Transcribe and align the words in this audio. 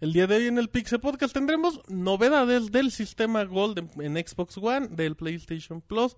El 0.00 0.12
día 0.12 0.26
de 0.26 0.36
hoy 0.36 0.46
en 0.46 0.58
el 0.58 0.68
Pixel 0.68 1.00
Podcast 1.00 1.32
tendremos 1.32 1.80
novedades 1.88 2.72
del 2.72 2.90
sistema 2.90 3.44
Gold 3.44 3.78
en, 4.00 4.14
Xbox 4.16 4.58
One, 4.58 4.88
del 4.88 5.14
PlayStation 5.14 5.80
Plus, 5.80 6.16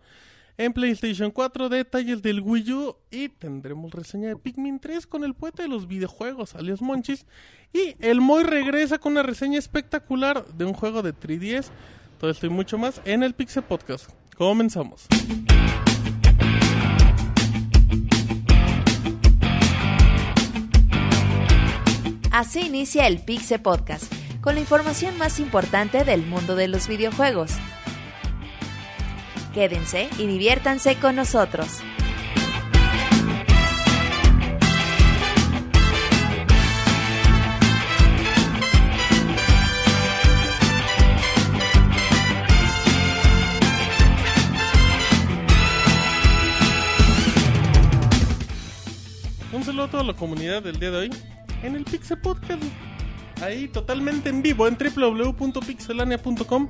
en 0.56 0.72
PlayStation 0.72 1.30
4, 1.30 1.68
detalles 1.68 2.22
del 2.22 2.40
Wii 2.40 2.72
U 2.72 2.96
y 3.10 3.28
tendremos 3.28 3.92
reseña 3.92 4.28
de 4.28 4.36
Pikmin 4.36 4.80
3 4.80 5.06
con 5.06 5.24
el 5.24 5.34
poeta 5.34 5.62
de 5.62 5.68
los 5.68 5.86
videojuegos, 5.86 6.54
alias 6.54 6.80
Monchis. 6.80 7.26
Y 7.74 7.94
el 8.00 8.22
Moy 8.22 8.44
regresa 8.44 8.98
con 8.98 9.12
una 9.12 9.22
reseña 9.22 9.58
espectacular 9.58 10.46
de 10.46 10.64
un 10.64 10.72
juego 10.72 11.02
de 11.02 11.12
3DS. 11.14 11.66
Todo 12.18 12.30
esto 12.30 12.46
y 12.46 12.50
mucho 12.50 12.78
más 12.78 13.02
en 13.04 13.22
el 13.22 13.34
Pixel 13.34 13.64
Podcast. 13.64 14.10
Comenzamos. 14.38 15.06
Así 22.38 22.66
inicia 22.66 23.06
el 23.06 23.18
Pixel 23.18 23.62
Podcast, 23.62 24.12
con 24.42 24.56
la 24.56 24.60
información 24.60 25.16
más 25.16 25.40
importante 25.40 26.04
del 26.04 26.26
mundo 26.26 26.54
de 26.54 26.68
los 26.68 26.86
videojuegos. 26.86 27.52
Quédense 29.54 30.10
y 30.18 30.26
diviértanse 30.26 30.96
con 30.96 31.16
nosotros. 31.16 31.80
Un 49.54 49.64
saludo 49.64 49.84
a 49.84 49.90
toda 49.90 50.04
la 50.04 50.12
comunidad 50.12 50.62
del 50.62 50.78
día 50.78 50.90
de 50.90 50.96
hoy 50.98 51.10
en 51.66 51.76
el 51.76 51.84
Pixel 51.84 52.18
Podcast. 52.18 52.62
Ahí 53.42 53.68
totalmente 53.68 54.30
en 54.30 54.42
vivo 54.42 54.66
en 54.66 54.76
www.pixelania.com. 54.78 56.68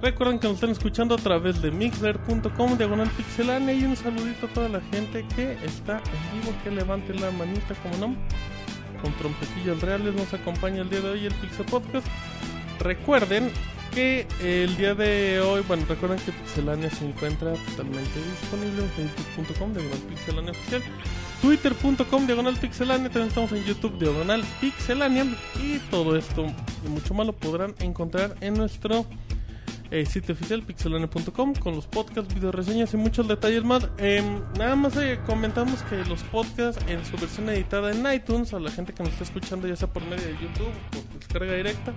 Recuerden 0.00 0.38
que 0.38 0.48
nos 0.48 0.54
están 0.56 0.70
escuchando 0.70 1.14
a 1.14 1.18
través 1.18 1.60
de 1.62 1.70
mixler.com, 1.70 2.78
diagonal 2.78 3.08
pixelania. 3.10 3.74
Y 3.74 3.84
un 3.84 3.94
saludito 3.94 4.46
a 4.46 4.48
toda 4.48 4.68
la 4.68 4.80
gente 4.80 5.26
que 5.36 5.52
está 5.64 5.98
en 5.98 6.40
vivo, 6.40 6.54
que 6.64 6.70
levante 6.70 7.14
la 7.14 7.30
manita, 7.32 7.74
como 7.82 7.96
no. 7.98 8.16
Con 9.02 9.12
trompetillos 9.14 9.80
reales 9.80 10.14
nos 10.14 10.32
acompaña 10.32 10.82
el 10.82 10.90
día 10.90 11.00
de 11.00 11.10
hoy 11.10 11.26
el 11.26 11.34
Pixel 11.34 11.66
Podcast. 11.66 12.06
Recuerden 12.80 13.50
que 13.92 14.26
el 14.40 14.76
día 14.76 14.94
de 14.94 15.40
hoy, 15.40 15.62
bueno, 15.68 15.84
recuerden 15.88 16.18
que 16.20 16.32
Pixelania 16.32 16.90
se 16.90 17.06
encuentra 17.06 17.52
totalmente 17.52 18.20
disponible 18.40 18.82
en 18.82 18.88
facebook.com, 18.90 19.72
diagonal 19.74 19.98
pixelania 20.08 20.50
oficial, 20.52 20.82
twitter.com, 21.42 22.26
diagonal 22.26 22.56
pixelania, 22.56 23.10
también 23.10 23.28
estamos 23.28 23.50
en 23.50 23.64
YouTube, 23.64 23.98
diagonal 23.98 24.44
pixelania, 24.60 25.26
y 25.60 25.78
todo 25.90 26.16
esto 26.16 26.46
y 26.86 26.88
mucho 26.88 27.14
más 27.14 27.26
lo 27.26 27.32
podrán 27.32 27.74
encontrar 27.80 28.36
en 28.40 28.54
nuestro 28.54 29.04
eh, 29.90 30.06
sitio 30.06 30.34
oficial 30.34 30.62
pixelania.com 30.62 31.54
con 31.56 31.74
los 31.74 31.88
podcasts, 31.88 32.32
video 32.32 32.52
reseñas 32.52 32.94
y 32.94 32.96
muchos 32.96 33.26
detalles 33.26 33.64
más. 33.64 33.88
Em, 33.98 34.40
nada 34.56 34.76
más 34.76 34.96
eh, 34.96 35.18
comentamos 35.26 35.82
que 35.82 36.04
los 36.04 36.22
podcasts 36.22 36.82
en 36.86 37.04
su 37.04 37.16
versión 37.16 37.48
editada 37.48 37.90
en 37.90 38.06
iTunes, 38.14 38.54
a 38.54 38.60
la 38.60 38.70
gente 38.70 38.92
que 38.92 39.02
nos 39.02 39.12
está 39.12 39.24
escuchando 39.24 39.66
ya 39.66 39.74
sea 39.74 39.92
por 39.92 40.04
medio 40.04 40.24
de 40.24 40.34
YouTube 40.34 40.68
o 40.96 41.00
por 41.10 41.18
descarga 41.18 41.54
directa, 41.54 41.92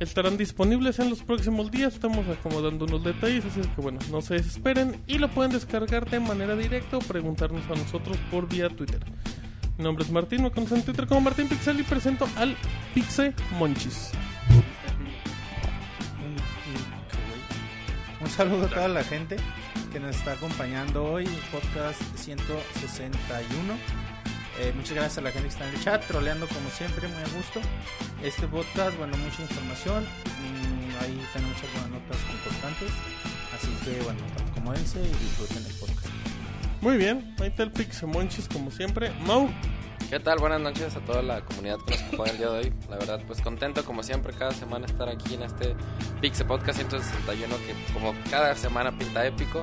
estarán 0.00 0.36
disponibles 0.36 0.98
en 0.98 1.10
los 1.10 1.22
próximos 1.22 1.70
días. 1.70 1.94
Estamos 1.94 2.26
acomodando 2.26 2.86
unos 2.86 3.04
detalles, 3.04 3.44
así 3.44 3.60
que 3.60 3.80
bueno, 3.80 4.00
no 4.10 4.20
se 4.22 4.34
desesperen 4.34 5.00
y 5.06 5.18
lo 5.18 5.28
pueden 5.28 5.52
descargar 5.52 6.08
de 6.10 6.18
manera 6.18 6.56
directa 6.56 6.96
o 6.96 7.00
preguntarnos 7.00 7.64
a 7.66 7.74
nosotros 7.76 8.16
por 8.30 8.48
vía 8.48 8.68
Twitter. 8.68 9.00
Mi 9.78 9.84
nombre 9.84 10.04
es 10.04 10.10
Martín, 10.10 10.42
me 10.42 10.50
conocen 10.50 10.78
en 10.78 10.84
Twitter 10.84 11.06
como 11.06 11.20
Martín 11.20 11.48
Pixel 11.48 11.78
y 11.80 11.82
presento 11.84 12.28
al 12.36 12.56
Pixe 12.94 13.34
Monchis. 13.58 14.10
Un 18.20 18.28
saludo 18.28 18.66
a 18.66 18.68
toda 18.68 18.88
la 18.88 19.04
gente 19.04 19.36
que 19.92 20.00
nos 20.00 20.16
está 20.16 20.32
acompañando 20.32 21.04
hoy 21.04 21.26
podcast 21.50 22.00
161. 22.16 24.09
Eh, 24.60 24.74
muchas 24.76 24.92
gracias 24.92 25.16
a 25.16 25.20
la 25.22 25.30
gente 25.30 25.48
que 25.48 25.54
está 25.54 25.66
en 25.66 25.74
el 25.74 25.82
chat, 25.82 26.06
troleando 26.06 26.46
como 26.46 26.68
siempre, 26.68 27.08
muy 27.08 27.22
a 27.22 27.28
gusto. 27.34 27.60
Este 28.22 28.46
podcast, 28.46 28.94
bueno, 28.98 29.16
mucha 29.16 29.40
información. 29.40 30.04
mm, 30.04 31.02
ahí 31.02 31.18
tenemos 31.32 31.56
algunas 31.64 31.88
notas 31.88 32.18
importantes. 32.30 32.90
Así 33.56 33.68
que, 33.84 34.02
bueno, 34.02 34.20
acomódense 34.50 35.00
y 35.00 35.08
disfruten 35.08 35.64
el 35.64 35.72
podcast. 35.76 36.08
Muy 36.82 36.98
bien, 36.98 37.34
ahí 37.40 37.48
está 37.48 37.62
el 37.62 37.72
Pixe 37.72 38.04
Monchis 38.04 38.48
como 38.48 38.70
siempre. 38.70 39.10
Mau, 39.24 39.48
¿Qué 40.10 40.18
tal? 40.18 40.38
Buenas 40.40 40.60
noches 40.60 40.96
a 40.96 41.00
toda 41.00 41.22
la 41.22 41.40
comunidad 41.40 41.78
que 41.86 41.92
nos 41.92 42.02
acompaña 42.02 42.32
el 42.32 42.38
día 42.38 42.50
de 42.50 42.58
hoy. 42.58 42.72
La 42.90 42.96
verdad, 42.96 43.22
pues 43.28 43.40
contento 43.40 43.84
como 43.84 44.02
siempre 44.02 44.32
cada 44.34 44.50
semana 44.50 44.84
estar 44.86 45.08
aquí 45.08 45.34
en 45.34 45.42
este 45.42 45.76
Pixel 46.20 46.48
Podcast 46.48 46.80
161 46.80 47.56
que 47.64 47.94
como 47.94 48.12
cada 48.28 48.54
semana 48.56 48.90
pinta 48.98 49.24
épico. 49.24 49.62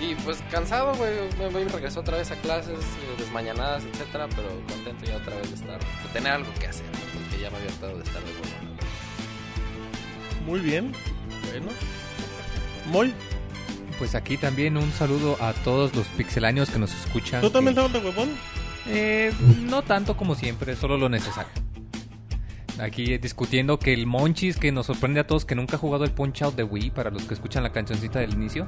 Y 0.00 0.14
pues 0.16 0.38
cansado, 0.50 0.94
güey, 0.94 1.10
me 1.38 1.48
voy 1.48 1.64
regreso 1.64 2.00
otra 2.00 2.18
vez 2.18 2.30
a 2.30 2.36
clases 2.36 2.78
eh, 2.78 3.14
desmañanadas, 3.18 3.82
etcétera, 3.84 4.28
pero 4.34 4.48
contento 4.68 5.04
ya 5.04 5.16
otra 5.16 5.34
vez 5.36 5.48
de 5.50 5.56
estar, 5.56 5.78
de 5.80 6.08
tener 6.12 6.32
algo 6.32 6.48
que 6.60 6.68
hacer, 6.68 6.86
¿no? 6.86 7.20
porque 7.20 7.42
ya 7.42 7.50
me 7.50 7.56
había 7.56 7.70
hartado 7.70 7.96
de 7.98 8.04
estar 8.04 8.22
de 8.22 8.30
huevo. 8.30 8.44
muy 10.46 10.60
bien. 10.60 10.92
Bueno. 11.50 11.66
Moy, 12.92 13.12
Pues 13.98 14.14
aquí 14.14 14.36
también 14.36 14.76
un 14.76 14.92
saludo 14.92 15.36
a 15.40 15.52
todos 15.52 15.94
los 15.96 16.06
pixeláneos 16.08 16.70
que 16.70 16.78
nos 16.78 16.94
escuchan. 16.94 17.40
¿tú 17.40 17.50
también 17.50 17.76
Eh, 17.76 17.80
estabas 17.80 17.92
de 17.92 18.08
huevón? 18.08 18.30
eh, 18.86 19.32
no 19.62 19.82
tanto 19.82 20.16
como 20.16 20.36
siempre, 20.36 20.76
solo 20.76 20.96
lo 20.96 21.08
necesario. 21.08 21.50
Aquí 22.80 23.18
discutiendo 23.18 23.78
que 23.78 23.92
el 23.92 24.06
Monchis 24.06 24.56
que 24.56 24.70
nos 24.70 24.86
sorprende 24.86 25.20
a 25.20 25.26
todos 25.26 25.44
que 25.44 25.54
nunca 25.54 25.76
ha 25.76 25.78
jugado 25.78 26.04
el 26.04 26.10
Punch 26.12 26.42
Out 26.42 26.54
de 26.54 26.62
Wii, 26.62 26.90
para 26.90 27.10
los 27.10 27.24
que 27.24 27.34
escuchan 27.34 27.62
la 27.62 27.72
cancioncita 27.72 28.20
del 28.20 28.32
inicio, 28.34 28.66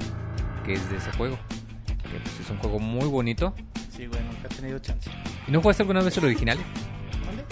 que 0.65 0.73
es 0.75 0.91
de 0.91 0.97
ese 0.97 1.13
juego. 1.13 1.39
Que 1.87 2.19
pues, 2.19 2.41
es 2.41 2.51
un 2.51 2.59
juego 2.59 2.81
muy 2.81 3.07
bonito. 3.09 3.55
Sí, 3.97 4.07
güey, 4.07 4.21
nunca 4.25 4.49
he 4.51 4.55
tenido 4.55 4.79
chance. 4.81 5.11
¿Y 5.47 5.53
no 5.53 5.61
jugaste 5.61 5.83
alguna 5.85 6.03
vez 6.03 6.17
el 6.17 6.25
original? 6.25 6.59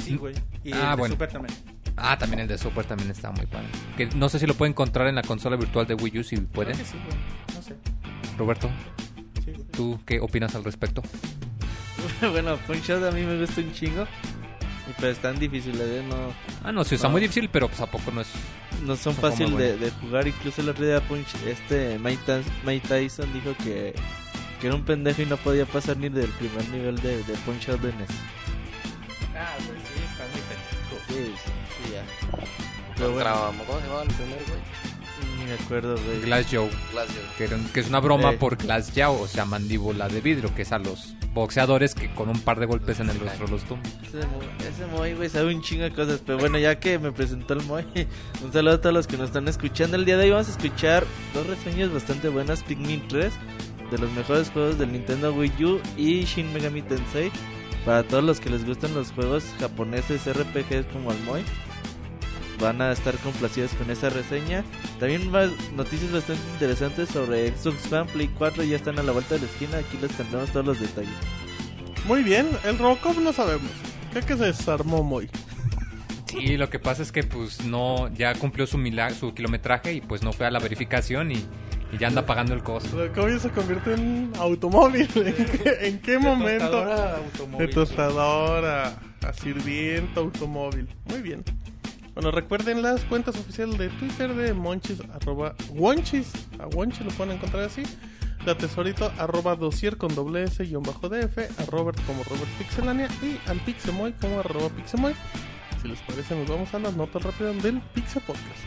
Sí, 0.02 0.16
güey. 0.16 0.34
Y 0.64 0.72
Ah, 0.72 0.82
el 0.82 0.90
de 0.90 0.96
bueno. 0.96 1.14
Super 1.14 1.28
también. 1.30 1.54
Ah, 1.96 2.16
también 2.18 2.40
el 2.40 2.48
de 2.48 2.58
Super 2.58 2.84
también 2.84 3.10
está 3.10 3.30
muy 3.30 3.46
padre. 3.46 3.66
Que 3.96 4.06
no 4.06 4.28
sé 4.28 4.38
si 4.38 4.46
lo 4.46 4.54
puede 4.54 4.70
encontrar 4.70 5.06
en 5.08 5.14
la 5.16 5.22
consola 5.22 5.56
virtual 5.56 5.86
de 5.86 5.94
Wii 5.94 6.18
U, 6.20 6.24
si 6.24 6.36
pueden. 6.38 6.74
Creo 6.74 6.84
que 6.84 6.90
sí, 6.92 6.98
güey. 7.04 7.56
No 7.56 7.62
sé. 7.62 7.74
Roberto, 8.36 8.70
Sí. 9.44 9.52
¿tú 9.72 10.00
qué 10.06 10.20
opinas 10.20 10.54
al 10.54 10.64
respecto? 10.64 11.02
bueno, 12.32 12.56
Punch 12.66 12.90
Out 12.90 13.04
a 13.04 13.10
mí 13.12 13.22
me 13.22 13.38
gusta 13.40 13.60
un 13.60 13.72
chingo. 13.72 14.06
Pero 14.96 15.08
están 15.12 15.38
difíciles, 15.38 15.80
¿eh? 15.80 16.04
No, 16.08 16.32
Ah, 16.64 16.72
no, 16.72 16.82
sí, 16.84 16.94
está 16.94 17.08
No. 17.08 17.12
muy 17.12 17.20
difícil, 17.20 17.48
pero 17.50 17.68
pues 17.68 17.80
a 17.80 17.86
poco 17.86 18.10
no 18.10 18.20
es... 18.22 18.28
no 18.84 18.96
son 18.96 19.14
fáciles 19.14 19.80
de, 19.80 19.90
jugar. 20.00 20.26
Incluso 20.26 20.60
el 20.62 20.68
otro 20.70 20.84
día 20.86 21.00
Punch, 21.00 21.26
este 21.46 21.98
Mike, 21.98 22.22
Tys- 22.26 22.50
Mike 22.64 22.88
Tyson 22.88 23.32
dijo 23.32 23.54
que, 23.62 23.94
que 24.60 24.66
era 24.66 24.74
un 24.76 24.82
pendejo 24.84 25.22
y 25.22 25.26
no 25.26 25.36
podía 25.36 25.66
pasar 25.66 25.96
ni 25.98 26.08
del 26.08 26.30
primer 26.30 26.68
nivel 26.70 26.96
de, 27.02 27.18
de 27.22 27.34
Punch 27.44 27.68
Out 27.68 27.80
de 27.82 27.92
NES. 27.92 28.08
Ah, 29.36 29.54
güey, 29.66 29.78
sí, 29.78 30.02
está 30.04 30.24
muy 30.32 30.40
pendejo. 30.48 31.04
Sí, 31.08 31.34
sí, 31.44 31.52
sí, 31.86 31.92
ya. 31.92 32.02
Pero 32.96 33.10
Contra, 33.12 33.34
bueno, 33.34 33.64
¿Cómo 33.66 33.78
se 33.80 33.84
llamaba 33.86 34.02
el 34.02 34.08
primer, 34.08 34.38
güey? 34.46 34.58
Ni 35.38 35.44
me 35.44 35.54
acuerdo, 35.54 35.94
güey. 35.94 36.20
Glass 36.20 36.46
Joe. 36.50 36.68
Glass 36.92 37.08
Joe. 37.38 37.60
Que, 37.72 37.80
es 37.80 37.88
una 37.88 38.00
broma 38.00 38.32
por 38.32 38.56
Glass 38.56 38.92
Joe, 38.94 39.06
o 39.06 39.26
sea, 39.26 39.44
mandíbula 39.44 40.08
de 40.08 40.20
vidrio, 40.20 40.54
que 40.54 40.62
es 40.62 40.72
a 40.72 40.78
los 40.78 41.14
boxeadores 41.34 41.94
que 41.94 42.12
con 42.14 42.28
un 42.28 42.40
par 42.40 42.58
de 42.58 42.66
golpes 42.66 43.00
en 43.00 43.10
el 43.10 43.18
rostro 43.20 43.46
los 43.48 43.62
tumban. 43.64 43.90
Ese 44.02 44.86
Moy, 44.86 45.14
güey, 45.14 45.28
sabe 45.28 45.54
un 45.54 45.62
chingo 45.62 45.84
de 45.84 45.92
cosas. 45.92 46.20
Pero 46.24 46.38
bueno, 46.38 46.58
ya 46.58 46.78
que 46.80 46.98
me 46.98 47.12
presentó 47.12 47.54
el 47.54 47.62
Moy, 47.62 47.84
un 48.42 48.52
saludo 48.52 48.74
a 48.74 48.80
todos 48.80 48.94
los 48.94 49.06
que 49.06 49.16
nos 49.16 49.26
están 49.26 49.48
escuchando. 49.48 49.96
El 49.96 50.04
día 50.04 50.16
de 50.16 50.24
hoy 50.24 50.30
vamos 50.30 50.48
a 50.48 50.52
escuchar 50.52 51.04
dos 51.34 51.46
reseñas 51.46 51.92
bastante 51.92 52.28
buenas: 52.28 52.62
Pikmin 52.62 53.06
3, 53.08 53.32
de 53.90 53.98
los 53.98 54.10
mejores 54.12 54.50
juegos 54.50 54.78
del 54.78 54.92
Nintendo 54.92 55.32
Wii 55.32 55.64
U, 55.64 55.80
y 55.96 56.24
Shin 56.24 56.52
Megami 56.52 56.82
Tensei. 56.82 57.30
Para 57.84 58.02
todos 58.02 58.24
los 58.24 58.40
que 58.40 58.50
les 58.50 58.66
gustan 58.66 58.92
los 58.94 59.12
juegos 59.12 59.44
japoneses 59.60 60.26
RPGs 60.26 60.86
como 60.92 61.12
el 61.12 61.22
Moy, 61.22 61.44
van 62.60 62.80
a 62.82 62.92
estar 62.92 63.14
complacidos 63.18 63.72
con 63.74 63.90
esa 63.90 64.10
reseña. 64.10 64.64
También 64.98 65.30
más 65.30 65.50
noticias 65.76 66.10
bastante 66.12 66.42
interesantes 66.54 67.08
sobre 67.08 67.50
Xbox 67.56 67.92
One, 67.92 68.04
Play 68.12 68.28
4, 68.36 68.64
ya 68.64 68.76
están 68.76 68.98
a 68.98 69.02
la 69.02 69.12
vuelta 69.12 69.34
de 69.34 69.40
la 69.42 69.46
esquina. 69.46 69.78
Aquí 69.78 69.98
les 70.00 70.10
tendremos 70.12 70.50
todos 70.50 70.66
los 70.66 70.80
detalles. 70.80 71.10
Muy 72.06 72.22
bien, 72.22 72.48
el 72.64 72.78
Robocop 72.78 73.16
no 73.18 73.32
sabemos. 73.32 73.70
Creo 74.12 74.24
que 74.24 74.36
se 74.36 74.44
desarmó 74.46 75.02
muy. 75.02 75.28
Sí, 76.26 76.56
lo 76.56 76.68
que 76.70 76.78
pasa 76.78 77.02
es 77.02 77.10
que 77.12 77.22
pues 77.22 77.64
no, 77.64 78.12
ya 78.14 78.34
cumplió 78.34 78.66
su 78.66 78.78
milagro, 78.78 79.14
su 79.14 79.34
kilometraje 79.34 79.94
y 79.94 80.00
pues 80.00 80.22
no 80.22 80.32
fue 80.32 80.46
a 80.46 80.50
la 80.50 80.58
verificación 80.58 81.32
y, 81.32 81.36
y 81.92 81.98
ya 81.98 82.08
anda 82.08 82.26
pagando 82.26 82.54
el 82.54 82.62
costo. 82.62 82.96
Robocop 82.96 83.38
se 83.40 83.50
convierte 83.50 83.94
en 83.94 84.30
automóvil. 84.38 85.08
¿En 85.14 85.34
qué, 85.34 85.76
en 85.82 85.98
qué 86.00 86.18
momento? 86.18 86.70
Tostadora, 86.70 87.06
De 87.12 87.24
automóvil. 87.24 87.70
tostadora 87.70 88.98
a 89.26 89.32
sirvienta 89.32 90.20
automóvil. 90.20 90.88
Muy 91.06 91.20
bien. 91.22 91.44
Bueno, 92.18 92.32
recuerden 92.32 92.82
las 92.82 93.04
cuentas 93.04 93.36
oficiales 93.36 93.78
de 93.78 93.90
Twitter 93.90 94.34
de 94.34 94.52
Monchis, 94.52 94.98
arroba 95.14 95.54
Wonchis. 95.70 96.32
A 96.58 96.66
Wonchis 96.66 97.04
lo 97.06 97.12
pueden 97.12 97.36
encontrar 97.36 97.62
así. 97.62 97.84
La 98.44 98.58
tesorito, 98.58 99.12
arroba 99.18 99.54
dosier 99.54 99.96
con 99.96 100.12
doble 100.12 100.42
S 100.42 100.64
guion 100.64 100.82
bajo 100.82 101.08
DF. 101.08 101.38
A 101.38 101.64
Robert 101.66 102.04
como 102.06 102.24
Robert 102.24 102.50
Pixelania. 102.58 103.08
Y 103.22 103.38
al 103.48 103.60
Pixemoy 103.60 104.14
como 104.14 104.40
arroba 104.40 104.68
Pixemoy. 104.70 105.14
Si 105.80 105.86
les 105.86 106.00
parece, 106.00 106.34
nos 106.34 106.48
vamos 106.48 106.74
a 106.74 106.80
las 106.80 106.96
notas 106.96 107.22
rápidas 107.22 107.62
del 107.62 107.80
Pixel 107.94 108.20
Podcast. 108.22 108.64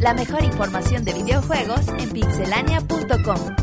La 0.00 0.14
mejor 0.14 0.42
información 0.42 1.04
de 1.04 1.12
videojuegos 1.12 1.88
en 1.98 2.10
pixelania.com. 2.12 3.56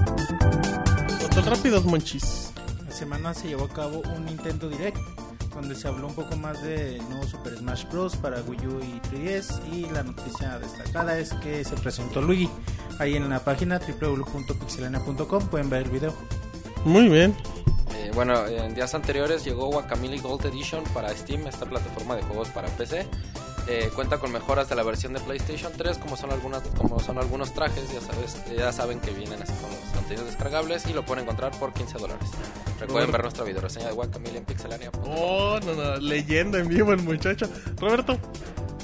Notas 1.23 1.45
rápidas, 1.47 1.85
monchis. 1.85 2.53
La 2.85 2.91
semana 2.91 3.33
se 3.33 3.47
llevó 3.47 3.65
a 3.65 3.69
cabo 3.69 4.03
un 4.15 4.25
Nintendo 4.25 4.69
Direct 4.69 5.22
donde 5.53 5.75
se 5.75 5.87
habló 5.87 6.07
un 6.07 6.15
poco 6.15 6.35
más 6.35 6.61
de 6.63 6.99
nuevo 7.09 7.25
Super 7.25 7.57
Smash 7.57 7.85
Bros. 7.91 8.15
para 8.15 8.41
Wii 8.41 8.67
U 8.67 8.79
y 8.81 8.99
3DS 9.09 9.61
y 9.71 9.89
la 9.91 10.03
noticia 10.03 10.59
destacada 10.59 11.17
es 11.17 11.33
que 11.33 11.63
se 11.63 11.75
presentó 11.75 12.21
Luigi. 12.21 12.49
Ahí 12.99 13.15
en 13.15 13.29
la 13.29 13.39
página 13.39 13.79
www.pixelania.com 13.79 15.47
pueden 15.47 15.69
ver 15.69 15.83
el 15.83 15.89
video. 15.89 16.13
Muy 16.85 17.09
bien. 17.09 17.35
Eh, 17.95 18.11
bueno, 18.13 18.45
en 18.47 18.73
días 18.75 18.93
anteriores 18.93 19.43
llegó 19.43 19.67
Guacamole 19.67 20.19
Gold 20.19 20.45
Edition 20.45 20.83
para 20.93 21.09
Steam, 21.15 21.47
esta 21.47 21.65
plataforma 21.65 22.15
de 22.15 22.23
juegos 22.23 22.49
para 22.49 22.67
PC. 22.69 23.07
Eh, 23.67 23.89
cuenta 23.95 24.17
con 24.17 24.31
mejoras 24.31 24.67
de 24.67 24.75
la 24.75 24.83
versión 24.83 25.13
de 25.13 25.21
PlayStation 25.21 25.71
3, 25.75 25.97
como 25.97 26.17
son 26.17 26.31
algunas, 26.31 26.63
como 26.77 26.99
son 26.99 27.17
algunos 27.17 27.53
trajes, 27.53 27.93
ya 27.93 28.01
sabes, 28.01 28.37
ya 28.57 28.73
saben 28.73 28.99
que 28.99 29.11
vienen 29.11 29.41
así 29.41 29.53
con 29.53 29.69
los 29.69 29.79
contenidos 29.93 30.25
descargables 30.25 30.85
y 30.87 30.93
lo 30.93 31.05
pueden 31.05 31.23
encontrar 31.23 31.57
por 31.57 31.71
15 31.71 31.97
dólares. 31.97 32.29
Recuerden 32.79 33.11
ver 33.11 33.21
nuestra 33.21 33.45
video 33.45 33.61
reseña 33.61 33.87
de 33.87 33.93
Guacamole 33.93 34.37
en 34.37 34.45
Pixelania. 34.45 34.91
Oh, 35.05 35.59
no, 35.65 35.75
no, 35.75 35.95
leyenda 35.97 36.59
en 36.59 36.67
vivo 36.67 36.91
el 36.91 37.01
muchacho. 37.01 37.47
Roberto, 37.79 38.17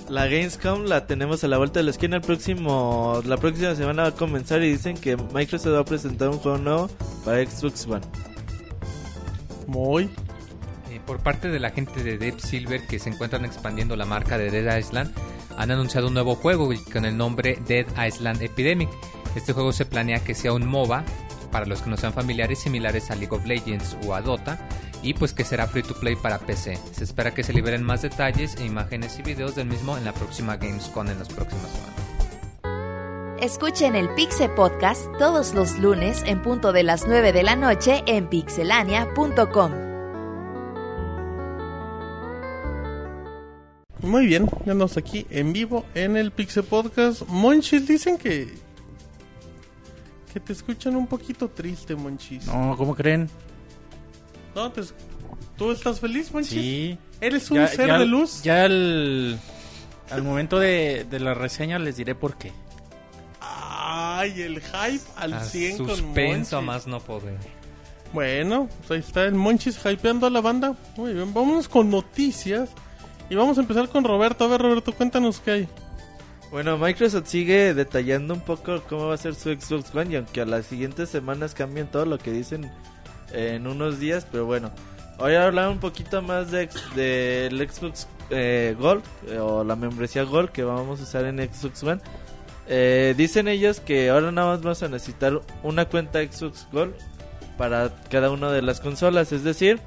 La 0.08 0.28
Gamescom 0.28 0.86
la 0.86 1.06
tenemos 1.06 1.44
a 1.44 1.50
la 1.50 1.58
vuelta 1.58 1.82
de 1.82 1.84
la 1.84 1.92
esquina. 1.92 2.16
El 2.16 2.22
próximo, 2.22 3.22
la 3.26 3.36
próxima 3.36 3.76
semana 3.76 4.04
va 4.04 4.10
a 4.10 4.16
comenzar 4.16 4.64
y 4.64 4.72
dicen 4.72 4.96
que 4.96 5.18
Microsoft 5.18 5.74
va 5.74 5.80
a 5.80 5.86
presentar 5.86 6.30
un 6.30 6.38
juego 6.38 6.58
nuevo 6.58 6.90
para 7.26 7.46
Xbox 7.46 7.86
One. 7.86 8.06
muy. 9.68 10.10
Por 11.10 11.24
parte 11.24 11.48
de 11.48 11.60
la 11.60 11.72
gente 11.72 12.04
de 12.04 12.20
Deep 12.20 12.40
Silver 12.40 12.86
que 12.86 13.00
se 13.00 13.10
encuentran 13.10 13.44
expandiendo 13.44 13.96
la 13.96 14.06
marca 14.06 14.38
de 14.38 14.52
Dead 14.52 14.78
Island, 14.78 15.12
han 15.58 15.72
anunciado 15.72 16.10
un 16.10 16.14
nuevo 16.14 16.36
juego 16.36 16.70
con 16.94 17.04
el 17.04 17.18
nombre 17.18 17.58
Dead 17.68 17.88
Island 18.08 18.44
Epidemic. 18.44 18.92
Este 19.36 19.54
juego 19.54 19.74
se 19.74 19.86
planea 19.86 20.20
que 20.20 20.36
sea 20.36 20.54
un 20.54 20.68
MOBA, 20.68 21.04
para 21.52 21.66
los 21.66 21.82
que 21.82 21.90
no 21.90 21.98
sean 21.98 22.14
familiares, 22.14 22.60
similares 22.60 23.10
a 23.10 23.16
League 23.16 23.36
of 23.36 23.44
Legends 23.48 23.98
o 24.06 24.14
a 24.14 24.22
Dota, 24.22 24.60
y 25.02 25.16
pues 25.16 25.34
que 25.34 25.44
será 25.44 25.66
free 25.66 25.82
to 25.82 25.96
play 25.96 26.16
para 26.16 26.38
PC. 26.38 26.78
Se 26.92 27.06
espera 27.06 27.34
que 27.34 27.42
se 27.42 27.54
liberen 27.54 27.82
más 27.82 28.04
detalles 28.04 28.56
e 28.58 28.66
imágenes 28.66 29.18
y 29.18 29.24
videos 29.24 29.56
del 29.56 29.66
mismo 29.66 29.98
en 29.98 30.06
la 30.06 30.14
próxima 30.14 30.58
Gamescom 30.58 31.08
en 31.08 31.18
las 31.18 31.30
próximas 31.30 31.72
semanas. 31.72 33.40
Escuchen 33.42 33.96
el 33.96 34.10
Pixel 34.14 34.52
Podcast 34.52 35.08
todos 35.18 35.56
los 35.56 35.80
lunes 35.80 36.22
en 36.28 36.44
punto 36.44 36.72
de 36.72 36.84
las 36.84 37.08
9 37.08 37.34
de 37.34 37.42
la 37.42 37.56
noche 37.56 38.04
en 38.06 38.28
pixelania.com. 38.28 39.89
Muy 44.10 44.26
bien, 44.26 44.48
ya 44.66 44.72
andamos 44.72 44.98
aquí 44.98 45.26
en 45.30 45.54
vivo 45.54 45.86
en 45.94 46.18
el 46.18 46.32
Pixel 46.32 46.64
Podcast. 46.64 47.22
Monchis, 47.28 47.88
dicen 47.88 48.18
que. 48.18 48.48
que 50.34 50.40
te 50.40 50.54
escuchan 50.54 50.96
un 50.96 51.06
poquito 51.08 51.48
triste, 51.50 51.96
Monchis. 51.96 52.48
No, 52.48 52.76
¿cómo 52.76 52.96
creen? 52.96 53.30
No, 54.56 54.72
te- 54.72 54.82
¿Tú 55.58 55.72
estás 55.72 56.00
feliz, 56.00 56.32
Monchis? 56.34 56.52
Sí. 56.54 56.98
¿Eres 57.22 57.52
un 57.52 57.58
Ya- 57.58 57.68
ser 57.68 57.88
ya- 57.88 58.00
de 58.00 58.06
luz? 58.06 58.42
Ya 58.44 58.64
al, 58.64 59.40
al 60.10 60.24
momento 60.24 60.58
de, 60.58 61.06
de 61.10 61.20
la 61.20 61.34
reseña 61.36 61.78
les 61.78 61.98
diré 61.98 62.16
por 62.16 62.36
qué. 62.38 62.52
Ay, 63.42 64.42
el 64.42 64.60
hype 64.62 65.04
al 65.18 65.34
A 65.34 65.44
100 65.44 65.78
con 65.78 65.90
suspenso 65.90 66.62
más 66.62 66.88
no 66.88 67.00
poder. 67.00 67.38
Bueno, 68.14 68.68
pues 68.80 68.92
ahí 68.92 69.00
está 69.08 69.24
el 69.26 69.36
Monchis 69.36 69.78
hypeando 69.86 70.26
a 70.26 70.30
la 70.32 70.42
banda. 70.42 70.76
Muy 70.98 71.14
bien, 71.14 71.32
vámonos 71.34 71.68
con 71.70 71.90
noticias. 71.92 72.70
Y 73.30 73.36
vamos 73.36 73.58
a 73.58 73.62
empezar 73.62 73.90
con 73.90 74.04
Roberto. 74.04 74.46
A 74.46 74.48
ver, 74.48 74.62
Roberto, 74.62 74.92
cuéntanos 74.94 75.40
qué 75.40 75.52
hay. 75.52 75.68
Bueno, 76.52 76.78
Microsoft 76.80 77.28
sigue 77.28 77.74
detallando 77.76 78.34
un 78.34 78.42
poco 78.42 78.82
cómo 78.90 79.08
va 79.08 79.14
a 79.14 79.18
ser 79.18 79.36
su 79.36 79.50
Xbox 79.54 79.94
One 79.94 80.14
y 80.14 80.16
aunque 80.16 80.42
a 80.42 80.46
las 80.46 80.66
siguientes 80.66 81.10
semanas 81.10 81.54
cambien 81.54 81.86
todo 81.88 82.06
lo 82.06 82.18
que 82.18 82.32
dicen 82.32 82.72
en 83.32 83.68
unos 83.68 84.00
días, 84.00 84.26
pero 84.32 84.48
bueno, 84.48 84.72
hoy 85.20 85.36
hablar 85.36 85.70
un 85.70 85.78
poquito 85.80 86.24
más 86.24 86.50
de, 86.50 86.64
ex- 86.64 86.96
del 86.96 87.70
Xbox 87.70 88.08
eh, 88.32 88.76
Gold 88.80 89.04
eh, 89.28 89.38
o 89.38 89.64
la 89.64 89.76
membresía 89.76 90.24
Gold 90.24 90.50
que 90.50 90.64
vamos 90.64 91.00
a 91.00 91.04
usar 91.04 91.26
en 91.26 91.38
Xbox 91.38 91.84
One. 91.84 92.02
Eh, 92.68 93.14
dicen 93.16 93.48
ellos 93.48 93.80
que 93.80 94.10
ahora 94.10 94.32
nada 94.32 94.48
más 94.54 94.62
vamos 94.64 94.82
a 94.82 94.88
necesitar 94.88 95.40
una 95.62 95.86
cuenta 95.86 96.20
Xbox 96.24 96.68
Gold 96.72 96.96
para 97.60 97.92
cada 98.10 98.32
una 98.32 98.52
de 98.52 98.64
las 98.64 98.80
consolas, 98.80 99.32
es 99.34 99.44
decir, 99.44 99.80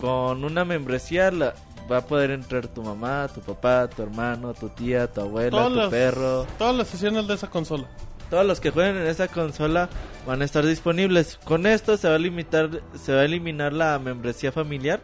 con 0.00 0.42
una 0.42 0.64
membresía 0.64 1.30
la- 1.30 1.52
va 1.90 1.98
a 1.98 2.06
poder 2.06 2.30
entrar 2.30 2.66
tu 2.68 2.82
mamá, 2.82 3.28
tu 3.34 3.40
papá, 3.40 3.88
tu 3.88 4.02
hermano, 4.02 4.54
tu 4.54 4.68
tía, 4.68 5.06
tu 5.12 5.20
abuela, 5.20 5.50
Todas 5.50 5.68
tu 5.68 5.74
las- 5.76 5.90
perro. 5.90 6.46
Todas 6.58 6.76
las 6.76 6.88
sesiones 6.88 7.26
de 7.26 7.34
esa 7.34 7.48
consola. 7.50 7.88
Todos 8.30 8.46
los 8.46 8.60
que 8.60 8.70
jueguen 8.70 8.96
en 8.96 9.06
esa 9.06 9.28
consola 9.28 9.88
van 10.26 10.40
a 10.40 10.44
estar 10.44 10.64
disponibles. 10.64 11.38
Con 11.44 11.66
esto 11.66 11.96
se 11.96 12.08
va 12.08 12.14
a 12.14 12.18
limitar, 12.18 12.70
se 12.94 13.12
va 13.14 13.20
a 13.20 13.24
eliminar 13.24 13.72
la 13.74 13.98
membresía 13.98 14.52
familiar, 14.52 15.00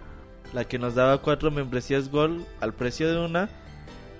la 0.54 0.64
que 0.64 0.78
nos 0.78 0.94
daba 0.94 1.18
cuatro 1.18 1.50
membresías 1.50 2.10
Gold 2.10 2.44
al 2.60 2.72
precio 2.72 3.10
de 3.12 3.18
una. 3.24 3.50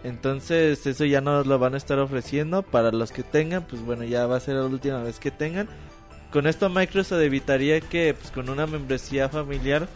Entonces 0.05 0.87
eso 0.87 1.05
ya 1.05 1.21
no 1.21 1.43
lo 1.43 1.59
van 1.59 1.75
a 1.75 1.77
estar 1.77 1.99
ofreciendo 1.99 2.63
para 2.63 2.93
los 2.93 3.11
que 3.11 3.23
tengan, 3.23 3.65
pues 3.67 3.83
bueno 3.83 4.05
ya 4.05 4.27
va 4.27 4.37
a 4.37 4.41
ser 4.41 4.55
la 4.57 4.65
última 4.67 5.03
vez 5.03 5.19
que 5.19 5.31
tengan. 5.31 5.69
Con 6.31 6.47
esto 6.47 6.69
Microsoft 6.69 7.21
evitaría 7.21 7.81
que 7.81 8.15
pues 8.15 8.31
con 8.31 8.49
una 8.51 8.67
membresía 8.67 9.29
familiar 9.29 9.89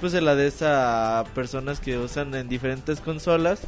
pues 0.00 0.12
se 0.12 0.20
la 0.20 0.34
des 0.34 0.62
a 0.62 1.24
personas 1.34 1.80
que 1.80 1.98
usan 1.98 2.34
en 2.34 2.48
diferentes 2.48 3.00
consolas. 3.00 3.60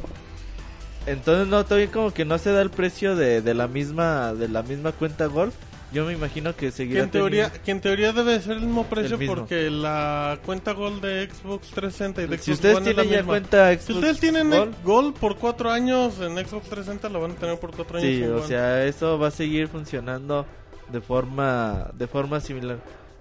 Entonces 1.05 1.47
no, 1.47 1.63
todavía 1.63 1.91
como 1.91 2.11
que 2.13 2.25
no 2.25 2.37
se 2.37 2.51
da 2.51 2.61
el 2.61 2.69
precio 2.69 3.15
de, 3.15 3.41
de 3.41 3.53
la 3.53 3.67
misma 3.67 4.33
de 4.33 4.47
la 4.49 4.61
misma 4.63 4.91
cuenta 4.91 5.25
Gold. 5.25 5.53
Yo 5.91 6.05
me 6.05 6.13
imagino 6.13 6.53
que 6.55 6.67
Que 6.67 6.71
seguirá 6.71 7.03
en, 7.03 7.09
teoría, 7.09 7.45
teniendo- 7.45 7.65
que 7.65 7.71
en 7.71 7.81
teoría 7.81 8.13
debe 8.13 8.39
ser 8.41 8.57
el 8.57 8.59
mismo 8.61 8.85
precio 8.85 9.15
El 9.15 9.19
mismo. 9.21 9.35
porque 9.35 9.71
la 9.71 10.37
cuenta 10.45 10.73
Gold 10.73 11.01
de 11.01 11.27
Xbox 11.27 11.69
360 11.69 12.21
y 12.21 12.25
de 12.27 12.35
Xbox 12.37 12.45
Si 12.45 12.51
ustedes 12.51 12.75
One 12.77 12.85
tienen 12.93 13.09
ya 13.11 13.23
cuenta 13.23 13.71
Xbox 13.73 13.85
Si 13.85 13.93
ustedes 13.93 14.19
tienen 14.19 14.49
Gold, 14.51 14.75
Gold 14.83 15.15
por 15.15 15.37
cuatro 15.37 15.71
años 15.71 16.19
en 16.19 16.33
Xbox 16.37 16.69
360, 16.69 17.09
lo 17.09 17.21
van 17.21 17.31
a 17.31 17.35
tener 17.35 17.59
por 17.59 17.71
cuatro 17.75 17.97
años. 17.97 18.07
sí, 18.07 18.21
o 18.23 18.37
One. 18.37 18.47
sea, 18.47 18.85
eso 18.85 19.17
va 19.17 19.29
a 19.29 19.31
seguir 19.31 19.67
funcionando 19.67 20.45
de 20.91 21.01
forma 21.01 21.89
de 21.95 22.05
forma 22.05 22.39
similar. 22.39 22.77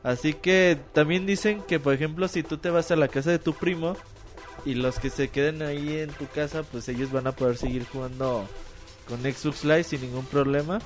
Así 0.09 0.33
que 0.33 0.79
también 0.95 1.27
dicen 1.27 1.61
que 1.61 1.79
por 1.79 1.93
ejemplo, 1.93 2.29
si 2.29 2.43
tú 2.43 2.57
te 2.57 2.71
vas 2.71 2.91
a 2.91 2.97
la 2.97 3.09
casa 3.09 3.31
de 3.31 3.39
tu 3.39 3.53
primo 3.53 3.95
y 4.65 4.73
los 4.73 4.99
que 4.99 5.11
se 5.11 5.29
queden 5.29 5.61
ahí 5.61 5.99
en 5.99 6.09
tu 6.09 6.27
casa, 6.29 6.63
pues 6.63 6.89
ellos 6.89 7.13
van 7.13 7.27
a 7.27 7.33
poder 7.33 7.59
seguir 7.59 7.85
jugando 7.85 8.49
con 9.07 9.21
Xbox 9.21 9.65
Live 9.65 9.85
sin 9.85 10.01
ningún 10.01 10.25
problema 10.25 10.79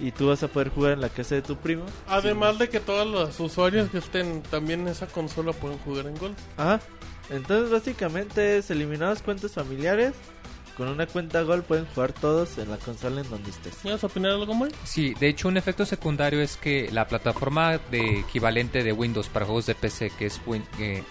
y 0.00 0.10
tú 0.10 0.26
vas 0.26 0.42
a 0.42 0.48
poder 0.48 0.70
jugar 0.70 0.94
en 0.94 1.00
la 1.00 1.08
casa 1.08 1.36
de 1.36 1.42
tu 1.42 1.54
primo. 1.54 1.84
Además 2.08 2.58
de 2.58 2.68
que 2.68 2.80
todos 2.80 3.06
los 3.06 3.38
usuarios 3.38 3.90
que 3.90 3.98
estén 3.98 4.42
también 4.42 4.80
en 4.80 4.88
esa 4.88 5.06
consola 5.06 5.52
pueden 5.52 5.78
jugar 5.78 6.06
en 6.06 6.16
Gold. 6.16 6.34
Ajá. 6.56 6.80
Entonces 7.30 7.70
básicamente 7.70 8.58
es 8.58 8.72
eliminar 8.72 9.10
las 9.10 9.22
cuentas 9.22 9.52
familiares. 9.52 10.14
Con 10.78 10.88
una 10.88 11.06
cuenta 11.06 11.42
Gold 11.42 11.64
pueden 11.64 11.84
jugar 11.86 12.12
todos 12.12 12.56
en 12.56 12.70
la 12.70 12.76
consola 12.78 13.20
en 13.20 13.28
donde 13.28 13.50
estés. 13.50 13.84
¿Ibas 13.84 14.02
a 14.04 14.06
opinar 14.06 14.30
algo, 14.30 14.54
Moy? 14.54 14.70
Sí, 14.84 15.12
de 15.18 15.28
hecho 15.28 15.48
un 15.48 15.56
efecto 15.56 15.84
secundario 15.84 16.40
es 16.40 16.56
que 16.56 16.88
la 16.92 17.06
plataforma 17.08 17.78
de 17.90 18.20
equivalente 18.20 18.82
de 18.84 18.92
Windows 18.92 19.28
para 19.28 19.44
juegos 19.44 19.66
de 19.66 19.74
PC, 19.74 20.10
que 20.16 20.26
es 20.26 20.40
Win- 20.46 20.64
eh, 20.78 21.02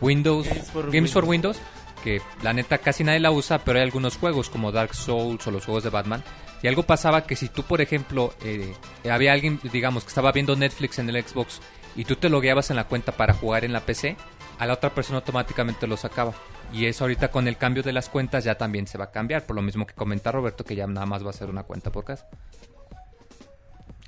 Windows 0.00 0.46
Games 0.48 0.70
for 0.70 0.90
Games 0.92 1.12
for 1.12 1.24
Windows, 1.24 1.58
que 2.04 2.20
la 2.42 2.52
neta 2.52 2.78
casi 2.78 3.04
nadie 3.04 3.20
la 3.20 3.30
usa, 3.30 3.58
pero 3.58 3.78
hay 3.78 3.84
algunos 3.84 4.16
juegos 4.16 4.48
como 4.48 4.72
Dark 4.72 4.94
Souls 4.94 5.44
o 5.46 5.50
los 5.50 5.64
juegos 5.64 5.84
de 5.84 5.90
Batman. 5.90 6.22
Y 6.62 6.68
algo 6.68 6.84
pasaba 6.84 7.24
que 7.24 7.34
si 7.34 7.48
tú, 7.48 7.64
por 7.64 7.80
ejemplo, 7.80 8.32
eh, 8.44 8.72
había 9.10 9.32
alguien, 9.32 9.58
digamos, 9.72 10.04
que 10.04 10.08
estaba 10.08 10.30
viendo 10.30 10.54
Netflix 10.54 10.98
en 11.00 11.08
el 11.10 11.20
Xbox 11.24 11.60
y 11.96 12.04
tú 12.04 12.14
te 12.16 12.28
logueabas 12.28 12.70
en 12.70 12.76
la 12.76 12.84
cuenta 12.84 13.12
para 13.12 13.34
jugar 13.34 13.64
en 13.64 13.72
la 13.72 13.80
PC, 13.80 14.16
a 14.60 14.66
la 14.66 14.74
otra 14.74 14.90
persona 14.94 15.18
automáticamente 15.18 15.86
lo 15.88 15.96
sacaba. 15.96 16.34
Y 16.72 16.86
eso 16.86 17.04
ahorita 17.04 17.30
con 17.30 17.48
el 17.48 17.56
cambio 17.58 17.82
de 17.82 17.92
las 17.92 18.08
cuentas 18.08 18.44
ya 18.44 18.56
también 18.56 18.86
se 18.86 18.96
va 18.98 19.04
a 19.04 19.10
cambiar, 19.10 19.44
por 19.44 19.56
lo 19.56 19.62
mismo 19.62 19.86
que 19.86 19.94
comenta 19.94 20.32
Roberto, 20.32 20.64
que 20.64 20.74
ya 20.74 20.86
nada 20.86 21.04
más 21.06 21.24
va 21.24 21.30
a 21.30 21.34
ser 21.34 21.50
una 21.50 21.64
cuenta 21.64 21.92
por 21.92 22.04
casa. 22.04 22.26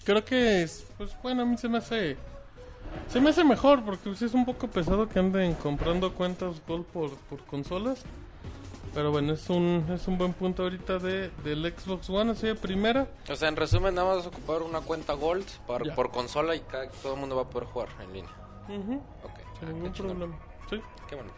Creo 0.05 0.25
que 0.25 0.63
es, 0.63 0.87
pues 0.99 1.17
bueno, 1.23 1.43
a 1.43 1.45
mí 1.45 1.57
se 1.57 1.69
me 1.69 1.79
hace 1.79 2.17
se 3.09 3.21
me 3.21 3.31
hace 3.31 3.43
mejor 3.43 3.83
porque 3.85 4.15
sí 4.15 4.25
es 4.27 4.35
un 4.35 4.45
poco 4.45 4.69
pesado 4.69 5.09
que 5.09 5.19
anden 5.19 5.55
comprando 5.55 6.13
cuentas 6.15 6.57
Gold 6.67 6.85
por, 6.87 7.11
por 7.17 7.41
consolas. 7.45 8.03
Pero 8.95 9.11
bueno, 9.11 9.33
es 9.33 9.51
un 9.51 9.85
es 9.93 10.07
un 10.07 10.17
buen 10.19 10.33
punto 10.35 10.63
ahorita 10.63 10.99
de 11.01 11.31
del 11.43 11.75
Xbox 11.77 12.09
One 12.11 12.33
así 12.33 12.47
de 12.47 12.55
primera. 12.55 13.09
O 13.29 13.35
sea, 13.35 13.49
en 13.49 13.57
resumen, 13.57 13.95
nada 13.95 14.15
más 14.15 14.27
ocupar 14.27 14.63
una 14.63 14.81
cuenta 14.83 15.15
Gold 15.15 15.47
por, 15.67 15.93
por 15.95 16.11
consola 16.13 16.55
y 16.55 16.61
cada- 16.61 16.89
todo 17.03 17.15
el 17.15 17.21
mundo 17.21 17.35
va 17.37 17.43
a 17.43 17.51
poder 17.51 17.67
jugar 17.69 17.89
en 18.01 18.13
línea. 18.13 18.31
Ujú, 18.69 18.95
Ok. 19.25 19.39
sin 19.59 19.69
Ah, 19.69 19.73
ningún 19.73 19.93
problema. 19.93 20.39
Sí. 20.71 20.81
Qué 21.09 21.17
bueno. 21.17 21.31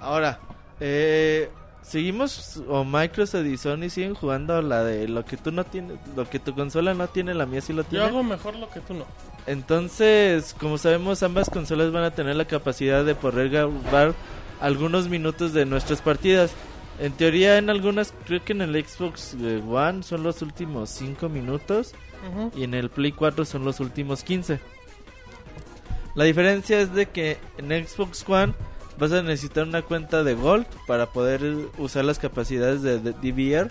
Ahora, 0.00 0.38
eh, 0.80 1.50
seguimos 1.82 2.62
o 2.68 2.84
Microsoft 2.84 3.46
y 3.46 3.56
Sony 3.56 3.88
siguen 3.88 4.14
jugando 4.14 4.60
la 4.62 4.82
de 4.84 5.08
lo 5.08 5.24
que 5.24 5.36
tú 5.36 5.52
no 5.52 5.64
tienes, 5.64 5.98
lo 6.16 6.28
que 6.28 6.38
tu 6.38 6.54
consola 6.54 6.94
no 6.94 7.08
tiene, 7.08 7.34
la 7.34 7.46
mía 7.46 7.60
sí 7.60 7.72
lo 7.72 7.82
Yo 7.82 7.88
tiene. 7.88 8.04
hago 8.06 8.22
mejor 8.22 8.56
lo 8.56 8.68
que 8.68 8.80
tú 8.80 8.94
no. 8.94 9.04
Entonces, 9.46 10.54
como 10.58 10.76
sabemos, 10.78 11.22
ambas 11.22 11.48
consolas 11.50 11.92
van 11.92 12.04
a 12.04 12.10
tener 12.10 12.36
la 12.36 12.44
capacidad 12.46 13.04
de 13.04 13.14
poder 13.14 13.48
grabar 13.50 14.14
algunos 14.60 15.08
minutos 15.08 15.52
de 15.52 15.64
nuestras 15.66 16.00
partidas. 16.02 16.52
En 16.98 17.12
teoría, 17.12 17.58
en 17.58 17.68
algunas, 17.70 18.14
creo 18.26 18.42
que 18.44 18.52
en 18.54 18.62
el 18.62 18.84
Xbox 18.84 19.36
One 19.68 20.02
son 20.02 20.22
los 20.22 20.40
últimos 20.42 20.88
5 20.90 21.28
minutos 21.28 21.92
y 22.56 22.64
en 22.64 22.74
el 22.74 22.88
Play 22.90 23.12
4 23.12 23.44
son 23.44 23.64
los 23.64 23.80
últimos 23.80 24.24
15. 24.24 24.58
La 26.14 26.24
diferencia 26.24 26.80
es 26.80 26.92
de 26.94 27.06
que 27.06 27.36
en 27.58 27.68
Xbox 27.86 28.24
One 28.26 28.54
vas 28.98 29.12
a 29.12 29.22
necesitar 29.22 29.64
una 29.66 29.82
cuenta 29.82 30.22
de 30.24 30.34
Gold 30.34 30.66
para 30.86 31.06
poder 31.06 31.42
usar 31.78 32.04
las 32.04 32.18
capacidades 32.18 32.82
de, 32.82 32.98
de 32.98 33.12
DVR 33.12 33.70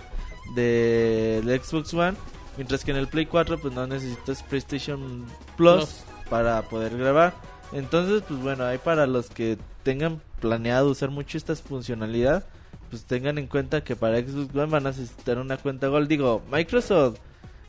de- 0.55 1.41
del 1.43 1.61
Xbox 1.63 1.93
One, 1.93 2.15
mientras 2.57 2.83
que 2.83 2.91
en 2.91 2.97
el 2.97 3.07
Play 3.07 3.25
4 3.25 3.57
pues 3.59 3.73
no 3.73 3.87
necesitas 3.87 4.43
PlayStation 4.43 5.25
Plus, 5.57 5.85
Plus. 5.85 6.03
para 6.29 6.61
poder 6.63 6.97
grabar. 6.97 7.33
Entonces, 7.73 8.23
pues 8.27 8.39
bueno, 8.41 8.63
ahí 8.63 8.77
para 8.77 9.07
los 9.07 9.29
que 9.29 9.57
tengan 9.83 10.21
planeado 10.39 10.89
usar 10.89 11.09
mucho 11.09 11.37
esta 11.37 11.55
funcionalidad, 11.55 12.45
pues 12.89 13.05
tengan 13.05 13.37
en 13.39 13.47
cuenta 13.47 13.83
que 13.83 13.95
para 13.95 14.19
Xbox 14.19 14.55
One 14.55 14.65
van 14.71 14.85
a 14.85 14.89
necesitar 14.91 15.39
una 15.39 15.57
cuenta 15.57 15.87
Gold. 15.87 16.07
Digo, 16.07 16.43
Microsoft 16.51 17.17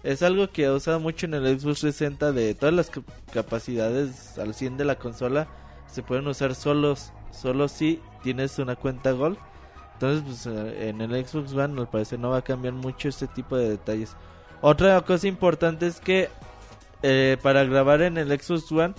es 0.04 0.22
algo 0.22 0.50
que 0.50 0.66
ha 0.66 0.72
usado 0.72 1.00
mucho 1.00 1.26
en 1.26 1.34
el 1.34 1.44
Xbox 1.58 1.80
360 1.80 2.32
de 2.32 2.54
todas 2.54 2.74
las 2.74 2.90
cap- 2.90 3.04
capacidades 3.32 4.38
al 4.38 4.54
100 4.54 4.76
de 4.76 4.84
la 4.84 4.96
consola 4.96 5.48
se 5.90 6.02
pueden 6.02 6.26
usar 6.26 6.54
solos, 6.54 7.10
solo 7.36 7.68
si 7.68 8.00
tienes 8.22 8.58
una 8.58 8.76
cuenta 8.76 9.12
Gold. 9.12 9.38
Entonces, 9.94 10.22
pues 10.26 10.46
eh, 10.46 10.88
en 10.88 11.00
el 11.00 11.26
Xbox 11.26 11.52
One 11.54 11.80
al 11.80 11.88
parecer 11.88 12.18
no 12.18 12.30
va 12.30 12.38
a 12.38 12.42
cambiar 12.42 12.74
mucho 12.74 13.08
este 13.08 13.26
tipo 13.26 13.56
de 13.56 13.70
detalles. 13.70 14.14
Otra 14.60 15.00
cosa 15.02 15.26
importante 15.28 15.86
es 15.86 16.00
que 16.00 16.28
eh, 17.02 17.36
para 17.42 17.64
grabar 17.64 18.02
en 18.02 18.18
el 18.18 18.28
Xbox 18.40 18.70
One 18.72 18.94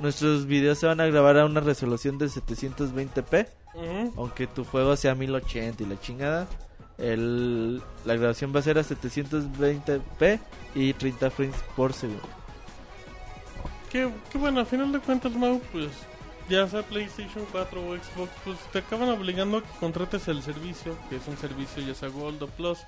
nuestros 0.00 0.46
videos 0.46 0.78
se 0.78 0.86
van 0.86 1.00
a 1.00 1.06
grabar 1.06 1.38
a 1.38 1.44
una 1.46 1.60
resolución 1.60 2.18
de 2.18 2.26
720p, 2.26 3.46
Ujú. 3.74 4.12
aunque 4.16 4.46
tu 4.48 4.64
juego 4.64 4.96
sea 4.96 5.14
1080 5.14 5.82
y 5.82 5.86
la 5.86 6.00
chingada. 6.00 6.46
El, 6.98 7.82
la 8.04 8.14
grabación 8.14 8.52
va 8.54 8.60
a 8.60 8.62
ser 8.62 8.78
a 8.78 8.82
720p 8.82 10.40
y 10.74 10.92
30 10.94 11.30
frames 11.30 11.56
por 11.76 11.92
segundo. 11.92 12.22
Que, 13.90 14.10
que 14.30 14.38
bueno, 14.38 14.60
a 14.60 14.64
final 14.64 14.90
de 14.92 14.98
cuentas, 15.00 15.32
Mau, 15.34 15.60
pues 15.72 15.88
ya 16.48 16.68
sea 16.68 16.82
PlayStation 16.82 17.44
4 17.52 17.80
o 17.80 17.94
Xbox, 17.96 18.30
pues 18.44 18.58
te 18.72 18.78
acaban 18.78 19.08
obligando 19.08 19.58
a 19.58 19.62
que 19.62 19.78
contrates 19.80 20.28
el 20.28 20.42
servicio, 20.42 20.96
que 21.08 21.16
es 21.16 21.26
un 21.26 21.36
servicio 21.38 21.82
ya 21.82 21.94
sea 21.94 22.08
Gold 22.08 22.42
o 22.42 22.46
Plus. 22.48 22.78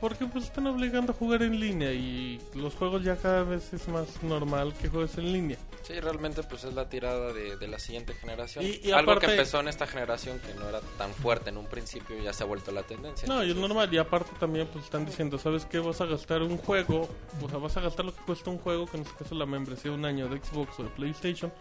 Porque 0.00 0.26
pues 0.26 0.46
están 0.46 0.66
obligando 0.66 1.12
a 1.12 1.14
jugar 1.14 1.44
en 1.44 1.60
línea 1.60 1.92
y 1.92 2.40
los 2.56 2.74
juegos 2.74 3.04
ya 3.04 3.14
cada 3.16 3.44
vez 3.44 3.72
es 3.72 3.86
más 3.86 4.20
normal 4.24 4.74
que 4.82 4.88
juegues 4.88 5.16
en 5.16 5.32
línea. 5.32 5.56
Sí, 5.84 5.92
realmente 6.00 6.42
pues 6.42 6.64
es 6.64 6.74
la 6.74 6.88
tirada 6.88 7.32
de, 7.32 7.56
de 7.56 7.68
la 7.68 7.78
siguiente 7.78 8.12
generación. 8.14 8.64
Y- 8.64 8.80
y 8.82 8.90
Algo 8.90 9.12
aparte- 9.12 9.26
que 9.28 9.32
empezó 9.34 9.60
en 9.60 9.68
esta 9.68 9.86
generación 9.86 10.40
que 10.40 10.54
no 10.54 10.68
era 10.68 10.80
tan 10.98 11.14
fuerte 11.14 11.50
en 11.50 11.56
un 11.56 11.66
principio 11.66 12.20
ya 12.20 12.32
se 12.32 12.42
ha 12.42 12.46
vuelto 12.46 12.72
la 12.72 12.82
tendencia. 12.82 13.28
No, 13.28 13.44
y 13.44 13.50
es 13.50 13.56
normal. 13.56 13.94
Y 13.94 13.98
aparte 13.98 14.32
también 14.40 14.66
pues 14.72 14.84
están 14.86 15.06
diciendo, 15.06 15.38
¿sabes 15.38 15.66
qué? 15.66 15.78
Vas 15.78 16.00
a 16.00 16.06
gastar 16.06 16.42
un 16.42 16.58
juego, 16.58 17.08
o 17.40 17.48
sea, 17.48 17.58
vas 17.58 17.76
a 17.76 17.80
gastar 17.80 18.04
lo 18.04 18.12
que 18.12 18.22
cuesta 18.22 18.50
un 18.50 18.58
juego, 18.58 18.86
que 18.86 18.96
en 18.96 19.04
este 19.04 19.14
caso 19.22 19.36
la 19.36 19.46
membresía 19.46 19.92
de 19.92 19.96
un 19.98 20.04
año 20.04 20.28
de 20.28 20.38
Xbox 20.44 20.80
o 20.80 20.82
de 20.82 20.88
PlayStation, 20.90 21.52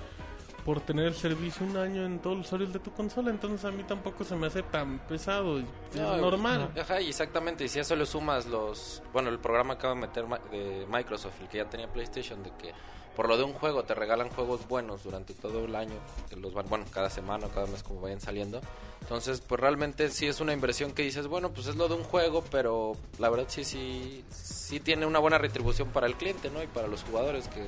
por 0.66 0.82
tener 0.82 1.06
el 1.08 1.16
servicio 1.16 1.66
un 1.66 1.78
año 1.78 2.06
en 2.06 2.20
todos 2.20 2.38
los 2.38 2.46
usuarios 2.48 2.72
de 2.74 2.80
tu 2.80 2.92
consola. 2.92 3.32
Entonces 3.32 3.66
a 3.66 3.72
mí 3.72 3.84
tampoco 3.84 4.24
se 4.24 4.36
me 4.36 4.48
hace 4.48 4.64
tan 4.64 5.00
pesado. 5.08 5.60
y 5.60 5.66
es 5.94 6.00
No, 6.02 6.18
normal. 6.18 6.72
Ajá, 6.80 7.00
exactamente. 7.00 7.64
Y 7.66 7.68
si 7.70 7.80
a 7.80 7.82
eso 7.82 7.96
le 7.96 8.06
sumas 8.06 8.46
los. 8.46 9.02
Bueno, 9.14 9.30
el 9.30 9.40
programa 9.40 9.74
acaba 9.76 9.96
de 9.96 10.02
meter 10.02 10.26
de 10.52 10.86
Microsoft, 10.90 11.42
el 11.42 11.48
que 11.48 11.58
ya 11.58 11.70
tenía 11.70 11.88
PlayStation, 11.92 12.44
de 12.44 12.52
que 12.52 12.74
por 13.16 13.28
lo 13.28 13.36
de 13.38 13.44
un 13.44 13.54
juego 13.54 13.84
te 13.84 13.94
regalan 13.94 14.30
juegos 14.30 14.68
buenos 14.68 15.04
durante 15.04 15.34
todo 15.34 15.66
el 15.66 15.76
año. 15.76 15.96
Que 16.30 16.36
los 16.36 16.54
van, 16.54 16.68
bueno, 16.70 16.86
cada 16.92 17.10
semana 17.10 17.48
cada 17.54 17.68
mes, 17.68 17.84
como 17.84 18.02
vayan 18.02 18.22
saliendo. 18.22 18.62
Entonces, 19.02 19.42
pues 19.42 19.60
realmente 19.60 20.10
sí 20.10 20.28
es 20.28 20.40
una 20.40 20.54
inversión 20.54 20.92
que 20.94 21.02
dices, 21.02 21.28
bueno, 21.28 21.50
pues 21.52 21.68
es 21.68 21.76
lo 21.76 21.88
de 21.88 21.96
un 21.96 22.04
juego, 22.04 22.44
pero 22.52 22.94
la 23.20 23.30
verdad 23.30 23.46
sí, 23.50 23.64
sí, 23.64 24.24
sí 24.30 24.80
tiene 24.80 25.06
una 25.06 25.20
buena 25.20 25.38
retribución 25.40 25.90
para 25.90 26.08
el 26.08 26.16
cliente, 26.16 26.50
¿no? 26.52 26.62
Y 26.64 26.68
para 26.68 26.88
los 26.88 27.04
jugadores, 27.04 27.48
que, 27.48 27.68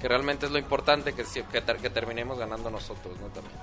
que 0.00 0.08
realmente 0.08 0.46
es 0.46 0.52
lo 0.52 0.58
importante 0.58 1.12
que, 1.12 1.24
que 1.24 1.90
terminemos 1.90 2.38
ganando 2.38 2.70
nosotros, 2.70 3.18
¿no? 3.20 3.28
También. 3.28 3.54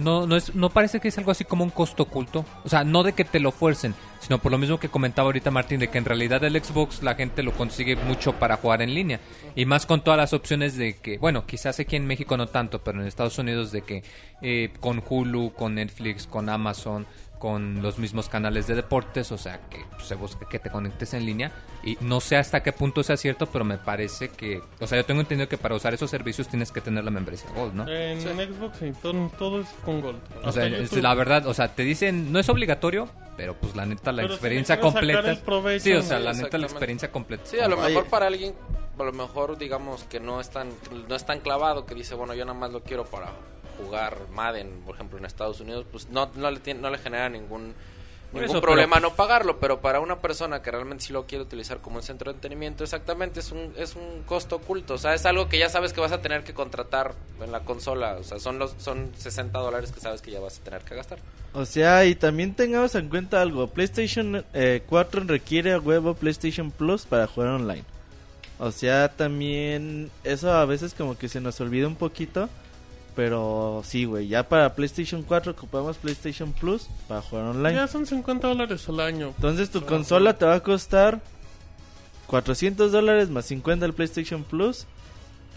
No, 0.00 0.26
no, 0.26 0.36
es, 0.36 0.54
no 0.56 0.70
parece 0.70 0.98
que 0.98 1.08
es 1.08 1.18
algo 1.18 1.30
así 1.30 1.44
como 1.44 1.62
un 1.62 1.70
costo 1.70 2.02
oculto. 2.02 2.44
O 2.64 2.68
sea, 2.68 2.82
no 2.82 3.04
de 3.04 3.12
que 3.12 3.24
te 3.24 3.38
lo 3.38 3.52
fuercen, 3.52 3.94
sino 4.20 4.38
por 4.38 4.50
lo 4.50 4.58
mismo 4.58 4.80
que 4.80 4.88
comentaba 4.88 5.26
ahorita 5.26 5.52
Martín, 5.52 5.78
de 5.78 5.88
que 5.88 5.98
en 5.98 6.04
realidad 6.04 6.42
el 6.42 6.60
Xbox 6.60 7.02
la 7.02 7.14
gente 7.14 7.44
lo 7.44 7.52
consigue 7.52 7.94
mucho 7.94 8.32
para 8.32 8.56
jugar 8.56 8.82
en 8.82 8.94
línea. 8.94 9.20
Y 9.54 9.66
más 9.66 9.86
con 9.86 10.02
todas 10.02 10.18
las 10.18 10.32
opciones 10.32 10.76
de 10.76 10.96
que, 10.96 11.18
bueno, 11.18 11.46
quizás 11.46 11.78
aquí 11.78 11.94
en 11.94 12.06
México 12.06 12.36
no 12.36 12.48
tanto, 12.48 12.82
pero 12.82 13.00
en 13.00 13.06
Estados 13.06 13.38
Unidos 13.38 13.70
de 13.70 13.82
que 13.82 14.02
eh, 14.42 14.72
con 14.80 15.02
Hulu, 15.08 15.52
con 15.52 15.76
Netflix, 15.76 16.26
con 16.26 16.48
Amazon, 16.48 17.06
con 17.38 17.82
los 17.82 17.98
mismos 17.98 18.28
canales 18.28 18.66
de 18.66 18.74
deportes, 18.74 19.32
o 19.32 19.38
sea, 19.38 19.60
que 19.70 19.84
pues, 19.90 20.06
se 20.06 20.14
busca 20.14 20.48
que 20.48 20.58
te 20.58 20.70
conectes 20.70 21.14
en 21.14 21.24
línea. 21.24 21.52
Y 21.82 21.96
no 22.00 22.20
sé 22.20 22.36
hasta 22.36 22.62
qué 22.62 22.72
punto 22.72 23.02
sea 23.02 23.16
cierto, 23.16 23.46
pero 23.46 23.64
me 23.64 23.78
parece 23.78 24.28
que, 24.30 24.60
o 24.80 24.86
sea, 24.86 24.98
yo 24.98 25.04
tengo 25.04 25.20
entendido 25.20 25.48
que 25.48 25.58
para 25.58 25.74
usar 25.74 25.94
esos 25.94 26.10
servicios 26.10 26.48
tienes 26.48 26.72
que 26.72 26.80
tener 26.80 27.04
la 27.04 27.10
membresía 27.10 27.50
Gold, 27.54 27.74
¿no? 27.74 27.88
En 27.88 28.20
Xbox 28.20 28.78
sí, 28.78 28.92
todo, 29.00 29.30
todo 29.38 29.60
es 29.60 29.68
con 29.84 30.00
Gold. 30.00 30.18
O 30.44 30.52
sea, 30.52 30.66
es 30.66 30.92
la 30.92 31.14
verdad, 31.14 31.46
o 31.46 31.54
sea, 31.54 31.74
te 31.74 31.84
dicen, 31.84 32.32
no 32.32 32.38
es 32.38 32.48
obligatorio, 32.48 33.08
pero 33.36 33.54
pues 33.54 33.76
la 33.76 33.86
neta, 33.86 34.10
la 34.10 34.22
Pero 34.22 34.34
experiencia 34.34 34.80
completa. 34.80 35.34
sí, 35.78 35.92
o 35.92 36.02
sea, 36.02 36.18
la 36.18 36.32
neta, 36.32 36.58
la 36.58 36.66
experiencia 36.66 37.10
completa. 37.12 37.44
Sí, 37.46 37.60
a 37.60 37.68
lo 37.68 37.76
mejor 37.76 38.06
para 38.06 38.26
alguien, 38.26 38.54
a 38.98 39.02
lo 39.04 39.12
mejor 39.12 39.56
digamos 39.56 40.02
que 40.04 40.18
no 40.18 40.40
es 40.40 40.50
tan, 40.50 40.70
no 41.08 41.14
es 41.14 41.24
tan 41.24 41.38
clavado, 41.38 41.86
que 41.86 41.94
dice, 41.94 42.16
bueno, 42.16 42.34
yo 42.34 42.44
nada 42.44 42.58
más 42.58 42.72
lo 42.72 42.82
quiero 42.82 43.04
para 43.04 43.32
jugar 43.78 44.26
Madden, 44.32 44.82
por 44.84 44.94
ejemplo, 44.94 45.18
en 45.18 45.24
Estados 45.24 45.60
Unidos, 45.60 45.86
pues 45.90 46.08
no, 46.10 46.30
no, 46.34 46.50
le, 46.50 46.60
tiene- 46.60 46.80
no 46.80 46.90
le 46.90 46.98
genera 46.98 47.28
ningún, 47.28 47.74
ningún 48.32 48.44
eso, 48.50 48.60
problema 48.60 48.96
pero, 48.96 49.08
no 49.08 49.16
pagarlo, 49.16 49.58
pero 49.58 49.80
para 49.80 50.00
una 50.00 50.20
persona 50.20 50.60
que 50.60 50.70
realmente 50.70 51.04
sí 51.04 51.12
lo 51.12 51.26
quiere 51.26 51.44
utilizar 51.44 51.78
como 51.78 51.96
un 51.96 52.02
centro 52.02 52.30
de 52.30 52.36
entretenimiento, 52.36 52.84
exactamente, 52.84 53.40
es 53.40 53.52
un, 53.52 53.72
es 53.76 53.94
un 53.96 54.22
costo 54.26 54.56
oculto, 54.56 54.94
o 54.94 54.98
sea, 54.98 55.14
es 55.14 55.24
algo 55.24 55.48
que 55.48 55.58
ya 55.58 55.68
sabes 55.70 55.92
que 55.92 56.00
vas 56.00 56.12
a 56.12 56.20
tener 56.20 56.44
que 56.44 56.52
contratar 56.52 57.14
en 57.42 57.50
la 57.52 57.60
consola, 57.60 58.16
o 58.20 58.24
sea, 58.24 58.38
son, 58.38 58.58
los, 58.58 58.74
son 58.78 59.12
60 59.16 59.58
dólares 59.58 59.92
que 59.92 60.00
sabes 60.00 60.20
que 60.20 60.30
ya 60.30 60.40
vas 60.40 60.58
a 60.58 60.64
tener 60.64 60.82
que 60.82 60.94
gastar. 60.94 61.18
O 61.54 61.64
sea, 61.64 62.04
y 62.04 62.14
también 62.14 62.54
tengamos 62.54 62.94
en 62.94 63.08
cuenta 63.08 63.40
algo. 63.40 63.68
PlayStation 63.68 64.44
eh, 64.52 64.82
4 64.86 65.22
requiere 65.26 65.72
a 65.72 65.78
huevo 65.80 66.14
PlayStation 66.14 66.70
Plus 66.70 67.06
para 67.06 67.26
jugar 67.26 67.48
online. 67.50 67.84
O 68.58 68.70
sea, 68.70 69.08
también 69.08 70.10
eso 70.24 70.52
a 70.52 70.64
veces 70.66 70.92
como 70.92 71.16
que 71.16 71.28
se 71.28 71.40
nos 71.40 71.60
olvida 71.60 71.86
un 71.86 71.96
poquito. 71.96 72.48
Pero 73.18 73.82
sí, 73.84 74.04
güey, 74.04 74.28
ya 74.28 74.48
para 74.48 74.76
PlayStation 74.76 75.24
4 75.24 75.50
ocupamos 75.50 75.96
PlayStation 75.96 76.52
Plus 76.52 76.86
para 77.08 77.20
jugar 77.20 77.46
online. 77.46 77.74
Ya 77.74 77.88
son 77.88 78.06
50 78.06 78.46
dólares 78.46 78.88
al 78.88 79.00
año. 79.00 79.32
Entonces 79.34 79.70
tu 79.70 79.84
consola 79.84 80.38
te 80.38 80.44
va 80.44 80.54
a 80.54 80.60
costar 80.60 81.20
400 82.28 82.92
dólares 82.92 83.28
más 83.28 83.46
50 83.46 83.86
el 83.86 83.92
PlayStation 83.92 84.44
Plus 84.44 84.86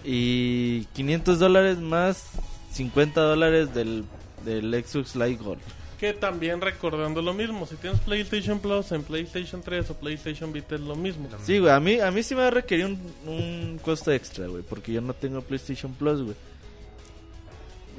y 0.04 0.86
500 0.94 1.38
dólares 1.38 1.78
más 1.78 2.32
50 2.72 3.22
dólares 3.22 3.76
del, 3.76 4.06
del 4.44 4.84
Xbox 4.84 5.16
Live 5.16 5.38
Gold. 5.44 5.62
Que 6.00 6.14
también 6.14 6.62
recordando 6.62 7.22
lo 7.22 7.36
mismo, 7.36 7.68
si 7.68 7.76
tienes 7.76 8.00
PlayStation 8.00 8.58
Plus 8.58 8.92
en 8.92 9.04
PlayStation 9.04 9.62
3 9.62 9.88
o 9.92 9.94
PlayStation 9.94 10.52
Vita 10.52 10.74
es 10.74 10.82
lo 10.82 10.96
mismo. 10.96 11.30
Sí, 11.46 11.60
güey, 11.60 11.72
a 11.72 11.80
mí, 11.80 12.00
a 12.00 12.10
mí 12.10 12.24
sí 12.24 12.34
me 12.34 12.42
va 12.42 12.48
a 12.48 12.50
requerir 12.50 12.88
un, 12.88 13.00
un 13.28 13.80
costo 13.84 14.12
extra, 14.12 14.48
güey, 14.48 14.64
porque 14.64 14.92
yo 14.94 15.02
no 15.02 15.14
tengo 15.14 15.42
PlayStation 15.42 15.94
Plus, 15.94 16.24
güey. 16.24 16.36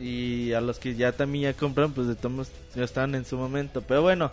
Y 0.03 0.53
a 0.53 0.61
los 0.61 0.79
que 0.81 0.95
ya 0.97 1.13
también 1.13 1.53
ya 1.53 1.59
compran, 1.59 1.93
pues 1.93 2.09
de 2.09 2.17
todos 2.17 2.49
ya 2.75 2.83
estaban 2.83 3.15
en 3.15 3.25
su 3.25 3.37
momento. 3.37 3.83
Pero 3.83 4.03
bueno, 4.03 4.31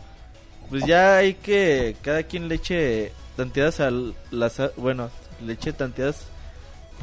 pues 0.69 0.83
ya 0.85 1.17
hay 1.17 1.35
que 1.35 1.95
cada 2.01 2.23
quien 2.23 2.47
le 2.47 2.55
eche 2.55 3.11
tanteadas 3.37 3.79
a 3.79 3.91
las... 4.31 4.59
Bueno, 4.77 5.11
le 5.45 5.53
eche 5.53 5.71
tanteadas... 5.73 6.25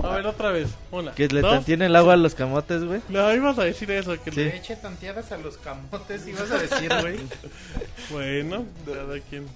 A 0.03 0.17
ver, 0.17 0.27
otra 0.27 0.51
vez. 0.51 0.69
Una. 0.91 1.13
Que 1.15 1.27
le 1.29 1.41
dos. 1.41 1.51
tanteen 1.53 1.81
el 1.81 1.97
agua 1.97 2.15
a 2.15 2.17
los 2.19 2.35
camotes, 2.35 2.85
güey. 2.85 3.01
No, 3.09 3.33
ibas 3.33 3.59
a 3.59 3.65
decir 3.65 3.91
eso. 3.93 4.21
Que 4.23 4.31
Sí. 4.31 4.37
le- 4.41 4.45
Le 4.51 4.57
eche 4.59 4.77
tanteadas 4.77 5.33
a 5.33 5.39
los 5.39 5.57
camotes, 5.59 6.27
ibas 6.27 6.51
a 6.51 6.59
decir, 6.59 6.91
güey. 7.01 7.17
Bueno, 8.11 8.65
cada 8.85 9.19
quien. 9.21 9.47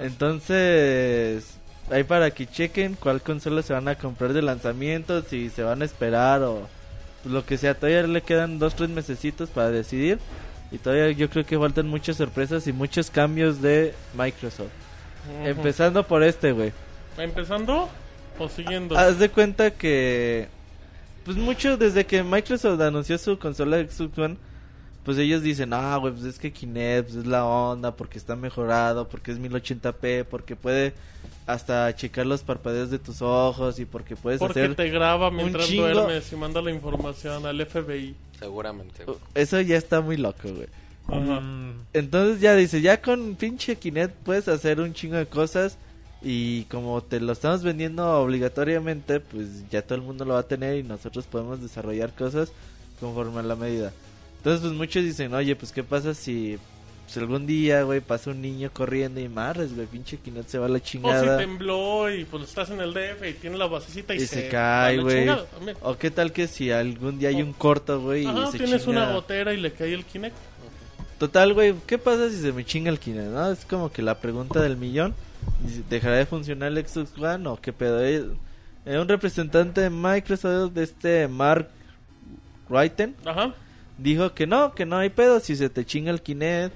Entonces, 0.00 1.44
ahí 1.90 2.04
para 2.04 2.30
que 2.30 2.46
chequen 2.46 2.94
cuál 2.94 3.20
consola 3.20 3.62
se 3.62 3.72
van 3.72 3.88
a 3.88 3.94
comprar 3.96 4.32
de 4.32 4.42
lanzamiento, 4.42 5.22
si 5.22 5.50
se 5.50 5.62
van 5.62 5.82
a 5.82 5.84
esperar 5.84 6.42
o 6.42 6.66
lo 7.28 7.44
que 7.44 7.58
sea. 7.58 7.74
Todavía 7.74 8.02
le 8.02 8.22
quedan 8.22 8.58
dos, 8.58 8.74
tres 8.74 8.90
mesecitos 8.90 9.50
para 9.50 9.70
decidir. 9.70 10.18
Y 10.70 10.78
todavía 10.78 11.10
yo 11.12 11.30
creo 11.30 11.46
que 11.46 11.58
faltan 11.58 11.88
muchas 11.88 12.16
sorpresas 12.16 12.66
y 12.66 12.72
muchos 12.72 13.10
cambios 13.10 13.62
de 13.62 13.94
Microsoft. 14.14 14.70
Empezando 15.44 16.06
por 16.06 16.22
este, 16.22 16.52
güey. 16.52 16.72
¿Empezando 17.16 17.88
o 18.38 18.48
siguiendo? 18.48 18.96
Haz 18.96 19.18
de 19.18 19.28
cuenta 19.28 19.70
que, 19.70 20.48
pues 21.24 21.36
mucho 21.36 21.76
desde 21.76 22.06
que 22.06 22.22
Microsoft 22.22 22.80
anunció 22.80 23.18
su 23.18 23.38
consola 23.38 23.78
Xbox 23.78 24.18
One, 24.18 24.36
pues 25.04 25.16
ellos 25.18 25.42
dicen, 25.42 25.72
ah, 25.72 25.96
güey, 25.96 26.12
pues 26.12 26.26
es 26.26 26.38
que 26.38 26.52
Kinect 26.52 27.08
pues, 27.08 27.16
es 27.16 27.26
la 27.26 27.44
onda, 27.44 27.96
porque 27.96 28.18
está 28.18 28.36
mejorado, 28.36 29.08
porque 29.08 29.32
es 29.32 29.40
1080p, 29.40 30.24
porque 30.24 30.54
puede 30.54 30.92
hasta 31.48 31.94
checar 31.96 32.26
los 32.26 32.42
parpadeos 32.42 32.90
de 32.90 32.98
tus 32.98 33.22
ojos 33.22 33.78
y 33.80 33.86
porque 33.86 34.14
puedes 34.16 34.38
Porque 34.38 34.60
hacer... 34.60 34.74
te 34.76 34.90
graba 34.90 35.30
mientras 35.30 35.66
chingo- 35.68 35.90
duermes 35.92 36.30
y 36.32 36.36
manda 36.36 36.60
la 36.60 36.70
información 36.70 37.46
al 37.46 37.64
FBI. 37.66 38.14
Seguramente. 38.38 39.04
Eso 39.34 39.60
ya 39.62 39.76
está 39.76 40.00
muy 40.02 40.16
loco, 40.18 40.48
güey. 40.52 40.68
Ajá. 41.08 41.40
Mm, 41.40 41.86
Entonces 41.94 42.40
ya 42.42 42.54
dice, 42.54 42.82
ya 42.82 43.00
con 43.00 43.34
pinche 43.36 43.76
Kinect 43.76 44.14
puedes 44.24 44.46
hacer 44.46 44.78
un 44.80 44.92
chingo 44.92 45.16
de 45.16 45.24
cosas 45.26 45.78
y 46.20 46.64
como 46.64 47.00
te 47.02 47.18
lo 47.18 47.32
estamos 47.32 47.62
vendiendo 47.62 48.06
obligatoriamente, 48.20 49.20
pues 49.20 49.68
ya 49.70 49.80
todo 49.80 49.94
el 49.94 50.02
mundo 50.02 50.24
lo 50.26 50.34
va 50.34 50.40
a 50.40 50.46
tener 50.48 50.76
y 50.76 50.82
nosotros 50.82 51.24
podemos 51.26 51.62
desarrollar 51.62 52.12
cosas 52.12 52.52
conforme 53.00 53.40
a 53.40 53.42
la 53.44 53.56
medida. 53.56 53.92
Entonces 54.36 54.60
pues 54.60 54.74
muchos 54.74 55.02
dicen, 55.02 55.32
oye, 55.32 55.56
pues 55.56 55.72
qué 55.72 55.82
pasa 55.82 56.12
si 56.12 56.58
pues, 57.08 57.16
algún 57.18 57.46
día, 57.46 57.82
güey, 57.84 58.00
pasa 58.00 58.30
un 58.30 58.40
niño 58.42 58.70
corriendo 58.72 59.18
y 59.20 59.28
marres, 59.28 59.74
güey, 59.74 59.86
pinche 59.86 60.18
Kinect 60.18 60.48
se 60.48 60.58
va 60.58 60.66
a 60.66 60.68
la 60.68 60.76
O 60.76 60.78
si 60.78 60.84
chingada. 60.84 61.38
tembló 61.38 62.10
y 62.14 62.24
pues 62.26 62.44
estás 62.44 62.68
en 62.70 62.80
el 62.80 62.92
DF 62.92 63.26
y 63.30 63.32
tiene 63.34 63.56
la 63.56 63.66
basecita 63.66 64.14
y, 64.14 64.18
Y 64.18 64.26
se 64.26 64.48
cae, 64.48 64.98
güey. 64.98 65.20
chingada. 65.20 65.46
O 65.82 65.96
qué 65.96 66.10
tal 66.10 66.32
que 66.32 66.46
si 66.46 66.70
algún 66.70 67.18
día 67.18 67.30
hay 67.30 67.40
un 67.42 67.52
corto, 67.54 68.00
güey, 68.00 68.24
y 68.24 68.50
se 68.50 68.58
tienes 68.58 68.84
chinga- 68.84 68.90
una 68.90 69.12
gotera 69.12 69.54
y 69.54 69.56
le 69.56 69.72
cae 69.72 69.94
el 69.94 70.04
Kinect. 70.04 70.36
Total, 71.18 71.52
güey, 71.54 71.74
¿qué 71.86 71.98
pasa 71.98 72.28
si 72.30 72.36
se 72.40 72.52
me 72.52 72.64
chinga 72.64 72.90
el 72.90 72.98
Kinect? 72.98 73.28
¿no? 73.30 73.50
Es 73.50 73.64
como 73.64 73.90
que 73.90 74.02
la 74.02 74.18
pregunta 74.20 74.60
del 74.60 74.76
millón. 74.76 75.14
¿Dejará 75.88 76.16
de 76.16 76.26
funcionar 76.26 76.70
el 76.70 76.86
Xbox 76.86 77.16
One 77.18 77.48
o 77.48 77.56
qué 77.60 77.72
pedo? 77.72 78.04
Eh, 78.04 78.24
eh, 78.86 78.98
un 78.98 79.08
representante 79.08 79.80
de 79.80 79.90
Microsoft, 79.90 80.72
de 80.74 80.82
este 80.84 81.26
Mark 81.26 81.68
Wrighten, 82.68 83.16
Ajá. 83.24 83.54
dijo 83.96 84.34
que 84.34 84.46
no, 84.46 84.74
que 84.74 84.84
no 84.84 84.98
hay 84.98 85.08
pedo. 85.10 85.40
Si 85.40 85.56
se 85.56 85.70
te 85.70 85.84
chinga 85.86 86.10
el 86.10 86.20
Kinect 86.22 86.74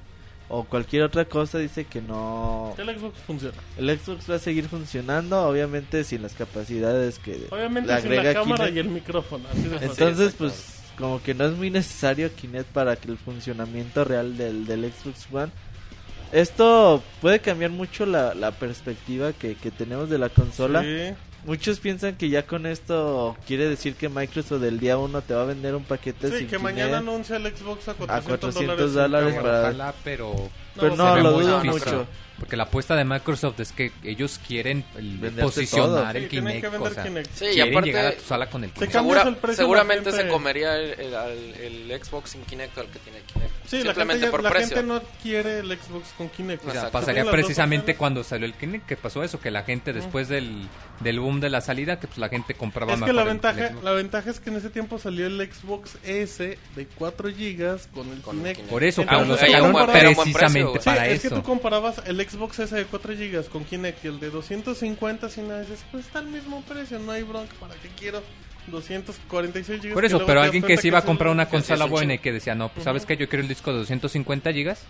o 0.55 0.65
cualquier 0.65 1.03
otra 1.03 1.25
cosa, 1.25 1.57
dice 1.59 1.87
que 1.87 2.03
no. 2.03 2.75
El 2.77 2.99
Xbox 2.99 3.19
funciona. 3.27 3.55
El 3.79 3.99
Xbox 3.99 4.31
va 4.31 4.35
a 4.35 4.39
seguir 4.39 4.69
funcionando, 4.69 5.41
obviamente 5.49 6.05
sin 6.05 6.21
las 6.21 6.35
capacidades 6.35 7.19
que 7.19 7.47
Obviamente 7.51 7.91
le 7.93 8.01
sin 8.03 8.11
la 8.11 8.17
agrega 8.21 8.35
cámara 8.35 8.67
Kinect. 8.67 8.77
y 8.77 8.81
el 8.81 8.89
micrófono. 8.89 9.45
Así 9.51 9.63
de 9.63 9.71
fácil. 9.71 9.89
Entonces, 9.91 10.35
pues, 10.37 10.83
como 10.99 11.23
que 11.23 11.33
no 11.33 11.47
es 11.47 11.57
muy 11.57 11.71
necesario 11.71 12.31
Kinect 12.35 12.69
para 12.69 12.97
que 12.97 13.09
el 13.11 13.17
funcionamiento 13.17 14.05
real 14.05 14.37
del, 14.37 14.67
del 14.67 14.93
Xbox 14.93 15.27
One. 15.33 15.51
Esto 16.33 17.03
puede 17.23 17.41
cambiar 17.41 17.71
mucho 17.71 18.05
la, 18.05 18.35
la 18.35 18.53
perspectiva 18.53 19.33
que, 19.33 19.55
que 19.55 19.71
tenemos 19.71 20.11
de 20.11 20.19
la 20.19 20.29
consola. 20.29 20.83
Sí. 20.83 21.15
Muchos 21.45 21.81
piensan 21.81 22.15
que 22.17 22.29
ya 22.29 22.47
con 22.47 22.67
esto 22.67 23.37
quiere 23.47 23.69
decir 23.69 23.95
que 23.97 24.09
Microsoft 24.09 24.61
del 24.61 24.79
día 24.79 24.97
uno 24.97 25.23
te 25.23 25.35
va 25.35 25.43
a 25.43 25.47
vender 25.47 25.75
un 25.75 25.83
paquete 25.83 26.29
Sí, 26.31 26.39
sin 26.39 26.47
que 26.47 26.57
Kinect. 26.57 26.63
mañana 26.63 26.99
anuncia 26.99 27.37
el 27.37 27.45
Xbox 27.57 27.89
a 27.89 27.95
400, 27.95 28.25
400 28.55 28.95
dólares. 28.95 28.95
dólares 28.95 29.35
para-. 29.43 29.61
Ojalá, 29.61 29.95
pero 30.05 30.51
Pero 30.77 30.97
No, 30.97 31.17
no, 31.17 31.23
lo 31.23 31.41
dudo 31.41 31.65
mucho. 31.65 32.07
Porque 32.43 32.57
la 32.57 32.65
apuesta 32.65 32.97
de 32.97 33.05
Microsoft 33.05 33.61
es 33.61 33.71
que 33.71 33.93
ellos 34.03 34.41
quieren 34.45 34.85
el- 34.97 35.13
Venderte 35.19 35.43
posicionar 35.43 36.11
Sí, 36.17 36.19
el 36.25 36.29
tienen 36.29 36.55
Kinect. 36.55 36.65
que 36.65 36.69
vender 36.73 36.91
o 36.91 36.95
sea, 36.97 37.05
Kinect. 37.05 37.31
Sí, 37.37 37.45
y 37.45 37.49
quieren 37.53 37.73
aparte- 37.73 37.87
llegar 37.89 38.07
a 38.07 38.17
tu 38.17 38.23
sala 38.25 38.51
con 38.51 38.65
el 38.65 38.71
Kinect. 38.73 38.93
Segura- 38.93 39.23
el 39.23 39.55
seguramente 39.55 40.11
la 40.11 40.17
gente- 40.17 40.23
se 40.27 40.33
comería 40.33 40.77
el, 40.77 40.91
el- 41.01 41.89
el 41.91 42.05
Xbox 42.05 42.31
sin 42.31 42.43
Kinect 42.43 42.77
al 42.79 42.87
que 42.89 42.99
tiene 42.99 43.21
Kinect. 43.33 43.53
Sí, 43.65 43.77
la, 43.77 43.83
gente, 43.85 43.87
Simplemente 43.87 44.25
ya- 44.27 44.31
por 44.33 44.43
la 44.43 44.51
precio. 44.51 44.77
gente 44.77 44.83
no 44.89 45.03
quiere 45.23 45.61
el 45.61 45.69
Xbox 45.79 46.09
con 46.19 46.29
Kinect. 46.31 46.67
O 46.67 46.73
sea, 46.73 46.91
pasaría 46.91 47.31
precisamente 47.31 47.95
cuando 47.95 48.25
salió 48.25 48.45
el 48.47 48.55
Kinect 48.55 48.87
que 48.87 48.97
pasó 48.97 49.23
eso, 49.23 49.39
que 49.39 49.53
la 49.53 49.63
gente 49.63 49.93
después 49.93 50.27
del, 50.29 50.67
del 50.99 51.21
boom 51.21 51.39
de 51.39 51.49
la 51.49 51.61
salida, 51.61 52.01
que 52.01 52.09
pues 52.09 52.19
la 52.19 52.29
gente 52.29 52.55
compraba 52.55 52.95
Es 52.95 52.99
que 52.99 53.07
mejor 53.07 53.15
la 53.15 53.23
el- 53.23 53.29
el 53.29 53.33
ventaja, 53.35 53.71
la 53.85 53.93
ventaja 53.93 54.31
es 54.31 54.41
que 54.41 54.51
en 54.51 54.57
ese 54.57 54.69
tiempo 54.71 54.99
salió 54.99 55.29
el 55.29 55.41
Xbox 55.49 55.97
S 56.03 56.59
de 56.75 56.87
4 56.99 57.29
GB 57.29 57.87
con 57.95 58.11
el 58.11 58.21
Con 58.21 58.37
el 58.39 58.43
Kinect. 58.43 58.57
Kinect. 58.57 58.71
Por 58.71 58.83
eso, 58.83 59.05
pero 59.09 59.25
lo 59.27 59.37
sacaron 59.37 59.73
precisamente 59.93 60.81
para 60.81 61.07
es 61.07 61.21
que 61.21 61.27
eso. 61.29 61.37
tú 61.37 61.43
comparabas 61.45 62.03
el 62.05 62.21
Xbox 62.33 62.59
S 62.61 62.75
de 62.75 62.85
4 62.85 63.15
GB 63.15 63.49
con 63.49 63.65
Kinect 63.65 64.05
y 64.05 64.09
el 64.09 64.21
de 64.21 64.31
250 64.31 65.29
sin 65.29 65.49
nada, 65.49 65.61
dices, 65.61 65.85
pues 65.91 66.07
está 66.07 66.21
al 66.21 66.27
mismo 66.27 66.63
precio, 66.63 66.99
no 66.99 67.13
hay 67.13 67.23
bronca, 67.23 67.53
¿para 67.61 67.75
qué 67.75 67.89
quiero 67.99 68.23
246 68.69 69.83
GB? 69.83 69.95
Por 69.95 70.05
eso, 70.05 70.25
pero 70.25 70.41
alguien 70.41 70.63
que 70.63 70.77
se 70.77 70.89
iba 70.89 70.99
a 70.99 71.05
comprar 71.05 71.31
una 71.31 71.49
consola 71.49 71.85
buena 71.85 72.15
y 72.15 72.19
que 72.19 72.33
decía, 72.33 72.55
no, 72.55 72.69
pues 72.69 72.85
sabes 72.85 73.07
que 73.07 73.17
yo 73.17 73.29
quiero 73.29 73.43
el 73.43 73.49
disco 73.49 73.73
de 73.73 73.79
250 73.79 74.53
gigas, 74.53 74.83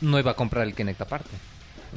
no 0.00 0.18
iba 0.18 0.32
a 0.32 0.34
comprar 0.34 0.66
el 0.66 0.74
Kinect 0.74 1.00
aparte. 1.00 1.30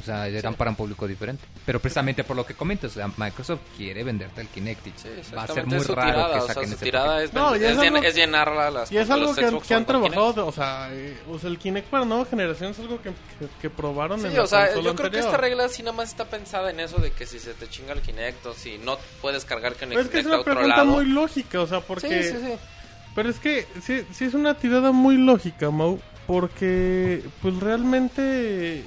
O 0.00 0.02
sea, 0.02 0.26
eran 0.26 0.54
para 0.54 0.70
un 0.70 0.76
público 0.76 1.06
diferente. 1.06 1.44
Pero 1.64 1.78
precisamente 1.80 2.24
por 2.24 2.36
lo 2.36 2.44
que 2.44 2.54
comentas, 2.54 2.92
o 2.92 2.94
sea, 2.94 3.10
Microsoft 3.16 3.60
quiere 3.76 4.02
venderte 4.02 4.40
el 4.40 4.48
Kinect 4.48 4.86
y 4.86 4.92
Sí, 4.96 5.08
va 5.36 5.44
a 5.44 5.46
ser 5.46 5.66
muy 5.66 5.76
es 5.78 5.88
raro 5.88 6.10
tirada, 6.10 6.32
que 6.34 6.38
o 6.40 6.44
sea, 6.46 6.54
saquen 6.54 6.70
su 6.70 6.76
tirada 6.76 7.22
es, 7.22 7.32
No, 7.32 7.54
es 7.54 7.62
es, 7.62 7.76
llen- 7.78 7.94
algo- 7.96 8.02
es 8.08 8.14
llenarla 8.14 8.70
las 8.70 8.90
Y 8.92 8.96
es 8.98 9.10
algo 9.10 9.34
que, 9.34 9.58
que 9.66 9.74
han 9.74 9.86
trabajado, 9.86 10.32
Kinect. 10.32 10.48
o 10.48 10.52
sea, 10.52 10.88
eh, 10.92 11.16
o 11.30 11.38
sea, 11.38 11.50
el 11.50 11.58
Kinect 11.58 11.88
para 11.88 12.04
nueva 12.04 12.24
generación 12.24 12.70
es 12.72 12.78
algo 12.80 13.00
que, 13.02 13.10
que, 13.10 13.46
que 13.60 13.70
probaron 13.70 14.20
en 14.24 14.30
Sí, 14.30 14.36
la 14.36 14.42
o 14.42 14.46
sea, 14.46 14.74
yo 14.80 14.94
creo 14.94 15.10
que 15.10 15.18
esta 15.20 15.36
regla 15.36 15.68
sí 15.68 15.82
nada 15.82 15.96
más 15.96 16.08
está 16.08 16.24
pensada 16.24 16.70
en 16.70 16.80
eso 16.80 16.96
de 16.98 17.10
que 17.12 17.26
si 17.26 17.38
se 17.38 17.54
te 17.54 17.68
chinga 17.68 17.92
el 17.92 18.00
Kinect 18.00 18.46
o 18.46 18.54
si 18.54 18.78
no 18.78 18.96
puedes 19.20 19.44
cargar 19.44 19.74
con 19.74 19.92
el 19.92 19.98
Pero 19.98 20.00
es 20.02 20.08
que 20.08 20.18
es 20.20 20.24
Kinect 20.24 20.32
a 20.32 20.36
una 20.50 20.54
pregunta 20.56 20.76
lado. 20.78 20.86
muy 20.86 21.04
lógica, 21.06 21.60
o 21.60 21.66
sea, 21.66 21.80
porque... 21.80 22.22
Sí, 22.22 22.30
sí, 22.30 22.36
sí. 22.44 22.52
Pero 23.14 23.28
es 23.28 23.38
que 23.40 23.66
sí, 23.82 24.06
sí 24.12 24.24
es 24.24 24.34
una 24.34 24.54
tirada 24.54 24.92
muy 24.92 25.16
lógica, 25.16 25.70
Mau, 25.70 26.00
porque 26.26 27.22
pues 27.42 27.56
realmente... 27.58 28.84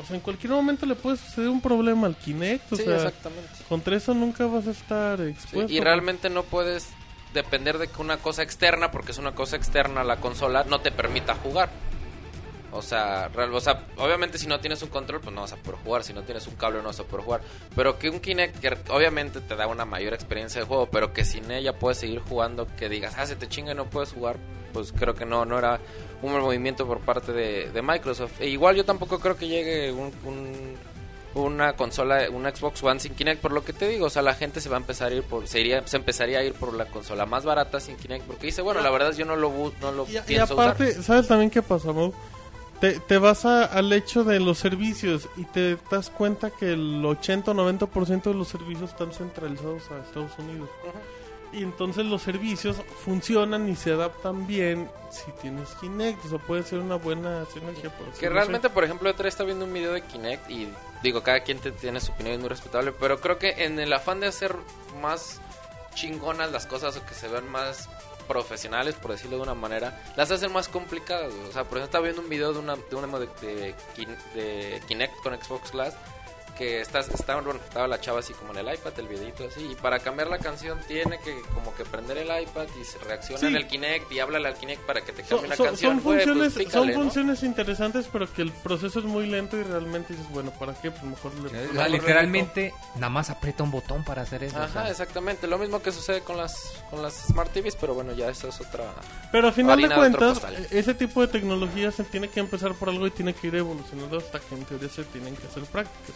o 0.00 0.04
sea, 0.04 0.16
en 0.16 0.22
cualquier 0.22 0.52
momento 0.52 0.86
le 0.86 0.94
puede 0.94 1.16
suceder 1.16 1.48
un 1.48 1.60
problema 1.60 2.06
al 2.06 2.16
Kinect, 2.16 2.72
o 2.72 2.76
Sí, 2.76 2.84
sea, 2.84 2.96
exactamente. 2.96 3.48
contra 3.68 3.96
eso 3.96 4.14
nunca 4.14 4.46
vas 4.46 4.66
a 4.66 4.70
estar 4.72 5.18
Sí, 5.18 5.24
expuesto. 5.24 5.72
y 5.72 5.80
realmente 5.80 6.28
no 6.30 6.42
puedes 6.42 6.88
depender 7.34 7.78
de 7.78 7.86
que 7.88 8.00
una 8.02 8.16
cosa 8.16 8.42
externa, 8.42 8.90
porque 8.90 9.12
es 9.12 9.18
una 9.18 9.32
cosa 9.32 9.56
externa 9.56 10.00
a 10.00 10.04
la 10.04 10.16
consola, 10.16 10.64
no 10.68 10.80
te 10.80 10.90
permita 10.90 11.34
jugar. 11.36 11.70
O 12.72 12.82
sea, 12.82 13.28
real- 13.28 13.52
o 13.54 13.60
sea, 13.60 13.86
obviamente 13.96 14.38
si 14.38 14.46
no 14.46 14.60
tienes 14.60 14.82
un 14.82 14.88
control, 14.90 15.20
pues 15.20 15.34
no 15.34 15.40
vas 15.40 15.52
a 15.52 15.56
poder 15.56 15.80
jugar. 15.82 16.04
Si 16.04 16.12
no 16.12 16.22
tienes 16.22 16.46
un 16.46 16.54
cable, 16.54 16.78
no 16.78 16.84
vas 16.84 17.00
a 17.00 17.04
poder 17.04 17.24
jugar. 17.24 17.40
Pero 17.74 17.98
que 17.98 18.08
un 18.10 18.20
Kinect, 18.20 18.58
que 18.60 18.76
obviamente 18.90 19.40
te 19.40 19.56
da 19.56 19.66
una 19.66 19.84
mayor 19.84 20.14
experiencia 20.14 20.60
de 20.60 20.66
juego, 20.66 20.86
pero 20.90 21.12
que 21.12 21.24
sin 21.24 21.50
ella 21.50 21.72
puedes 21.78 21.98
seguir 21.98 22.20
jugando, 22.20 22.66
que 22.76 22.88
digas, 22.88 23.14
ah, 23.18 23.26
se 23.26 23.36
te 23.36 23.48
chinga 23.48 23.72
y 23.72 23.74
no 23.74 23.86
puedes 23.90 24.12
jugar, 24.12 24.36
pues 24.72 24.92
creo 24.92 25.14
que 25.14 25.24
no, 25.26 25.44
no 25.44 25.58
era 25.58 25.80
un 26.22 26.30
buen 26.30 26.42
movimiento 26.44 26.86
por 26.86 27.00
parte 27.00 27.32
de, 27.32 27.70
de 27.70 27.82
Microsoft. 27.82 28.40
E 28.40 28.48
igual 28.48 28.76
yo 28.76 28.84
tampoco 28.84 29.18
creo 29.18 29.36
que 29.36 29.48
llegue 29.48 29.90
un, 29.92 30.12
un- 30.24 30.76
una 31.32 31.74
consola, 31.74 32.28
un 32.30 32.42
Xbox 32.44 32.82
One 32.82 32.98
sin 32.98 33.14
Kinect, 33.14 33.40
por 33.40 33.52
lo 33.52 33.62
que 33.64 33.72
te 33.72 33.86
digo, 33.86 34.06
o 34.06 34.10
sea, 34.10 34.20
la 34.20 34.34
gente 34.34 34.60
se 34.60 34.68
va 34.68 34.76
a 34.76 34.80
empezar 34.80 35.12
a 35.12 35.14
ir 35.14 35.22
por, 35.22 35.46
se, 35.46 35.60
iría- 35.60 35.86
se 35.86 35.96
empezaría 35.96 36.40
a 36.40 36.42
ir 36.44 36.54
por 36.54 36.74
la 36.74 36.86
consola 36.86 37.24
más 37.24 37.44
barata 37.44 37.78
sin 37.78 37.96
Kinect, 37.96 38.26
porque 38.26 38.46
dice, 38.46 38.62
bueno, 38.62 38.80
la 38.80 38.90
verdad 38.90 39.12
yo 39.12 39.24
no 39.24 39.36
lo, 39.36 39.72
no 39.80 39.92
lo 39.92 40.06
Y, 40.08 40.16
y 40.16 40.20
pienso 40.22 40.54
aparte, 40.54 40.88
usar. 40.90 41.02
¿sabes 41.04 41.28
también 41.28 41.48
qué 41.50 41.62
pasa, 41.62 41.92
Mau? 41.92 42.12
Te, 42.80 42.98
te 42.98 43.18
vas 43.18 43.44
a- 43.44 43.64
al 43.64 43.92
hecho 43.92 44.24
de 44.24 44.40
los 44.40 44.58
servicios 44.58 45.28
y 45.36 45.44
te 45.44 45.76
das 45.90 46.08
cuenta 46.10 46.50
que 46.50 46.72
el 46.72 47.04
80 47.04 47.50
o 47.50 47.54
90% 47.54 48.30
de 48.30 48.34
los 48.34 48.48
servicios 48.48 48.90
están 48.90 49.12
centralizados 49.12 49.90
a 49.90 49.98
Estados 49.98 50.32
Unidos. 50.38 50.68
Y 51.52 51.62
entonces 51.64 52.06
los 52.06 52.22
servicios 52.22 52.76
funcionan 53.04 53.68
y 53.68 53.74
se 53.76 53.92
adaptan 53.92 54.46
bien 54.46 54.88
si 55.10 55.30
tienes 55.42 55.68
Kinect. 55.80 56.24
O 56.24 56.28
sea, 56.30 56.38
puede 56.38 56.62
ser 56.62 56.78
una 56.78 56.94
buena 56.94 57.44
sinergia. 57.52 57.90
por 57.90 58.08
Que 58.12 58.28
realmente, 58.30 58.70
por 58.70 58.84
ejemplo, 58.84 59.10
otra 59.10 59.28
está 59.28 59.42
viendo 59.44 59.64
un 59.64 59.72
video 59.72 59.92
de 59.92 60.00
Kinect 60.02 60.48
y 60.48 60.68
digo, 61.02 61.22
cada 61.22 61.40
quien 61.40 61.58
te- 61.58 61.72
tiene 61.72 62.00
su 62.00 62.12
opinión, 62.12 62.34
es 62.36 62.40
muy 62.40 62.48
respetable, 62.48 62.92
pero 62.92 63.20
creo 63.20 63.38
que 63.38 63.64
en 63.64 63.78
el 63.80 63.92
afán 63.92 64.20
de 64.20 64.28
hacer 64.28 64.54
más 65.02 65.40
chingonas 65.94 66.52
las 66.52 66.66
cosas 66.66 66.96
o 66.96 67.04
que 67.04 67.14
se 67.14 67.26
vean 67.28 67.50
más 67.50 67.88
profesionales, 68.30 68.94
por 68.94 69.10
decirlo 69.10 69.38
de 69.38 69.42
una 69.42 69.54
manera, 69.54 70.00
las 70.14 70.30
hacen 70.30 70.52
más 70.52 70.68
complicadas. 70.68 71.32
O 71.48 71.52
sea, 71.52 71.64
por 71.64 71.78
ejemplo, 71.78 71.84
estaba 71.86 72.04
viendo 72.04 72.22
un 72.22 72.28
video 72.28 72.52
de 72.52 72.60
una 72.60 72.76
de 72.76 72.94
una 72.94 73.18
de, 73.18 73.26
de 73.40 73.74
de 74.34 74.80
Kinect 74.86 75.16
con 75.20 75.34
Xbox 75.34 75.72
Glass 75.72 75.96
que 76.60 76.82
estás, 76.82 77.08
estaba, 77.08 77.40
bueno, 77.40 77.58
estaba 77.64 77.88
la 77.88 77.98
chava 78.02 78.18
así 78.18 78.34
como 78.34 78.52
en 78.52 78.58
el 78.58 78.74
iPad, 78.74 78.92
el 78.98 79.08
videito 79.08 79.44
así, 79.48 79.66
y 79.72 79.74
para 79.76 79.98
cambiar 79.98 80.28
la 80.28 80.38
canción 80.38 80.78
tiene 80.86 81.18
que 81.20 81.40
como 81.54 81.74
que 81.74 81.86
prender 81.86 82.18
el 82.18 82.26
iPad 82.42 82.66
y 82.78 82.84
se 82.84 82.98
reacciona 82.98 83.40
Sí. 83.40 83.46
en 83.46 83.56
el 83.56 83.66
Kinect 83.66 84.12
y 84.12 84.20
háblale 84.20 84.46
al 84.48 84.56
Kinect 84.58 84.82
para 84.82 85.00
que 85.00 85.12
te 85.12 85.22
cambie 85.22 85.48
la 85.48 85.56
canción. 85.56 85.76
son 85.94 86.00
pues, 86.02 86.22
funciones, 86.22 86.52
pícale, 86.52 86.70
son 86.70 86.88
¿no? 86.88 86.94
funciones 86.94 87.42
interesantes, 87.44 88.06
pero 88.12 88.30
que 88.30 88.42
el 88.42 88.52
proceso 88.52 88.98
es 88.98 89.06
muy 89.06 89.26
lento 89.26 89.56
y 89.56 89.62
realmente 89.62 90.12
dices, 90.12 90.28
bueno, 90.32 90.50
¿para 90.50 90.74
qué? 90.74 90.90
Pues 90.90 91.02
mejor 91.04 91.32
le... 91.36 91.46
O 91.46 91.48
sea, 91.50 91.60
mejor 91.72 91.90
literalmente, 91.92 92.74
nada 92.96 93.08
más 93.08 93.30
aprieta 93.30 93.62
un 93.62 93.70
botón 93.70 94.04
para 94.04 94.20
hacer 94.20 94.44
eso. 94.44 94.58
o 94.58 94.62
Ajá, 94.62 94.82
sea. 94.82 94.90
exactamente. 94.90 95.46
Lo 95.46 95.56
mismo 95.56 95.80
que 95.80 95.92
sucede 95.92 96.20
con 96.20 96.36
las 96.36 96.74
con 96.90 97.00
las 97.00 97.14
Smart 97.14 97.50
TVs, 97.54 97.76
pero 97.76 97.94
bueno, 97.94 98.12
ya 98.12 98.28
eso 98.28 98.48
es 98.48 98.60
otra. 98.60 98.84
Pero 99.32 99.48
a 99.48 99.52
final 99.52 99.80
de 99.80 99.88
cuentas, 99.94 100.42
ese 100.70 100.92
tipo 100.92 101.22
de 101.22 101.28
tecnología 101.28 101.90
se 101.90 102.04
tiene 102.04 102.28
que 102.28 102.40
empezar 102.40 102.74
por 102.74 102.90
algo 102.90 103.06
y 103.06 103.10
tiene 103.10 103.32
que 103.32 103.46
ir 103.46 103.54
evolucionando 103.54 104.18
hasta 104.18 104.40
que 104.40 104.54
en 104.54 104.64
teoría 104.66 104.90
se 104.90 105.04
tienen 105.04 105.34
que 105.36 105.46
hacer 105.46 105.62
prácticas. 105.64 106.14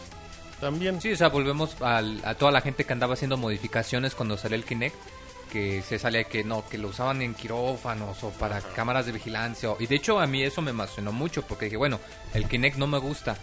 También. 0.59 1.01
Sí, 1.01 1.11
o 1.11 1.17
sea, 1.17 1.27
volvemos 1.29 1.81
al- 1.81 2.21
a 2.23 2.35
toda 2.35 2.51
la 2.51 2.61
gente 2.61 2.83
que 2.85 2.93
andaba 2.93 3.13
haciendo 3.13 3.37
modificaciones 3.37 4.15
cuando 4.15 4.37
salió 4.37 4.55
el 4.57 4.63
Kinect, 4.63 4.95
que 5.51 5.81
se 5.83 5.99
salía 5.99 6.23
que 6.25 6.43
no, 6.43 6.67
que 6.67 6.77
lo 6.77 6.89
usaban 6.89 7.21
en 7.21 7.33
quirófanos 7.33 8.23
o 8.23 8.29
para 8.31 8.61
cámaras 8.61 9.05
de 9.05 9.11
vigilancia. 9.11 9.71
o- 9.71 9.77
y 9.79 9.87
de 9.87 9.95
hecho 9.95 10.19
a 10.19 10.27
mí 10.27 10.41
eso 10.43 10.61
me 10.61 10.71
emocionó 10.71 11.11
mucho 11.11 11.43
porque 11.43 11.65
dije, 11.65 11.77
bueno, 11.77 11.99
el 12.33 12.47
Kinect 12.47 12.77
no 12.77 12.87
me 12.87 12.97
gusta, 12.97 13.37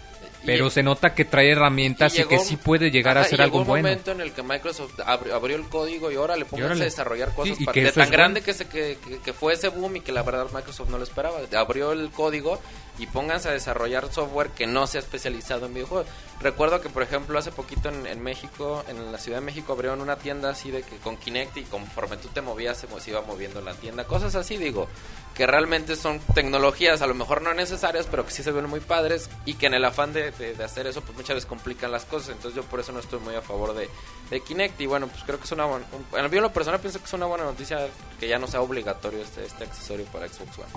Pero 0.44 0.66
Y- 0.66 0.70
se 0.70 0.82
nota 0.82 1.14
que 1.14 1.24
trae 1.24 1.52
herramientas 1.52 2.14
y, 2.14 2.16
llegó- 2.18 2.30
que 2.30 2.38
sí 2.40 2.56
puede 2.56 2.90
llegar 2.90 3.16
a 3.16 3.20
y 3.22 3.34
algo 3.34 3.44
llegó 3.44 3.58
un 3.60 3.66
bueno. 3.68 3.88
momento 3.88 4.10
en 4.10 4.20
el 4.22 4.32
que 4.32 4.42
Microsoft 4.42 4.98
abri- 4.98 5.30
abrió 5.32 5.54
el 5.56 5.68
código 5.68 6.10
y 6.10 6.16
ahora 6.16 6.36
le 6.36 6.44
pónganse 6.46 6.82
a 6.82 6.84
desarrollar 6.84 7.32
cosas 7.32 7.56
Sí, 7.56 7.62
y 7.62 7.66
pa- 7.66 7.72
que 7.72 7.84
de 7.84 7.92
tan 7.92 8.10
grande 8.10 8.40
bueno. 8.40 8.46
que, 8.46 8.54
se, 8.54 8.66
que, 8.66 8.98
que- 9.06 9.18
que 9.20 9.32
fue 9.32 9.52
ese 9.52 9.68
boom 9.68 9.96
y 9.96 10.00
que 10.00 10.10
la 10.10 10.24
verdad 10.24 10.48
Microsoft 10.52 10.88
no 10.90 10.98
lo 10.98 11.04
esperaba. 11.04 11.38
Abrió 11.56 11.92
el 11.92 12.10
código 12.10 12.60
y 12.98 13.06
pónganse 13.06 13.48
a 13.48 13.52
desarrollar 13.52 14.12
software 14.12 14.50
que 14.50 14.66
no 14.66 14.86
sea 14.86 15.00
especializado 15.00 15.66
en 15.66 15.74
videojuegos. 15.74 16.06
Recuerdo 16.40 16.80
que, 16.80 16.88
por 16.88 17.02
ejemplo, 17.02 17.38
hace 17.38 17.52
poquito 17.52 17.88
en, 17.88 18.22
México, 18.22 18.84
en 18.88 19.12
la 19.12 19.18
Ciudad 19.18 19.38
de 19.38 19.44
México, 19.44 19.72
abrieron 19.72 20.00
una 20.00 20.16
tienda 20.16 20.50
así 20.50 20.70
de 20.70 20.82
que 20.82 20.96
con 20.98 21.16
Kinect 21.16 21.56
y 21.56 21.62
conforme 21.62 22.16
tú 22.16 22.28
te 22.28 22.40
movías 22.42 22.78
se, 22.78 23.10
iba 23.10 23.22
moviendo 23.22 23.60
la 23.60 23.74
tienda. 23.74 24.04
Cosas 24.04 24.34
así, 24.34 24.56
digo, 24.56 24.88
que 25.34 25.46
realmente 25.46 25.96
son 25.96 26.18
tecnologías 26.34 27.00
a 27.00 27.06
lo 27.06 27.14
mejor 27.14 27.42
no 27.42 27.54
necesarias, 27.54 28.06
pero 28.10 28.26
que 28.26 28.32
sí 28.32 28.42
se 28.42 28.50
ven 28.50 28.68
muy 28.68 28.80
padres 28.80 29.30
y 29.46 29.54
que 29.54 29.66
en 29.66 29.74
el 29.74 29.84
afán 29.84 30.12
de, 30.12 30.32
de- 30.32 30.62
hacer 30.62 30.86
eso, 30.86 31.00
pues 31.00 31.16
muchas 31.16 31.36
veces 31.36 31.48
complican 31.48 31.92
las 31.92 32.04
cosas. 32.04 32.30
Entonces 32.30 32.54
yo 32.56 32.68
por 32.68 32.80
eso 32.80 32.92
no 32.92 32.98
estoy 33.00 33.20
muy 33.20 33.34
a 33.36 33.42
favor 33.42 33.72
de, 33.74 33.88
de 34.30 34.40
Kinect 34.40 34.80
y 34.80 34.86
bueno, 34.86 35.06
pues 35.06 35.22
creo 35.24 35.38
que 35.38 35.44
es 35.44 35.52
una 35.52 35.64
buena... 35.64 35.86
en 36.16 36.42
lo 36.42 36.52
personal 36.52 36.80
pienso 36.80 36.98
que 36.98 37.06
es 37.06 37.12
una 37.12 37.26
buena 37.26 37.44
noticia 37.44 37.88
que 38.18 38.28
ya 38.28 38.38
no 38.38 38.46
sea 38.48 38.60
obligatorio 38.60 39.22
este, 39.22 39.44
este 39.46 39.64
accesorio 39.64 40.04
para 40.06 40.28
Xbox 40.28 40.58
One. 40.58 40.68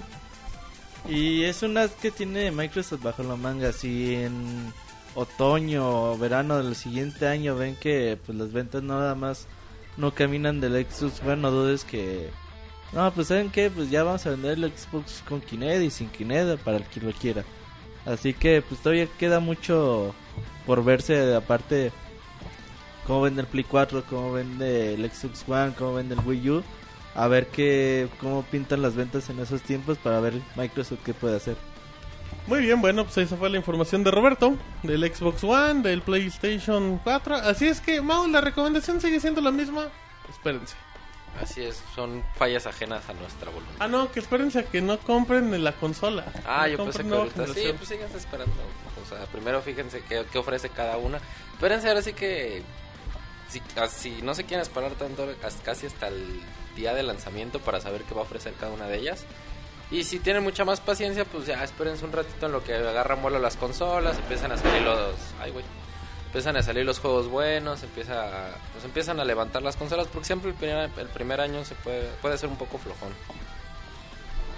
Y 1.08 1.44
es 1.44 1.62
un 1.62 1.78
as 1.78 1.92
que 1.92 2.10
tiene 2.10 2.52
Microsoft 2.52 3.04
bajo 3.04 3.24
la 3.24 3.36
manga. 3.36 3.72
Si 3.72 4.16
en 4.16 4.74
otoño 5.14 6.12
o 6.12 6.18
verano 6.18 6.62
del 6.62 6.76
siguiente 6.76 7.28
año 7.28 7.56
ven 7.56 7.76
que 7.76 8.18
pues 8.26 8.38
las 8.38 8.52
ventas 8.52 8.82
nada 8.82 9.16
más 9.16 9.48
no 9.98 10.14
caminan 10.14 10.60
del 10.60 10.86
Xbox 10.86 11.22
One, 11.22 11.38
no 11.38 11.52
dudes 11.52 11.84
que... 11.84 12.30
No, 12.92 13.12
pues 13.14 13.28
saben 13.28 13.50
que 13.50 13.70
pues 13.70 13.90
ya 13.90 14.04
vamos 14.04 14.26
a 14.26 14.32
vender 14.32 14.58
el 14.58 14.72
Xbox 14.72 15.24
con 15.28 15.42
Kinect 15.42 15.84
y 15.84 15.90
sin 15.90 16.10
Kinect 16.10 16.62
para 16.62 16.78
el 16.78 16.84
que 16.86 17.02
lo 17.02 17.12
quiera. 17.12 17.44
Así 18.06 18.34
que 18.34 18.62
pues 18.62 18.82
todavía 18.82 19.08
queda 19.20 19.40
mucho 19.40 20.14
por 20.66 20.84
verse 20.84 21.36
aparte 21.36 21.92
cómo 23.06 23.22
vende 23.22 23.42
el 23.42 23.48
Play 23.48 23.64
4, 23.64 24.04
cómo 24.10 24.34
vende 24.34 24.96
el 24.96 25.12
Xbox 25.12 25.44
One, 25.48 25.74
cómo 25.78 25.96
vende 25.96 26.16
el 26.16 26.22
Wii 26.22 26.50
U. 26.50 26.64
A 27.16 27.28
ver 27.28 27.48
qué, 27.48 28.10
cómo 28.20 28.44
pintan 28.44 28.82
las 28.82 28.96
ventas 28.96 29.30
en 29.30 29.40
esos 29.40 29.62
tiempos 29.62 29.98
para 29.98 30.20
ver 30.20 30.34
Microsoft 30.56 31.00
qué 31.06 31.14
puede 31.14 31.38
hacer. 31.38 31.56
Muy 32.48 32.60
bien, 32.60 32.82
bueno, 32.82 33.06
pues 33.06 33.18
esa 33.18 33.38
fue 33.38 33.50
la 33.50 33.58
información 33.58 34.04
de 34.04 34.12
Roberto, 34.12 34.56
del 34.84 35.02
Xbox 35.14 35.44
One, 35.44 35.82
del 35.82 36.02
PlayStation 36.02 37.00
4. 37.04 37.36
Así 37.38 37.68
es 37.68 37.80
que, 37.82 38.02
Mau, 38.02 38.28
la 38.28 38.42
recomendación 38.42 39.00
sigue 39.02 39.20
siendo 39.20 39.42
la 39.42 39.52
misma. 39.52 39.88
Espérense. 40.30 40.76
Así 41.42 41.64
es, 41.64 41.82
son 41.96 42.24
fallas 42.36 42.66
ajenas 42.68 43.08
a 43.10 43.14
nuestra 43.14 43.50
voluntad. 43.50 43.76
Ah, 43.80 43.88
no, 43.88 44.12
que 44.12 44.20
espérense 44.20 44.60
a 44.60 44.64
que 44.64 44.82
no 44.82 45.00
compren 45.00 45.54
en 45.54 45.64
la 45.64 45.74
consola. 45.74 46.26
Ah, 46.46 46.62
No 46.64 46.68
yo 46.68 46.84
pensé 46.86 47.04
que 47.04 47.14
ahorita 47.14 47.48
sí, 47.48 47.74
pues 47.78 47.90
síganse 47.90 48.18
esperando. 48.18 48.54
O 49.04 49.10
sea, 49.10 49.26
primero 49.28 49.62
fíjense 49.62 50.02
qué, 50.08 50.26
qué 50.32 50.38
ofrece 50.38 50.70
cada 50.70 50.98
una. 50.98 51.20
Espérense 51.54 51.88
ahora 51.90 52.02
sí 52.02 52.14
que 52.14 52.62
si, 53.50 53.62
si 53.90 54.22
no 54.22 54.34
se 54.34 54.46
quieren 54.46 54.62
esperar 54.62 54.92
tanto, 54.94 55.28
as- 55.44 55.60
casi 55.64 55.88
hasta 55.88 56.08
el 56.08 56.40
día 56.76 56.94
de 56.94 57.04
lanzamiento 57.04 57.60
para 57.60 57.80
saber 57.82 58.04
qué 58.04 58.14
va 58.14 58.22
a 58.22 58.24
ofrecer 58.24 58.54
cada 58.60 58.72
una 58.72 58.88
de 58.88 58.98
ellas. 58.98 59.26
Y 59.92 60.04
si 60.04 60.20
tienen 60.20 60.44
mucha 60.44 60.66
más 60.66 60.80
paciencia, 60.82 61.26
pues 61.26 61.46
ya 61.46 61.64
espérense 61.64 62.04
un 62.06 62.12
ratito 62.12 62.48
en 62.48 62.52
lo 62.52 62.64
que 62.64 62.74
agarran 62.74 63.22
vuelo 63.22 63.40
las 63.40 63.56
consolas, 63.56 64.18
empiezan 64.18 64.52
a 64.52 64.58
salir 64.58 64.82
los... 64.82 65.14
Ay, 65.40 65.52
güey. 65.52 65.64
Empiezan 66.28 66.58
a 66.58 66.64
salir 66.64 66.86
los 66.86 67.00
juegos 67.00 67.28
buenos, 67.30 67.82
empieza 67.84 68.24
a- 68.24 68.56
pues 68.74 68.84
empiezan 68.84 69.20
a 69.20 69.24
levantar 69.24 69.62
las 69.62 69.78
consolas, 69.78 70.08
porque 70.08 70.26
siempre 70.26 70.50
el 70.50 70.56
primer, 70.58 70.90
el 70.98 71.08
primer 71.08 71.40
año 71.40 71.64
se 71.64 71.76
puede, 71.76 72.10
puede 72.22 72.38
ser 72.38 72.50
un 72.50 72.58
poco 72.58 72.78
flojón. 72.78 73.10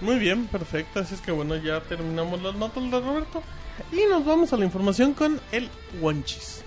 Muy 0.01 0.17
bien, 0.17 0.47
perfecto. 0.47 0.99
Así 1.01 1.13
es 1.15 1.21
que, 1.21 1.31
bueno, 1.31 1.55
ya 1.57 1.81
terminamos 1.81 2.41
las 2.41 2.55
notas 2.55 2.83
de 2.89 2.99
Roberto. 2.99 3.43
Y 3.91 4.05
nos 4.09 4.25
vamos 4.25 4.53
a 4.53 4.57
la 4.57 4.65
información 4.65 5.13
con 5.13 5.39
el 5.51 5.69
Wanchis. 5.99 6.63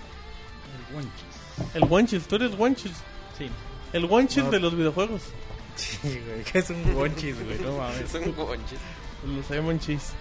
El 1.73 1.83
Wanchis, 1.85 2.27
tú 2.27 2.35
eres 2.35 2.57
Wanchis. 2.57 2.93
Sí. 3.37 3.49
El 3.93 4.05
Wanchis 4.05 4.43
No. 4.45 4.51
de 4.51 4.59
los 4.59 4.75
videojuegos. 4.75 5.21
Sí, 5.75 5.97
güey, 6.03 6.43
que 6.43 6.59
es 6.59 6.69
un 6.69 6.93
bonchis, 6.93 7.35
güey, 7.43 7.57
no 7.59 7.77
mames. 7.77 8.01
Es 8.01 8.13
un 8.15 8.35
bonchis. 8.35 8.79
Los 9.35 9.51
hay 9.51 9.59
Wanchis. 9.59 10.13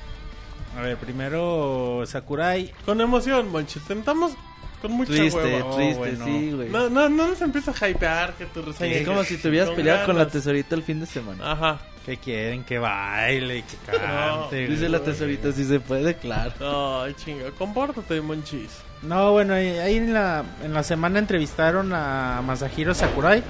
A 0.77 0.83
ver, 0.83 0.97
primero 0.97 2.03
Sakurai. 2.07 2.73
Con 2.85 3.01
emoción, 3.01 3.53
Wanchis. 3.53 3.83
Tentamos 3.85 4.33
con 4.81 4.93
mucha 4.93 5.13
Triste, 5.13 5.39
hueva. 5.39 5.67
Oh, 5.67 5.77
triste, 5.77 5.99
bueno. 5.99 6.25
sí, 6.25 6.53
güey. 6.53 6.69
No, 6.69 6.89
no, 6.89 7.09
no 7.09 7.29
nos 7.29 7.41
empieza 7.43 7.73
a 7.79 7.89
hypear 7.89 8.35
que 8.35 8.47
tu 8.47 8.63
reseña. 8.63 8.95
Es 8.97 9.07
como 9.07 9.25
si 9.25 9.37
te 9.39 9.49
hubieras 9.49 9.69
Con 9.69 9.77
peleado 9.77 10.07
con 10.07 10.17
la 10.17 10.29
tesorita 10.29 10.75
el 10.75 10.83
fin 10.83 11.01
de 11.01 11.07
semana. 11.07 11.53
Ajá. 11.53 11.81
¿Qué 12.07 12.17
quieren? 12.17 12.65
Que 12.65 12.79
baile 12.79 13.59
y 13.59 13.63
que 13.63 13.77
cante. 13.91 14.67
Dice 14.69 14.79
güey. 14.81 14.89
la 14.93 15.01
tesorita, 15.03 15.53
si 15.53 15.65
se 15.65 15.81
puede, 15.81 16.15
claro. 16.17 17.03
Ay, 17.03 17.15
chinga. 17.15 17.51
Compórtate, 17.53 18.21
Monchis. 18.21 18.71
No, 19.03 19.33
bueno, 19.33 19.55
ahí 19.55 19.97
en 19.97 20.13
la, 20.13 20.45
en 20.63 20.75
la 20.75 20.83
semana 20.83 21.19
entrevistaron 21.19 21.93
a 21.95 22.43
Masahiro 22.45 22.93
Sakurai, 22.95 23.43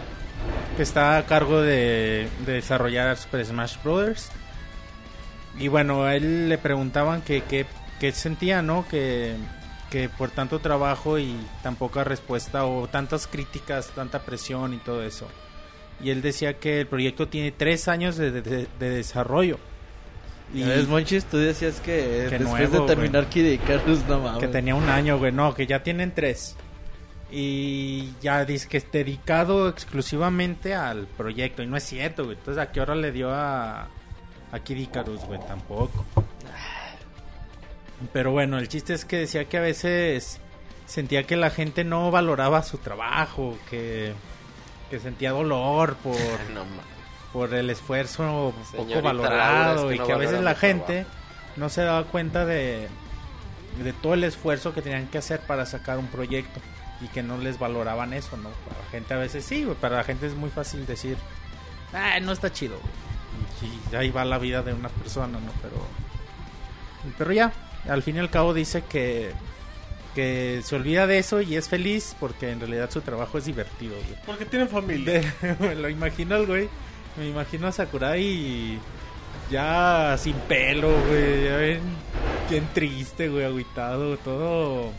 que 0.77 0.83
está 0.83 1.17
a 1.19 1.27
cargo 1.27 1.61
de, 1.61 2.29
de 2.47 2.53
desarrollar 2.53 3.17
Super 3.17 3.45
Smash 3.45 3.77
Bros. 3.83 4.29
Y 5.59 5.67
bueno, 5.69 6.05
a 6.05 6.15
él 6.15 6.49
le 6.49 6.59
preguntaban 6.59 7.23
que 7.23 7.43
qué 7.43 7.67
que 7.99 8.13
sentía, 8.13 8.63
¿no? 8.63 8.87
Que, 8.89 9.35
que 9.91 10.09
por 10.09 10.31
tanto 10.31 10.59
trabajo 10.61 11.19
y 11.19 11.37
tan 11.63 11.77
poca 11.77 12.03
respuesta 12.03 12.65
o 12.65 12.87
tantas 12.89 13.27
críticas, 13.27 13.89
tanta 13.89 14.21
presión 14.21 14.73
y 14.73 14.79
todo 14.79 15.03
eso. 15.03 15.27
Y 16.03 16.09
él 16.11 16.23
decía 16.23 16.55
que 16.59 16.81
el 16.81 16.87
proyecto 16.87 17.29
tiene 17.29 17.53
tres 17.53 17.89
años 17.89 18.17
de- 18.17 18.31
de 18.41 18.67
desarrollo. 18.91 19.59
Y 20.53 20.65
ves, 20.65 20.89
Monchis, 20.89 21.25
tú 21.25 21.37
decías 21.37 21.81
que, 21.81 22.27
Que 22.29 22.39
después 22.39 22.71
nuevo, 22.71 22.87
de 22.87 22.95
terminar 22.95 23.27
Kid 23.29 23.47
Icarus, 23.47 24.05
no 24.09 24.21
mames. 24.21 24.41
Que 24.41 24.49
tenía 24.49 24.75
un 24.75 24.89
año, 24.89 25.19
güey. 25.19 25.31
No, 25.33 25.55
que 25.55 25.67
ya 25.67 25.83
tienen 25.83 26.13
tres. 26.13 26.57
Y 27.31 28.13
ya 28.21 28.45
dice 28.45 28.69
que 28.69 28.79
es 28.79 28.91
dedicado 28.91 29.69
exclusivamente 29.69 30.75
al 30.75 31.07
proyecto. 31.07 31.63
Y 31.63 31.67
no 31.69 31.77
es 31.77 31.85
cierto, 31.85 32.25
güey. 32.25 32.37
Entonces, 32.37 32.61
¿a 32.61 32.73
qué 32.73 32.81
hora 32.81 32.97
le 32.97 33.13
dio 33.13 33.31
a, 33.33 33.89
a 34.51 34.59
Kid 34.65 34.77
Icarus, 34.77 35.25
güey? 35.25 35.39
Tampoco. 35.47 36.05
Pero 38.13 38.33
bueno, 38.33 38.59
el 38.59 38.69
chiste 38.69 38.95
es 38.95 39.05
que 39.05 39.19
decía 39.19 39.45
que 39.45 39.59
a 39.59 39.61
veces 39.61 40.41
sentía 40.87 41.25
que 41.25 41.37
la 41.37 41.51
gente 41.51 41.85
no 41.85 42.11
valoraba 42.11 42.65
su 42.65 42.79
trabajo. 42.79 43.57
Que, 43.69 44.13
que 44.91 44.99
sentía 44.99 45.31
dolor 45.31 45.95
por, 46.03 46.17
No 46.53 46.65
mames. 46.65 46.90
Por 47.33 47.55
el 47.55 47.71
esfuerzo 47.71 48.53
poco 48.77 49.03
valorado 49.03 49.75
Laura, 49.77 49.83
es 49.83 49.89
que 49.89 49.95
y 49.95 49.99
no 49.99 50.07
que 50.07 50.13
a 50.13 50.17
veces 50.17 50.41
la 50.41 50.55
gente 50.55 51.07
no 51.57 51.69
se 51.69 51.83
daba 51.83 52.05
cuenta 52.05 52.45
de, 52.45 52.89
de 53.83 53.93
todo 53.93 54.15
el 54.15 54.25
esfuerzo 54.25 54.73
que 54.75 54.83
tenían 54.83 55.07
que 55.09 55.19
hacer 55.19 55.41
para 55.41 55.65
sacar 55.67 55.99
un 55.99 56.07
proyecto 56.09 56.61
y 57.01 57.09
que 57.09 57.23
no 57.23 57.39
les 57.39 57.59
valoraban 57.59 58.13
eso, 58.13 58.37
¿no? 58.37 58.51
Para 58.69 58.81
la 58.85 58.91
gente 58.91 59.15
a 59.15 59.19
veces 59.19 59.45
sí, 59.45 59.65
güey, 59.65 59.77
para 59.77 59.97
la 59.99 60.05
gente 60.05 60.27
es 60.27 60.35
muy 60.35 60.51
fácil 60.51 60.85
decir, 60.87 61.17
ah, 61.93 62.19
no 62.21 62.33
está 62.33 62.53
chido, 62.53 62.79
güey". 62.79 63.73
y 63.93 63.97
ahí 63.97 64.11
va 64.11 64.25
la 64.25 64.39
vida 64.39 64.63
de 64.63 64.73
una 64.75 64.89
persona, 64.89 65.39
¿no? 65.39 65.53
Pero, 65.63 65.77
pero 67.17 67.33
ya, 67.33 67.53
al 67.89 68.03
fin 68.03 68.17
y 68.17 68.19
al 68.19 68.31
cabo 68.31 68.53
dice 68.55 68.83
que, 68.89 69.33
que 70.15 70.61
se 70.65 70.77
olvida 70.77 71.07
de 71.07 71.19
eso 71.19 71.41
y 71.41 71.57
es 71.57 71.69
feliz 71.69 72.17
porque 72.21 72.51
en 72.51 72.61
realidad 72.61 72.91
su 72.91 73.01
trabajo 73.01 73.39
es 73.39 73.45
divertido, 73.47 73.95
güey. 73.95 74.19
Porque 74.27 74.45
tienen 74.45 74.69
familia. 74.69 75.21
De- 75.41 75.57
me 75.61 75.75
lo 75.75 75.89
imagino 75.89 76.35
al 76.35 76.47
güey. 76.47 76.69
Me 77.17 77.29
imagino 77.29 77.67
a 77.67 77.73
Sakurai 77.73 78.79
ya 79.51 80.17
sin 80.19 80.35
pelo, 80.49 80.91
güey. 81.07 81.45
Ya 81.45 81.57
ven, 81.57 81.81
bien 82.49 82.69
triste, 82.73 83.29
güey, 83.29 83.45
agüitado, 83.45 84.17
todo 84.19 84.93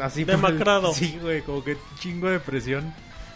así. 0.00 0.24
por 0.24 0.36
Demacrado. 0.36 0.92
Sí, 0.94 1.18
güey, 1.20 1.42
como 1.42 1.62
que 1.64 1.76
chingo 1.98 2.28
de 2.30 2.38
presión. 2.40 2.92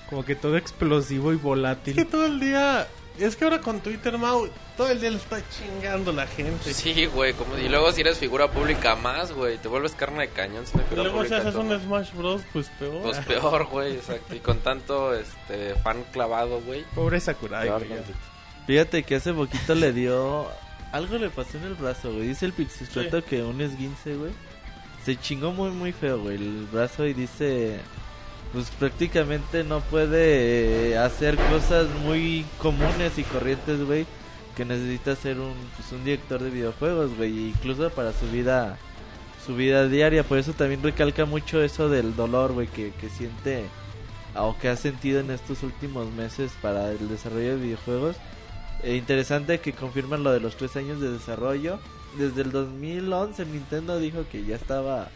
Como 0.09 0.25
que 0.25 0.37
todo 0.37 0.57
explosivo 0.57 1.33
y 1.33 1.37
Es 1.37 1.41
que 1.41 1.47
volátil. 1.47 2.07
todo 2.07 2.27
el 2.27 2.39
día. 2.41 2.87
Es 3.19 3.37
que 3.37 3.45
ahora 3.45 3.61
con 3.61 3.81
Twitter, 3.81 4.19
Mau, 4.19 4.49
todo 4.77 4.91
el 4.91 5.01
día 5.01 5.11
le 5.11 5.17
está 5.17 5.39
chingando 5.49 6.13
la 6.13 6.27
gente. 6.27 6.75
Sí, 6.75 7.07
güey, 7.07 7.33
como 7.33 7.57
y 7.57 7.69
luego 7.69 7.91
si 7.93 8.03
eres 8.03 8.19
figura 8.19 8.51
pública 8.51 8.95
más, 8.97 9.33
güey, 9.33 9.57
te 9.59 9.69
vuelves 9.69 9.93
carne 9.93 10.23
de 10.23 10.29
cañón 10.29 10.67
si 10.67 10.77
no 10.77 10.85
Y 10.91 10.95
luego 10.97 11.25
si 11.25 11.35
haces 11.35 11.55
un. 11.55 11.77
Smash 11.81 12.13
Bros, 12.13 12.43
pues 12.53 12.69
peor. 12.79 13.03
Pues 13.03 13.19
peor, 13.27 13.67
güey, 13.67 13.95
exacto. 13.97 14.35
Y 14.35 14.41
con 14.41 14.59
tanto 14.59 15.15
este 15.15 15.75
fan 15.77 16.05
clavado, 16.13 16.61
güey. 16.61 16.85
Pobre 16.95 17.21
Sakurai, 17.21 17.69
güey. 17.69 17.89
Fíjate 18.67 19.05
que 19.05 19.15
hace 19.15 19.33
poquito 19.33 19.75
le 19.75 19.93
dio... 19.93 20.49
Algo 20.93 21.19
le 21.19 21.31
pasó 21.31 21.57
en 21.59 21.65
el 21.65 21.75
brazo, 21.75 22.13
güey. 22.13 22.29
Dice 22.29 22.47
el 22.47 22.53
Pixisplato 22.53 23.25
que 23.25 23.43
un 23.43 23.61
esguince, 23.61 24.17
güey. 24.17 24.33
Se 25.05 25.17
chingó 25.17 25.53
muy, 25.53 25.71
muy 25.71 25.93
feo, 25.93 26.21
güey, 26.21 26.37
el 26.37 26.67
brazo 26.73 27.07
y 27.07 27.15
dice... 27.15 27.79
Pues 28.53 28.71
prácticamente 28.71 29.65
no 29.65 29.81
puede 29.81 30.93
eh, 30.93 30.99
hacer 30.99 31.37
cosas 31.37 31.89
muy 32.05 32.45
comunes 32.59 33.19
y 33.19 33.23
corrientes, 33.25 33.85
güey. 33.85 34.07
Que 34.57 34.65
necesita 34.65 35.15
ser 35.17 35.39
un, 35.39 35.53
pues, 35.77 35.93
un 35.93 36.05
director 36.05 36.43
de 36.43 36.51
videojuegos, 36.51 37.17
güey. 37.17 37.49
Incluso 37.49 37.91
para 37.91 38.13
su 38.13 38.31
vida 38.31 38.79
su 39.45 39.55
vida 39.55 39.87
diaria. 39.89 40.25
Por 40.25 40.39
eso 40.39 40.53
también 40.53 40.83
recalca 40.83 41.25
mucho 41.25 41.63
eso 41.63 41.89
del 41.89 42.17
dolor, 42.17 42.53
güey, 42.53 42.67
que, 42.67 42.93
que 42.93 43.09
siente 43.09 43.67
o 44.35 44.57
que 44.59 44.69
ha 44.69 44.77
sentido 44.77 45.21
en 45.21 45.31
estos 45.31 45.63
últimos 45.63 46.13
meses 46.13 46.53
para 46.61 46.91
el 46.91 47.09
desarrollo 47.09 47.57
de 47.57 47.63
videojuegos. 47.63 48.17
Eh, 48.83 48.97
interesante 48.97 49.61
que 49.61 49.73
confirman 49.73 50.23
lo 50.23 50.33
de 50.33 50.41
los 50.41 50.57
tres 50.57 50.77
años 50.77 51.01
de 51.01 51.11
desarrollo. 51.11 51.79
desde 52.19 52.43
el 52.43 52.53
2011 52.53 53.47
Nintendo 53.47 53.99
dijo 53.99 54.25
que 54.31 54.45
ya 54.45 54.57
estaba 54.57 55.09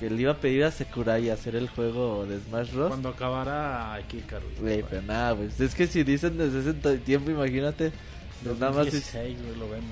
que 0.00 0.08
le 0.08 0.22
iba 0.22 0.32
a 0.32 0.36
pedir 0.36 0.64
a 0.64 0.70
Sakurai 0.70 1.28
hacer 1.28 1.54
el 1.54 1.68
juego 1.68 2.24
de 2.26 2.40
Smash 2.40 2.72
Bros. 2.72 2.88
Cuando 2.88 3.10
acabara 3.10 3.92
aquí 3.92 4.16
Icarus. 4.16 4.58
Güey, 4.58 4.82
pero 4.88 5.02
nada, 5.02 5.32
güey. 5.32 5.50
Es 5.58 5.74
que 5.74 5.86
si 5.86 6.02
dicen 6.02 6.38
desde 6.38 6.60
ese 6.60 6.98
tiempo, 6.98 7.30
imagínate. 7.30 7.92
pues 8.42 8.58
nada 8.58 8.72
más, 8.72 8.86
es, 8.86 9.12
2016, 9.12 9.42
güey, 9.42 9.56
lo 9.58 9.68
vemos. 9.68 9.90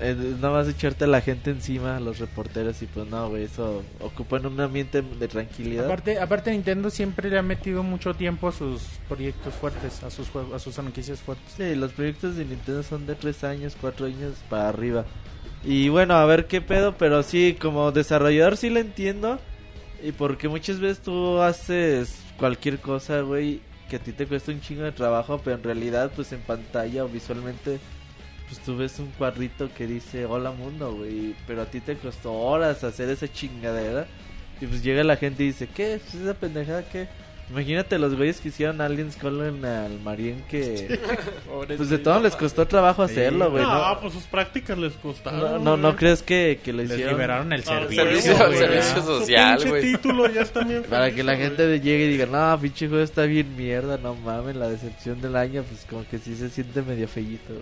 es 0.00 0.16
nada 0.38 0.50
más 0.50 0.68
echarte 0.68 1.04
a 1.04 1.06
la 1.06 1.22
gente 1.22 1.50
encima, 1.50 1.96
a 1.96 2.00
los 2.00 2.18
reporteros. 2.18 2.82
Y 2.82 2.86
pues 2.86 3.06
no, 3.08 3.30
güey, 3.30 3.44
eso 3.44 3.82
ocupan 4.00 4.44
un 4.44 4.60
ambiente 4.60 5.00
de 5.00 5.28
tranquilidad. 5.28 5.86
Aparte, 5.86 6.20
aparte 6.20 6.50
Nintendo 6.50 6.90
siempre 6.90 7.30
le 7.30 7.38
ha 7.38 7.42
metido 7.42 7.82
mucho 7.82 8.12
tiempo 8.12 8.48
a 8.48 8.52
sus 8.52 8.82
proyectos 9.08 9.54
fuertes, 9.54 10.02
a 10.02 10.10
sus 10.10 10.28
juegos, 10.28 10.52
a 10.52 10.58
sus 10.58 10.74
franquicias 10.74 11.20
fuertes. 11.20 11.54
Sí, 11.56 11.74
los 11.74 11.92
proyectos 11.92 12.36
de 12.36 12.44
Nintendo 12.44 12.82
son 12.82 13.06
de 13.06 13.14
3 13.14 13.44
años, 13.44 13.76
4 13.80 14.06
años 14.06 14.34
para 14.50 14.68
arriba. 14.68 15.06
Y 15.64 15.88
bueno, 15.88 16.14
a 16.14 16.24
ver 16.26 16.46
qué 16.46 16.60
pedo, 16.60 16.96
pero 16.96 17.22
sí, 17.22 17.56
como 17.60 17.92
desarrollador 17.92 18.56
sí 18.56 18.70
lo 18.70 18.80
entiendo. 18.80 19.38
Y 20.02 20.12
porque 20.12 20.48
muchas 20.48 20.80
veces 20.80 21.00
tú 21.00 21.40
haces 21.40 22.18
cualquier 22.36 22.80
cosa, 22.80 23.20
güey, 23.20 23.60
que 23.88 23.96
a 23.96 23.98
ti 24.00 24.12
te 24.12 24.26
cuesta 24.26 24.50
un 24.50 24.60
chingo 24.60 24.82
de 24.82 24.92
trabajo, 24.92 25.40
pero 25.44 25.56
en 25.56 25.62
realidad, 25.62 26.10
pues 26.14 26.32
en 26.32 26.40
pantalla 26.40 27.04
o 27.04 27.08
visualmente, 27.08 27.78
pues 28.48 28.60
tú 28.60 28.76
ves 28.76 28.98
un 28.98 29.12
cuadrito 29.12 29.72
que 29.72 29.86
dice 29.86 30.26
hola 30.26 30.50
mundo, 30.50 30.94
güey. 30.94 31.36
Pero 31.46 31.62
a 31.62 31.66
ti 31.66 31.80
te 31.80 31.96
costó 31.96 32.32
horas 32.32 32.82
hacer 32.82 33.08
esa 33.10 33.32
chingadera. 33.32 34.06
Y 34.60 34.66
pues 34.66 34.82
llega 34.82 35.04
la 35.04 35.16
gente 35.16 35.44
y 35.44 35.48
dice, 35.48 35.68
¿qué? 35.68 35.94
Esa 35.94 36.34
pendejada, 36.34 36.84
¿qué? 36.88 37.08
Imagínate 37.52 37.98
los 37.98 38.16
güeyes 38.16 38.40
que 38.40 38.48
hicieron 38.48 38.80
Aliens 38.80 39.16
Colon 39.16 39.62
al 39.64 40.00
Marien 40.00 40.42
que... 40.48 40.98
Pues 41.76 41.90
de 41.90 41.98
todo 41.98 42.18
les 42.20 42.34
costó 42.34 42.66
trabajo 42.66 43.02
hacerlo, 43.02 43.50
güey. 43.50 43.62
no, 43.62 43.94
¿no? 43.94 44.00
pues 44.00 44.14
sus 44.14 44.24
prácticas 44.24 44.78
les 44.78 44.94
costaron. 44.94 45.62
No, 45.62 45.76
no, 45.76 45.94
crees 45.96 46.22
que, 46.22 46.60
que 46.64 46.72
lo 46.72 46.82
Les 46.82 46.92
hicieron 46.92 47.12
liberaron 47.14 47.52
el 47.52 47.60
Ah, 47.60 47.64
servicio, 47.64 48.04
servicio- 48.04 48.46
güey, 48.46 48.58
servicio 48.58 48.94
ya. 48.94 49.00
Su 49.02 49.02
social, 49.06 49.68
güey. 49.68 49.82
título 49.82 50.30
ya 50.30 50.40
está 50.42 50.64
bien 50.64 50.82
para 50.84 51.10
que 51.14 51.22
la 51.22 51.34
güey. 51.34 51.44
gente 51.46 51.80
llegue 51.80 52.06
y 52.06 52.08
diga, 52.08 52.26
no, 52.26 52.58
pinche 52.60 52.88
juego 52.88 53.04
está 53.04 53.22
bien 53.24 53.54
mierda, 53.56 53.98
no 53.98 54.14
mames, 54.14 54.56
la 54.56 54.68
decepción 54.68 55.20
del 55.20 55.36
año, 55.36 55.62
pues 55.62 55.84
como 55.88 56.06
que 56.08 56.18
sí 56.18 56.34
se 56.36 56.48
siente 56.48 56.80
medio 56.82 57.06
fellito. 57.06 57.52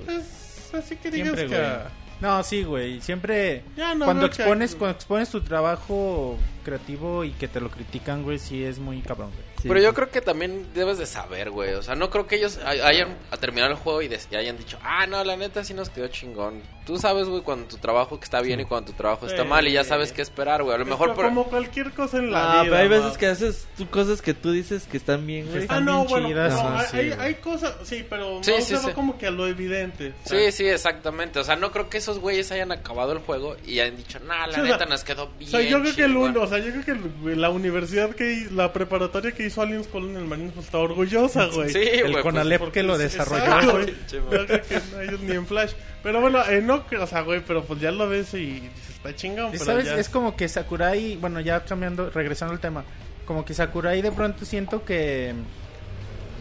así 0.73 0.97
que 0.97 1.11
digas 1.11 1.35
Siempre, 1.37 1.47
que... 1.57 1.63
güey. 1.63 1.79
No, 2.21 2.43
sí, 2.45 2.63
güey. 2.65 3.01
Siempre 3.01 3.63
Ya 3.77 3.95
no 3.95 4.05
cuando 4.05 4.29
que- 4.29 4.37
expones, 4.43 4.75
cuando 4.77 4.95
expones 4.97 5.31
tu 5.31 5.41
trabajo 5.41 6.37
creativo 6.65 7.25
y 7.25 7.31
que 7.31 7.49
te 7.49 7.61
lo 7.61 7.71
critican, 7.71 8.23
güey, 8.23 8.39
sí 8.39 8.63
es 8.63 8.79
muy 8.79 9.01
cabrón, 9.01 9.31
güey. 9.35 9.50
Pero 9.69 9.81
yo 9.81 9.95
creo 9.95 10.11
que 10.11 10.21
también 10.21 10.69
debes 10.75 10.99
de 10.99 11.07
saber, 11.07 11.51
güey. 11.51 11.75
O 11.75 11.83
sea, 11.83 11.95
no 11.95 12.09
creo 12.11 12.27
que 12.27 12.37
ellos 12.37 12.59
hay- 12.65 12.81
hayan 12.81 13.17
terminado 13.41 13.73
el 13.73 13.79
juego 13.79 14.01
y, 14.03 14.07
y 14.31 14.35
hayan 14.37 14.57
dicho, 14.57 14.79
ah, 14.83 15.07
no, 15.07 15.23
la 15.25 15.37
neta 15.37 15.63
sí 15.65 15.75
nos 15.75 15.91
quedó 15.91 16.09
chingón. 16.09 16.63
Tú 16.91 16.99
sabes, 16.99 17.29
güey, 17.29 17.43
cuando 17.43 17.67
tu 17.69 17.77
trabajo 17.77 18.19
está 18.21 18.41
bien 18.41 18.59
y 18.59 18.65
cuando 18.65 18.91
tu 18.91 18.97
trabajo 18.97 19.25
está 19.27 19.43
Sí. 19.45 19.49
mal 19.49 19.69
y 19.69 19.73
ya 19.73 19.85
sabes 19.85 20.13
qué 20.13 20.23
esperar, 20.23 20.65
güey. 20.65 20.75
A 20.75 20.79
lo 20.79 20.85
mejor 20.87 21.15
por... 21.15 21.27
como 21.27 21.45
cualquier 21.45 21.93
cosa 21.93 22.17
en 22.19 22.33
la 22.33 22.61
Ah, 22.61 22.63
vida. 22.65 22.73
pero 22.77 22.83
hay 22.83 22.89
veces 22.89 23.17
que 23.17 23.27
haces 23.29 23.69
tú 23.77 23.89
cosas 23.89 24.21
que 24.21 24.35
tú 24.35 24.51
dices 24.51 24.89
que 24.91 24.97
están 24.97 25.25
bien, 25.25 25.47
güey. 25.49 25.67
Ah, 25.69 25.79
no, 25.79 25.99
bien 26.01 26.09
bueno, 26.09 26.29
chidas, 26.29 26.53
no, 26.53 26.69
hay, 26.79 26.87
sí, 26.91 26.97
hay, 26.99 27.13
hay 27.13 27.35
cosas, 27.37 27.75
sí, 27.85 28.05
pero 28.11 28.43
Sí, 28.43 28.51
no 28.59 28.61
sí, 28.65 28.77
sí. 28.77 28.91
como 28.93 29.17
que 29.19 29.29
a 29.29 29.31
lo 29.31 29.47
evidente. 29.47 30.09
o 30.25 30.29
Sí, 30.29 30.37
sea, 30.37 30.53
sí, 30.53 30.67
exactamente. 30.67 31.39
O 31.39 31.45
sea, 31.45 31.55
no 31.55 31.71
creo 31.71 31.89
que 31.89 31.99
esos 31.99 32.19
güeyes 32.19 32.51
hayan 32.51 32.73
acabado 32.73 33.13
el 33.13 33.19
juego 33.21 33.57
y 33.65 33.79
hayan 33.79 33.97
dicho, 33.97 34.19
nah, 34.27 34.49
la 34.49 34.55
Sí, 34.55 34.61
o 34.63 34.65
sea, 34.67 34.73
neta 34.75 34.87
nos 34.87 35.05
quedó 35.05 35.25
O 35.27 35.31
bien. 35.39 35.49
sea, 35.51 35.61
yo 35.61 35.81
creo 35.81 35.95
que 35.95 36.03
el 36.03 36.11
chingón". 36.13 36.31
uno, 36.31 36.43
o 36.43 36.47
sea, 36.49 36.59
yo 36.59 36.73
creo 36.73 36.85
que 36.85 37.31
el- 37.31 37.41
la 37.41 37.51
universidad 37.51 38.11
que 38.17 38.49
la 38.51 38.73
preparatoria 38.73 39.31
que 39.31 39.47
hizo 39.47 39.63
Aliens 39.63 39.87
Colon 39.87 40.17
el 40.17 40.25
Marines 40.25 40.53
pues 40.55 40.67
está 40.67 40.79
orgullosa, 40.79 41.47
güey. 41.47 41.71
Sí, 41.71 41.79
El 41.79 42.01
güey. 42.01 42.13
pues, 42.15 42.25
Conalep 42.25 42.59
Porque 42.59 42.81
que 42.81 42.83
lo 42.83 42.97
sí, 42.97 43.03
desarrolló, 43.05 43.71
güey. 43.71 43.95
creo 44.29 44.47
que 44.47 44.81
no, 44.93 45.01
ellos 45.03 45.21
ni 45.21 45.37
en 45.37 45.47
Flash. 45.47 45.71
Pero 46.03 46.21
bueno, 46.21 46.43
eh, 46.49 46.63
no, 46.63 46.83
o 47.01 47.07
sea, 47.07 47.21
güey, 47.23 47.43
pero 47.47 47.65
pues 47.65 47.81
ya 47.81 47.91
lo 47.91 48.09
ves 48.09 48.33
y 48.35 48.61
dices, 48.61 48.91
está 48.91 49.15
chingón, 49.15 49.53
pero 49.53 49.65
¿Sabes? 49.65 49.85
ya... 49.87 49.99
Es 49.99 50.09
como 50.09 50.35
que 50.35 50.49
Sakurai, 50.49 51.17
bueno, 51.17 51.41
ya 51.41 51.65
cambiando, 51.65 52.11
regresando 52.11 52.55
al 52.55 52.61
tema, 52.61 52.85
como 53.27 53.45
que 53.45 53.53
Sakurai 53.53 54.01
de 54.01 54.13
pronto 54.13 54.45
siento 54.45 54.85
que 54.85 55.35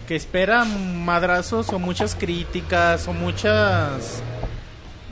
que 0.08 0.16
espera 0.16 0.66
madrazos 0.66 1.70
o 1.72 1.78
muchas 1.78 2.16
críticas 2.16 3.08
o 3.08 3.14
muchas 3.14 4.24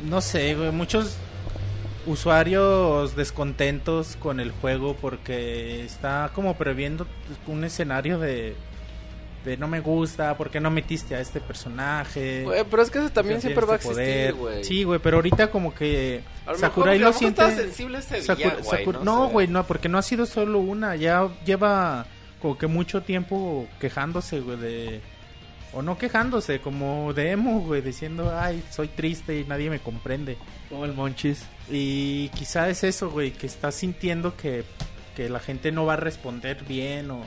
no 0.10 0.22
sé, 0.22 0.56
güey, 0.56 0.72
muchos 0.72 1.18
usuarios 2.08 3.16
descontentos 3.16 4.16
con 4.16 4.40
el 4.40 4.52
juego 4.52 4.96
porque 4.96 5.84
está 5.84 6.32
como 6.34 6.56
previendo 6.56 7.06
un 7.48 7.64
escenario 7.64 8.18
de 8.18 8.56
de 9.48 9.58
no 9.58 9.68
me 9.68 9.80
gusta, 9.80 10.38
porque 10.38 10.60
no 10.60 10.70
metiste 10.70 11.16
a 11.16 11.20
este 11.22 11.40
personaje? 11.42 12.44
Güey, 12.44 12.64
pero 12.70 12.84
es 12.84 12.90
que 12.92 13.00
eso 13.00 13.10
también 13.10 13.42
siempre 13.42 13.66
va 13.66 13.76
a 13.76 13.80
tienes 13.80 13.98
existir, 14.00 14.34
güey. 14.36 14.64
Sí, 14.64 14.84
güey, 14.84 15.00
pero 15.00 15.18
ahorita 15.18 15.50
como 15.50 15.74
que 15.74 16.22
A 16.46 16.52
lo 16.52 16.58
Sakurai 16.60 17.00
mejor- 17.00 17.14
lo 17.14 17.18
siente 17.20 17.52
sensible 17.56 17.98
ese 18.00 18.22
Sakur- 18.22 18.36
día, 18.38 18.58
güey, 18.64 18.86
Sakur- 18.86 19.02
no 19.02 19.30
güey, 19.30 19.48
no, 19.48 19.66
porque 19.66 19.90
no 19.90 19.98
ha 19.98 20.02
sido 20.04 20.26
solo 20.26 20.60
una, 20.60 20.96
ya 20.96 21.28
lleva 21.46 22.06
como 22.42 22.58
que 22.58 22.68
mucho 22.68 23.02
tiempo 23.02 23.68
quejándose, 23.80 24.42
güey, 24.42 24.58
de... 24.58 25.02
O 25.74 25.82
no 25.82 25.98
quejándose, 25.98 26.60
como 26.60 27.14
de 27.14 27.32
emo, 27.32 27.60
güey, 27.60 27.82
diciendo, 27.82 28.34
ay, 28.40 28.64
soy 28.72 28.88
triste 28.88 29.40
y 29.40 29.44
nadie 29.44 29.70
me 29.70 29.80
comprende. 29.80 30.38
Como 30.70 30.86
el 30.86 30.94
Monchis. 30.94 31.44
Y 31.70 32.30
quizá 32.30 32.70
es 32.70 32.84
eso, 32.86 33.10
güey, 33.12 33.32
que 33.32 33.48
está 33.48 33.72
sintiendo 33.72 34.36
que, 34.38 34.64
que 35.16 35.30
la 35.30 35.40
gente 35.40 35.72
no 35.74 35.86
va 35.86 35.94
a 35.94 35.98
responder 35.98 36.64
bien 36.64 37.12
o... 37.12 37.22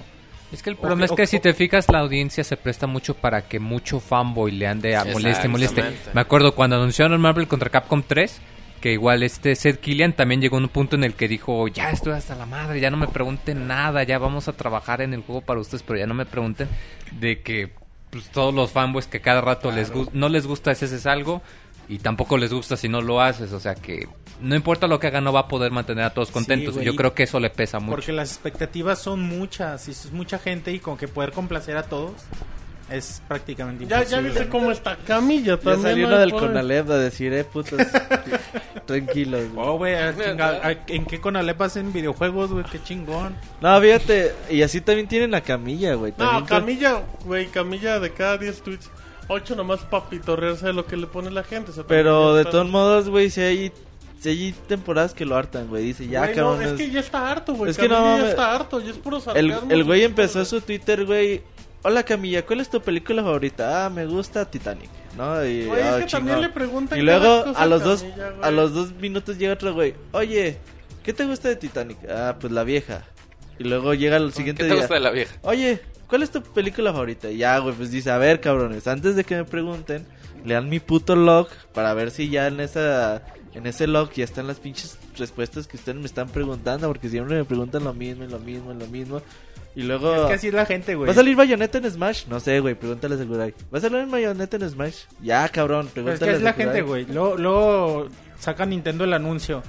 Es 0.53 0.63
que 0.63 0.71
el 0.71 0.77
problema 0.77 1.05
es 1.05 1.13
que 1.13 1.27
si 1.27 1.39
te 1.41 1.55
fijas 1.55 1.89
la 1.91 2.01
audiencia 2.01 2.43
se 2.45 2.57
presta 2.57 2.87
mucho 2.87 3.15
para 3.15 3.43
que 3.43 3.61
mucho 3.61 4.01
fanboy 4.01 4.51
le 4.53 4.67
ande 4.67 4.97
a 4.97 5.05
moleste, 5.13 5.49
moleste. 5.49 5.81
Me 6.15 6.21
acuerdo 6.21 6.55
cuando 6.55 6.77
anunciaron 6.77 7.13
el 7.13 7.19
Marvel 7.21 7.47
contra 7.47 7.71
Capcom 7.71 8.03
3, 8.07 8.41
que 8.81 8.93
igual 8.93 9.23
este 9.23 9.55
Seth 9.55 9.79
Killian 9.81 10.15
también 10.15 10.41
llegó 10.41 10.57
a 10.57 10.61
un 10.61 10.69
punto 10.69 10.97
en 10.97 11.05
el 11.05 11.15
que 11.15 11.29
dijo, 11.29 11.69
ya 11.69 11.91
estoy 11.91 12.15
hasta 12.15 12.35
la 12.35 12.47
madre, 12.47 12.81
ya 12.81 12.91
no 12.91 12.97
me 12.97 13.07
pregunten 13.09 13.67
nada, 13.69 14.03
ya 14.03 14.19
vamos 14.19 14.49
a 14.49 14.55
trabajar 14.55 15.03
en 15.03 15.15
el 15.15 15.21
juego 15.23 15.43
para 15.43 15.61
ustedes, 15.61 15.83
pero 15.83 15.99
ya 15.99 16.07
no 16.07 16.15
me 16.15 16.27
pregunten 16.27 16.69
de 17.13 17.43
que 17.43 17.71
pues, 18.11 18.29
todos 18.31 18.53
los 18.55 18.73
fanboys 18.73 19.07
que 19.07 19.21
cada 19.21 19.41
rato 19.43 19.71
les 19.71 19.93
gu- 19.93 20.09
no 20.15 20.29
les 20.29 20.47
gusta 20.47 20.75
si 20.75 20.85
haces 20.87 21.07
algo 21.07 21.43
y 21.89 21.99
tampoco 21.99 22.39
les 22.39 22.53
gusta 22.53 22.77
si 22.77 22.89
no 22.89 23.03
lo 23.03 23.21
haces, 23.21 23.53
o 23.53 23.61
sea 23.61 23.75
que 23.77 24.09
no 24.41 24.55
importa 24.57 24.87
lo 24.87 24.99
que 25.01 25.07
haga 25.09 25.21
no 25.21 25.33
va 25.33 25.41
a 25.41 25.49
poder 25.49 25.71
mantener 25.73 26.05
a 26.05 26.11
todos 26.11 26.29
Sí, 26.29 26.35
contentos. 26.35 26.75
güey. 26.75 26.87
Yo 26.87 26.95
creo 26.97 27.15
que 27.15 27.25
eso 27.25 27.39
le 27.41 27.51
pesa 27.51 27.79
mucho. 27.79 27.91
Porque 27.97 28.13
las 28.13 28.31
expectativas 28.33 28.99
son 29.01 29.21
muchas 29.23 29.87
y 29.89 29.91
es 29.93 30.13
mucha 30.13 30.39
gente 30.39 30.73
y 30.73 30.79
con 30.81 30.97
que 30.97 31.09
poder 31.09 31.33
complacer 31.33 31.77
a 31.77 31.83
todos 31.85 32.13
es 32.91 33.23
prácticamente 33.29 33.87
Ya, 33.87 33.99
imposible. 33.99 34.23
ya 34.23 34.29
viste 34.29 34.49
cómo 34.49 34.73
está 34.73 34.97
Camilla 34.97 35.55
Ya 35.55 35.57
también. 35.59 35.83
salió 35.83 36.03
¿no? 36.09 36.15
uno 36.15 36.19
del. 36.21 36.33
Conalep 36.33 36.91
a 36.91 36.97
decir, 36.99 37.33
eh, 37.33 37.45
putos. 37.45 37.79
Tranquilos. 38.87 39.53
güey. 39.53 39.67
Oh, 39.69 39.77
güey, 39.79 39.95
chinga, 40.17 40.77
¿en 40.89 41.05
qué 41.07 41.21
Conalep 41.21 41.61
hacen 41.63 41.93
videojuegos, 41.93 42.51
güey? 42.51 42.65
Qué 42.65 42.83
chingón. 42.83 43.37
No, 43.61 43.81
fíjate, 43.81 44.35
y 44.51 44.63
así 44.63 44.81
también 44.81 45.07
tienen 45.07 45.35
a 45.35 45.41
Camilla, 45.41 45.95
güey. 45.95 46.13
No, 46.19 46.45
Camilla, 46.47 47.03
güey, 47.25 47.47
Camilla 47.47 48.01
de 48.01 48.11
cada 48.13 48.39
10 48.39 48.63
tweets, 48.63 48.91
8 49.29 49.55
nomás 49.55 49.81
para 49.83 50.09
pitorrearse 50.09 50.67
de 50.67 50.73
lo 50.73 50.87
que 50.87 50.97
le 50.97 51.07
pone 51.07 51.31
la 51.31 51.45
gente. 51.45 51.71
o 51.71 51.75
sea, 51.75 51.85
Pero 51.87 52.35
de 52.35 52.45
todos 52.45 52.69
modos, 52.69 53.09
güey, 53.09 53.31
si 53.31 53.41
hay, 53.41 53.73
si 54.21 54.29
hay 54.29 54.55
temporadas 54.69 55.15
que 55.15 55.25
lo 55.25 55.35
hartan, 55.37 55.67
güey. 55.69 55.83
Dice, 55.85 56.07
ya, 56.07 56.21
Güey, 56.21 56.37
no, 56.37 56.43
cabrón. 56.51 56.63
es 56.63 56.71
es- 56.73 56.77
que 56.79 56.91
ya 56.91 57.01
está 57.01 57.31
harto, 57.31 57.55
güey. 57.55 57.71
Es 57.71 57.79
que 57.79 57.89
no 57.89 58.19
ya 58.19 58.29
está 58.29 58.55
harto, 58.55 58.79
ya 58.81 58.91
es 58.91 58.99
puro 58.99 59.19
sarcasmo. 59.21 59.71
el 59.71 59.85
güey 59.85 60.05
empezó 60.05 60.45
su 60.45 60.61
Twitter, 60.61 61.05
güey. 61.07 61.43
Hola 61.83 62.03
Camilla, 62.03 62.45
¿cuál 62.45 62.61
es 62.61 62.69
tu 62.69 62.79
película 62.83 63.23
favorita? 63.23 63.87
Ah, 63.87 63.89
me 63.91 64.05
gusta 64.05 64.45
Titanic, 64.45 64.91
¿no? 65.17 65.43
Y, 65.47 65.65
Güey, 65.65 65.81
es 65.81 65.87
ah, 65.87 65.99
que 66.01 66.05
también 66.07 66.43
le 66.43 66.51
preguntan 66.51 66.99
Y 66.99 67.03
luego 67.03 67.45
a 67.57 67.65
los 67.65 67.81
a 67.81 67.85
dos 67.87 68.03
Camilla, 68.03 68.33
a 68.43 68.51
los 68.51 68.75
dos 68.75 68.93
minutos 68.93 69.39
llega 69.39 69.55
otro 69.55 69.73
güey. 69.73 69.95
Oye, 70.13 70.59
¿qué 71.03 71.15
te 71.15 71.25
gusta 71.25 71.49
de 71.49 71.57
Titanic? 71.57 71.97
Ah, 72.11 72.37
pues 72.39 72.53
la 72.53 72.65
vieja. 72.65 73.05
Y 73.59 73.65
luego 73.65 73.95
llega 73.95 74.19
el 74.19 74.35
siguiente 74.35 74.63
¿Qué 74.63 74.69
te 74.69 74.75
día. 74.75 74.83
gusta 74.83 74.95
de 74.95 75.01
la 75.01 75.11
vieja? 75.11 75.35
Oye, 75.41 75.81
¿cuál 76.07 76.23
es 76.23 76.31
tu 76.31 76.43
película 76.43 76.93
favorita? 76.93 77.31
Y 77.31 77.39
ya, 77.39 77.57
güey, 77.61 77.75
pues 77.75 77.91
dice, 77.91 78.11
a 78.11 78.19
ver, 78.19 78.41
cabrones, 78.43 78.87
antes 78.87 79.17
de 79.17 79.25
que 79.25 79.37
me 79.37 79.45
pregunten, 79.45 80.07
lean 80.45 80.69
mi 80.69 80.81
puto 80.81 81.17
log 81.17 81.49
para 81.73 81.95
ver 81.95 82.11
si 82.11 82.29
ya 82.29 82.47
en 82.49 82.61
esa 82.61 83.23
en 83.55 83.67
ese 83.67 83.87
log 83.87 84.11
ya 84.13 84.25
están 84.25 84.47
las 84.47 84.61
pinches 84.61 84.99
respuestas 85.17 85.67
que 85.67 85.77
ustedes 85.77 85.99
me 85.99 86.07
están 86.07 86.29
preguntando, 86.29 86.87
porque 86.89 87.09
siempre 87.09 87.37
me 87.37 87.45
preguntan 87.45 87.85
lo 87.85 87.93
mismo 87.95 88.25
y 88.25 88.29
lo 88.29 88.39
mismo 88.39 88.73
y 88.73 88.77
lo 88.77 88.87
mismo. 88.87 89.23
Y 89.75 89.83
luego 89.83 90.15
Es 90.15 90.27
que 90.27 90.35
así 90.35 90.49
es 90.49 90.55
la 90.55 90.67
gente, 90.67 90.95
güey. 90.95 91.07
¿Va 91.07 91.13
a 91.13 91.15
salir 91.15 91.37
Bayonetta 91.37 91.79
en 91.79 91.91
Smash? 91.91 92.27
No 92.27 92.41
sé, 92.41 92.59
güey, 92.61 92.75
pregúntale 92.75 93.15
a 93.15 93.19
Sakurai. 93.19 93.55
¿Va 93.73 93.79
a 93.79 93.81
salir 93.81 94.07
Bayonetta 94.07 94.57
en 94.57 94.69
Smash? 94.69 95.05
Ya, 95.23 95.49
cabrón, 95.49 95.89
Pero 95.95 96.11
es 96.11 96.19
pregúntale 96.19 96.33
que 96.33 96.37
es 96.37 96.43
la 96.43 96.53
gente, 96.53 96.83
güey. 96.83 97.07
Luego, 97.07 97.37
luego 97.37 98.09
saca 98.41 98.67
Nintendo 98.67 99.05
el 99.05 99.13
anuncio. 99.13 99.63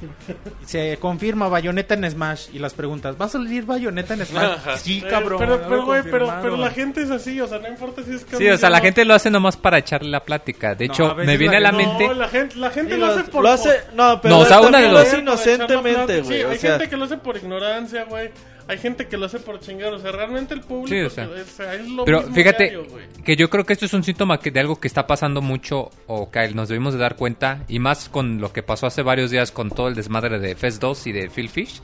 Se 0.66 0.98
confirma 0.98 1.48
Bayonetta 1.50 1.94
en 1.94 2.10
Smash. 2.10 2.48
Y 2.54 2.60
las 2.60 2.74
preguntas, 2.74 3.16
¿va 3.20 3.26
a 3.26 3.30
salir 3.30 3.66
Bayonetta 3.66 4.14
en 4.14 4.26
Smash? 4.26 4.44
Ajá. 4.44 4.78
Sí, 4.78 5.04
Eh, 5.06 5.08
cabrón. 5.10 5.38
Pero, 5.40 5.62
pero, 5.62 5.76
lo 5.76 5.86
güey, 5.86 6.02
pero, 6.04 6.34
pero 6.42 6.58
la 6.58 6.72
gente 6.72 7.04
es 7.04 7.12
así, 7.12 7.40
o 7.42 7.48
sea, 7.48 7.60
no 7.60 7.68
importa 7.68 8.02
si 8.04 8.14
es 8.14 8.22
Sí, 8.22 8.28
Camilla 8.32 8.56
o 8.56 8.58
sea, 8.58 8.70
la 8.70 8.80
gente 8.80 9.04
lo 9.06 9.14
hace 9.14 9.30
nomás 9.30 9.58
para 9.58 9.78
echarle 9.78 10.10
la 10.10 10.24
plática. 10.24 10.74
De 10.74 10.88
No, 10.88 10.94
hecho, 10.94 11.16
me 11.16 11.38
viene 11.38 11.58
a 11.58 11.60
la 11.60 11.72
mente... 11.72 12.08
No, 12.08 12.14
la 12.14 12.30
gente, 12.30 12.56
la 12.56 12.70
gente 12.72 12.96
Digo, 12.96 13.06
lo 13.06 13.12
hace 13.14 13.24
por... 13.26 13.44
lo 13.44 13.50
hace, 13.50 13.82
no, 13.94 14.22
pero 14.22 14.36
No, 14.36 14.42
o 14.42 14.46
sea, 14.46 14.62
una 14.62 14.80
de 14.80 14.90
lo 14.90 14.98
hace 15.00 15.20
inocentemente, 15.20 16.22
güey. 16.22 16.40
Sí, 16.40 16.46
hay 16.46 16.58
sea, 16.58 16.72
gente 16.72 16.90
que 16.90 16.98
lo 16.98 17.06
hace 17.06 17.18
por 17.18 17.38
ignorancia, 17.38 18.06
güey. 18.06 18.32
Hay 18.68 18.78
gente 18.78 19.08
que 19.08 19.18
lo 19.18 19.26
hace 19.26 19.40
por 19.40 19.60
chingar. 19.60 19.94
O 19.94 20.00
sea, 20.00 20.12
realmente 20.12 20.54
el 20.54 20.62
público 20.62 20.88
Sí, 20.88 21.02
o 21.02 21.10
sea. 21.10 21.26
es, 21.36 21.60
es 21.60 21.88
lo 21.88 22.06
Pero 22.06 22.20
mismo 22.20 22.36
fíjate 22.36 22.70
diario, 22.70 22.88
que 23.24 23.36
yo 23.36 23.50
creo 23.50 23.66
que 23.66 23.74
esto 23.74 23.86
es 23.86 23.94
un 23.94 24.04
síntoma 24.04 24.40
que 24.40 24.52
de 24.52 24.60
algo 24.60 24.80
que 24.80 24.88
está 24.88 25.08
pasando 25.08 25.42
mucho 25.42 25.90
o 26.08 26.30
que 26.32 26.50
nos 26.50 26.70
debimos 26.70 26.94
de 26.94 27.00
dar 27.00 27.16
cuenta 27.16 27.64
y 27.68 27.80
más 27.80 28.10
con 28.10 28.40
lo 28.40 28.54
que 28.54 28.64
pasó 28.64 28.88
hace 28.88 29.02
varios 29.02 29.32
días 29.32 29.52
con 29.52 29.70
todo 29.70 29.88
el 29.88 29.96
desmadre 29.96 30.40
de 30.40 30.56
Fest 30.56 30.82
2 30.82 31.08
y 31.08 31.12
de 31.12 31.30
Phil 31.30 31.50
Fish 31.50 31.82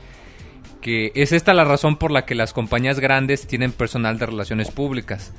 que 0.80 1.12
es 1.14 1.32
esta 1.32 1.54
la 1.54 1.64
razón 1.64 1.96
por 1.96 2.10
la 2.10 2.24
que 2.24 2.34
las 2.34 2.52
compañías 2.52 3.00
grandes 3.00 3.46
tienen 3.46 3.72
personal 3.72 4.18
de 4.18 4.26
relaciones 4.26 4.70
públicas. 4.70 5.32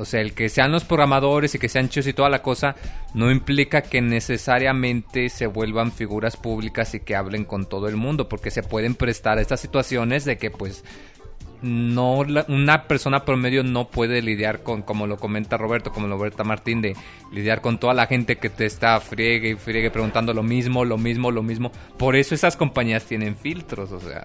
O 0.00 0.06
sea, 0.06 0.22
el 0.22 0.32
que 0.32 0.48
sean 0.48 0.72
los 0.72 0.84
programadores 0.84 1.54
y 1.54 1.58
que 1.58 1.68
sean 1.68 1.90
chidos 1.90 2.06
y 2.06 2.14
toda 2.14 2.30
la 2.30 2.40
cosa 2.42 2.74
no 3.12 3.30
implica 3.30 3.82
que 3.82 4.00
necesariamente 4.00 5.28
se 5.28 5.46
vuelvan 5.46 5.92
figuras 5.92 6.38
públicas 6.38 6.94
y 6.94 7.00
que 7.00 7.14
hablen 7.14 7.44
con 7.44 7.68
todo 7.68 7.86
el 7.86 7.96
mundo, 7.96 8.26
porque 8.26 8.50
se 8.50 8.62
pueden 8.62 8.94
prestar 8.94 9.36
a 9.36 9.42
estas 9.42 9.60
situaciones 9.60 10.24
de 10.24 10.38
que 10.38 10.50
pues 10.50 10.84
no 11.60 12.24
una 12.48 12.88
persona 12.88 13.26
promedio 13.26 13.62
no 13.62 13.88
puede 13.88 14.22
lidiar 14.22 14.62
con 14.62 14.80
como 14.80 15.06
lo 15.06 15.18
comenta 15.18 15.58
Roberto 15.58 15.92
como 15.92 16.06
lo 16.06 16.16
comenta 16.16 16.42
Martín 16.42 16.80
de 16.80 16.96
lidiar 17.32 17.60
con 17.60 17.78
toda 17.78 17.92
la 17.92 18.06
gente 18.06 18.36
que 18.36 18.48
te 18.48 18.64
está 18.64 18.98
friegue 19.00 19.50
y 19.50 19.54
friegue 19.56 19.90
preguntando 19.90 20.32
lo 20.32 20.42
mismo 20.42 20.86
lo 20.86 20.96
mismo 20.96 21.30
lo 21.30 21.42
mismo. 21.42 21.70
Por 21.98 22.16
eso 22.16 22.34
esas 22.34 22.56
compañías 22.56 23.04
tienen 23.04 23.36
filtros 23.36 23.92
o 23.92 24.00
sea 24.00 24.24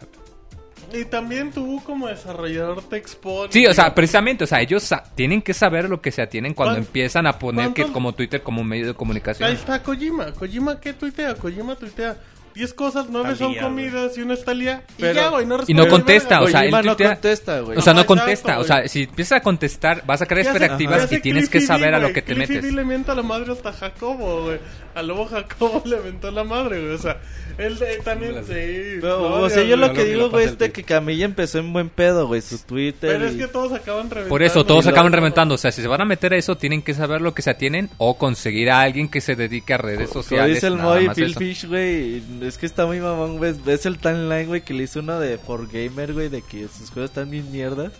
Y 0.93 1.05
también 1.05 1.51
tú 1.51 1.81
como 1.85 2.07
desarrollador 2.07 2.81
te 2.89 2.97
expones. 2.97 3.53
sí 3.53 3.65
o 3.65 3.73
sea 3.73 3.93
precisamente 3.95 4.43
o 4.43 4.47
sea 4.47 4.61
ellos 4.61 4.83
sa- 4.83 5.03
tienen 5.15 5.41
que 5.41 5.53
saber 5.53 5.89
lo 5.89 6.01
que 6.01 6.11
se 6.11 6.21
atienen 6.21 6.53
cuando 6.53 6.75
¿Cuán- 6.75 6.83
empiezan 6.85 7.27
a 7.27 7.37
poner 7.39 7.71
que 7.73 7.85
como 7.91 8.13
Twitter 8.13 8.41
como 8.41 8.61
un 8.61 8.67
medio 8.67 8.87
de 8.87 8.93
comunicación 8.93 9.47
Ahí 9.49 9.55
está 9.55 9.81
Kojima. 9.83 10.31
Kojima, 10.31 10.79
¿qué 10.79 10.93
tuitea? 10.93 11.35
Kojima 11.35 11.75
tuitea. 11.75 12.17
10 12.53 12.73
cosas, 12.73 13.07
9 13.09 13.27
Al 13.29 13.37
son 13.37 13.53
comidas 13.55 14.17
y 14.17 14.21
una 14.21 14.33
está 14.33 14.51
al 14.51 14.59
día. 14.61 14.83
Y 14.97 15.01
Pero- 15.01 15.13
ya, 15.13 15.27
güey, 15.27 15.45
no 15.45 15.55
y 15.55 15.57
responde 15.57 15.83
no 15.83 15.89
contesta 15.89 16.41
o 16.41 16.47
sea 16.47 16.63
él 16.63 16.71
no 16.71 16.81
tuitea- 16.95 17.09
contesta, 17.15 17.59
güey. 17.59 17.77
o 17.77 17.81
sea, 17.81 17.93
no 17.93 17.99
Ajá, 17.99 18.07
contesta. 18.07 18.51
exacto, 18.53 18.61
o 18.61 18.63
sea, 18.63 18.87
si 18.87 19.03
empiezas 19.03 19.39
a 19.39 19.41
contestar, 19.41 20.03
vas 20.05 20.21
a 20.21 20.25
crear 20.25 20.43
¿Qué 20.43 20.49
hace- 20.51 20.57
expectativas 20.59 21.11
y 21.11 21.19
tienes 21.19 21.49
que 21.49 21.59
saber 21.59 21.89
D, 21.89 21.95
a 21.95 21.99
lo 21.99 22.13
que 22.13 22.21
te 22.21 22.33
Cliffy 22.33 22.53
metes. 22.53 22.63
D 22.63 22.71
le 22.71 22.85
mienta 22.85 23.13
la 23.13 23.23
madre 23.23 23.51
hasta 23.51 23.73
Jacobo, 23.73 24.43
güey. 24.43 24.59
A 24.95 25.01
lobo 25.01 25.25
Jacobo 25.25 25.83
le 25.85 25.99
mentó 25.99 26.31
la 26.31 26.45
madre, 26.45 26.81
güey. 26.81 26.93
O 26.93 26.97
sea, 26.97 27.19
él 27.57 27.77
eh, 27.81 27.99
también, 28.03 28.35
sí. 28.47 28.99
No, 29.01 29.41
o 29.41 29.49
sea, 29.49 29.63
yo 29.63 29.75
lo 29.75 29.89
que 29.89 30.03
que 30.03 30.05
digo, 30.05 30.29
güey, 30.29 30.45
es 30.45 30.57
de 30.57 30.71
que 30.71 30.83
Camilla 30.83 31.25
empezó 31.25 31.59
en 31.59 31.73
buen 31.73 31.89
pedo, 31.89 32.27
güey, 32.27 32.41
su 32.41 32.59
Twitter. 32.59 33.11
Pero 33.11 33.25
es 33.25 33.35
que 33.35 33.47
todos 33.47 33.73
acaban 33.73 34.09
reventando. 34.09 34.29
Por 34.29 34.41
eso, 34.41 34.65
todos 34.65 34.87
acaban 34.87 35.11
reventando. 35.11 35.55
O 35.55 35.57
sea, 35.57 35.71
si 35.71 35.81
se 35.81 35.87
van 35.87 36.01
a 36.01 36.05
meter 36.05 36.33
a 36.33 36.37
eso, 36.37 36.55
tienen 36.55 36.81
que 36.81 36.93
saber 36.93 37.21
lo 37.21 37.33
que 37.33 37.41
se 37.41 37.49
atienen 37.49 37.89
o 37.97 38.17
conseguir 38.17 38.69
a 38.71 38.81
alguien 38.81 39.09
que 39.09 39.19
se 39.19 39.35
dedique 39.35 39.73
a 39.73 39.77
redes 39.77 40.09
sociales. 40.09 40.55
dice 40.55 40.67
el 40.67 40.77
Moy 40.77 41.09
Phil 41.13 41.31
eso. 41.31 41.39
Fish, 41.39 41.65
güey. 41.65 42.23
Es 42.41 42.57
que 42.57 42.65
está 42.65 42.85
muy 42.85 42.99
mamón, 42.99 43.37
güey. 43.37 43.53
Ves 43.65 43.85
el 43.85 43.97
timeline, 43.97 44.47
güey, 44.47 44.61
que 44.61 44.73
le 44.73 44.83
hizo 44.83 45.01
uno 45.01 45.19
de 45.19 45.37
For 45.37 45.67
Gamer, 45.67 46.13
güey, 46.13 46.29
de 46.29 46.41
que 46.41 46.67
sus 46.67 46.89
juegos 46.89 47.11
están 47.11 47.29
bien 47.29 47.51
mierdas. 47.51 47.91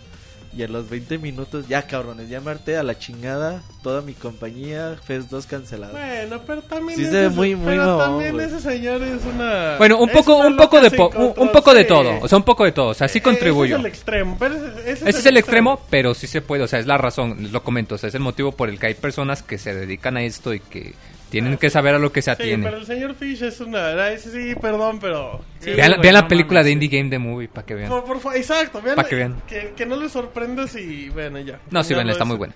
Y 0.58 0.64
a 0.64 0.70
los 0.70 0.90
20 0.90 1.18
minutos, 1.18 1.68
ya 1.68 1.82
cabrones, 1.86 2.30
ya 2.30 2.40
a 2.40 2.84
la 2.84 2.98
chingada. 2.98 3.62
Toda 3.84 4.02
mi 4.02 4.14
compañía, 4.14 4.96
Fest 5.04 5.30
2 5.30 5.46
cancelado. 5.48 5.92
Bueno, 5.92 6.42
pero 6.48 6.62
también. 6.62 6.98
Sí 6.98 7.04
se 7.04 7.10
ese- 7.10 7.18
ve 7.24 7.30
muy- 7.30 7.56
muy 7.56 7.74
Pero 7.74 7.98
mamón, 7.98 8.24
también 8.24 8.40
ese 8.40 8.62
señor 8.62 9.04
es 9.04 9.22
una. 9.26 9.76
Bueno, 9.78 9.98
un 10.00 10.10
poco, 10.10 10.38
un 10.38 10.56
poco 10.56 10.80
de 10.80 10.92
po- 10.92 11.12
un, 11.38 11.52
poco 11.52 11.74
de 11.74 11.84
todo. 11.84 12.20
O 12.22 12.28
sea, 12.30 12.38
un 12.38 12.46
poco 12.46 12.64
de 12.64 12.72
todo. 12.72 12.88
O 12.88 12.94
sea, 12.94 13.10
sí 13.10 13.18
Eh, 13.20 13.22
contribuyo. 13.22 13.76
Ese 13.76 13.82
es 13.82 13.86
el 13.86 13.86
extremo. 13.92 14.38
Pero 14.40 14.56
ese, 14.56 14.92
ese 14.92 15.10
Ese 15.10 15.20
es 15.20 15.26
el 15.26 15.38
extremo, 15.38 15.82
pero 15.90 16.14
sí 16.14 16.26
se 16.28 16.42
puede. 16.42 16.64
O 16.64 16.68
sea, 16.68 16.80
es 16.80 16.88
la 16.88 16.98
razón. 16.98 17.52
Lo 17.52 17.62
comento. 17.62 17.96
O 17.96 17.98
sea, 17.98 18.08
es 18.08 18.16
el 18.16 18.22
motivo 18.22 18.54
por 18.54 18.70
el 18.70 18.80
que 18.80 18.88
hay 18.88 18.94
personas 18.94 19.44
que 19.44 19.58
se 19.58 19.74
dedican 19.74 20.16
a 20.16 20.24
esto 20.24 20.54
y 20.54 20.62
que 20.62 20.94
tienen 21.42 21.58
que 21.58 21.70
saber 21.70 21.96
a 21.96 22.00
lo 22.00 22.12
que 22.12 22.22
se 22.22 22.32
Sí, 22.32 22.38
pero 22.38 22.54
atienen. 22.56 22.74
el 22.74 22.86
señor 22.86 23.16
Fish 23.16 23.42
es 23.44 23.60
una. 23.60 23.88
ah, 23.90 24.12
ese 24.12 24.32
sí, 24.32 24.56
perdón, 24.60 25.00
pero. 25.00 25.42
Sí, 25.60 25.72
vean 25.72 25.90
güey, 25.92 26.02
vean 26.02 26.14
la 26.14 26.28
película 26.28 26.60
mames, 26.62 26.66
de 26.66 26.70
sí. 26.70 26.74
Indie 26.86 26.98
Game 27.00 27.10
The 27.10 27.20
Movie 27.20 27.48
para 27.48 27.66
que 27.66 27.76
vean. 27.76 27.90
Por, 27.90 28.20
por 28.22 28.36
exacto, 28.36 28.82
vean, 28.82 28.96
Pa' 28.96 29.04
que 29.06 29.16
vean. 29.16 29.42
Que, 29.48 29.74
que 29.76 29.86
no 29.86 29.96
les 29.98 30.12
sorprenda 30.12 30.68
si. 30.68 31.10
Bueno, 31.10 31.40
ya. 31.40 31.60
No, 31.72 31.84
sí, 31.84 31.94
lo 31.94 32.02
está 32.02 32.24
es 32.24 32.28
muy 32.28 32.38
buena. 32.38 32.54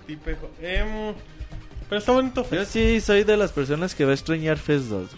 Em, 0.60 1.14
pero 1.88 1.98
está 1.98 2.12
bonito 2.12 2.42
Yo 2.42 2.48
Fest. 2.48 2.72
sí 2.72 3.00
soy 3.00 3.24
de 3.24 3.36
las 3.36 3.52
personas 3.52 3.94
que 3.94 4.04
va 4.04 4.12
a 4.12 4.14
extrañar 4.14 4.56
Fest 4.58 4.84
2. 4.86 5.10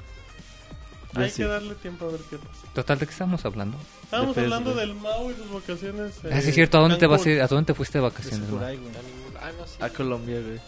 Yo 1.15 1.21
Hay 1.21 1.29
sí. 1.31 1.43
que 1.43 1.49
darle 1.49 1.75
tiempo 1.75 2.07
a 2.07 2.13
ver 2.13 2.21
qué 2.31 2.39
pasa. 2.39 2.67
Total, 2.75 2.99
¿de 2.99 3.05
qué 3.07 3.13
estamos 3.13 3.45
hablando? 3.45 3.77
Estábamos 4.05 4.35
De 4.35 4.43
hablando 4.43 4.75
del 4.75 4.95
Mau 4.95 5.31
y 5.31 5.35
sus 5.35 5.53
vacaciones. 5.53 6.13
Ah, 6.25 6.41
sí, 6.41 6.47
eh, 6.47 6.49
es 6.49 6.55
cierto. 6.55 6.79
¿A 6.79 6.81
dónde 6.81 6.97
te 6.97 7.07
vas 7.07 7.21
a 7.21 7.25
Cancún. 7.25 7.33
ir? 7.37 7.43
¿A 7.43 7.47
dónde 7.49 7.67
te 7.67 7.75
fuiste 7.75 7.99
de 7.99 8.03
vacaciones? 8.03 8.51
güey. 8.51 8.65
A 8.65 8.71
ningún, 8.71 8.93
ah, 9.39 9.51
no, 9.59 9.67
sí. 9.67 9.77
A 9.81 9.89
Colombia, 9.91 10.41
güey. 10.41 10.59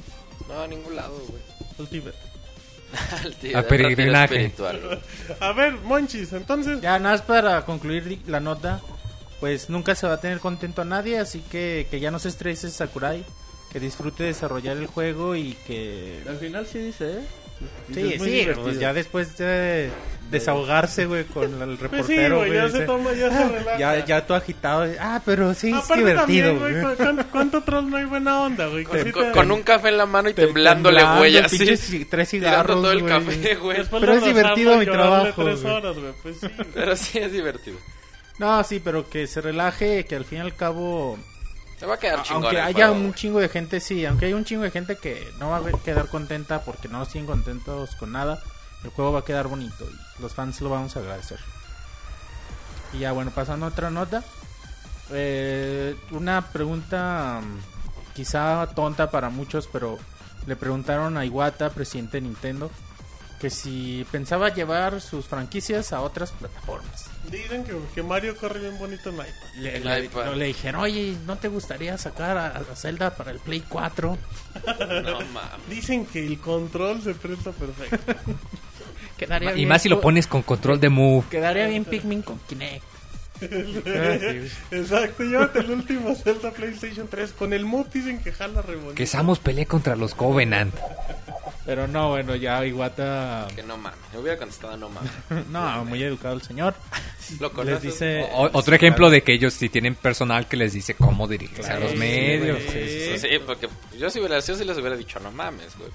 No, 0.48 0.60
a 0.62 0.66
ningún 0.68 0.94
lado, 0.94 1.18
güey. 1.28 1.40
Al 1.78 1.88
Tíbet. 1.88 2.14
Al 3.22 3.34
tío, 3.34 3.58
A 3.58 3.62
peregrinaje. 3.62 4.52
A 5.40 5.52
ver, 5.52 5.74
Monchis, 5.84 6.32
entonces. 6.32 6.80
Ya, 6.80 6.98
nada 6.98 7.14
más 7.16 7.22
para 7.22 7.64
concluir 7.64 8.20
la 8.26 8.40
nota, 8.40 8.80
pues 9.40 9.70
nunca 9.70 9.94
se 9.94 10.06
va 10.06 10.14
a 10.14 10.20
tener 10.20 10.40
contento 10.40 10.82
a 10.82 10.84
nadie, 10.84 11.18
así 11.18 11.40
que 11.40 11.86
que 11.90 12.00
ya 12.00 12.10
no 12.10 12.18
se 12.18 12.28
estrese 12.28 12.70
Sakurai, 12.70 13.24
que 13.72 13.80
disfrute 13.80 14.22
de 14.22 14.28
desarrollar 14.30 14.76
el 14.76 14.86
juego 14.86 15.36
y 15.36 15.54
que... 15.66 16.22
Al 16.28 16.38
final 16.38 16.66
sí 16.66 16.78
dice, 16.78 17.18
¿eh? 17.18 17.24
Sí, 17.92 18.18
sí, 18.18 18.46
pues 18.62 18.78
ya 18.78 18.92
después 18.92 19.36
de 19.38 19.90
desahogarse, 20.30 21.06
güey, 21.06 21.24
con 21.24 21.44
el 21.62 21.76
Pues 21.76 21.80
reportero, 21.80 22.36
sí, 22.42 22.46
güey, 22.48 22.54
ya 22.54 22.66
dice, 22.66 22.78
se 22.78 22.84
toma, 22.86 23.12
ya 23.12 23.30
se 23.30 23.48
relaja. 23.48 23.78
ya, 23.78 24.04
ya 24.04 24.26
todo 24.26 24.36
agitado, 24.36 24.86
ah, 25.00 25.20
pero 25.24 25.54
sí, 25.54 25.68
es 25.70 25.74
Aparte 25.76 25.96
divertido, 25.98 26.48
también, 26.52 26.58
güey, 26.58 26.72
güey. 26.82 26.96
cu- 26.96 27.02
¿cuánto, 27.02 27.26
cuánto 27.30 27.62
troll 27.62 27.90
no 27.90 27.96
hay 27.96 28.04
buena 28.04 28.40
onda, 28.42 28.66
güey? 28.66 28.84
Con, 28.84 29.02
sí 29.02 29.12
con- 29.12 29.30
con 29.32 29.50
un 29.52 29.62
café 29.62 29.88
en 29.88 29.98
la 29.98 30.06
mano 30.06 30.28
y 30.30 30.34
Te- 30.34 30.46
temblándole, 30.46 30.96
temblando, 30.98 31.20
güey, 31.20 31.36
así. 31.38 32.04
tres 32.06 32.28
cigarros, 32.30 32.76
todo 32.82 32.90
el 32.92 33.02
güey. 33.02 33.12
café, 33.12 33.54
güey. 33.56 33.78
Después 33.78 34.00
Pero 34.00 34.12
es 34.14 34.24
divertido 34.24 34.76
mi 34.76 34.86
trabajo, 34.86 35.44
tres 35.44 35.64
horas, 35.64 35.96
güey. 35.96 36.12
Pues 36.22 36.40
sí. 36.40 36.48
Pero 36.74 36.96
sí 36.96 37.18
es 37.18 37.32
divertido. 37.32 37.76
No, 38.38 38.64
sí, 38.64 38.80
pero 38.82 39.08
que 39.08 39.26
se 39.28 39.40
relaje, 39.40 40.04
que 40.06 40.16
al 40.16 40.24
fin 40.24 40.38
y 40.38 40.40
al 40.40 40.54
cabo... 40.56 41.16
Se 41.78 41.86
va 41.86 41.94
a 41.94 41.98
quedar 41.98 42.22
chingón. 42.22 42.44
Aunque 42.44 42.60
haya 42.60 42.86
juego, 42.86 42.92
un 42.94 43.02
güey. 43.08 43.14
chingo 43.14 43.40
de 43.40 43.48
gente, 43.48 43.78
sí, 43.80 44.04
aunque 44.06 44.26
haya 44.26 44.36
un 44.36 44.44
chingo 44.44 44.62
de 44.62 44.70
gente 44.70 44.96
que 44.96 45.22
no 45.38 45.50
va 45.50 45.58
a 45.58 45.62
quedar 45.84 46.08
contenta 46.08 46.62
porque 46.64 46.88
no 46.88 47.04
siguen 47.04 47.26
contentos 47.26 47.94
con 47.96 48.12
nada, 48.12 48.40
el 48.82 48.90
juego 48.90 49.12
va 49.12 49.20
a 49.20 49.24
quedar 49.24 49.46
bonito 49.48 49.84
y 49.84 50.03
los 50.20 50.34
fans 50.34 50.60
lo 50.60 50.70
vamos 50.70 50.96
a 50.96 51.00
agradecer. 51.00 51.38
Y 52.92 52.98
ya, 53.00 53.12
bueno, 53.12 53.30
pasando 53.30 53.66
a 53.66 53.70
otra 53.70 53.90
nota. 53.90 54.22
Eh, 55.10 55.96
una 56.12 56.40
pregunta 56.50 57.40
mm, 57.42 58.14
quizá 58.14 58.66
tonta 58.74 59.10
para 59.10 59.28
muchos, 59.30 59.68
pero 59.70 59.98
le 60.46 60.56
preguntaron 60.56 61.16
a 61.16 61.24
Iwata, 61.24 61.70
presidente 61.70 62.18
de 62.18 62.22
Nintendo, 62.22 62.70
que 63.40 63.50
si 63.50 64.06
pensaba 64.10 64.48
llevar 64.48 65.00
sus 65.00 65.26
franquicias 65.26 65.92
a 65.92 66.00
otras 66.00 66.30
plataformas. 66.32 67.06
Dicen 67.30 67.64
que, 67.64 67.76
que 67.94 68.02
Mario 68.02 68.36
corre 68.36 68.60
bien 68.60 68.78
bonito 68.78 69.08
en 69.10 69.16
iPad. 69.16 69.26
Le, 69.56 69.76
El 69.76 69.84
le- 69.84 70.04
iPad. 70.04 70.34
le 70.34 70.44
dijeron, 70.46 70.80
oye, 70.82 71.16
¿no 71.26 71.36
te 71.36 71.48
gustaría 71.48 71.98
sacar 71.98 72.38
a, 72.38 72.46
a 72.58 72.76
Zelda 72.76 73.10
para 73.14 73.30
el 73.32 73.40
Play 73.40 73.60
4? 73.68 74.16
No 75.02 75.20
mames. 75.20 75.68
Dicen 75.68 76.06
que 76.06 76.24
el 76.24 76.38
control 76.40 77.02
se 77.02 77.14
presta 77.14 77.50
perfecto. 77.52 78.14
Quedaría 79.16 79.52
Y 79.52 79.54
bien 79.56 79.68
más 79.68 79.82
si 79.82 79.88
lo 79.88 80.00
pones 80.00 80.26
con 80.26 80.42
control 80.42 80.80
de 80.80 80.88
move. 80.88 81.24
Quedaría 81.30 81.66
bien 81.68 81.84
Pikmin 81.84 82.22
con 82.22 82.38
Kinect. 82.48 82.82
Exacto, 84.70 85.22
llévate 85.24 85.58
el 85.60 85.70
último 85.70 86.14
Zelda 86.14 86.50
PlayStation 86.52 87.08
3. 87.08 87.32
Con 87.32 87.52
el 87.52 87.64
mod 87.64 87.86
dicen 87.92 88.22
que 88.22 88.32
jala 88.32 88.62
re 88.62 88.76
bonito. 88.76 88.94
Que 88.94 89.06
Samus 89.06 89.38
pelee 89.38 89.66
contra 89.66 89.96
los 89.96 90.14
Covenant. 90.14 90.74
Pero 91.66 91.88
no, 91.88 92.10
bueno, 92.10 92.36
ya 92.36 92.64
Iwata... 92.66 93.48
Que 93.56 93.62
no 93.62 93.78
mames. 93.78 93.98
Me 94.12 94.18
hubiera 94.20 94.36
contestado 94.38 94.76
no 94.76 94.90
mames. 94.90 95.10
No, 95.50 95.84
muy 95.86 96.02
educado 96.02 96.34
el 96.34 96.42
señor. 96.42 96.74
Lo 97.40 97.46
Les 97.48 97.54
conoces. 97.56 97.82
dice... 97.82 98.28
O- 98.34 98.50
otro 98.52 98.74
ejemplo 98.76 99.08
de 99.08 99.22
que 99.22 99.32
ellos 99.32 99.54
sí 99.54 99.70
tienen 99.70 99.94
personal 99.94 100.46
que 100.46 100.58
les 100.58 100.74
dice 100.74 100.92
cómo 100.94 101.26
dirigirse 101.26 101.72
a 101.72 101.78
los 101.80 101.92
Sí, 101.92 101.96
medios. 101.96 102.58
sí, 102.70 103.16
sí, 103.16 103.18
Sí, 103.18 103.28
porque 103.46 103.68
yo 103.98 104.10
si, 104.10 104.18
hubiera, 104.18 104.38
yo 104.40 104.54
sí 104.54 104.64
les 104.64 104.76
hubiera 104.76 104.94
dicho 104.96 105.18
no 105.20 105.32
mames, 105.32 105.74
güey. 105.78 105.90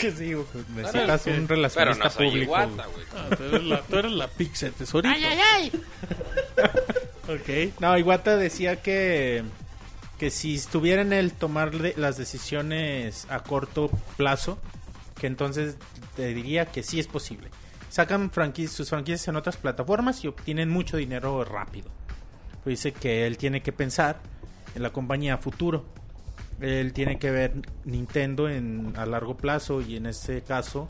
Que 0.00 0.12
sí, 0.12 0.32
güey, 0.34 0.46
necesitas 0.74 1.26
un 1.26 1.32
Pero 1.32 1.46
relacionista 1.48 2.04
no 2.04 2.10
soy 2.10 2.26
público. 2.28 2.44
iguata, 2.44 2.86
güey. 2.86 3.06
güey. 3.06 3.22
Ah, 3.30 3.36
tú 3.36 3.44
eres 3.44 3.62
la, 3.64 3.80
tú 3.82 3.96
eres 3.96 4.12
la 4.12 4.28
Pixel 4.28 4.72
tesorito. 4.72 5.14
¡Ay, 5.14 5.24
ay, 5.24 5.38
ay! 5.54 5.72
Ok. 7.28 7.80
No, 7.80 7.96
Iwata 7.96 8.36
decía 8.36 8.82
que 8.82 9.44
que 10.18 10.30
si 10.30 10.56
estuviera 10.56 11.00
en 11.00 11.12
él 11.14 11.32
tomar 11.32 11.70
de- 11.70 11.94
las 11.96 12.18
decisiones 12.18 13.26
a 13.30 13.42
corto 13.42 13.88
plazo, 14.18 14.58
que 15.18 15.26
entonces 15.26 15.76
te 16.14 16.34
diría 16.34 16.66
que 16.66 16.82
sí 16.82 17.00
es 17.00 17.06
posible. 17.06 17.48
Sacan 17.88 18.30
franquici- 18.30 18.68
sus 18.68 18.90
franquicias 18.90 19.26
en 19.28 19.36
otras 19.36 19.56
plataformas 19.56 20.22
y 20.24 20.28
obtienen 20.28 20.68
mucho 20.68 20.96
dinero 20.98 21.42
rápido. 21.44 21.88
Pues 22.64 22.82
dice 22.82 22.92
que 22.92 23.26
él 23.26 23.38
tiene 23.38 23.62
que 23.62 23.72
pensar 23.72 24.20
en 24.74 24.82
la 24.82 24.90
compañía 24.90 25.34
a 25.34 25.38
futuro. 25.38 25.86
Él 26.60 26.92
tiene 26.92 27.18
que 27.18 27.30
ver 27.30 27.54
Nintendo 27.84 28.48
en, 28.48 28.92
a 28.96 29.06
largo 29.06 29.36
plazo 29.36 29.80
y 29.80 29.96
en 29.96 30.06
este 30.06 30.42
caso 30.42 30.88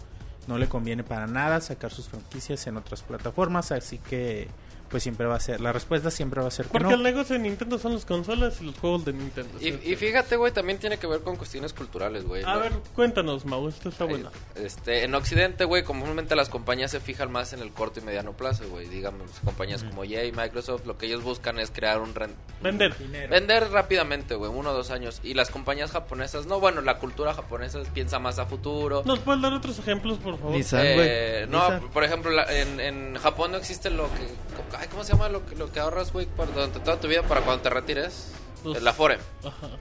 no 0.49 0.59
le 0.59 0.69
conviene 0.69 1.05
para 1.05 1.27
nada 1.27 1.61
sacar 1.61 1.93
sus 1.93 2.09
franquicias 2.09 2.67
en 2.67 2.77
otras 2.77 3.03
plataformas, 3.03 3.71
así 3.73 3.99
que 3.99 4.49
pues 4.91 5.03
siempre 5.03 5.27
va 5.27 5.37
a 5.37 5.41
ser, 5.41 5.61
la 5.61 5.73
respuesta 5.73 6.11
siempre 6.11 6.41
va 6.43 6.49
a 6.49 6.51
ser 6.51 6.67
que 6.67 6.73
Porque 6.73 6.89
no. 6.89 6.95
el 6.97 7.03
negocio 7.03 7.37
de 7.37 7.43
Nintendo 7.43 7.79
son 7.79 7.95
las 7.95 8.05
consolas 8.05 8.61
y 8.61 8.65
los 8.65 8.77
juegos 8.79 9.05
de 9.05 9.13
Nintendo. 9.13 9.51
Y, 9.61 9.69
y 9.69 9.97
fíjate, 9.97 10.37
güey, 10.37 10.53
también 10.53 10.79
tiene 10.79 10.99
que 10.99 11.07
ver 11.07 11.21
con 11.21 11.37
cuestiones 11.37 11.73
culturales, 11.73 12.25
güey. 12.25 12.43
A 12.43 12.55
¿no? 12.55 12.61
ver, 12.61 12.73
cuéntanos, 12.95 13.45
Mau, 13.47 13.69
esto 13.69 13.89
está 13.89 14.05
bueno. 14.05 14.31
Este, 14.57 15.05
en 15.05 15.15
Occidente, 15.15 15.65
güey, 15.65 15.85
comúnmente 15.85 16.35
las 16.35 16.49
compañías 16.49 16.91
se 16.91 16.99
fijan 17.01 17.31
más 17.31 17.53
en 17.53 17.61
el 17.61 17.71
corto 17.73 18.01
y 18.01 18.03
mediano 18.03 18.33
plazo, 18.33 18.69
güey. 18.69 18.89
Digamos, 18.89 19.31
compañías 19.45 19.85
como 19.85 20.03
EA 20.05 20.25
y 20.25 20.33
Microsoft, 20.33 20.85
lo 20.87 20.99
que 20.99 21.07
ellos 21.07 21.23
buscan 21.23 21.59
es 21.61 21.71
crear 21.71 22.01
un 22.01 22.15
ren- 22.15 22.35
Vender. 22.61 22.95
Vender 23.31 23.71
rápidamente, 23.71 24.35
güey, 24.35 24.51
uno 24.53 24.71
o 24.71 24.75
dos 24.75 24.91
años. 24.91 25.21
Y 25.23 25.35
las 25.35 25.51
compañías 25.51 25.93
japonesas, 25.93 26.47
no, 26.47 26.59
bueno, 26.61 26.81
la 26.81 26.99
cultura 26.99 27.33
japonesa 27.33 27.81
piensa 27.95 28.19
más 28.19 28.39
a 28.39 28.47
futuro. 28.47 29.03
¿Nos 29.07 29.21
puedes 29.21 29.41
dar 29.41 29.53
otros 29.53 29.79
ejemplos, 29.79 30.19
por 30.19 30.37
favor? 30.37 30.53
Nissan, 30.57 30.81
Eh, 30.83 31.47
no, 31.49 31.63
Nissan. 31.71 31.89
por 31.91 32.03
ejemplo, 32.05 32.31
la- 32.31 32.45
en, 32.53 32.81
en 32.81 33.17
Japón 33.19 33.53
no 33.53 33.59
existe 33.59 33.89
lo 33.91 34.05
que... 34.05 34.51
¿Cómo 34.89 35.05
se 35.05 35.13
llama 35.13 35.29
lo 35.29 35.45
que, 35.47 35.57
lo 35.57 35.71
que 35.73 35.81
ahorras, 35.81 36.13
güey, 36.13 36.27
para- 36.27 36.51
durante 36.53 36.81
toda 36.81 36.99
tu 36.99 37.09
vida 37.09 37.23
para 37.23 37.43
cuando 37.43 37.63
te 37.63 37.71
retires? 37.71 38.33
El 38.65 38.87
Afore. 38.87 39.19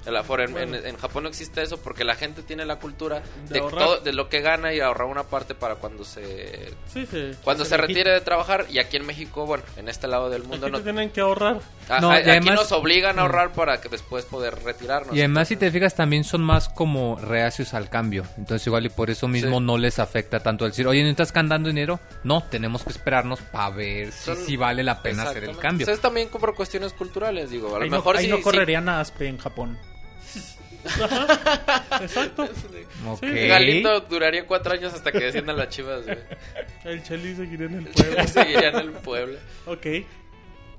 El 0.06 0.16
Afore. 0.16 0.46
En, 0.46 0.52
Bueno. 0.52 0.76
en- 0.78 0.86
en 0.86 0.98
Japón 0.98 1.24
no 1.24 1.30
existe 1.30 1.62
eso 1.62 1.78
porque 1.78 2.04
la 2.04 2.16
gente 2.16 2.42
tiene 2.44 2.66
la 2.66 2.78
cultura 2.78 3.22
De 3.50 3.60
todo- 3.60 4.00
de 4.00 4.14
lo 4.14 4.30
que 4.30 4.42
gana 4.42 4.74
y 4.74 4.80
ahorrar 4.80 5.08
una 5.08 5.24
parte 5.24 5.56
para 5.56 5.76
cuando 5.76 6.04
se... 6.06 6.74
Sí, 6.94 7.06
sí. 7.10 7.32
Cuando 7.44 7.66
Se 7.66 7.78
retire 7.78 8.12
de 8.12 8.22
trabajar 8.22 8.66
y 8.70 8.80
aquí 8.80 8.98
en 8.98 9.06
México, 9.06 9.46
bueno, 9.46 9.64
en 9.78 9.90
este 9.90 10.08
lado 10.08 10.30
del 10.30 10.44
mundo 10.44 10.66
Aquí 10.68 10.72
no, 10.72 10.78
te 10.80 10.84
tienen 10.86 11.10
que 11.12 11.22
ahorrar. 11.22 11.60
Ah, 11.88 12.00
No, 12.02 12.12
a- 12.12 12.18
y 12.18 12.22
aquí 12.22 12.30
además- 12.32 12.56
nos 12.56 12.72
obligan 12.72 13.20
a 13.20 13.24
ahorrar 13.24 13.52
para 13.54 13.80
que 13.82 13.90
después 13.90 14.26
poder 14.26 14.56
retirarnos. 14.64 15.16
Y 15.16 15.20
además, 15.20 15.48
si 15.48 15.56
te 15.56 15.66
Entonces, 15.68 15.80
fijas, 15.82 15.96
también 15.96 16.24
son 16.24 16.42
más 16.42 16.70
como 16.70 17.18
reacios 17.22 17.74
al 17.74 17.90
cambio. 17.90 18.24
Entonces, 18.38 18.66
igual 18.68 18.86
y 18.86 18.90
por 18.90 19.10
eso 19.10 19.28
mismo 19.28 19.60
Sí. 19.60 19.66
no 19.66 19.78
les 19.78 20.00
afecta 20.00 20.40
tanto 20.40 20.66
el 20.66 20.72
decir, 20.72 20.88
oye, 20.88 21.04
¿no 21.04 21.10
estás 21.10 21.32
ganando 21.34 21.70
dinero? 21.70 22.00
No, 22.24 22.44
tenemos 22.44 22.84
que 22.84 22.90
esperarnos 22.90 23.40
para 23.42 23.70
ver 23.72 24.12
si, 24.12 24.26
Son- 24.26 24.38
si 24.38 24.56
vale 24.58 24.84
la 24.84 25.02
pena 25.02 25.24
hacer 25.24 25.44
el 25.44 25.58
cambio. 25.58 25.84
Entonces, 25.84 26.02
también 26.02 26.30
por 26.30 26.56
cuestiones 26.56 26.94
culturales, 26.94 27.50
digo. 27.50 27.76
A 27.76 27.80
lo 27.80 27.84
Ahí, 27.84 27.90
mejor 27.90 28.16
no, 28.16 28.42
correrían 28.70 28.90
a 28.90 29.00
Aspe 29.00 29.28
en 29.28 29.38
Japón. 29.38 29.78
Exacto. 32.02 32.48
Ok. 33.08 33.22
Galindo 33.24 34.00
duraría 34.02 34.46
cuatro 34.46 34.74
años 34.74 34.94
hasta 34.94 35.12
que 35.12 35.20
desciendan 35.20 35.58
las 35.58 35.70
chivas, 35.70 36.06
güey. 36.06 36.20
El 36.86 37.04
Cheli 37.04 37.36
seguirá 37.36 37.66
en 37.66 37.74
el 37.76 37.88
pueblo. 37.88 38.28
Seguiría 38.28 38.70
en 38.70 38.76
el 38.76 38.92
pueblo. 38.92 39.40
ok. 39.66 39.86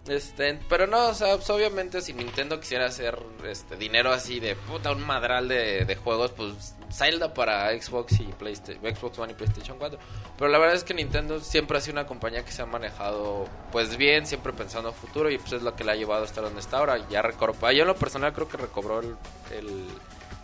Este, 0.09 0.59
pero 0.69 0.87
no, 0.87 1.09
o 1.09 1.15
sea, 1.15 1.37
pues, 1.37 1.51
obviamente 1.51 2.01
si 2.01 2.15
Nintendo 2.15 2.59
quisiera 2.59 2.87
hacer 2.87 3.19
este 3.47 3.77
dinero 3.77 4.13
así 4.13 4.41
de 4.41 4.57
puta, 4.57 4.93
un 4.93 5.07
madral 5.07 5.49
de, 5.49 5.99
juegos, 6.03 6.33
pues 6.33 6.75
Zelda 6.91 7.35
para 7.35 7.71
Xbox 7.79 8.19
y 8.19 8.25
PlayStation, 8.25 8.83
Xbox 8.83 9.19
One 9.19 9.33
y 9.33 9.35
PlayStation 9.35 9.79
4. 9.79 9.99
Pero 10.39 10.51
la 10.51 10.59
verdad 10.59 10.75
es 10.75 10.85
que 10.85 10.95
Nintendo 10.95 11.39
siempre 11.41 11.77
ha 11.77 11.81
sido 11.81 11.93
una 11.93 12.07
compañía 12.07 12.45
que 12.45 12.51
se 12.51 12.63
ha 12.63 12.67
manejado 12.67 13.47
pues 13.73 13.97
bien, 13.99 14.27
siempre 14.27 14.53
pensando 14.53 14.89
a 14.89 14.93
futuro 14.93 15.31
y 15.31 15.39
pues 15.39 15.53
es 15.53 15.63
lo 15.63 15.77
que 15.77 15.85
le 15.85 15.93
ha 15.93 15.97
llevado 15.97 16.25
hasta 16.25 16.41
donde 16.41 16.61
está 16.61 16.79
ahora. 16.79 17.07
Ya 17.09 17.21
recobró, 17.21 17.55
yo 17.71 17.83
en 17.83 17.89
lo 17.89 17.97
personal 17.97 18.33
creo 18.33 18.49
que 18.49 18.57
recobró 18.57 19.01
el, 19.01 19.17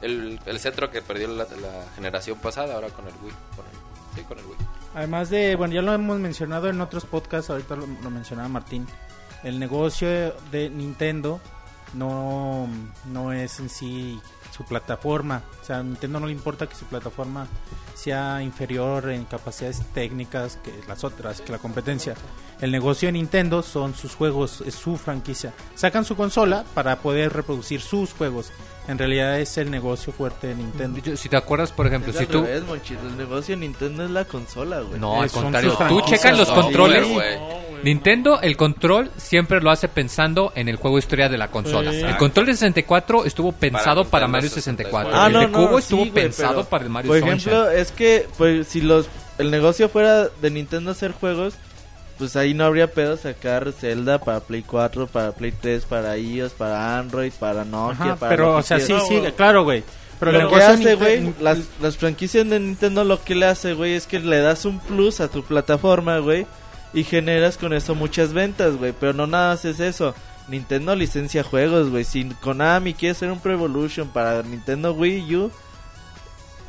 el, 0.02 0.38
el, 0.44 0.59
cetro 0.61 0.90
que 0.90 1.00
perdió 1.00 1.28
la, 1.28 1.44
la 1.44 1.86
generación 1.94 2.38
pasada 2.38 2.74
ahora 2.74 2.88
con 2.90 3.07
el 3.07 3.14
Wii. 3.14 3.32
Con 3.57 3.64
el, 3.64 4.14
sí, 4.14 4.22
con 4.22 4.38
el 4.38 4.44
Wii. 4.44 4.57
Además 4.94 5.30
de, 5.30 5.57
bueno, 5.57 5.74
ya 5.74 5.82
lo 5.82 5.92
hemos 5.92 6.18
mencionado 6.18 6.68
en 6.68 6.80
otros 6.80 7.04
podcasts, 7.04 7.50
ahorita 7.50 7.76
lo 7.76 8.11
mencionaba 8.11 8.48
Martín, 8.48 8.86
el 9.47 9.61
negocio 9.61 10.09
de 10.51 10.68
Nintendo 10.70 11.40
no, 11.94 12.68
no 13.05 13.32
es 13.32 13.61
en 13.61 13.68
sí 13.68 14.20
su 14.51 14.64
plataforma, 14.64 15.42
o 15.62 15.64
sea, 15.64 15.78
a 15.78 15.82
Nintendo 15.84 16.18
no 16.18 16.26
le 16.26 16.32
importa 16.32 16.66
que 16.66 16.74
su 16.74 16.84
plataforma 16.86 17.47
sea 18.07 18.40
inferior 18.40 19.11
en 19.11 19.24
capacidades 19.24 19.82
técnicas 19.92 20.59
que 20.62 20.72
las 20.86 21.02
otras, 21.02 21.40
que 21.40 21.50
la 21.50 21.59
competencia. 21.59 22.14
El 22.61 22.70
negocio 22.70 23.09
de 23.09 23.12
Nintendo 23.14 23.62
son 23.64 23.94
sus 23.96 24.14
juegos, 24.14 24.62
es 24.64 24.76
su 24.76 24.96
franquicia. 24.96 25.52
Sacan 25.74 26.04
su 26.04 26.14
consola 26.14 26.64
para 26.72 26.98
poder 27.00 27.32
reproducir 27.32 27.80
sus 27.80 28.12
juegos. 28.12 28.52
En 28.86 28.96
realidad 28.96 29.40
es 29.40 29.59
el 29.59 29.72
negocio 29.72 30.12
fuerte 30.12 30.46
de 30.46 30.54
Nintendo. 30.54 31.00
Yo- 31.00 31.16
Si 31.16 31.28
te 31.28 31.36
acuerdas, 31.36 31.72
por 31.72 31.88
ejemplo, 31.88 32.12
Es 32.12 32.18
si 32.18 32.22
al 32.22 32.28
tú... 32.28 32.42
revés, 32.44 32.62
el 33.02 33.16
negocio 33.16 33.57
de 33.57 33.61
Nintendo 33.61 34.04
es 34.04 34.11
la 34.11 34.24
consola, 34.24 34.80
güey. 34.82 35.00
No, 35.00 35.20
al 35.22 35.26
Eh, 35.26 35.28
son 35.28 35.42
contrario. 35.42 35.76
Tú 35.88 36.00
checas 36.02 36.38
los 36.38 36.48
No, 36.48 36.54
controles. 36.54 37.09
No, 37.09 37.14
güey, 37.14 37.57
Nintendo, 37.82 38.40
el 38.40 38.57
control 38.57 39.11
siempre 39.16 39.61
lo 39.61 39.70
hace 39.70 39.86
pensando 39.88 40.50
en 40.57 40.68
el 40.68 40.76
juego 40.76 40.98
historia 40.98 41.28
de 41.28 41.36
la 41.36 41.48
consola. 41.50 41.92
Sí. 41.92 42.00
El 42.00 42.16
control 42.16 42.46
de 42.46 42.52
64 42.52 43.24
estuvo 43.26 43.52
pensado 43.52 44.04
para, 44.07 44.26
Nintendo 44.26 44.32
Mario 44.32 44.50
64. 44.50 45.11
64. 45.11 45.20
Ah, 45.20 45.26
el 45.26 45.32
no, 45.32 45.38
de 45.40 45.46
no, 45.48 45.52
Cubo 45.68 45.76
sí, 45.78 45.82
estuvo 45.84 46.00
güey, 46.00 46.11
pensado 46.11 46.54
pero, 46.54 46.68
para 46.68 46.84
el 46.84 46.90
Mario 46.90 47.11
Por 47.11 47.18
Sunshine. 47.20 47.36
ejemplo, 47.36 47.70
es 47.70 47.92
que 47.97 48.28
pues 48.38 48.68
si 48.68 48.80
los 48.80 49.09
el 49.38 49.51
negocio 49.51 49.88
fuera 49.88 50.28
de 50.40 50.51
Nintendo 50.51 50.92
hacer 50.92 51.12
juegos, 51.12 51.55
pues 52.18 52.36
ahí 52.36 52.55
no 52.55 52.64
habría 52.64 52.90
pedo 52.90 53.16
sacar 53.16 53.72
Zelda 53.72 54.18
para 54.18 54.40
Play 54.40 54.62
4, 54.62 55.07
para 55.07 55.32
Play 55.32 55.53
3, 55.53 55.84
para 55.84 56.16
iOS, 56.16 56.53
para 56.53 56.99
Android, 56.99 57.32
para 57.38 57.64
Nokia, 57.64 58.05
Ajá, 58.05 58.16
para 58.16 58.30
pero, 58.30 58.57
o 58.57 58.62
sea, 58.62 58.80
sí, 58.80 58.94
sí, 59.09 59.20
claro, 59.36 59.64
güey. 59.64 59.84
Pero 60.18 60.30
el 60.30 60.44
lo 60.44 60.51
que 60.51 60.57
hace, 60.57 60.94
güey, 60.94 61.34
las, 61.40 61.59
las 61.80 61.99
franquicias 61.99 62.49
de 62.49 62.59
Nintendo 62.59 63.05
lo 63.05 63.22
que 63.22 63.34
le 63.34 63.44
hace, 63.44 63.74
güey, 63.74 63.94
es 63.94 64.07
que 64.07 64.18
le 64.18 64.40
das 64.40 64.64
un 64.64 64.80
plus 64.80 65.20
a 65.20 65.28
tu 65.28 65.42
plataforma, 65.42 66.18
güey, 66.18 66.47
y 66.94 67.05
generas 67.05 67.59
con 67.59 67.74
eso 67.74 67.94
muchas 67.94 68.32
ventas, 68.32 68.76
güey, 68.76 68.94
pero 68.99 69.12
no 69.12 69.26
nada 69.26 69.51
más 69.51 69.64
es 69.66 69.80
eso. 69.80 70.14
Nintendo 70.49 70.94
licencia 70.94 71.42
juegos, 71.42 71.90
güey. 71.90 72.05
Si 72.05 72.24
Konami 72.40 72.94
quiere 72.94 73.12
hacer 73.12 73.30
un 73.32 73.40
Pro 73.40 73.53
Evolution 73.53 74.09
para 74.09 74.42
Nintendo 74.42 74.92
Wii 74.94 75.36
U, 75.36 75.51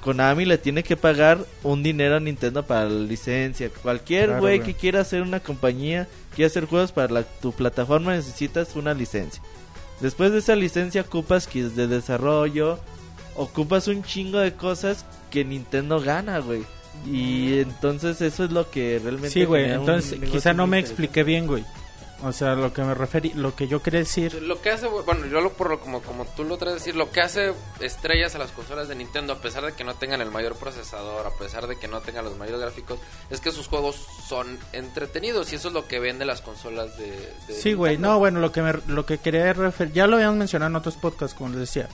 Konami 0.08 0.46
le 0.46 0.58
tiene 0.58 0.84
que 0.84 0.96
pagar 0.96 1.38
un 1.64 1.84
dinero 1.84 2.16
a 2.16 2.20
Nintendo 2.22 2.66
para 2.66 2.86
la 2.86 3.02
licencia. 3.08 3.70
Cualquier 3.82 4.30
güey 4.40 4.60
que 4.66 4.74
quiera 4.74 5.02
hacer 5.02 5.22
una 5.22 5.42
compañía, 5.42 6.08
quiera 6.34 6.48
hacer 6.48 6.64
juegos 6.66 6.94
para 6.94 7.12
la- 7.14 7.24
tu 7.24 7.52
plataforma, 7.52 8.16
necesitas 8.16 8.78
una 8.78 8.94
licencia. 8.94 9.42
Después 10.00 10.32
de 10.32 10.38
esa 10.40 10.56
licencia 10.56 11.02
ocupas 11.02 11.46
kits 11.46 11.76
de 11.76 11.88
desarrollo, 11.88 12.80
ocupas 13.36 13.90
un 13.90 14.02
chingo 14.02 14.40
de 14.40 14.54
cosas 14.54 15.04
que 15.30 15.44
Nintendo 15.44 16.00
gana, 16.00 16.40
güey. 16.40 16.64
Y 17.06 17.60
entonces 17.60 18.22
eso 18.22 18.46
es 18.46 18.52
lo 18.52 18.72
que 18.72 19.00
realmente... 19.04 19.32
Sí, 19.32 19.44
güey, 19.44 19.70
entonces 19.72 20.18
quizá 20.32 20.54
no 20.54 20.68
me 20.68 20.80
expliqué 20.80 21.24
bien, 21.24 21.48
güey. 21.48 21.66
O 22.24 22.32
sea, 22.32 22.56
lo 22.56 22.74
que 22.74 22.82
me 22.82 22.96
referí, 22.96 23.32
lo 23.34 23.56
que 23.56 23.68
yo 23.68 23.84
quería 23.84 24.00
decir, 24.00 24.42
Lo 24.42 24.60
que 24.60 24.72
hace, 24.72 24.88
bueno, 24.88 25.28
yo 25.28 25.40
lo 25.40 25.54
por 25.54 25.70
lo 25.70 25.80
como, 25.80 26.02
como 26.02 26.26
tú 26.26 26.44
lo 26.44 26.58
traes 26.58 26.72
a 26.72 26.80
decir, 26.80 26.96
lo 26.96 27.12
que 27.12 27.22
hace 27.22 27.54
estrellas 27.80 28.34
a 28.34 28.40
las 28.40 28.52
consolas 28.52 28.88
de 28.88 28.96
Nintendo, 28.96 29.34
a 29.34 29.38
pesar 29.38 29.64
de 29.64 29.74
que 29.74 29.84
no 29.84 29.94
tengan 29.94 30.22
el 30.22 30.32
mayor 30.32 30.56
procesador, 30.56 31.28
a 31.28 31.38
pesar 31.38 31.68
de 31.68 31.78
que 31.78 31.88
no 31.88 32.02
tengan 32.02 32.26
los 32.26 32.36
mayores 32.36 32.60
gráficos, 32.60 33.00
es 33.30 33.40
que 33.40 33.52
sus 33.52 33.68
juegos 33.68 33.98
son 34.28 34.58
entretenidos 34.74 35.54
y 35.54 35.58
eso 35.58 35.68
es 35.68 35.74
lo 35.76 35.88
que 35.88 36.00
vende 36.00 36.26
las 36.26 36.42
consolas 36.42 36.98
de. 36.98 37.12
de 37.48 37.54
Sí, 37.54 37.74
güey, 37.74 38.00
no, 38.00 38.18
bueno, 38.18 38.40
lo 38.40 38.52
que 38.52 38.64
me, 38.64 38.74
lo 38.88 39.06
que 39.06 39.20
quería 39.20 39.54
referir, 39.54 39.94
ya 39.94 40.08
lo 40.08 40.16
habíamos 40.16 40.38
mencionado 40.38 40.72
en 40.72 40.76
otros 40.78 40.96
podcasts, 40.96 41.38
como 41.38 41.52
les 41.52 41.60
decía, 41.60 41.88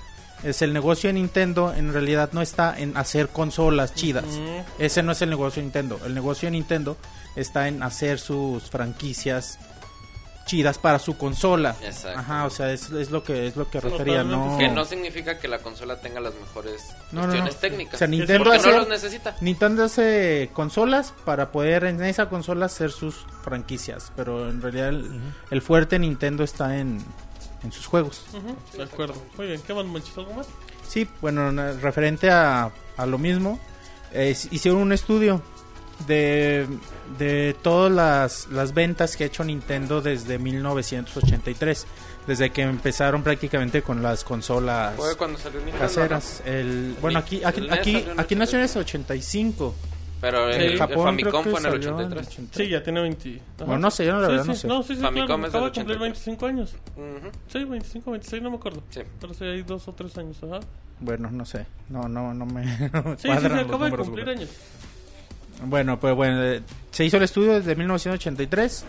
es 0.44 0.62
el 0.62 0.74
negocio 0.74 1.10
de 1.10 1.14
Nintendo 1.14 1.74
en 1.74 1.94
realidad 1.94 2.30
no 2.34 2.42
está 2.42 2.78
en 2.78 2.96
hacer 2.98 3.30
consolas 3.30 3.94
chidas. 3.94 4.26
Ese 4.78 5.02
no 5.02 5.14
es 5.14 5.22
el 5.22 5.30
negocio 5.30 5.62
de 5.62 5.66
Nintendo. 5.66 6.00
El 6.06 6.14
negocio 6.14 6.48
de 6.48 6.52
Nintendo 6.52 6.98
está 7.36 7.68
en 7.68 7.82
hacer 7.82 8.20
sus 8.20 8.70
franquicias 8.70 9.58
chidas 10.46 10.78
para 10.78 11.00
su 11.00 11.18
consola. 11.18 11.76
Exacto. 11.82 12.20
Ajá, 12.20 12.46
o 12.46 12.50
sea, 12.50 12.72
es, 12.72 12.90
es 12.92 13.12
lo 13.12 13.24
que 13.24 13.48
es 13.48 13.56
lo 13.56 13.66
que 13.70 13.80
Totalmente 13.80 14.04
refería, 14.04 14.24
no 14.24 14.58
Que 14.58 14.68
no 14.68 14.84
significa 14.86 15.40
que 15.40 15.48
la 15.48 15.60
consola 15.60 16.00
tenga 16.02 16.20
las 16.20 16.34
mejores 16.36 16.84
No, 17.12 17.22
no, 17.22 17.28
cuestiones 17.28 17.54
no. 17.56 17.60
técnicas. 17.60 17.94
O 17.96 17.98
sea, 17.98 18.08
Nintendo 18.08 18.52
hace- 18.52 18.70
no 18.72 18.78
los 18.80 18.88
necesita. 18.90 19.36
Nintendo 19.42 19.84
hace 19.86 20.50
consolas 20.54 21.14
para 21.26 21.52
poder 21.52 21.86
en 21.86 22.04
esa 22.04 22.28
consola 22.30 22.66
hacer 22.66 22.92
sus 22.92 23.26
franquicias, 23.44 24.12
pero 24.16 24.50
en 24.50 24.62
realidad 24.62 24.90
el, 24.90 25.20
el 25.50 25.62
fuerte 25.62 25.98
Nintendo 25.98 26.44
está 26.44 26.78
en, 26.78 27.00
en 27.64 27.72
sus 27.72 27.86
juegos. 27.88 28.26
De 28.76 28.84
acuerdo. 28.84 29.16
Muy 29.38 29.48
bien, 29.48 29.62
¿qué 29.66 29.74
más, 29.74 29.86
Monchis? 29.86 30.18
¿Algo 30.18 30.34
más? 30.34 30.48
Sí, 30.88 31.08
bueno, 31.22 31.52
referente 31.82 32.30
a, 32.30 32.70
a 32.98 33.06
lo 33.06 33.18
mismo, 33.18 33.60
eh, 34.12 34.36
hicieron 34.52 34.82
un 34.82 34.92
estudio 34.92 35.42
de, 36.06 36.68
de 37.18 37.56
todas 37.62 37.92
las, 37.92 38.48
las 38.52 38.74
ventas 38.74 39.16
que 39.18 39.24
ha 39.26 39.28
hecho 39.28 39.44
Nintendo 39.44 40.02
desde 40.02 40.40
1983, 40.40 41.86
desde 42.28 42.50
que 42.52 42.62
empezaron 42.62 43.24
prácticamente 43.24 43.82
con 43.82 44.02
las 44.02 44.24
consolas 44.24 44.96
Fue 44.96 45.16
cuando 45.16 45.38
salió 45.38 45.60
Nintendo. 45.60 45.80
caseras. 45.80 46.42
El, 46.46 46.96
bueno, 47.02 47.20
Ni- 47.20 47.24
aquí 47.26 47.44
aquí 47.44 47.60
el 47.62 47.74
aquí, 47.74 47.96
aquí 47.98 48.36
83. 48.36 48.38
nació 48.38 48.60
en 48.60 48.64
el 48.66 48.78
85. 48.78 49.76
¿no? 49.82 49.94
Pero 50.22 50.50
Sí. 50.54 50.56
el, 50.56 50.62
En 50.62 50.72
el 50.72 50.78
Japón 50.78 51.04
Famicom 51.04 51.30
creo 51.32 51.44
que 51.44 51.50
fue 51.50 51.60
en 51.60 51.66
el 51.66 51.72
salió 51.74 51.90
en 51.90 51.96
83. 51.96 52.28
80. 52.28 52.58
Sí, 52.58 52.70
ya 52.70 52.82
tiene 52.84 53.02
20. 53.02 53.30
ajá. 53.36 53.66
Bueno, 53.66 53.80
no 53.80 53.92
sé, 53.92 54.06
yo 54.06 54.14
la 54.20 54.26
Sí, 54.28 54.32
verdad 54.32 54.44
sí, 54.44 54.50
no 54.50 54.56
sé. 54.56 54.68
No, 54.70 54.84
sí, 54.84 54.96
sí, 54.96 55.02
Famicom 55.02 55.26
claro, 55.28 55.44
es 55.44 55.50
acaba 55.50 55.66
de 55.66 55.72
cumplir 55.74 55.98
83. 55.98 56.00
25 56.00 56.46
años. 56.46 56.76
Ujú. 56.96 57.30
Sí, 57.50 57.64
25, 57.66 58.12
26, 58.12 58.42
no 58.42 58.50
me 58.52 58.56
acuerdo. 58.56 58.84
Sí. 58.90 59.02
Pero 59.20 59.34
sí, 59.34 59.44
hay 59.44 59.64
dos 59.64 59.86
o 59.90 59.92
tres 59.94 60.18
años, 60.18 60.38
ajá. 60.44 60.62
Bueno, 61.02 61.30
no 61.30 61.44
sé. 61.46 61.66
No, 61.90 62.08
no, 62.08 62.34
no 62.34 62.46
me 62.46 62.64
Sí, 63.18 63.28
sí, 63.28 63.28
sí, 63.28 63.28
los 63.50 63.60
acaba 63.60 63.90
de 63.90 63.98
cumplir 63.98 64.30
años. 64.30 64.50
Bueno, 65.66 66.00
pues 66.00 66.16
bueno, 66.16 66.42
eh, 66.44 66.62
se 66.92 67.06
hizo 67.06 67.18
el 67.18 67.24
estudio 67.24 67.54
desde 67.54 67.76
1983. 67.76 68.86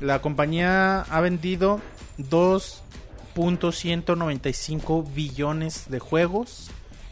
La 0.00 0.20
compañía 0.20 1.02
ha 1.02 1.20
vendido 1.20 1.80
2.195 2.18 5.14
billones 5.14 5.88
de 5.88 5.98
juegos 5.98 6.70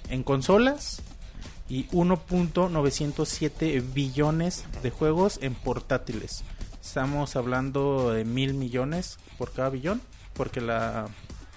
en 0.09 0.23
consolas 0.23 1.03
y 1.69 1.89
1.907 1.89 3.83
billones 3.93 4.65
de 4.83 4.91
juegos 4.91 5.39
en 5.43 5.55
portátiles. 5.55 6.45
Estamos 6.83 7.37
hablando 7.37 8.13
de 8.13 8.25
mil 8.25 8.55
millones 8.55 9.19
por 9.39 9.53
cada 9.53 9.69
billón, 9.71 10.03
porque 10.35 10.61
la, 10.61 11.07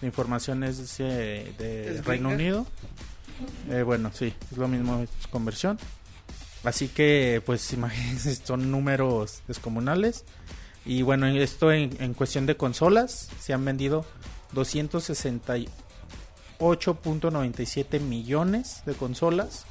la 0.01 0.07
información 0.07 0.63
es 0.63 0.97
de 0.97 2.01
Reino. 2.05 2.29
Unido. 2.29 2.65
Eh, 3.69 3.83
bueno, 3.83 4.11
sí, 4.13 4.33
es 4.51 4.57
lo 4.57 4.67
mismo, 4.67 5.01
es 5.01 5.27
conversión. 5.27 5.77
Así 6.65 6.87
que, 6.89 7.41
pues, 7.45 7.71
imagínense, 7.73 8.35
son 8.35 8.69
números 8.71 9.41
descomunales. 9.47 10.25
Y 10.85 11.01
bueno, 11.01 11.27
en 11.27 11.37
esto 11.37 11.71
en, 11.71 11.95
en 12.01 12.13
cuestión 12.13 12.45
de 12.45 12.57
consolas, 12.57 13.29
se 13.39 13.53
han 13.53 13.63
vendido 13.65 14.05
268.97 16.59 17.99
millones 17.99 18.81
de 18.85 18.93
consolas 18.93 19.65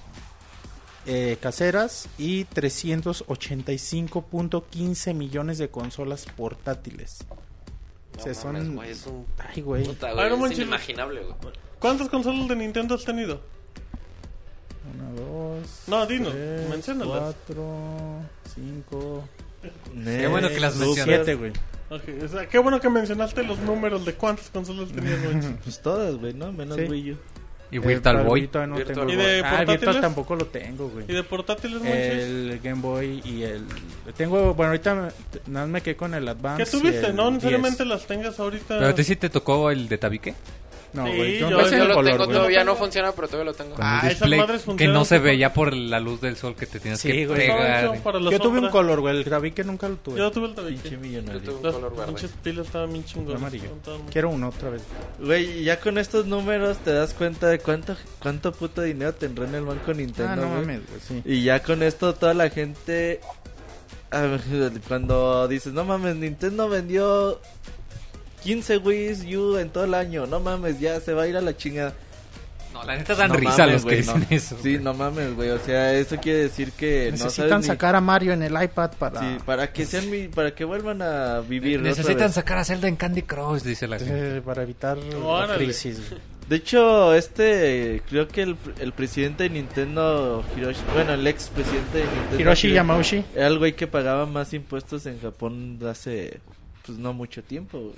eh, 1.06 1.36
caseras 1.40 2.08
y 2.18 2.44
385.15 2.46 5.14
millones 5.14 5.58
de 5.58 5.68
consolas 5.68 6.26
portátiles. 6.36 7.18
No 8.16 8.20
O 8.20 8.24
sea, 8.24 8.34
son- 8.34 8.52
mames, 8.54 8.74
güey, 8.74 8.90
es 8.90 9.06
un... 9.06 9.26
Ay, 9.38 9.62
güey. 9.62 9.84
Puta, 9.84 10.12
güey, 10.12 10.52
es 10.52 10.58
inimaginable, 10.58 11.22
güey. 11.24 11.36
¿Cuántas 11.78 12.08
consolas 12.08 12.48
de 12.48 12.56
Nintendo 12.56 12.94
has 12.94 13.04
tenido? 13.04 13.40
Una, 14.92 15.10
dos. 15.20 15.68
No, 15.86 16.06
dinos, 16.06 16.32
tres, 16.32 16.68
menciónalas. 16.68 17.20
Cuatro, 17.46 17.64
cinco. 18.54 19.24
Qué 20.04 20.26
bueno 20.26 20.48
que 20.48 20.60
las 20.60 20.74
seis, 20.74 20.86
mencionas. 20.86 21.14
Siete, 21.24 21.34
güey. 21.36 21.52
Ok, 21.90 22.02
o 22.24 22.28
sea, 22.28 22.46
qué 22.48 22.58
bueno 22.58 22.80
que 22.80 22.88
mencionaste 22.90 23.42
los 23.44 23.58
números 23.60 24.04
de 24.04 24.14
cuántas 24.14 24.48
consolas 24.50 24.90
tenías, 24.90 25.18
Monchis. 25.22 25.50
Pues 25.64 25.80
todas, 25.80 26.16
güey, 26.16 26.34
¿no? 26.34 26.52
Menos 26.52 26.76
Sí. 26.76 26.84
Wii 26.84 27.12
U. 27.12 27.16
Y 27.70 27.76
Eh, 27.76 27.80
Virtual 27.80 28.16
para 28.16 28.22
Boy. 28.28 28.40
Wii 28.42 28.48
todavía 28.48 28.70
no 28.72 28.76
Virtual 28.76 29.06
tengo. 29.06 29.06
Boy. 29.06 29.14
¿Y 29.14 29.26
de 29.36 29.42
ah? 29.44 29.64
Virtual 29.64 30.00
tampoco 30.00 30.36
lo 30.36 30.46
tengo, 30.46 30.88
güey. 30.88 31.04
¿Y 31.08 31.12
de 31.14 31.22
portátiles, 31.24 31.78
Monchis? 31.78 31.94
El 31.96 32.60
Game 32.62 32.80
Boy 32.80 33.22
y 33.24 33.42
el... 33.42 33.64
Tengo, 34.16 34.54
bueno, 34.54 34.70
ahorita 34.72 34.94
me- 34.94 35.02
nada 35.52 35.66
más 35.66 35.68
me 35.68 35.80
quedé 35.82 35.96
con 35.96 36.14
el 36.14 36.28
Advance. 36.28 36.64
¿Qué 36.64 36.70
tuviste? 36.70 37.06
el 37.06 37.16
No 37.16 37.30
necesariamente 37.30 37.84
10. 37.84 37.88
las 37.88 38.06
tengas 38.06 38.38
ahorita. 38.38 38.66
¿Pero 38.78 38.86
a 38.88 38.94
ti 38.94 39.02
sí 39.04 39.16
te 39.16 39.28
tocó 39.30 39.70
el 39.70 39.88
de 39.88 39.98
Tabique? 39.98 40.34
No, 40.94 41.04
Sí, 41.06 41.16
güey, 41.16 41.38
yo, 41.40 41.50
yo- 41.50 41.56
no 41.58 41.64
Yo, 41.64 41.76
yo 41.76 41.84
lo 41.86 41.94
color, 41.94 42.12
tengo 42.12 42.28
todavía, 42.28 42.58
Yo 42.60 42.64
no 42.64 42.76
funciona, 42.76 43.10
pero 43.12 43.26
todavía 43.26 43.50
lo 43.50 43.56
tengo. 43.56 43.74
Con 43.74 43.84
Ah, 43.84 44.00
esas 44.08 44.28
madres 44.30 44.60
que 44.60 44.64
funcionan 44.66 44.94
no 44.94 45.04
se 45.04 45.16
como- 45.16 45.24
veía 45.26 45.52
por 45.52 45.74
la 45.74 45.98
luz 46.00 46.20
del 46.20 46.36
sol 46.36 46.54
que 46.54 46.66
te 46.66 46.78
Sí, 46.96 47.08
que 47.10 47.26
güey. 47.26 47.38
pegar. 47.38 47.84
La 48.22 48.30
Yo 48.30 48.38
tuve 48.38 48.60
un 48.60 48.68
color, 48.70 49.00
güey. 49.00 49.16
El 49.16 49.24
Gravique 49.24 49.64
nunca 49.64 49.88
lo 49.88 49.96
tuve. 49.96 50.18
Yo 50.18 50.30
tuve 50.30 50.46
el 50.48 50.54
tabique. 50.54 50.82
Pinche 50.82 50.90
Yo 50.96 51.00
millonario. 51.00 51.40
tuve 51.42 51.54
un 51.56 51.62
Las 51.64 51.74
color 51.74 51.90
verde. 51.96 52.06
pinches 52.06 52.30
pilas 52.42 52.66
estaban 52.66 52.92
bien 52.92 53.04
chingonas. 53.04 53.40
Amarillo. 53.42 53.70
Quiero 54.12 54.30
uno 54.30 54.48
otra 54.50 54.70
vez. 54.70 54.82
Güey, 55.18 55.64
ya 55.64 55.80
con 55.80 55.98
estos 55.98 56.26
números 56.26 56.78
te 56.78 56.92
das 56.92 57.12
cuenta 57.12 57.48
de 57.48 57.58
cuánto 57.58 57.96
cuánto 58.20 58.52
puto 58.52 58.80
dinero 58.82 59.12
tendrá 59.14 59.46
en 59.48 59.54
el 59.56 59.64
banco 59.64 59.92
Nintendo, 59.92 60.32
ah, 60.32 60.36
no 60.36 60.48
mames, 60.48 60.80
güey, 60.88 61.00
sí. 61.00 61.22
Y 61.24 61.42
ya 61.42 61.62
con 61.62 61.82
esto 61.82 62.14
toda 62.14 62.34
la 62.34 62.50
gente 62.50 63.20
cuando 64.88 65.48
dices, 65.48 65.72
"No 65.72 65.84
mames, 65.84 66.16
Nintendo 66.16 66.68
vendió 66.68 67.40
15 68.44 68.76
Wii 68.78 69.36
U 69.36 69.56
en 69.58 69.70
todo 69.70 69.84
el 69.84 69.94
año. 69.94 70.26
No 70.26 70.38
mames, 70.38 70.78
ya 70.78 71.00
se 71.00 71.12
va 71.12 71.22
a 71.22 71.26
ir 71.26 71.36
a 71.36 71.40
la 71.40 71.56
chingada." 71.56 71.92
No, 72.72 72.82
la 72.82 72.96
neta 72.96 73.14
dan 73.14 73.28
No 73.30 73.36
risa 73.36 73.58
mames, 73.66 73.72
los 73.74 73.84
que 73.84 73.96
dicen 73.98 74.26
no. 74.28 74.36
eso. 74.36 74.56
Sí, 74.60 74.78
no 74.80 74.94
mames, 74.94 75.34
güey, 75.36 75.50
o 75.50 75.60
sea, 75.60 75.94
eso 75.94 76.16
quiere 76.16 76.40
decir 76.40 76.72
que 76.72 77.06
no 77.16 77.24
Necesitan 77.24 77.60
ni- 77.60 77.66
sacar 77.68 77.94
a 77.94 78.00
Mario 78.00 78.32
en 78.32 78.42
el 78.42 78.52
iPad 78.60 78.90
para... 78.98 79.20
Sí, 79.20 79.26
para 79.46 79.72
que 79.72 79.86
sean 79.86 80.10
mi- 80.10 80.26
para 80.26 80.52
que 80.56 80.64
vuelvan 80.64 81.00
a 81.00 81.38
vivir 81.38 81.80
Necesitan 81.80 82.16
vez. 82.26 82.34
sacar 82.34 82.58
a 82.58 82.64
Zelda 82.64 82.88
en 82.88 82.96
Candy 82.96 83.22
Crush, 83.22 83.62
dice 83.62 83.86
la 83.86 83.98
gente. 84.00 84.38
eh, 84.38 84.42
para 84.42 84.64
evitar 84.64 84.98
la 84.98 85.54
crisis. 85.56 86.00
De 86.48 86.56
hecho, 86.56 87.14
este, 87.14 88.02
creo 88.08 88.26
que 88.26 88.42
el, 88.42 88.56
el 88.80 88.92
presidente 88.92 89.44
de 89.44 89.50
Nintendo, 89.50 90.44
Hiroshi, 90.56 90.80
bueno, 90.94 91.14
el 91.14 91.24
ex 91.28 91.48
presidente 91.50 91.98
de 91.98 92.04
Nintendo, 92.06 92.40
Hiroshi 92.40 92.66
Hiro- 92.68 92.74
Yamauchi. 92.74 93.24
era 93.36 93.46
el 93.46 93.58
güey 93.58 93.74
que 93.76 93.86
pagaba 93.86 94.26
más 94.26 94.52
impuestos 94.52 95.06
en 95.06 95.20
Japón 95.20 95.78
hace, 95.88 96.40
pues 96.84 96.98
no 96.98 97.12
mucho 97.14 97.40
tiempo, 97.44 97.78
güey. 97.78 97.94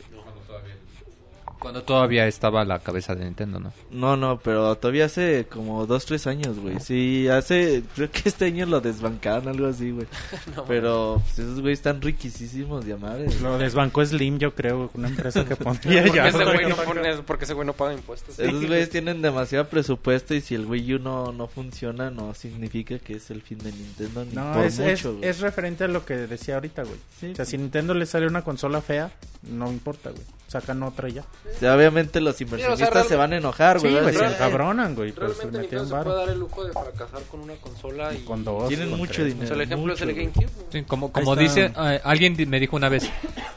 Cuando 1.58 1.82
todavía 1.82 2.26
estaba 2.26 2.60
a 2.60 2.64
la 2.64 2.78
cabeza 2.80 3.14
de 3.14 3.24
Nintendo, 3.24 3.58
¿no? 3.58 3.72
No, 3.90 4.16
no, 4.16 4.38
pero 4.38 4.76
todavía 4.76 5.06
hace 5.06 5.46
como 5.50 5.86
dos, 5.86 6.04
tres 6.06 6.26
años, 6.26 6.58
güey. 6.58 6.80
Sí, 6.80 7.28
hace, 7.28 7.82
creo 7.94 8.10
que 8.10 8.28
este 8.28 8.44
año 8.46 8.66
lo 8.66 8.80
desbancaron, 8.80 9.48
algo 9.48 9.66
así, 9.66 9.90
güey. 9.90 10.06
pero 10.68 11.22
pues, 11.24 11.38
esos 11.38 11.60
güeyes 11.60 11.78
están 11.78 12.00
riquísimos 12.02 12.84
de. 12.84 12.96
Lo 13.42 13.58
desbancó 13.58 14.04
Slim, 14.04 14.38
yo 14.38 14.54
creo, 14.54 14.90
una 14.94 15.08
empresa 15.08 15.44
que 15.44 15.56
pondría 15.56 16.02
Porque 16.02 16.16
ya. 16.16 16.28
ese 16.28 16.44
güey 16.44 16.66
no 16.68 16.76
pone- 16.84 17.22
porque 17.26 17.44
ese 17.44 17.54
güey 17.54 17.66
no 17.66 17.72
paga 17.72 17.94
impuestos. 17.94 18.38
Esos 18.38 18.66
güeyes 18.66 18.90
tienen 18.90 19.22
demasiado 19.22 19.68
presupuesto 19.68 20.34
y 20.34 20.40
si 20.40 20.54
el 20.54 20.66
Wii 20.66 20.94
U 20.94 20.98
no, 20.98 21.32
no 21.32 21.46
funciona, 21.46 22.10
no 22.10 22.34
significa 22.34 22.98
que 22.98 23.14
es 23.14 23.30
el 23.30 23.42
fin 23.42 23.58
de 23.58 23.72
Nintendo 23.72 24.24
ni 24.24 24.32
No, 24.34 24.52
por 24.54 24.64
es, 24.64 24.78
es, 24.78 25.04
mucho, 25.04 25.16
güey. 25.18 25.28
es 25.28 25.40
referente 25.40 25.84
a 25.84 25.88
lo 25.88 26.04
que 26.04 26.14
decía 26.14 26.54
ahorita, 26.56 26.82
güey. 26.84 26.96
Sí, 27.20 27.30
o 27.32 27.36
sea, 27.36 27.44
si 27.44 27.56
Nintendo 27.58 27.94
le 27.94 28.06
sale 28.06 28.26
una 28.26 28.42
consola 28.42 28.80
fea, 28.80 29.10
no 29.42 29.70
importa, 29.70 30.10
güey. 30.10 30.22
Sacan 30.48 30.82
otra 30.84 31.08
y 31.08 31.14
ya. 31.14 31.24
O 31.54 31.58
sea, 31.58 31.74
obviamente 31.76 32.20
los 32.20 32.38
inversionistas 32.40 32.92
real- 32.92 33.06
se 33.08 33.16
van 33.16 33.32
a 33.32 33.36
enojar, 33.38 33.80
Sí, 33.80 33.88
güey. 33.88 34.02
güey, 34.02 34.14
se 34.14 34.24
encabronan, 34.26 34.94
güey. 34.94 35.12
Pues 35.12 35.38
Realmente 35.38 35.60
Nintendo 35.60 35.84
se 35.98 36.04
puede 36.04 36.16
dar 36.18 36.28
el 36.28 36.38
lujo 36.38 36.64
de 36.64 36.72
fracasar 36.72 37.22
con 37.30 37.40
una 37.40 37.54
consola 37.54 38.12
y... 38.14 38.18
Con 38.24 38.44
dos. 38.44 38.68
Tienen 38.68 38.90
con 38.90 38.98
mucho 38.98 39.12
tres, 39.14 39.26
dinero. 39.28 39.44
O 39.44 39.46
sea, 39.46 39.54
el 39.56 39.62
ejemplo 39.62 39.92
mucho, 39.92 39.94
es 39.94 40.00
el 40.02 40.12
güey. 40.14 40.26
GameCube. 40.26 40.50
güey. 40.54 40.66
Sí, 40.72 40.82
como 40.82 41.12
como 41.12 41.36
dice, 41.36 41.72
eh, 41.76 42.00
alguien 42.04 42.36
me 42.48 42.60
dijo 42.60 42.76
una 42.76 42.88
vez, 42.90 43.08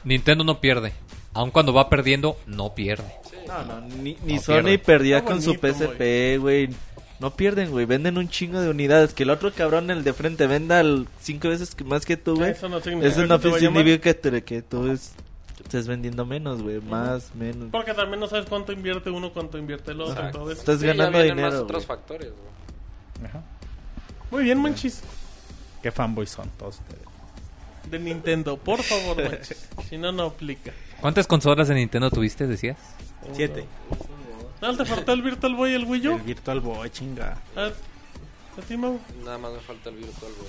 Nintendo 0.03 0.43
no 0.43 0.61
pierde. 0.61 0.93
Aun 1.33 1.51
cuando 1.51 1.73
va 1.73 1.89
perdiendo, 1.89 2.37
no 2.47 2.73
pierde. 2.73 3.03
No, 3.47 3.63
no, 3.65 3.81
ni, 3.81 4.17
ni 4.25 4.35
No 4.35 4.41
Sony 4.41 4.53
pierde. 4.53 4.79
perdía 4.79 5.25
con 5.25 5.41
su 5.41 5.55
PSP, 5.55 6.37
güey. 6.39 6.69
No 7.19 7.35
pierden, 7.35 7.69
güey. 7.71 7.85
Venden 7.85 8.17
un 8.17 8.29
chingo 8.29 8.61
de 8.61 8.69
unidades. 8.69 9.13
Que 9.13 9.23
el 9.23 9.29
otro 9.29 9.51
cabrón, 9.53 9.91
el 9.91 10.05
de 10.05 10.13
frente, 10.13 10.47
venda 10.47 10.79
el 10.79 11.05
cinco 11.19 11.49
veces 11.49 11.75
más 11.85 12.05
que 12.05 12.15
tú, 12.15 12.35
güey. 12.37 12.51
Eso 12.51 12.69
no 12.69 12.79
significa 12.79 13.09
Eso 13.09 13.27
no 13.27 13.39
significa 13.59 14.01
que, 14.01 14.13
te- 14.13 14.43
que 14.43 14.61
tú 14.61 14.89
es- 14.91 15.11
estés 15.69 15.87
vendiendo 15.87 16.25
menos, 16.25 16.61
güey. 16.63 16.81
Más, 16.81 17.33
menos. 17.35 17.69
Porque 17.71 17.93
también 17.93 18.19
no 18.19 18.27
sabes 18.27 18.47
cuánto 18.49 18.71
invierte 18.71 19.09
uno, 19.11 19.31
cuánto 19.31 19.57
invierte 19.57 19.91
el 19.91 20.01
otro. 20.01 20.31
todo 20.31 20.51
eso. 20.51 20.59
Estás 20.61 20.79
Sí, 20.79 20.87
ganando 20.87 21.21
dinero. 21.21 21.41
más 21.51 21.53
otros 21.59 21.85
factores, 21.85 22.31
güey. 22.31 23.29
Ajá. 23.29 23.43
Muy 24.31 24.43
bien, 24.43 24.57
Monchis. 24.57 25.01
Qué 25.83 25.91
fanboys 25.91 26.29
son 26.31 26.49
todos 26.57 26.79
ustedes. 26.79 27.03
De 27.89 27.99
Nintendo, 27.99 28.57
por 28.57 28.81
favor, 28.83 29.21
Monchis. 29.23 29.67
si 29.87 29.97
no, 29.97 30.11
no 30.11 30.23
aplica. 30.23 30.71
¿Cuántas 31.01 31.27
consolas 31.27 31.67
de 31.67 31.75
Nintendo 31.75 32.09
tuviste, 32.09 32.45
decías? 32.47 32.77
Siete. 33.33 33.65
No, 34.61 34.75
te 34.75 34.83
faltó 34.85 35.13
el 35.13 35.21
Virtual 35.21 35.55
Boy 35.55 35.71
y 35.71 35.75
el 35.75 35.85
Wii 35.85 36.07
U. 36.09 36.15
El 36.15 36.21
Virtual 36.21 36.59
Boy, 36.59 36.89
chinga. 36.89 37.37
¿A, 37.55 37.65
a 37.67 38.61
ti, 38.67 38.75
Mau? 38.75 38.99
Nada 39.23 39.37
más 39.37 39.53
me 39.53 39.59
falta 39.59 39.89
el 39.89 39.95
Virtual 39.95 40.31
Boy. 40.37 40.47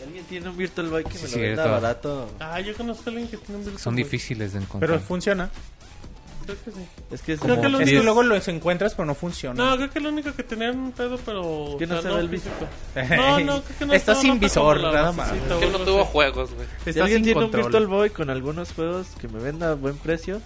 Si 0.00 0.06
alguien 0.06 0.24
tiene 0.24 0.48
un 0.48 0.56
Virtual 0.56 0.88
Boy 0.88 1.04
que 1.04 1.10
Sí, 1.12 1.16
me 1.18 1.22
lo 1.22 1.28
cierto. 1.28 1.62
venda 1.62 1.66
barato. 1.80 2.30
Ah, 2.40 2.58
yo 2.60 2.74
conozco 2.74 3.02
a 3.06 3.08
alguien 3.10 3.28
que 3.28 3.36
tiene 3.36 3.56
un 3.58 3.64
Virtual 3.64 3.82
Son 3.82 3.94
Boy. 3.94 4.02
difíciles 4.04 4.52
de 4.54 4.58
encontrar. 4.60 4.90
Pero 4.90 5.00
funciona. 5.00 5.50
Creo 6.46 6.56
que 6.64 6.70
sí. 6.70 6.86
Es 7.12 7.22
que 7.22 7.32
es 7.34 7.40
Creo 7.40 7.56
como- 7.56 7.62
que 7.62 7.68
lo- 7.68 7.80
Es 7.80 7.90
que 7.90 8.02
luego 8.02 8.22
los 8.22 8.48
encuentras, 8.48 8.94
pero 8.94 9.04
no 9.06 9.14
funciona. 9.14 9.62
No, 9.62 9.76
creo 9.76 9.90
que 9.90 10.00
lo 10.00 10.08
único 10.08 10.32
que 10.32 10.42
tenía 10.42 10.68
era 10.68 10.76
un 10.76 10.90
pedo, 10.92 11.18
pero... 11.24 11.76
Que 11.78 11.86
no 11.86 11.98
o 11.98 12.02
sea, 12.02 12.10
se 12.10 12.16
ve 12.16 12.22
el 12.22 12.28
físico. 12.30 12.66
visor. 12.96 13.16
No, 13.18 13.40
no, 13.40 13.62
creo 13.62 13.78
que 13.78 13.86
no. 13.86 13.92
Está 13.92 14.12
estaba 14.12 14.20
sin 14.20 14.40
visor, 14.40 14.80
nada 14.80 15.12
más. 15.12 15.30
Que 15.32 15.66
no 15.70 15.78
tuvo 15.80 16.04
juegos, 16.06 16.52
güey. 16.54 16.66
Si 16.84 16.90
Está 16.90 17.02
alguien 17.04 17.18
sin 17.18 17.24
tiene 17.24 17.40
control. 17.42 17.60
un 17.66 17.70
Virtual 17.70 17.86
Boy 17.86 18.10
con 18.10 18.30
algunos 18.30 18.72
juegos 18.72 19.06
que 19.20 19.28
me 19.28 19.38
venda 19.38 19.70
a 19.72 19.74
buen 19.74 19.96
precio. 19.98 20.40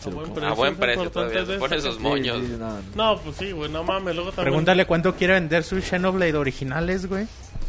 se 0.00 0.08
A 0.08 0.10
lo 0.10 0.16
buen 0.18 0.26
compro. 0.26 0.34
precio. 0.42 0.52
A 0.52 0.54
buen 0.54 0.72
es 0.74 0.78
precio 0.78 1.02
importante 1.04 1.32
todavía. 1.34 1.54
Se 1.54 1.58
pone 1.58 1.76
esos 1.76 1.98
moños. 1.98 2.38
Sí, 2.40 2.46
sí, 2.46 2.56
no, 2.58 2.68
no. 2.68 3.14
No, 3.14 3.20
pues 3.20 3.36
sí, 3.36 3.50
güey, 3.50 3.68
no 3.70 3.82
mames, 3.82 4.14
luego 4.14 4.30
también... 4.30 4.44
Pregúntale 4.52 4.86
cuánto 4.86 5.16
quiere 5.16 5.32
vender 5.32 5.64
sus 5.64 5.82
Xenoblade 5.84 6.34
originales, 6.36 7.06
güey. 7.06 7.26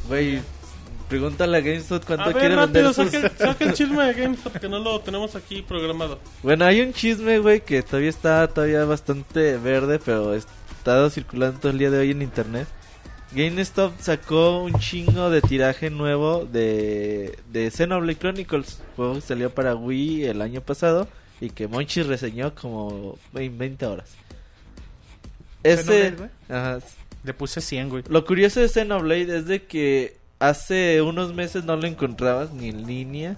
Güey, 0.07 0.41
pregúntale 1.09 1.57
a 1.57 1.61
GameStop 1.61 2.05
cuánto 2.05 2.23
A 2.23 2.27
ver, 2.27 2.37
quiere 2.37 2.55
rápido, 2.55 2.93
vender 2.93 2.93
sus... 2.93 3.11
saca, 3.11 3.37
saca 3.37 3.65
el 3.65 3.73
chisme 3.73 4.05
de 4.05 4.13
GameStop, 4.13 4.57
que 4.59 4.69
no 4.69 4.79
lo 4.79 4.99
tenemos 5.01 5.35
aquí 5.35 5.61
programado. 5.61 6.19
Bueno, 6.43 6.65
hay 6.65 6.81
un 6.81 6.93
chisme, 6.93 7.39
güey, 7.39 7.61
que 7.61 7.81
todavía 7.81 8.09
está 8.09 8.47
todavía 8.47 8.85
bastante 8.85 9.57
verde, 9.57 9.99
pero 9.99 10.33
estado 10.33 11.09
circulando 11.09 11.59
todo 11.59 11.71
el 11.71 11.79
día 11.79 11.89
de 11.89 11.99
hoy 11.99 12.11
en 12.11 12.21
internet. 12.21 12.67
GameStop 13.31 13.93
sacó 13.99 14.63
un 14.63 14.73
chingo 14.79 15.29
de 15.29 15.41
tiraje 15.41 15.89
nuevo 15.89 16.45
de, 16.45 17.37
de 17.51 17.69
Xenoblade 17.69 18.17
Chronicles, 18.17 18.81
juego 18.95 19.15
que 19.15 19.21
salió 19.21 19.53
para 19.53 19.75
Wii 19.75 20.25
el 20.25 20.41
año 20.41 20.61
pasado 20.61 21.07
y 21.39 21.49
que 21.51 21.67
Monchi 21.67 22.01
reseñó 22.01 22.55
como 22.55 23.17
en 23.35 23.57
20 23.57 23.85
horas. 23.85 24.15
Ese, 25.61 25.83
Xenoblade, 25.83 26.31
ajá, 26.49 26.79
Le 27.23 27.33
puse 27.33 27.61
100, 27.61 27.89
güey. 27.89 28.03
lo 28.09 28.25
curioso 28.25 28.61
de 28.61 28.69
Xenoblade 28.69 29.37
es 29.37 29.45
de 29.45 29.65
que 29.65 30.18
hace 30.39 31.01
unos 31.01 31.33
meses 31.33 31.65
no 31.65 31.75
lo 31.75 31.85
encontrabas 31.85 32.51
ni 32.51 32.69
en 32.69 32.87
línea, 32.87 33.37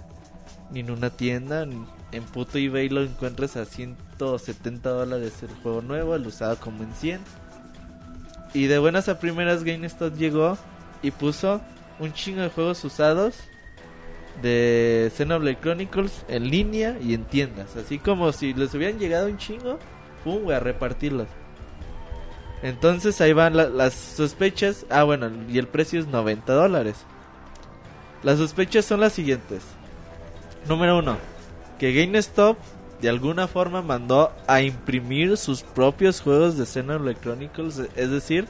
ni 0.70 0.80
en 0.80 0.90
una 0.90 1.10
tienda. 1.10 1.66
En 2.12 2.24
puto 2.24 2.58
eBay 2.58 2.88
lo 2.88 3.02
encuentras 3.02 3.56
a 3.56 3.64
170 3.64 4.88
dólares 4.90 5.42
el 5.42 5.54
juego 5.62 5.82
nuevo, 5.82 6.14
el 6.14 6.26
usado 6.26 6.56
como 6.58 6.82
en 6.82 6.92
100. 6.94 7.20
Y 8.54 8.66
de 8.66 8.78
buenas 8.78 9.08
a 9.08 9.18
primeras 9.18 9.64
GameStop 9.64 10.16
llegó 10.16 10.58
y 11.02 11.10
puso 11.10 11.60
un 11.98 12.12
chingo 12.12 12.42
de 12.42 12.50
juegos 12.50 12.84
usados 12.84 13.36
de 14.40 15.10
Xenoblade 15.14 15.58
Chronicles 15.60 16.24
en 16.28 16.50
línea 16.50 16.98
y 17.02 17.14
en 17.14 17.24
tiendas. 17.24 17.76
Así 17.76 17.98
como 17.98 18.32
si 18.32 18.54
les 18.54 18.74
hubieran 18.74 18.98
llegado 18.98 19.26
un 19.26 19.38
chingo, 19.38 19.78
pum, 20.24 20.50
a 20.50 20.60
repartirlos. 20.60 21.28
Entonces 22.62 23.20
ahí 23.20 23.32
van 23.32 23.56
la- 23.56 23.68
las 23.68 23.94
sospechas. 23.94 24.86
Ah, 24.90 25.02
bueno, 25.04 25.30
y 25.48 25.58
el 25.58 25.66
precio 25.66 25.98
es 26.00 26.06
90 26.06 26.52
dólares. 26.52 26.96
Las 28.22 28.38
sospechas 28.38 28.84
son 28.84 29.00
las 29.00 29.12
siguientes. 29.12 29.62
Número 30.68 30.98
uno, 30.98 31.16
que 31.78 31.92
GameStop 31.92 32.56
de 33.00 33.08
alguna 33.08 33.48
forma 33.48 33.82
mandó 33.82 34.30
a 34.46 34.62
imprimir 34.62 35.36
sus 35.36 35.62
propios 35.62 36.20
juegos 36.20 36.56
de 36.56 36.66
Xenoblade 36.66 37.18
Chronicles, 37.20 37.80
es 37.96 38.10
decir, 38.10 38.46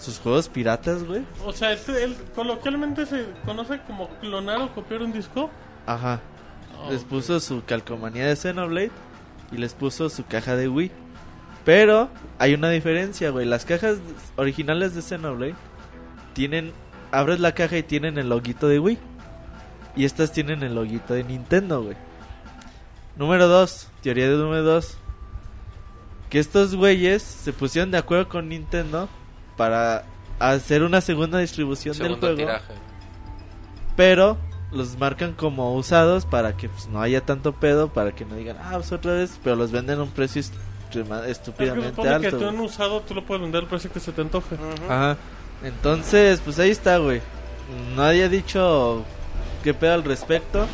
sus 0.00 0.18
juegos 0.18 0.48
piratas, 0.48 1.04
güey. 1.04 1.22
O 1.44 1.52
sea, 1.52 1.72
este, 1.72 2.02
él 2.02 2.16
coloquialmente 2.34 3.06
se 3.06 3.26
conoce 3.44 3.78
como 3.86 4.08
clonar 4.20 4.60
o 4.60 4.74
copiar 4.74 5.02
un 5.02 5.12
disco. 5.12 5.50
Ajá. 5.86 6.18
Oh, 6.82 6.90
Les 6.90 7.04
puso 7.04 7.38
su 7.38 7.62
calcomanía 7.64 8.26
de 8.26 8.34
Xenoblade 8.34 8.90
y 9.52 9.58
les 9.58 9.74
puso 9.74 10.08
su 10.08 10.24
caja 10.26 10.56
de 10.56 10.68
Wii. 10.68 10.90
Pero 11.70 12.08
hay 12.40 12.54
una 12.54 12.68
diferencia, 12.68 13.30
güey. 13.30 13.46
Las 13.46 13.64
cajas 13.64 13.98
originales 14.34 14.96
de 14.96 15.02
Xenoblade 15.02 15.54
tienen. 16.32 16.72
Abres 17.12 17.38
la 17.38 17.54
caja 17.54 17.78
y 17.78 17.84
tienen 17.84 18.18
el 18.18 18.28
loguito 18.28 18.66
de 18.66 18.80
Wii. 18.80 18.98
Y 19.94 20.04
estas 20.04 20.32
tienen 20.32 20.64
el 20.64 20.74
loguito 20.74 21.14
de 21.14 21.22
Nintendo, 21.22 21.80
güey. 21.80 21.96
Número 23.14 23.46
2. 23.46 23.86
Teoría 24.02 24.28
de 24.28 24.36
número 24.36 24.64
2. 24.64 24.96
Que 26.28 26.40
estos 26.40 26.74
güeyes 26.74 27.22
se 27.22 27.52
pusieron 27.52 27.92
de 27.92 27.98
acuerdo 27.98 28.28
con 28.28 28.48
Nintendo 28.48 29.08
para 29.56 30.02
hacer 30.40 30.82
una 30.82 31.00
segunda 31.00 31.38
distribución 31.38 31.94
Segundo 31.94 32.26
del 32.26 32.34
juego 32.34 32.50
tiraje. 32.50 32.74
pero 33.94 34.38
los 34.72 34.98
marcan 34.98 35.34
como 35.34 35.76
usados 35.76 36.26
para 36.26 36.56
que 36.56 36.68
pues, 36.68 36.88
no 36.88 37.00
haya 37.00 37.20
tanto 37.20 37.52
pedo, 37.52 37.92
para 37.92 38.10
que 38.10 38.24
no 38.24 38.34
digan, 38.34 38.56
ah, 38.60 38.72
pues 38.72 38.90
otra 38.90 39.12
vez, 39.12 39.38
pero 39.44 39.54
los 39.54 39.70
venden 39.70 40.00
a 40.00 40.02
un 40.02 40.10
precio 40.10 40.42
estúpidamente 41.26 41.90
supone 41.90 42.08
que 42.20 42.26
alto. 42.26 42.38
tú 42.38 42.44
güey. 42.44 42.66
usado 42.66 43.00
tú 43.00 43.14
lo 43.14 43.24
puedes 43.24 43.42
vender 43.42 43.62
al 43.62 43.68
precio 43.68 43.90
que 43.92 44.00
se 44.00 44.12
te 44.12 44.20
antoje. 44.20 44.56
Ajá. 44.88 45.16
Entonces, 45.62 46.40
pues 46.44 46.58
ahí 46.58 46.70
está, 46.70 46.98
güey. 46.98 47.20
Nadie 47.96 48.24
ha 48.24 48.28
dicho 48.28 49.04
qué 49.62 49.74
pedo 49.74 49.94
al 49.94 50.04
respecto. 50.04 50.66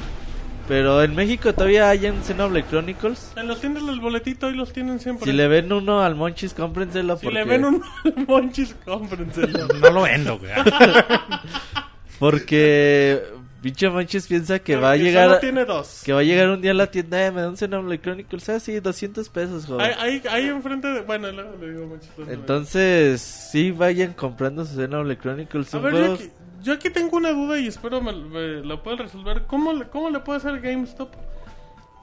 Pero 0.68 1.00
en 1.02 1.14
México 1.14 1.52
todavía 1.52 1.88
hay 1.88 2.06
en 2.06 2.24
Xenoblade 2.24 2.66
Chronicles. 2.68 3.32
En 3.36 3.46
las 3.46 3.60
tiendas 3.60 3.86
del 3.86 4.00
boletito 4.00 4.48
ahí 4.48 4.54
los 4.54 4.72
tienen 4.72 4.98
siempre. 4.98 5.24
Si 5.24 5.32
le 5.32 5.46
ven 5.46 5.72
uno 5.72 6.02
al 6.02 6.16
Monchis, 6.16 6.54
cómprenselo. 6.54 7.16
Si 7.16 7.24
porque, 7.24 7.38
le 7.38 7.44
ven 7.44 7.64
un 7.64 7.84
monchis, 8.26 8.74
cómprenselo. 8.84 9.68
No 9.80 9.90
lo 9.90 10.02
vendo, 10.02 10.38
güey. 10.38 10.50
Porque 12.18 13.22
pinche 13.66 13.90
Monchis 13.90 14.28
piensa 14.28 14.60
que 14.60 14.76
va 14.76 14.92
a 14.92 14.96
llegar... 14.96 15.26
Solo 15.26 15.40
tiene 15.40 15.64
dos. 15.64 16.02
Que 16.04 16.12
va 16.12 16.20
a 16.20 16.22
llegar 16.22 16.50
un 16.50 16.60
día 16.60 16.70
a 16.70 16.74
la 16.74 16.88
tienda, 16.88 17.26
eh, 17.26 17.32
me 17.32 17.40
da 17.40 17.48
un 17.48 17.56
Xenoblade 17.56 18.00
Chronicles. 18.00 18.48
Ah, 18.48 18.60
sí, 18.60 18.78
200 18.78 19.28
pesos, 19.28 19.66
joven. 19.66 19.90
Ahí, 19.98 20.22
ahí, 20.30 20.46
enfrente 20.46 20.86
de... 20.86 21.00
Bueno, 21.00 21.32
luego 21.32 21.56
le 21.60 21.72
digo 21.72 21.86
monchis. 21.88 22.10
Entonces, 22.28 23.20
sí 23.20 23.72
vayan 23.72 24.12
comprando 24.12 24.64
su 24.64 24.76
Xenoblade 24.76 25.18
Chronicles. 25.18 25.74
A 25.74 25.78
ver, 25.80 25.94
yo 25.94 26.12
aquí, 26.14 26.30
yo 26.62 26.72
aquí 26.74 26.90
tengo 26.90 27.16
una 27.16 27.32
duda 27.32 27.58
y 27.58 27.66
espero 27.66 28.00
me, 28.00 28.12
me 28.12 28.64
la 28.64 28.80
puedan 28.80 29.00
resolver. 29.00 29.42
¿Cómo 29.48 29.72
le, 29.72 29.88
¿Cómo 29.88 30.10
le 30.10 30.20
puede 30.20 30.38
hacer 30.38 30.60
GameStop 30.60 31.10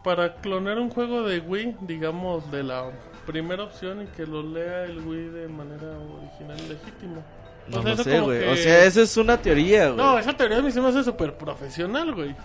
para 0.03 0.36
clonar 0.36 0.80
un 0.80 0.89
juego 0.89 1.24
de 1.24 1.39
Wii, 1.39 1.78
digamos, 1.88 2.51
de 2.51 2.64
la 2.64 2.91
primera 3.26 3.64
opción 3.64 4.01
y 4.01 4.07
que 4.07 4.26
lo 4.26 4.43
lea 4.43 4.84
el 4.84 4.99
Wii 4.99 5.30
de 5.30 5.47
manera 5.47 5.97
original 6.20 6.57
y 6.59 6.68
legítima? 6.68 7.22
No 7.70 7.80
O 7.80 7.84
sea, 7.84 7.95
sé, 8.03 8.20
güey. 8.20 8.39
que- 8.41 8.49
O 8.49 8.55
sea, 8.57 8.84
eso 8.86 9.01
es 9.01 9.16
una 9.18 9.38
teoría, 9.41 9.86
güey. 9.88 9.97
No, 9.97 10.18
esa 10.20 10.36
teoría 10.36 10.57
a 10.57 10.61
mí 10.61 10.72
se 10.72 10.82
me 10.82 10.89
hace 10.89 11.03
súper 11.03 11.34
profesional, 11.36 12.14
güey. 12.14 12.36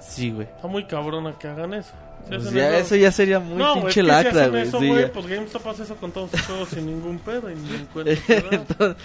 Sí, 0.00 0.30
güey. 0.30 0.46
Está 0.54 0.66
muy 0.66 0.84
cabrona 0.86 1.36
que 1.38 1.46
hagan 1.48 1.74
eso. 1.74 1.92
Si 2.24 2.30
Pues 2.36 2.52
ya, 2.52 2.78
eso 2.78 2.96
ya 2.96 3.10
sería 3.12 3.38
muy 3.40 3.56
no, 3.56 3.72
güey, 3.80 3.84
pinche 3.86 3.88
es 3.88 3.94
que 3.94 4.00
si 4.02 4.06
lacra, 4.24 4.48
güey. 4.48 4.62
eso, 4.62 4.78
sí, 4.80 4.88
güey, 4.88 5.00
ya. 5.02 5.12
pues 5.12 5.26
GameStop 5.26 5.66
hace 5.68 5.82
eso 5.84 5.96
con 5.96 6.12
todos 6.12 6.30
sus 6.30 6.40
juegos 6.42 6.68
sin 6.70 6.86
ningún 6.86 7.18
pedo 7.18 7.50
y. 7.50 7.54
Entonces, 8.50 8.96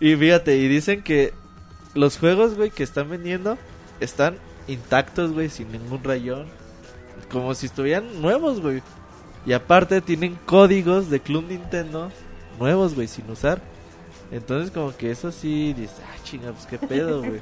y 0.00 0.16
fíjate, 0.16 0.56
y 0.56 0.68
dicen 0.68 1.02
que 1.02 1.32
los 1.94 2.18
juegos, 2.18 2.54
güey, 2.56 2.70
que 2.70 2.82
están 2.82 3.08
vendiendo 3.10 3.58
están 4.00 4.36
intactos, 4.68 5.32
güey, 5.32 5.48
sin 5.48 5.72
ningún 5.72 6.02
rayón. 6.04 6.46
Como 7.30 7.54
si 7.54 7.66
estuvieran 7.66 8.20
nuevos, 8.22 8.60
güey. 8.60 8.82
Y 9.46 9.52
aparte 9.52 10.00
tienen 10.00 10.38
códigos 10.46 11.10
de 11.10 11.20
Club 11.20 11.44
Nintendo 11.48 12.10
nuevos, 12.58 12.94
güey, 12.94 13.08
sin 13.08 13.28
usar. 13.30 13.60
Entonces 14.30 14.70
como 14.70 14.94
que 14.96 15.10
eso 15.10 15.32
sí 15.32 15.72
dice, 15.72 16.02
ah, 16.04 16.16
chinga, 16.22 16.52
pues 16.52 16.66
qué 16.66 16.78
pedo, 16.78 17.20
güey. 17.20 17.40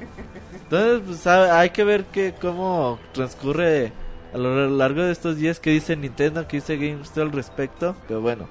Entonces, 0.63 1.01
pues 1.05 1.27
ha- 1.27 1.59
hay 1.59 1.71
que 1.71 1.83
ver 1.83 2.05
que 2.05 2.33
cómo 2.39 2.97
transcurre 3.13 3.91
a 4.33 4.37
lo 4.37 4.69
largo 4.69 5.01
de 5.03 5.11
estos 5.11 5.35
días 5.37 5.59
que 5.59 5.69
dice 5.71 5.95
Nintendo, 5.97 6.47
que 6.47 6.57
dice 6.57 6.77
GameStop 6.77 7.23
al 7.23 7.31
respecto. 7.33 7.95
Pero 8.07 8.21
bueno, 8.21 8.47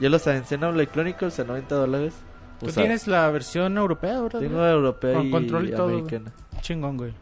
ya 0.00 0.08
lo 0.10 0.18
saben, 0.18 0.44
Xenoblade 0.44 0.88
Chronicles 0.88 1.38
a 1.40 1.44
90 1.44 1.74
dólares. 1.74 2.14
Tú 2.60 2.66
tienes 2.66 3.06
la 3.06 3.30
versión 3.30 3.76
europea, 3.78 4.20
¿verdad? 4.20 4.40
Tengo 4.40 4.64
europea 4.66 5.14
Con 5.14 5.26
y 5.26 5.30
control 5.30 5.68
y 5.68 5.72
todo, 5.72 5.88
americana. 5.88 6.32
Chingón, 6.60 6.96
güey. 6.96 7.12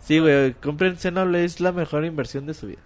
Sí, 0.00 0.18
güey, 0.20 0.54
compren 0.54 0.96
Xenoblade, 0.96 1.44
es 1.44 1.60
la 1.60 1.72
mejor 1.72 2.04
inversión 2.04 2.46
de 2.46 2.54
su 2.54 2.66
vida. 2.68 2.80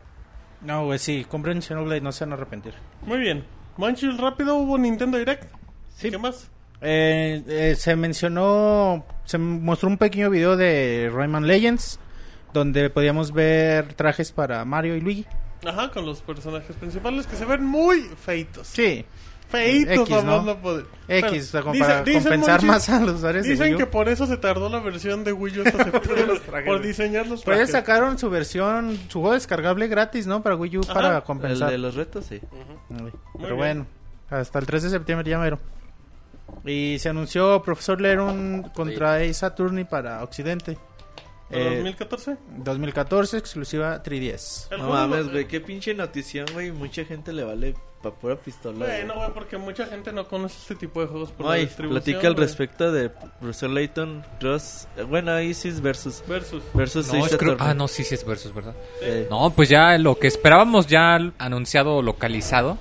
No, 0.62 0.84
güey, 0.86 0.98
sí. 0.98 1.26
Compren 1.28 1.61
Xenoblade, 1.62 2.01
no 2.03 2.12
se 2.12 2.24
van 2.24 2.32
a 2.32 2.36
arrepentir. 2.36 2.74
Muy 3.07 3.18
bien. 3.18 3.44
Monchis, 3.76 4.16
rápido, 4.18 4.57
hubo 4.57 4.76
Nintendo 4.78 5.16
Direct. 5.18 5.51
Sí. 5.94 6.11
¿Qué 6.11 6.18
más? 6.18 6.51
Eh, 6.83 7.43
eh, 7.47 7.74
se 7.76 7.95
mencionó, 7.97 9.05
se 9.24 9.39
mostró 9.39 9.89
un 9.89 9.99
pequeño 9.99 10.31
video 10.31 10.57
de 10.57 11.11
Rayman 11.12 11.47
Legends, 11.47 11.99
donde 12.53 12.89
podíamos 12.91 13.33
ver 13.33 13.93
trajes 13.95 14.33
para 14.33 14.64
Mario 14.64 14.97
y 14.97 15.01
Luigi. 15.01 15.26
Ajá, 15.66 15.91
con 15.91 16.07
los 16.07 16.22
personajes 16.22 16.74
principales 16.76 17.26
que 17.26 17.37
se 17.37 17.45
ven 17.45 17.64
muy 17.64 18.01
feitos. 18.24 18.66
Sí, 18.66 19.05
Feitos, 19.51 20.09
X, 20.09 20.24
¿no? 20.24 20.43
no 20.43 20.57
poder. 20.61 20.87
X, 21.09 21.51
Bueno, 21.51 21.64
como 21.64 21.72
dice- 21.74 21.85
para 21.87 22.03
dicen, 22.05 22.22
compensar 22.22 22.62
más 22.62 22.89
a 22.89 23.01
los 23.01 23.16
usuarios 23.16 23.45
de 23.45 23.51
Dicen 23.51 23.66
Wii 23.66 23.74
U. 23.74 23.78
que 23.78 23.87
por 23.87 24.09
eso 24.09 24.24
se 24.26 24.37
tardó 24.37 24.68
la 24.68 24.78
versión 24.78 25.24
de 25.24 25.33
Wii 25.33 25.59
U 25.59 25.62
hasta 25.66 25.85
septiembre, 25.91 26.41
por 26.64 26.81
diseñar 26.81 27.26
los 27.26 27.43
Pero 27.43 27.57
ellos 27.57 27.68
trajes. 27.70 27.85
sacaron 27.87 28.16
su 28.16 28.31
versión, 28.31 28.97
su 29.09 29.18
juego 29.20 29.35
descargable 29.35 29.89
gratis, 29.89 30.28
¿no? 30.28 30.41
Para 30.41 30.55
Wii 30.55 30.78
U, 30.78 30.81
Ajá. 30.85 30.95
para 30.95 31.16
El 31.16 31.22
compensar. 31.24 31.68
de 31.68 31.78
los 31.78 31.97
retos, 31.97 32.26
sí. 32.26 32.41
Pero 32.89 33.11
bien. 33.43 33.57
bueno, 33.57 33.87
hasta 34.31 34.61
el 34.61 34.66
3 34.66 34.85
de 34.85 34.91
septiembre 34.91 35.28
ya 35.28 35.39
mero. 35.41 35.59
Y 36.64 36.98
se 36.98 37.08
anunció 37.08 37.62
Profesor 37.62 38.00
Lerun 38.00 38.62
contra 38.74 39.16
Ace 39.16 39.44
Attorney 39.44 39.84
para 39.84 40.22
Occidente. 40.22 40.76
¿Para 41.48 41.62
Eh, 41.62 41.74
2014? 41.76 42.36
2014, 42.58 43.36
exclusiva 43.38 44.00
3DS. 44.02 44.68
El 44.70 44.78
No 44.78 44.84
juego 44.88 45.08
mames, 45.08 45.30
güey, 45.32 45.48
qué 45.48 45.61
pinche 45.61 45.94
notición, 45.94 46.46
güey. 46.52 46.70
Mucha 46.70 47.04
gente 47.04 47.32
le 47.32 47.42
vale 47.42 47.74
pa' 48.02 48.12
pura 48.14 48.36
pistola. 48.36 48.86
güey. 48.86 48.98
Bueno, 49.04 49.14
güey, 49.16 49.30
porque 49.34 49.58
mucha 49.58 49.86
gente 49.86 50.12
no 50.12 50.28
conoce 50.28 50.56
este 50.61 50.74
tipo 50.76 51.00
de 51.00 51.08
juegos 51.08 51.32
por 51.32 51.46
la 51.46 51.52
Ay, 51.54 51.62
distribución. 51.66 52.02
platica 52.04 52.28
al 52.28 52.34
güey. 52.34 52.46
respecto 52.46 52.92
de 52.92 53.11
Profesor 53.11 53.68
Layton 53.70 54.24
Cross. 54.38 54.86
eh, 54.96 55.02
Bueno, 55.02 55.40
Isis 55.40 55.80
versus. 55.80 56.22
Versus. 56.28 56.62
Versus 56.72 57.12
No, 57.12 57.24
Ace 57.24 57.36
creo- 57.36 57.54
Attorney. 57.54 57.70
ah, 57.72 57.74
no, 57.74 57.88
sí, 57.88 58.04
sí 58.04 58.14
es 58.14 58.24
versus, 58.24 58.54
¿verdad? 58.54 58.74
Eh, 59.02 59.26
No, 59.28 59.50
pues 59.50 59.68
ya 59.68 59.98
lo 59.98 60.16
que 60.18 60.28
esperábamos 60.28 60.86
ya 60.86 61.16
anunciado 61.38 62.00
localizado. 62.00 62.78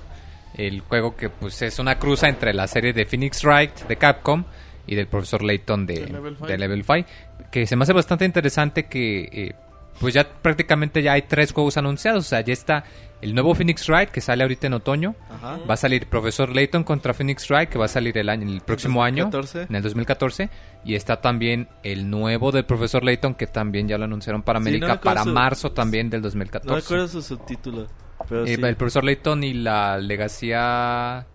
El 0.54 0.80
juego 0.80 1.16
que 1.16 1.28
pues 1.30 1.62
es 1.62 1.78
una 1.78 1.98
cruza 1.98 2.28
entre 2.28 2.52
la 2.52 2.66
serie 2.66 2.92
de 2.92 3.06
Phoenix 3.06 3.42
Wright 3.44 3.86
de 3.88 3.96
Capcom 3.96 4.44
y 4.86 4.94
del 4.94 5.06
profesor 5.06 5.42
Layton 5.42 5.86
de, 5.86 5.94
De 6.00 6.06
Level 6.12 6.36
Five. 6.36 6.48
de 6.48 6.58
Level 6.58 6.84
5. 6.84 7.08
Que 7.50 7.66
se 7.66 7.76
me 7.76 7.84
hace 7.84 7.92
bastante 7.92 8.24
interesante 8.24 8.86
que 8.86 9.28
eh, 9.32 9.54
pues 10.00 10.14
ya 10.14 10.26
prácticamente 10.28 11.02
ya 11.02 11.12
hay 11.12 11.22
tres 11.22 11.52
juegos 11.52 11.76
anunciados. 11.76 12.26
O 12.26 12.28
sea, 12.28 12.40
ya 12.40 12.52
está 12.52 12.84
el 13.20 13.34
nuevo 13.34 13.54
Phoenix 13.54 13.86
Wright 13.88 14.08
que 14.10 14.20
sale 14.20 14.42
ahorita 14.42 14.66
en 14.66 14.74
otoño. 14.74 15.14
Ajá. 15.30 15.58
Va 15.68 15.74
a 15.74 15.76
salir 15.76 16.06
Profesor 16.06 16.54
Layton 16.54 16.82
contra 16.84 17.14
Phoenix 17.14 17.48
Wright 17.48 17.68
que 17.68 17.78
va 17.78 17.84
a 17.84 17.88
salir 17.88 18.16
el 18.18 18.28
año 18.28 18.48
el 18.50 18.60
próximo 18.62 19.04
año 19.04 19.24
2014. 19.30 19.66
en 19.70 19.76
el 19.76 19.82
2014 19.82 20.50
y 20.84 20.94
está 20.94 21.20
también 21.20 21.68
el 21.82 22.08
nuevo 22.10 22.50
del 22.50 22.64
Profesor 22.64 23.04
Layton 23.04 23.34
que 23.34 23.46
también 23.46 23.86
ya 23.88 23.98
lo 23.98 24.04
anunciaron 24.04 24.42
para 24.42 24.58
Sí, 24.58 24.64
no 24.64 24.68
América 24.68 25.00
para 25.00 25.22
su- 25.24 25.30
marzo 25.30 25.72
también 25.72 26.08
del 26.10 26.20
No 26.22 26.26
2014. 26.26 26.80
recuerdo 26.80 27.08
su 27.08 27.22
subtítulo. 27.22 27.86
Pero 28.28 28.44
Eh, 28.44 28.56
sí. 28.56 28.62
El 28.62 28.76
profesor 28.76 29.04
Layton 29.04 29.44
y 29.44 29.54
la 29.54 29.98
legacía 29.98 31.26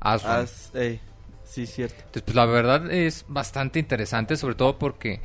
Asron. 0.00 0.32
As- 0.36 0.70
ey, 0.74 1.00
sí, 1.44 1.66
cierto. 1.66 1.96
Entonces, 1.98 2.22
pues 2.22 2.34
la 2.36 2.46
verdad 2.46 2.90
es 2.90 3.24
bastante 3.28 3.78
interesante, 3.78 4.36
sobre 4.36 4.54
todo 4.54 4.78
porque, 4.78 5.20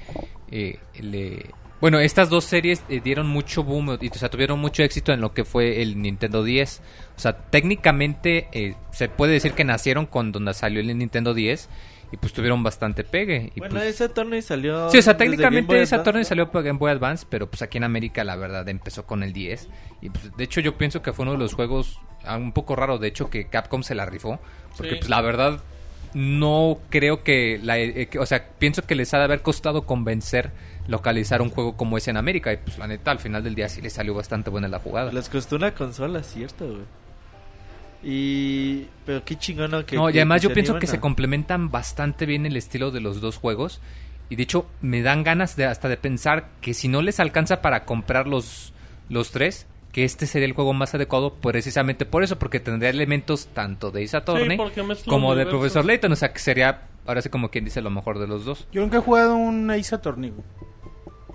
eh, 0.51 0.78
le- 1.01 1.49
bueno, 1.80 1.99
estas 1.99 2.30
dos 2.30 2.43
series 2.43 2.84
eh, 2.89 3.01
dieron 3.03 3.28
mucho 3.28 3.64
boom, 3.64 3.97
y, 4.01 4.10
o 4.10 4.14
sea, 4.16 4.30
tuvieron 4.30 4.60
mucho 4.60 4.82
éxito 4.84 5.14
en 5.14 5.22
lo 5.22 5.34
que 5.34 5.45
fue 5.45 5.82
el 5.82 6.01
Nintendo 6.01 6.43
10. 6.43 6.82
O 7.16 7.20
sea, 7.20 7.38
técnicamente 7.38 8.47
eh, 8.51 8.76
se 8.91 9.10
puede 9.10 9.34
decir 9.34 9.53
que 9.53 9.64
nacieron 9.64 10.05
con 10.08 10.32
donde 10.32 10.53
salió 10.53 10.80
el 10.80 10.97
Nintendo 10.97 11.34
10 11.34 11.70
y 12.12 12.18
pues 12.18 12.32
tuvieron 12.34 12.64
bastante 12.64 13.03
pegue. 13.03 13.51
Y, 13.55 13.60
bueno, 13.60 13.76
pues, 13.76 13.88
ese 13.95 14.05
Attorney 14.05 14.41
salió. 14.41 14.89
Sí, 14.89 14.97
o 14.97 15.01
sea, 15.01 15.18
técnicamente 15.18 15.76
ese 15.82 15.95
Advance, 15.95 16.05
torneo 16.05 16.22
¿no? 16.22 16.28
salió 16.28 16.51
para 16.51 16.64
Game 16.64 16.80
Boy 16.80 16.91
Advance, 16.91 17.26
pero 17.30 17.49
pues 17.49 17.62
aquí 17.62 17.78
en 17.78 17.84
América 17.84 18.24
la 18.24 18.36
verdad 18.38 18.68
empezó 18.70 19.05
con 19.05 19.24
el 19.24 19.34
10. 19.34 19.68
Y 20.02 20.10
pues 20.10 20.36
de 20.38 20.43
hecho 20.43 20.62
yo 20.62 20.78
pienso 20.78 21.02
que 21.02 21.12
fue 21.14 21.24
uno 21.24 21.32
de 21.34 21.38
los 21.39 21.54
juegos 21.54 22.00
ah, 22.24 22.38
un 22.38 22.52
poco 22.52 22.76
raro, 22.76 22.98
de 22.98 23.08
hecho 23.08 23.30
que 23.30 23.48
Capcom 23.48 23.82
se 23.84 23.95
la 23.95 24.06
rifó, 24.06 24.39
porque 24.76 24.91
Sí. 24.93 24.98
pues 25.00 25.10
la 25.10 25.22
verdad 25.22 25.60
no 26.14 26.80
creo 26.89 27.24
que, 27.24 27.60
la, 27.62 27.78
eh, 27.80 28.08
que- 28.08 28.20
o 28.20 28.26
sea, 28.26 28.48
pienso 28.60 28.82
que 28.84 28.95
les 28.95 29.14
ha 29.14 29.18
de 29.18 29.26
haber 29.26 29.41
costado 29.41 29.84
convencer 29.86 30.52
localizar 30.88 31.41
un 31.41 31.50
juego 31.50 31.76
como 31.76 31.98
ese 31.98 32.12
en 32.12 32.18
América 32.18 32.54
y 32.54 32.58
pues 32.58 32.78
la 32.78 32.88
neta 32.88 33.12
al 33.12 33.20
final 33.20 33.43
del 33.43 33.56
día 33.56 33.68
sí 33.70 33.82
les 33.82 33.91
salió 33.93 34.14
bastante 34.14 34.50
buena 34.50 34.68
la 34.70 34.80
jugada. 34.80 35.12
Les 35.12 35.28
costó 35.30 35.58
una 35.58 35.74
consola, 35.74 36.24
cierto, 36.24 36.66
güey. 36.66 36.84
Y. 38.04 38.88
Pero 39.06 39.24
qué 39.26 39.36
chingón, 39.38 39.72
¿no? 39.72 39.86
Que, 39.86 39.95
No, 39.95 40.10
y 40.10 40.14
además 40.14 40.41
yo 40.41 40.54
pienso 40.54 40.78
que 40.80 40.88
se 40.88 41.00
complementan 41.00 41.72
bastante 41.72 42.26
bien 42.26 42.45
el 42.45 42.56
estilo 42.56 42.91
de 42.91 43.02
los 43.02 43.22
dos 43.22 43.38
juegos. 43.38 43.82
Y 44.30 44.36
de 44.36 44.43
hecho, 44.43 44.68
me 44.82 45.02
dan 45.02 45.24
ganas 45.24 45.56
de 45.56 45.66
hasta 45.66 45.88
de 45.89 45.98
pensar 45.98 46.50
que 46.62 46.74
si 46.74 46.88
no 46.88 47.02
les 47.02 47.20
alcanza 47.20 47.62
para 47.62 47.86
comprar 47.86 48.28
los, 48.28 48.74
los 49.10 49.32
tres, 49.32 49.66
que 49.92 50.04
este 50.04 50.28
sería 50.28 50.46
el 50.48 50.54
juego 50.54 50.74
más 50.74 50.94
adecuado 50.94 51.34
precisamente 51.36 52.06
por 52.06 52.24
eso, 52.24 52.38
porque 52.38 52.60
tendría 52.60 52.90
elementos 52.90 53.48
tanto 53.48 53.92
de 53.92 54.04
mezcla 54.04 54.70
como 55.08 55.36
de. 55.36 55.46
Profesor 55.46 55.86
Layton. 55.86 56.12
O 56.12 56.16
sea, 56.16 56.34
que 56.34 56.40
sería, 56.40 56.88
ahora 57.06 57.22
sí 57.22 57.30
como 57.30 57.50
quien 57.50 57.66
dice, 57.66 57.82
lo 57.82 57.90
mejor 57.90 58.20
de 58.20 58.28
los 58.28 58.46
dos. 58.46 58.68
Yo 58.72 58.82
nunca 58.82 58.98
he 58.98 59.02
jugado 59.02 59.36
un 59.36 59.68
güey. 59.68 60.46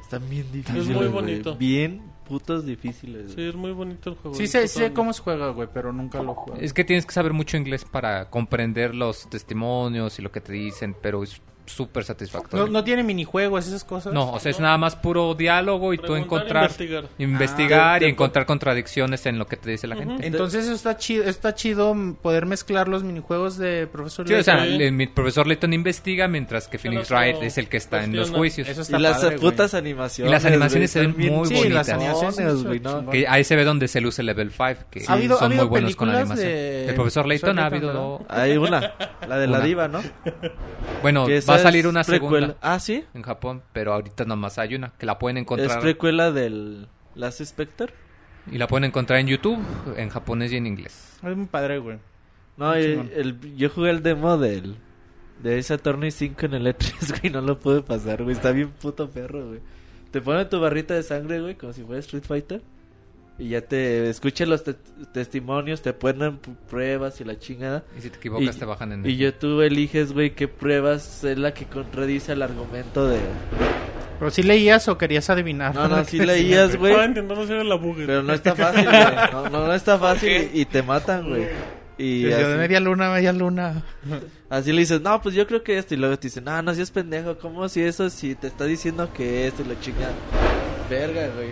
Están 0.01 0.29
bien 0.29 0.53
difíciles. 0.53 0.87
muy 0.87 0.95
güey. 0.97 1.09
bonito. 1.09 1.57
Bien 1.57 2.13
putos 2.29 2.65
difíciles. 2.65 3.33
Sí, 3.33 3.43
es 3.43 3.55
muy 3.55 3.73
bonito 3.73 4.11
el 4.11 4.17
juego. 4.17 4.37
Sí 4.37 4.47
sé, 4.47 4.67
sé 4.69 4.93
cómo 4.93 5.13
se 5.13 5.23
juega, 5.23 5.51
güey, 5.51 5.69
pero 5.73 5.93
nunca 5.93 6.23
lo 6.23 6.33
he 6.33 6.35
jugado. 6.35 6.63
Es 6.63 6.73
que 6.73 6.85
tienes 6.85 7.05
que 7.05 7.13
saber 7.13 7.33
mucho 7.33 7.57
inglés 7.57 7.85
para 7.85 8.31
comprender 8.31 8.95
los 8.95 9.29
testimonios 9.29 10.19
y 10.19 10.23
lo 10.23 10.33
que 10.33 10.41
te 10.41 10.53
dicen, 10.53 10.97
pero 11.01 11.23
es 11.23 11.41
súper 11.75 12.05
satisfactorio. 12.05 12.67
No, 12.67 12.73
no 12.73 12.85
tiene 12.85 13.03
minijuegos, 13.03 13.67
esas 13.67 13.85
cosas. 13.85 14.13
No, 14.13 14.33
o 14.33 14.39
sea, 14.41 14.51
es 14.51 14.61
nada 14.61 14.79
más 14.79 14.97
puro 14.97 15.35
diálogo 15.35 15.93
y 15.95 15.99
tú 15.99 16.15
encontrar, 16.17 16.65
investigar. 16.65 17.05
investigar 17.19 18.03
Ah, 18.03 18.07
y 18.07 18.09
encontrar 18.11 18.47
contradicciones 18.47 19.25
en 19.27 19.39
lo 19.39 19.47
que 19.47 19.57
te 19.57 19.71
dice 19.71 19.87
la 19.87 19.97
gente. 19.97 20.27
Entonces 20.27 20.65
eso 20.65 20.75
está 20.75 20.97
chido, 20.97 21.25
está 21.25 21.55
chido 21.55 21.95
poder 22.23 22.47
mezclar 22.47 22.89
los 22.89 23.03
minijuegos 23.03 23.57
de 23.59 23.87
Profesor 23.87 24.27
Sí, 24.29 24.35
o 24.35 24.43
sea, 24.43 24.57
Layton. 24.57 24.79
Sí. 24.79 24.85
el- 24.85 24.93
mi 24.93 25.07
profesor 25.07 25.47
Layton 25.47 25.73
investiga 25.73 26.29
mientras 26.29 26.69
que 26.69 26.79
Phoenix 26.79 27.11
Wright 27.11 27.43
es 27.43 27.59
el 27.59 27.69
que 27.69 27.77
está 27.77 28.05
en 28.05 28.15
los 28.17 28.31
juicios. 28.31 28.69
Eso 28.69 28.83
está 28.83 28.99
Y 28.99 29.01
las 29.03 29.19
padre, 29.21 29.39
putas 29.39 29.71
güey. 29.73 29.81
animaciones. 29.81 30.31
Y 30.31 30.33
las 30.33 30.45
animaciones 30.45 30.91
se 30.91 31.01
ven 31.01 31.15
muy 31.17 31.49
Sí, 31.49 31.55
bonitas. 31.55 31.73
las 31.73 31.89
animaciones 31.89 32.35
son 32.37 32.65
güey, 32.65 32.81
¿no? 32.81 33.11
Que 33.11 33.27
ahí 33.29 33.45
se 33.45 33.57
ve 33.57 33.65
donde 33.65 33.89
se 33.89 34.01
luce 34.01 34.23
Level 34.23 34.51
5, 34.51 34.85
que 34.91 35.05
¿Ha 35.09 35.13
habido- 35.15 35.37
ha 35.37 35.39
son 35.41 35.57
muy 35.57 35.65
buenos 35.67 35.97
con 35.97 36.09
la 36.13 36.21
animación. 36.21 36.49
de 36.49 36.89
El 36.89 36.95
profesor 36.95 37.27
Layton 37.27 37.59
ha 37.59 37.71
Layton, 37.71 37.89
habido... 37.91 38.27
Hay 38.29 38.57
una, 38.57 38.93
la 39.29 39.39
de 39.39 39.47
la 39.47 39.61
diva, 39.61 39.89
¿no? 39.89 40.01
Bueno, 41.03 41.27
Que 41.27 41.33
va 41.35 41.39
esa 41.39 41.55
a 41.55 41.62
salir 41.63 41.85
es 41.85 41.91
una 41.91 42.05
precuela. 42.05 42.47
segunda 42.49 42.59
Ah, 42.63 42.79
sí. 42.79 43.05
en 43.15 43.23
Japón, 43.23 43.63
pero 43.73 43.93
ahorita 43.95 44.25
nomás 44.25 44.59
hay 44.59 44.75
una, 44.75 44.91
que 44.99 45.07
la 45.07 45.19
pueden 45.19 45.37
Es 45.39 45.43
encontrar... 45.43 45.81
precuela 45.81 46.31
del 46.33 46.89
Last 47.15 47.43
Spectre. 47.43 47.93
Y 48.51 48.59
la 48.59 48.67
pueden 48.67 48.85
encontrar 48.85 49.21
en 49.21 49.29
YouTube, 49.29 49.59
en 49.97 50.09
japonés 50.09 50.53
y 50.53 50.57
en 50.57 50.67
inglés. 50.67 51.19
Es 51.23 51.37
muy 51.37 51.47
padre, 51.47 51.79
güey. 51.79 51.99
No, 52.57 52.79
y- 52.79 52.83
chingón. 52.83 53.11
el, 53.15 53.57
yo 53.57 53.71
jugué 53.71 53.91
el 53.91 54.03
demo 54.03 54.37
del 54.37 54.77
de 55.43 55.59
Ace 55.59 55.75
Attorney 55.75 56.11
5 56.11 56.47
en 56.47 56.55
el 56.55 56.67
E3, 56.67 57.19
güey, 57.21 57.33
no 57.33 57.41
lo 57.41 57.59
pude 57.59 57.83
pasar, 57.83 58.23
güey, 58.23 58.35
está 58.37 58.53
bien 58.53 58.71
puto 58.71 59.09
perro, 59.11 59.47
güey. 59.49 59.61
Te 60.11 60.21
ponen 60.21 60.49
tu 60.49 60.61
barrita 60.61 60.95
de 60.95 61.03
sangre, 61.03 61.41
güey, 61.41 61.55
como 61.57 61.73
si 61.73 61.83
fuera 61.83 62.01
Street 62.01 62.25
Fighter. 62.25 62.63
Y 63.43 63.49
ya 63.49 63.61
te 63.61 64.09
escuchan 64.09 64.51
los 64.51 64.63
te- 64.63 64.77
testimonios, 65.13 65.83
te 65.83 65.93
ponen 65.93 66.39
pruebas 66.71 67.21
y 67.21 67.25
la 67.25 67.37
chingada. 67.41 67.83
Y 67.99 68.03
si 68.03 68.11
te 68.11 68.19
equivocas 68.19 68.55
Y- 68.55 68.59
te 68.61 68.65
bajan 68.65 68.93
en 68.93 69.05
Y 69.05 69.17
yo 69.17 69.35
tú 69.35 69.63
eliges, 69.63 70.13
güey, 70.13 70.31
qué 70.37 70.47
pruebas 70.47 71.25
es 71.25 71.37
la 71.39 71.53
que 71.53 71.65
contradice 71.67 72.33
el 72.33 72.43
argumento 72.43 73.09
de... 73.09 73.19
Pero 74.21 74.31
si 74.31 74.45
leías 74.45 74.87
o 74.87 74.97
querías 74.97 75.29
adivinar. 75.29 75.75
No, 75.75 75.89
no, 75.89 76.05
sí 76.05 76.19
leías, 76.19 76.77
güey. 76.77 76.93
Estaba 76.93 77.09
intentando 77.09 77.43
hacer 77.43 77.65
la 77.67 77.75
bugger. 77.75 78.07
Pero 78.07 78.23
no 78.23 78.33
está 78.33 78.55
fácil, 78.55 78.85
güey. 78.85 79.05
No, 79.33 79.49
no, 79.51 79.67
no 79.67 79.75
está 79.75 79.99
fácil 79.99 80.51
y, 80.55 80.61
y 80.61 80.65
te 80.65 80.83
matan, 80.85 81.29
güey. 81.29 81.49
Y 81.99 82.23
Desde 82.23 82.45
así- 82.45 82.59
media 82.59 82.79
luna, 82.79 83.11
media 83.11 83.33
luna. 83.33 83.83
Así 84.49 84.71
le 84.73 84.79
dices, 84.83 85.01
no, 85.01 85.21
pues 85.21 85.35
yo 85.35 85.49
creo 85.49 85.65
que 85.65 85.77
esto. 85.79 85.95
Y 85.95 85.97
luego 85.97 86.17
te 86.17 86.29
dicen, 86.29 86.45
no, 86.45 86.63
no 86.63 86.73
seas 86.75 86.93
pendejo. 86.93 87.37
¿Cómo 87.39 87.69
si 87.69 87.81
eso? 87.83 88.09
Si 88.09 88.37
te 88.37 88.47
está 88.47 88.65
diciendo 88.67 89.13
que 89.13 89.49
esto 89.49 89.63
y 89.63 89.69
la 89.69 89.81
chingada. 89.81 90.13
Verga, 90.89 91.29
güey. 91.35 91.49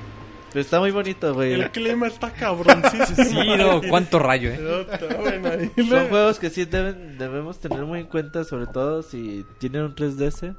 Pero 0.53 0.61
está 0.61 0.80
muy 0.80 0.90
bonito, 0.90 1.32
güey. 1.32 1.53
El 1.53 1.70
clima 1.70 2.09
está 2.09 2.30
cabroncísimo. 2.32 3.42
Sí, 3.42 3.57
no, 3.57 3.80
cuánto 3.88 4.18
rayo, 4.18 4.51
eh. 4.51 4.86
Está 4.90 5.16
bueno. 5.16 5.70
Son 5.88 6.09
juegos 6.09 6.38
que 6.38 6.51
sí 6.51 6.64
deben, 6.64 7.18
debemos 7.18 7.59
tener 7.61 7.84
muy 7.84 8.01
en 8.01 8.07
cuenta, 8.07 8.44
sobre 8.44 8.66
todo 8.66 9.03
si 9.03 9.44
tienen 9.59 9.82
un 9.82 9.94
3DS. 9.94 10.57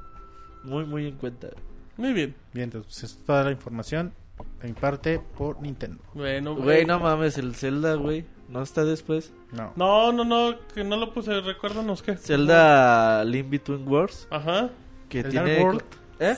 Muy, 0.64 0.84
muy 0.84 1.08
en 1.08 1.16
cuenta. 1.16 1.48
Muy 1.96 2.12
bien. 2.12 2.34
Bien, 2.52 2.64
entonces 2.64 3.04
es 3.04 3.24
toda 3.24 3.44
la 3.44 3.50
información 3.50 4.14
de 4.62 4.68
mi 4.68 4.74
parte 4.74 5.20
por 5.36 5.60
Nintendo. 5.60 6.02
Bueno, 6.14 6.54
Güey, 6.56 6.86
no 6.86 6.98
mames, 6.98 7.36
el 7.36 7.54
Zelda, 7.54 7.94
güey. 7.94 8.24
¿No 8.48 8.62
está 8.62 8.84
después? 8.84 9.32
No. 9.50 9.72
No, 9.76 10.12
no, 10.12 10.24
no, 10.24 10.56
que 10.74 10.84
no 10.84 10.96
lo 10.96 11.12
puse. 11.12 11.40
Recuérdanos 11.40 12.02
qué. 12.02 12.16
Zelda 12.16 13.24
Link 13.24 13.48
Between 13.50 13.88
Worlds. 13.88 14.28
Ajá. 14.30 14.70
Que 15.08 15.20
¿El 15.20 15.30
tiene... 15.30 15.54
Dark 15.54 15.64
World? 15.64 15.82
¿Eh? 16.20 16.36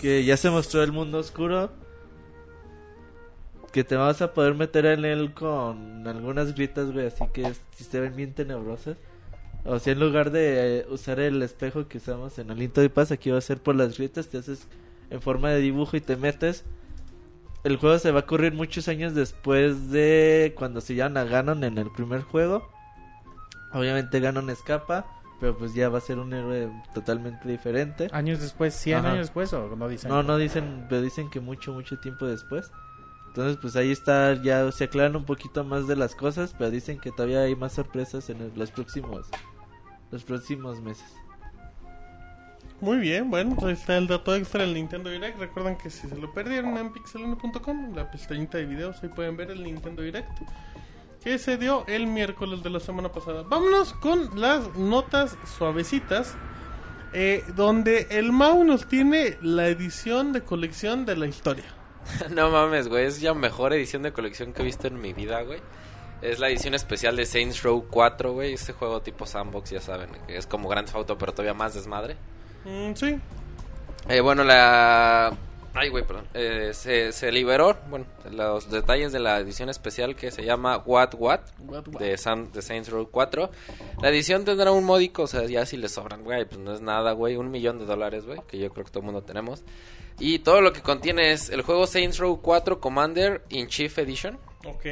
Que 0.00 0.24
ya 0.24 0.36
se 0.36 0.50
mostró 0.50 0.82
el 0.82 0.92
mundo 0.92 1.18
oscuro. 1.18 1.70
Que 3.72 3.84
te 3.84 3.96
vas 3.96 4.22
a 4.22 4.32
poder 4.32 4.54
meter 4.54 4.86
en 4.86 5.04
él 5.04 5.34
con 5.34 6.06
algunas 6.06 6.54
gritas, 6.54 6.90
güey. 6.90 7.06
Así 7.06 7.24
que 7.32 7.52
si 7.72 7.84
se 7.84 8.00
ven 8.00 8.16
bien 8.16 8.32
tenebrosas. 8.32 8.96
O 9.64 9.78
sea, 9.78 9.92
en 9.92 10.00
lugar 10.00 10.30
de 10.30 10.78
eh, 10.78 10.86
usar 10.88 11.20
el 11.20 11.42
espejo 11.42 11.88
que 11.88 11.98
usamos 11.98 12.38
en 12.38 12.50
el 12.50 12.62
Into 12.62 12.80
de 12.80 12.88
Paz, 12.88 13.12
aquí 13.12 13.30
va 13.30 13.38
a 13.38 13.42
ser 13.42 13.58
por 13.58 13.76
las 13.76 13.96
grietas. 13.96 14.28
Te 14.28 14.38
haces 14.38 14.66
en 15.10 15.20
forma 15.20 15.50
de 15.50 15.60
dibujo 15.60 15.96
y 15.96 16.00
te 16.00 16.16
metes. 16.16 16.64
El 17.64 17.76
juego 17.76 17.98
se 17.98 18.12
va 18.12 18.20
a 18.20 18.22
ocurrir 18.22 18.54
muchos 18.54 18.88
años 18.88 19.14
después 19.14 19.90
de 19.90 20.54
cuando 20.56 20.80
se 20.80 20.94
llaman 20.94 21.18
a 21.18 21.24
Ganon 21.24 21.64
en 21.64 21.76
el 21.76 21.90
primer 21.90 22.22
juego. 22.22 22.68
Obviamente 23.72 24.20
Ganon 24.20 24.48
escapa, 24.48 25.06
pero 25.40 25.58
pues 25.58 25.74
ya 25.74 25.88
va 25.88 25.98
a 25.98 26.00
ser 26.00 26.18
un 26.18 26.32
héroe 26.32 26.70
totalmente 26.94 27.48
diferente. 27.48 28.08
¿Años 28.12 28.40
después? 28.40 28.74
¿100 28.74 28.94
Ajá. 28.94 29.08
años 29.08 29.26
después 29.26 29.52
o 29.52 29.76
no 29.76 29.88
dicen? 29.88 30.08
No, 30.08 30.22
no 30.22 30.38
dicen, 30.38 30.86
pero 30.88 31.02
dicen 31.02 31.28
que 31.30 31.40
mucho, 31.40 31.72
mucho 31.72 31.98
tiempo 31.98 32.26
después. 32.26 32.70
Entonces, 33.28 33.56
pues 33.60 33.76
ahí 33.76 33.92
está, 33.92 34.34
ya 34.42 34.70
se 34.72 34.84
aclaran 34.84 35.14
un 35.16 35.24
poquito 35.24 35.62
más 35.64 35.86
de 35.86 35.94
las 35.96 36.14
cosas, 36.14 36.54
pero 36.58 36.70
dicen 36.70 36.98
que 36.98 37.12
todavía 37.12 37.42
hay 37.42 37.54
más 37.54 37.74
sorpresas 37.74 38.28
en 38.30 38.40
el- 38.40 38.52
los 38.56 38.70
próximos, 38.72 39.26
los 40.10 40.24
próximos 40.24 40.80
meses. 40.80 41.06
Muy 42.80 42.98
bien, 42.98 43.28
bueno, 43.30 43.54
pues 43.56 43.66
ahí 43.66 43.72
está 43.72 43.96
el 43.96 44.06
dato 44.06 44.34
extra 44.36 44.62
del 44.62 44.74
Nintendo 44.74 45.10
Direct. 45.10 45.38
Recuerden 45.38 45.76
que 45.76 45.90
si 45.90 46.08
se 46.08 46.16
lo 46.16 46.32
perdieron 46.32 46.76
en 46.76 46.92
pixelano.com, 46.92 47.84
en 47.86 47.96
la 47.96 48.08
pestañita 48.10 48.58
de 48.58 48.66
videos, 48.66 49.02
ahí 49.02 49.08
pueden 49.08 49.36
ver 49.36 49.50
el 49.50 49.62
Nintendo 49.64 50.02
Direct. 50.02 50.30
Que 51.22 51.38
se 51.38 51.56
dio 51.56 51.84
el 51.88 52.06
miércoles 52.06 52.62
de 52.62 52.70
la 52.70 52.78
semana 52.78 53.10
pasada. 53.10 53.42
Vámonos 53.42 53.92
con 53.94 54.40
las 54.40 54.74
notas 54.76 55.36
suavecitas. 55.58 56.36
eh, 57.14 57.42
donde 57.56 58.06
el 58.10 58.32
Mau 58.32 58.62
nos 58.64 58.86
tiene 58.86 59.38
la 59.40 59.68
edición 59.68 60.34
de 60.34 60.42
colección 60.42 61.06
de 61.06 61.16
la 61.16 61.26
historia. 61.26 61.64
No 62.30 62.50
mames, 62.50 62.88
güey, 62.88 63.06
es 63.06 63.22
la 63.22 63.34
mejor 63.34 63.72
edición 63.72 64.02
de 64.02 64.12
colección 64.12 64.52
que 64.52 64.62
he 64.62 64.64
visto 64.64 64.86
en 64.86 65.00
mi 65.00 65.12
vida, 65.12 65.42
güey. 65.42 65.60
Es 66.20 66.38
la 66.40 66.48
edición 66.48 66.74
especial 66.74 67.16
de 67.16 67.26
Saints 67.26 67.62
Row 67.62 67.86
4, 67.88 68.32
güey. 68.32 68.54
Este 68.54 68.72
juego 68.72 69.00
tipo 69.02 69.24
sandbox, 69.24 69.70
ya 69.70 69.80
saben, 69.80 70.10
que 70.26 70.36
es 70.36 70.46
como 70.46 70.68
Grand 70.68 70.86
Theft 70.86 70.96
Auto, 70.96 71.18
pero 71.18 71.32
todavía 71.32 71.54
más 71.54 71.74
desmadre. 71.74 72.16
Mm, 72.64 72.94
sí, 72.94 73.18
Eh, 74.08 74.20
bueno, 74.20 74.42
la... 74.42 75.32
Ay, 75.74 75.90
güey, 75.90 76.04
perdón. 76.04 76.26
Eh, 76.34 76.70
se, 76.72 77.12
se 77.12 77.30
liberó, 77.30 77.76
bueno, 77.88 78.06
los 78.30 78.70
detalles 78.70 79.12
de 79.12 79.20
la 79.20 79.38
edición 79.38 79.68
especial 79.68 80.16
que 80.16 80.30
se 80.30 80.44
llama 80.44 80.78
What 80.78 81.10
What, 81.16 81.40
What 81.60 81.88
What. 81.88 82.00
De, 82.00 82.16
San- 82.18 82.50
de 82.52 82.62
Saints 82.62 82.88
Row 82.90 83.08
4. 83.10 83.50
La 84.02 84.08
edición 84.08 84.44
tendrá 84.44 84.72
un 84.72 84.84
módico, 84.84 85.22
o 85.22 85.26
sea, 85.26 85.44
ya 85.46 85.64
si 85.66 85.76
le 85.76 85.88
sobran, 85.88 86.24
güey, 86.24 86.44
pues 86.46 86.58
no 86.58 86.72
es 86.72 86.80
nada, 86.80 87.12
güey. 87.12 87.36
Un 87.36 87.50
millón 87.50 87.78
de 87.78 87.84
dólares, 87.86 88.24
güey, 88.26 88.40
que 88.48 88.58
yo 88.58 88.70
creo 88.72 88.84
que 88.84 88.90
todo 88.90 89.00
el 89.00 89.06
mundo 89.06 89.22
tenemos. 89.22 89.62
Y 90.18 90.40
todo 90.40 90.60
lo 90.60 90.72
que 90.72 90.80
contiene 90.82 91.30
es 91.32 91.48
el 91.50 91.62
juego 91.62 91.86
Saints 91.86 92.18
Row 92.18 92.40
4 92.42 92.80
Commander 92.80 93.44
in 93.50 93.68
Chief 93.68 93.96
Edition. 93.98 94.38
ok, 94.66 94.84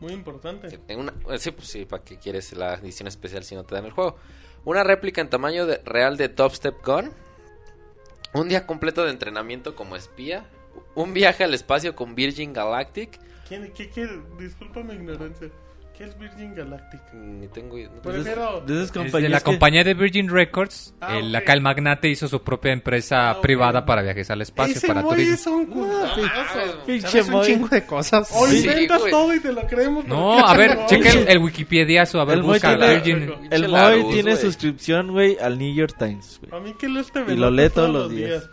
muy 0.00 0.12
importante. 0.12 0.78
Una- 0.94 1.14
eh, 1.30 1.38
sí, 1.38 1.50
pues 1.50 1.66
sí, 1.68 1.84
¿para 1.84 2.04
qué 2.04 2.16
quieres 2.18 2.52
la 2.52 2.74
edición 2.74 3.08
especial 3.08 3.42
si 3.42 3.56
no 3.56 3.64
te 3.64 3.74
dan 3.74 3.86
el 3.86 3.90
juego? 3.90 4.16
Una 4.64 4.84
réplica 4.84 5.20
en 5.20 5.30
tamaño 5.30 5.66
de- 5.66 5.78
real 5.84 6.16
de 6.16 6.28
Top 6.28 6.52
Step 6.52 6.76
Gun. 6.84 7.10
Un 8.34 8.48
día 8.48 8.66
completo 8.66 9.04
de 9.04 9.10
entrenamiento 9.10 9.74
como 9.74 9.96
espía. 9.96 10.44
Un 10.94 11.14
viaje 11.14 11.44
al 11.44 11.54
espacio 11.54 11.96
con 11.96 12.14
Virgin 12.14 12.52
Galactic. 12.52 13.18
¿Quién, 13.48 13.72
qué, 13.72 13.88
qué, 13.88 14.08
disculpa 14.38 14.82
mi 14.82 14.94
ignorancia. 14.94 15.50
¿Qué 15.98 16.04
es 16.04 16.16
Virgin 16.16 16.54
Galactic? 16.54 17.00
Ni 17.12 17.48
tengo 17.48 17.76
idea. 17.76 17.90
Prefiero- 18.00 18.46
tengo- 18.46 18.60
De 18.66 18.72
esas 18.74 18.86
Es 18.86 18.92
de 18.92 19.00
compañías 19.00 19.30
la 19.32 19.38
que- 19.38 19.44
compañía 19.44 19.82
de 19.82 19.94
Virgin 19.94 20.28
Records. 20.28 20.94
Ah, 21.00 21.18
el, 21.18 21.30
ok. 21.34 21.42
Acá 21.42 21.52
el 21.54 21.60
magnate 21.60 22.08
hizo 22.08 22.28
su 22.28 22.40
propia 22.40 22.72
empresa 22.72 23.30
Ah, 23.30 23.32
ok. 23.32 23.42
privada 23.42 23.84
para 23.84 24.02
viajes 24.02 24.30
al 24.30 24.40
espacio, 24.42 24.76
Ese 24.76 24.86
para 24.86 25.02
turismo. 25.02 25.34
es 25.34 25.46
un 25.48 25.66
cultazo. 25.66 26.84
Pinche 26.86 27.08
¿Sabes 27.08 27.28
un 27.30 27.42
chingo 27.42 27.68
de 27.68 27.84
cosas? 27.84 28.30
O 28.32 28.46
Sí, 28.46 28.58
inventas 28.60 29.00
güey. 29.00 29.10
todo 29.10 29.34
y 29.34 29.40
te 29.40 29.52
lo 29.52 29.66
creemos. 29.66 30.06
No, 30.06 30.38
a 30.46 30.56
ver, 30.56 30.78
checa 30.86 31.10
el, 31.10 31.28
el 31.28 31.38
Wikipediazo, 31.38 32.20
a 32.20 32.24
ver, 32.24 32.36
El 32.38 32.42
busca 32.44 32.78
tiene- 32.78 32.94
Virgin. 33.00 33.34
El 33.50 33.72
Larus, 33.72 34.08
tiene 34.14 34.30
güey. 34.30 34.36
suscripción, 34.42 35.10
güey, 35.10 35.36
al 35.40 35.58
New 35.58 35.74
York 35.74 35.96
Times, 35.98 36.38
güey. 36.48 36.60
A 36.60 36.64
mí 36.64 36.74
que 36.78 36.88
lo 36.88 37.00
este 37.00 37.24
Y 37.26 37.34
lo 37.36 37.50
lee 37.50 37.70
todos 37.70 37.90
los 37.90 38.08
días. 38.10 38.48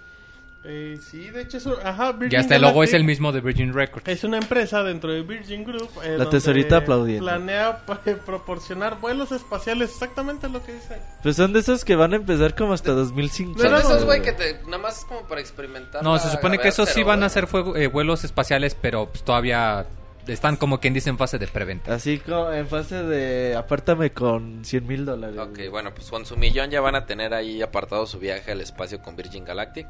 Eh, 0.68 0.97
sí, 1.11 1.30
de 1.30 1.41
hecho, 1.43 1.57
eso, 1.57 1.78
ajá, 1.84 2.11
Virgin 2.13 2.30
Ya 2.32 2.39
hasta 2.39 2.55
el 2.55 2.61
logo 2.63 2.84
es 2.84 2.93
el 2.93 3.03
mismo 3.03 3.32
de 3.32 3.39
Virgin 3.41 3.72
Records. 3.74 4.07
Es 4.07 4.24
una 4.24 4.38
empresa 4.38 4.82
dentro 4.84 5.11
de 5.11 5.22
Virgin 5.22 5.63
Group. 5.63 5.89
eh, 6.03 6.09
La 6.18 6.24
donde 6.24 6.32
tesorita 6.32 6.78
aplaudiendo. 6.78 7.24
Planea 7.26 7.84
eh, 8.05 8.18
proporcionar 8.26 8.99
vuelos 8.99 9.32
espaciales, 9.32 9.91
exactamente 9.91 10.49
lo 10.49 10.63
que 10.63 10.74
dice. 10.74 10.97
Pues 11.22 11.36
son 11.36 11.53
de 11.53 11.59
esos 11.59 11.86
que 11.86 11.95
van 11.95 12.13
a 12.13 12.16
empezar 12.16 12.55
como 12.55 12.74
hasta 12.74 12.93
2005. 12.93 13.53
Son 13.59 13.61
Pero- 13.61 13.78
esos, 13.78 14.05
güey, 14.05 14.22
que 14.22 14.32
te, 14.32 14.59
nada 14.66 14.80
más 14.80 14.99
es 14.99 15.05
como 15.05 15.22
para 15.28 15.39
experimentar. 15.41 16.03
No, 16.03 16.13
la- 16.13 16.20
se 16.20 16.30
supone 16.32 16.57
que 16.57 16.70
esos 16.70 16.89
sí 16.89 17.03
van 17.03 17.20
a 17.20 17.28
güey. 17.28 17.30
ser 17.30 17.47
fuego- 17.47 17.76
eh, 17.76 17.88
vuelos 17.88 18.24
espaciales, 18.24 18.76
pero 18.80 19.07
pues, 19.07 19.24
todavía 19.24 19.86
están 20.28 20.55
como 20.55 20.80
quien 20.80 20.95
dice 20.95 21.11
en 21.11 21.20
fase 21.20 21.38
de 21.38 21.45
preventa. 21.45 21.93
Así 21.93 22.18
como 22.18 22.51
en 22.51 22.68
fase 22.68 23.03
de 23.03 23.55
apártame 23.55 24.11
con 24.11 24.66
100 24.66 24.88
mil 24.88 25.05
dólares. 25.05 25.38
Ok, 25.38 25.55
güey. 25.57 25.68
bueno, 25.68 25.93
pues 25.93 26.09
con 26.09 26.26
su 26.26 26.36
millón 26.38 26.72
ya 26.72 26.82
van 26.82 26.95
a 26.95 27.05
tener 27.05 27.36
ahí 27.36 27.61
apartado 27.61 28.07
su 28.07 28.18
viaje 28.18 28.51
al 28.51 28.61
espacio 28.61 28.99
con 29.03 29.16
Virgin 29.16 29.45
Galactic. 29.45 29.86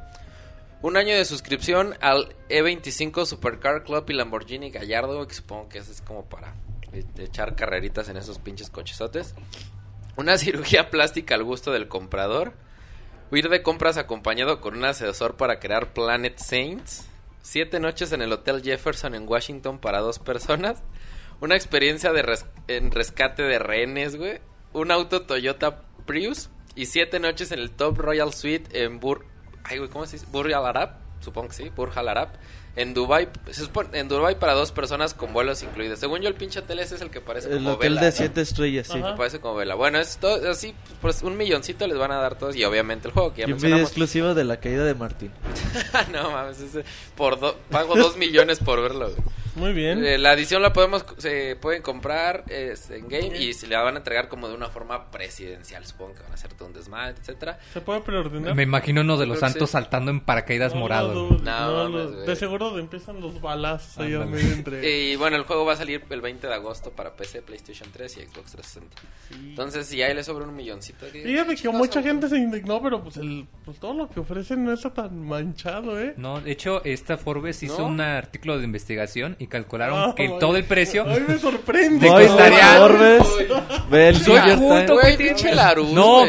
Un 0.85 0.97
año 0.97 1.15
de 1.15 1.25
suscripción 1.25 1.95
al 1.99 2.35
E25 2.47 3.25
Supercar 3.25 3.83
Club 3.83 4.05
y 4.07 4.13
Lamborghini 4.13 4.69
Gallardo, 4.69 5.27
que 5.27 5.33
supongo 5.33 5.67
que 5.67 5.79
es 5.79 6.03
como 6.05 6.29
para 6.29 6.53
eh, 6.93 7.03
echar 7.17 7.55
carreritas 7.55 8.07
en 8.07 8.17
esos 8.17 8.37
pinches 8.37 8.69
cochesotes. 8.69 9.33
Una 10.15 10.37
cirugía 10.37 10.91
plástica 10.91 11.33
al 11.33 11.43
gusto 11.43 11.71
del 11.71 11.87
comprador. 11.87 12.53
Ir 13.31 13.49
de 13.49 13.63
compras 13.63 13.97
acompañado 13.97 14.61
con 14.61 14.77
un 14.77 14.85
asesor 14.85 15.37
para 15.37 15.59
crear 15.59 15.91
Planet 15.91 16.37
Saints. 16.37 17.07
Siete 17.41 17.79
noches 17.79 18.11
en 18.11 18.21
el 18.21 18.31
Hotel 18.31 18.61
Jefferson 18.61 19.15
en 19.15 19.27
Washington 19.27 19.79
para 19.79 20.01
dos 20.01 20.19
personas. 20.19 20.83
Una 21.41 21.55
experiencia 21.55 22.13
de 22.13 22.37
en 22.67 22.91
rescate 22.91 23.41
de 23.41 23.57
rehenes, 23.57 24.17
güey. 24.17 24.39
Un 24.71 24.91
auto 24.91 25.23
Toyota 25.23 25.81
Prius. 26.05 26.51
Y 26.75 26.85
siete 26.85 27.19
noches 27.19 27.51
en 27.51 27.57
el 27.57 27.71
Top 27.71 27.97
Royal 27.97 28.31
Suite 28.31 28.83
en 28.83 28.99
Bur... 28.99 29.25
Ay, 29.67 29.79
güey, 29.79 29.89
¿cómo 29.89 30.05
se 30.05 30.17
dice? 30.17 30.27
Burj 30.31 30.53
Al 30.53 30.65
Arab. 30.65 30.91
Supongo 31.21 31.47
que 31.47 31.55
sí, 31.55 31.69
Burj 31.75 31.97
Al 31.97 32.09
Arab. 32.09 32.29
En 32.75 32.93
Dubai, 32.93 33.29
se 33.51 33.63
supone- 33.65 33.89
en 33.97 34.07
Dubai 34.09 34.37
para 34.37 34.53
dos 34.53 34.71
personas 34.73 35.13
con 35.13 35.31
vuelos 35.31 35.63
incluidos. 35.63 35.97
Según 35.99 36.19
yo, 36.21 36.27
el 36.27 36.35
pinche 36.35 36.59
hotel 36.59 36.79
ese 36.79 36.95
es 36.95 37.01
el 37.01 37.09
que 37.09 37.21
parece 37.21 37.47
El 37.49 37.59
como 37.59 37.71
hotel 37.71 37.89
vela, 37.93 38.01
de 38.01 38.07
¿no? 38.07 38.15
7 38.17 38.41
estrellas, 38.41 38.87
sí. 38.87 38.99
Ajá. 38.99 39.15
Parece 39.15 39.39
como 39.39 39.55
vela. 39.55 39.75
Bueno, 39.75 39.97
es 39.99 40.17
todo 40.17 40.51
así, 40.51 40.75
pues 41.01 41.21
un 41.23 41.37
milloncito 41.37 41.87
les 41.87 41.97
van 41.97 42.11
a 42.11 42.17
dar 42.17 42.35
todos 42.37 42.55
y 42.55 42.65
obviamente 42.65 43.07
el 43.07 43.13
juego 43.13 43.33
que 43.33 43.43
ya 43.43 43.47
Y 43.47 43.53
un 43.53 43.59
video 43.59 43.77
exclusivo 43.79 44.33
de 44.33 44.43
la 44.43 44.57
caída 44.59 44.83
de 44.83 44.93
Martín. 44.93 45.31
no 46.11 46.31
mames, 46.31 46.59
ese- 46.59 46.83
por 47.15 47.39
do- 47.39 47.55
pago 47.69 47.95
dos 47.95 48.17
millones 48.17 48.59
por 48.59 48.81
verlo. 48.81 49.09
güey. 49.09 49.21
Muy 49.55 49.71
bien. 49.71 50.03
Eh, 50.05 50.17
la 50.17 50.33
edición 50.33 50.61
la 50.61 50.73
podemos 50.73 51.05
se 51.17 51.55
pueden 51.55 51.81
comprar 51.81 52.43
es, 52.49 52.89
en 52.91 53.07
game 53.07 53.37
y 53.37 53.53
se 53.53 53.67
la 53.67 53.81
van 53.83 53.95
a 53.95 53.99
entregar 53.99 54.27
como 54.27 54.49
de 54.49 54.53
una 54.53 54.67
forma 54.67 55.09
presidencial. 55.11 55.85
Supongo 55.85 56.13
que 56.15 56.23
van 56.23 56.31
a 56.31 56.33
hacer 56.33 56.53
todo 56.55 56.67
un 56.67 56.73
desmadre, 56.73 57.15
etcétera. 57.17 57.57
¿Se 57.73 57.79
puede 57.79 58.01
preordenar? 58.01 58.53
Me 58.53 58.63
imagino 58.63 58.99
uno 58.99 59.15
de 59.15 59.25
los 59.25 59.39
santos 59.39 59.69
sí. 59.69 59.71
saltando 59.71 60.11
en 60.11 60.19
paracaídas 60.19 60.73
No, 60.73 60.81
morado. 60.81 61.13
no, 61.13 61.37
No, 61.39 61.87
no, 61.89 62.11
de 62.11 62.35
seguro 62.35 62.64
empiezan 62.77 63.19
los 63.21 63.39
balazos 63.41 63.97
ahí 63.99 64.11
medio 64.11 64.53
entre... 64.53 65.11
Y 65.11 65.15
bueno, 65.15 65.35
el 65.37 65.43
juego 65.43 65.65
va 65.65 65.73
a 65.73 65.77
salir 65.77 66.03
el 66.09 66.21
20 66.21 66.47
de 66.47 66.53
agosto 66.53 66.91
para 66.91 67.15
PC, 67.15 67.41
PlayStation 67.41 67.89
3 67.91 68.17
y 68.17 68.21
Xbox 68.21 68.51
360. 68.51 69.01
Entonces, 69.49 69.87
si 69.87 70.01
ahí 70.01 70.13
le 70.13 70.23
sobra 70.23 70.45
un 70.45 70.55
milloncito. 70.55 71.05
¿qué- 71.11 71.23
Fíjate 71.23 71.55
que 71.55 71.69
mucha 71.69 72.01
gente 72.01 72.29
se 72.29 72.37
indignó, 72.37 72.81
pero 72.81 73.01
pues, 73.03 73.17
el, 73.17 73.45
pues 73.63 73.79
todo 73.79 73.93
lo 73.93 74.09
que 74.09 74.19
ofrecen 74.19 74.63
no 74.65 74.73
está 74.73 74.93
tan 74.93 75.19
manchado, 75.25 75.99
¿eh? 75.99 76.13
No, 76.17 76.41
de 76.41 76.51
hecho, 76.51 76.83
esta 76.85 77.17
Forbes 77.17 77.61
hizo 77.63 77.79
¿No? 77.79 77.87
un 77.87 78.01
artículo 78.01 78.57
de 78.57 78.65
investigación 78.65 79.35
y 79.39 79.47
calcularon 79.47 80.09
Ah, 80.09 80.13
que 80.15 80.29
todo 80.39 80.55
el 80.57 80.65
precio... 80.65 81.05
Ay, 81.07 81.23
me 81.27 81.37
sorprende. 81.37 82.07
Voy 82.09 82.27
costaría- 82.27 82.77
Forbes, 82.77 83.23
Larus, 85.53 85.91
No, 85.91 86.25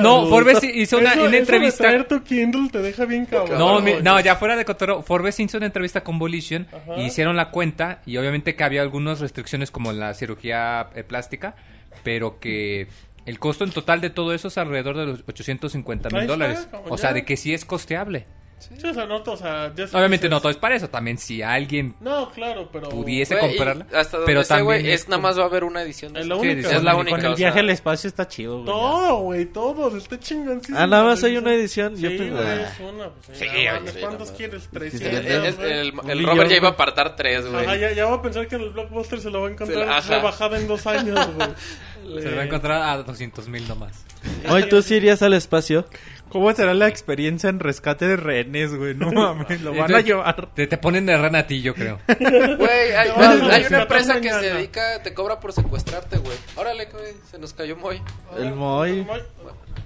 no, 0.00 0.26
Forbes 0.28 0.62
hizo 0.64 0.98
una, 0.98 1.10
Eso- 1.12 1.20
una 1.20 1.26
eso 1.26 1.30
de 1.30 1.38
entrevista... 1.38 1.84
traer 1.84 2.06
tu 2.08 2.22
Kindle 2.22 2.68
te 2.70 2.78
deja 2.80 3.04
bien 3.04 3.26
cabrón. 3.26 3.58
No, 3.58 3.80
mi- 3.80 3.94
no, 4.02 4.20
ya 4.20 4.36
fuera 4.36 4.56
de 4.56 4.64
cotorreo, 4.64 5.02
Forbes 5.02 5.38
hizo 5.40 5.56
una 5.56 5.66
entrevista 5.66 5.77
con 6.04 6.18
Volition 6.18 6.66
Ajá. 6.72 7.00
y 7.00 7.06
hicieron 7.06 7.36
la 7.36 7.50
cuenta 7.50 8.02
y 8.06 8.16
obviamente 8.16 8.56
que 8.56 8.64
había 8.64 8.82
algunas 8.82 9.20
restricciones 9.20 9.70
como 9.70 9.92
la 9.92 10.14
cirugía 10.14 10.90
eh, 10.94 11.04
plástica, 11.04 11.56
pero 12.02 12.38
que 12.40 12.88
el 13.26 13.38
costo 13.38 13.64
en 13.64 13.70
total 13.70 14.00
de 14.00 14.10
todo 14.10 14.32
eso 14.32 14.48
es 14.48 14.58
alrededor 14.58 14.96
de 14.96 15.06
los 15.06 15.24
850 15.26 16.08
Ahí 16.08 16.14
mil 16.14 16.26
dólares. 16.26 16.68
O 16.88 16.96
sea, 16.96 17.12
de 17.12 17.24
que 17.24 17.36
sí 17.36 17.52
es 17.52 17.64
costeable. 17.64 18.26
Sí, 18.58 18.74
o 18.86 18.92
sea, 18.94 19.06
no, 19.06 19.16
o 19.24 19.36
sea, 19.36 19.66
Obviamente 19.92 20.26
dices- 20.26 20.30
no 20.30 20.40
todo 20.40 20.50
es 20.50 20.56
para 20.56 20.74
eso, 20.74 20.88
también 20.90 21.16
si 21.18 21.42
alguien 21.42 21.94
No, 22.00 22.30
claro, 22.30 22.68
pero... 22.72 22.88
pudiese 22.88 23.34
Güey, 23.36 23.46
y 23.46 23.56
comprarla. 23.56 23.86
Hasta 23.98 24.16
donde 24.18 24.26
pero 24.26 24.42
sé, 24.42 24.48
también 24.48 24.64
güey, 24.64 24.90
es 24.92 25.02
es 25.02 25.08
nada 25.08 25.22
más 25.22 25.38
va 25.38 25.42
a 25.42 25.46
haber 25.46 25.64
una 25.64 25.82
edición 25.82 26.12
de 26.12 26.20
Es 26.20 26.26
la 26.26 26.34
Sí, 26.36 26.40
única. 26.48 26.70
es 26.76 26.82
la 26.82 26.96
única. 26.96 27.10
Con 27.16 27.26
el 27.26 27.32
o 27.32 27.36
viaje 27.36 27.52
sea, 27.54 27.62
al 27.62 27.70
espacio 27.70 28.08
está 28.08 28.28
chido, 28.28 28.54
güey. 28.54 28.66
Todo, 28.66 29.16
güey, 29.20 29.46
todo. 29.46 29.96
Está 29.96 30.18
chingoncísimo. 30.18 30.78
Ah, 30.78 30.86
nada 30.86 31.04
más 31.04 31.22
hay 31.24 31.36
una 31.36 31.54
edición. 31.54 31.96
Yo 31.96 32.10
Sí, 32.10 32.16
pensé- 32.18 32.30
güey, 32.30 32.46
ah. 32.46 32.62
es 32.74 32.80
una. 32.80 33.08
Pues, 33.10 33.38
Sí, 33.38 33.44
sí, 33.48 33.90
sí, 33.92 33.98
¿Cuántos 34.00 34.30
quieres? 34.32 34.62
sí, 34.62 34.68
¿300? 34.72 35.54
sí, 35.56 36.10
El, 36.10 36.26
Robert 36.26 36.50
ya 36.50 36.56
iba 36.56 36.68
a 36.68 36.72
apartar 36.72 37.16
tres, 37.16 37.46
güey. 37.50 37.64
Ya, 37.80 37.92
ya 37.92 38.06
va 38.06 38.16
a 38.16 38.22
pensar 38.22 38.46
que 38.48 38.56
en 38.56 38.62
el 38.62 38.70
Blockbuster 38.70 39.20
se 39.20 39.30
lo 39.30 39.42
va 39.42 39.48
a 39.48 39.50
encontrar 39.52 40.04
rebajada 40.08 40.58
en 40.58 40.66
dos 40.68 40.86
años, 40.86 41.18
güey. 41.34 42.22
Se 42.22 42.30
lo 42.30 42.36
va 42.36 42.42
a 42.42 42.44
encontrar 42.46 42.82
a 42.82 43.02
200 43.02 43.48
mil 43.48 43.66
nomás. 43.68 44.04
Hoy 44.48 44.68
tú 44.68 44.82
sí 44.82 44.94
irías 44.96 45.22
al 45.22 45.34
espacio. 45.34 45.86
¿Cómo 46.28 46.52
será 46.52 46.74
la 46.74 46.88
experiencia 46.88 47.48
en 47.48 47.60
rescate 47.60 48.06
de 48.06 48.16
rehenes, 48.16 48.74
güey? 48.74 48.94
No 48.94 49.10
mames, 49.12 49.60
lo 49.62 49.74
van 49.74 49.94
a 49.94 50.00
llevar. 50.00 50.48
Te, 50.54 50.66
te 50.66 50.78
ponen 50.78 51.06
de 51.06 51.16
rana 51.16 51.40
a 51.40 51.46
ti, 51.46 51.62
yo 51.62 51.74
creo. 51.74 51.98
Güey, 52.08 52.92
hay, 52.92 53.10
hay 53.10 53.64
una 53.66 53.82
empresa 53.82 54.20
que 54.20 54.30
se 54.30 54.54
dedica, 54.54 55.02
te 55.02 55.14
cobra 55.14 55.40
por 55.40 55.52
secuestrarte, 55.52 56.18
güey. 56.18 56.36
Órale, 56.56 56.86
güey, 56.86 57.14
se 57.30 57.38
nos 57.38 57.52
cayó 57.52 57.76
Moy. 57.76 58.02
El 58.36 58.54
Moy. 58.54 59.06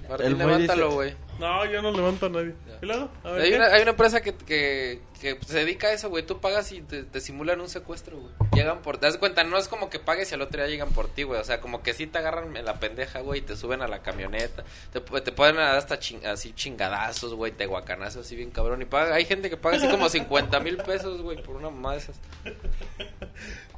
Martín, 0.09 0.27
El 0.27 0.37
levántalo, 0.37 0.91
güey. 0.91 1.15
No, 1.39 1.65
yo 1.65 1.81
no 1.81 1.91
levanto 1.91 2.27
a 2.27 2.29
nadie. 2.29 2.53
¿Y 2.81 2.85
luego? 2.85 3.09
A 3.23 3.31
ver, 3.31 3.41
Hay 3.41 3.53
una, 3.53 3.65
hay 3.67 3.81
una 3.81 3.91
empresa 3.91 4.21
que, 4.21 4.35
que, 4.35 5.01
que 5.19 5.39
se 5.45 5.57
dedica 5.59 5.87
a 5.87 5.93
eso, 5.93 6.09
güey. 6.09 6.23
Tú 6.25 6.39
pagas 6.39 6.71
y 6.71 6.81
te, 6.81 7.03
te 7.03 7.19
simulan 7.21 7.59
un 7.59 7.69
secuestro, 7.69 8.17
güey. 8.19 8.31
Llegan 8.53 8.81
por... 8.83 8.97
Te 8.99 9.07
das 9.07 9.17
cuenta, 9.17 9.43
no 9.43 9.57
es 9.57 9.67
como 9.67 9.89
que 9.89 9.97
pagues 9.99 10.29
y 10.31 10.35
al 10.35 10.41
otro 10.41 10.61
día 10.61 10.69
llegan 10.69 10.91
por 10.91 11.07
ti, 11.07 11.23
güey. 11.23 11.39
O 11.41 11.43
sea, 11.43 11.59
como 11.59 11.81
que 11.81 11.93
sí 11.93 12.05
te 12.05 12.19
agarran 12.19 12.55
en 12.55 12.65
la 12.65 12.79
pendeja, 12.79 13.21
güey, 13.21 13.39
y 13.39 13.41
te 13.43 13.55
suben 13.55 13.81
a 13.81 13.87
la 13.87 14.03
camioneta. 14.03 14.63
Te, 14.91 14.99
te 14.99 15.31
pueden 15.31 15.55
dar 15.55 15.75
hasta 15.75 15.99
ching- 15.99 16.23
así 16.25 16.53
chingadazos, 16.53 17.33
güey, 17.33 17.51
te 17.51 17.65
guacanazos 17.65 18.25
así 18.27 18.35
bien 18.35 18.51
cabrón. 18.51 18.81
Y 18.83 18.85
paga, 18.85 19.15
hay 19.15 19.25
gente 19.25 19.49
que 19.49 19.57
paga 19.57 19.77
así 19.77 19.87
como 19.89 20.09
50 20.09 20.59
mil 20.59 20.77
pesos, 20.77 21.21
güey, 21.23 21.41
por 21.41 21.55
una 21.55 21.71
mamá 21.71 21.93
de 21.93 21.97
esas. 21.97 22.19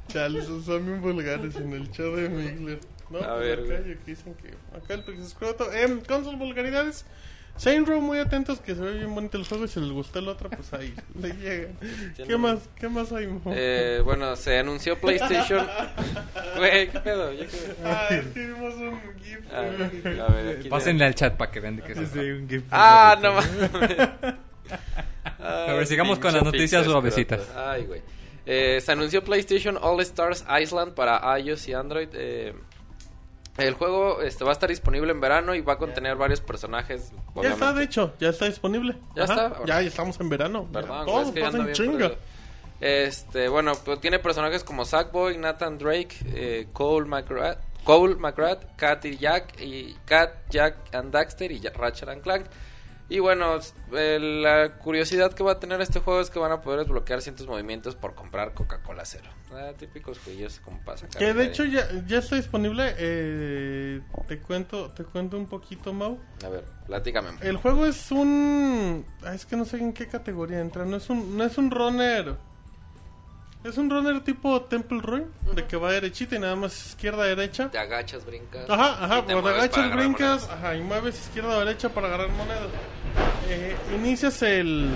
Chale, 0.08 0.40
esos 0.40 0.64
son 0.66 0.84
bien 0.84 1.00
vulgares 1.00 1.56
en 1.56 1.72
el 1.72 1.90
show 1.90 2.14
de 2.14 2.28
Migler. 2.28 2.80
No, 3.10 3.18
A 3.20 3.36
ver, 3.36 3.60
acá, 3.60 3.74
aquí 3.78 3.94
dicen 4.06 4.34
que 4.34 4.48
acá 4.76 4.94
el 4.94 5.04
Pix 5.04 5.20
Escroto. 5.20 5.72
Eh, 5.72 6.02
con 6.08 6.24
sus 6.24 6.36
vulgaridades. 6.38 7.04
Saint 7.58 7.88
Row, 7.88 8.02
muy 8.02 8.18
atentos 8.18 8.60
que 8.60 8.74
se 8.74 8.82
ve 8.82 8.92
bien 8.98 9.14
bonito 9.14 9.38
el 9.38 9.46
juego 9.46 9.64
y 9.64 9.68
si 9.68 9.80
les 9.80 9.90
gustó 9.90 10.18
el 10.18 10.28
otro, 10.28 10.50
pues 10.50 10.74
ahí 10.74 10.94
le 11.18 11.30
llegan. 11.32 11.78
¿Qué 12.14 12.36
más? 12.36 12.68
¿Qué 12.78 12.86
más 12.86 13.10
hay? 13.12 13.26
mo? 13.28 13.40
Eh, 13.54 14.02
bueno, 14.04 14.36
se 14.36 14.58
anunció 14.58 14.96
PlayStation. 15.00 15.66
Güey, 16.56 16.88
¿qué 16.90 17.00
pedo? 17.00 17.32
Ya 17.32 17.46
que- 17.46 17.74
Ah, 17.84 18.08
es 18.10 18.26
que 18.26 18.46
vimos 18.46 18.74
un 18.74 19.00
GIF. 19.22 19.38
Ah, 19.52 19.58
a 19.60 20.32
ver, 20.32 20.58
aquí 20.58 20.68
Pásenle 20.68 21.04
al 21.06 21.14
chat 21.14 21.34
para 21.36 21.50
que 21.50 21.60
vean 21.60 21.76
de 21.76 21.82
qué 21.82 21.94
se 21.94 22.06
Sí, 22.06 22.18
un 22.18 22.48
gif. 22.48 22.62
Ah, 22.70 23.16
no 23.22 23.32
mames. 23.34 24.08
A 25.38 25.72
ver, 25.72 25.86
sigamos 25.86 26.18
con 26.18 26.32
las 26.34 26.42
noticias 26.42 26.84
suavecitas. 26.84 27.40
Ay, 27.56 27.84
güey. 27.86 28.02
Eh, 28.44 28.80
se 28.80 28.92
anunció 28.92 29.24
PlayStation 29.24 29.76
All 29.80 30.00
Stars 30.02 30.44
Island 30.60 30.92
para 30.94 31.38
iOS 31.38 31.68
y 31.68 31.72
Android. 31.72 32.08
eh, 32.12 32.54
el 33.58 33.74
juego 33.74 34.20
este, 34.22 34.44
va 34.44 34.50
a 34.50 34.52
estar 34.52 34.68
disponible 34.68 35.10
en 35.12 35.20
verano 35.20 35.54
y 35.54 35.60
va 35.60 35.74
a 35.74 35.78
contener 35.78 36.16
varios 36.16 36.40
personajes. 36.40 37.10
Ya 37.10 37.16
está, 37.16 37.30
obviamente. 37.34 37.78
de 37.78 37.84
hecho, 37.84 38.14
ya 38.18 38.28
está 38.28 38.46
disponible. 38.46 38.96
Ya 39.14 39.24
está. 39.24 39.56
Ya, 39.66 39.80
ya 39.80 39.88
estamos 39.88 40.20
en 40.20 40.28
verano. 40.28 40.68
Perdón, 40.72 41.06
todo 41.06 41.22
es 41.22 41.30
que 41.30 41.40
pasa 41.40 41.58
en 41.58 41.72
chinga. 41.72 42.12
Este, 42.80 43.48
bueno, 43.48 43.72
pues 43.84 44.00
tiene 44.00 44.18
personajes 44.18 44.62
como 44.62 44.84
Sackboy, 44.84 45.38
Nathan 45.38 45.78
Drake, 45.78 46.16
eh, 46.26 46.68
Cole 46.72 47.06
McGrath, 47.06 47.58
Cole 47.84 48.16
McGrath, 48.16 48.76
Kat 48.76 49.04
y 49.06 49.16
Jack, 49.16 49.60
y 49.60 49.96
Kat, 50.04 50.30
Jack 50.50 50.94
and 50.94 51.10
Daxter 51.10 51.50
y 51.50 51.60
Ratchet 51.60 52.08
and 52.08 52.22
Clank. 52.22 52.46
Y 53.08 53.20
bueno, 53.20 53.58
eh, 53.92 54.18
la 54.20 54.78
curiosidad 54.78 55.32
que 55.32 55.44
va 55.44 55.52
a 55.52 55.60
tener 55.60 55.80
este 55.80 56.00
juego 56.00 56.20
es 56.20 56.28
que 56.28 56.40
van 56.40 56.50
a 56.50 56.60
poder 56.60 56.80
desbloquear 56.80 57.22
ciertos 57.22 57.46
movimientos 57.46 57.94
por 57.94 58.16
comprar 58.16 58.52
Coca-Cola 58.52 59.04
cero. 59.04 59.30
Ah, 59.52 59.70
típicos 59.78 60.18
juegos 60.18 60.58
como 60.58 60.80
pasa. 60.84 61.06
Que 61.08 61.32
de 61.32 61.44
hecho 61.44 61.64
ya, 61.64 61.86
ya 62.06 62.18
está 62.18 62.34
disponible. 62.34 62.94
Eh, 62.98 64.00
te 64.26 64.40
cuento 64.40 64.90
te 64.90 65.04
cuento 65.04 65.36
un 65.36 65.46
poquito, 65.46 65.92
Mau. 65.92 66.18
A 66.44 66.48
ver, 66.48 66.64
platícame. 66.86 67.30
El 67.42 67.58
juego 67.58 67.86
es 67.86 68.10
un. 68.10 69.06
ah, 69.22 69.34
Es 69.34 69.46
que 69.46 69.56
no 69.56 69.64
sé 69.64 69.76
en 69.78 69.92
qué 69.92 70.08
categoría 70.08 70.60
entra. 70.60 70.84
No 70.84 70.96
es 70.96 71.08
un, 71.08 71.36
no 71.36 71.44
es 71.44 71.56
un 71.58 71.70
runner. 71.70 72.34
Es 73.66 73.78
un 73.78 73.90
runner 73.90 74.22
tipo 74.22 74.62
Temple 74.62 75.00
Run. 75.02 75.32
De 75.52 75.66
que 75.66 75.76
va 75.76 75.90
derechita 75.90 76.36
y 76.36 76.38
nada 76.38 76.54
más 76.54 76.86
izquierda 76.90 77.24
derecha. 77.24 77.68
Te 77.68 77.78
agachas, 77.78 78.24
brincas. 78.24 78.70
Ajá, 78.70 79.04
ajá, 79.04 79.26
te 79.26 79.32
pues 79.32 79.54
agachas, 79.54 79.92
brincas, 79.92 80.48
ajá, 80.48 80.76
y 80.76 80.82
mueves 80.82 81.18
izquierda 81.18 81.56
o 81.56 81.58
derecha 81.58 81.88
para 81.88 82.06
agarrar 82.06 82.28
monedas. 82.28 82.68
Eh, 83.48 83.76
inicias 83.96 84.40
el. 84.42 84.88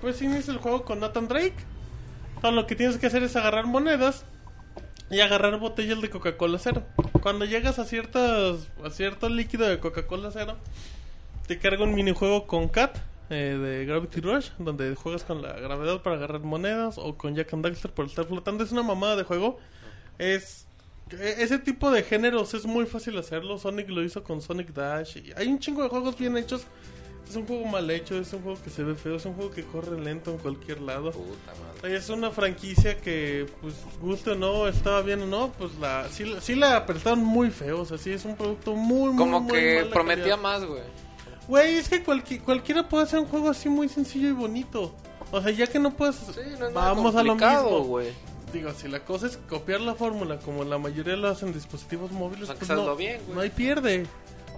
Pues 0.00 0.20
inicias 0.22 0.48
el 0.48 0.56
juego 0.56 0.84
con 0.84 0.98
Nathan 0.98 1.28
Drake. 1.28 1.54
Todo 2.42 2.50
lo 2.50 2.66
que 2.66 2.74
tienes 2.74 2.98
que 2.98 3.06
hacer 3.06 3.22
es 3.22 3.36
agarrar 3.36 3.66
monedas 3.66 4.24
y 5.08 5.20
agarrar 5.20 5.56
botellas 5.60 6.00
de 6.00 6.10
Coca-Cola 6.10 6.58
cero. 6.58 6.82
Cuando 7.22 7.44
llegas 7.44 7.78
a 7.78 7.84
ciertas 7.84 8.66
a 8.84 8.90
cierto 8.90 9.28
líquido 9.28 9.68
de 9.68 9.78
Coca-Cola 9.78 10.30
cero, 10.32 10.56
te 11.46 11.60
carga 11.60 11.84
un 11.84 11.94
minijuego 11.94 12.48
con 12.48 12.68
Cat 12.68 12.98
eh, 13.30 13.58
de 13.60 13.84
Gravity 13.86 14.20
Rush, 14.20 14.50
donde 14.58 14.94
juegas 14.94 15.24
con 15.24 15.42
la 15.42 15.52
gravedad 15.54 16.02
para 16.02 16.16
agarrar 16.16 16.40
monedas 16.40 16.96
o 16.98 17.16
con 17.16 17.34
Jack 17.34 17.52
and 17.54 17.64
Daxter 17.64 17.90
por 17.92 18.06
estar 18.06 18.24
flotando. 18.26 18.62
Es 18.64 18.72
una 18.72 18.82
mamada 18.82 19.16
de 19.16 19.24
juego. 19.24 19.58
Es 20.18 20.66
e- 21.10 21.36
ese 21.42 21.58
tipo 21.58 21.90
de 21.90 22.02
géneros 22.02 22.54
es 22.54 22.66
muy 22.66 22.86
fácil 22.86 23.16
hacerlo. 23.18 23.58
Sonic 23.58 23.88
lo 23.90 24.02
hizo 24.02 24.22
con 24.22 24.40
Sonic 24.40 24.72
Dash. 24.72 25.16
Y 25.18 25.32
hay 25.36 25.48
un 25.48 25.58
chingo 25.58 25.82
de 25.82 25.88
juegos 25.88 26.16
bien 26.18 26.36
hechos 26.36 26.62
Es 27.28 27.34
un 27.34 27.44
juego 27.44 27.64
mal 27.66 27.90
hecho, 27.90 28.16
es 28.16 28.32
un 28.32 28.42
juego 28.42 28.56
que 28.62 28.70
se 28.70 28.84
ve 28.84 28.94
feo, 28.94 29.16
es 29.16 29.24
un 29.24 29.34
juego 29.34 29.50
que 29.50 29.64
corre 29.64 30.00
lento 30.00 30.30
en 30.30 30.38
cualquier 30.38 30.80
lado. 30.80 31.10
Puta 31.10 31.52
madre. 31.60 31.96
Es 31.96 32.08
una 32.08 32.30
franquicia 32.30 33.00
que, 33.00 33.46
pues, 33.60 33.74
guste 34.00 34.30
o 34.30 34.34
no, 34.36 34.68
estaba 34.68 35.02
bien 35.02 35.22
o 35.22 35.26
no, 35.26 35.52
pues 35.58 35.74
la 35.80 36.08
sí, 36.08 36.32
sí 36.40 36.54
la 36.54 36.76
apretaron 36.76 37.24
muy 37.24 37.50
feo. 37.50 37.80
O 37.80 37.84
sea, 37.84 37.98
sí 37.98 38.12
es 38.12 38.24
un 38.24 38.36
producto 38.36 38.74
muy, 38.76 39.08
muy, 39.10 39.16
Como 39.18 39.40
muy 39.40 39.52
que 39.58 39.88
prometía 39.92 40.22
calidad. 40.22 40.38
más, 40.38 40.64
güey. 40.64 40.82
Güey, 41.48 41.76
es 41.76 41.88
que 41.88 42.04
cualqui- 42.04 42.40
cualquiera 42.40 42.88
puede 42.88 43.04
hacer 43.04 43.20
un 43.20 43.26
juego 43.26 43.48
así 43.50 43.68
muy 43.68 43.88
sencillo 43.88 44.28
y 44.28 44.32
bonito. 44.32 44.94
O 45.30 45.40
sea, 45.40 45.50
ya 45.52 45.66
que 45.66 45.78
no 45.78 45.92
puedes. 45.94 46.16
Sí, 46.16 46.40
no 46.58 46.70
vamos 46.72 47.14
a 47.14 47.22
lo 47.22 47.34
mismo. 47.34 47.84
güey. 47.84 48.08
Digo, 48.52 48.72
si 48.72 48.88
la 48.88 49.00
cosa 49.04 49.26
es 49.26 49.36
copiar 49.48 49.80
la 49.80 49.94
fórmula 49.94 50.38
como 50.38 50.64
la 50.64 50.78
mayoría 50.78 51.16
lo 51.16 51.28
hacen 51.28 51.48
en 51.48 51.54
dispositivos 51.54 52.10
móviles, 52.12 52.48
pues 52.48 52.68
no, 52.86 52.96
bien, 52.96 53.20
no 53.34 53.40
hay 53.40 53.50
pierde. 53.50 54.06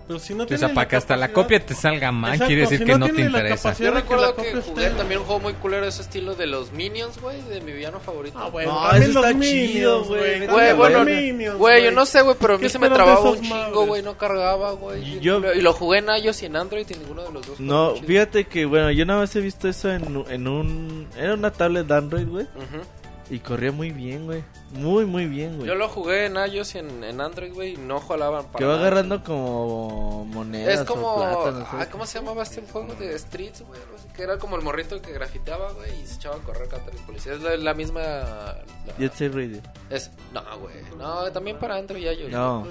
Pero 0.08 0.18
si 0.18 0.34
no 0.34 0.44
O 0.44 0.46
tienes 0.46 0.60
sea, 0.64 0.74
para 0.74 0.88
que 0.88 0.96
hasta 0.96 1.16
la 1.18 1.28
copia 1.32 1.60
te 1.64 1.74
salga 1.74 2.10
mal, 2.10 2.32
Exacto, 2.32 2.46
quiere 2.48 2.62
decir 2.62 2.78
si 2.78 2.84
que 2.86 2.92
no 2.92 2.98
no 2.98 3.04
te 3.14 3.20
interesa. 3.20 3.72
Yo 3.74 3.76
que 3.78 3.90
recuerdo 3.90 4.34
que 4.36 4.42
copia 4.52 4.62
jugué 4.62 4.90
también 4.90 5.20
un 5.20 5.26
juego 5.26 5.40
muy 5.42 5.52
culero 5.52 5.82
de 5.82 5.90
ese 5.90 6.00
estilo 6.02 6.34
de 6.34 6.46
los 6.46 6.72
Minions, 6.72 7.20
güey, 7.20 7.42
de 7.42 7.60
mi 7.60 7.72
villano 7.72 8.00
favorito. 8.00 8.38
Ah, 8.40 8.48
bueno, 8.48 8.72
No, 8.72 8.80
también 8.88 9.02
eso 9.10 9.12
los 9.20 9.24
está 9.26 9.38
Minions, 9.38 9.72
chido, 9.72 10.04
güey. 10.04 10.20
güey. 10.20 10.38
Güey, 10.38 10.48
Güey, 10.48 10.74
bueno, 10.74 11.58
güey, 11.58 11.84
yo 11.84 11.92
no 11.92 12.06
sé, 12.06 12.22
güey, 12.22 12.36
pero 12.40 12.54
a 12.54 12.56
mí 12.56 12.62
¿Qué 12.62 12.68
se 12.70 12.78
me 12.78 12.88
trababa 12.88 13.20
un 13.30 13.40
chingo, 13.42 13.84
güey, 13.86 14.02
no 14.02 14.16
cargaba, 14.16 14.72
güey. 14.72 15.20
Yo- 15.20 15.40
lo- 15.40 15.54
y 15.54 15.60
lo 15.60 15.72
jugué 15.74 15.98
en 15.98 16.08
iOS 16.08 16.42
y 16.42 16.46
en 16.46 16.56
Android 16.56 16.86
y 16.88 16.94
ninguno 16.94 17.24
de 17.24 17.32
los 17.32 17.46
dos. 17.46 17.60
No, 17.60 17.94
fíjate 17.94 18.46
que, 18.46 18.64
bueno, 18.64 18.90
yo 18.90 19.04
nada 19.04 19.20
más 19.20 19.36
he 19.36 19.40
visto 19.40 19.68
eso 19.68 19.90
en, 19.92 20.24
en 20.30 20.48
un... 20.48 21.06
Era 21.18 21.34
una 21.34 21.52
tablet 21.52 21.86
de 21.86 21.94
Android, 21.94 22.26
güey. 22.26 22.44
Ujú. 22.56 22.82
Y 23.30 23.40
corría 23.40 23.72
muy 23.72 23.90
bien, 23.90 24.24
güey. 24.24 24.42
Muy, 24.72 25.04
muy 25.04 25.26
bien, 25.26 25.56
güey. 25.56 25.68
Yo 25.68 25.74
lo 25.74 25.86
jugué 25.88 26.26
en 26.26 26.36
iOS 26.36 26.74
y 26.76 26.78
en, 26.78 27.04
en 27.04 27.20
Android, 27.20 27.52
güey, 27.52 27.74
y 27.74 27.76
no 27.76 28.00
jalaban 28.00 28.46
para 28.46 28.58
Que 28.58 28.64
va 28.64 28.76
nada. 28.76 28.86
agarrando 28.86 29.22
como 29.22 30.24
monedas 30.24 30.80
Es 30.80 30.86
como. 30.86 31.08
o 31.12 31.16
plata, 31.16 31.50
no 31.50 31.60
sé. 31.60 31.66
ah, 31.78 31.88
¿Cómo 31.90 32.06
se 32.06 32.18
llamaba 32.18 32.42
este 32.42 32.62
juego 32.62 32.94
de 32.94 33.18
Streets, 33.18 33.62
güey? 33.62 33.78
Que 34.16 34.22
era 34.22 34.38
como 34.38 34.56
el 34.56 34.62
morrito 34.62 35.00
que 35.02 35.12
grafiteaba, 35.12 35.72
güey, 35.72 35.90
y 36.02 36.06
se 36.06 36.14
echaba 36.16 36.36
a 36.36 36.38
correr 36.38 36.68
contra 36.68 36.92
los 36.92 37.02
policías. 37.02 37.36
Es 37.36 37.42
la, 37.42 37.56
la 37.58 37.74
misma. 37.74 38.00
la- 38.00 38.56
Jet 38.98 39.12
Set 39.14 39.34
Radio. 39.34 39.60
es, 39.90 40.10
no, 40.32 40.42
güey. 40.60 40.74
No, 40.96 41.30
también 41.30 41.58
para 41.58 41.76
Android 41.76 42.02
y 42.02 42.08
iOS. 42.08 42.30
No. 42.32 42.66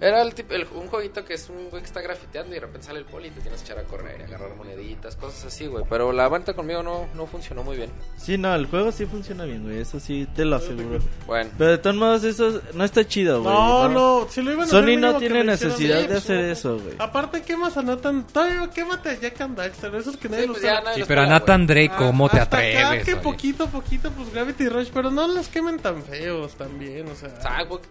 Era 0.00 0.22
el 0.22 0.34
tip- 0.34 0.50
el- 0.52 0.66
un 0.74 0.88
jueguito 0.88 1.24
que 1.24 1.34
es 1.34 1.48
un 1.48 1.70
güey 1.70 1.80
que 1.82 1.86
está 1.86 2.00
grafiteando 2.02 2.50
y 2.52 2.54
de 2.54 2.60
repente 2.60 2.86
sale 2.86 2.98
el 2.98 3.04
poli 3.04 3.28
y 3.28 3.30
te 3.30 3.40
tienes 3.40 3.60
que 3.62 3.72
echar 3.72 3.78
a 3.84 3.86
correr 3.88 4.20
y 4.20 4.22
agarrar 4.24 4.54
moneditas, 4.56 5.16
cosas 5.16 5.44
así, 5.46 5.66
güey. 5.66 5.84
Pero 5.88 6.12
la 6.12 6.28
venta 6.28 6.52
conmigo 6.54 6.82
no, 6.82 7.06
no 7.14 7.26
funcionó 7.26 7.62
muy 7.62 7.76
bien. 7.76 7.90
Sí, 8.16 8.36
no, 8.36 8.54
el 8.54 8.66
juego 8.66 8.92
sí 8.92 9.06
funciona 9.06 9.44
bien, 9.44 9.62
güey. 9.62 9.78
Eso 9.80 10.00
sí, 10.00 10.26
te 10.34 10.44
lo 10.44 10.56
aseguro. 10.56 10.98
Bueno, 11.26 11.50
Pero 11.56 11.70
de 11.70 11.78
todos 11.78 11.96
modos, 11.96 12.24
eso 12.24 12.60
no 12.74 12.84
está 12.84 13.06
chido, 13.06 13.42
güey. 13.42 13.54
No, 13.54 13.88
no, 13.88 14.26
si 14.28 14.42
lo 14.42 14.50
iban 14.52 14.62
a 14.64 14.66
hacer, 14.66 14.80
Sony 14.84 14.96
no 15.00 15.18
tiene 15.18 15.44
necesidad 15.44 15.98
bien, 15.98 16.10
de 16.10 16.16
hacer 16.16 16.44
no. 16.44 16.52
eso, 16.52 16.78
güey. 16.78 16.94
Aparte, 16.98 17.42
quemas 17.42 17.76
a 17.76 17.82
Nathan. 17.82 18.26
Todavía 18.26 18.68
quémate 18.70 19.10
a 19.10 19.20
Jack 19.20 19.40
and 19.40 19.56
Daxter. 19.56 19.94
Esos 19.94 20.16
que 20.16 20.28
nadie 20.28 20.42
sí, 20.42 20.48
los 20.48 20.58
pues 20.58 20.72
sabe. 20.72 20.94
Sí, 20.96 21.02
pero 21.06 21.22
a 21.22 21.26
Nathan. 21.26 21.66
Drake, 21.66 21.92
¿cómo 21.96 22.28
te 22.28 22.40
Hasta 22.40 22.58
acá 22.58 22.66
atreves? 22.88 23.04
que 23.04 23.12
oye? 23.14 23.22
poquito, 23.22 23.66
poquito, 23.68 24.10
pues 24.10 24.32
Gravity 24.32 24.68
Rush. 24.68 24.88
Pero 24.92 25.10
no 25.10 25.26
los 25.28 25.48
quemen 25.48 25.78
tan 25.78 26.02
feos 26.02 26.52
también, 26.54 27.08
o 27.08 27.14
sea. 27.14 27.30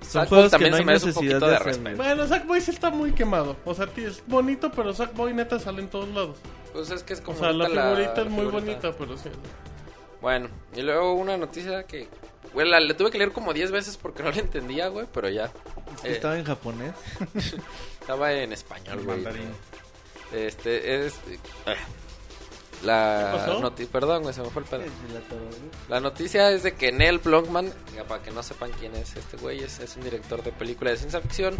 Son 0.02 0.26
juegos 0.28 0.46
que 0.46 0.50
también 0.52 0.72
no 0.72 0.78
hay 0.78 0.86
necesidad 0.86 1.40
de 1.40 1.48
de, 1.48 1.56
hacer, 1.56 1.93
Bueno, 1.96 2.28
Sackboy 2.28 2.62
sí 2.62 2.72
está 2.72 2.90
muy 2.90 3.12
quemado. 3.14 3.56
O 3.66 3.74
sea, 3.74 3.88
es 3.98 4.24
bonito, 4.28 4.72
pero 4.72 4.94
Sackboy 4.94 5.34
neta 5.34 5.60
sale 5.60 5.82
en 5.82 5.90
todos 5.90 6.10
lados. 6.10 6.38
Pues 6.74 6.90
es 6.92 7.04
que 7.04 7.14
es 7.14 7.20
O 7.20 7.24
como 7.24 7.38
sea, 7.40 7.52
la 7.52 7.66
figurita 7.68 8.12
es 8.14 8.18
la 8.18 8.24
muy 8.26 8.46
figurita. 8.46 8.90
bonita, 8.90 8.92
pero 8.98 9.18
sí. 9.18 9.30
Bueno, 10.22 10.50
y 10.76 10.82
luego 10.82 11.14
una 11.14 11.38
noticia 11.38 11.84
que, 11.84 12.08
güey, 12.54 12.68
la, 12.70 12.80
le 12.80 12.94
tuve 12.94 13.12
que 13.12 13.18
leer 13.18 13.32
como 13.32 13.54
10 13.54 13.72
veces 13.72 13.98
porque 13.98 14.24
no 14.24 14.32
la 14.32 14.40
entendía, 14.40 14.88
güey, 14.88 15.06
pero 15.14 15.30
ya. 15.30 15.46
Eh, 16.04 16.12
Estaba 16.14 16.38
en 16.38 16.46
japonés. 16.46 16.94
estaba 18.02 18.34
en 18.34 18.54
español, 18.54 19.04
güey. 19.04 19.18
Mandarín. 19.18 19.50
Este 20.32 21.06
es 21.06 21.14
eh, 21.68 21.76
la 22.84 23.32
¿Qué 23.32 23.38
pasó? 23.38 23.62
noti- 23.62 23.86
perdón, 23.88 24.24
güey, 24.24 24.34
se 24.34 24.42
me 24.42 24.50
fue 24.50 24.62
el 24.64 24.68
pedo. 24.68 24.84
La 25.90 26.00
noticia 26.00 26.50
es 26.52 26.64
de 26.64 26.74
que 26.76 26.92
Neil 26.92 27.20
Blomkamp, 27.20 27.74
para 28.08 28.22
que 28.22 28.32
no 28.32 28.44
sepan 28.44 28.72
quién 28.80 28.96
es 28.96 29.16
este 29.16 29.38
güey, 29.38 29.64
es, 29.64 29.80
es 29.80 29.96
un 29.96 30.04
director 30.04 30.44
de 30.44 30.52
películas 30.52 30.94
de 30.94 30.98
ciencia 31.00 31.22
ficción 31.22 31.56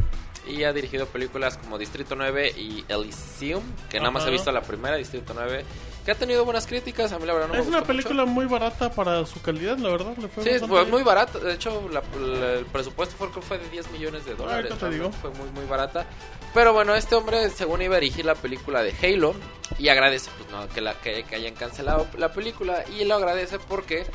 y 0.48 0.64
ha 0.64 0.74
dirigido 0.74 1.06
películas 1.08 1.58
como 1.58 1.78
Distrito 1.78 2.16
9 2.16 2.50
y 2.58 2.84
Elysium, 2.90 3.64
que 3.90 4.00
nada 4.00 4.12
más 4.12 4.24
Ajá. 4.24 4.30
he 4.30 4.34
visto 4.34 4.52
la 4.52 4.62
primera, 4.62 4.96
Distrito 4.98 5.34
9, 5.34 5.64
que 6.04 6.12
ha 6.12 6.16
tenido 6.16 6.44
buenas 6.44 6.68
críticas, 6.68 7.14
a 7.14 7.20
mí 7.20 7.26
la 7.26 7.34
verdad 7.34 7.48
no 7.48 7.54
me 7.54 7.60
es 7.62 7.68
una 7.68 7.78
gustó 7.80 7.94
mucho. 7.94 8.04
película 8.10 8.26
muy 8.26 8.46
barata 8.46 8.92
para 8.92 9.26
su 9.26 9.42
calidad, 9.42 9.78
la 9.78 9.90
verdad. 9.90 10.18
Le 10.18 10.28
fue 10.28 10.44
Sí, 10.44 10.50
bien. 10.68 10.90
muy 10.92 11.02
barata. 11.04 11.40
De 11.40 11.54
hecho, 11.54 11.88
la- 11.90 12.04
la- 12.20 12.54
el 12.56 12.66
presupuesto 12.66 13.16
fue, 13.18 13.30
fue 13.42 13.58
de 13.58 13.70
10 13.70 13.90
millones 13.92 14.26
de 14.26 14.36
dólares. 14.36 14.70
ahorita 14.72 14.90
te 14.90 14.94
digo. 14.94 15.12
Fue 15.14 15.30
muy, 15.30 15.50
muy 15.52 15.66
barata. 15.66 16.06
Pero 16.54 16.72
bueno, 16.72 16.94
este 16.96 17.16
hombre, 17.16 17.50
según 17.50 17.82
iba 17.82 17.96
a 17.96 18.00
dirigir 18.00 18.26
la 18.26 18.36
película 18.36 18.84
de 18.84 18.94
Halo, 19.02 19.34
y 19.80 19.90
agradece 19.90 20.30
pues, 20.38 20.50
no, 20.52 20.68
que, 20.70 20.82
la, 20.82 20.94
que, 20.94 21.26
hayan 21.32 21.56
cancelado 21.56 22.08
la 22.18 22.32
película. 22.32 22.84
Y 22.96 23.06
lo 23.06 23.16
agradece 23.16 23.58
porque 23.58 24.06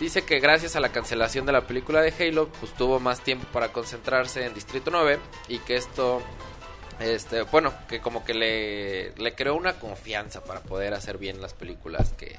dice 0.00 0.22
que 0.22 0.40
gracias 0.40 0.74
a 0.74 0.80
la 0.80 0.90
cancelación 0.90 1.46
de 1.46 1.52
la 1.52 1.66
película 1.66 2.00
de 2.02 2.12
Halo, 2.18 2.48
pues 2.60 2.72
tuvo 2.74 2.98
más 2.98 3.20
tiempo 3.20 3.46
para 3.52 3.68
concentrarse 3.68 4.44
en 4.44 4.54
Distrito 4.54 4.90
9. 4.90 5.18
Y 5.48 5.58
que 5.58 5.76
esto. 5.76 6.20
Este, 7.00 7.42
bueno, 7.42 7.74
que 7.88 8.00
como 8.00 8.24
que 8.24 8.34
le, 8.34 9.10
le 9.16 9.34
creó 9.34 9.56
una 9.56 9.74
confianza 9.74 10.44
para 10.44 10.60
poder 10.60 10.94
hacer 10.94 11.18
bien 11.18 11.40
las 11.40 11.52
películas 11.52 12.12
que, 12.12 12.38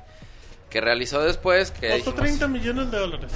que 0.70 0.82
realizó 0.82 1.22
después. 1.22 1.72
Que 1.72 1.88
Costó 1.90 2.12
dijimos, 2.12 2.16
30 2.40 2.48
millones 2.50 2.92
de 2.92 2.98
dólares. 3.00 3.32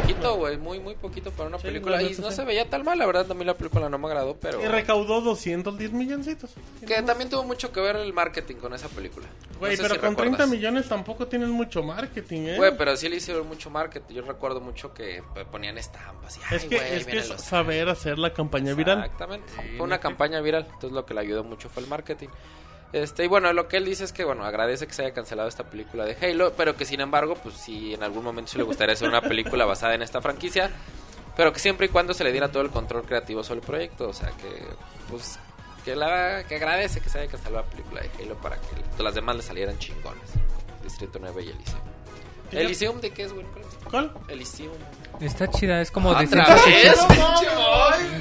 poquito, 0.00 0.36
güey, 0.36 0.56
muy, 0.58 0.80
muy 0.80 0.94
poquito 0.96 1.30
para 1.30 1.48
una 1.48 1.58
Sí, 1.58 1.64
película. 1.68 1.96
la 1.96 2.02
Y 2.02 2.14
no 2.16 2.30
sí. 2.30 2.36
se 2.36 2.44
veía 2.44 2.68
tan 2.68 2.82
mal, 2.84 2.98
la 2.98 3.06
verdad, 3.06 3.26
también 3.26 3.46
la 3.46 3.54
película 3.54 3.88
no 3.88 3.98
me 3.98 4.06
agradó, 4.08 4.36
pero... 4.40 4.60
Y 4.62 4.66
recaudó 4.66 5.20
210 5.20 5.92
milloncitos. 5.92 6.50
Que 6.86 7.02
también 7.02 7.30
tuvo 7.30 7.44
mucho 7.44 7.70
que 7.72 7.80
ver 7.80 7.96
el 7.96 8.12
marketing 8.12 8.56
con 8.56 8.74
esa 8.74 8.88
película. 8.88 9.26
Güey, 9.60 9.72
No 9.72 9.76
sé 9.76 9.82
pero 9.82 9.94
si 9.94 10.00
con 10.00 10.16
30 10.16 10.22
recuerdas. 10.38 10.48
millones 10.48 10.88
tampoco 10.88 11.26
tienes 11.28 11.48
mucho 11.50 11.82
marketing, 11.82 12.40
¿eh? 12.48 12.56
Güey, 12.56 12.76
pero 12.76 12.96
sí 12.96 13.08
le 13.08 13.16
hicieron 13.16 13.46
mucho 13.46 13.70
marketing. 13.70 14.14
Yo 14.14 14.22
recuerdo 14.22 14.60
mucho 14.60 14.92
que 14.94 15.22
ponían 15.52 15.78
estampas 15.78 16.38
y... 16.38 16.40
es 16.54 16.62
"Ay, 16.62 16.68
que, 16.68 16.76
güey, 16.76 16.94
es, 16.96 17.06
que 17.06 17.18
es 17.18 17.28
los-". 17.28 17.40
saber 17.40 17.88
hacer 17.88 18.18
la 18.18 18.32
campaña 18.32 18.74
viral. 18.74 18.98
Exactamente. 19.04 19.52
Fue 19.76 19.86
una 19.86 20.00
campaña 20.00 20.40
viral. 20.40 20.64
Entonces 20.66 20.92
lo 20.92 21.04
que 21.06 21.14
le 21.14 21.20
ayudó 21.20 21.44
mucho 21.44 21.68
fue 21.68 21.82
el 21.82 21.88
marketing. 21.88 22.28
Este, 22.92 23.24
y 23.24 23.28
bueno, 23.28 23.52
lo 23.52 23.68
que 23.68 23.76
él 23.76 23.84
dice 23.84 24.04
es 24.04 24.12
que, 24.12 24.24
bueno, 24.24 24.44
agradece 24.44 24.86
que 24.86 24.92
se 24.92 25.02
haya 25.02 25.14
cancelado 25.14 25.48
esta 25.48 25.64
película 25.64 26.04
de 26.04 26.16
Halo, 26.20 26.52
pero 26.56 26.76
que 26.76 26.84
sin 26.84 27.00
embargo, 27.00 27.36
pues 27.36 27.54
si 27.54 27.94
en 27.94 28.02
algún 28.02 28.24
momento 28.24 28.50
sí 28.50 28.58
le 28.58 28.64
gustaría 28.64 28.94
hacer 28.94 29.08
una 29.08 29.20
película 29.20 29.64
basada 29.64 29.94
en 29.94 30.02
esta 30.02 30.20
franquicia, 30.20 30.70
pero 31.36 31.52
que 31.52 31.60
siempre 31.60 31.86
y 31.86 31.88
cuando 31.88 32.14
se 32.14 32.24
le 32.24 32.32
diera 32.32 32.50
todo 32.50 32.62
el 32.62 32.70
control 32.70 33.04
creativo 33.04 33.44
sobre 33.44 33.60
el 33.60 33.66
proyecto, 33.66 34.08
o 34.08 34.12
sea, 34.12 34.30
que, 34.30 34.64
pues, 35.08 35.38
que, 35.84 35.94
la, 35.94 36.44
que 36.48 36.56
agradece 36.56 37.00
que 37.00 37.08
se 37.08 37.20
haya 37.20 37.30
cancelado 37.30 37.64
la 37.64 37.70
película 37.70 38.00
de 38.02 38.10
Halo 38.18 38.34
para 38.36 38.56
que 38.56 39.02
las 39.02 39.14
demás 39.14 39.36
le 39.36 39.42
salieran 39.42 39.78
chingones. 39.78 40.30
Distrito 40.82 41.18
9 41.20 41.44
y 41.44 41.48
Elysium. 41.50 41.80
¿Elysium 42.52 43.00
de 43.00 43.10
qué 43.10 43.24
es, 43.24 43.32
güey? 43.32 43.46
¿Cuál. 43.90 44.12
Elysium. 44.28 44.72
Está 45.20 45.48
chida, 45.50 45.80
es 45.82 45.90
como 45.90 46.14
de 46.14 46.24
¿Otra 46.24 46.44
ciencia 46.58 46.94
ficción. 46.96 47.06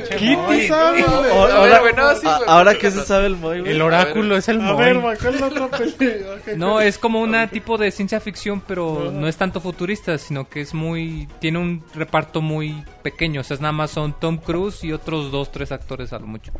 ahora, 0.72 1.80
güey, 1.80 1.94
no, 1.94 2.16
sí, 2.16 2.28
a- 2.28 2.38
güey, 2.38 2.50
ahora 2.50 2.72
mucho 2.72 2.82
que 2.82 2.92
se 2.92 3.06
sabe 3.06 3.28
el 3.28 3.38
Moy. 3.38 3.60
El 3.66 3.82
oráculo 3.82 4.36
es 4.36 4.50
el 4.50 4.60
A 4.62 4.74
ver, 4.74 4.96
Moy. 4.96 5.16
¿cuál 5.18 5.36
es 5.36 5.42
la 5.42 5.48
otra 5.48 5.68
película? 5.78 6.10
No, 6.58 6.82
es 6.82 6.98
como 6.98 7.22
una 7.22 7.48
tipo 7.50 7.78
de 7.78 7.92
ciencia 7.92 8.20
ficción, 8.20 8.62
pero 8.68 9.12
no 9.14 9.28
es 9.28 9.38
tanto 9.38 9.62
futurista, 9.62 10.18
sino 10.18 10.50
que 10.50 10.62
es 10.62 10.74
muy... 10.74 11.28
Tiene 11.40 11.60
un 11.60 11.84
reparto 11.96 12.42
muy 12.42 12.84
pequeño, 13.04 13.42
o 13.42 13.44
sea, 13.44 13.56
es 13.56 13.62
nada 13.62 13.72
más 13.72 13.92
son 13.92 14.20
Tom 14.20 14.38
Cruise 14.38 14.84
y 14.84 14.92
otros 14.92 15.32
dos, 15.32 15.52
tres 15.52 15.72
actores 15.72 16.12
a 16.14 16.20
lo 16.20 16.28
mucho. 16.28 16.52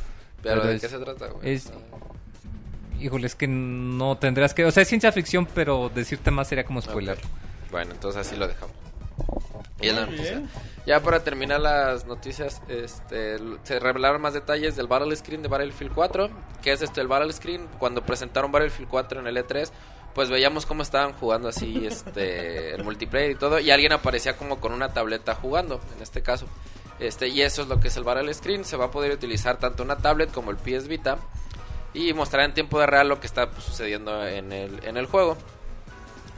¿Pero 0.42 0.62
Pero 0.62 0.68
de 0.70 0.76
es- 0.76 0.82
qué 0.82 0.88
se 0.90 1.00
trata, 1.00 1.28
güey? 1.28 1.54
es- 1.54 1.72
Híjole, 3.02 3.28
es 3.28 3.36
que 3.36 3.48
no 3.48 4.18
tendrías 4.18 4.54
que... 4.54 4.66
O 4.66 4.72
sea, 4.72 4.84
es 4.84 4.90
ciencia 4.90 5.12
ficción, 5.14 5.48
pero 5.54 5.90
decirte 5.94 6.32
más 6.32 6.48
sería 6.50 6.66
como 6.66 6.82
spoiler. 6.82 7.18
Bueno, 7.72 7.92
entonces 7.92 8.26
así 8.26 8.36
lo 8.36 8.48
dejamos. 8.48 8.76
Y 9.82 9.88
es 9.88 9.96
la 9.96 10.06
noticia. 10.06 10.42
Ya 10.86 11.02
para 11.02 11.24
terminar 11.24 11.60
las 11.60 12.06
noticias, 12.06 12.62
este, 12.68 13.38
se 13.64 13.80
revelaron 13.80 14.22
más 14.22 14.34
detalles 14.34 14.76
del 14.76 14.88
Battle 14.88 15.16
Screen 15.16 15.42
de 15.42 15.48
Battlefield 15.48 15.94
4. 15.94 16.30
Que 16.62 16.72
es 16.72 16.82
esto, 16.82 17.02
el 17.02 17.08
Battle 17.08 17.32
Screen. 17.32 17.68
Cuando 17.78 18.02
presentaron 18.04 18.52
Battlefield 18.52 18.90
4 18.90 19.20
en 19.20 19.28
el 19.28 19.38
E3, 19.38 19.70
pues 20.14 20.30
veíamos 20.30 20.66
cómo 20.66 20.82
estaban 20.82 21.14
jugando 21.14 21.48
así 21.48 21.86
este, 21.86 22.76
el 22.76 22.84
multiplayer 22.84 23.32
y 23.32 23.36
todo. 23.36 23.60
Y 23.60 23.72
alguien 23.72 23.94
aparecía 23.94 24.36
como 24.36 24.60
con 24.60 24.74
una 24.74 24.90
tableta 24.90 25.36
jugando, 25.36 25.80
en 25.96 26.02
este 26.02 26.22
caso. 26.22 26.48
Este, 27.00 27.30
y 27.30 27.42
eso 27.42 27.62
es 27.62 27.68
lo 27.70 27.80
que 27.80 27.88
es 27.88 27.98
el 27.98 28.04
Battle 28.04 28.34
Screen. 28.34 28.66
Se 28.66 28.76
va 28.76 28.86
a 28.86 28.92
poder 28.92 29.12
utilizar 29.12 29.58
tanto 29.58 29.84
una 29.84 29.98
tablet 29.98 30.32
como 30.32 30.52
el 30.52 30.58
PS 30.58 30.88
Vita. 30.88 31.18
Y 31.94 32.14
mostrar 32.14 32.46
en 32.46 32.54
tiempo 32.54 32.80
de 32.80 32.86
real 32.86 33.08
lo 33.08 33.20
que 33.20 33.28
está 33.28 33.50
pues, 33.50 33.64
sucediendo 33.64 34.26
en 34.28 34.52
el, 34.52 34.86
en 34.86 34.98
el 34.98 35.06
juego. 35.06 35.38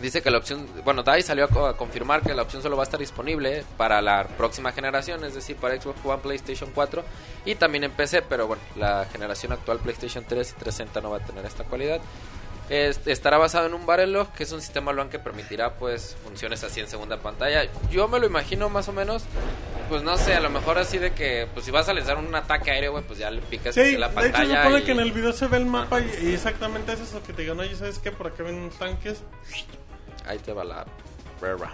Dice 0.01 0.21
que 0.21 0.31
la 0.31 0.39
opción, 0.39 0.67
bueno, 0.83 1.03
DICE 1.03 1.21
salió 1.23 1.45
a, 1.45 1.47
co- 1.47 1.65
a 1.67 1.77
confirmar 1.77 2.21
que 2.21 2.33
la 2.33 2.41
opción 2.41 2.61
solo 2.63 2.75
va 2.75 2.83
a 2.83 2.85
estar 2.85 2.99
disponible 2.99 3.63
para 3.77 4.01
la 4.01 4.25
próxima 4.37 4.71
generación, 4.71 5.23
es 5.23 5.35
decir, 5.35 5.55
para 5.57 5.79
Xbox 5.79 5.99
One, 6.03 6.17
PlayStation 6.23 6.71
4 6.73 7.03
y 7.45 7.55
también 7.55 7.83
en 7.83 7.91
PC, 7.91 8.23
pero 8.23 8.47
bueno, 8.47 8.61
la 8.75 9.05
generación 9.11 9.51
actual 9.51 9.79
PlayStation 9.79 10.25
3 10.27 10.49
y 10.49 10.53
360 10.59 11.01
no 11.01 11.11
va 11.11 11.17
a 11.17 11.25
tener 11.25 11.45
esta 11.45 11.63
cualidad. 11.65 12.01
Es- 12.69 13.01
estará 13.05 13.37
basado 13.37 13.65
en 13.67 13.73
un 13.73 13.85
Battlelog, 13.85 14.31
que 14.31 14.43
es 14.43 14.51
un 14.53 14.61
sistema 14.61 14.93
LON 14.93 15.09
que 15.09 15.19
permitirá 15.19 15.73
pues 15.73 16.15
funciones 16.23 16.63
así 16.63 16.79
en 16.79 16.87
segunda 16.87 17.17
pantalla. 17.17 17.69
Yo 17.91 18.07
me 18.07 18.17
lo 18.17 18.25
imagino 18.27 18.69
más 18.69 18.87
o 18.87 18.93
menos, 18.93 19.23
pues 19.89 20.03
no 20.03 20.15
sé, 20.17 20.35
a 20.35 20.39
lo 20.39 20.49
mejor 20.49 20.77
así 20.77 20.97
de 20.97 21.11
que 21.11 21.47
pues 21.53 21.65
si 21.65 21.71
vas 21.71 21.89
a 21.89 21.93
lanzar 21.93 22.17
un 22.17 22.33
ataque 22.33 22.71
aéreo, 22.71 23.01
pues 23.03 23.19
ya 23.19 23.29
le 23.29 23.41
picas 23.41 23.75
Sí, 23.75 23.97
la 23.97 24.07
de 24.07 24.13
hecho 24.29 24.31
pantalla. 24.31 24.63
supone 24.63 24.79
y- 24.79 24.83
que 24.85 24.91
en 24.93 24.99
el 25.01 25.11
video 25.11 25.33
se 25.33 25.47
ve 25.47 25.57
el 25.57 25.65
mapa 25.65 25.99
y, 25.99 26.29
y 26.29 26.33
exactamente 26.33 26.93
es 26.93 27.01
eso 27.01 27.21
que 27.23 27.33
te 27.33 27.41
digan, 27.41 27.59
oye, 27.59 27.75
¿sabes 27.75 27.99
qué? 27.99 28.11
Por 28.13 28.27
acá 28.27 28.43
ven 28.43 28.55
unos 28.55 28.75
tanques. 28.79 29.21
Ahí 30.25 30.39
te 30.39 30.53
va 30.53 30.63
la 30.63 30.85
prueba. 31.39 31.73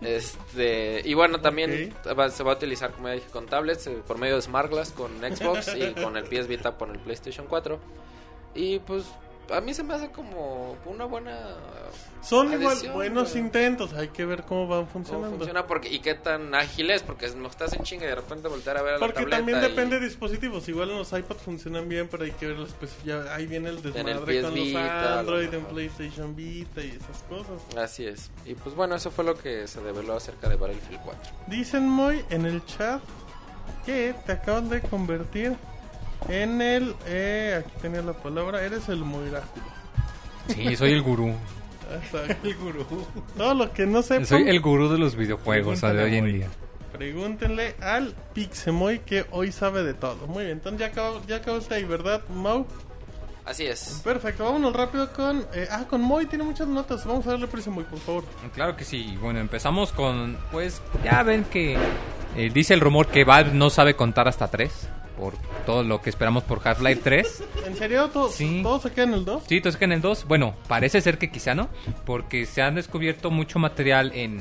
Este, 0.00 1.00
y 1.04 1.14
bueno, 1.14 1.40
también 1.40 1.94
se 2.30 2.42
va 2.42 2.52
a 2.52 2.56
utilizar, 2.56 2.90
como 2.92 3.08
ya 3.08 3.14
dije, 3.14 3.28
con 3.30 3.46
tablets, 3.46 3.86
eh, 3.86 4.02
por 4.06 4.18
medio 4.18 4.36
de 4.36 4.42
Smart 4.42 4.68
Glass 4.68 4.90
con 4.90 5.12
Xbox 5.20 5.74
y 5.76 5.92
con 5.94 6.16
el 6.16 6.24
PS 6.24 6.48
Vita 6.48 6.76
por 6.76 6.90
el 6.90 6.98
PlayStation 6.98 7.46
4. 7.46 7.78
Y 8.54 8.80
pues 8.80 9.04
a 9.50 9.60
mí 9.60 9.74
se 9.74 9.82
me 9.82 9.94
hace 9.94 10.10
como 10.10 10.76
una 10.86 11.04
buena... 11.04 11.56
Son 12.22 12.52
igual 12.52 12.76
buenos 12.94 13.34
intentos, 13.34 13.92
hay 13.94 14.08
que 14.08 14.24
ver 14.24 14.44
cómo 14.44 14.68
van 14.68 14.82
¿Cómo 14.82 14.92
funcionando. 14.92 15.36
funciona? 15.38 15.66
Porque, 15.66 15.88
y 15.88 15.98
qué 15.98 16.14
tan 16.14 16.54
ágil 16.54 16.90
es, 16.92 17.02
porque 17.02 17.28
no 17.30 17.48
estás 17.48 17.72
en 17.72 17.82
chinga 17.82 18.04
y 18.04 18.08
de 18.08 18.14
repente 18.14 18.46
voltear 18.46 18.76
a 18.76 18.82
ver 18.82 18.94
a 18.94 18.98
la 18.98 19.00
Porque 19.06 19.26
también 19.26 19.58
y- 19.58 19.60
depende 19.62 19.98
de 19.98 20.06
dispositivos. 20.06 20.68
Igual 20.68 20.90
en 20.90 20.98
los 20.98 21.12
iPads 21.12 21.42
funcionan 21.42 21.88
bien, 21.88 22.06
pero 22.08 22.22
hay 22.22 22.30
que 22.30 22.46
ver 22.46 22.58
las 22.60 22.72
pues, 22.74 22.92
ya 23.04 23.34
ahí 23.34 23.46
viene 23.46 23.70
el 23.70 23.82
desmadre 23.82 24.14
con 24.42 24.54
los 24.54 24.74
Android, 25.18 25.52
en. 25.52 25.64
PlayStation 25.64 26.36
Vita 26.36 26.80
y 26.80 26.90
esas 26.90 27.22
cosas. 27.28 27.60
Así 27.76 28.06
es. 28.06 28.30
Y 28.46 28.54
pues 28.54 28.76
bueno, 28.76 28.94
eso 28.94 29.10
fue 29.10 29.24
lo 29.24 29.34
que 29.36 29.66
se 29.66 29.80
develó 29.80 30.14
acerca 30.14 30.48
de 30.48 30.54
Battlefield 30.54 31.00
4. 31.04 31.32
Dicen 31.48 31.88
muy 31.88 32.24
en 32.30 32.46
el 32.46 32.64
chat 32.66 33.02
que 33.84 34.14
te 34.26 34.30
acabas 34.32 34.70
de 34.70 34.80
convertir 34.80 35.56
en 36.28 36.62
el 36.62 36.94
eh, 37.06 37.62
aquí 37.64 37.72
tenía 37.80 38.02
la 38.02 38.12
palabra, 38.12 38.64
eres 38.64 38.88
el 38.88 38.98
Moiráculo. 38.98 39.64
Sí, 40.48 40.76
soy 40.76 40.92
el 40.92 41.02
gurú. 41.02 41.34
Exacto, 41.94 42.36
el 42.48 42.56
gurú. 42.56 42.86
Todo 43.36 43.54
lo 43.54 43.72
que 43.72 43.86
no 43.86 44.02
sepan, 44.02 44.26
Soy 44.26 44.48
el 44.48 44.60
gurú 44.60 44.88
de 44.88 44.98
los 44.98 45.14
videojuegos 45.16 45.78
o 45.78 45.80
sea, 45.80 45.92
de 45.92 46.04
hoy 46.04 46.16
en 46.16 46.26
día. 46.26 46.48
pregúntenle 46.92 47.74
al 47.80 48.14
Pixemoy 48.34 49.00
que 49.00 49.26
hoy 49.30 49.52
sabe 49.52 49.82
de 49.82 49.94
todo. 49.94 50.26
Muy 50.26 50.44
bien, 50.44 50.58
entonces 50.58 50.80
ya 50.80 50.86
acabó, 50.86 51.22
ya 51.26 51.74
ahí, 51.74 51.84
¿verdad, 51.84 52.22
Mau? 52.28 52.66
Así 53.44 53.66
es. 53.66 54.00
Perfecto, 54.04 54.44
vámonos 54.44 54.72
rápido 54.72 55.12
con... 55.12 55.44
eh, 55.52 55.66
ah, 55.70 55.84
con 55.90 56.00
Moy 56.00 56.26
tiene 56.26 56.44
muchas 56.44 56.68
notas. 56.68 57.04
Vamos 57.04 57.26
a 57.26 57.30
darle 57.30 57.48
prisa, 57.48 57.70
Moy, 57.70 57.84
por 57.84 57.98
favor. 57.98 58.24
Claro 58.54 58.76
que 58.76 58.84
sí. 58.84 59.16
Bueno, 59.20 59.40
empezamos 59.40 59.90
con, 59.92 60.36
pues, 60.52 60.80
ya 61.02 61.22
ven 61.24 61.44
que 61.44 61.76
eh, 62.36 62.50
dice 62.54 62.72
el 62.74 62.80
rumor 62.80 63.08
que 63.08 63.24
Valve 63.24 63.52
no 63.52 63.68
sabe 63.68 63.94
contar 63.96 64.28
hasta 64.28 64.48
3 64.48 64.70
por 65.18 65.34
todo 65.66 65.82
lo 65.82 66.00
que 66.00 66.08
esperamos 66.10 66.44
por 66.44 66.60
Half-Life 66.66 67.00
3. 67.02 67.44
¿En 67.66 67.76
serio? 67.76 68.08
¿Todo, 68.10 68.28
Sí. 68.28 68.60
¿todo 68.62 68.78
se 68.80 68.90
queda 68.92 69.04
en 69.04 69.14
el 69.14 69.24
2? 69.24 69.42
Sí, 69.48 69.56
entonces 69.56 69.78
que 69.78 69.84
en 69.86 69.92
el 69.92 70.00
2, 70.00 70.24
bueno, 70.26 70.54
parece 70.68 71.00
ser 71.00 71.18
que 71.18 71.30
quizá 71.30 71.54
no, 71.54 71.68
porque 72.06 72.46
se 72.46 72.62
han 72.62 72.76
descubierto 72.76 73.30
mucho 73.30 73.58
material 73.58 74.12
en, 74.14 74.38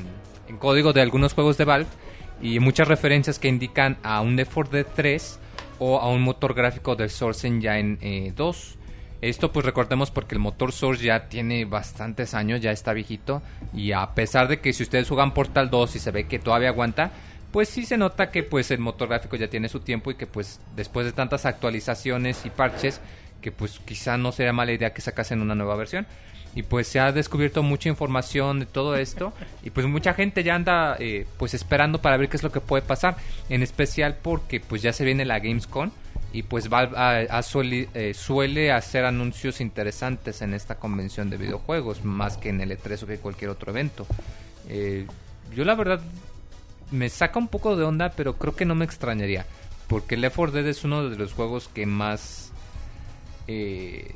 en 0.48 0.58
código 0.58 0.94
de 0.94 1.02
algunos 1.02 1.34
juegos 1.34 1.58
de 1.58 1.66
Valve 1.66 1.90
y 2.42 2.60
muchas 2.60 2.88
referencias 2.88 3.38
que 3.40 3.48
indican 3.48 3.98
a 4.04 4.22
un 4.22 4.36
Left 4.36 4.54
4 4.54 4.72
Dead 4.74 4.88
3 4.96 5.40
o 5.80 6.00
a 6.00 6.08
un 6.10 6.22
motor 6.22 6.54
gráfico 6.54 6.96
del 6.96 7.10
Source 7.10 7.48
Engine 7.48 7.98
eh, 8.02 8.32
2. 8.36 8.78
Esto 9.22 9.52
pues 9.52 9.66
recordemos 9.66 10.10
porque 10.10 10.34
el 10.34 10.40
motor 10.40 10.72
Source 10.72 11.04
ya 11.04 11.30
tiene 11.30 11.66
bastantes 11.66 12.34
años, 12.34 12.60
ya 12.60 12.72
está 12.72 12.92
viejito. 12.92 13.44
Y 13.72 13.92
a 13.92 14.16
pesar 14.16 14.48
de 14.48 14.60
que 14.60 14.74
si 14.74 14.82
ustedes 14.82 15.08
juegan 15.08 15.34
Portal 15.34 15.70
2 15.70 15.96
y 15.96 16.00
se 16.00 16.10
ve 16.10 16.26
que 16.26 16.40
todavía 16.40 16.70
aguanta, 16.70 17.12
pues 17.52 17.70
sí 17.70 17.86
se 17.86 17.98
nota 17.98 18.32
que 18.32 18.42
pues 18.42 18.72
el 18.72 18.80
motor 18.80 19.10
gráfico 19.10 19.36
ya 19.36 19.48
tiene 19.48 19.70
su 19.70 19.82
tiempo 19.82 20.10
y 20.10 20.16
que 20.16 20.26
pues 20.26 20.60
después 20.76 21.06
de 21.06 21.12
tantas 21.12 21.46
actualizaciones 21.46 22.46
y 22.46 22.50
parches 22.50 23.00
que 23.42 23.52
pues 23.52 23.80
quizá 23.80 24.18
no 24.18 24.32
sería 24.32 24.54
mala 24.54 24.72
idea 24.72 24.94
que 24.94 25.02
sacasen 25.02 25.42
una 25.42 25.54
nueva 25.54 25.76
versión. 25.76 26.08
Y 26.56 26.64
pues 26.64 26.88
se 26.88 27.00
ha 27.00 27.12
descubierto 27.12 27.62
mucha 27.62 27.90
información 27.90 28.60
de 28.60 28.66
todo 28.66 28.96
esto. 28.96 29.34
Y 29.64 29.70
pues 29.70 29.86
mucha 29.86 30.16
gente 30.16 30.44
ya 30.44 30.56
anda 30.56 30.98
eh, 31.00 31.28
pues 31.38 31.54
esperando 31.54 32.02
para 32.02 32.18
ver 32.18 32.28
qué 32.28 32.38
es 32.38 32.44
lo 32.44 32.52
que 32.52 32.60
puede 32.60 32.82
pasar. 32.82 33.18
En 33.50 33.62
especial 33.62 34.18
porque 34.22 34.60
pues 34.60 34.82
ya 34.82 34.94
se 34.94 35.06
viene 35.06 35.26
la 35.26 35.40
Gamescom 35.40 35.92
y 36.34 36.44
pues 36.44 36.70
Valve 36.70 37.28
suele, 37.44 37.90
eh, 37.94 38.14
suele 38.14 38.72
hacer 38.72 39.06
anuncios 39.06 39.60
interesantes 39.60 40.42
en 40.42 40.54
esta 40.54 40.76
convención 40.76 41.30
de 41.30 41.38
videojuegos 41.38 42.06
más 42.06 42.38
que 42.38 42.50
en 42.50 42.62
el 42.62 42.72
E3 42.72 43.04
o 43.04 43.08
que 43.08 43.18
cualquier 43.18 43.52
otro 43.52 43.72
evento 43.72 44.06
Eh, 44.70 45.08
yo 45.54 45.66
la 45.66 45.76
verdad 45.76 46.00
me 46.92 47.10
saca 47.10 47.40
un 47.40 47.48
poco 47.48 47.76
de 47.76 47.84
onda, 47.84 48.12
pero 48.12 48.38
creo 48.38 48.56
que 48.56 48.66
no 48.66 48.76
me 48.76 48.86
extrañaría. 48.86 49.46
Porque 49.88 50.16
Left 50.18 50.36
4 50.36 50.54
Dead 50.54 50.68
es 50.68 50.84
uno 50.84 51.10
de 51.10 51.18
los 51.18 51.34
juegos 51.34 51.68
que 51.68 51.86
más. 51.86 52.52
Eh, 53.48 54.14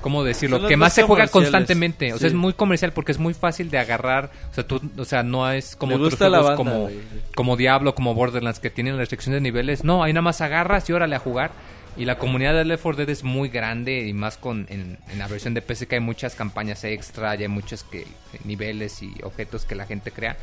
¿Cómo 0.00 0.24
decirlo? 0.24 0.66
Que 0.66 0.76
más 0.76 0.94
se 0.94 1.02
juega 1.02 1.28
constantemente. 1.28 2.12
O 2.12 2.18
sea, 2.18 2.28
Sí. 2.28 2.34
es 2.34 2.34
muy 2.34 2.52
comercial 2.54 2.92
porque 2.92 3.12
es 3.12 3.18
muy 3.18 3.34
fácil 3.34 3.70
de 3.70 3.78
agarrar. 3.78 4.30
O 4.50 4.54
sea, 4.54 4.66
tú, 4.66 4.80
o 4.96 5.04
sea 5.04 5.22
no 5.22 5.50
es 5.50 5.76
como 5.76 5.96
otros 5.96 6.16
juegos 6.16 6.38
banda, 6.38 6.56
como, 6.56 6.80
güey. 6.82 7.00
como 7.34 7.56
Diablo, 7.56 7.94
como 7.94 8.14
Borderlands, 8.14 8.60
que 8.60 8.70
tienen 8.70 8.96
restricción 8.96 9.34
de 9.34 9.40
niveles. 9.40 9.84
No, 9.84 10.02
ahí 10.02 10.12
nada 10.12 10.22
más 10.22 10.40
agarras 10.40 10.88
y 10.88 10.92
órale 10.92 11.16
a 11.16 11.18
jugar. 11.18 11.50
Y 11.96 12.04
la 12.04 12.18
comunidad 12.18 12.54
de 12.54 12.64
Left 12.64 12.82
4 12.82 12.98
Dead 13.04 13.10
es 13.10 13.24
muy 13.24 13.48
grande 13.48 14.06
y 14.06 14.12
más 14.12 14.36
con 14.38 14.66
en, 14.70 14.96
en 15.12 15.18
la 15.18 15.26
versión 15.26 15.54
de 15.54 15.60
PC 15.60 15.86
que 15.86 15.96
hay 15.96 16.00
muchas 16.00 16.34
campañas 16.34 16.84
extra, 16.84 17.34
y 17.34 17.42
hay 17.42 17.48
muchos 17.48 17.82
que, 17.82 18.06
niveles 18.44 19.02
y 19.02 19.12
objetos 19.24 19.64
que 19.64 19.74
la 19.74 19.86
gente 19.86 20.12
crea. 20.12 20.36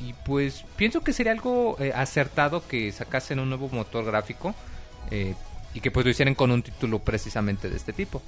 Y 0.00 0.12
pues 0.24 0.64
pienso 0.76 1.00
que 1.00 1.12
sería 1.12 1.32
algo 1.32 1.76
eh, 1.80 1.92
acertado 1.94 2.66
que 2.68 2.92
sacasen 2.92 3.38
un 3.38 3.48
nuevo 3.48 3.68
motor 3.70 4.04
gráfico 4.04 4.54
eh, 5.10 5.34
y 5.74 5.80
que 5.80 5.90
pues 5.90 6.04
lo 6.04 6.10
hicieran 6.10 6.34
con 6.34 6.50
un 6.50 6.62
título 6.62 6.98
precisamente 6.98 7.70
de 7.70 7.76
este 7.76 7.92
tipo. 7.92 8.20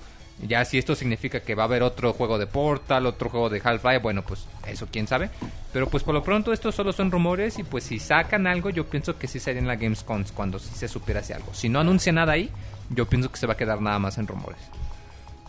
Ya 0.47 0.65
si 0.65 0.79
esto 0.79 0.95
significa 0.95 1.41
que 1.41 1.55
va 1.55 1.65
a 1.65 1.67
haber 1.67 1.83
otro 1.83 2.13
juego 2.13 2.39
de 2.39 2.47
Portal, 2.47 3.07
otro 3.07 3.29
juego 3.29 3.51
de 3.51 3.61
Half-Life, 3.63 3.99
bueno, 3.99 4.23
pues 4.23 4.47
eso 4.67 4.89
quién 4.91 5.07
sabe. 5.07 5.31
Pero 5.73 5.89
pues 5.89 6.03
por 6.03 6.15
lo 6.15 6.23
pronto 6.23 6.53
estos 6.53 6.75
solo 6.75 6.93
son 6.93 7.11
rumores 7.11 7.59
y 7.59 7.63
pues 7.63 7.85
si 7.85 7.99
sacan 7.99 8.47
algo 8.47 8.71
yo 8.71 8.87
pienso 8.87 9.19
que 9.19 9.29
sí 9.29 9.39
sería 9.39 9.61
en 9.61 9.69
la 9.69 9.77
Gamescom 9.77 10.25
cuando 10.35 10.59
sí 10.59 10.71
se 10.75 10.89
supiera 10.89 11.23
si 11.23 11.33
algo. 11.33 11.53
Si 11.53 11.69
no 11.69 11.81
anuncia 11.81 12.13
nada 12.13 12.33
ahí, 12.33 12.51
yo 12.89 13.07
pienso 13.07 13.31
que 13.31 13.39
se 13.39 13.47
va 13.47 13.53
a 13.53 13.57
quedar 13.57 13.81
nada 13.81 13.99
más 13.99 14.19
en 14.19 14.27
rumores. 14.27 14.61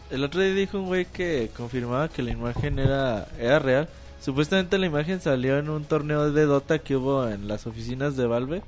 El 0.10 0.26
otro 0.26 0.42
día 0.42 0.54
dijo 0.54 0.80
un 0.80 0.88
güey 0.88 1.06
que 1.06 1.50
confirmaba 1.56 2.10
que 2.10 2.22
la 2.22 2.32
imagen 2.32 2.78
era, 2.78 3.28
era 3.40 3.60
real. 3.60 3.90
Supuestamente 4.22 4.78
la 4.78 4.86
imagen 4.86 5.22
salió 5.22 5.58
en 5.58 5.70
un 5.70 5.86
torneo 5.86 6.32
de 6.32 6.46
Dota 6.46 6.80
que 6.80 6.98
hubo 6.98 7.28
en 7.28 7.48
las 7.48 7.66
oficinas 7.66 8.18
de 8.18 8.28
Valve. 8.28 8.62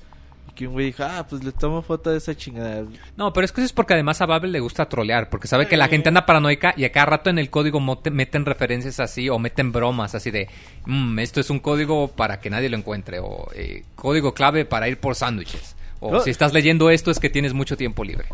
Que 0.55 0.67
un 0.67 0.73
güey 0.73 0.87
dijo, 0.87 1.03
ah, 1.03 1.25
pues 1.27 1.43
le 1.43 1.51
tomo 1.51 1.81
foto 1.81 2.11
de 2.11 2.17
esa 2.17 2.35
chingada. 2.35 2.83
No, 3.17 3.33
pero 3.33 3.43
es 3.45 3.51
que 3.51 3.61
eso 3.61 3.65
es 3.65 3.73
porque 3.73 3.93
además 3.95 4.21
a 4.21 4.27
Babel 4.27 4.51
le 4.51 4.59
gusta 4.59 4.87
trolear, 4.87 5.29
porque 5.31 5.47
sabe 5.47 5.67
que 5.67 5.77
la 5.77 5.87
gente 5.87 6.09
anda 6.09 6.27
paranoica 6.27 6.75
y 6.77 6.83
a 6.85 6.91
cada 6.91 7.07
rato 7.07 7.29
en 7.31 7.39
el 7.39 7.49
código 7.49 7.79
meten 8.11 8.45
referencias 8.45 8.99
así 8.99 9.29
o 9.29 9.39
meten 9.39 9.71
bromas 9.71 10.13
así 10.13 10.29
de, 10.29 10.47
"Mm, 10.85 11.17
esto 11.19 11.39
es 11.39 11.49
un 11.49 11.59
código 11.59 12.09
para 12.09 12.39
que 12.39 12.51
nadie 12.51 12.69
lo 12.69 12.77
encuentre 12.77 13.19
o 13.19 13.47
eh, 13.55 13.83
código 13.95 14.33
clave 14.35 14.65
para 14.65 14.87
ir 14.87 14.99
por 14.99 15.15
sándwiches. 15.15 15.75
O 15.99 16.19
si 16.19 16.29
estás 16.29 16.53
leyendo 16.53 16.89
esto 16.89 17.09
es 17.11 17.19
que 17.19 17.29
tienes 17.29 17.53
mucho 17.53 17.77
tiempo 17.77 18.03
libre. 18.03 18.27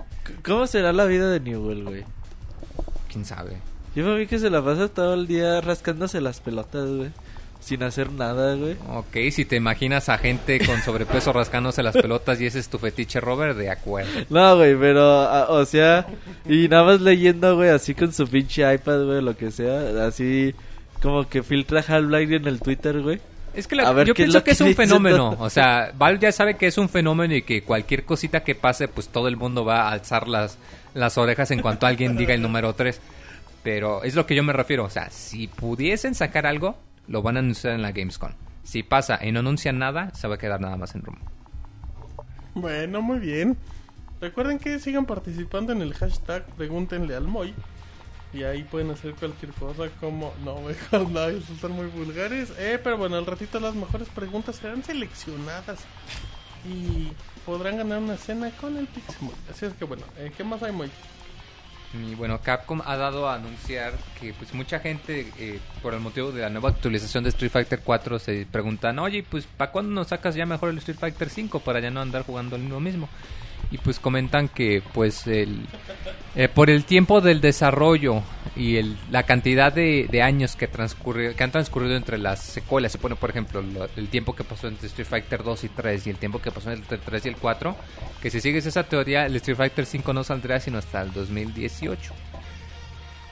¿Cómo 0.44 0.66
será 0.68 0.92
la 0.92 1.06
vida 1.06 1.30
de 1.30 1.40
Newell, 1.40 1.84
güey? 1.84 2.04
¿Quién 3.12 3.26
sabe? 3.26 3.58
Yo 3.96 4.04
me 4.06 4.16
vi 4.18 4.28
que 4.28 4.40
se 4.40 4.50
la 4.50 4.64
pasa 4.64 4.88
todo 4.88 5.14
el 5.14 5.28
día 5.28 5.62
rascándose 5.62 6.20
las 6.20 6.40
pelotas, 6.42 6.90
güey. 6.90 7.12
Sin 7.60 7.84
hacer 7.84 8.12
nada, 8.12 8.56
güey. 8.56 8.78
Ok, 8.90 9.32
si 9.32 9.46
te 9.46 9.56
imaginas 9.58 10.10
a 10.10 10.18
gente 10.18 10.60
con 10.66 10.82
sobrepeso 10.82 11.34
rascándose 11.34 11.84
las 11.84 11.96
pelotas 11.96 12.40
y 12.42 12.46
ese 12.46 12.60
es 12.60 12.70
tu 12.70 12.80
fetiche, 12.80 13.20
Robert, 13.20 13.58
de 13.58 13.70
acuerdo. 13.70 14.10
No, 14.30 14.56
güey, 14.56 14.76
pero, 14.80 15.02
a- 15.04 15.50
o 15.50 15.66
sea, 15.66 16.08
y 16.48 16.68
nada 16.70 16.84
más 16.86 17.02
leyendo, 17.02 17.56
güey, 17.58 17.70
así 17.70 17.94
con 17.94 18.12
su 18.14 18.28
pinche 18.28 18.62
iPad, 18.74 19.04
güey, 19.06 19.22
lo 19.22 19.36
que 19.38 19.52
sea, 19.52 20.06
así 20.08 20.56
como 21.02 21.28
que 21.28 21.44
filtra 21.44 21.84
Half-Life 21.88 22.36
en 22.38 22.48
el 22.48 22.60
Twitter, 22.62 23.02
güey. 23.02 23.20
Es 23.54 23.68
que 23.68 23.76
la- 23.76 23.92
ver 23.92 24.08
yo 24.08 24.14
es 24.14 24.18
pienso 24.18 24.38
lo 24.38 24.44
que 24.44 24.52
es 24.52 24.62
un 24.62 24.74
fenómeno. 24.76 25.36
O 25.40 25.50
sea, 25.50 25.92
Valve 25.98 26.20
ya 26.22 26.32
sabe 26.32 26.56
que 26.56 26.68
es 26.68 26.78
un 26.78 26.88
fenómeno 26.88 27.36
y 27.36 27.42
que 27.42 27.64
cualquier 27.64 28.04
cosita 28.06 28.42
que 28.44 28.56
pase, 28.56 28.88
pues 28.88 29.10
todo 29.10 29.28
el 29.28 29.38
mundo 29.38 29.66
va 29.66 29.82
a 29.90 29.92
alzar 29.92 30.28
las, 30.28 30.58
las 30.94 31.18
orejas 31.18 31.52
en 31.52 31.62
cuanto 31.62 31.86
alguien 31.86 32.16
diga 32.16 32.34
el 32.34 32.42
número 32.42 32.74
3. 32.74 33.00
Pero 33.64 34.04
es 34.04 34.16
lo 34.16 34.26
que 34.26 34.36
yo 34.36 34.44
me 34.44 34.54
refiero. 34.54 34.86
O 34.86 34.90
sea, 34.90 35.10
si 35.10 35.48
pudiesen 35.48 36.16
sacar 36.16 36.46
algo, 36.46 36.78
lo 37.10 37.22
van 37.22 37.36
a 37.36 37.40
anunciar 37.40 37.74
en 37.74 37.82
la 37.82 37.92
Gamescom. 37.92 38.32
Si 38.64 38.84
pasa 38.84 39.20
y 39.22 39.32
no 39.32 39.40
anuncian 39.40 39.80
nada, 39.80 40.14
se 40.14 40.28
va 40.28 40.36
a 40.36 40.38
quedar 40.38 40.62
nada 40.62 40.78
más 40.78 40.96
en 40.96 41.02
rumbo. 41.02 41.26
Bueno, 42.54 43.02
muy 43.02 43.20
bien. 43.20 43.58
Recuerden 44.22 44.60
que 44.60 44.80
sigan 44.80 45.06
participando 45.06 45.74
en 45.74 45.82
el 45.82 45.94
hashtag 45.94 46.46
Pregúntenle 46.56 47.16
al 47.16 47.28
Moy. 47.28 47.54
Y 48.32 48.44
ahí 48.44 48.64
pueden 48.64 48.92
hacer 48.92 49.16
cualquier 49.16 49.52
cosa 49.54 49.90
como... 50.00 50.34
No, 50.46 50.62
mejor 50.62 51.10
no, 51.10 51.24
esos 51.26 51.50
están 51.50 51.72
muy 51.72 51.88
vulgares. 51.88 52.54
Eh, 52.60 52.80
pero 52.84 52.98
bueno, 52.98 53.16
al 53.16 53.26
ratito 53.26 53.60
las 53.60 53.74
mejores 53.74 54.08
preguntas 54.10 54.58
serán 54.58 54.84
seleccionadas. 54.84 55.80
Y 56.70 57.12
podrán 57.44 57.78
ganar 57.78 58.00
una 58.00 58.18
cena 58.18 58.52
con 58.52 58.78
el 58.78 58.86
Pixemoy. 58.86 59.34
Así 59.50 59.66
es 59.66 59.74
que 59.74 59.86
bueno, 59.86 60.04
eh, 60.18 60.32
¿qué 60.38 60.44
más 60.44 60.62
hay, 60.62 60.74
Moy? 60.74 60.92
Y 61.94 62.14
bueno, 62.14 62.40
Capcom 62.42 62.82
ha 62.86 62.96
dado 62.98 63.28
a 63.28 63.36
anunciar 63.36 63.94
que 64.20 64.34
pues 64.34 64.54
mucha 64.54 64.80
gente, 64.80 65.32
eh, 65.40 65.60
por 65.82 65.96
el 65.96 66.00
motivo 66.00 66.32
de 66.32 66.42
la 66.42 66.50
nueva 66.50 66.70
actualización 66.70 67.24
de 67.24 67.32
Street 67.32 67.52
Fighter 67.52 67.80
4, 67.84 68.20
se 68.20 68.46
preguntan, 68.52 69.00
oye, 69.00 69.24
pues 69.28 69.48
¿para 69.48 69.72
cuándo 69.72 69.92
nos 69.92 70.08
sacas 70.08 70.36
ya 70.36 70.46
mejor 70.46 70.70
el 70.70 70.78
Street 70.78 71.00
Fighter 71.00 71.30
5 71.30 71.62
para 71.62 71.80
ya 71.80 71.90
no 71.90 72.02
andar 72.02 72.24
jugando 72.24 72.58
lo 72.58 72.80
mismo? 72.80 73.10
Y 73.72 73.78
pues 73.78 74.00
comentan 74.00 74.48
que 74.50 74.82
pues 74.94 75.28
el 75.28 75.66
eh, 76.36 76.48
por 76.48 76.70
el 76.70 76.86
tiempo 76.86 77.22
del 77.22 77.40
desarrollo 77.42 78.24
y 78.56 78.78
el, 78.78 78.98
la 79.12 79.24
cantidad 79.24 79.72
de, 79.74 80.08
de 80.10 80.22
años 80.22 80.56
que 80.56 80.68
transcurre, 80.68 81.36
que 81.36 81.44
han 81.44 81.52
transcurrido 81.52 81.96
entre 81.96 82.18
las 82.18 82.42
secuelas, 82.44 82.92
se 82.92 82.98
pone 82.98 83.16
por 83.16 83.30
ejemplo 83.30 83.62
lo- 83.62 83.88
el 83.96 84.08
tiempo 84.10 84.36
que 84.36 84.44
pasó 84.44 84.68
entre 84.68 84.88
Street 84.88 85.08
Fighter 85.08 85.44
2 85.44 85.64
y 85.66 85.70
3 85.70 86.08
y 86.08 86.10
el 86.10 86.18
tiempo 86.18 86.42
que 86.42 86.52
pasó 86.52 86.72
entre 86.72 86.98
el 86.98 87.02
3 87.02 87.26
y 87.26 87.30
el 87.30 87.36
4, 87.38 87.76
que 88.22 88.30
si 88.30 88.42
sigues 88.42 88.66
esa 88.66 88.84
teoría 88.84 89.26
el 89.26 89.36
Street 89.38 89.58
Fighter 89.58 89.86
5 89.86 90.14
no 90.14 90.24
saldrá 90.24 90.60
sino 90.60 90.78
hasta 90.80 91.02
el 91.02 91.12
2018. 91.14 92.14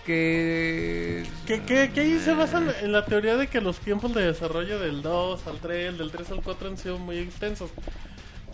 Que 0.05 1.23
Que, 1.45 1.61
que, 1.63 1.91
que 1.91 1.99
ahí 1.99 2.19
se 2.19 2.33
basan 2.33 2.71
en 2.81 2.91
la 2.93 3.03
teoría 3.05 3.35
de 3.35 3.47
que 3.47 3.59
los 3.59 3.77
tiempos 3.79 4.13
de 4.13 4.25
desarrollo 4.25 4.79
del 4.79 5.01
2 5.01 5.45
al 5.47 5.57
3, 5.59 5.97
del 5.97 6.11
3 6.11 6.31
al 6.31 6.41
4 6.41 6.67
han 6.69 6.77
sido 6.77 6.97
muy 6.97 7.17
extensos. 7.17 7.69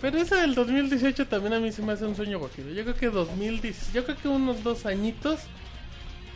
Pero 0.03 0.17
esa 0.17 0.35
del 0.41 0.53
2018 0.53 1.27
también 1.27 1.53
a 1.53 1.59
mí 1.61 1.71
se 1.71 1.81
me 1.81 1.93
hace 1.93 2.03
un 2.05 2.13
sueño 2.15 2.37
guajiro. 2.37 2.69
Yo 2.71 2.83
creo 2.83 2.95
que 2.95 3.09
2010, 3.09 3.93
yo 3.93 4.03
creo 4.03 4.17
que 4.17 4.27
unos 4.27 4.61
dos 4.61 4.85
añitos. 4.85 5.39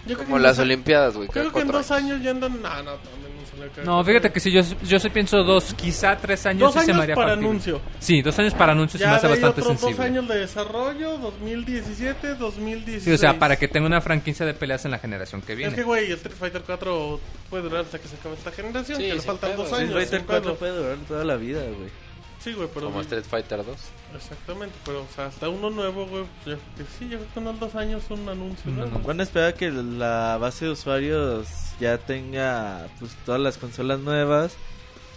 Yo 0.06 0.16
creo 0.16 0.20
que 0.20 0.24
Como 0.24 0.38
en 0.38 0.44
las 0.44 0.56
dos 0.56 0.64
Olimpiadas, 0.66 1.16
güey. 1.18 1.28
Creo 1.28 1.52
que 1.52 1.60
en 1.60 1.68
dos 1.68 1.92
años 1.92 2.22
ya 2.24 2.32
andan. 2.32 2.54
No, 2.62 2.70
no, 2.82 2.94
también 2.94 3.36
no 3.38 3.46
se 3.52 3.58
le 3.58 3.70
cae. 3.72 3.84
No, 3.84 4.02
fíjate 4.06 4.32
que 4.32 4.40
si 4.40 4.52
yo, 4.54 4.62
yo 4.86 5.00
sí 5.02 5.10
pienso 5.10 5.44
dos, 5.44 5.74
quizá 5.74 6.16
tres 6.16 6.46
años, 6.46 6.74
Dos 6.74 6.82
sí 6.82 6.86
se 6.86 6.86
me 6.88 6.92
años 6.94 7.04
haría 7.04 7.16
para 7.16 7.28
factible. 7.32 7.50
anuncio. 7.50 7.82
Sí, 8.00 8.22
dos 8.22 8.40
años 8.40 8.54
para 8.54 8.72
anuncios 8.72 9.02
se 9.02 9.06
me 9.08 9.14
hace 9.14 9.28
de 9.28 9.34
ahí 9.34 9.40
bastante 9.42 9.62
otros 9.62 9.82
dos 9.82 9.90
sensible. 9.90 10.06
años 10.06 10.28
de 10.30 10.40
desarrollo, 10.40 11.18
2017, 11.18 12.36
2016. 12.36 13.04
Sí, 13.04 13.12
o 13.12 13.18
sea, 13.18 13.38
para 13.38 13.58
que 13.58 13.68
tenga 13.68 13.86
una 13.88 14.00
franquicia 14.00 14.46
de 14.46 14.54
peleas 14.54 14.86
en 14.86 14.92
la 14.92 15.00
generación 15.00 15.42
que 15.42 15.56
viene. 15.56 15.72
Es 15.72 15.76
que, 15.76 15.84
güey, 15.84 16.10
Street 16.14 16.36
Fighter 16.40 16.62
4 16.66 17.20
puede 17.50 17.64
durar 17.64 17.82
hasta 17.82 18.00
que 18.00 18.08
se 18.08 18.16
acabe 18.16 18.36
esta 18.36 18.52
generación, 18.54 18.98
Sí, 19.00 19.04
que 19.08 19.14
le 19.16 19.20
sin 19.20 19.28
faltan 19.28 19.58
dos 19.58 19.66
Street 19.66 19.82
años. 19.90 19.94
Fighter 19.96 20.20
sin 20.20 20.26
4 20.26 20.42
pedo. 20.44 20.56
puede 20.56 20.72
durar 20.78 20.98
toda 21.06 21.26
la 21.26 21.36
vida, 21.36 21.64
güey. 21.64 22.07
Sí, 22.40 22.54
güey, 22.54 22.70
pero... 22.74 22.88
Como 22.88 23.02
Street 23.02 23.24
Fighter 23.24 23.66
2. 23.66 23.78
Exactamente, 24.16 24.76
pero 24.86 25.02
o 25.02 25.08
sea, 25.14 25.26
hasta 25.26 25.50
uno 25.50 25.70
nuevo, 25.70 26.06
güey, 26.08 26.24
yo 26.24 26.30
creo 26.44 26.58
que 26.78 26.84
sí, 26.98 27.10
yo 27.10 27.18
creo 27.18 27.34
que 27.34 27.40
unos 27.40 27.60
dos 27.60 27.76
años 27.76 28.04
un 28.10 28.30
anuncio, 28.30 28.72
Un 28.72 28.78
¿no? 28.78 29.00
Van 29.00 29.20
a 29.20 29.24
esperar 29.24 29.54
que 29.56 29.70
la 29.72 30.38
base 30.40 30.66
de 30.66 30.72
usuarios 30.72 31.48
ya 31.80 31.98
tenga 31.98 32.88
pues 33.00 33.16
todas 33.26 33.42
las 33.42 33.58
consolas 33.58 34.00
nuevas 34.00 34.56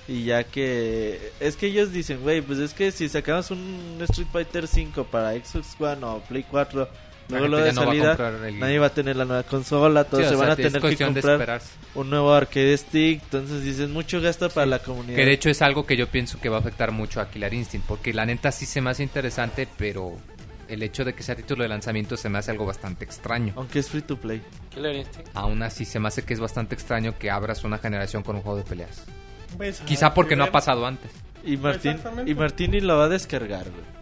y 0.08 0.24
ya 0.24 0.44
que 0.44 1.32
es 1.38 1.56
que 1.56 1.66
ellos 1.66 1.92
dicen, 1.92 2.20
güey, 2.22 2.42
pues 2.42 2.58
es 2.58 2.74
que 2.74 2.90
si 2.90 3.08
sacamos 3.08 3.50
un 3.52 3.98
Street 4.00 4.26
Fighter 4.32 4.66
5 4.66 5.04
para 5.04 5.32
Xbox 5.34 5.76
One 5.78 6.04
o 6.04 6.20
Play 6.28 6.44
4, 6.50 6.80
La 6.80 6.88
luego 7.30 7.48
lo 7.48 7.56
de 7.58 7.72
no 7.72 7.80
va 7.80 7.86
salida, 7.86 8.48
el- 8.48 8.58
nadie 8.58 8.78
va 8.78 8.86
a 8.86 8.90
tener 8.94 9.16
la 9.16 9.24
nueva 9.24 9.42
consola, 9.42 10.04
todos 10.04 10.24
Sí, 10.24 10.30
se 10.30 10.36
sea, 10.36 10.38
van 10.42 10.50
a 10.50 10.56
tener 10.56 10.72
que 10.72 10.80
cuestión 10.80 11.14
de 11.14 11.20
comprar 11.22 11.40
esperarse. 11.40 11.68
un 11.94 12.10
nuevo 12.10 12.32
arcade 12.34 12.76
stick, 12.76 13.22
entonces 13.24 13.62
dicen 13.64 13.92
mucho 13.92 14.20
gasto 14.20 14.48
para 14.50 14.66
la 14.66 14.78
comunidad. 14.80 15.16
Que 15.16 15.24
de 15.24 15.32
hecho 15.32 15.50
es 15.50 15.62
algo 15.62 15.86
que 15.86 15.96
yo 15.96 16.06
pienso 16.08 16.40
que 16.40 16.48
va 16.48 16.56
a 16.58 16.60
afectar 16.60 16.92
mucho 16.92 17.20
a 17.20 17.30
Killer 17.30 17.52
Instinct, 17.54 17.86
porque 17.86 18.12
la 18.12 18.26
neta 18.26 18.50
sí 18.52 18.66
se 18.66 18.80
me 18.80 18.90
hace 18.90 19.02
interesante, 19.02 19.66
pero 19.76 20.16
el 20.68 20.82
hecho 20.84 21.04
de 21.04 21.14
que 21.14 21.22
sea 21.24 21.34
título 21.34 21.64
de 21.64 21.68
lanzamiento 21.68 22.16
se 22.16 22.28
me 22.28 22.38
hace 22.38 22.50
algo 22.52 22.64
bastante 22.66 23.04
extraño. 23.04 23.52
aunque 23.56 23.80
es 23.80 23.88
free 23.88 24.02
to 24.02 24.16
play. 24.16 24.40
Killer 24.70 24.94
Instinct. 24.96 25.28
Aún 25.34 25.62
así 25.62 25.84
se 25.84 25.98
me 25.98 26.08
hace 26.08 26.22
que 26.22 26.32
es 26.34 26.38
bastante 26.40 26.74
extraño 26.74 27.18
que 27.18 27.30
abras 27.30 27.64
una 27.64 27.78
generación 27.78 28.22
con 28.22 28.36
un 28.36 28.42
juego 28.42 28.58
de 28.58 28.64
peleas. 28.64 29.04
Pues, 29.56 29.80
Quizá 29.80 30.06
ah, 30.08 30.14
porque 30.14 30.30
que 30.30 30.36
no 30.36 30.44
ha 30.44 30.52
pasado 30.52 30.86
antes. 30.86 31.10
Y 31.44 31.56
Martín 31.56 31.96
y 32.26 32.34
Martini 32.34 32.80
lo 32.80 32.98
va 32.98 33.06
a 33.06 33.08
descargar, 33.08 33.64
güey. 33.70 33.99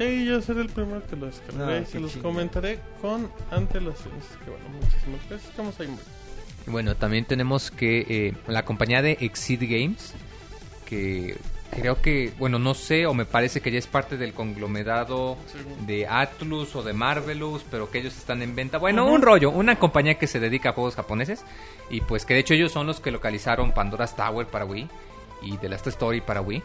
Sí, 0.00 0.24
yo 0.24 0.40
seré 0.40 0.62
el 0.62 0.70
primero 0.70 1.06
que 1.06 1.14
lo 1.14 1.26
descargaré 1.26 1.76
Ah, 1.76 1.84
y 1.86 1.92
que 1.92 2.00
los 2.00 2.16
comentaré 2.16 2.80
con 3.02 3.30
antelaciones. 3.50 4.24
Que 4.42 4.50
bueno, 4.50 4.64
muchísimas 4.80 5.20
gracias, 5.28 5.50
estamos 5.50 5.78
ahí 5.78 5.94
Bueno, 6.66 6.94
también 6.96 7.26
tenemos 7.26 7.70
que 7.70 8.06
eh, 8.08 8.34
la 8.46 8.64
compañía 8.64 9.02
de 9.02 9.18
Exceed 9.20 9.60
Games, 9.60 10.14
que 10.86 11.36
creo 11.70 12.00
que, 12.00 12.32
bueno, 12.38 12.58
no 12.58 12.72
sé, 12.72 13.04
o 13.04 13.12
me 13.12 13.26
parece 13.26 13.60
que 13.60 13.70
ya 13.70 13.78
es 13.78 13.86
parte 13.86 14.16
del 14.16 14.32
conglomerado 14.32 15.36
de 15.86 16.06
Atlus 16.06 16.74
o 16.76 16.82
de 16.82 16.94
Marvelous, 16.94 17.62
pero 17.70 17.90
que 17.90 17.98
ellos 17.98 18.16
están 18.16 18.40
en 18.40 18.54
venta. 18.56 18.78
Bueno, 18.78 19.04
un 19.04 19.20
rollo, 19.20 19.50
una 19.50 19.78
compañía 19.78 20.14
que 20.14 20.26
se 20.26 20.40
dedica 20.40 20.70
a 20.70 20.72
juegos 20.72 20.94
japoneses, 20.94 21.44
y 21.90 22.00
pues 22.00 22.24
que 22.24 22.32
de 22.32 22.40
hecho 22.40 22.54
ellos 22.54 22.72
son 22.72 22.86
los 22.86 23.00
que 23.00 23.10
localizaron 23.10 23.72
Pandora's 23.72 24.16
Tower 24.16 24.46
para 24.46 24.64
Wii 24.64 24.88
y 25.42 25.58
The 25.58 25.68
Last 25.68 25.88
Story 25.88 26.22
para 26.22 26.40
Wii. 26.40 26.62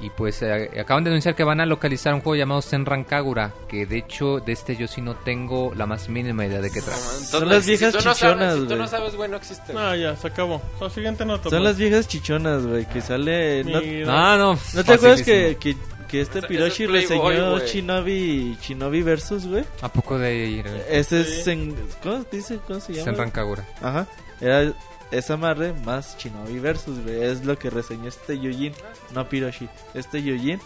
Y 0.00 0.10
pues 0.10 0.40
eh, 0.42 0.70
acaban 0.80 1.04
de 1.04 1.10
anunciar 1.10 1.34
que 1.34 1.44
van 1.44 1.60
a 1.60 1.66
localizar 1.66 2.14
un 2.14 2.20
juego 2.20 2.36
llamado 2.36 2.62
Senran 2.62 3.04
Kagura, 3.04 3.52
que 3.68 3.84
de 3.84 3.98
hecho 3.98 4.40
de 4.40 4.52
este 4.52 4.76
yo 4.76 4.86
sí 4.88 5.00
no 5.00 5.14
tengo 5.14 5.72
la 5.74 5.86
más 5.86 6.08
mínima 6.08 6.46
idea 6.46 6.60
de 6.60 6.70
qué 6.70 6.80
trata. 6.80 6.98
Entonces, 7.22 7.48
las 7.48 7.64
si 7.64 7.70
viejas 7.72 7.92
tú 7.94 8.04
no 8.04 8.14
chichonas, 8.14 8.52
sabes- 8.54 8.62
Si 8.62 8.68
tú 8.68 8.76
no 8.76 8.88
sabes, 8.88 9.16
güey, 9.16 9.30
no 9.30 9.36
existe. 9.36 9.72
Ah, 9.76 9.94
ya, 9.96 10.16
se 10.16 10.26
acabó. 10.28 10.62
La 10.80 10.90
siguiente 10.90 11.24
nota. 11.24 11.44
Son 11.44 11.50
pues. 11.50 11.62
las 11.62 11.76
viejas 11.76 12.08
chichonas, 12.08 12.66
güey, 12.66 12.86
que 12.86 13.00
sale... 13.02 13.64
¿no-. 13.64 13.80
Ah, 14.10 14.36
no. 14.38 14.58
¿No 14.74 14.84
te 14.84 14.92
acuerdas 14.94 15.22
que, 15.22 15.58
que, 15.60 15.76
que 16.08 16.20
este 16.22 16.42
Piroshi 16.42 16.84
es 16.84 16.90
reseñó. 16.90 17.58
Shinobi, 17.58 18.56
Shinobi 18.60 19.02
Versus, 19.02 19.46
güey? 19.46 19.64
¿A 19.82 19.92
poco 19.92 20.18
de 20.18 20.46
ir? 20.46 20.66
Ese 20.88 21.20
es 21.20 21.46
en... 21.46 21.76
¿Cómo 22.02 22.24
dice? 22.32 22.58
¿Cómo 22.66 22.80
se 22.80 22.94
llama? 22.94 23.04
Senran 23.04 23.30
Kagura. 23.30 23.66
Ajá. 23.82 24.06
Era 24.40 24.72
esa 25.10 25.36
madre 25.36 25.72
más 25.84 26.16
Shinobi 26.18 26.58
Versus, 26.58 27.02
güey. 27.02 27.22
Es 27.22 27.44
lo 27.44 27.58
que 27.58 27.70
reseñó 27.70 28.08
este 28.08 28.38
Yujin. 28.38 28.72
No 29.14 29.28
Piroshi. 29.28 29.68
Este 29.94 30.22
Yujin. 30.22 30.60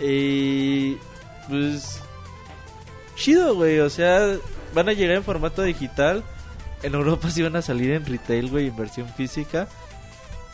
Y... 0.00 0.96
Pues... 1.48 2.00
Chido, 3.16 3.54
güey. 3.54 3.78
O 3.80 3.90
sea, 3.90 4.36
van 4.74 4.88
a 4.88 4.92
llegar 4.92 5.16
en 5.16 5.24
formato 5.24 5.62
digital. 5.62 6.22
En 6.82 6.94
Europa 6.94 7.30
sí 7.30 7.42
van 7.42 7.56
a 7.56 7.62
salir 7.62 7.90
en 7.92 8.04
retail, 8.04 8.50
güey, 8.50 8.68
en 8.68 8.76
versión 8.76 9.08
física. 9.08 9.68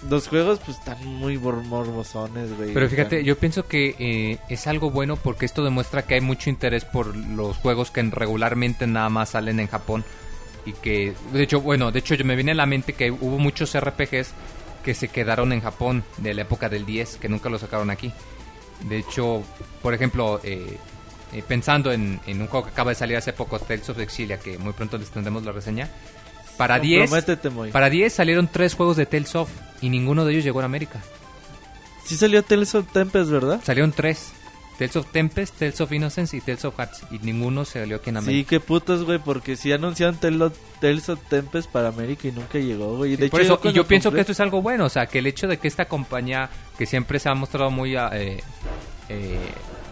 Los 0.08 0.28
juegos, 0.28 0.60
pues, 0.64 0.78
están 0.78 1.04
muy 1.06 1.38
morbosones, 1.38 2.56
güey. 2.56 2.72
Pero 2.74 2.88
fíjate, 2.88 3.16
Están- 3.18 3.26
yo 3.26 3.38
pienso 3.38 3.66
que 3.66 3.94
eh, 3.98 4.38
es 4.48 4.66
algo 4.66 4.90
bueno 4.90 5.16
porque 5.16 5.46
esto 5.46 5.62
demuestra 5.64 6.02
que 6.02 6.14
hay 6.14 6.20
mucho 6.20 6.50
interés 6.50 6.84
por 6.84 7.16
los 7.16 7.56
juegos 7.56 7.90
que 7.90 8.02
regularmente 8.02 8.86
nada 8.86 9.08
más 9.08 9.30
salen 9.30 9.60
en 9.60 9.68
Japón 9.68 10.04
y 10.64 10.72
que, 10.72 11.14
de 11.32 11.42
hecho, 11.42 11.60
bueno, 11.60 11.90
de 11.90 11.98
hecho 11.98 12.14
yo 12.14 12.24
me 12.24 12.34
viene 12.34 12.52
a 12.52 12.54
la 12.54 12.66
mente 12.66 12.92
que 12.92 13.10
hubo 13.10 13.38
muchos 13.38 13.78
RPGs 13.78 14.32
que 14.84 14.94
se 14.94 15.08
quedaron 15.08 15.52
en 15.52 15.60
Japón 15.60 16.04
de 16.18 16.34
la 16.34 16.42
época 16.42 16.68
del 16.68 16.84
10 16.86 17.16
que 17.16 17.28
nunca 17.28 17.48
los 17.48 17.60
sacaron 17.60 17.90
aquí. 17.90 18.12
De 18.88 18.98
hecho, 18.98 19.42
por 19.80 19.94
ejemplo, 19.94 20.40
eh, 20.42 20.76
eh, 21.32 21.42
pensando 21.46 21.92
en, 21.92 22.20
en 22.26 22.40
un 22.40 22.48
juego 22.48 22.66
que 22.66 22.72
acaba 22.72 22.90
de 22.90 22.96
salir 22.96 23.16
hace 23.16 23.32
poco, 23.32 23.58
Tales 23.58 23.88
of 23.88 23.98
Exilia, 23.98 24.38
que 24.38 24.58
muy 24.58 24.72
pronto 24.72 24.98
les 24.98 25.10
tendremos 25.10 25.44
la 25.44 25.52
reseña. 25.52 25.88
Para 26.56 26.78
10 26.78 27.00
Comprométete, 27.00 27.50
Moy. 27.50 27.70
para 27.70 27.88
10 27.88 28.12
salieron 28.12 28.48
tres 28.48 28.74
juegos 28.74 28.96
de 28.96 29.06
Tales 29.06 29.34
of 29.36 29.48
y 29.80 29.88
ninguno 29.88 30.24
de 30.24 30.32
ellos 30.32 30.44
llegó 30.44 30.60
a 30.60 30.64
América. 30.64 31.00
Sí 32.04 32.16
salió 32.16 32.42
Tales 32.42 32.74
of 32.74 32.92
Tempest, 32.92 33.30
¿verdad? 33.30 33.60
Salieron 33.64 33.92
tres. 33.92 34.32
Tales 34.78 34.96
of 34.96 35.06
Tempest, 35.12 35.58
Tales 35.58 35.80
of 35.80 35.92
Innocence 35.92 36.36
y 36.36 36.40
Tales 36.40 36.64
of 36.64 36.76
Hearts. 36.76 37.02
Y 37.10 37.18
ninguno 37.20 37.64
se 37.64 37.80
salió 37.80 37.96
aquí 37.96 38.10
en 38.10 38.16
Sí, 38.16 38.18
América. 38.18 38.50
qué 38.50 38.60
putos, 38.60 39.04
güey, 39.04 39.18
porque 39.18 39.56
sí 39.56 39.70
anunciaron 39.72 40.16
Tales 40.16 41.08
of- 41.08 41.20
Tempest 41.28 41.70
para 41.70 41.88
América 41.88 42.28
y 42.28 42.32
nunca 42.32 42.58
llegó, 42.58 42.96
güey. 42.96 43.16
De 43.16 43.28
Por 43.28 43.40
hecho, 43.40 43.52
eso, 43.52 43.54
y 43.54 43.62
cuando 43.62 43.76
yo 43.76 43.86
pienso 43.86 44.10
compré- 44.10 44.14
que 44.16 44.20
esto 44.22 44.32
es 44.32 44.40
algo 44.40 44.60
bueno. 44.62 44.86
O 44.86 44.88
sea, 44.88 45.06
que 45.06 45.18
el 45.20 45.26
hecho 45.26 45.46
de 45.46 45.58
que 45.58 45.68
esta 45.68 45.84
compañía, 45.84 46.50
que 46.78 46.86
siempre 46.86 47.18
se 47.18 47.28
ha 47.28 47.34
mostrado 47.34 47.70
muy... 47.70 47.94
ah, 47.96 48.10
eh, 48.14 48.42
eh, 49.08 49.38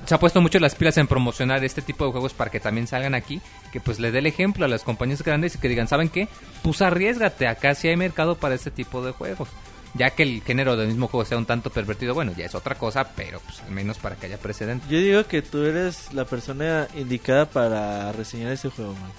se 0.06 0.14
ha 0.14 0.18
puesto 0.18 0.40
mucho 0.40 0.58
las 0.58 0.74
pilas 0.74 0.96
en 0.96 1.06
promocionar 1.06 1.62
este 1.62 1.82
tipo 1.82 2.04
de 2.06 2.10
juegos 2.10 2.32
para 2.32 2.50
que 2.50 2.58
también 2.58 2.86
salgan 2.88 3.14
aquí, 3.14 3.40
que 3.70 3.80
pues 3.80 4.00
le 4.00 4.10
dé 4.10 4.18
el 4.20 4.26
ejemplo 4.26 4.64
a 4.64 4.68
las 4.68 4.82
compañías 4.82 5.22
grandes 5.22 5.54
y 5.54 5.58
que 5.58 5.68
digan, 5.68 5.86
¿saben 5.86 6.08
qué? 6.08 6.26
Pues 6.62 6.82
arriesgate, 6.82 7.46
acá 7.46 7.74
sí 7.76 7.86
hay 7.86 7.96
mercado 7.96 8.34
para 8.36 8.54
este 8.56 8.70
tipo 8.72 9.04
de 9.04 9.12
juegos. 9.12 9.48
Ya 9.94 10.10
que 10.10 10.22
el 10.22 10.42
género 10.42 10.76
del 10.76 10.86
mismo 10.88 11.08
juego 11.08 11.24
sea 11.24 11.36
un 11.36 11.46
tanto 11.46 11.70
pervertido, 11.70 12.14
bueno, 12.14 12.32
ya 12.36 12.46
es 12.46 12.54
otra 12.54 12.76
cosa, 12.76 13.04
pero 13.16 13.40
pues 13.40 13.60
al 13.60 13.72
menos 13.72 13.98
para 13.98 14.14
que 14.16 14.26
haya 14.26 14.38
precedente. 14.38 14.86
Yo 14.88 14.98
digo 14.98 15.24
que 15.26 15.42
tú 15.42 15.64
eres 15.64 16.12
la 16.12 16.24
persona 16.24 16.86
indicada 16.96 17.46
para 17.46 18.12
reseñar 18.12 18.52
ese 18.52 18.70
juego, 18.70 18.92
man. 18.94 19.10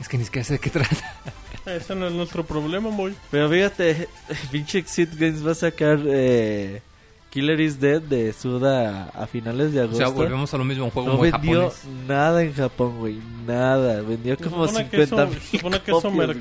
Es 0.00 0.08
que 0.08 0.16
ni 0.18 0.24
siquiera 0.24 0.44
sé 0.44 0.54
de 0.54 0.58
qué 0.60 0.70
trata. 0.70 0.96
Ese 1.66 1.94
no 1.94 2.06
es 2.08 2.12
nuestro 2.12 2.42
problema, 2.44 2.90
muy. 2.90 3.14
Pero 3.30 3.48
fíjate, 3.48 4.08
pinche 4.50 4.78
Exit 4.78 5.14
Games 5.14 5.46
va 5.46 5.52
a 5.52 5.54
sacar 5.54 6.00
eh, 6.06 6.82
Killer 7.30 7.60
is 7.60 7.78
Dead 7.78 8.00
de 8.02 8.32
Suda 8.32 9.10
a 9.14 9.26
finales 9.28 9.72
de 9.72 9.80
O 9.80 9.84
agosto. 9.84 9.98
sea, 9.98 10.08
volvemos 10.08 10.52
a 10.52 10.58
lo 10.58 10.64
mismo, 10.64 10.86
un 10.86 10.90
juego 10.90 11.10
no 11.10 11.18
muy 11.18 11.30
vendió 11.30 11.70
japonés. 11.70 12.08
nada 12.08 12.42
en 12.42 12.52
Japón, 12.54 12.98
güey. 12.98 13.20
Nada. 13.46 14.00
Vendió 14.02 14.36
como 14.38 14.66
supone 14.66 14.88
que 14.88 15.06
50 15.06 15.22
eso- 15.36 15.40
se 15.50 15.56
supone 15.58 15.80
que 15.82 15.90
es 15.92 15.96
un 15.96 16.02
copias, 16.02 16.26
güey. 16.26 16.40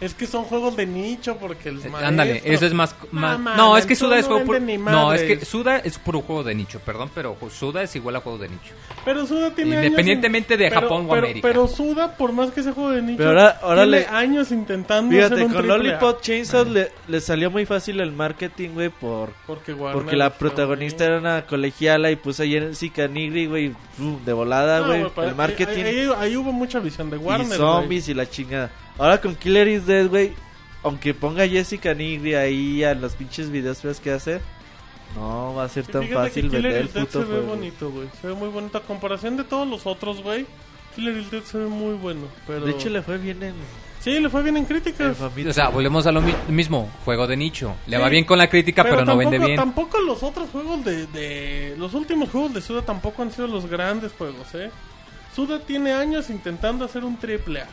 Es 0.00 0.12
que 0.12 0.26
son 0.26 0.44
juegos 0.44 0.76
de 0.76 0.86
nicho 0.86 1.36
porque 1.38 1.68
el 1.68 1.76
Eh, 1.76 1.88
maestro... 1.88 2.06
Ándale, 2.08 2.42
eso 2.44 2.66
es 2.66 2.74
más... 2.74 2.94
más- 3.12 3.38
mames, 3.38 3.56
no, 3.56 3.76
es 3.78 3.86
que 3.86 3.94
Suda 3.94 4.18
es 4.18 4.24
no 4.24 4.32
juego... 4.32 4.44
puro- 4.46 4.58
vende 4.58 4.76
ni 4.76 4.82
No, 4.82 5.12
es 5.14 5.22
que 5.22 5.44
Suda 5.44 5.78
es 5.78 5.98
puro 5.98 6.20
juego 6.20 6.42
de 6.42 6.54
nicho, 6.54 6.80
perdón, 6.80 7.10
pero 7.14 7.36
Suda 7.50 7.82
es 7.82 7.94
igual 7.96 8.16
a 8.16 8.20
juego 8.20 8.38
de 8.38 8.48
nicho. 8.48 8.74
Pero 9.04 9.24
Suda 9.24 9.50
tiene 9.54 9.76
años 9.76 9.86
Independientemente 9.86 10.56
de 10.56 10.68
pero- 10.68 10.80
Japón 10.82 11.06
o 11.06 11.08
pero- 11.10 11.24
América. 11.26 11.48
Pero 11.48 11.68
Suda, 11.68 12.16
por 12.16 12.32
más 12.32 12.50
que 12.50 12.60
ese 12.60 12.72
juego 12.72 12.90
de 12.90 13.02
nicho, 13.02 13.18
Pero 13.18 13.30
ahora- 13.30 13.58
ahora 13.62 13.82
tiene 13.84 13.98
le- 14.00 14.06
años 14.08 14.50
intentando 14.50 15.10
Fíjate, 15.14 15.34
hacer 15.34 15.46
un 15.46 15.52
con. 15.52 15.66
Lollipop 15.68 16.20
Chainsaw 16.20 16.64
le, 16.66 16.92
le 17.08 17.20
salió 17.20 17.50
muy 17.50 17.64
fácil 17.64 18.00
el 18.00 18.12
marketing, 18.12 18.70
güey, 18.70 18.88
por... 18.90 19.30
Porque, 19.46 19.72
Warner 19.72 19.92
Porque 20.02 20.16
la 20.16 20.30
protagonista 20.30 21.04
era 21.04 21.18
una 21.18 21.46
colegiala 21.46 22.10
y 22.10 22.16
puso 22.16 22.42
ahí 22.42 22.56
en 22.56 22.74
Sicanigri, 22.74 23.46
güey, 23.46 23.72
de 24.26 24.32
volada, 24.32 24.80
No, 24.80 24.86
güey, 24.86 25.06
pero 25.14 25.28
el 25.28 25.34
marketing 25.34 25.82
Ahí, 25.84 25.98
ahí- 26.00 26.10
ahí 26.18 26.36
hubo 26.36 26.52
mucha 26.52 26.78
visión 26.80 27.08
de 27.10 27.16
Warner. 27.16 27.44
y 27.46 27.48
güey. 27.48 27.58
zombies 27.58 28.08
y 28.08 28.14
la 28.14 28.28
chingada. 28.28 28.70
Ahora 28.98 29.20
con 29.20 29.34
Killer 29.34 29.68
is 29.68 29.86
Dead, 29.86 30.06
güey, 30.08 30.32
aunque 30.82 31.14
ponga 31.14 31.46
Jessica 31.48 31.94
Nigri 31.94 32.34
ahí 32.34 32.84
a 32.84 32.94
los 32.94 33.14
pinches 33.14 33.50
videos 33.50 33.78
feos 33.78 34.00
que 34.00 34.12
hace, 34.12 34.40
No 35.16 35.54
va 35.54 35.64
a 35.64 35.68
ser 35.68 35.84
Y 35.88 35.92
tan 35.92 36.08
fácil 36.08 36.50
que 36.50 36.56
Killer 36.56 36.72
vender 36.72 36.80
el 36.82 36.88
puto 36.88 37.12
se 37.12 37.18
ve 37.18 37.24
juego. 37.26 37.46
bonito, 37.46 37.90
güey. 37.90 38.08
Se 38.20 38.26
ve 38.28 38.34
muy 38.34 38.48
bonito. 38.48 38.78
A 38.78 38.80
comparación 38.82 39.36
de 39.36 39.44
todos 39.44 39.66
los 39.68 39.86
otros, 39.86 40.22
güey. 40.22 40.46
Killer 40.94 41.16
Instinct 41.16 41.46
se 41.46 41.58
ve 41.58 41.66
muy 41.66 41.94
bueno. 41.94 42.22
Pero... 42.46 42.64
De 42.66 42.72
hecho, 42.72 42.88
le 42.88 43.02
fue 43.02 43.18
bien 43.18 43.42
en, 43.42 43.54
Sí, 44.00 44.18
le 44.20 44.28
fue 44.28 44.42
bien 44.42 44.56
en 44.56 44.64
críticas. 44.64 45.16
O 45.20 45.52
sea, 45.52 45.68
volvemos 45.70 46.06
a 46.06 46.12
lo 46.12 46.20
mi- 46.20 46.34
mismo, 46.48 46.90
juego 47.04 47.26
de 47.26 47.36
nicho. 47.36 47.74
Le 47.86 47.96
Sí. 47.96 48.02
va 48.02 48.08
bien 48.08 48.24
con 48.24 48.38
la 48.38 48.48
crítica, 48.48 48.82
pero, 48.84 48.96
no 48.96 49.06
tampoco, 49.06 49.18
vende 49.30 49.38
bien. 49.46 49.56
Tampoco 49.56 50.00
los 50.00 50.22
otros 50.22 50.50
juegos 50.50 50.84
de, 50.84 51.06
de... 51.06 51.74
Los 51.78 51.94
últimos 51.94 52.28
juegos 52.30 52.52
de 52.54 52.60
Suda 52.60 52.82
tampoco 52.82 53.22
han 53.22 53.32
sido 53.32 53.46
los 53.48 53.66
grandes 53.66 54.12
juegos, 54.12 54.54
¿eh? 54.54 54.70
Suda 55.34 55.58
tiene 55.60 55.92
años 55.92 56.28
intentando 56.30 56.84
hacer 56.84 57.04
un 57.04 57.16
triple 57.16 57.62
A. 57.62 57.66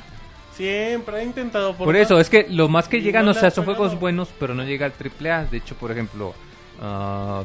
Siempre 0.53 1.17
ha 1.17 1.23
intentado. 1.23 1.75
Por 1.75 1.95
eso, 1.95 2.19
es 2.19 2.29
que 2.29 2.47
lo 2.49 2.67
más 2.67 2.87
que 2.87 3.01
llegan, 3.01 3.25
no 3.25 3.31
o 3.31 3.33
sea, 3.33 3.51
son 3.51 3.65
juegos 3.65 3.99
buenos, 3.99 4.29
pero 4.39 4.53
no 4.53 4.63
llega 4.63 4.85
al 4.85 4.93
triple 4.93 5.31
A. 5.31 5.45
De 5.45 5.57
hecho, 5.57 5.75
por 5.75 5.91
ejemplo, 5.91 6.33
ah, 6.81 7.43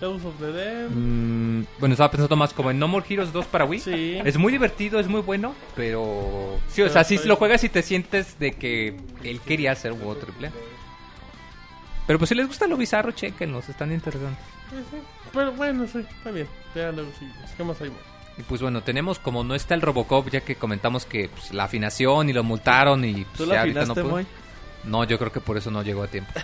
Shadows 0.00 0.24
of 0.24 0.34
the 0.38 0.52
Dead. 0.52 0.90
mm, 0.90 1.66
bueno, 1.78 1.94
estaba 1.94 2.10
pensando 2.10 2.36
más 2.36 2.52
como 2.52 2.70
en 2.70 2.78
No 2.78 2.88
More 2.88 3.06
Heroes 3.08 3.32
2 3.32 3.46
para 3.46 3.64
Wii. 3.64 3.80
Sí. 3.80 4.18
Es 4.24 4.36
muy 4.36 4.52
divertido, 4.52 5.00
es 5.00 5.08
muy 5.08 5.22
bueno, 5.22 5.54
pero... 5.74 6.58
Sí, 6.68 6.82
o 6.82 6.88
sea, 6.88 7.04
si 7.04 7.16
lo 7.18 7.36
juegas 7.36 7.64
y 7.64 7.68
te 7.68 7.82
sientes 7.82 8.38
de 8.38 8.52
que 8.52 8.96
él 9.22 9.40
quería 9.40 9.72
hacer 9.72 9.92
un 9.92 9.98
juego 9.98 10.16
triple 10.16 10.48
A. 10.48 10.52
Pero 12.06 12.18
pues 12.18 12.28
si 12.28 12.34
les 12.34 12.46
gusta 12.46 12.66
lo 12.66 12.76
bizarro, 12.76 13.10
chequenlos, 13.12 13.68
están 13.68 13.92
interesantes. 13.92 14.44
Sí, 14.70 14.76
sí. 14.90 14.96
Pero 15.32 15.52
bueno, 15.52 15.86
sí, 15.86 15.98
está 15.98 16.30
bien. 16.30 16.46
Ya 16.74 16.92
luego 16.92 17.10
sí. 17.18 17.26
¿Qué 17.56 17.64
más 17.64 17.80
hay? 17.80 17.90
Y 18.38 18.42
pues 18.42 18.60
bueno, 18.60 18.82
tenemos 18.82 19.18
como 19.18 19.44
no 19.44 19.54
está 19.54 19.74
el 19.74 19.80
Robocop, 19.82 20.28
ya 20.30 20.40
que 20.42 20.56
comentamos 20.56 21.06
que 21.06 21.28
pues, 21.28 21.52
la 21.52 21.64
afinación 21.64 22.28
y 22.28 22.32
lo 22.32 22.44
multaron 22.44 23.04
y 23.04 23.24
pues, 23.24 23.36
¿Tú 23.38 23.46
ya 23.46 23.54
la 23.54 23.60
ahorita 23.60 23.84
no. 23.86 24.04
Moy? 24.04 24.26
No, 24.84 25.04
yo 25.04 25.18
creo 25.18 25.32
que 25.32 25.40
por 25.40 25.56
eso 25.56 25.70
no 25.70 25.82
llegó 25.82 26.02
a 26.02 26.08
tiempo. 26.08 26.32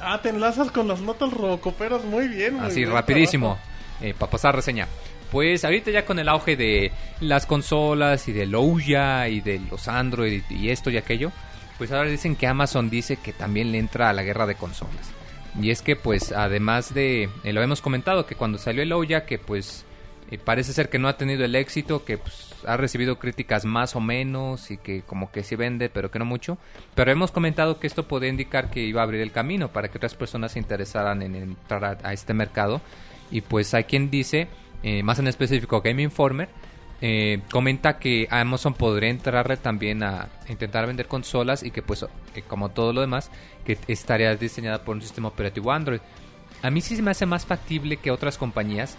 Ah, 0.00 0.20
te 0.22 0.30
enlazas 0.30 0.70
con 0.70 0.88
las 0.88 1.02
notas 1.02 1.30
robocoperas 1.34 2.02
muy 2.04 2.26
bien. 2.26 2.54
muy 2.54 2.66
Así, 2.66 2.76
bien, 2.80 2.92
rapidísimo, 2.92 3.58
trabajo. 3.98 4.18
para 4.18 4.30
pasar 4.30 4.56
reseña. 4.56 4.88
Pues 5.30 5.66
ahorita 5.66 5.90
ya 5.90 6.06
con 6.06 6.18
el 6.18 6.30
auge 6.30 6.56
de 6.56 6.92
las 7.20 7.44
consolas 7.44 8.26
y 8.26 8.32
del 8.32 8.54
Ouya 8.54 9.28
y 9.28 9.42
de 9.42 9.60
los 9.70 9.88
Android 9.88 10.42
y 10.48 10.70
esto 10.70 10.88
y 10.88 10.96
aquello, 10.96 11.30
pues 11.78 11.92
ahora 11.92 12.08
dicen 12.08 12.36
que 12.36 12.46
Amazon 12.46 12.90
dice 12.90 13.16
que 13.16 13.32
también 13.32 13.70
le 13.70 13.78
entra 13.78 14.08
a 14.08 14.12
la 14.12 14.22
guerra 14.22 14.46
de 14.46 14.54
consolas. 14.54 15.10
Y 15.60 15.70
es 15.70 15.82
que 15.82 15.96
pues 15.96 16.32
además 16.32 16.94
de, 16.94 17.28
eh, 17.44 17.52
lo 17.52 17.62
hemos 17.62 17.80
comentado, 17.82 18.24
que 18.26 18.34
cuando 18.34 18.58
salió 18.58 18.82
el 18.82 18.92
Ouya, 18.92 19.24
que 19.26 19.38
pues 19.38 19.84
eh, 20.32 20.38
parece 20.42 20.72
ser 20.72 20.88
que 20.88 20.98
no 20.98 21.08
ha 21.08 21.18
tenido 21.18 21.44
el 21.44 21.54
éxito, 21.54 22.04
que 22.04 22.16
pues, 22.16 22.54
ha 22.66 22.78
recibido 22.78 23.18
críticas 23.18 23.66
más 23.66 23.94
o 23.94 24.00
menos 24.00 24.70
y 24.70 24.78
que 24.78 25.02
como 25.02 25.30
que 25.30 25.42
sí 25.42 25.56
vende, 25.56 25.90
pero 25.90 26.10
que 26.10 26.18
no 26.18 26.24
mucho. 26.24 26.56
Pero 26.94 27.12
hemos 27.12 27.30
comentado 27.30 27.78
que 27.78 27.86
esto 27.86 28.08
podría 28.08 28.30
indicar 28.30 28.70
que 28.70 28.80
iba 28.80 29.02
a 29.02 29.04
abrir 29.04 29.20
el 29.20 29.30
camino 29.30 29.68
para 29.68 29.88
que 29.88 29.98
otras 29.98 30.14
personas 30.14 30.52
se 30.52 30.58
interesaran 30.58 31.20
en 31.20 31.34
entrar 31.34 31.84
a, 31.84 31.98
a 32.02 32.12
este 32.14 32.32
mercado. 32.32 32.80
Y 33.30 33.42
pues 33.42 33.74
hay 33.74 33.84
quien 33.84 34.10
dice, 34.10 34.48
eh, 34.82 35.02
más 35.02 35.18
en 35.18 35.28
específico 35.28 35.82
Game 35.82 36.02
Informer, 36.02 36.48
eh, 37.04 37.40
comenta 37.50 37.98
que 37.98 38.26
Amazon 38.30 38.74
podría 38.74 39.10
entrarle 39.10 39.56
también 39.58 40.02
a 40.02 40.28
intentar 40.48 40.86
vender 40.86 41.08
consolas 41.08 41.62
y 41.62 41.72
que 41.72 41.82
pues 41.82 42.04
eh, 42.34 42.42
como 42.46 42.70
todo 42.70 42.94
lo 42.94 43.02
demás, 43.02 43.30
que 43.66 43.76
estaría 43.88 44.34
diseñada 44.36 44.82
por 44.82 44.96
un 44.96 45.02
sistema 45.02 45.28
operativo 45.28 45.72
Android. 45.72 46.00
A 46.62 46.70
mí 46.70 46.80
sí 46.80 46.96
se 46.96 47.02
me 47.02 47.10
hace 47.10 47.26
más 47.26 47.44
factible 47.44 47.98
que 47.98 48.10
otras 48.10 48.38
compañías 48.38 48.96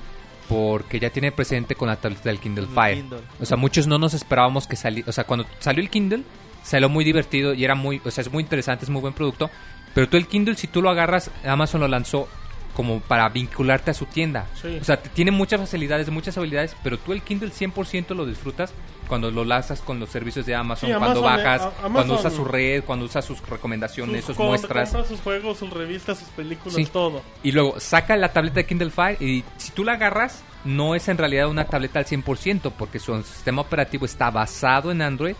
porque 0.48 1.00
ya 1.00 1.10
tiene 1.10 1.32
precedente 1.32 1.76
con 1.76 1.88
la 1.88 1.96
tableta 1.96 2.30
del 2.30 2.40
Kindle 2.40 2.68
Fire. 2.68 2.98
Kindle. 2.98 3.22
O 3.40 3.46
sea, 3.46 3.58
muchos 3.58 3.88
no 3.88 3.98
nos 3.98 4.14
esperábamos 4.14 4.68
que 4.68 4.76
saliera. 4.76 5.10
O 5.10 5.12
sea, 5.12 5.24
cuando 5.24 5.46
salió 5.60 5.82
el 5.82 5.90
Kindle, 5.90 6.24
salió 6.64 6.90
muy 6.90 7.04
divertido 7.06 7.54
y 7.54 7.64
era 7.64 7.76
muy. 7.76 8.02
O 8.06 8.12
sea, 8.12 8.22
es 8.22 8.32
muy 8.32 8.44
interesante, 8.44 8.86
es 8.86 8.90
muy 8.90 9.02
buen 9.02 9.14
producto. 9.14 9.50
Pero 9.94 10.10
tú 10.10 10.18
el 10.18 10.28
Kindle, 10.28 10.56
si 10.56 10.68
tú 10.68 10.82
lo 10.82 10.90
agarras, 10.90 11.30
Amazon 11.46 11.82
lo 11.82 11.88
lanzó 11.88 12.28
como 12.74 13.00
para 13.02 13.30
vincularte 13.30 13.92
a 13.92 13.94
su 13.94 14.06
tienda. 14.06 14.48
Sí. 14.60 14.78
O 14.82 14.84
sea, 14.84 14.98
tiene 14.98 15.32
muchas 15.32 15.60
facilidades, 15.62 16.10
muchas 16.10 16.38
habilidades, 16.38 16.76
pero 16.84 16.98
tú 16.98 17.14
el 17.14 17.22
Kindle 17.22 17.52
100% 17.52 18.16
lo 18.16 18.26
disfrutas 18.26 18.74
cuando 19.08 19.30
lo 19.30 19.44
lanzas 19.46 19.82
con 19.82 20.00
los 20.00 20.10
servicios 20.10 20.46
de 20.46 20.56
Amazon, 20.56 20.90
Sí, 20.90 20.96
cuando 20.98 21.20
eh, 21.20 21.24
bajas, 21.24 21.62
cuando 21.92 22.16
usas 22.16 22.34
su 22.34 22.46
red, 22.46 22.84
cuando 22.84 23.06
usas 23.06 23.24
sus 23.26 23.48
recomendaciones, 23.48 24.26
Sus 24.26 24.36
sus 24.36 24.46
muestras. 24.46 24.92
sus 25.08 25.20
juegos, 25.22 25.58
sus 25.58 25.70
revistas, 25.70 26.18
sus 26.20 26.30
películas, 26.30 26.76
Sí. 26.76 26.86
todo. 26.86 27.22
Y 27.44 27.52
luego 27.52 27.80
saca 27.80 28.16
la 28.16 28.32
tableta 28.34 28.56
de 28.56 28.66
Kindle 28.66 28.90
Fire 28.90 29.22
y 29.22 29.44
si 29.58 29.72
tú 29.72 29.84
la 29.84 29.94
agarras, 29.94 30.44
no 30.66 30.96
es 30.96 31.08
en 31.10 31.18
realidad 31.18 31.50
una 31.50 31.66
tableta 31.66 32.00
al 32.00 32.06
100% 32.06 32.72
porque 32.72 32.98
su 32.98 33.16
sistema 33.24 33.62
operativo 33.62 34.06
está 34.06 34.32
basado 34.32 34.92
en 34.92 35.02
Android, 35.02 35.36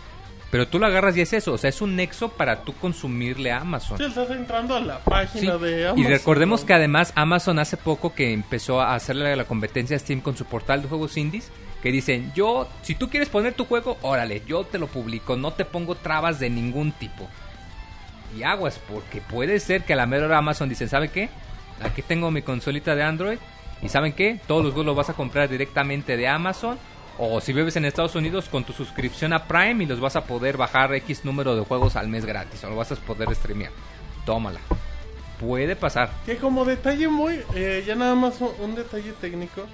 pero 0.54 0.68
tú 0.68 0.78
la 0.78 0.86
agarras 0.86 1.16
y 1.16 1.20
es 1.20 1.32
eso, 1.32 1.54
o 1.54 1.58
sea, 1.58 1.68
es 1.68 1.82
un 1.82 1.96
nexo 1.96 2.28
para 2.28 2.62
tú 2.62 2.74
consumirle 2.74 3.50
a 3.50 3.58
Amazon. 3.58 3.98
Sí, 3.98 4.04
estás 4.04 4.30
entrando 4.30 4.76
a 4.76 4.80
la 4.80 4.94
Sí, 4.98 5.00
página 5.04 5.58
de 5.58 5.88
Amazon. 5.88 5.98
Y 5.98 6.06
recordemos 6.06 6.64
que 6.64 6.72
además 6.72 7.12
Amazon 7.16 7.58
hace 7.58 7.76
poco 7.76 8.14
que 8.14 8.32
empezó 8.32 8.80
a 8.80 8.94
hacerle 8.94 9.34
la 9.34 9.46
competencia 9.46 9.96
a 9.96 9.98
Steam 9.98 10.20
con 10.20 10.36
su 10.36 10.44
portal 10.44 10.80
de 10.80 10.86
juegos 10.86 11.16
indies, 11.16 11.50
que 11.82 11.90
dicen, 11.90 12.30
yo, 12.36 12.68
si 12.82 12.94
tú 12.94 13.10
quieres 13.10 13.30
poner 13.30 13.54
tu 13.54 13.64
juego, 13.64 13.98
órale, 14.02 14.44
yo 14.46 14.62
te 14.62 14.78
lo 14.78 14.86
publico, 14.86 15.34
no 15.34 15.52
te 15.54 15.64
pongo 15.64 15.96
trabas 15.96 16.38
de 16.38 16.50
ningún 16.50 16.92
tipo. 16.92 17.26
Y 18.38 18.44
aguas, 18.44 18.78
porque 18.88 19.20
puede 19.20 19.58
ser 19.58 19.82
que 19.82 19.94
a 19.94 19.96
la 19.96 20.06
mera 20.06 20.26
hora 20.26 20.38
Amazon 20.38 20.68
dicen, 20.68 20.88
¿sabe 20.88 21.08
qué? 21.08 21.30
Aquí 21.82 22.00
tengo 22.00 22.30
mi 22.30 22.42
consolita 22.42 22.94
de 22.94 23.02
Android, 23.02 23.38
y 23.82 23.88
¿saben 23.88 24.12
qué? 24.12 24.38
Todos 24.46 24.62
los 24.62 24.72
juegos 24.72 24.86
los 24.86 24.96
vas 24.96 25.10
a 25.10 25.14
comprar 25.14 25.48
directamente 25.48 26.16
de 26.16 26.28
Amazon, 26.28 26.78
o 27.18 27.40
si 27.40 27.52
vives 27.52 27.76
en 27.76 27.84
Estados 27.84 28.14
Unidos 28.14 28.48
con 28.48 28.64
tu 28.64 28.72
suscripción 28.72 29.32
a 29.32 29.44
Prime 29.46 29.84
y 29.84 29.86
los 29.86 30.00
vas 30.00 30.16
a 30.16 30.24
poder 30.24 30.56
bajar 30.56 30.92
X 30.94 31.24
número 31.24 31.54
de 31.56 31.62
juegos 31.62 31.96
al 31.96 32.08
mes 32.08 32.24
gratis, 32.24 32.62
o 32.64 32.70
lo 32.70 32.76
vas 32.76 32.90
a 32.92 32.96
poder 32.96 33.34
streamear. 33.34 33.70
Tómala. 34.26 34.60
Puede 35.40 35.76
pasar. 35.76 36.10
Que 36.24 36.36
como 36.36 36.64
detalle 36.64 37.08
muy, 37.08 37.40
eh, 37.54 37.82
ya 37.86 37.94
nada 37.94 38.14
más 38.14 38.40
un, 38.40 38.50
un 38.60 38.74
detalle 38.74 39.12
técnico. 39.20 39.64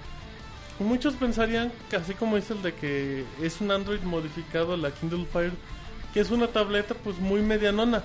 Muchos 0.78 1.14
pensarían 1.14 1.70
que 1.90 1.96
así 1.96 2.14
como 2.14 2.36
dice 2.36 2.54
el 2.54 2.62
de 2.62 2.72
que 2.74 3.24
es 3.42 3.60
un 3.60 3.70
Android 3.70 4.00
modificado 4.00 4.76
la 4.78 4.90
Kindle 4.90 5.26
Fire, 5.30 5.52
que 6.14 6.20
es 6.20 6.30
una 6.30 6.46
tableta 6.48 6.94
pues 6.94 7.18
muy 7.18 7.42
medianona. 7.42 8.02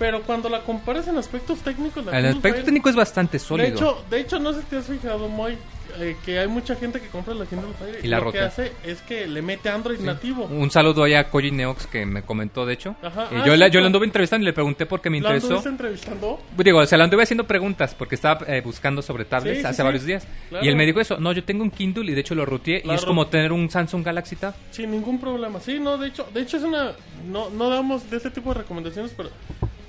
Pero 0.00 0.22
cuando 0.22 0.48
la 0.48 0.60
comparas 0.62 1.06
en 1.08 1.16
aspectos 1.16 1.60
técnicos, 1.60 2.04
la 2.04 2.10
El 2.12 2.16
Kindle 2.16 2.30
aspecto 2.38 2.56
Fire- 2.58 2.64
técnico 2.64 2.88
es 2.90 2.96
bastante 2.96 3.32
de 3.38 3.38
sólido. 3.44 3.68
hecho, 3.76 4.04
de 4.10 4.20
hecho 4.20 4.38
no 4.40 4.52
sé 4.52 4.60
si 4.62 4.66
te 4.66 4.76
has 4.78 4.86
fijado, 4.86 5.28
Moy, 5.28 5.56
eh, 5.98 6.16
que 6.24 6.38
hay 6.38 6.48
mucha 6.48 6.74
gente 6.76 7.00
que 7.00 7.08
compra 7.08 7.34
la 7.34 7.46
Kindle 7.46 7.72
Fire 7.78 8.04
Y 8.04 8.08
la 8.08 8.20
lo 8.20 8.32
que 8.32 8.40
hace 8.40 8.72
es 8.84 9.00
que 9.02 9.26
le 9.26 9.42
mete 9.42 9.68
Android 9.68 9.98
nativo. 10.00 10.44
Un 10.44 10.70
saludo 10.70 11.04
ahí 11.04 11.14
a 11.14 11.28
Koji 11.30 11.50
Neox 11.50 11.86
que 11.86 12.04
me 12.06 12.22
comentó, 12.22 12.66
de 12.66 12.74
hecho. 12.74 12.96
Ajá. 13.02 13.24
Eh, 13.24 13.38
Ah, 13.38 13.44
yo, 13.46 13.52
sí, 13.52 13.58
la, 13.58 13.68
yo 13.68 13.80
lo 13.80 13.86
anduve 13.86 14.04
entrevistando 14.06 14.42
y 14.44 14.46
le 14.46 14.52
pregunté 14.52 14.86
por 14.86 15.00
qué 15.00 15.10
me 15.10 15.20
¿La 15.20 15.36
interesó. 15.36 15.66
entrevistando? 15.68 16.40
Digo, 16.56 16.78
o 16.78 16.86
sea, 16.86 16.98
le 16.98 17.04
anduve 17.04 17.22
haciendo 17.22 17.44
preguntas 17.46 17.94
porque 17.94 18.14
estaba 18.14 18.44
eh, 18.46 18.60
buscando 18.60 19.00
sobre 19.02 19.24
tablets 19.24 19.60
Sí, 19.60 19.66
hace 19.66 19.82
varios 19.82 20.04
días. 20.04 20.26
Claro. 20.48 20.64
Y 20.64 20.68
él 20.68 20.76
me 20.76 20.84
dijo 20.86 21.00
eso. 21.00 21.18
No, 21.18 21.32
yo 21.32 21.44
tengo 21.44 21.62
un 21.62 21.70
Kindle 21.70 22.10
y 22.10 22.14
de 22.14 22.20
hecho 22.20 22.34
lo 22.34 22.44
ruteé. 22.46 22.82
Y 22.84 22.90
es 22.90 23.04
como 23.04 23.26
tener 23.28 23.52
un 23.52 23.70
Samsung 23.70 24.04
Galaxy 24.04 24.36
Tab. 24.36 24.54
Sin 24.70 24.90
ningún 24.90 25.20
problema. 25.20 25.60
Sí, 25.60 25.78
no, 25.80 25.96
de 25.98 26.08
hecho, 26.08 26.26
de 26.32 26.40
hecho 26.42 26.56
es 26.56 26.62
una 26.62 26.92
no 27.28 27.50
no 27.50 27.68
damos 27.68 28.08
de 28.10 28.16
este 28.16 28.30
tipo 28.30 28.52
de 28.54 28.60
recomendaciones, 28.60 29.12
pero 29.16 29.30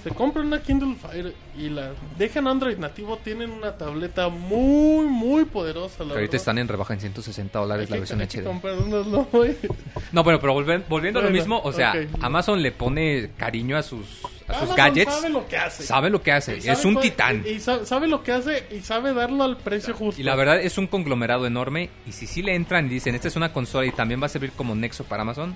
se 0.04 0.12
compra 0.12 0.42
una 0.42 0.62
Kindle 0.62 0.96
Fire 0.96 1.34
y 1.58 1.70
la 1.70 1.92
dejan 2.18 2.48
Android 2.48 2.78
nativo, 2.78 3.18
tienen 3.18 3.52
una 3.52 3.78
tableta 3.78 4.30
muy 4.30 5.06
muy 5.08 5.46
poderosa, 5.46 6.04
la 6.04 6.12
Que 6.14 6.20
ahorita 6.20 6.38
están 6.38 6.58
en 6.58 6.68
rebaja 6.68 6.94
en 6.94 7.02
160 7.02 7.60
Hay 7.60 7.64
dólares 7.64 7.90
la 7.90 7.98
versión 7.98 8.20
que 8.20 8.26
HD. 8.42 8.44
no, 10.12 10.24
bueno, 10.24 10.40
pero 10.40 10.54
volven- 10.54 10.84
volviendo 10.88 11.20
a 11.20 11.24
lo 11.24 11.30
Bueno, 11.30 11.42
mismo, 11.42 11.62
o 11.64 11.72
sea. 11.74 11.94
Amazon 12.22 12.62
le 12.62 12.72
pone 12.72 13.32
cariño 13.38 13.78
a 13.78 13.84
sus, 13.84 14.06
a 14.48 14.54
sus 14.54 14.70
Amazon 14.70 14.76
gadgets. 14.76 15.14
sabe 15.14 15.30
lo 15.30 15.48
que 15.48 15.58
hace. 15.58 15.84
Sabe 15.84 16.10
lo 16.10 16.22
que 16.22 16.32
hace. 16.32 16.58
Y 16.58 16.62
sabe 16.62 16.74
Es 16.80 16.86
un 16.86 16.94
cuál- 16.94 17.04
titán. 17.04 17.44
Y, 17.46 17.50
y 17.50 17.60
sa- 17.60 17.86
sabe 17.86 18.08
lo 18.08 18.24
que 18.24 18.32
hace 18.32 18.68
y 18.72 18.80
sabe 18.82 19.14
darlo 19.14 19.44
al 19.44 19.58
precio 19.58 19.94
justo. 19.94 20.20
Y 20.22 20.24
la 20.24 20.36
verdad 20.36 20.60
es 20.62 20.78
un 20.78 20.88
conglomerado 20.88 21.46
enorme. 21.46 21.90
Y 22.08 22.12
si 22.14 22.28
sí 22.28 22.42
le 22.42 22.56
entran 22.56 22.86
y 22.86 22.90
dicen, 22.90 23.16
esta 23.16 23.28
es 23.28 23.36
una 23.36 23.52
consola 23.54 23.86
y 23.86 23.92
también 23.92 24.22
va 24.22 24.28
a 24.28 24.30
servir 24.30 24.52
como 24.54 24.76
nexo 24.76 25.04
para 25.04 25.24
Amazon, 25.24 25.56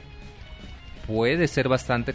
puede 1.08 1.48
ser 1.48 1.68
bastante 1.70 2.14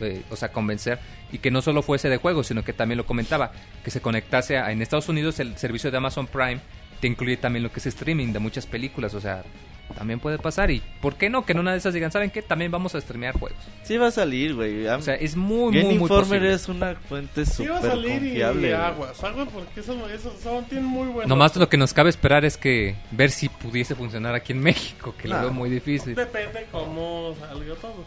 eh, 0.00 0.22
o 0.30 0.36
sea, 0.36 0.52
convencer. 0.52 0.98
Y 1.32 1.38
que 1.38 1.50
no 1.50 1.62
solo 1.62 1.82
fuese 1.82 2.08
de 2.08 2.18
juegos, 2.18 2.46
sino 2.46 2.62
que 2.64 2.72
también 2.72 2.98
lo 2.98 3.06
comentaba, 3.06 3.52
que 3.84 3.90
se 3.90 4.00
conectase 4.00 4.58
a, 4.58 4.70
en 4.72 4.82
Estados 4.82 5.08
Unidos 5.08 5.40
el 5.40 5.56
servicio 5.58 5.90
de 5.90 5.96
Amazon 5.96 6.26
Prime, 6.26 6.60
te 7.00 7.06
incluye 7.06 7.36
también 7.36 7.62
lo 7.62 7.70
que 7.72 7.80
es 7.80 7.86
streaming 7.86 8.32
de 8.32 8.38
muchas 8.38 8.66
películas. 8.66 9.12
O 9.14 9.20
sea, 9.20 9.42
también 9.96 10.18
puede 10.20 10.38
pasar. 10.38 10.70
Y 10.70 10.82
¿por 11.00 11.16
qué 11.16 11.28
no? 11.30 11.44
Que 11.44 11.52
en 11.52 11.58
una 11.60 11.72
de 11.72 11.78
esas 11.78 11.92
digan, 11.94 12.10
¿saben 12.12 12.30
qué? 12.30 12.42
También 12.42 12.70
vamos 12.70 12.94
a 12.94 13.00
streamear 13.00 13.38
juegos. 13.38 13.58
Sí 13.82 13.96
va 13.96 14.06
a 14.08 14.10
salir, 14.10 14.54
güey. 14.54 14.86
O 14.86 15.00
sea, 15.02 15.14
es 15.14 15.36
muy, 15.36 15.72
Game 15.74 15.84
muy, 15.84 15.94
muy 15.94 16.02
Informer 16.04 16.40
posible. 16.40 16.52
es 16.54 16.68
una 16.68 16.94
fuente 16.94 17.44
Sí 17.46 17.66
va 17.66 17.74
a 17.78 17.80
súper 17.82 17.90
salir 17.96 18.22
y, 18.22 18.28
confiable. 18.28 18.60
güey. 18.68 18.72
aguas, 18.72 19.24
aguas 19.24 19.48
porque 19.52 19.80
eso, 19.80 20.08
eso, 20.08 20.34
eso 20.38 20.64
tiene 20.68 20.86
muy 20.86 21.08
bueno. 21.08 21.28
Nomás 21.28 21.54
lo 21.56 21.68
que 21.68 21.76
nos 21.76 21.92
cabe 21.92 22.10
esperar 22.10 22.44
es 22.44 22.56
que 22.56 22.94
ver 23.10 23.30
si 23.30 23.48
pudiese 23.48 23.94
funcionar 23.94 24.34
aquí 24.34 24.52
en 24.52 24.60
México, 24.60 25.14
que 25.18 25.28
lo 25.28 25.36
No. 25.36 25.42
veo 25.42 25.52
muy 25.52 25.70
difícil. 25.70 26.14
Depende 26.14 26.66
cómo 26.72 27.34
salga 27.40 27.74
todo. 27.76 28.04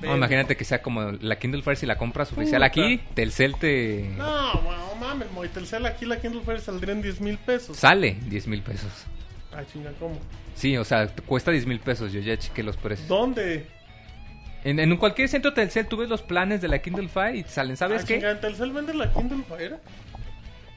No, 0.00 0.16
imagínate 0.16 0.56
que 0.56 0.64
sea 0.64 0.80
como 0.80 1.12
la 1.12 1.38
Kindle 1.38 1.62
Fire 1.62 1.76
si 1.76 1.86
la 1.86 1.98
compras 1.98 2.30
oficial 2.32 2.60
Puta. 2.62 2.66
aquí, 2.66 3.00
Telcel 3.14 3.56
te 3.56 4.10
No, 4.16 4.60
bueno, 4.62 4.94
mames, 5.00 5.30
Moy, 5.32 5.48
Telcel 5.48 5.84
aquí 5.86 6.04
la 6.06 6.20
Kindle 6.20 6.42
Fire 6.42 6.60
saldría 6.60 6.92
en 6.94 7.02
10 7.02 7.20
mil 7.20 7.36
pesos. 7.38 7.76
sale 7.76 8.16
10 8.26 8.46
mil 8.46 8.62
pesos. 8.62 8.90
Ah, 9.52 9.62
chinga, 9.72 9.90
¿cómo? 9.98 10.18
Sí, 10.54 10.76
o 10.76 10.84
sea, 10.84 11.06
te 11.08 11.22
cuesta 11.22 11.50
10 11.50 11.66
mil 11.66 11.80
pesos, 11.80 12.12
yo 12.12 12.20
ya 12.20 12.36
chequé 12.38 12.62
los 12.62 12.76
precios. 12.76 13.08
¿Dónde? 13.08 13.66
En, 14.64 14.78
en 14.80 14.96
cualquier 14.96 15.28
centro 15.28 15.52
Telcel 15.54 15.86
tú 15.86 15.96
ves 15.96 16.08
los 16.08 16.22
planes 16.22 16.60
de 16.60 16.68
la 16.68 16.80
Kindle 16.80 17.08
Fire 17.08 17.34
y 17.34 17.42
salen, 17.44 17.76
¿sabes 17.76 18.02
Ah, 18.02 18.06
qué? 18.06 18.14
chinga, 18.16 18.30
¿en 18.32 18.40
Telcel 18.40 18.72
vende 18.72 18.94
la 18.94 19.12
Kindle 19.12 19.44
Fire? 19.48 19.78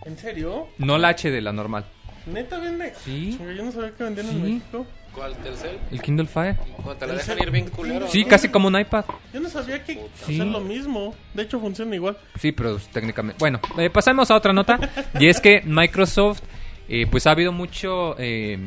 ¿En 0.06 0.18
serio? 0.18 0.68
No 0.80 0.98
la 0.98 1.10
HD, 1.16 1.42
la 1.42 1.52
normal. 1.54 1.86
¿Neta 2.26 2.60
vende? 2.60 2.94
Sí. 3.04 3.36
Chinga, 3.38 3.54
Yo 3.54 3.64
no 3.66 3.72
sabía 3.72 3.92
que 3.92 4.04
vendían 4.04 4.28
en 4.28 4.34
Sí. 4.34 4.40
México. 4.40 4.86
¿Cuál? 5.14 5.36
¿Telcel? 5.38 5.78
El 5.92 6.02
Kindle 6.02 6.26
Fire. 6.28 6.56
Cuando 6.78 6.96
te 6.96 7.06
la 7.08 7.14
¿El 7.14 7.18
dejan 7.20 7.40
ir 7.40 7.52
bien 7.52 7.70
culero. 7.70 8.08
Sí, 8.08 8.24
¿no? 8.24 8.30
casi 8.30 8.48
como 8.50 8.68
un 8.70 8.80
iPad. 8.80 9.04
Yo 9.34 9.40
no 9.42 9.50
sabía 9.50 9.84
que 9.84 9.94
Sí. 10.26 10.36
hacer 10.36 10.48
lo 10.48 10.62
mismo. 10.62 11.14
De 11.34 11.44
hecho, 11.44 11.60
funciona 11.60 11.94
igual. 11.96 12.18
Sí, 12.40 12.52
pero 12.54 12.78
técnicamente. 12.94 13.38
Bueno, 13.40 13.60
eh, 13.78 13.90
pasamos 13.90 14.32
a 14.32 14.36
otra 14.36 14.54
nota. 14.54 14.80
y 15.20 15.28
es 15.28 15.42
que 15.42 15.62
Microsoft, 15.66 16.42
eh, 16.88 17.08
pues 17.12 17.28
ha 17.28 17.32
habido 17.32 17.52
mucho, 17.52 18.16
eh, 18.20 18.58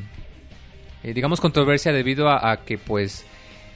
eh, 1.02 1.12
digamos, 1.14 1.40
controversia 1.40 1.92
debido 1.92 2.28
a, 2.28 2.50
a 2.52 2.64
que, 2.64 2.76
pues, 2.78 3.24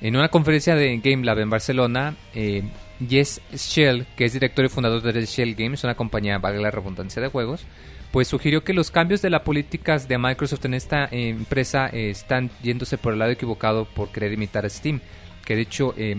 en 0.01 0.15
una 0.17 0.29
conferencia 0.29 0.75
de 0.75 0.99
Game 0.99 1.25
Lab 1.25 1.39
en 1.39 1.51
Barcelona, 1.51 2.17
eh, 2.35 2.63
Jess 3.09 3.41
Shell, 3.55 4.07
que 4.17 4.25
es 4.27 4.33
director 4.33 4.65
y 4.65 4.69
fundador 4.69 5.01
de 5.03 5.25
Shell 5.25 5.55
Games, 5.55 5.85
una 5.85 5.95
compañía, 5.95 6.39
valga 6.39 6.61
la 6.61 6.71
redundancia 6.71 7.23
de 7.23 7.29
juegos, 7.29 7.65
pues 8.13 8.29
sugirió 8.29 8.65
que 8.65 8.73
los 8.73 8.91
cambios 8.91 9.21
de 9.23 9.31
las 9.31 9.43
políticas 9.43 10.09
de 10.09 10.19
Microsoft 10.19 10.65
en 10.65 10.75
esta 10.75 11.09
empresa 11.11 11.89
eh, 11.93 12.11
están 12.11 12.51
yéndose 12.63 12.97
por 12.97 13.13
el 13.13 13.19
lado 13.19 13.33
equivocado 13.33 13.85
por 13.85 14.11
querer 14.11 14.33
imitar 14.33 14.65
a 14.65 14.71
Steam. 14.71 15.01
Que 15.45 15.57
de 15.57 15.63
hecho, 15.63 15.95
eh, 15.97 16.17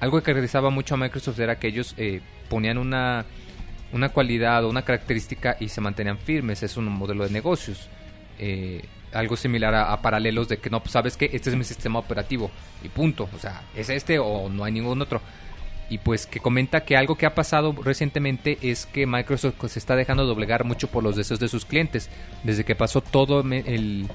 algo 0.00 0.18
que 0.18 0.24
caracterizaba 0.24 0.70
mucho 0.70 0.94
a 0.94 0.98
Microsoft 0.98 1.38
era 1.38 1.58
que 1.58 1.68
ellos 1.68 1.94
eh, 1.98 2.20
ponían 2.48 2.78
una, 2.78 3.26
una 3.92 4.08
cualidad 4.08 4.64
o 4.64 4.70
una 4.70 4.82
característica 4.82 5.56
y 5.60 5.68
se 5.68 5.80
mantenían 5.80 6.18
firmes. 6.18 6.62
Es 6.62 6.76
un 6.76 6.86
modelo 6.86 7.24
de 7.24 7.30
negocios. 7.30 7.88
Eh, 8.38 8.84
algo 9.12 9.36
similar 9.36 9.74
a, 9.74 9.92
a 9.92 10.02
paralelos 10.02 10.48
de 10.48 10.58
que 10.58 10.70
no, 10.70 10.80
pues, 10.80 10.92
sabes 10.92 11.16
que 11.16 11.30
este 11.32 11.50
es 11.50 11.56
mi 11.56 11.64
sistema 11.64 11.98
operativo 11.98 12.50
y 12.82 12.88
punto. 12.88 13.28
O 13.34 13.38
sea, 13.38 13.62
es 13.74 13.90
este 13.90 14.18
o 14.18 14.48
no 14.48 14.64
hay 14.64 14.72
ningún 14.72 15.00
otro. 15.02 15.20
Y 15.90 15.98
pues 15.98 16.26
que 16.26 16.38
comenta 16.40 16.84
que 16.84 16.96
algo 16.96 17.16
que 17.16 17.24
ha 17.24 17.34
pasado 17.34 17.74
recientemente 17.82 18.58
es 18.62 18.84
que 18.86 19.06
Microsoft 19.06 19.54
pues, 19.58 19.72
se 19.72 19.78
está 19.78 19.96
dejando 19.96 20.26
doblegar 20.26 20.64
mucho 20.64 20.88
por 20.88 21.02
los 21.02 21.16
deseos 21.16 21.40
de 21.40 21.48
sus 21.48 21.64
clientes. 21.64 22.10
Desde 22.44 22.64
que 22.64 22.74
pasó 22.74 23.00
todo 23.00 23.40
el, 23.40 24.06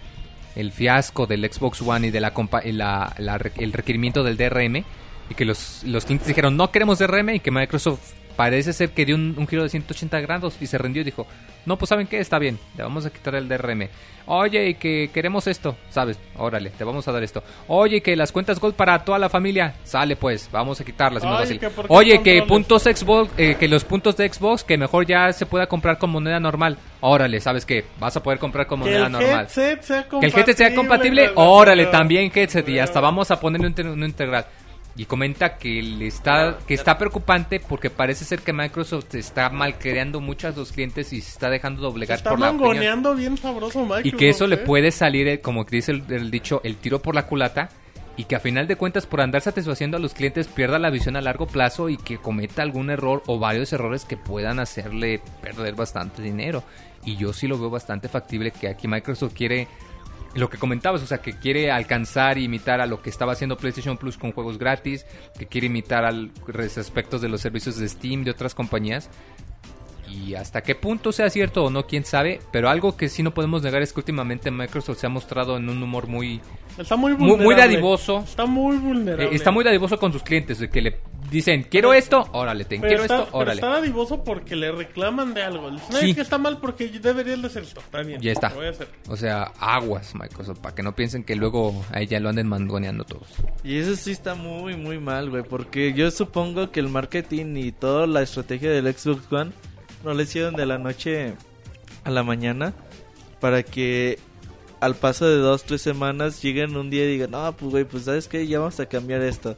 el 0.56 0.72
fiasco 0.72 1.26
del 1.26 1.52
Xbox 1.52 1.82
One 1.82 2.08
y 2.08 2.12
de 2.12 2.20
la, 2.22 2.32
la- 2.66 3.14
la 3.18 3.42
el 3.58 3.74
requerimiento 3.74 4.24
del 4.24 4.38
DRM 4.38 4.84
y 5.30 5.36
que 5.36 5.46
los, 5.46 5.84
los 5.84 6.06
clientes 6.06 6.28
dijeron 6.28 6.56
no 6.58 6.70
queremos 6.70 7.00
DRM 7.00 7.30
y 7.36 7.40
que 7.40 7.50
Microsoft 7.50 8.02
parece 8.36 8.74
ser 8.74 8.90
que 8.90 9.06
dio 9.06 9.16
un, 9.16 9.36
un 9.38 9.48
giro 9.48 9.64
de 9.64 9.70
180 9.70 10.20
grados 10.22 10.58
y 10.62 10.68
se 10.68 10.78
rindió 10.78 11.02
y 11.02 11.06
dijo 11.06 11.28
no 11.66 11.78
pues 11.78 11.90
saben 11.90 12.08
qué 12.08 12.20
está 12.20 12.40
bien 12.40 12.60
le 12.78 12.84
vamos 12.84 13.06
a 13.06 13.10
quitar 13.10 13.36
el 13.36 13.48
DRM 13.48 13.88
oye 14.26 14.70
y 14.70 14.74
que 14.76 15.10
queremos 15.14 15.48
esto 15.48 15.76
sabes 15.90 16.18
órale 16.38 16.70
te 16.72 16.84
vamos 16.84 17.08
a 17.08 17.12
dar 17.12 17.24
esto. 17.24 17.44
Oye 17.68 18.02
que 18.02 18.16
las 18.16 18.32
cuentas 18.32 18.60
Gold 18.60 18.76
para 18.76 19.04
toda 19.04 19.20
la 19.20 19.30
familia 19.30 19.76
sale 19.84 20.16
pues 20.16 20.50
vamos 20.52 20.80
a 20.82 20.84
quitarlas 20.86 21.24
Ay, 21.24 21.30
fácil. 21.30 21.60
que 21.60 21.68
qué 21.68 21.74
oye 21.90 22.22
que 22.22 22.42
puntos 22.44 22.84
Xbox 22.84 23.32
eh, 23.38 23.56
que 23.60 23.68
los 23.68 23.84
puntos 23.84 24.16
de 24.18 24.32
Xbox 24.32 24.64
que 24.64 24.78
mejor 24.78 25.06
ya 25.06 25.32
se 25.34 25.46
pueda 25.46 25.68
comprar 25.68 25.98
con 25.98 26.10
moneda 26.10 26.40
normal. 26.40 26.78
Órale 27.02 27.40
sabes 27.42 27.66
que 27.66 27.86
vas 28.00 28.16
a 28.16 28.24
poder 28.24 28.40
comprar 28.40 28.66
con 28.68 28.80
Que 28.80 28.86
moneda 28.86 29.06
el 29.08 29.12
normal. 29.12 29.42
headset 29.46 29.82
sea 29.82 30.08
que 30.08 30.18
el 30.26 30.34
headset 30.34 30.58
sea 30.58 30.74
compatible, 30.76 31.32
órale, 31.36 31.88
también 31.88 32.32
headset. 32.34 32.68
Y 32.70 32.80
hasta 32.80 33.02
vamos 33.02 33.30
a 33.32 33.40
ponerle 33.40 33.68
un, 33.68 33.88
un 33.88 34.04
integral. 34.04 34.46
Y 34.96 35.06
comenta 35.06 35.58
que 35.58 35.82
le 35.82 36.06
está 36.06 36.60
que 36.68 36.76
está 36.76 36.98
preocupante 37.00 37.60
porque 37.60 37.90
parece 37.90 38.26
ser 38.26 38.42
que 38.42 38.54
Microsoft 38.54 39.16
está 39.16 39.50
malcreando 39.50 40.22
mucho 40.22 40.48
a 40.48 40.52
los 40.52 40.72
clientes 40.72 41.12
y 41.14 41.22
se 41.22 41.32
está 41.32 41.50
dejando 41.50 41.82
Se 41.82 41.88
doblegar 41.88 42.18
está 42.18 42.30
por 42.30 42.40
la 42.40 42.50
opinión. 42.50 42.68
mangoneando 42.68 43.16
bien 43.16 43.38
sabroso 43.38 43.80
Microsoft. 43.82 44.06
Y 44.06 44.12
que 44.12 44.30
eso 44.30 44.46
le 44.46 44.56
¿eh? 44.56 44.60
puede 44.60 44.92
salir, 44.92 45.28
eh, 45.28 45.42
como 45.42 45.64
dice 45.64 45.94
el, 45.94 46.04
el 46.10 46.30
dicho, 46.30 46.62
el 46.64 46.76
tiro 46.78 47.02
por 47.02 47.16
la 47.16 47.26
culata. 47.26 47.70
Y 48.16 48.26
que 48.26 48.36
a 48.36 48.40
final 48.40 48.68
de 48.68 48.76
cuentas, 48.76 49.08
por 49.08 49.22
andar 49.22 49.42
satisfaciendo 49.42 49.98
a 49.98 50.00
los 50.00 50.14
clientes, 50.14 50.48
pierda 50.48 50.78
la 50.78 50.92
visión 50.92 51.16
a 51.16 51.22
largo 51.22 51.48
plazo 51.48 51.90
y 51.90 51.98
que 51.98 52.20
cometa 52.20 52.62
algún 52.62 52.92
error 52.92 53.24
o 53.26 53.40
varios 53.40 53.74
errores 53.74 54.06
que 54.06 54.18
puedan 54.18 54.60
hacerle 54.60 55.20
perder 55.42 55.74
bastante 55.74 56.22
dinero. 56.22 56.64
Y 57.04 57.16
yo 57.18 57.34
sí 57.34 57.48
lo 57.48 57.58
veo 57.58 57.72
bastante 57.72 58.10
factible 58.10 58.52
que 58.52 58.68
aquí 58.68 58.88
Microsoft 58.88 59.34
quiere 59.34 59.68
lo 60.36 60.50
que 60.50 60.58
comentabas, 60.58 61.02
o 61.04 61.06
sea, 61.06 61.20
que 61.20 61.34
quiere 61.34 61.72
alcanzar 61.72 62.38
e 62.38 62.42
imitar 62.42 62.82
a 62.82 62.86
lo 62.88 63.02
que 63.02 63.10
estaba 63.10 63.34
haciendo 63.34 63.56
PlayStation 63.58 63.98
Plus 63.98 64.18
con 64.18 64.32
juegos 64.32 64.58
gratis, 64.58 65.06
que 65.38 65.46
quiere 65.46 65.68
imitar 65.68 66.06
al 66.06 66.32
res- 66.48 66.78
aspectos 66.78 67.22
de 67.22 67.30
los 67.30 67.42
servicios 67.42 67.78
de 67.78 67.88
Steam 67.88 68.24
de 68.24 68.32
otras 68.32 68.56
compañías. 68.56 69.10
Y 70.10 70.36
hasta 70.36 70.62
qué 70.62 70.76
punto 70.76 71.12
sea 71.12 71.30
cierto 71.30 71.64
o 71.64 71.70
no, 71.72 71.88
quién 71.88 72.06
sabe. 72.06 72.40
Pero 72.52 72.70
algo 72.70 72.96
que 72.96 73.10
sí 73.10 73.24
no 73.24 73.34
podemos 73.34 73.64
negar 73.64 73.82
es 73.82 73.94
que 73.94 74.00
últimamente 74.02 74.52
Microsoft 74.52 75.00
se 75.00 75.08
ha 75.08 75.10
mostrado 75.10 75.58
en 75.58 75.70
un 75.70 75.82
humor 75.82 76.08
muy, 76.08 76.40
Está 76.78 76.96
muy 76.96 77.14
muy, 77.14 77.20
vulnerable. 77.32 77.46
muy 77.46 77.56
dadivoso. 77.56 78.20
Está 78.20 78.46
muy 78.46 78.76
Eh, 78.76 78.80
vulnerable. 78.80 79.30
está 79.36 79.50
muy 79.52 79.64
dadivoso 79.64 79.98
con 79.98 80.14
sus 80.14 80.22
clientes, 80.22 80.60
de 80.60 80.70
que 80.70 80.82
le 80.82 81.00
dicen, 81.32 81.64
quiero 81.70 81.94
esto, 81.94 82.28
órale, 82.32 82.66
ten, 82.66 82.82
Pero 82.82 82.90
quiero 82.90 83.04
está, 83.04 83.16
esto, 83.20 83.26
pero 83.32 83.38
órale. 83.40 83.56
está 83.62 83.68
dadivoso 83.70 84.24
porque 84.24 84.56
le 84.56 84.72
reclaman 84.72 85.34
de 85.34 85.44
algo. 85.44 85.70
Le 85.70 85.76
dicen, 85.80 85.96
"Ay, 85.96 86.02
Sí. 86.04 86.10
es 86.12 86.16
que 86.16 86.22
está 86.22 86.38
mal 86.38 86.60
porque 86.60 86.88
deberías 86.88 87.42
de 87.42 87.48
hacer 87.48 87.64
esto. 87.64 87.80
Está 87.80 88.02
bien. 88.04 88.22
Ya 88.22 88.32
está. 88.32 88.50
lo 88.50 88.56
voy 88.56 88.68
a 88.68 88.70
hacer. 88.70 88.88
O 89.10 89.16
sea, 89.18 89.44
aguas, 89.60 90.14
Microsoft, 90.16 90.60
para 90.60 90.76
que 90.76 90.84
no 90.84 90.96
piensen 90.96 91.24
que 91.24 91.36
luego 91.36 91.84
ahí 91.92 92.06
ya 92.08 92.20
lo 92.20 92.30
anden 92.30 92.48
mangoneando 92.48 93.04
todos. 93.04 93.28
Y 93.64 93.78
eso 93.78 93.96
sí 93.96 94.12
está 94.12 94.36
muy, 94.36 94.76
muy 94.76 95.00
mal, 95.00 95.30
güey. 95.30 95.44
Porque 95.44 95.94
yo 95.94 96.12
supongo 96.12 96.72
que 96.72 96.80
el 96.80 96.90
marketing 96.90 97.56
y 97.58 97.72
toda 97.72 98.06
la 98.08 98.22
estrategia 98.22 98.70
del 98.72 98.94
Xbox 98.94 99.32
One 99.32 99.52
no 100.04 100.14
le 100.14 100.24
hicieron 100.24 100.56
de 100.56 100.66
la 100.66 100.78
noche 100.78 101.34
a 102.04 102.10
la 102.12 102.24
mañana 102.24 102.74
para 103.40 103.64
que 103.64 104.20
al 104.82 104.96
paso 104.96 105.26
de 105.26 105.38
dos, 105.38 105.64
tres 105.64 105.82
semanas 105.82 106.42
lleguen 106.42 106.76
un 106.76 106.90
día 106.90 107.06
y 107.06 107.08
digan, 107.14 107.32
no, 107.32 107.56
pues 107.56 107.72
güey, 107.72 107.84
pues 107.86 108.04
sabes 108.04 108.28
que 108.28 108.46
ya 108.48 108.60
vamos 108.60 108.80
a 108.82 108.86
cambiar 108.86 109.22
esto. 109.22 109.58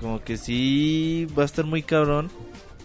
Como 0.00 0.22
que 0.22 0.36
sí 0.36 1.26
va 1.36 1.42
a 1.42 1.46
estar 1.46 1.64
muy 1.64 1.82
cabrón 1.82 2.30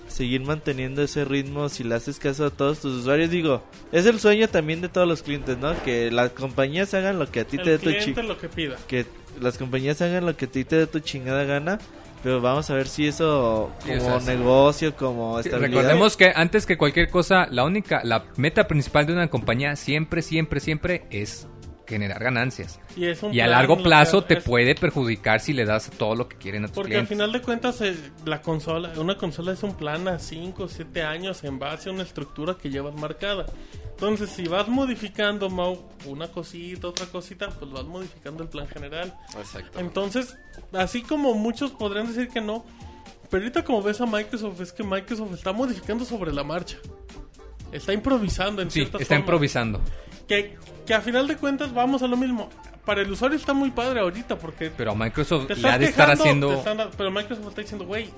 seguir 0.07 0.41
manteniendo 0.41 1.01
ese 1.01 1.25
ritmo 1.25 1.69
si 1.69 1.83
le 1.83 1.95
haces 1.95 2.19
caso 2.19 2.45
a 2.45 2.49
todos 2.51 2.79
tus 2.79 2.99
usuarios. 3.01 3.29
Digo, 3.31 3.63
es 3.91 4.05
el 4.05 4.19
sueño 4.19 4.47
también 4.47 4.79
de 4.81 4.89
todos 4.89 5.07
los 5.07 5.23
clientes, 5.23 5.57
¿no? 5.57 5.73
Que 5.83 6.11
las 6.11 6.31
compañías 6.31 6.93
hagan 6.93 7.17
lo 7.17 7.29
que 7.31 7.39
a 7.41 7.45
ti 7.45 7.57
te 7.57 7.71
dé 7.71 7.77
tu 7.79 7.89
chi- 7.89 7.95
cliente 7.97 8.23
lo 8.23 8.37
que 8.37 8.47
pida. 8.49 8.75
que 8.87 9.05
las 9.41 9.57
compañías 9.57 10.01
hagan 10.03 10.25
lo 10.25 10.37
que 10.37 10.45
a 10.45 10.47
ti 10.51 10.63
te 10.65 10.75
dé 10.75 10.85
tu 10.87 10.99
chingada 10.99 11.43
gana, 11.45 11.79
pero 12.21 12.41
vamos 12.41 12.69
a 12.69 12.75
ver 12.75 12.87
si 12.87 13.07
eso 13.07 13.71
Sí, 13.83 13.89
como 13.89 14.01
o 14.01 14.01
sea, 14.05 14.19
sí. 14.19 14.27
negocio, 14.27 14.95
como 14.95 15.39
estabilidad. 15.39 15.81
Recordemos 15.81 16.15
que 16.15 16.31
antes 16.35 16.67
que 16.67 16.77
cualquier 16.77 17.09
cosa, 17.09 17.47
la 17.49 17.63
única, 17.63 18.01
la 18.03 18.25
meta 18.37 18.67
principal 18.67 19.07
de 19.07 19.13
una 19.13 19.29
compañía 19.29 19.75
siempre, 19.75 20.21
siempre, 20.21 20.59
siempre 20.59 21.05
es 21.09 21.47
generar 21.87 22.23
ganancias. 22.23 22.79
Y, 22.95 23.05
es 23.05 23.21
un 23.23 23.33
Y 23.33 23.39
a 23.41 23.47
largo 23.47 23.77
plazo 23.81 24.23
te 24.23 24.37
es- 24.37 24.43
puede 24.43 24.75
perjudicar 24.75 25.39
si 25.39 25.53
le 25.53 25.65
das 25.65 25.89
todo 25.97 26.15
lo 26.15 26.27
que 26.29 26.37
quieren 26.37 26.63
a 26.63 26.67
tus 26.67 26.75
Porque 26.75 26.97
al 26.97 27.07
final 27.07 27.31
de 27.31 27.41
cuentas 27.41 27.81
eh, 27.81 27.95
la 28.25 28.41
consola, 28.41 28.93
una 28.97 29.17
consola 29.17 29.51
es 29.53 29.63
un 29.63 29.75
plan 29.75 30.07
a 30.07 30.19
5 30.19 30.63
o 30.63 30.67
7 30.67 31.03
años 31.03 31.43
en 31.43 31.59
base 31.59 31.89
a 31.89 31.91
una 31.91 32.03
estructura 32.03 32.55
que 32.61 32.69
llevas 32.69 32.95
marcada. 32.95 33.45
Entonces, 33.91 34.29
si 34.31 34.47
vas 34.47 34.67
modificando 34.67 35.49
Mau, 35.49 35.87
una 36.05 36.27
cosita, 36.27 36.87
otra 36.87 37.05
cosita, 37.05 37.49
pues 37.49 37.71
vas 37.71 37.85
modificando 37.85 38.43
el 38.43 38.49
plan 38.49 38.67
general. 38.67 39.13
Exacto. 39.37 39.79
Entonces, 39.79 40.35
así 40.73 41.03
como 41.03 41.33
muchos 41.35 41.71
podrían 41.71 42.07
decir 42.07 42.27
que 42.29 42.41
no, 42.41 42.65
pero 43.29 43.43
ahorita 43.43 43.63
como 43.63 43.81
ves 43.81 44.01
a 44.01 44.05
Microsoft, 44.05 44.59
es 44.61 44.73
que 44.73 44.83
Microsoft 44.83 45.33
está 45.33 45.53
modificando 45.53 46.05
sobre 46.05 46.33
la 46.33 46.43
marcha. 46.43 46.77
Está 47.71 47.93
improvisando 47.93 48.61
en 48.61 48.69
Sí, 48.69 48.81
ciertas 48.81 49.01
está 49.01 49.15
improvisando. 49.15 49.81
Que, 50.41 50.57
que 50.85 50.93
a 50.93 51.01
final 51.01 51.27
de 51.27 51.35
cuentas 51.37 51.73
vamos 51.73 52.01
a 52.03 52.07
lo 52.07 52.17
mismo. 52.17 52.49
Para 52.85 53.01
el 53.01 53.11
usuario 53.11 53.37
está 53.37 53.53
muy 53.53 53.71
padre 53.71 54.01
ahorita 54.01 54.37
porque 54.37 54.69
Pero 54.75 54.91
a 54.91 54.95
Microsoft 54.95 55.47
te 55.47 55.55
le 55.55 55.69
ha 55.69 55.77
de 55.77 55.85
estar 55.85 56.09
quejando, 56.09 56.23
haciendo 56.23 56.53
están- 56.53 56.89
pero 56.97 57.11
Microsoft 57.11 57.47
está 57.47 57.61
diciendo, 57.61 57.85
güey. 57.85 58.09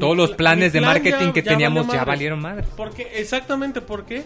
todos 0.00 0.16
mi 0.16 0.22
los 0.22 0.30
pla- 0.30 0.36
planes 0.36 0.72
de 0.72 0.80
plan 0.80 0.92
marketing 0.94 1.26
ya- 1.28 1.32
que 1.32 1.42
ya 1.42 1.50
teníamos 1.52 1.86
valió 1.86 2.00
ya 2.00 2.04
valieron 2.04 2.40
madre. 2.40 2.64
Porque, 2.76 3.08
exactamente, 3.20 3.80
¿por 3.80 4.04
qué? 4.04 4.24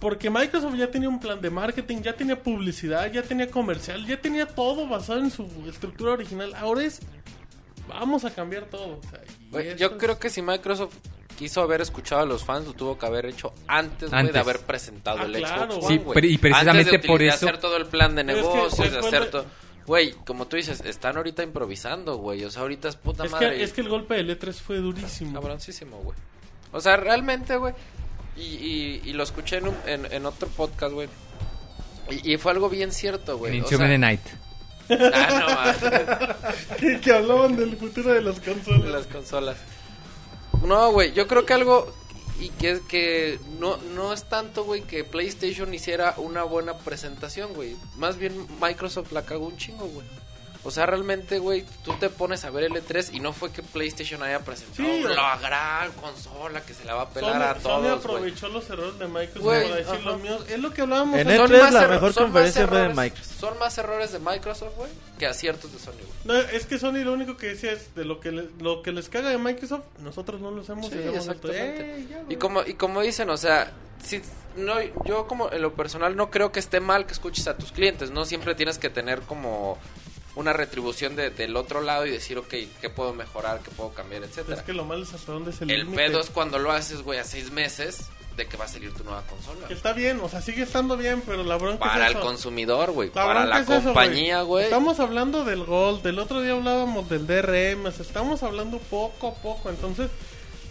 Porque 0.00 0.30
Microsoft 0.30 0.74
ya 0.76 0.90
tenía 0.90 1.08
un 1.10 1.20
plan 1.20 1.40
de 1.42 1.50
marketing, 1.50 1.98
ya 2.02 2.14
tenía 2.14 2.42
publicidad, 2.42 3.12
ya 3.12 3.22
tenía 3.22 3.50
comercial, 3.50 4.06
ya 4.06 4.18
tenía 4.20 4.46
todo 4.46 4.88
basado 4.88 5.20
en 5.20 5.30
su 5.30 5.46
estructura 5.68 6.12
original. 6.12 6.54
Ahora 6.54 6.82
es, 6.84 7.00
vamos 7.86 8.24
a 8.24 8.30
cambiar 8.30 8.64
todo. 8.64 8.98
o 8.98 9.00
sea, 9.10 9.20
y 9.46 9.50
Güey, 9.50 9.68
eso 9.68 9.76
yo 9.76 9.86
es- 9.88 9.92
creo 9.98 10.18
que 10.18 10.30
si 10.30 10.40
Microsoft 10.42 10.94
quiso 11.40 11.62
haber 11.62 11.80
escuchado 11.80 12.20
a 12.20 12.26
los 12.26 12.44
fans, 12.44 12.66
lo 12.66 12.74
tuvo 12.74 12.98
que 12.98 13.06
haber 13.06 13.24
hecho 13.24 13.54
antes, 13.66 14.10
de 14.10 14.38
haber 14.38 14.60
presentado 14.60 15.20
Ah, 15.20 15.24
el 15.24 15.32
claro, 15.32 15.72
Xbox. 15.72 15.86
One, 15.86 15.96
Sí, 15.98 16.04
pero- 16.12 16.26
y 16.26 16.36
precisamente 16.38 16.80
Antes 16.80 17.00
de 17.02 17.08
por 17.08 17.22
eso- 17.22 17.34
hacer 17.34 17.58
todo 17.58 17.76
el 17.78 17.86
plan 17.86 18.14
de 18.14 18.24
Pero 18.26 18.38
es 18.38 18.44
que 18.46 18.54
negocios, 18.54 18.92
de 18.92 18.98
hacer 18.98 19.30
todo... 19.30 19.46
Güey, 19.86 20.12
como 20.26 20.46
tú 20.46 20.56
dices, 20.56 20.82
están 20.84 21.16
ahorita 21.16 21.42
improvisando, 21.42 22.16
güey. 22.18 22.44
O 22.44 22.50
sea, 22.50 22.60
ahorita 22.62 22.88
es 22.90 22.96
puta 22.96 23.24
Es 23.24 23.32
madre. 23.32 23.56
que, 23.56 23.62
es 23.64 23.72
que 23.72 23.80
el 23.80 23.88
golpe 23.88 24.14
del 24.14 24.38
E3 24.38 24.52
fue 24.60 24.76
durísimo. 24.76 25.40
Cabroncísimo, 25.40 25.96
güey. 26.02 26.16
O 26.72 26.80
sea, 26.80 26.96
realmente, 26.98 27.56
güey. 27.56 27.72
Y, 28.36 28.42
y, 28.42 29.00
y 29.06 29.12
lo 29.14 29.22
escuché 29.24 29.56
en, 29.56 29.68
un- 29.68 29.76
en, 29.86 30.12
en 30.12 30.26
otro 30.26 30.46
podcast, 30.48 30.92
güey. 30.92 31.08
Y, 32.10 32.34
y 32.34 32.36
fue 32.36 32.52
algo 32.52 32.68
bien 32.68 32.92
cierto, 32.92 33.38
güey. 33.38 33.56
En 33.56 33.64
O 33.64 33.66
Inhuman 33.68 33.88
sea- 33.88 33.98
Night. 33.98 34.20
Ah, 34.90 35.74
no, 35.80 36.76
que, 36.76 37.00
que 37.00 37.12
hablaban 37.12 37.56
del 37.56 37.76
futuro 37.76 38.12
de 38.12 38.20
las 38.22 38.38
consolas. 38.40 38.82
de 38.84 38.90
las 38.90 39.06
consolas. 39.06 39.56
No, 40.64 40.92
güey, 40.92 41.12
yo 41.12 41.26
creo 41.26 41.46
que 41.46 41.54
algo 41.54 41.92
y 42.38 42.48
que 42.50 42.70
es 42.70 42.80
que 42.80 43.38
no 43.58 43.76
no 43.94 44.12
es 44.12 44.28
tanto, 44.28 44.64
güey, 44.64 44.82
que 44.82 45.04
PlayStation 45.04 45.72
hiciera 45.74 46.14
una 46.16 46.42
buena 46.42 46.78
presentación, 46.78 47.52
güey. 47.54 47.76
Más 47.96 48.16
bien 48.16 48.46
Microsoft 48.60 49.12
la 49.12 49.24
cagó 49.24 49.46
un 49.46 49.56
chingo, 49.56 49.86
güey. 49.86 50.06
O 50.62 50.70
sea, 50.70 50.84
realmente, 50.84 51.38
güey, 51.38 51.64
tú 51.84 51.94
te 51.94 52.10
pones 52.10 52.44
a 52.44 52.50
ver 52.50 52.64
el 52.64 52.72
E3 52.72 53.14
y 53.14 53.20
no 53.20 53.32
fue 53.32 53.50
que 53.50 53.62
PlayStation 53.62 54.22
haya 54.22 54.40
presentado 54.40 54.86
Sí, 54.88 55.02
la 55.04 55.38
gran 55.38 55.90
consola 55.92 56.60
que 56.60 56.74
se 56.74 56.84
la 56.84 56.94
va 56.94 57.02
a 57.02 57.08
pelar 57.10 57.32
Sony, 57.32 57.40
a 57.40 57.54
Sony 57.54 57.60
todos, 57.62 57.82
güey. 57.82 57.92
aprovechó 58.16 58.48
los 58.48 58.68
errores 58.68 58.98
de 58.98 59.06
Microsoft 59.08 59.44
para 59.46 59.58
decir 59.76 59.94
ajá. 59.94 59.98
lo 60.10 60.18
mío. 60.18 60.38
Es 60.48 60.58
lo 60.58 60.74
que 60.74 60.82
hablábamos 60.82 61.18
En 61.18 61.28
hace- 61.28 61.38
E3 61.38 61.48
Son 61.48 61.60
más 61.60 61.72
la 61.72 61.88
mejor 61.88 62.12
son 62.12 62.22
más 62.24 62.32
conferencia 62.32 62.68
fue 62.68 62.76
de 62.78 62.84
errores- 62.84 62.96
Microsoft. 63.04 63.40
Son 63.40 63.58
más 63.58 63.78
errores 63.78 64.12
de 64.12 64.18
Microsoft, 64.18 64.76
güey, 64.76 64.90
que 65.18 65.26
aciertos 65.26 65.72
de 65.72 65.78
Sony, 65.78 65.92
güey. 65.94 66.08
No, 66.24 66.34
es 66.50 66.66
que 66.66 66.78
Sony 66.78 66.92
lo 67.04 67.12
único 67.14 67.36
que 67.38 67.46
decía 67.46 67.72
es 67.72 67.94
de 67.94 68.04
lo 68.04 68.20
que, 68.20 68.30
le- 68.30 68.48
lo 68.60 68.82
que 68.82 68.92
les 68.92 69.08
caga 69.08 69.30
de 69.30 69.38
Microsoft, 69.38 69.84
nosotros 70.00 70.42
no 70.42 70.50
lo 70.50 70.60
hacemos. 70.60 70.88
Sí, 70.90 70.98
exactamente. 70.98 72.00
Eh, 72.00 72.06
ya, 72.10 72.22
Y 72.28 72.36
como, 72.36 72.62
y 72.66 72.74
como 72.74 73.00
dicen, 73.00 73.30
o 73.30 73.36
sea, 73.38 73.72
si, 74.04 74.20
no, 74.56 74.74
yo 75.06 75.26
como 75.26 75.50
en 75.52 75.62
lo 75.62 75.72
personal 75.72 76.16
no 76.16 76.30
creo 76.30 76.52
que 76.52 76.60
esté 76.60 76.80
mal 76.80 77.06
que 77.06 77.12
escuches 77.12 77.46
a 77.48 77.56
tus 77.56 77.72
clientes, 77.72 78.10
no 78.10 78.26
siempre 78.26 78.54
tienes 78.54 78.76
que 78.78 78.90
tener 78.90 79.20
como 79.22 79.78
una 80.36 80.52
retribución 80.52 81.16
de- 81.16 81.30
del 81.30 81.56
otro 81.56 81.80
lado 81.80 82.06
y 82.06 82.10
decir, 82.10 82.38
ok, 82.38 82.54
¿qué 82.80 82.90
puedo 82.90 83.12
mejorar? 83.12 83.60
¿Qué 83.60 83.70
puedo 83.70 83.90
cambiar? 83.92 84.22
Etcétera. 84.22 84.56
Es 84.58 84.62
que 84.62 84.72
lo 84.72 84.84
malo 84.84 85.02
es 85.02 85.12
hasta 85.12 85.32
dónde 85.32 85.50
es 85.50 85.60
el 85.60 85.70
El 85.70 85.86
pedo 85.88 86.20
es 86.20 86.30
cuando 86.30 86.58
lo 86.58 86.70
haces, 86.72 87.02
güey, 87.02 87.18
a 87.18 87.24
seis 87.24 87.50
meses 87.50 88.06
de 88.36 88.46
que 88.46 88.56
va 88.56 88.64
a 88.64 88.68
salir 88.68 88.94
tu 88.94 89.02
nueva 89.04 89.22
consola. 89.26 89.66
Que 89.66 89.74
está 89.74 89.92
bien, 89.92 90.20
o 90.20 90.28
sea, 90.28 90.40
sigue 90.40 90.62
estando 90.62 90.96
bien, 90.96 91.20
pero 91.26 91.42
la 91.42 91.56
bronca 91.56 91.80
Para 91.80 92.08
es 92.08 92.14
el 92.14 92.20
consumidor, 92.22 92.92
güey, 92.92 93.10
para 93.10 93.44
la 93.44 93.58
es 93.60 93.66
compañía, 93.66 94.42
güey. 94.42 94.64
Estamos 94.64 95.00
hablando 95.00 95.44
del 95.44 95.64
Gold, 95.64 96.02
del 96.02 96.18
otro 96.20 96.40
día 96.40 96.52
hablábamos 96.52 97.08
del 97.08 97.26
DRM, 97.26 97.86
o 97.86 97.90
sea, 97.92 98.06
estamos 98.06 98.42
hablando 98.44 98.78
poco 98.78 99.28
a 99.28 99.34
poco, 99.34 99.68
entonces 99.68 100.10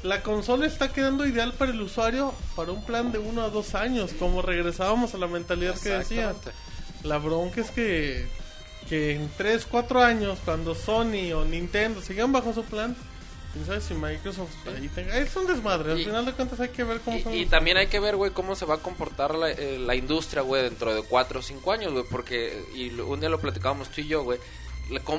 la 0.03 0.23
consola 0.23 0.65
está 0.65 0.93
quedando 0.93 1.27
ideal 1.27 1.51
para 1.53 1.71
el 1.71 1.81
usuario 1.81 2.33
para 2.55 2.71
un 2.71 2.83
plan 2.85 3.11
de 3.11 3.19
uno 3.19 3.43
a 3.43 3.49
dos 3.49 3.75
años, 3.75 4.11
como 4.17 4.41
regresábamos 4.41 5.13
a 5.13 5.17
la 5.17 5.27
mentalidad 5.27 5.77
que 5.77 5.89
decía. 5.89 6.33
La 7.03 7.17
bronca 7.17 7.59
es 7.61 7.71
que, 7.71 8.27
que 8.89 9.15
en 9.15 9.29
3, 9.37 9.65
4 9.69 10.01
años, 10.01 10.39
cuando 10.43 10.73
Sony 10.75 11.31
o 11.35 11.45
Nintendo 11.45 12.01
sigan 12.01 12.31
bajo 12.31 12.53
su 12.53 12.63
plan, 12.63 12.95
quién 13.53 13.65
sabe 13.65 13.81
si 13.81 13.93
Microsoft 13.93 14.49
ahí 14.67 14.87
tenga... 14.89 15.15
Es 15.17 15.35
un 15.35 15.45
desmadre, 15.47 15.91
al 15.93 15.99
Y- 15.99 16.05
final 16.05 16.25
de 16.25 16.33
cuentas 16.33 16.59
hay 16.59 16.69
que 16.69 16.83
ver 16.83 16.99
cómo 17.01 17.19
son 17.19 17.33
Y, 17.33 17.37
y 17.37 17.41
los- 17.43 17.51
también 17.51 17.77
hay 17.77 17.87
que 17.87 17.99
ver, 17.99 18.15
güey, 18.15 18.31
cómo 18.31 18.55
se 18.55 18.65
va 18.65 18.75
a 18.75 18.79
comportar 18.79 19.35
la, 19.35 19.51
eh, 19.51 19.77
la 19.79 19.95
industria, 19.95 20.41
güey, 20.41 20.63
dentro 20.63 20.93
de 20.93 21.03
4 21.03 21.39
o 21.39 21.43
5 21.43 21.71
años, 21.71 21.93
güey, 21.93 22.03
porque, 22.09 22.63
y 22.75 22.89
un 22.99 23.19
día 23.19 23.29
lo 23.29 23.39
platicábamos 23.39 23.89
tú 23.89 24.01
y 24.01 24.07
yo, 24.07 24.23
güey, 24.23 24.39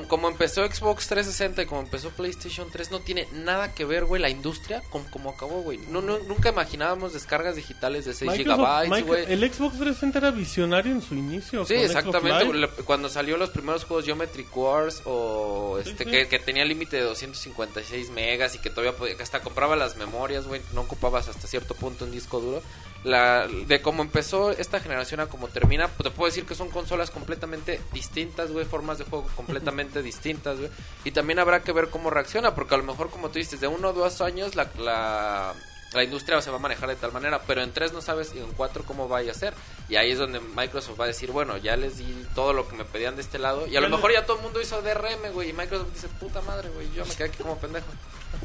como, 0.07 0.27
empezó 0.27 0.65
Xbox 0.65 1.07
360 1.07 1.61
y 1.63 1.65
como 1.65 1.81
empezó 1.81 2.09
PlayStation 2.09 2.69
3, 2.71 2.91
no 2.91 2.99
tiene 2.99 3.27
nada 3.33 3.73
que 3.73 3.85
ver, 3.85 4.05
güey, 4.05 4.21
la 4.21 4.29
industria 4.29 4.81
con 4.89 5.03
cómo 5.05 5.29
acabó, 5.31 5.61
güey. 5.61 5.77
No, 5.89 6.01
no, 6.01 6.19
nunca 6.19 6.49
imaginábamos 6.49 7.13
descargas 7.13 7.55
digitales 7.55 8.05
de 8.05 8.13
6 8.13 8.31
Microsoft- 8.31 8.55
gigabytes, 8.57 8.89
Micro- 8.91 9.07
güey. 9.07 9.25
el 9.33 9.39
Xbox 9.53 9.73
360 9.77 10.17
era 10.19 10.31
visionario 10.31 10.91
en 10.91 11.01
su 11.01 11.15
inicio. 11.15 11.65
Sí, 11.65 11.75
exactamente. 11.75 12.53
Le- 12.53 12.67
Cuando 12.69 13.07
salió 13.09 13.37
los 13.37 13.49
primeros 13.51 13.85
juegos 13.85 14.05
Geometry 14.05 14.45
Wars 14.53 15.01
o 15.05 15.79
este 15.83 16.03
sí. 16.03 16.09
Que, 16.11 16.27
que 16.27 16.39
tenía 16.39 16.65
límite 16.65 16.97
de 16.97 17.03
256 17.03 18.09
megas 18.09 18.55
y 18.55 18.59
que 18.59 18.69
todavía 18.69 18.95
podía, 18.97 19.15
hasta 19.21 19.41
compraba 19.41 19.75
las 19.75 19.95
memorias, 19.97 20.45
güey, 20.47 20.61
no 20.73 20.81
ocupabas 20.81 21.27
hasta 21.29 21.47
cierto 21.47 21.75
punto 21.75 22.05
un 22.05 22.11
disco 22.11 22.39
duro. 22.39 22.61
La 23.03 23.47
de 23.47 23.81
cómo 23.81 24.03
empezó 24.03 24.51
esta 24.51 24.79
generación 24.79 25.21
a 25.21 25.27
cómo 25.27 25.47
termina, 25.47 25.87
pues 25.87 26.09
te 26.09 26.15
puedo 26.15 26.29
decir 26.29 26.45
que 26.45 26.53
son 26.53 26.69
consolas 26.69 27.09
completamente 27.09 27.81
distintas, 27.93 28.51
güey, 28.51 28.65
formas 28.65 28.99
de 28.99 29.05
juego 29.05 29.27
completamente 29.35 30.03
distintas, 30.03 30.59
güey. 30.59 30.69
Y 31.03 31.11
también 31.11 31.39
habrá 31.39 31.61
que 31.63 31.71
ver 31.71 31.89
cómo 31.89 32.09
reacciona, 32.09 32.53
porque 32.53 32.75
a 32.75 32.77
lo 32.77 32.83
mejor 32.83 33.09
como 33.09 33.29
tú 33.29 33.39
dices, 33.39 33.59
de 33.59 33.67
uno 33.67 33.89
o 33.89 33.93
dos 33.93 34.21
años 34.21 34.55
la, 34.55 34.69
la 34.77 35.55
la 35.93 36.03
industria 36.03 36.41
se 36.41 36.49
va 36.49 36.55
a 36.55 36.59
manejar 36.59 36.87
de 36.87 36.95
tal 36.95 37.11
manera, 37.11 37.41
pero 37.45 37.61
en 37.61 37.73
tres 37.73 37.91
no 37.91 38.01
sabes 38.01 38.33
y 38.33 38.39
en 38.39 38.51
cuatro 38.53 38.83
cómo 38.83 39.09
vaya 39.09 39.31
a 39.31 39.35
ser. 39.35 39.53
Y 39.89 39.97
ahí 39.97 40.11
es 40.11 40.17
donde 40.17 40.39
Microsoft 40.39 40.99
va 40.99 41.03
a 41.03 41.07
decir, 41.07 41.31
bueno, 41.31 41.57
ya 41.57 41.75
les 41.75 41.97
di 41.97 42.25
todo 42.33 42.53
lo 42.53 42.67
que 42.67 42.77
me 42.77 42.85
pedían 42.85 43.15
de 43.15 43.21
este 43.21 43.39
lado. 43.39 43.67
Y 43.67 43.75
a 43.75 43.81
lo 43.81 43.89
mejor 43.89 44.13
ya 44.13 44.25
todo 44.25 44.37
el 44.37 44.43
mundo 44.43 44.61
hizo 44.61 44.81
DRM, 44.81 45.33
güey. 45.33 45.49
Y 45.49 45.53
Microsoft 45.53 45.91
dice, 45.93 46.07
puta 46.07 46.41
madre, 46.41 46.69
güey, 46.69 46.89
yo 46.93 47.05
me 47.05 47.13
quedé 47.13 47.25
aquí 47.25 47.43
como 47.43 47.57
pendejo. 47.57 47.87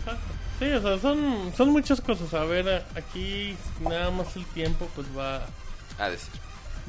Sí, 0.59 0.65
o 0.71 0.81
sea, 0.81 0.99
son, 0.99 1.53
son 1.57 1.69
muchas 1.71 2.01
cosas. 2.01 2.33
A 2.35 2.45
ver, 2.45 2.69
a- 2.69 2.99
aquí 2.99 3.55
nada 3.81 4.11
más 4.11 4.35
el 4.37 4.45
tiempo 4.47 4.89
pues 4.95 5.07
va, 5.17 5.43
A 5.99 6.09
decir. 6.09 6.31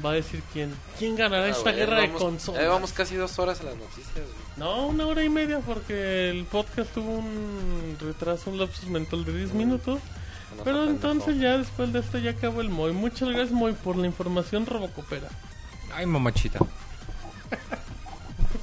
va 0.04 0.12
a 0.12 0.14
decir 0.14 0.42
quién, 0.54 0.74
quién 0.98 1.16
ganará 1.18 1.46
Ah, 1.46 1.50
esta 1.50 1.72
guerra 1.72 2.00
de 2.02 2.12
consolas. 2.12 2.62
Ya 2.62 2.70
vamos 2.70 2.94
casi 2.94 3.16
dos 3.16 3.38
horas 3.40 3.60
en 3.60 3.66
las 3.68 3.76
noticias, 3.76 4.14
güey. 4.16 4.48
No, 4.56 4.88
una 4.88 5.06
hora 5.06 5.24
y 5.24 5.30
media 5.30 5.60
porque 5.60 6.30
el 6.30 6.46
podcast 6.46 6.92
tuvo 6.94 7.12
un 7.12 7.98
retraso, 8.00 8.50
un 8.52 8.58
lapsus 8.60 8.90
mental 8.90 9.26
de 9.26 9.34
10 9.38 9.54
minutos. 9.54 10.00
No 10.58 10.64
Pero 10.64 10.86
entonces 10.86 11.38
ya 11.40 11.58
después 11.58 11.92
de 11.92 12.00
esto 12.00 12.18
ya 12.20 12.32
acabó 12.32 12.62
el 12.62 12.70
Moy. 12.70 12.94
Muchas 12.94 13.28
gracias 13.30 13.52
Moy 13.52 13.74
por 13.74 13.98
la 13.98 14.08
información 14.08 14.66
robocopera. 14.66 15.28
Ay, 15.94 16.06
mamachita. 16.06 16.60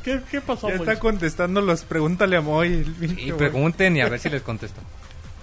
¿Qué, 0.05 0.21
qué 0.31 0.41
pasó 0.41 0.69
Ya 0.69 0.77
Moy? 0.77 0.87
está 0.89 1.01
contestando 1.01 1.61
los 1.61 1.83
pregúntale 1.83 2.37
a 2.37 2.41
Moy. 2.41 2.73
el 2.75 2.85
pinche 2.93 3.23
Y 3.23 3.29
Moy. 3.31 3.39
pregunten 3.39 3.97
y 3.97 4.03
a 4.03 4.09
ver 4.09 4.21
si 4.21 4.29
les 4.29 4.43
contesto. 4.43 4.81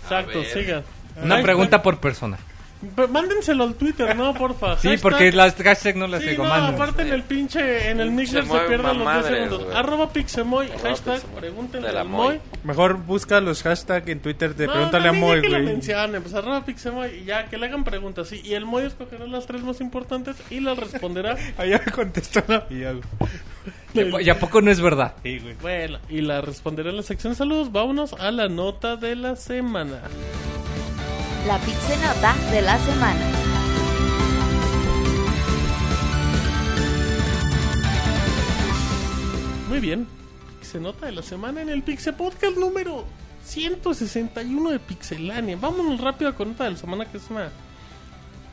Exacto, 0.04 0.40
A 0.40 0.42
ver. 0.44 0.54
sigan. 0.54 0.84
Una 1.22 1.42
pregunta 1.42 1.82
por 1.82 2.00
persona. 2.00 2.38
Pero 2.96 3.08
mándenselo 3.10 3.64
al 3.64 3.76
Twitter, 3.76 4.16
no, 4.16 4.34
porfa. 4.34 4.78
Sí, 4.78 4.88
Hashtag- 4.90 5.02
porque 5.02 5.32
las 5.32 5.54
hashtags 5.56 5.96
no 5.96 6.08
las 6.08 6.24
Sí, 6.24 6.30
sigo, 6.30 6.44
no, 6.44 6.50
mando. 6.50 6.68
aparte 6.76 7.04
en 7.04 7.14
el 7.14 7.24
pinche, 7.24 7.90
en 7.92 8.00
el 8.02 8.10
mixer 8.12 8.44
se 8.44 8.50
Pixemoy, 8.50 8.68
pierden 8.68 8.86
los 8.88 8.96
10 8.98 9.06
mamadres, 9.06 9.34
segundos. 9.44 9.64
güey. 9.66 9.78
Arroba 9.78 10.10
Pixemoy, 10.14 10.66
Arroba 10.68 10.90
hashtag, 10.90 11.14
Pixemoy. 11.16 11.40
pregúntenle 11.42 11.88
De 11.88 11.94
la 11.94 12.02
al 12.02 12.08
Moy. 12.10 12.28
Moy. 12.28 12.40
Mejor 12.64 12.98
busca 12.98 13.40
los 13.40 13.62
hashtags 13.64 14.08
en 14.08 14.20
Twitter 14.20 14.56
de 14.56 14.66
No, 14.68 14.74
pregúntale 14.74 15.04
no, 15.06 15.10
a 15.10 15.14
Moy, 15.14 15.42
que 15.42 15.50
lo 15.50 15.58
güey. 15.58 15.66
mencionen, 15.74 16.22
pues 16.24 16.34
arroba 16.34 16.66
Pixemoy 16.66 17.20
y 17.22 17.26
ya, 17.26 17.46
que 17.46 17.58
le 17.58 17.68
hagan 17.68 17.84
preguntas, 17.84 18.28
sí. 18.28 18.42
Y 18.44 18.54
el 18.56 18.66
Moy 18.66 18.84
escogerá 18.86 19.28
las 19.28 19.46
tres 19.46 19.62
más 19.62 19.80
importantes 19.80 20.38
y 20.50 20.60
las 20.60 20.78
responderá. 20.78 21.36
Allá 21.58 21.82
me 21.86 21.92
contestó 21.92 22.44
la 22.48 22.66
mía, 22.70 22.94
güey. 22.94 23.04
¿Y 23.94 24.00
a 24.08 24.10
po- 24.10 24.20
¿Y 24.22 24.30
a 24.30 24.40
poco 24.40 24.62
no 24.62 24.72
es 24.72 24.82
verdad? 24.82 25.14
Sí, 25.22 25.38
güey. 25.40 25.54
bueno, 25.62 26.00
y 26.10 26.22
la 26.22 26.42
responderá 26.42 26.90
en 26.90 26.98
la 26.98 27.04
sección 27.04 27.34
de 27.34 27.38
saludos. 27.38 27.72
Vámonos 27.72 28.14
a 28.14 28.32
la 28.32 28.48
nota 28.48 28.96
de 28.96 29.16
la 29.16 29.36
semana. 29.36 30.00
La 31.48 31.58
Pixenota 31.58 32.36
de 32.52 32.62
la 32.62 32.78
semana. 32.78 33.20
Muy 39.68 39.80
bien. 39.80 40.08
Se 40.62 40.80
nota 40.80 41.08
de 41.08 41.14
la 41.14 41.24
semana 41.24 41.64
en 41.64 41.70
el 41.70 41.82
Pixel 41.82 42.14
Podcast 42.14 42.58
número 42.58 43.06
161 43.44 44.70
de 44.70 44.80
Pixelania. 44.80 45.58
Vámonos 45.60 46.00
rápido 46.00 46.36
con 46.36 46.50
nota 46.50 46.66
de 46.66 46.72
la 46.72 46.78
semana 46.78 47.06
que 47.06 47.18
es 47.18 47.28
una 47.32 47.50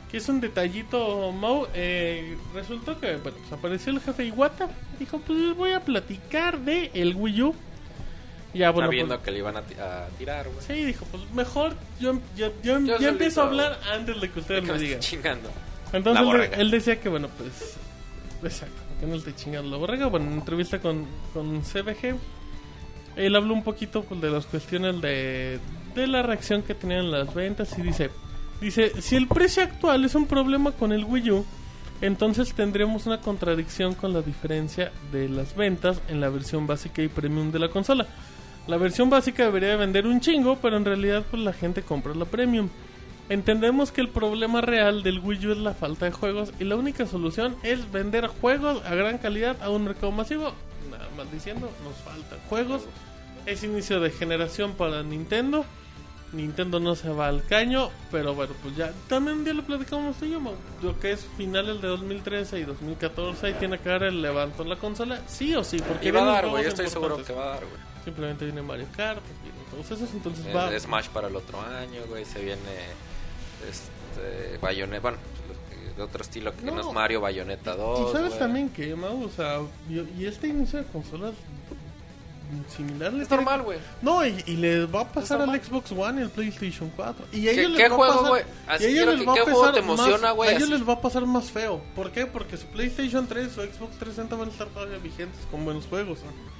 que 0.09 0.17
es 0.17 0.27
un 0.27 0.41
detallito 0.41 1.31
Mau. 1.31 1.67
Eh, 1.75 2.37
resultó 2.55 2.99
que 2.99 3.17
bueno, 3.17 3.37
pues 3.37 3.53
apareció 3.53 3.93
el 3.93 3.99
jefe 3.99 4.25
Iwata. 4.25 4.67
Dijo, 4.97 5.19
pues 5.19 5.55
voy 5.55 5.73
a 5.73 5.85
platicar 5.85 6.59
de 6.59 6.89
el 6.95 7.15
Wii 7.15 7.41
U. 7.43 7.55
Ya 8.53 8.71
bueno, 8.71 8.87
Sabiendo 8.87 9.15
pues, 9.15 9.25
que 9.25 9.31
le 9.31 9.37
iban 9.39 9.57
a, 9.57 9.61
ti- 9.61 9.75
a 9.75 10.07
tirar, 10.17 10.47
güey. 10.49 10.65
sí, 10.65 10.85
dijo, 10.85 11.05
pues 11.11 11.23
mejor 11.33 11.75
yo, 11.99 12.19
yo, 12.35 12.51
yo, 12.63 12.77
empiezo 12.77 13.41
a 13.43 13.45
hablar 13.45 13.79
antes 13.93 14.19
de 14.19 14.31
que 14.31 14.39
ustedes 14.39 14.63
me 14.63 14.73
me 14.73 14.79
digan. 14.79 14.99
estoy 14.99 15.17
chingando. 15.17 15.49
Entonces 15.93 16.51
él, 16.57 16.71
decía 16.71 16.99
que, 16.99 17.09
bueno, 17.09 17.29
pues. 17.37 17.77
Exacto, 18.43 18.81
que 18.99 19.05
no 19.05 19.15
esté 19.15 19.35
chingando 19.35 19.69
la 19.69 19.77
borrega. 19.77 20.07
Bueno, 20.07 20.27
en 20.27 20.33
entrevista 20.33 20.79
con, 20.79 21.05
con 21.33 21.61
CBG, 21.61 22.15
él 23.17 23.35
habló 23.35 23.53
un 23.53 23.63
poquito 23.63 24.03
pues, 24.03 24.19
de 24.21 24.29
las 24.31 24.45
cuestiones 24.45 24.99
de, 25.01 25.59
de 25.95 26.07
la 26.07 26.21
reacción 26.23 26.63
que 26.63 26.73
tenían 26.73 27.11
las 27.11 27.33
ventas 27.33 27.77
y 27.77 27.81
dice: 27.81 28.09
Dice, 28.61 28.99
si 29.01 29.15
el 29.15 29.27
precio 29.27 29.61
actual 29.63 30.05
es 30.05 30.15
un 30.15 30.25
problema 30.25 30.71
con 30.71 30.91
el 30.91 31.03
Wii 31.05 31.31
U, 31.31 31.45
entonces 32.01 32.53
tendremos 32.53 33.05
una 33.07 33.19
contradicción 33.21 33.93
con 33.93 34.13
la 34.13 34.21
diferencia 34.21 34.91
de 35.11 35.27
las 35.29 35.55
ventas 35.55 36.01
en 36.07 36.19
la 36.21 36.29
versión 36.29 36.65
básica 36.65 37.01
y 37.01 37.09
premium 37.09 37.51
de 37.51 37.59
la 37.59 37.69
consola. 37.69 38.07
La 38.69 38.77
versión 38.77 39.09
básica 39.09 39.45
debería 39.45 39.69
de 39.69 39.77
vender 39.77 40.05
un 40.05 40.19
chingo, 40.19 40.59
pero 40.61 40.77
en 40.77 40.85
realidad 40.85 41.25
pues 41.31 41.41
la 41.41 41.53
gente 41.53 41.81
compra 41.81 42.13
la 42.13 42.25
premium. 42.25 42.69
Entendemos 43.27 43.91
que 43.91 43.99
el 43.99 44.09
problema 44.09 44.61
real 44.61 45.01
del 45.01 45.17
Wii 45.17 45.47
U 45.47 45.51
es 45.53 45.57
la 45.57 45.73
falta 45.73 46.05
de 46.05 46.11
juegos 46.11 46.53
y 46.59 46.65
la 46.65 46.75
única 46.75 47.07
solución 47.07 47.55
es 47.63 47.91
vender 47.91 48.27
juegos 48.27 48.85
a 48.85 48.93
gran 48.93 49.17
calidad 49.17 49.59
a 49.63 49.71
un 49.71 49.85
mercado 49.85 50.11
masivo. 50.11 50.53
Nada 50.91 51.09
más 51.17 51.31
diciendo, 51.31 51.71
nos 51.83 51.95
faltan 52.05 52.37
juegos. 52.47 52.83
Es 53.47 53.63
inicio 53.63 53.99
de 54.01 54.11
generación 54.11 54.73
para 54.73 55.01
Nintendo. 55.01 55.65
Nintendo 56.31 56.79
no 56.79 56.93
se 56.93 57.09
va 57.09 57.27
al 57.27 57.43
caño, 57.45 57.89
pero 58.11 58.35
bueno, 58.35 58.53
pues 58.61 58.75
ya 58.75 58.93
también 59.07 59.37
un 59.37 59.45
día 59.45 59.55
lo 59.55 59.63
platicamos 59.63 60.15
tú 60.17 60.25
y 60.25 60.29
yo, 60.29 60.39
lo 60.83 60.99
que 60.99 61.13
es 61.13 61.25
finales 61.37 61.81
de 61.81 61.87
2013 61.87 62.59
y 62.59 62.65
2014 62.65 63.47
ahí 63.47 63.53
tiene 63.53 63.79
que 63.79 63.89
dar 63.89 64.03
el 64.03 64.21
levanto 64.21 64.61
en 64.61 64.69
la 64.69 64.75
consola, 64.75 65.23
sí 65.25 65.55
o 65.55 65.63
sí, 65.63 65.79
porque 65.79 66.09
Y 66.09 66.11
va 66.11 66.21
a 66.21 66.25
dar, 66.25 66.49
güey. 66.49 66.65
Estoy 66.65 66.87
seguro 66.87 67.23
que 67.23 67.33
va 67.33 67.45
a 67.45 67.47
dar, 67.55 67.65
güey. 67.65 67.88
Simplemente 68.03 68.45
viene 68.45 68.61
Mario 68.61 68.87
Kart, 68.95 69.21
vienen 69.43 69.61
todos 69.71 69.91
esos, 69.91 70.13
entonces 70.13 70.45
Eh, 70.45 70.53
va. 70.53 70.77
Smash 70.79 71.09
para 71.09 71.27
el 71.27 71.35
otro 71.35 71.59
año, 71.61 72.01
güey. 72.07 72.25
Se 72.25 72.39
viene 72.41 72.59
este 73.69 74.57
Bayonetta, 74.59 75.01
bueno, 75.01 75.17
de 75.97 76.01
otro 76.03 76.21
estilo 76.23 76.55
que 76.55 76.63
no, 76.63 76.75
No. 76.75 76.81
es 76.81 76.93
Mario, 76.93 77.21
Bayonetta 77.21 77.75
2. 77.75 78.09
Y 78.09 78.13
sabes 78.13 78.27
güey. 78.29 78.39
también 78.39 78.69
que, 78.69 78.95
Mau, 78.95 79.23
o 79.25 79.29
sea, 79.29 79.59
y, 79.89 80.21
y 80.21 80.25
este 80.25 80.47
inicio 80.47 80.79
de 80.79 80.85
consolas 80.85 81.33
similar 82.75 83.13
le 83.13 83.21
Es 83.21 83.27
tiene- 83.27 83.43
normal, 83.43 83.61
güey. 83.63 83.77
No, 84.01 84.25
y, 84.25 84.43
y 84.47 84.55
les 84.55 84.87
va 84.93 85.01
a 85.01 85.07
pasar 85.11 85.39
al. 85.41 85.49
Xbox 85.63 85.91
One 85.91 86.21
y 86.21 86.23
al 86.23 86.29
PlayStation 86.31 86.91
4. 86.95 87.25
Y 87.31 87.47
a 87.47 87.51
¿Qué- 87.53 87.59
ellos 87.59 87.71
les 87.73 87.81
qué 87.83 87.89
va 87.89 87.95
juego, 87.95 88.27
güey? 88.29 88.41
y 88.41 88.45
Así 88.69 88.83
a 88.85 88.87
ellos 88.87 88.97
quiero 88.97 89.11
les 89.11 89.19
que- 89.19 89.25
va 89.27 89.31
a 89.31 89.35
¿qué 89.35 89.41
juego 89.43 89.71
te 89.71 89.79
emociona, 89.79 90.31
güey? 90.31 90.49
A 90.49 90.51
ellos 90.53 90.63
Así. 90.63 90.71
les 90.71 90.89
va 90.89 90.93
a 90.93 91.01
pasar 91.01 91.25
más 91.27 91.51
feo. 91.51 91.81
¿Por 91.95 92.11
qué? 92.11 92.25
Porque 92.25 92.57
su 92.57 92.65
PlayStation 92.67 93.27
3 93.27 93.55
o 93.57 93.61
Xbox 93.61 93.97
360 93.99 94.35
van 94.35 94.47
a 94.49 94.51
estar 94.51 94.67
todavía 94.69 94.97
vigentes 94.97 95.39
con 95.51 95.63
buenos 95.63 95.85
juegos. 95.85 96.19
¿no? 96.23 96.58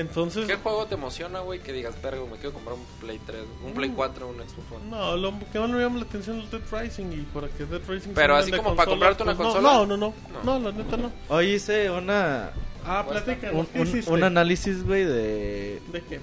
Entonces, 0.00 0.46
¿Qué 0.46 0.56
juego 0.56 0.86
te 0.86 0.94
emociona, 0.94 1.40
güey? 1.40 1.60
Que 1.60 1.72
digas, 1.72 2.00
verga, 2.02 2.20
me 2.30 2.36
quiero 2.36 2.52
comprar 2.52 2.76
un 2.76 2.84
Play 3.00 3.18
3, 3.26 3.42
un 3.64 3.72
Play 3.72 3.90
Mm. 3.90 3.94
4, 3.94 4.28
un 4.28 4.36
Xbox 4.36 4.72
One. 4.72 4.90
no, 4.90 5.16
lo 5.16 5.32
que 5.52 5.58
más 5.58 5.70
me 5.70 5.80
llama 5.80 5.98
la 5.98 6.04
atención 6.04 6.38
es 6.38 6.44
el 6.44 6.50
Dead 6.50 6.80
Rising 6.82 7.06
y 7.12 7.22
para 7.34 7.48
que 7.48 7.64
Dead 7.64 7.80
Rising 7.88 8.10
Pero 8.14 8.36
así 8.36 8.50
como 8.52 8.74
para 8.76 8.88
comprarte 8.90 9.22
una 9.22 9.34
pues, 9.36 9.48
consola. 9.48 9.72
No, 9.72 9.86
no, 9.86 9.96
no, 9.96 10.14
no, 10.44 10.58
la 10.60 10.72
neta 10.72 10.96
no. 10.96 11.10
Hoy 11.28 11.52
hice 11.54 11.90
una, 11.90 12.50
Ah, 12.84 13.04
platica, 13.08 13.50
un, 13.52 13.66
¿qué 13.66 14.02
un- 14.08 14.22
análisis, 14.24 14.84
güey, 14.84 15.04
de... 15.04 15.82
¿De 15.92 16.02
qué? 16.08 16.20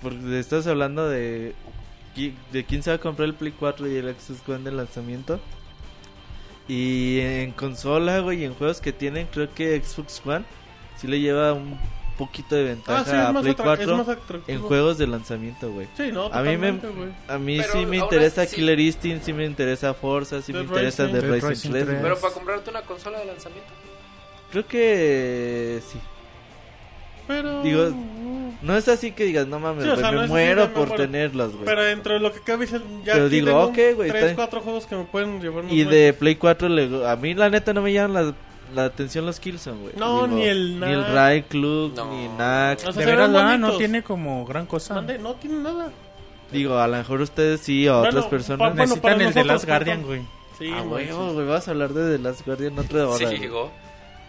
Porque 0.00 0.38
estás 0.38 0.66
hablando 0.66 1.08
de... 1.08 1.54
De 2.52 2.64
quién 2.64 2.82
se 2.82 2.88
va 2.90 2.96
a 2.96 2.98
comprar 3.00 3.28
el 3.28 3.34
Play 3.34 3.52
4 3.58 3.86
y 3.88 3.96
el 3.96 4.14
Xbox 4.14 4.48
One 4.48 4.64
de 4.64 4.72
lanzamiento. 4.72 5.38
Y 6.68 7.20
en 7.20 7.52
consola, 7.52 8.20
güey, 8.20 8.40
y 8.40 8.44
en 8.44 8.54
juegos 8.54 8.80
que 8.80 8.92
tienen, 8.92 9.26
creo 9.30 9.52
que 9.54 9.80
Xbox 9.82 10.22
One 10.24 10.44
sí 10.96 11.06
le 11.06 11.20
lleva 11.20 11.52
un 11.52 11.78
poquito 12.16 12.54
de 12.56 12.64
ventaja 12.64 13.00
Ah, 13.00 13.04
sí, 13.04 13.10
es 13.10 13.16
a 13.16 13.40
Play 13.40 13.52
atra- 13.54 13.64
4 13.64 13.82
es 13.92 13.98
más 13.98 14.08
atractivo. 14.08 14.42
en 14.58 14.62
juegos 14.62 14.98
de 14.98 15.06
lanzamiento, 15.06 15.70
güey. 15.70 15.86
Sí, 15.96 16.10
no, 16.12 16.26
A 16.32 16.42
mí 16.42 16.56
me- 16.56 16.72
güey. 16.72 17.10
A 17.28 17.38
mí 17.38 17.58
Pero 17.58 17.72
sí 17.72 17.86
me 17.86 17.96
interesa 17.98 18.44
sí. 18.46 18.56
Killer 18.56 18.80
Instinct, 18.80 19.24
sí 19.24 19.32
me 19.32 19.44
interesa 19.44 19.94
Forza, 19.94 20.40
sí 20.42 20.52
me 20.52 20.60
interesa 20.60 21.04
Rising. 21.04 21.14
Dead 21.20 21.30
Rising 21.32 21.48
Rising 21.48 21.70
3. 21.70 21.84
güey. 21.84 21.96
3. 21.96 22.02
Pero 22.02 22.18
para 22.20 22.34
comprarte 22.34 22.70
una 22.70 22.82
consola 22.82 23.18
de 23.20 23.26
lanzamiento. 23.26 23.68
Creo 24.50 24.66
que 24.66 25.80
sí. 25.90 25.98
Pero... 27.28 27.62
Digo, 27.62 27.90
No 28.62 28.76
es 28.76 28.88
así 28.88 29.12
que 29.12 29.24
digas, 29.24 29.46
no 29.46 29.58
mames, 29.60 29.84
Sí, 29.84 29.90
o 29.90 29.96
sea, 29.96 30.10
no 30.12 30.18
me 30.18 30.24
así 30.24 30.32
muero 30.32 30.62
me 30.62 30.74
por 30.74 30.88
muero. 30.88 31.02
tenerlas, 31.02 31.52
güey. 31.52 31.64
Pero 31.64 31.82
dentro 31.84 32.14
de 32.14 32.20
lo 32.20 32.32
que 32.32 32.40
cabe, 32.40 32.66
ya 32.66 32.80
Pero 33.04 33.28
digo, 33.28 33.46
tengo 33.48 33.64
ok, 33.64 33.78
güey, 33.96 34.10
Tres, 34.10 34.22
está- 34.24 34.34
cuatro 34.36 34.60
juegos 34.60 34.86
que 34.86 34.96
me 34.96 35.04
pueden 35.04 35.40
llevar 35.42 35.64
Y 35.68 35.84
de 35.84 36.12
Play 36.14 36.36
4, 36.36 36.68
le- 36.68 37.06
a 37.06 37.16
mí 37.16 37.34
la 37.34 37.50
neta 37.50 37.74
no 37.74 37.82
me 37.82 37.92
llaman 37.92 38.14
la, 38.28 38.34
la 38.74 38.84
atención 38.86 39.26
los 39.26 39.40
Killzone, 39.40 39.80
güey. 39.80 39.94
No, 39.96 40.26
ni 40.26 40.44
el 40.44 40.78
Ni 40.80 40.86
el. 40.92 41.04
Ray 41.06 41.42
Club, 41.42 41.92
No. 41.96 42.10
ni 42.10 42.28
Knack. 42.28 42.78
O 42.86 42.92
sea, 42.92 43.00
De 43.00 43.06
veras, 43.06 43.32
¿verdad? 43.32 43.58
no 43.58 43.76
tiene 43.76 44.02
como 44.02 44.44
gran 44.44 44.66
cosa. 44.66 44.94
Mande, 44.94 45.18
no 45.18 45.34
tiene 45.34 45.58
nada. 45.58 45.90
Digo, 46.52 46.78
a 46.78 46.86
lo 46.86 46.96
mejor 46.96 47.20
ustedes 47.22 47.60
sí, 47.60 47.88
o 47.88 47.94
Bueno, 47.94 48.08
otras 48.08 48.24
pa- 48.24 48.30
personas. 48.30 48.58
bueno, 48.58 48.74
Necesitan 48.76 49.12
el 49.12 49.18
de 49.18 49.24
nosotros, 49.26 49.46
Last 49.46 49.64
para- 49.66 49.76
Guardian, 49.78 50.02
güey. 50.06 50.22
Sí, 50.58 50.70
Ah, 50.72 50.82
huevo, 50.82 51.32
güey, 51.34 51.46
vas 51.46 51.68
a 51.68 51.70
hablar 51.72 51.92
de 51.92 52.16
The 52.16 52.22
Last 52.22 52.46
Guardian 52.46 52.78
otra 52.78 53.08
hora. 53.08 53.28
Sí, 53.28 53.36
llegó. 53.36 53.70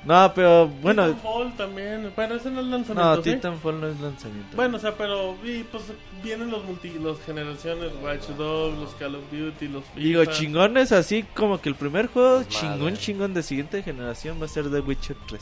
No, 0.08 0.32
pero 0.34 0.68
bueno. 0.68 1.08
Titanfall 1.08 1.58
también. 1.58 2.12
Bueno, 2.16 2.36
ese 2.36 2.50
no 2.50 2.62
es 2.62 2.66
No, 2.68 2.72
lanzamiento, 2.78 3.24
¿sí? 3.24 3.32
Titanfall 3.34 3.82
no 3.82 3.88
es 3.88 4.00
lanzamiento. 4.00 4.56
Bueno, 4.56 4.78
o 4.78 4.80
sea, 4.80 4.96
pero 4.96 5.36
y, 5.44 5.64
pues 5.64 5.84
vienen 6.24 6.50
los 6.50 6.64
multi, 6.64 6.90
los 6.98 7.20
generaciones, 7.22 7.92
Watch 8.02 8.28
Dogs, 8.38 8.78
los 8.80 8.94
Call 8.96 9.16
of 9.16 9.24
Duty, 9.32 9.68
los 9.68 9.84
Digo, 9.96 10.22
FIFA. 10.22 10.32
chingones 10.34 10.92
así 10.94 11.24
como 11.36 11.60
que 11.62 11.70
el 11.70 11.76
primer 11.76 12.08
juego 12.08 12.38
Pues 12.38 12.48
chingón, 12.50 12.80
madre. 12.80 12.98
chingón 12.98 13.34
de 13.34 13.44
siguiente 13.44 13.84
generación 13.84 14.40
va 14.42 14.46
a 14.46 14.50
ser 14.50 14.72
The 14.72 14.80
Witcher 14.80 15.18
3. 15.28 15.42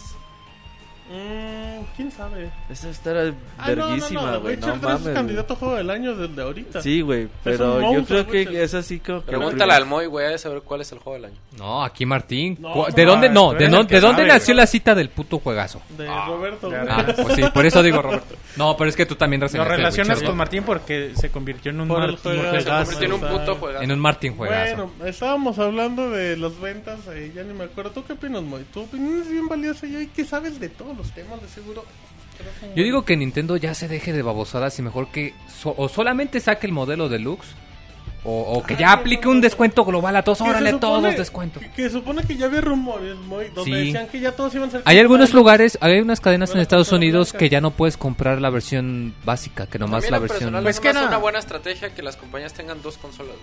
Mm, 1.07 1.83
¿Quién 1.95 2.11
sabe? 2.11 2.49
Esa 2.69 2.89
está 2.89 3.11
Ah, 3.57 3.69
no, 3.69 3.75
no, 3.75 3.85
verguísima, 3.87 4.31
no, 4.31 4.41
güey. 4.41 4.57
No, 4.57 4.67
3 4.67 4.81
mames. 4.81 5.05
es 5.07 5.13
candidato 5.13 5.53
a 5.53 5.57
juego 5.57 5.75
del 5.75 5.89
año 5.91 6.15
desde 6.15 6.41
ahorita. 6.41 6.81
Sí, 6.81 7.01
güey, 7.01 7.27
pero 7.43 7.79
yo 7.79 7.91
monstruo, 7.93 8.25
creo 8.25 8.45
que 8.51 8.63
es 8.63 8.73
así 8.73 8.99
como 8.99 9.21
que... 9.21 9.27
Pregúntale 9.27 9.73
al 9.73 9.85
Moy, 9.85 10.07
güey, 10.07 10.33
a 10.33 10.37
saber 10.37 10.61
cuál 10.63 10.81
es 10.81 10.91
el 10.91 10.99
juego 10.99 11.13
del 11.17 11.25
año. 11.31 11.39
No, 11.57 11.83
aquí 11.83 12.05
Martín. 12.05 12.57
No, 12.59 12.75
no, 12.75 12.85
¿De 12.87 13.05
dónde? 13.05 13.29
no, 13.29 13.53
No, 13.53 13.53
¿de, 13.53 13.67
dónde- 13.67 13.77
el 13.81 13.87
que 13.87 13.95
¿de 13.95 14.01
dónde 14.01 14.21
sabe, 14.23 14.33
nació 14.33 14.53
la 14.55 14.65
cita 14.67 14.95
del 14.95 15.09
puto 15.09 15.39
juegazo? 15.39 15.81
De 15.97 16.07
Ah, 16.09 16.25
Roberto. 16.27 16.71
Ah, 16.89 17.05
pues 17.15 17.35
sí, 17.35 17.43
por 17.53 17.65
eso 17.65 17.83
digo 17.83 18.01
Roberto. 18.01 18.35
No, 18.57 18.75
pero 18.75 18.89
es 18.89 18.95
que 18.95 19.05
tú 19.05 19.15
también 19.15 19.41
Lo 19.41 19.47
relacionas 19.47 20.17
Witcher, 20.17 20.25
con 20.27 20.35
¿no? 20.35 20.37
Martín 20.37 20.63
porque 20.63 21.11
se 21.15 21.29
convirtió 21.29 21.69
en 21.71 21.81
un 21.81 21.87
Por 21.87 21.99
Martín. 21.99 22.17
juegazo. 22.23 22.59
Se 22.59 22.65
convirtió 22.71 23.05
en 23.05 23.13
un 23.13 23.21
puto 23.21 23.55
juegazo. 23.55 23.83
En 23.83 23.91
un 23.91 23.99
Martín 23.99 24.35
juegazo. 24.37 24.75
Bueno, 24.87 25.05
estábamos 25.09 25.59
hablando 25.59 26.09
de 26.09 26.35
las 26.37 26.59
ventas, 26.59 26.99
ya 27.33 27.43
ni 27.43 27.53
me 27.53 27.65
acuerdo. 27.65 27.91
¿Tú 27.91 28.03
qué 28.05 28.13
opinas, 28.13 28.41
Moy? 28.41 28.63
Tu 28.73 28.81
opinión 28.81 29.21
es 29.21 29.29
bien 29.29 29.47
valiosa 29.47 29.85
y 29.85 30.07
que 30.07 30.25
sabes 30.25 30.59
de 30.59 30.69
todos 30.95 31.07
los 31.07 31.15
temas, 31.15 31.41
de 31.41 31.47
seguro. 31.47 31.85
Yo 32.75 32.83
digo 32.83 33.05
que 33.05 33.15
Nintendo 33.15 33.55
ya 33.57 33.73
se 33.73 33.87
deje 33.87 34.11
de 34.11 34.21
babosadas 34.21 34.77
y 34.79 34.81
mejor 34.81 35.07
que 35.09 35.33
so- 35.47 35.73
o 35.77 35.87
solamente 35.87 36.39
saque 36.41 36.67
el 36.67 36.73
modelo 36.73 37.07
deluxe 37.07 37.47
o, 38.25 38.41
o 38.41 38.63
que 38.63 38.75
ya 38.75 38.91
aplique 38.91 39.25
no, 39.25 39.31
un 39.31 39.41
descuento 39.41 39.85
global 39.85 40.15
a 40.17 40.23
todos. 40.23 40.41
Órale, 40.41 40.71
supone- 40.71 40.79
todos 40.81 41.15
descuento. 41.15 41.59
Que, 41.61 41.69
que 41.71 41.89
supone 41.89 42.23
que 42.23 42.35
ya 42.35 42.47
había 42.47 42.59
rumores, 42.59 43.15
donde 43.53 43.63
Sí. 43.63 43.71
decían 43.71 44.07
que 44.07 44.19
ya 44.19 44.33
todos 44.33 44.53
iban 44.55 44.67
a 44.67 44.71
ser. 44.73 44.81
Hay 44.83 44.99
algunos 44.99 45.33
lugares, 45.33 45.77
hay 45.79 45.99
unas 46.01 46.19
cadenas 46.19 46.51
en 46.51 46.59
Estados 46.59 46.91
Unidos 46.91 47.31
que 47.31 47.47
ya 47.49 47.61
no 47.61 47.71
puedes 47.71 47.95
comprar 47.97 48.41
la 48.41 48.49
versión 48.49 49.13
básica, 49.23 49.67
que 49.67 49.79
nomás 49.79 50.03
También 50.03 50.11
la 50.11 50.19
versión... 50.19 50.39
personal 50.39 50.63
Pues 50.63 50.75
es 50.75 50.79
que 50.81 50.89
era- 50.89 51.07
una 51.07 51.17
buena 51.17 51.39
estrategia 51.39 51.93
que 51.93 52.01
las 52.01 52.17
compañías 52.17 52.53
tengan 52.53 52.81
dos 52.81 52.97
consolas. 52.97 53.35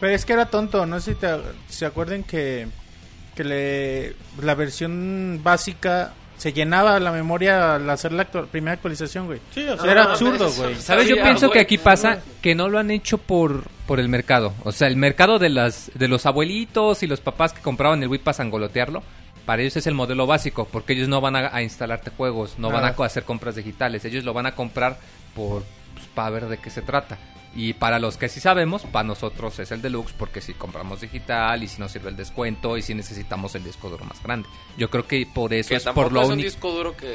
Pero 0.00 0.14
es 0.14 0.24
que 0.24 0.32
era 0.32 0.46
tonto, 0.46 0.86
no 0.86 1.00
sé 1.00 1.12
si 1.14 1.18
te, 1.20 1.28
se 1.68 1.84
acuerden 1.84 2.22
que, 2.22 2.68
que 3.34 3.42
le, 3.44 4.14
la 4.40 4.54
versión 4.54 5.40
básica 5.42 6.12
se 6.38 6.52
llenaba 6.54 6.98
la 6.98 7.12
memoria 7.12 7.74
al 7.74 7.90
hacer 7.90 8.12
la 8.12 8.30
actu- 8.30 8.46
primera 8.46 8.72
actualización, 8.74 9.26
güey. 9.26 9.40
Sí, 9.52 9.66
o 9.68 9.76
sea, 9.76 9.90
era 9.92 10.04
no, 10.04 10.10
absurdo, 10.10 10.50
güey. 10.52 10.74
¿Sabes? 10.76 11.06
Yo 11.08 11.16
pienso 11.22 11.50
que 11.50 11.60
aquí 11.60 11.76
pasa 11.78 12.20
que 12.40 12.54
no 12.54 12.68
lo 12.68 12.78
han 12.78 12.90
hecho 12.90 13.18
por, 13.18 13.64
por 13.86 14.00
el 14.00 14.08
mercado. 14.08 14.54
O 14.64 14.72
sea, 14.72 14.88
el 14.88 14.96
mercado 14.96 15.38
de 15.38 15.50
las 15.50 15.90
de 15.94 16.08
los 16.08 16.24
abuelitos 16.24 17.02
y 17.02 17.06
los 17.06 17.20
papás 17.20 17.52
que 17.52 17.60
compraban 17.60 18.02
el 18.02 18.08
Wii 18.08 18.20
para 18.20 18.34
sangolotearlo, 18.34 19.02
para 19.44 19.62
ellos 19.62 19.76
es 19.76 19.86
el 19.86 19.94
modelo 19.94 20.26
básico, 20.26 20.66
porque 20.70 20.92
ellos 20.94 21.08
no 21.08 21.20
van 21.20 21.36
a, 21.36 21.50
a 21.54 21.62
instalarte 21.62 22.10
juegos, 22.10 22.54
no 22.58 22.70
van 22.70 22.84
a 22.84 22.88
hacer 23.04 23.24
compras 23.24 23.56
digitales, 23.56 24.04
ellos 24.04 24.24
lo 24.24 24.32
van 24.32 24.46
a 24.46 24.54
comprar 24.54 24.98
por 25.34 25.62
para 26.18 26.30
ver 26.30 26.46
de 26.48 26.58
qué 26.58 26.68
se 26.68 26.82
trata. 26.82 27.16
Y 27.54 27.72
para 27.74 27.98
los 27.98 28.16
que 28.18 28.28
sí 28.28 28.40
sabemos, 28.40 28.82
para 28.82 29.04
nosotros 29.04 29.58
es 29.60 29.70
el 29.72 29.80
deluxe, 29.80 30.12
porque 30.12 30.40
si 30.40 30.52
compramos 30.52 31.00
digital 31.00 31.62
y 31.62 31.68
si 31.68 31.80
nos 31.80 31.92
sirve 31.92 32.10
el 32.10 32.16
descuento 32.16 32.76
y 32.76 32.82
si 32.82 32.92
necesitamos 32.94 33.54
el 33.54 33.62
disco 33.64 33.88
duro 33.88 34.04
más 34.04 34.20
grande. 34.22 34.48
Yo 34.76 34.90
creo 34.90 35.06
que 35.06 35.26
por 35.32 35.54
eso 35.54 35.68
Que 35.70 35.76
es 35.76 35.84
por 35.84 36.12
lo 36.12 36.26
único. 36.26 36.50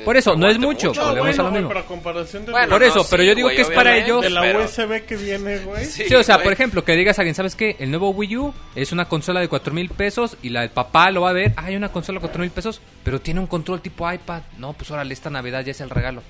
Por 0.05 0.15
eso, 0.17 0.35
no 0.35 0.47
es 0.47 0.55
aguante 0.55 0.59
mucho, 0.59 0.87
No, 0.87 0.93
bueno, 0.93 1.11
a 1.11 1.15
lo 1.15 1.21
güey, 1.43 1.51
mismo. 1.53 1.67
pero 1.67 1.79
a 1.81 1.85
comparación 1.85 2.45
de, 2.45 2.51
Bueno, 2.51 2.69
Por 2.69 2.81
no, 2.81 2.87
eso, 2.87 3.03
sí, 3.03 3.07
pero 3.11 3.23
yo 3.23 3.35
digo 3.35 3.47
güey, 3.47 3.55
que 3.57 3.61
es 3.63 3.69
para 3.71 3.95
ellos- 3.97 4.21
de 4.21 4.29
la 4.31 4.41
pero- 4.41 4.63
USB 4.65 5.05
que 5.05 5.15
viene, 5.17 5.59
güey. 5.59 5.85
Sí, 5.85 6.05
Sí, 6.07 6.15
o 6.15 6.23
sea, 6.23 6.35
güey. 6.35 6.45
por 6.45 6.53
ejemplo, 6.53 6.83
que 6.85 6.95
digas 6.95 7.19
a 7.19 7.21
alguien, 7.21 7.35
¿sabes 7.35 7.55
qué? 7.55 7.75
El 7.79 7.89
nuevo 7.91 8.09
Wii 8.11 8.37
U 8.37 8.53
es 8.75 8.91
una 8.93 9.05
consola 9.05 9.39
de 9.41 9.49
cuatro 9.49 9.73
mil 9.73 9.89
pesos 9.89 10.37
y 10.41 10.49
la 10.49 10.61
del 10.61 10.71
papá 10.71 11.11
lo 11.11 11.21
va 11.21 11.29
a 11.29 11.33
ver. 11.33 11.53
Ah, 11.57 11.65
hay 11.65 11.75
una 11.75 11.89
consola 11.91 12.17
de 12.17 12.21
cuatro 12.21 12.41
mil 12.41 12.51
pesos, 12.51 12.81
pero 13.03 13.21
tiene 13.21 13.39
un 13.39 13.47
control 13.47 13.81
tipo 13.81 14.11
iPad. 14.11 14.41
No, 14.57 14.73
pues 14.73 14.89
órale, 14.91 15.13
esta 15.13 15.29
Navidad 15.29 15.63
ya 15.63 15.71
es 15.71 15.81
el 15.81 15.89
regalo. 15.91 16.21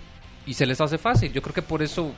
Y 0.45 0.55
se 0.55 0.65
les 0.65 0.81
hace 0.81 0.97
fácil. 0.97 1.31
Yo 1.31 1.41
creo 1.41 1.53
que 1.55 1.61
por 1.61 1.81
eso 1.81 2.11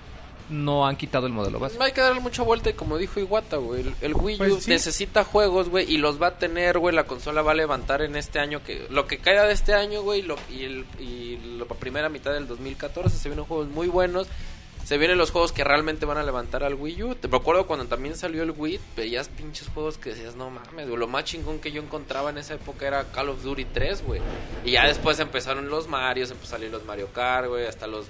no 0.49 0.85
han 0.87 0.95
quitado 0.95 1.25
el 1.27 1.33
modelo 1.33 1.59
básico. 1.59 1.83
Hay 1.83 1.91
que 1.91 2.01
darle 2.01 2.19
mucha 2.21 2.43
vuelta 2.43 2.69
y 2.69 2.73
como 2.73 2.97
dijo 2.97 3.19
Iwata, 3.19 3.57
güey, 3.57 3.81
el, 3.81 3.95
el 4.01 4.13
Wii 4.15 4.35
U 4.35 4.37
Pues 4.37 4.63
sí. 4.65 4.69
necesita 4.69 5.23
juegos, 5.23 5.69
güey, 5.69 5.91
y 5.91 5.97
los 5.97 6.21
va 6.21 6.27
a 6.27 6.37
tener, 6.37 6.77
güey, 6.79 6.93
la 6.95 7.05
consola 7.05 7.41
va 7.41 7.51
a 7.51 7.55
levantar 7.55 8.01
en 8.01 8.15
este 8.15 8.39
año, 8.39 8.63
que 8.63 8.85
lo 8.89 9.07
que 9.07 9.17
caiga 9.17 9.43
de 9.45 9.53
este 9.53 9.73
año, 9.73 10.01
güey, 10.03 10.21
lo- 10.21 10.37
y, 10.51 10.63
el, 10.63 10.85
y 10.99 11.37
la 11.57 11.65
primera 11.65 12.09
mitad 12.09 12.31
del 12.33 12.47
2014 12.47 13.17
se 13.17 13.29
vienen 13.29 13.45
juegos 13.45 13.67
muy 13.69 13.87
buenos, 13.87 14.27
se 14.83 14.99
vienen 14.99 15.17
los 15.17 15.31
juegos 15.31 15.51
que 15.51 15.63
realmente 15.63 16.05
van 16.05 16.19
a 16.19 16.23
levantar 16.23 16.63
al 16.63 16.75
Wii 16.75 17.01
U. 17.03 17.15
Te 17.15 17.27
recuerdo 17.27 17.65
cuando 17.65 17.85
también 17.87 18.15
salió 18.15 18.43
el 18.43 18.51
Wii, 18.51 18.79
veías 18.95 19.29
pinches 19.29 19.67
juegos 19.69 19.97
que 19.97 20.11
decías, 20.11 20.35
no 20.35 20.51
mames, 20.51 20.87
güey, 20.87 20.99
lo 20.99 21.07
más 21.07 21.23
chingón 21.23 21.57
que 21.57 21.71
yo 21.71 21.81
encontraba 21.81 22.29
en 22.29 22.37
esa 22.37 22.53
época 22.53 22.85
era 22.85 23.03
Call 23.05 23.29
of 23.29 23.41
Duty 23.41 23.65
3, 23.65 24.03
güey. 24.05 24.21
Y 24.63 24.71
ya 24.73 24.85
después 24.85 25.19
empezaron 25.19 25.69
los 25.69 25.87
Marios, 25.87 26.29
empezó 26.29 26.49
a 26.55 26.57
salir 26.59 26.71
los 26.71 26.85
Mario 26.85 27.09
Kart, 27.13 27.47
güey, 27.47 27.65
hasta 27.65 27.87
los, 27.87 28.05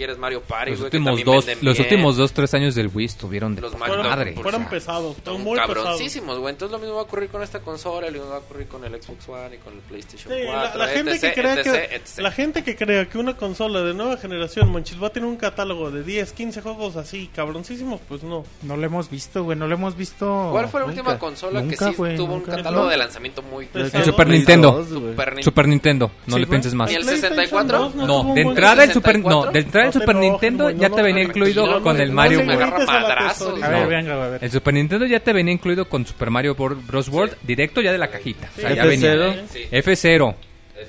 quieres, 0.00 0.18
Mario 0.18 0.40
Party, 0.42 0.70
Los 0.70 0.78
que 0.80 0.84
últimos, 0.86 1.24
dos, 1.24 1.46
los 1.62 1.76
bien. 1.76 1.78
últimos 1.86 2.16
dos, 2.16 2.32
tres 2.32 2.54
años 2.54 2.74
del 2.74 2.90
Wii 2.92 3.06
estuvieron 3.06 3.54
de 3.54 3.60
Los 3.62 3.76
Mario- 3.78 4.02
madre. 4.02 4.34
Fueron 4.34 4.62
O 4.62 4.64
sea, 4.64 4.70
pesados, 4.70 5.16
Están 5.16 5.34
están 5.34 5.44
muy 5.44 5.58
pesados. 5.58 5.76
cabroncísimos, 5.84 6.38
güey. 6.38 6.52
Entonces 6.52 6.72
lo 6.72 6.78
mismo 6.78 6.94
va 6.94 7.00
a 7.02 7.04
ocurrir 7.04 7.28
con 7.28 7.42
esta 7.42 7.60
consola, 7.60 8.06
lo 8.06 8.12
mismo 8.12 8.28
va 8.30 8.36
a 8.36 8.38
ocurrir 8.38 8.66
con 8.68 8.84
el 8.84 9.02
Xbox 9.02 9.28
One 9.28 9.54
y 9.56 9.58
con 9.58 9.74
el 9.74 9.80
PlayStation 9.80 10.32
Sí, 10.34 10.42
la, 10.44 10.52
4. 10.72 10.78
la 10.78 10.86
gente 10.88 11.10
etc, 11.12 11.20
que 11.20 11.32
crea 11.34 11.54
etc, 11.54 11.62
que 11.62 11.94
etc. 11.96 12.18
la 12.18 12.32
gente 12.32 12.64
que 12.64 12.76
crea 12.76 13.06
que 13.08 13.18
una 13.18 13.36
consola 13.36 13.82
de 13.82 13.94
nueva 13.94 14.16
generación, 14.16 14.72
manches, 14.72 15.02
va 15.02 15.08
a 15.08 15.10
tener 15.10 15.28
un 15.28 15.36
catálogo 15.36 15.90
de 15.90 16.02
10, 16.02 16.32
15 16.32 16.62
juegos 16.62 16.96
así 16.96 17.28
cabroncísimos, 17.34 18.00
pues 18.08 18.22
no. 18.22 18.44
No 18.62 18.76
lo 18.76 18.86
hemos 18.86 19.10
visto, 19.10 19.44
güey, 19.44 19.56
no 19.58 19.66
lo 19.66 19.74
hemos 19.74 19.96
visto. 19.96 20.48
¿Cuál 20.52 20.68
fue 20.68 20.80
la 20.80 20.86
nunca, 20.86 21.00
última 21.00 21.18
consola 21.18 21.60
nunca, 21.60 21.76
que 21.86 21.90
sí 21.92 21.96
güey, 21.96 22.16
tuvo 22.16 22.34
nunca. 22.36 22.50
un 22.52 22.56
catálogo 22.56 22.84
No. 22.84 22.90
de 22.90 22.96
lanzamiento 22.96 23.42
muy 23.42 23.66
Pues, 23.66 23.92
El 23.94 24.00
El 24.00 24.06
Super 24.06 24.28
Nintendo. 24.28 24.72
Dos. 24.72 24.88
Super 24.88 25.34
Nin- 25.36 25.42
Super 25.42 25.68
Nintendo, 25.68 26.10
no 26.26 26.34
Sí, 26.36 26.40
le 26.40 26.46
pienses 26.46 26.74
más. 26.74 26.90
¿Y 26.90 26.94
el 26.94 27.02
PlayStation 27.02 27.36
64? 27.36 27.78
2 27.78 27.92
tuvo 27.92 28.06
No, 28.06 28.34
de 28.34 28.40
entrada 28.42 28.84
el 28.84 28.92
Super, 28.92 29.12
64? 29.16 29.46
no, 29.46 29.52
de 29.52 29.58
entrada 29.60 29.89
el 29.90 29.94
No 29.94 30.00
Super 30.00 30.16
enojes, 30.16 30.30
Nintendo 30.30 30.64
güey, 30.64 30.76
ya 30.78 30.88
no, 30.88 30.94
te 30.94 31.00
no, 31.02 31.06
venía 31.06 31.22
incluido 31.24 31.66
no, 31.66 31.82
con 31.82 31.96
no, 31.96 32.02
el 32.02 32.08
no 32.10 32.14
Mario 32.14 32.38
grites 32.40 32.58
a 32.90 33.68
ver, 33.68 33.82
No. 33.82 33.88
venga, 33.88 34.28
ver. 34.28 34.44
El 34.44 34.50
Super 34.50 34.74
Nintendo 34.74 35.06
ya 35.06 35.20
te 35.20 35.32
venía 35.32 35.52
incluido 35.52 35.88
con 35.88 36.06
Super 36.06 36.30
Mario 36.30 36.54
Bros. 36.54 36.86
Bros. 36.86 37.08
World 37.08 37.36
directo 37.42 37.80
ya 37.80 37.92
de 37.92 37.98
la 37.98 38.08
cajita. 38.08 38.48
O 38.56 38.60
sea, 38.60 38.72
ya 38.74 38.84
F0. 38.84 38.88
venía. 38.88 39.44
Sí. 39.50 39.60
F0, 39.70 40.34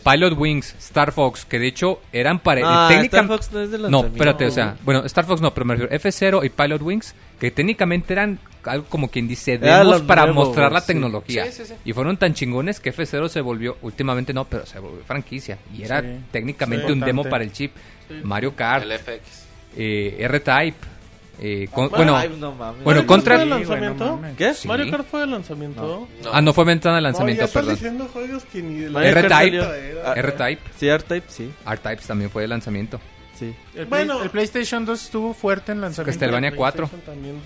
Pilot 0.03 0.37
Wings, 0.37 0.75
Star 0.79 1.11
Fox, 1.11 1.45
que 1.45 1.59
de 1.59 1.67
hecho 1.67 1.99
eran 2.13 2.39
para 2.39 2.61
Ah, 2.63 2.87
técnica- 2.87 3.17
Star 3.21 3.27
Fox 3.27 3.51
no 3.51 3.59
es 3.61 3.71
de 3.71 3.77
No, 3.77 3.83
lanzamiento. 3.83 4.15
espérate, 4.15 4.45
o 4.45 4.51
sea, 4.51 4.75
bueno, 4.83 5.03
Star 5.05 5.25
Fox 5.25 5.41
no, 5.41 5.53
pero 5.53 5.65
me 5.65 5.75
refiero 5.75 5.93
F0 6.41 6.45
y 6.45 6.49
Pilot 6.49 6.81
Wings, 6.81 7.13
que 7.39 7.51
técnicamente 7.51 8.13
eran 8.13 8.39
algo 8.63 8.85
como 8.85 9.09
quien 9.09 9.27
dice 9.27 9.57
demos 9.57 10.03
para 10.03 10.25
nuevo, 10.27 10.45
mostrar 10.45 10.71
la 10.71 10.81
sí. 10.81 10.87
tecnología. 10.87 11.45
Sí, 11.47 11.51
sí, 11.51 11.65
sí. 11.65 11.73
Y 11.83 11.93
fueron 11.93 12.15
tan 12.17 12.33
chingones 12.33 12.79
que 12.79 12.93
F0 12.93 13.27
se 13.27 13.41
volvió, 13.41 13.77
últimamente 13.81 14.33
no, 14.33 14.45
pero 14.45 14.65
se 14.65 14.79
volvió 14.79 15.03
franquicia. 15.03 15.57
Y 15.75 15.83
era 15.83 16.01
Sí. 16.01 16.07
técnicamente 16.31 16.85
Sí, 16.87 16.93
un 16.93 16.99
demo 17.01 17.23
para 17.25 17.43
el 17.43 17.51
chip. 17.51 17.73
Mario 18.23 18.55
Kart, 18.55 18.83
El 18.83 18.91
FX. 18.99 19.45
eh, 19.77 20.15
R-Type, 20.19 20.77
eh, 21.39 21.67
con- 21.71 21.89
Bueno, 21.89 22.13
bueno, 22.13 22.17
Ay, 22.17 22.29
no 22.39 22.51
mames. 22.53 22.83
bueno, 22.83 22.99
Mario 23.01 23.07
contra- 23.07 23.35
fue 23.35 23.43
Sí, 23.43 23.49
no 23.49 23.55
lanzamiento. 23.57 24.17
mames. 24.17 24.37
¿Qué? 24.37 24.53
Sí. 24.53 24.67
Mario 24.67 24.91
Kart 24.91 25.07
fue 25.09 25.19
de 25.21 25.27
lanzamiento. 25.27 26.07
No. 26.23 26.29
ah, 26.31 26.41
no 26.41 26.53
fue 26.53 26.65
ventana 26.65 26.95
de 26.95 27.01
No, 27.01 27.07
lanzamiento, 27.07 27.43
estás 27.45 27.61
perdón. 27.61 27.75
diciendo 27.75 28.09
juegos 28.11 28.43
que 28.45 28.61
ni 28.61 28.83
R-Type. 28.83 29.59
Ah, 30.05 30.13
R-Type, 30.15 30.61
Sí, 30.77 30.87
R-Type, 30.87 31.25
sí. 31.29 31.51
R-Type 31.65 32.01
también 32.07 32.29
fue 32.29 32.43
de 32.43 32.47
lanzamiento. 32.49 32.99
Sí. 33.39 33.55
El, 33.75 33.85
Bueno. 33.87 34.15
Play- 34.15 34.23
el 34.25 34.29
PlayStation 34.29 34.85
2 34.85 35.03
estuvo 35.03 35.33
fuerte 35.33 35.71
en 35.71 35.81
lanzamiento. 35.81 36.11
Castlevania 36.11 36.55
4. 36.55 36.87
PlayStation 36.87 37.15
también. 37.15 37.41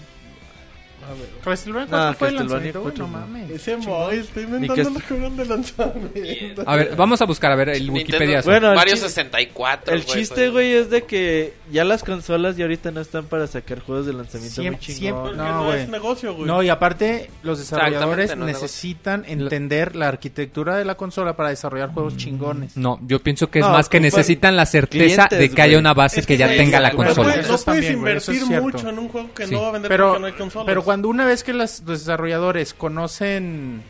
A 1.04 1.10
ver. 1.14 1.30
Castlevania 1.44 1.88
Ah, 1.92 2.16
4 2.18 2.18
fue 2.18 2.28
el 2.30 2.36
lanzamiento, 2.36 2.82
güey, 2.82 2.94
4, 2.96 3.08
no 3.08 3.12
mames. 3.20 3.52
Ese. 3.52 3.78
Moy, 3.78 4.16
estoy 4.18 4.44
inventando 4.44 4.74
que 4.76 4.90
los 4.92 5.04
juegos 5.04 5.38
de 5.38 5.46
lanzamiento. 5.46 6.64
A 6.66 6.76
ver, 6.76 6.96
vamos 6.96 7.22
a 7.22 7.26
buscar, 7.26 7.52
a 7.52 7.56
ver, 7.56 7.70
el 7.70 7.90
Wikipedia. 7.92 8.42
Bueno, 8.42 8.70
el 8.70 8.76
Mario 8.76 8.96
chi- 8.96 9.02
64. 9.02 9.94
El 9.94 10.06
chiste, 10.06 10.50
güey, 10.50 10.74
es 10.74 10.90
de 10.90 11.04
que 11.04 11.54
ya 11.72 11.84
las 11.84 12.04
consolas 12.04 12.58
ya 12.58 12.66
ahorita 12.66 12.90
no 12.92 13.02
están 13.02 13.26
para 13.26 13.46
sacar 13.48 13.82
juegos 13.82 14.08
de 14.08 14.14
lanzamiento 14.14 14.62
muy 14.62 14.78
Siempre- 14.80 14.94
chingón. 14.96 15.22
Porque 15.22 15.38
No, 15.38 15.64
no, 15.66 15.74
es 15.74 15.90
negocio, 15.90 16.34
güey. 16.34 16.48
No, 16.48 16.64
y 16.64 16.70
aparte, 16.70 17.30
los 17.44 17.60
desarrolladores 17.60 18.36
no 18.36 18.48
es 18.48 18.54
necesitan 18.56 19.26
entender 19.28 19.96
la 19.96 20.08
arquitectura 20.08 20.76
de 20.76 20.86
la 20.86 20.96
consola 20.96 21.36
para 21.36 21.50
desarrollar 21.50 21.90
juegos 21.94 22.18
chingones. 22.18 22.76
No, 22.78 23.00
yo 23.06 23.20
pienso 23.22 23.52
que 23.52 23.60
es 23.60 23.66
No, 23.66 23.72
más 23.74 23.90
que 23.90 23.98
ocupan 23.98 24.06
necesitan 24.06 24.56
la 24.56 24.66
certeza 24.66 25.28
clientes, 25.28 25.40
de 25.40 25.56
que 25.56 25.62
haya 25.62 25.78
una 25.78 25.94
base 25.94 26.20
Es 26.22 26.26
que, 26.26 26.36
ya 26.38 26.48
güey, 26.48 26.58
tenga 26.58 26.80
la 26.80 26.92
consola. 26.94 27.36
No 27.48 27.56
es 27.56 27.64
puedes 27.64 27.92
invertir 27.92 28.46
mucho 28.46 28.90
en 28.90 28.98
un 29.00 29.08
juego 29.10 29.34
que 29.34 29.46
no 29.48 29.62
va 29.62 29.68
a 29.68 29.72
vender 29.72 29.92
porque 29.98 30.20
no 30.20 30.26
hay 30.26 30.34
consolas. 30.34 30.66
pero 30.66 30.82
cuando 30.86 31.10
una 31.10 31.26
vez 31.26 31.44
que 31.44 31.52
los 31.52 31.86
desarrolladores 31.86 32.74
conocen 32.74 33.84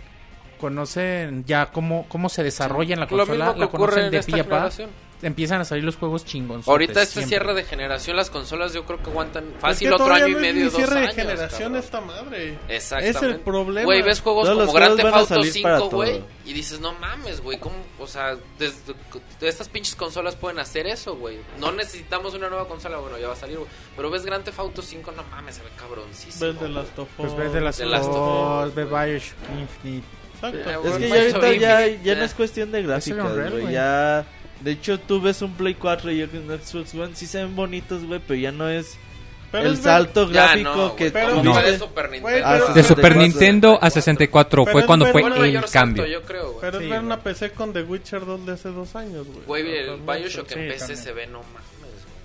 conocen 0.60 1.44
ya 1.46 1.68
cómo, 1.68 2.06
cómo 2.08 2.30
se 2.30 2.42
desarrolla 2.42 2.94
en 2.94 3.02
la 3.02 3.06
Lo 3.06 3.18
consola, 3.18 3.54
la 3.56 3.68
conocen 3.68 4.06
en 4.06 4.12
de 4.12 4.18
esta 4.18 4.38
empiezan 5.22 5.62
a 5.62 5.66
salir 5.66 5.84
los 5.84 5.96
juegos 5.96 6.26
chingones. 6.26 6.68
Ahorita 6.68 7.02
este 7.02 7.26
cierre 7.26 7.54
de 7.54 7.64
generación, 7.64 8.16
las 8.16 8.30
consolas 8.30 8.74
yo 8.74 8.86
creo 8.86 9.02
que 9.02 9.10
aguantan 9.10 9.46
Es 9.56 9.62
fácil 9.62 9.88
que 9.90 9.94
otro 9.96 10.14
año 10.14 10.28
y 10.28 10.34
no 10.34 10.40
medio, 10.40 10.66
dos 10.66 10.76
cierre 10.76 11.00
años. 11.00 11.16
de 11.16 11.22
generación 11.22 11.60
cabrón. 11.60 11.76
esta 11.84 12.02
madre. 12.02 12.60
Exactamente. 12.68 13.18
Es 13.18 13.24
el 13.24 13.40
problema. 13.40 13.86
Güey, 13.86 14.02
ves 14.02 14.22
juegos 14.22 14.46
Todos 14.48 14.60
como 14.66 14.74
Grand 14.74 14.96
Theft 14.98 15.14
Auto 15.14 15.26
salir 15.44 15.64
para 15.64 15.78
5, 15.80 15.90
güey, 15.90 16.24
y 16.46 16.54
dices, 16.54 16.80
no 16.80 16.94
mames, 16.94 17.42
güey, 17.42 17.58
¿cómo? 17.60 17.76
O 18.00 18.08
sea, 18.08 18.36
desde, 18.60 18.94
de 19.40 19.48
estas 19.48 19.70
pinches 19.70 19.96
consolas 19.96 20.36
pueden 20.36 20.60
hacer 20.60 20.86
eso, 20.88 21.16
güey. 21.16 21.38
No 21.60 21.72
necesitamos 21.72 22.34
una 22.34 22.50
nueva 22.50 22.68
consola, 22.68 22.98
bueno, 22.98 23.18
ya 23.18 23.28
va 23.28 23.34
a 23.34 23.38
salir, 23.38 23.58
güey. 23.58 23.70
Pero 23.96 24.10
ves 24.12 24.26
Grand 24.26 24.44
Theft 24.44 24.60
Auto 24.60 24.82
5, 24.82 25.12
no 25.14 25.24
mames, 25.32 25.56
se 25.56 25.64
ve 25.64 25.70
cabroncísimo. 25.78 26.52
Ves 26.52 26.60
de 26.62 26.70
Last 26.70 27.00
of 27.00 27.08
Pues 27.18 27.36
ves 27.36 27.54
de 27.54 27.62
las 27.62 27.78
The 27.78 27.86
Last 27.86 28.10
of 28.10 28.16
of 28.16 28.68
Us, 28.68 28.76
ve 28.76 28.84
güey. 28.86 29.12
Bioshock 29.12 29.38
Infinite. 29.60 30.08
Exacto. 30.36 30.70
Eh, 30.70 30.80
Es 30.84 30.98
que 30.98 31.10
ya 31.10 31.16
ahorita 31.16 31.54
ya, 31.54 31.88
ya 32.04 32.14
no 32.16 32.20
ya. 32.20 32.26
es 32.26 32.34
cuestión 32.34 32.72
de 32.72 32.84
gráficas, 32.84 33.52
güey. 33.52 33.72
Ya, 33.72 34.26
de 34.62 34.72
hecho, 34.72 35.00
tú 35.00 35.22
ves 35.22 35.42
un 35.42 35.54
Play 35.54 35.76
4 35.76 36.12
y 36.12 36.24
un 36.24 36.60
Xbox 36.64 36.94
One, 36.96 37.16
sí 37.16 37.26
se 37.28 37.40
ven 37.40 37.56
bonitos, 37.56 38.04
güey, 38.06 38.20
pero 38.26 38.40
ya 38.40 38.52
no 38.52 38.70
es 38.70 38.98
Pero 39.52 39.66
el 39.68 39.74
es 39.74 39.78
ver- 39.80 39.84
salto 39.84 40.30
Ya 40.32 40.48
gráfico 40.48 40.76
no, 40.76 40.96
que 40.96 41.12
pero 41.12 41.44
no. 41.44 41.54
fue 41.54 41.62
de 41.64 41.68
tuviste. 41.78 41.86
Super 41.86 42.10
Nintendo. 42.12 42.46
Ah, 42.46 42.52
pero- 42.54 42.68
De 42.74 42.84
64. 42.84 42.96
Super 42.96 43.18
Nintendo 43.18 43.80
a 43.82 43.90
64 43.90 44.64
Pero 44.66 44.72
fue 44.74 44.86
cuando 44.86 45.06
ver 45.06 45.12
fue 45.14 45.24
un 45.24 45.34
el 45.34 45.40
mayor 45.40 45.70
cambio. 45.72 46.04
salto, 46.04 46.20
yo 46.20 46.26
creo, 46.28 46.48
güey. 46.52 46.62
Pero 46.62 46.80
Sí, 46.80 46.84
es 46.86 46.90
ver 46.92 47.00
una 47.02 47.20
PC 47.22 47.52
con 47.52 47.74
The 47.74 47.84
Witcher 47.84 48.26
2 48.26 48.46
de 48.46 48.52
hace 48.54 48.70
dos 48.70 48.96
años, 48.96 49.26
güey. 49.28 49.46
Güey, 49.46 49.78
el. 49.78 50.00
Bioshock 50.02 50.52
en 50.52 50.58
Sí, 50.58 50.68
PC 50.68 50.78
también. 50.80 50.98
se 51.00 51.12
ve, 51.14 51.28
no 51.28 51.40
mames. 51.44 51.66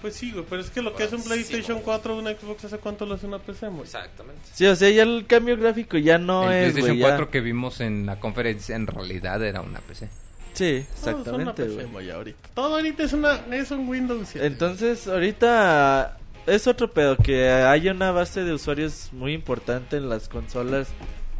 Pues 0.00 0.14
sí, 0.14 0.32
güey, 0.32 0.46
pero 0.48 0.62
es 0.62 0.70
que 0.70 0.80
lo 0.80 0.94
que 0.96 1.04
es 1.04 1.12
un. 1.12 1.22
PlayStation 1.22 1.80
4 1.82 2.14
o 2.16 2.18
un 2.18 2.24
Xbox, 2.26 2.64
¿hace 2.64 2.78
cuánto 2.78 3.04
lo 3.04 3.16
hace 3.16 3.26
una 3.26 3.38
PC, 3.38 3.68
güey? 3.68 3.82
Exactamente. 3.82 4.40
Sí, 4.54 4.64
o 4.66 4.74
sea, 4.74 4.88
ya 4.88 5.02
el 5.02 5.26
cambio 5.26 5.58
gráfico 5.58 5.98
ya 5.98 6.16
no 6.16 6.50
el 6.50 6.56
es, 6.68 6.72
PlayStation 6.72 6.96
ya- 6.96 7.06
4 7.08 7.30
que 7.30 7.40
vimos 7.40 7.80
en 7.82 8.06
la 8.06 8.18
conferencia 8.18 8.74
en 8.76 8.86
realidad 8.86 9.44
era 9.44 9.60
una 9.60 9.80
PC. 9.80 10.08
Sí, 10.52 10.84
Todo 11.00 11.10
es 11.10 11.26
una 11.28 11.50
exactamente, 11.50 11.64
PC, 11.64 12.12
ahorita. 12.12 12.48
Todo 12.54 12.74
ahorita 12.76 13.02
es, 13.04 13.12
una, 13.12 13.34
es 13.52 13.70
un 13.70 13.88
Windows 13.88 14.28
7. 14.32 14.46
Entonces, 14.46 15.06
ahorita 15.06 16.16
es 16.46 16.66
otro 16.66 16.90
pedo 16.90 17.16
que 17.16 17.48
haya 17.48 17.92
una 17.92 18.12
base 18.12 18.44
de 18.44 18.52
usuarios 18.52 19.10
muy 19.12 19.32
importante 19.32 19.96
en 19.96 20.08
las 20.08 20.28
consolas 20.28 20.88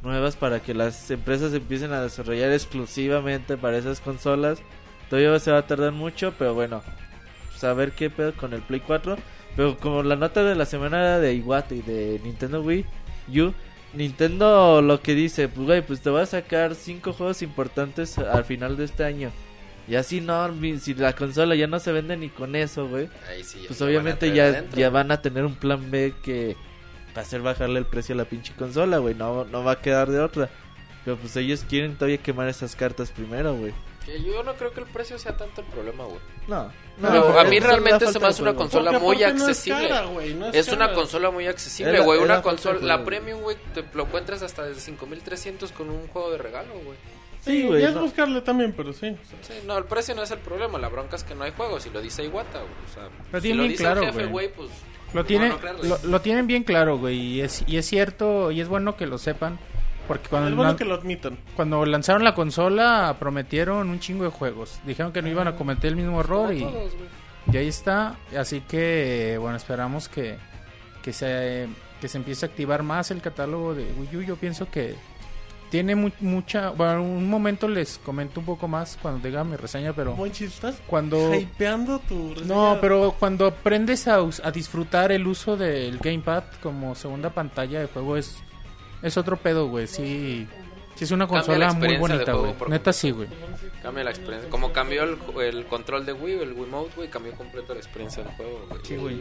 nuevas 0.02 0.36
para 0.36 0.60
que 0.60 0.74
las 0.74 1.10
empresas 1.10 1.52
empiecen 1.52 1.92
a 1.92 2.02
desarrollar 2.02 2.52
exclusivamente 2.52 3.56
para 3.56 3.78
esas 3.78 4.00
consolas. 4.00 4.60
Todavía 5.08 5.38
se 5.38 5.50
va 5.50 5.58
a 5.58 5.66
tardar 5.66 5.92
mucho, 5.92 6.32
pero 6.38 6.54
bueno, 6.54 6.82
saber 7.56 7.92
qué 7.92 8.10
pedo 8.10 8.32
con 8.34 8.52
el 8.52 8.62
Play 8.62 8.80
4. 8.80 9.16
Pero 9.56 9.76
como 9.78 10.02
la 10.02 10.16
nota 10.16 10.44
de 10.44 10.54
la 10.54 10.64
semana 10.64 11.00
era 11.00 11.18
de 11.18 11.34
Iwata 11.34 11.74
y 11.74 11.82
de 11.82 12.20
Nintendo 12.22 12.62
Wii 12.62 12.86
U, 13.36 13.52
Nintendo 13.92 14.82
lo 14.82 15.02
que 15.02 15.14
dice, 15.14 15.48
pues 15.48 15.66
güey, 15.66 15.82
pues 15.82 16.00
te 16.00 16.10
voy 16.10 16.22
a 16.22 16.26
sacar 16.26 16.74
cinco 16.74 17.12
juegos 17.12 17.42
importantes 17.42 18.18
al 18.18 18.44
final 18.44 18.76
de 18.76 18.84
este 18.84 19.04
año. 19.04 19.30
Y 19.88 19.96
así 19.96 20.20
no, 20.20 20.48
si 20.80 20.94
la 20.94 21.14
consola 21.14 21.56
ya 21.56 21.66
no 21.66 21.80
se 21.80 21.90
vende 21.90 22.16
ni 22.16 22.28
con 22.28 22.54
eso, 22.54 22.88
güey. 22.88 23.08
Ahí 23.28 23.42
sí. 23.42 23.64
Pues 23.66 23.80
ya 23.80 23.86
obviamente 23.86 24.32
ya, 24.32 24.44
adentro. 24.44 24.78
ya 24.78 24.90
van 24.90 25.10
a 25.10 25.20
tener 25.20 25.44
un 25.44 25.56
plan 25.56 25.90
B 25.90 26.14
que 26.22 26.56
va 27.16 27.22
a 27.22 27.24
hacer 27.24 27.40
bajarle 27.40 27.80
el 27.80 27.86
precio 27.86 28.14
a 28.14 28.18
la 28.18 28.24
pinche 28.24 28.52
consola, 28.56 28.98
güey. 28.98 29.16
No, 29.16 29.44
no 29.44 29.64
va 29.64 29.72
a 29.72 29.80
quedar 29.80 30.08
de 30.10 30.20
otra. 30.20 30.48
Pero 31.04 31.16
pues 31.16 31.34
ellos 31.36 31.64
quieren 31.68 31.94
todavía 31.94 32.18
quemar 32.18 32.48
esas 32.48 32.76
cartas 32.76 33.10
primero, 33.10 33.54
güey. 33.56 33.72
Que 34.04 34.22
yo 34.22 34.42
no 34.42 34.54
creo 34.54 34.72
que 34.72 34.80
el 34.80 34.86
precio 34.86 35.18
sea 35.18 35.36
tanto 35.36 35.60
el 35.60 35.66
problema, 35.68 36.04
güey. 36.04 36.18
No. 36.48 36.72
Pero 37.00 37.38
a 37.38 37.44
mí 37.44 37.60
realmente 37.60 38.06
se 38.06 38.18
me 38.18 38.26
hace 38.28 38.42
una 38.42 38.54
consola 38.54 38.98
muy 38.98 39.16
no 39.18 39.22
es 39.26 39.32
accesible. 39.42 39.88
cara, 39.88 40.06
güey, 40.06 40.34
no 40.34 40.46
es 40.46 40.54
Es 40.54 40.68
una 40.68 40.86
cara. 40.86 40.94
consola 40.94 41.30
muy 41.30 41.46
accesible, 41.46 41.92
la- 41.98 42.00
güey. 42.04 42.18
Una 42.20 42.42
consola, 42.42 42.78
la 42.80 43.04
premium, 43.04 43.40
güey, 43.42 43.56
te 43.74 43.84
lo 43.94 44.04
encuentras 44.04 44.42
hasta 44.42 44.64
desde 44.64 44.80
5300 44.80 45.72
con 45.72 45.90
un 45.90 46.06
juego 46.08 46.30
de 46.32 46.38
regalo, 46.38 46.72
güey. 46.84 46.96
Sí, 47.44 47.62
Sí, 47.62 47.66
güey. 47.66 47.82
Y 47.82 47.84
es 47.86 47.94
no. 47.94 48.02
buscarle 48.02 48.40
también, 48.42 48.74
pero 48.76 48.92
sí. 48.92 49.16
Sí, 49.42 49.54
no, 49.66 49.78
el 49.78 49.84
precio 49.84 50.14
no 50.14 50.22
es 50.22 50.30
el 50.30 50.38
problema, 50.40 50.78
la 50.78 50.88
bronca 50.88 51.16
es 51.16 51.24
que 51.24 51.34
no 51.34 51.44
hay 51.44 51.52
juegos, 51.52 51.86
y 51.86 51.90
lo 51.90 52.00
dice 52.02 52.22
Iwata, 52.24 52.58
güey. 52.58 52.72
O 52.90 52.94
sea, 52.94 53.04
Lo 53.32 53.38
si 53.38 53.42
tienen 53.42 53.56
lo 53.58 53.62
bien 53.62 53.70
dice 53.72 53.82
claro, 53.84 54.00
el 54.00 54.06
jefe, 54.08 54.18
güey. 54.26 54.30
güey, 54.30 54.52
pues 54.52 54.68
Lo, 55.14 55.20
no, 55.22 55.26
tienen, 55.26 55.52
no 55.82 55.88
lo, 55.88 55.98
lo 56.04 56.20
tienen 56.20 56.46
bien 56.46 56.64
claro, 56.64 56.98
güey. 56.98 57.16
Y 57.18 57.40
es, 57.40 57.64
y 57.66 57.78
es 57.78 57.86
cierto, 57.86 58.50
y 58.50 58.60
es 58.60 58.68
bueno 58.68 58.96
que 58.96 59.06
lo 59.06 59.16
sepan. 59.16 59.58
Porque 60.08 60.28
cuando, 60.28 60.48
Es 60.48 60.56
bueno 60.56 60.72
lan- 60.72 60.76
que 60.76 60.84
lo 60.84 60.94
admitan. 60.94 61.38
cuando 61.54 61.84
lanzaron 61.86 62.24
la 62.24 62.34
consola, 62.34 63.14
prometieron 63.18 63.88
un 63.90 64.00
chingo 64.00 64.24
de 64.24 64.30
juegos. 64.30 64.80
Dijeron 64.84 65.12
que 65.12 65.22
no 65.22 65.28
iban 65.28 65.46
a 65.48 65.54
cometer 65.54 65.90
el 65.90 65.96
mismo 65.96 66.20
error 66.20 66.52
y, 66.52 66.60
todos, 66.60 66.92
y 67.52 67.56
ahí 67.56 67.68
está. 67.68 68.16
Así 68.36 68.60
que, 68.62 69.36
bueno, 69.40 69.56
esperamos 69.56 70.08
que, 70.08 70.36
que, 71.02 71.12
se, 71.12 71.68
que 72.00 72.08
se 72.08 72.18
empiece 72.18 72.44
a 72.44 72.48
activar 72.48 72.82
más 72.82 73.10
el 73.12 73.20
catálogo 73.22 73.74
de 73.74 73.84
Wii 73.98 74.16
U. 74.16 74.22
Yo 74.22 74.36
pienso 74.36 74.68
que 74.68 74.96
tiene 75.70 75.94
mu- 75.94 76.10
mucha. 76.18 76.70
Bueno, 76.70 77.04
un 77.04 77.30
momento 77.30 77.68
les 77.68 77.98
comento 77.98 78.40
un 78.40 78.46
poco 78.46 78.66
más 78.66 78.98
cuando 79.00 79.24
diga 79.28 79.44
mi 79.44 79.54
reseña, 79.54 79.92
pero 79.92 80.16
estás 80.26 80.80
cuando. 80.88 81.32
hypeando 81.36 82.00
tu 82.00 82.30
reseña? 82.34 82.48
No, 82.52 82.78
pero 82.80 83.14
cuando 83.16 83.46
aprendes 83.46 84.08
a, 84.08 84.16
a 84.16 84.50
disfrutar 84.50 85.12
el 85.12 85.24
uso 85.28 85.56
del 85.56 85.98
gamepad 85.98 86.42
como 86.60 86.96
segunda 86.96 87.30
pantalla 87.30 87.78
de 87.78 87.86
juego 87.86 88.16
es, 88.16 88.42
es 89.02 89.16
otro 89.16 89.36
pedo, 89.36 89.68
güey. 89.68 89.86
Sí, 89.86 90.46
sí 90.94 91.04
es 91.04 91.10
una 91.10 91.26
consola 91.26 91.72
muy 91.72 91.96
bonita, 91.96 92.32
güey. 92.32 92.54
Neta 92.68 92.92
sí, 92.92 93.10
güey. 93.10 93.28
Cambia 93.82 94.04
la 94.04 94.10
experiencia. 94.10 94.50
Como 94.50 94.72
cambió 94.72 95.04
el, 95.04 95.16
el 95.42 95.66
control 95.66 96.04
de 96.04 96.12
Wii, 96.12 96.40
el 96.40 96.52
Wiimote, 96.52 96.92
güey, 96.96 97.08
cambió 97.08 97.32
completo 97.32 97.72
la 97.74 97.80
experiencia 97.80 98.22
del 98.22 98.32
juego, 98.34 98.66
güey. 98.68 98.80
Sí, 98.84 98.96
güey. 98.96 99.20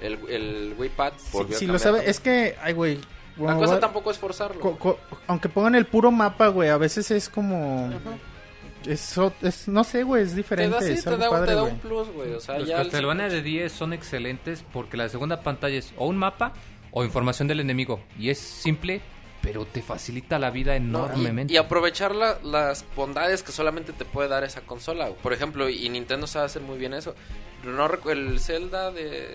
El, 0.00 0.18
el 0.28 0.74
Wii 0.78 0.90
Pad 0.90 1.12
volvió 1.32 1.56
Si 1.58 1.64
a 1.64 1.68
lo 1.72 1.78
sabe, 1.78 1.98
también. 1.98 2.10
es 2.10 2.20
que, 2.20 2.56
ay, 2.62 2.72
güey. 2.74 2.98
La 3.38 3.54
cosa 3.54 3.74
va- 3.74 3.80
tampoco 3.80 4.10
es 4.10 4.18
forzarlo. 4.18 4.60
co- 4.60 4.78
co- 4.78 4.98
aunque 5.26 5.48
pongan 5.48 5.74
el 5.74 5.86
puro 5.86 6.10
mapa, 6.10 6.48
güey, 6.48 6.68
a 6.70 6.76
veces 6.78 7.10
es 7.10 7.28
como... 7.30 7.90
Es, 8.86 9.18
es- 9.42 9.68
no 9.68 9.82
sé, 9.84 10.04
güey, 10.04 10.22
es 10.22 10.30
te 10.30 10.36
diferente. 10.36 10.76
da, 10.76 10.80
sí, 10.82 10.92
es 10.92 11.04
te 11.04 11.16
da, 11.16 11.28
un- 11.28 11.36
padre, 11.36 11.46
te 11.48 11.54
da 11.54 11.62
un 11.64 11.78
plus, 11.78 12.08
güey. 12.12 12.32
O 12.34 12.40
sea, 12.40 12.58
Los 12.58 12.68
ya 12.68 12.80
el 12.80 12.90
Castlevania 12.90 13.28
de 13.28 13.42
10 13.42 13.72
son 13.72 13.92
excelentes 13.92 14.64
porque 14.72 14.96
la 14.96 15.08
segunda 15.08 15.40
pantalla 15.42 15.76
es 15.76 15.92
o 15.96 16.06
un 16.06 16.16
mapa 16.16 16.52
o 16.98 17.04
información 17.04 17.46
del 17.46 17.60
enemigo. 17.60 18.00
Y 18.18 18.30
es 18.30 18.38
simple, 18.38 19.02
pero 19.42 19.66
te 19.66 19.82
facilita 19.82 20.38
la 20.38 20.48
vida 20.50 20.72
y- 20.72 20.78
enormemente. 20.78 21.52
y, 21.52 21.58
aprovechar 21.58 22.14
la- 22.14 22.38
las 22.42 22.86
bondades 22.96 23.42
que 23.42 23.52
solamente 23.52 23.92
te 23.92 24.06
puede 24.06 24.30
dar 24.30 24.44
esa 24.44 24.62
consola. 24.62 25.10
Por 25.22 25.34
ejemplo, 25.34 25.68
y 25.68 25.86
Nintendo 25.90 26.26
sabe 26.26 26.46
hacer 26.46 26.62
muy 26.62 26.78
bien 26.78 26.94
eso. 26.94 27.14
No 27.64 27.86
el 28.10 28.40
Zelda 28.40 28.92
de, 28.92 29.28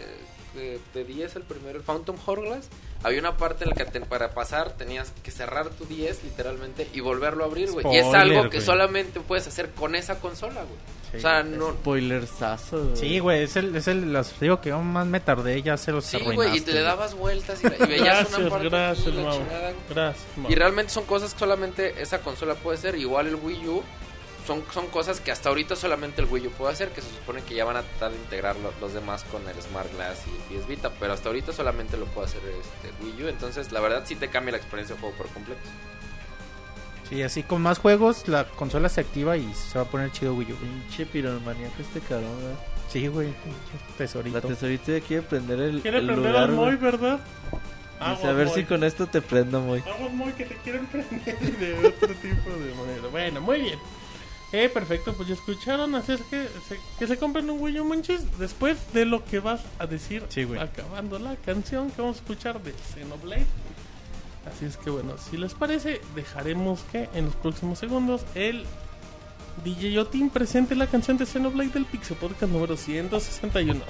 de, 0.55 0.79
de 0.95 1.03
10, 1.05 1.35
el 1.35 1.43
primero, 1.43 1.77
el 1.77 1.83
Phantom 1.83 2.15
Hourglass, 2.25 2.67
había 3.03 3.19
una 3.19 3.37
parte 3.37 3.63
en 3.63 3.71
la 3.71 3.75
que 3.75 3.85
te- 3.85 4.01
para 4.01 4.31
pasar 4.31 4.71
tenías 4.73 5.11
que 5.23 5.31
cerrar 5.31 5.69
tu 5.69 5.85
10 5.85 6.23
literalmente 6.23 6.87
y 6.93 6.99
volverlo 6.99 7.43
a 7.43 7.47
abrir, 7.47 7.71
güey. 7.71 7.85
Y 7.93 7.97
es 7.97 8.13
algo 8.13 8.43
que 8.43 8.57
güey. 8.57 8.61
solamente 8.61 9.19
puedes 9.19 9.47
hacer 9.47 9.71
con 9.71 9.95
esa 9.95 10.19
consola, 10.19 10.61
güey. 10.63 11.17
o 11.17 11.19
sea, 11.21 11.43
no... 11.43 11.71
Spoilersazo, 11.71 12.83
güey. 12.85 12.95
Sí, 12.95 13.19
güey, 13.19 13.43
es 13.43 13.55
el, 13.55 13.75
es 13.75 13.87
el, 13.87 14.13
los 14.13 14.39
digo 14.39 14.61
que 14.61 14.69
yo 14.69 14.79
más 14.81 15.05
me 15.07 15.19
tardé, 15.19 15.61
ya 15.61 15.77
se 15.77 15.91
los 15.91 16.05
Sí, 16.05 16.19
güey, 16.19 16.57
y 16.57 16.61
te 16.61 16.73
le 16.73 16.81
dabas 16.81 17.15
vueltas 17.15 17.59
y, 17.63 17.67
y 17.67 17.87
veías 17.87 18.29
una 18.29 18.37
Gracias, 18.37 18.49
parte 18.49 18.69
gracias, 18.69 19.05
chingada. 19.05 19.73
Gracias. 19.89 20.25
Y 20.49 20.55
realmente 20.55 20.91
son 20.91 21.05
cosas 21.05 21.33
que 21.33 21.39
solamente 21.39 22.01
esa 22.01 22.19
consola 22.19 22.55
puede 22.55 22.77
hacer. 22.77 22.95
Igual 22.95 23.27
el 23.27 23.35
Wii 23.35 23.67
U. 23.67 23.83
Son, 24.51 24.63
son 24.73 24.87
cosas 24.87 25.21
que 25.21 25.31
hasta 25.31 25.47
ahorita 25.49 25.75
solamente 25.77 26.21
el 26.21 26.27
Wii 26.27 26.47
U 26.47 26.51
puede 26.51 26.73
hacer. 26.73 26.89
Que 26.89 27.01
se 27.01 27.09
supone 27.09 27.41
que 27.43 27.55
ya 27.55 27.63
van 27.65 27.77
a 27.77 27.83
tratar 27.83 28.11
de 28.11 28.17
integrar 28.17 28.55
lo- 28.57 28.73
los 28.81 28.93
demás 28.93 29.23
con 29.31 29.47
el 29.47 29.55
Smart 29.61 29.89
Glass 29.93 30.23
y 30.49 30.55
el 30.55 30.59
PS 30.61 30.67
Vita. 30.67 30.91
Pero 30.99 31.13
hasta 31.13 31.29
ahorita 31.29 31.53
solamente 31.53 31.95
lo 31.97 32.05
puede 32.05 32.27
hacer 32.27 32.41
este 32.43 33.03
Wii 33.03 33.23
U. 33.23 33.27
Entonces, 33.29 33.71
la 33.71 33.79
verdad, 33.79 34.03
sí 34.05 34.15
te 34.15 34.27
cambia 34.29 34.51
la 34.51 34.57
experiencia 34.57 34.95
de 34.95 35.01
juego 35.01 35.15
por 35.15 35.27
completo. 35.29 35.61
Sí, 37.09 37.21
así 37.23 37.43
con 37.43 37.61
más 37.61 37.77
juegos, 37.77 38.27
la 38.29 38.45
consola 38.47 38.87
se 38.87 39.01
activa 39.01 39.35
y 39.37 39.53
se 39.53 39.77
va 39.77 39.83
a 39.83 39.87
poner 39.87 40.11
chido 40.11 40.33
Wii 40.33 40.53
U. 40.53 40.55
Pinche 40.55 41.05
piromaníaco 41.05 41.81
este 41.81 41.99
cabrón, 42.01 42.39
güey. 42.41 42.55
Sí, 42.89 43.07
güey, 43.07 43.27
pinche 43.27 43.85
tesorito. 43.97 44.35
La 44.37 44.41
tesorita 44.41 44.99
quiere 45.05 45.23
prender 45.23 45.59
el, 45.61 45.81
Quiere 45.81 45.99
el 45.99 46.05
prender 46.07 46.31
lugar, 46.31 46.43
al 46.43 46.51
Moy. 46.51 46.75
¿verdad? 46.75 47.19
Dice, 48.15 48.27
a 48.27 48.31
ver 48.33 48.49
si 48.49 48.63
con 48.63 48.83
esto 48.83 49.07
te 49.07 49.21
prendo, 49.21 49.59
muy. 49.61 49.79
Vamos, 49.81 50.11
Moy, 50.13 50.33
que 50.33 50.45
te 50.45 50.55
quieren 50.55 50.85
prender 50.91 51.37
de 51.39 51.87
otro 51.87 52.13
tipo 52.15 52.49
de 52.49 52.73
manera. 52.75 53.07
Bueno, 53.11 53.41
muy 53.41 53.61
bien. 53.61 53.79
Eh, 54.53 54.67
perfecto, 54.67 55.13
pues 55.13 55.29
ya 55.29 55.35
escucharon, 55.35 55.95
así 55.95 56.11
es 56.11 56.21
que 56.23 56.45
se, 56.67 56.77
que 56.99 57.07
se 57.07 57.17
compren 57.17 57.49
un 57.49 57.61
Wii 57.61 57.79
U 57.79 57.85
Monchis 57.85 58.37
después 58.37 58.77
de 58.93 59.05
lo 59.05 59.23
que 59.23 59.39
vas 59.39 59.61
a 59.79 59.87
decir 59.87 60.25
Sí, 60.27 60.43
güey. 60.43 60.59
acabando 60.59 61.17
la 61.19 61.37
canción 61.37 61.89
que 61.89 62.01
vamos 62.01 62.17
a 62.17 62.19
escuchar 62.19 62.61
de 62.61 62.73
Xenoblade. 62.93 63.45
Así 64.53 64.65
es 64.65 64.75
que 64.75 64.89
bueno, 64.89 65.13
si 65.17 65.37
les 65.37 65.53
parece, 65.53 66.01
dejaremos 66.15 66.81
que 66.91 67.07
en 67.13 67.25
los 67.27 67.35
próximos 67.37 67.79
segundos 67.79 68.25
el 68.35 68.65
DJ 69.63 69.93
Yotin 69.93 70.29
presente 70.29 70.75
la 70.75 70.87
canción 70.87 71.17
de 71.17 71.25
Xenoblade 71.27 71.69
del 71.69 71.85
Pixel 71.85 72.17
Podcast 72.17 72.51
número 72.51 72.75
161. 72.75 73.81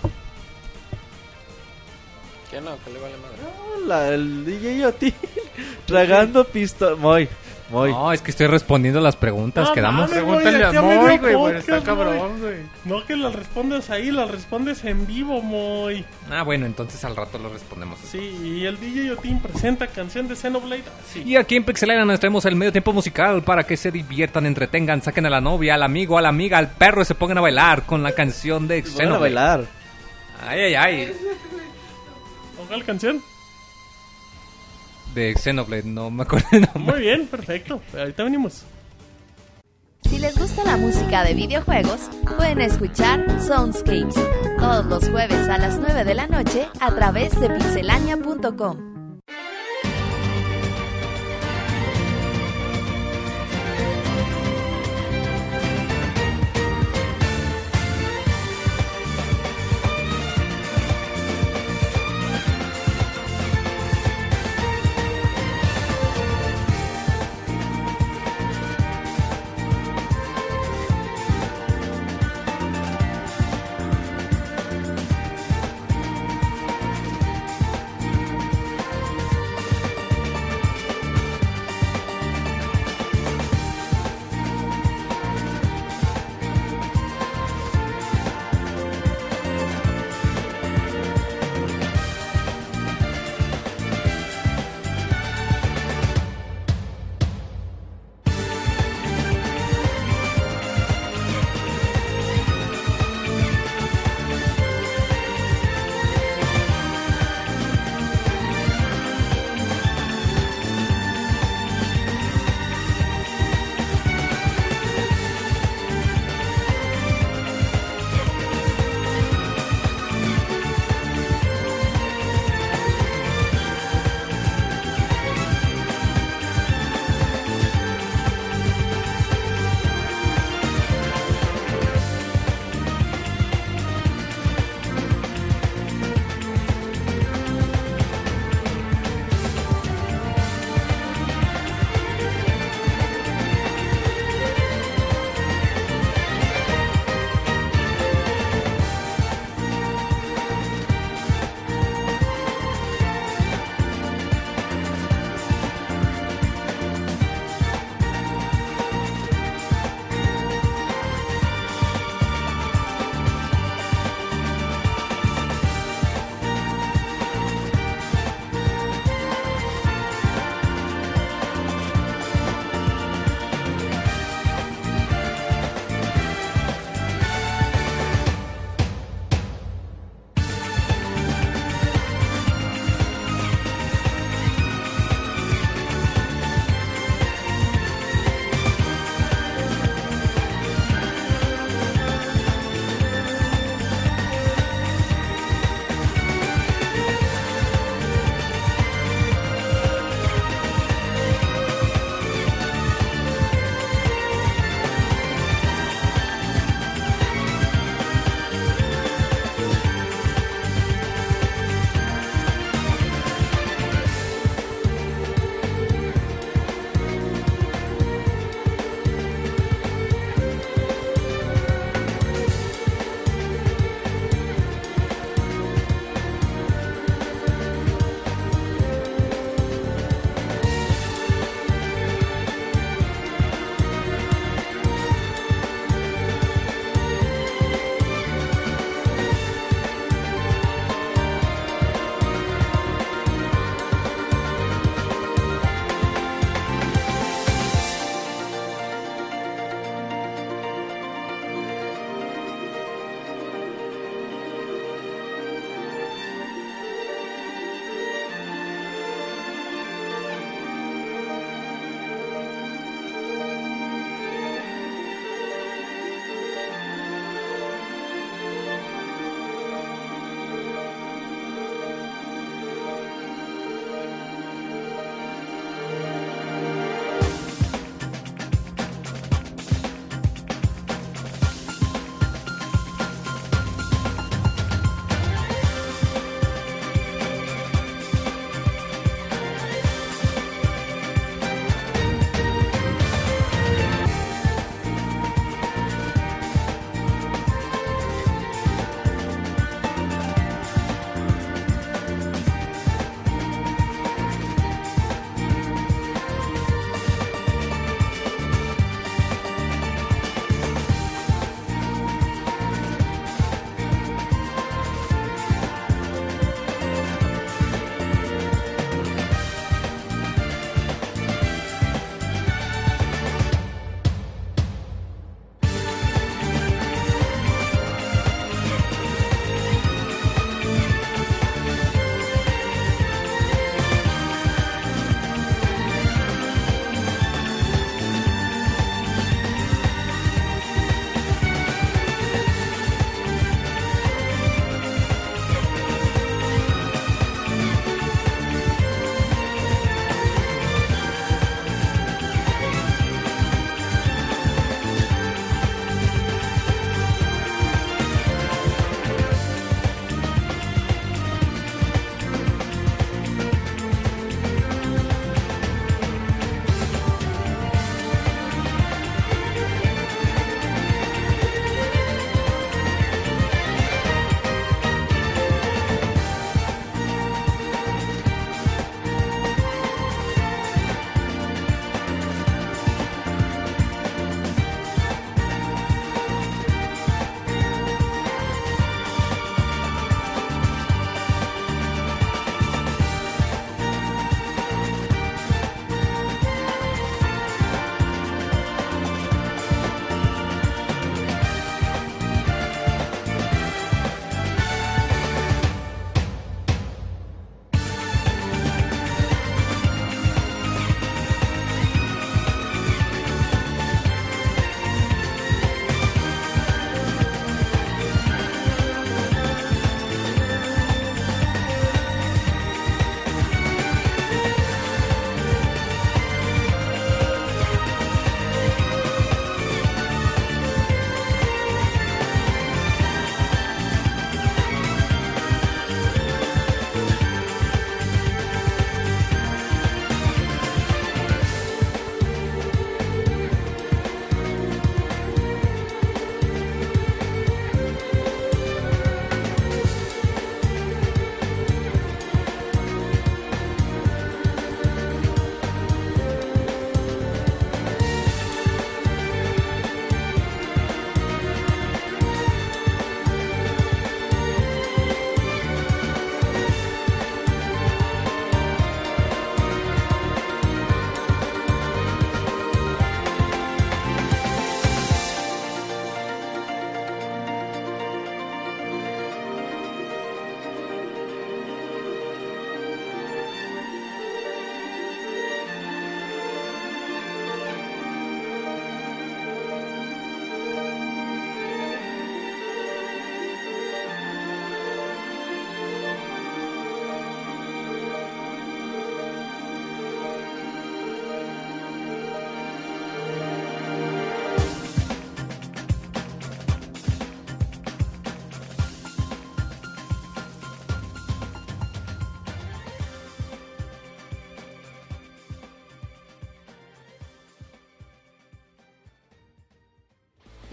Que 2.52 2.60
no, 2.62 2.72
que 2.84 2.92
le 2.92 3.00
vale 3.00 3.16
madre. 3.18 3.38
Hola, 3.78 4.10
el 4.14 4.46
DJ 4.46 4.80
Yoti 4.80 5.14
tragando 5.88 6.44
pistola. 6.44 6.98
Muy, 6.98 7.30
muy. 7.72 7.92
No, 7.92 8.12
es 8.12 8.22
que 8.22 8.32
estoy 8.32 8.48
respondiendo 8.48 9.00
las 9.02 9.16
preguntas 9.16 9.70
No 9.70 9.74
que 9.74 9.82
damos. 9.82 10.02
mames, 10.10 10.12
Pregúntale 10.24 10.64
a 10.66 10.72
Moy, 10.82 11.18
güey, 11.18 11.34
güey, 11.36 11.56
está 11.58 11.82
cabrón, 11.82 12.40
güey. 12.40 12.58
No 12.86 13.04
que 13.06 13.16
las 13.16 13.34
respondas 13.34 13.90
ahí, 13.90 14.12
las 14.12 14.30
respondes 14.30 14.84
en 14.86 15.08
vivo, 15.08 15.42
Moy. 15.42 16.06
Ah, 16.30 16.44
bueno, 16.44 16.66
entonces 16.66 17.04
al 17.06 17.16
rato 17.16 17.38
lo 17.38 17.50
respondemos. 17.50 17.98
Sí, 18.00 18.20
y 18.44 18.66
el 18.66 18.80
DJ 18.80 19.08
Yotin 19.08 19.40
presenta 19.40 19.88
canción 19.88 20.28
de 20.28 20.36
Xenoblade. 20.36 20.84
Sí. 21.12 21.24
Y 21.26 21.36
aquí 21.38 21.56
en 21.56 21.64
Pixelania 21.64 22.06
nos 22.06 22.20
traemos 22.20 22.46
el 22.46 22.56
medio 22.56 22.72
tiempo 22.72 22.94
musical 22.94 23.42
para 23.44 23.64
que 23.64 23.78
se 23.78 23.92
diviertan, 23.92 24.46
entretengan, 24.46 25.02
saquen 25.02 25.26
a 25.26 25.30
la 25.30 25.42
novia, 25.42 25.76
al 25.76 25.84
amigo, 25.84 26.18
a 26.18 26.22
la 26.22 26.30
amiga, 26.30 26.58
al 26.58 26.70
perro 26.72 27.02
y 27.02 27.06
se 27.06 27.16
pongan 27.16 27.38
a 27.40 27.42
bailar 27.42 27.84
con 27.84 28.04
la 28.04 28.12
canción 28.12 28.68
de 28.68 28.82
Van 28.82 28.92
a 28.92 28.94
Xenoblade. 28.96 29.20
bailar. 29.22 29.66
Ay, 30.48 30.60
ay, 30.62 30.76
ay. 30.76 31.14
¿Con 32.58 32.68
cuál 32.68 32.84
canción? 32.84 33.22
De 35.14 35.36
Xenoblade, 35.36 35.84
no 35.84 36.10
me 36.10 36.24
acuerdo 36.24 36.48
el 36.52 36.62
nombre. 36.62 36.94
Muy 36.94 37.02
bien, 37.02 37.28
perfecto. 37.28 37.82
Ahorita 37.98 38.24
venimos. 38.24 38.64
Si 40.04 40.18
les 40.20 40.38
gusta 40.38 40.64
la 40.64 40.78
música 40.78 41.24
de 41.24 41.34
videojuegos, 41.34 42.10
pueden 42.38 42.62
escuchar 42.62 43.26
Soundscapes 43.42 44.16
todos 44.60 44.86
los 44.86 45.10
jueves 45.10 45.48
a 45.50 45.58
las 45.58 45.80
9 45.80 46.04
de 46.04 46.16
la 46.16 46.28
noche 46.28 46.68
a 46.80 46.94
través 46.94 47.40
de 47.40 47.50
pixelania.com. 47.50 48.91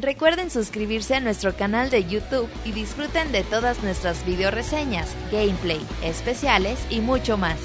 Recuerden 0.09 0.49
suscribirse 0.49 1.17
a 1.17 1.21
nuestro 1.21 1.55
canal 1.55 1.91
de 1.91 2.03
YouTube 2.07 2.49
y 2.65 2.73
disfruten 2.73 3.31
de 3.31 3.45
todas 3.45 3.83
nuestras 3.83 4.25
video 4.25 4.51
reseñas, 4.51 5.15
gameplay, 5.31 5.87
especiales 6.03 6.79
y 6.89 7.01
mucho 7.01 7.37
más. 7.37 7.59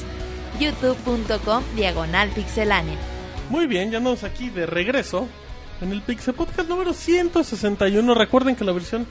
youtube.com 0.59 1.63
diagonal 1.77 2.27
pixelánea. 2.31 2.97
Muy 3.49 3.65
bien, 3.65 3.91
ya 3.91 3.99
andamos 3.99 4.25
aquí 4.25 4.49
de 4.49 4.65
regreso 4.65 5.29
en 5.79 5.93
el 5.93 6.01
Pixel 6.01 6.33
Podcast 6.33 6.67
número 6.67 6.91
161. 6.91 8.13
Recuerden 8.13 8.57
que 8.57 8.65
la 8.65 8.73
versión 8.73 9.07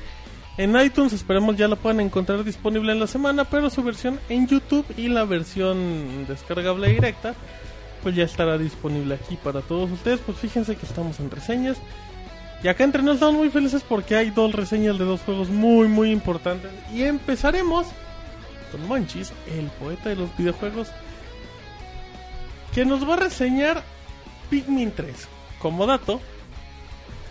en 0.59 0.79
iTunes, 0.79 1.15
esperemos 1.15 1.57
ya 1.57 1.69
la 1.69 1.77
puedan 1.77 2.01
encontrar 2.01 2.45
disponible 2.45 2.93
en 2.93 3.01
la 3.01 3.07
semana, 3.07 3.45
pero 3.45 3.71
su 3.71 3.83
versión 3.83 4.21
en 4.29 4.47
YouTube 4.47 4.85
y 4.99 5.09
la 5.09 5.25
versión 5.25 6.27
descargable 6.27 6.91
directa, 6.91 7.35
pues 8.03 8.15
ya 8.15 8.25
estará 8.25 8.59
disponible 8.59 9.15
aquí 9.15 9.39
para 9.43 9.63
todos 9.63 9.91
ustedes. 9.91 10.21
Pues 10.21 10.37
fíjense 10.37 10.77
que 10.77 10.85
estamos 10.85 11.19
en 11.19 11.31
reseñas. 11.31 11.79
Y 12.62 12.68
acá 12.68 12.84
entre 12.84 13.02
nos 13.02 13.14
estamos 13.14 13.34
muy 13.34 13.51
felices 13.51 13.82
porque 13.89 14.14
hay 14.16 14.30
dos 14.30 14.52
reseñas 14.52 14.98
de 14.98 15.05
dos 15.05 15.20
juegos 15.22 15.48
muy 15.48 15.89
muy 15.89 16.10
importantes. 16.12 16.70
Y 16.93 17.02
empezaremos 17.02 17.86
con 18.70 18.86
Monchis, 18.86 19.32
el 19.48 19.66
poeta 19.80 20.09
de 20.10 20.16
los 20.16 20.34
videojuegos, 20.36 20.89
que 22.74 22.84
nos 22.84 23.06
va 23.09 23.14
a 23.14 23.16
reseñar 23.18 23.82
Pikmin 24.51 24.93
3. 24.93 25.28
Como 25.60 25.86
dato, 25.86 26.20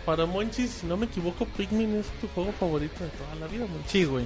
para 0.06 0.26
Monchis, 0.26 0.70
si 0.70 0.86
no 0.86 0.96
me 0.96 1.06
equivoco, 1.06 1.44
Pikmin 1.46 1.96
es 1.96 2.06
tu 2.20 2.28
juego 2.28 2.52
favorito 2.52 3.02
de 3.02 3.10
toda 3.10 3.34
la 3.40 3.46
vida, 3.46 3.66
Monchis. 3.66 3.90
Sí, 3.90 4.04
güey. 4.04 4.24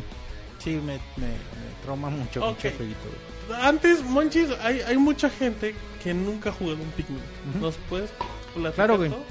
Sí, 0.59 0.71
me, 0.71 0.95
me, 1.17 1.29
me 1.29 1.85
trauma 1.85 2.11
mucho, 2.11 2.41
Ok. 2.45 2.57
mucho 2.65 2.77
jueguito, 2.77 3.01
güey. 3.49 3.61
Antes, 3.63 4.03
Monchis, 4.03 4.49
hay, 4.63 4.81
hay 4.81 4.97
mucha 4.97 5.31
gente 5.31 5.75
que 6.03 6.13
nunca 6.15 6.51
ha 6.51 6.53
jugado 6.53 6.83
un 6.83 6.91
Pikmin. 6.91 7.21
¿Nos 7.61 7.77
puedes 7.89 8.11
platicar 8.55 8.75
Claro, 8.75 8.97
güey. 8.99 9.11
todo? 9.11 9.23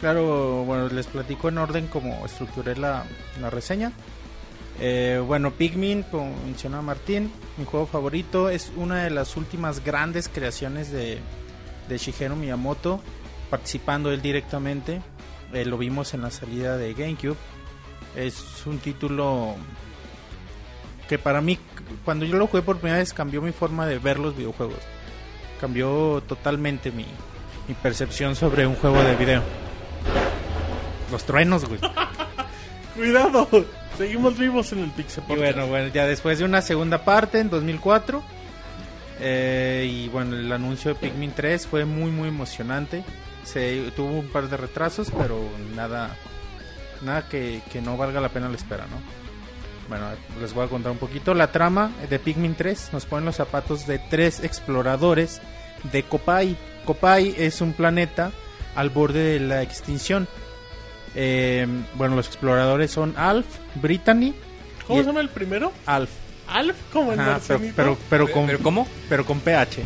Claro, 0.00 0.64
bueno, 0.64 0.88
les 0.88 1.06
platico 1.08 1.48
en 1.48 1.58
orden 1.58 1.88
como 1.88 2.24
estructuré 2.24 2.76
la, 2.76 3.04
la 3.40 3.50
reseña. 3.50 3.92
Eh, 4.80 5.20
bueno, 5.26 5.50
Pikmin, 5.50 6.04
como 6.04 6.36
menciona 6.44 6.80
Martín, 6.82 7.32
mi 7.56 7.64
juego 7.64 7.86
favorito, 7.86 8.48
es 8.48 8.70
una 8.76 9.02
de 9.02 9.10
las 9.10 9.36
últimas 9.36 9.84
grandes 9.84 10.28
creaciones 10.28 10.92
de, 10.92 11.18
de 11.88 11.98
Shigeru 11.98 12.36
Miyamoto, 12.36 13.00
participando 13.50 14.12
él 14.12 14.22
directamente. 14.22 15.02
Eh, 15.52 15.64
lo 15.64 15.78
vimos 15.78 16.14
en 16.14 16.22
la 16.22 16.30
salida 16.30 16.76
de 16.76 16.94
GameCube. 16.94 17.36
Es 18.14 18.64
un 18.66 18.78
título 18.78 19.56
que 21.08 21.18
para 21.18 21.40
mí, 21.40 21.58
cuando 22.04 22.24
yo 22.24 22.36
lo 22.36 22.46
jugué 22.46 22.62
por 22.62 22.78
primera 22.78 22.98
vez, 22.98 23.12
cambió 23.12 23.42
mi 23.42 23.52
forma 23.52 23.84
de 23.86 23.98
ver 23.98 24.20
los 24.20 24.36
videojuegos. 24.36 24.78
Cambió 25.60 26.22
totalmente 26.28 26.92
mi, 26.92 27.06
mi 27.66 27.74
percepción 27.74 28.36
sobre 28.36 28.64
un 28.64 28.76
juego 28.76 29.02
de 29.02 29.16
video. 29.16 29.67
Los 31.10 31.24
truenos, 31.24 31.64
güey. 31.64 31.80
Cuidado, 32.94 33.48
seguimos 33.96 34.36
vivos 34.38 34.72
en 34.72 34.80
el 34.80 34.90
Pixel 34.90 35.22
Y 35.28 35.36
bueno, 35.36 35.66
bueno, 35.68 35.88
ya 35.88 36.06
después 36.06 36.38
de 36.38 36.44
una 36.44 36.62
segunda 36.62 37.04
parte 37.04 37.38
en 37.38 37.48
2004. 37.48 38.22
eh, 39.20 39.88
y 39.90 40.08
bueno, 40.08 40.36
el 40.36 40.50
anuncio 40.52 40.92
de 40.94 41.00
Pikmin 41.00 41.32
3 41.32 41.66
fue 41.66 41.84
muy, 41.84 42.10
muy 42.10 42.28
emocionante. 42.28 43.04
Se 43.44 43.90
tuvo 43.96 44.18
un 44.18 44.28
par 44.28 44.48
de 44.48 44.56
retrasos, 44.56 45.10
pero 45.16 45.40
nada 45.74 46.14
nada 47.02 47.28
que, 47.28 47.62
que 47.72 47.80
no 47.80 47.96
valga 47.96 48.20
la 48.20 48.28
pena 48.28 48.48
la 48.48 48.56
espera, 48.56 48.86
¿no? 48.86 48.96
Bueno, 49.88 50.06
les 50.40 50.52
voy 50.52 50.66
a 50.66 50.68
contar 50.68 50.92
un 50.92 50.98
poquito. 50.98 51.32
La 51.32 51.50
trama 51.50 51.92
de 52.10 52.18
Pikmin 52.18 52.54
3 52.54 52.90
nos 52.92 53.06
pone 53.06 53.24
los 53.24 53.36
zapatos 53.36 53.86
de 53.86 53.98
tres 53.98 54.44
exploradores 54.44 55.40
de 55.92 56.02
Kopai. 56.02 56.56
Kopai 56.84 57.34
es 57.38 57.60
un 57.60 57.72
planeta 57.72 58.30
al 58.78 58.90
borde 58.90 59.18
de 59.38 59.40
la 59.40 59.62
extinción. 59.62 60.28
Eh, 61.14 61.66
bueno, 61.94 62.14
los 62.16 62.26
exploradores 62.28 62.90
son 62.90 63.14
Alf, 63.16 63.46
Brittany, 63.76 64.34
¿Cómo 64.86 65.00
y- 65.00 65.02
se 65.02 65.08
llama 65.08 65.20
el 65.20 65.28
primero? 65.30 65.72
Alf. 65.86 66.10
Alf, 66.46 66.76
como 66.92 67.12
el 67.12 67.20
Ajá, 67.20 67.40
pero, 67.46 67.60
pero, 67.76 67.98
pero 68.08 68.30
con, 68.32 68.46
¿Pero 68.46 68.58
cómo? 68.60 68.88
pero 69.08 69.26
con 69.26 69.40
PH. 69.40 69.82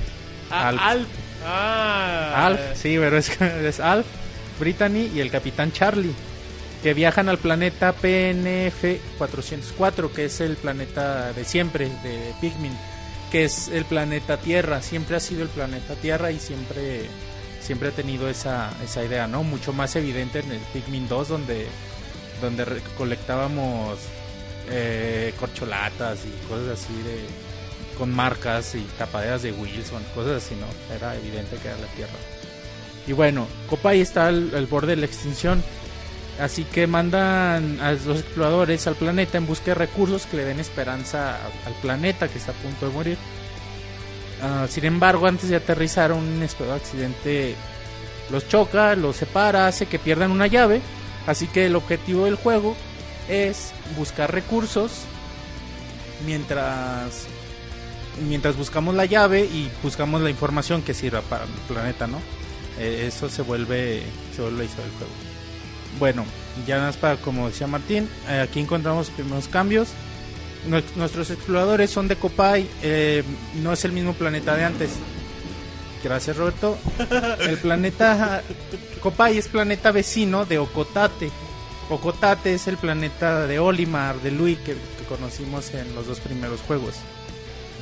Ah, 0.50 0.68
Alf. 0.68 0.80
Alf. 0.82 1.08
Ah, 1.44 2.46
Alf, 2.46 2.60
sí, 2.74 2.96
pero 2.98 3.16
es, 3.18 3.40
es 3.40 3.80
Alf, 3.80 4.06
Brittany 4.60 5.10
y 5.14 5.20
el 5.20 5.30
capitán 5.30 5.72
Charlie, 5.72 6.14
que 6.82 6.94
viajan 6.94 7.28
al 7.28 7.38
planeta 7.38 7.92
PNF 7.94 9.00
404, 9.18 10.12
que 10.12 10.26
es 10.26 10.40
el 10.40 10.56
planeta 10.56 11.32
de 11.32 11.44
siempre, 11.44 11.86
de 12.04 12.32
Pikmin, 12.40 12.72
que 13.32 13.44
es 13.44 13.68
el 13.68 13.84
planeta 13.86 14.36
Tierra, 14.36 14.82
siempre 14.82 15.16
ha 15.16 15.20
sido 15.20 15.42
el 15.42 15.48
planeta 15.48 15.94
Tierra 15.94 16.30
y 16.30 16.38
siempre, 16.38 17.06
siempre 17.72 17.88
ha 17.88 17.92
tenido 17.92 18.28
esa, 18.28 18.70
esa 18.84 19.02
idea, 19.02 19.26
¿no? 19.26 19.44
Mucho 19.44 19.72
más 19.72 19.96
evidente 19.96 20.40
en 20.40 20.52
el 20.52 20.60
Pikmin 20.74 21.08
2, 21.08 21.26
donde, 21.26 21.66
donde 22.42 22.66
recolectábamos 22.66 23.98
eh, 24.68 25.32
corcholatas 25.40 26.18
y 26.26 26.48
cosas 26.48 26.78
así 26.78 26.92
de 27.02 27.24
con 27.96 28.12
marcas 28.12 28.74
y 28.74 28.82
tapaderas 28.98 29.40
de 29.40 29.52
Wilson, 29.52 30.02
cosas 30.14 30.44
así, 30.44 30.54
¿no? 30.54 30.66
Era 30.94 31.16
evidente 31.16 31.56
que 31.56 31.68
era 31.68 31.78
la 31.78 31.86
Tierra. 31.96 32.12
Y 33.06 33.14
bueno, 33.14 33.46
Copai 33.70 34.02
está 34.02 34.26
al, 34.26 34.66
borde 34.66 34.88
de 34.88 34.96
la 34.96 35.06
extinción, 35.06 35.62
así 36.38 36.64
que 36.64 36.86
mandan 36.86 37.80
a 37.80 37.92
los 37.92 38.20
exploradores 38.20 38.86
al 38.86 38.96
planeta 38.96 39.38
en 39.38 39.46
busca 39.46 39.68
de 39.68 39.76
recursos 39.76 40.26
que 40.26 40.36
le 40.36 40.44
den 40.44 40.60
esperanza 40.60 41.38
al 41.64 41.72
planeta 41.80 42.28
que 42.28 42.36
está 42.36 42.52
a 42.52 42.54
punto 42.56 42.86
de 42.88 42.92
morir. 42.92 43.18
Ah, 44.42 44.66
sin 44.68 44.84
embargo, 44.84 45.26
antes 45.26 45.48
de 45.48 45.56
aterrizar, 45.56 46.12
un 46.12 46.26
inesperado 46.26 46.74
accidente 46.74 47.54
los 48.30 48.48
choca, 48.48 48.96
los 48.96 49.16
separa, 49.16 49.68
hace 49.68 49.86
que 49.86 49.98
pierdan 49.98 50.32
una 50.32 50.48
llave. 50.48 50.80
Así 51.26 51.46
que 51.46 51.66
el 51.66 51.76
objetivo 51.76 52.24
del 52.24 52.34
juego 52.34 52.74
es 53.28 53.72
buscar 53.96 54.32
recursos 54.32 55.04
mientras 56.26 57.26
mientras 58.28 58.56
buscamos 58.56 58.94
la 58.94 59.04
llave 59.06 59.44
y 59.44 59.70
buscamos 59.82 60.20
la 60.20 60.30
información 60.30 60.82
que 60.82 60.92
sirva 60.92 61.22
para 61.22 61.44
el 61.44 61.50
planeta, 61.68 62.06
¿no? 62.06 62.18
Eh, 62.78 63.04
eso 63.06 63.28
se 63.28 63.42
vuelve 63.42 64.02
se 64.34 64.42
vuelve 64.42 64.64
historia 64.64 64.90
del 64.90 64.98
juego. 64.98 65.12
Bueno, 65.98 66.24
ya 66.66 66.76
nada 66.76 66.88
más 66.88 66.96
para 66.96 67.16
como 67.16 67.48
decía 67.48 67.66
Martín, 67.66 68.08
eh, 68.28 68.40
aquí 68.40 68.60
encontramos 68.60 69.08
los 69.08 69.16
primeros 69.16 69.48
cambios. 69.48 69.88
Nue- 70.68 70.84
Nuestros 70.96 71.30
exploradores 71.30 71.90
son 71.90 72.08
de 72.08 72.16
Copai, 72.16 72.66
eh, 72.82 73.22
no 73.62 73.72
es 73.72 73.84
el 73.84 73.92
mismo 73.92 74.14
planeta 74.14 74.54
de 74.56 74.64
antes. 74.64 74.90
Gracias 76.04 76.36
Roberto. 76.36 76.76
El 77.40 77.58
planeta 77.58 78.42
Copai 79.00 79.38
es 79.38 79.48
planeta 79.48 79.90
vecino 79.92 80.44
de 80.44 80.58
Ocotate. 80.58 81.30
Ocotate 81.90 82.54
es 82.54 82.66
el 82.68 82.76
planeta 82.76 83.46
de 83.46 83.58
Olimar, 83.58 84.16
de 84.20 84.30
Lui, 84.30 84.56
que, 84.56 84.72
que 84.74 85.04
conocimos 85.08 85.72
en 85.74 85.94
los 85.94 86.06
dos 86.06 86.20
primeros 86.20 86.60
juegos. 86.60 86.94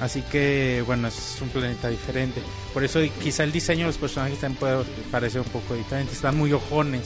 Así 0.00 0.22
que, 0.22 0.82
bueno, 0.86 1.08
es 1.08 1.36
un 1.42 1.50
planeta 1.50 1.88
diferente. 1.88 2.40
Por 2.72 2.82
eso 2.84 3.00
quizá 3.22 3.44
el 3.44 3.52
diseño 3.52 3.80
de 3.80 3.86
los 3.88 3.98
personajes 3.98 4.38
también 4.38 4.58
puede 4.58 4.84
parecer 5.10 5.42
un 5.42 5.48
poco 5.48 5.74
diferente. 5.74 6.12
Están 6.14 6.36
muy 6.38 6.52
ojones. 6.54 7.02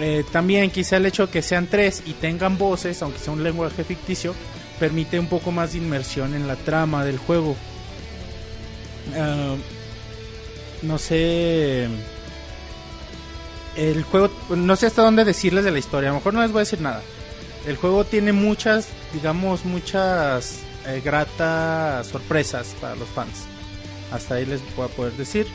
Eh, 0.00 0.24
también 0.30 0.70
quizá 0.70 0.96
el 0.96 1.06
hecho 1.06 1.26
de 1.26 1.32
que 1.32 1.42
sean 1.42 1.66
tres 1.66 2.02
y 2.06 2.12
tengan 2.12 2.56
voces, 2.56 3.02
aunque 3.02 3.18
sea 3.18 3.32
un 3.32 3.42
lenguaje 3.42 3.82
ficticio, 3.82 4.34
permite 4.78 5.18
un 5.18 5.26
poco 5.26 5.50
más 5.50 5.72
de 5.72 5.78
inmersión 5.78 6.34
en 6.34 6.46
la 6.46 6.56
trama 6.56 7.04
del 7.04 7.18
juego. 7.18 7.56
Ah, 9.16 9.56
no 10.82 10.98
sé... 10.98 11.88
El 13.76 14.02
juego, 14.02 14.30
no 14.50 14.74
sé 14.74 14.86
hasta 14.86 15.02
dónde 15.02 15.24
decirles 15.24 15.64
de 15.64 15.70
la 15.70 15.78
historia, 15.78 16.08
a 16.08 16.12
lo 16.12 16.18
mejor 16.18 16.34
no 16.34 16.42
les 16.42 16.50
voy 16.50 16.60
a 16.60 16.64
decir 16.64 16.80
nada. 16.80 17.00
El 17.64 17.76
juego 17.76 18.04
tiene 18.04 18.32
muchas, 18.32 18.88
digamos, 19.12 19.64
muchas 19.64 20.60
eh, 20.86 21.00
gratas 21.04 22.08
sorpresas 22.08 22.74
para 22.80 22.96
los 22.96 23.08
fans. 23.08 23.44
Hasta 24.10 24.36
ahí 24.36 24.46
les 24.46 24.60
voy 24.74 24.86
a 24.86 24.88
poder 24.88 25.12
decir. 25.12 25.46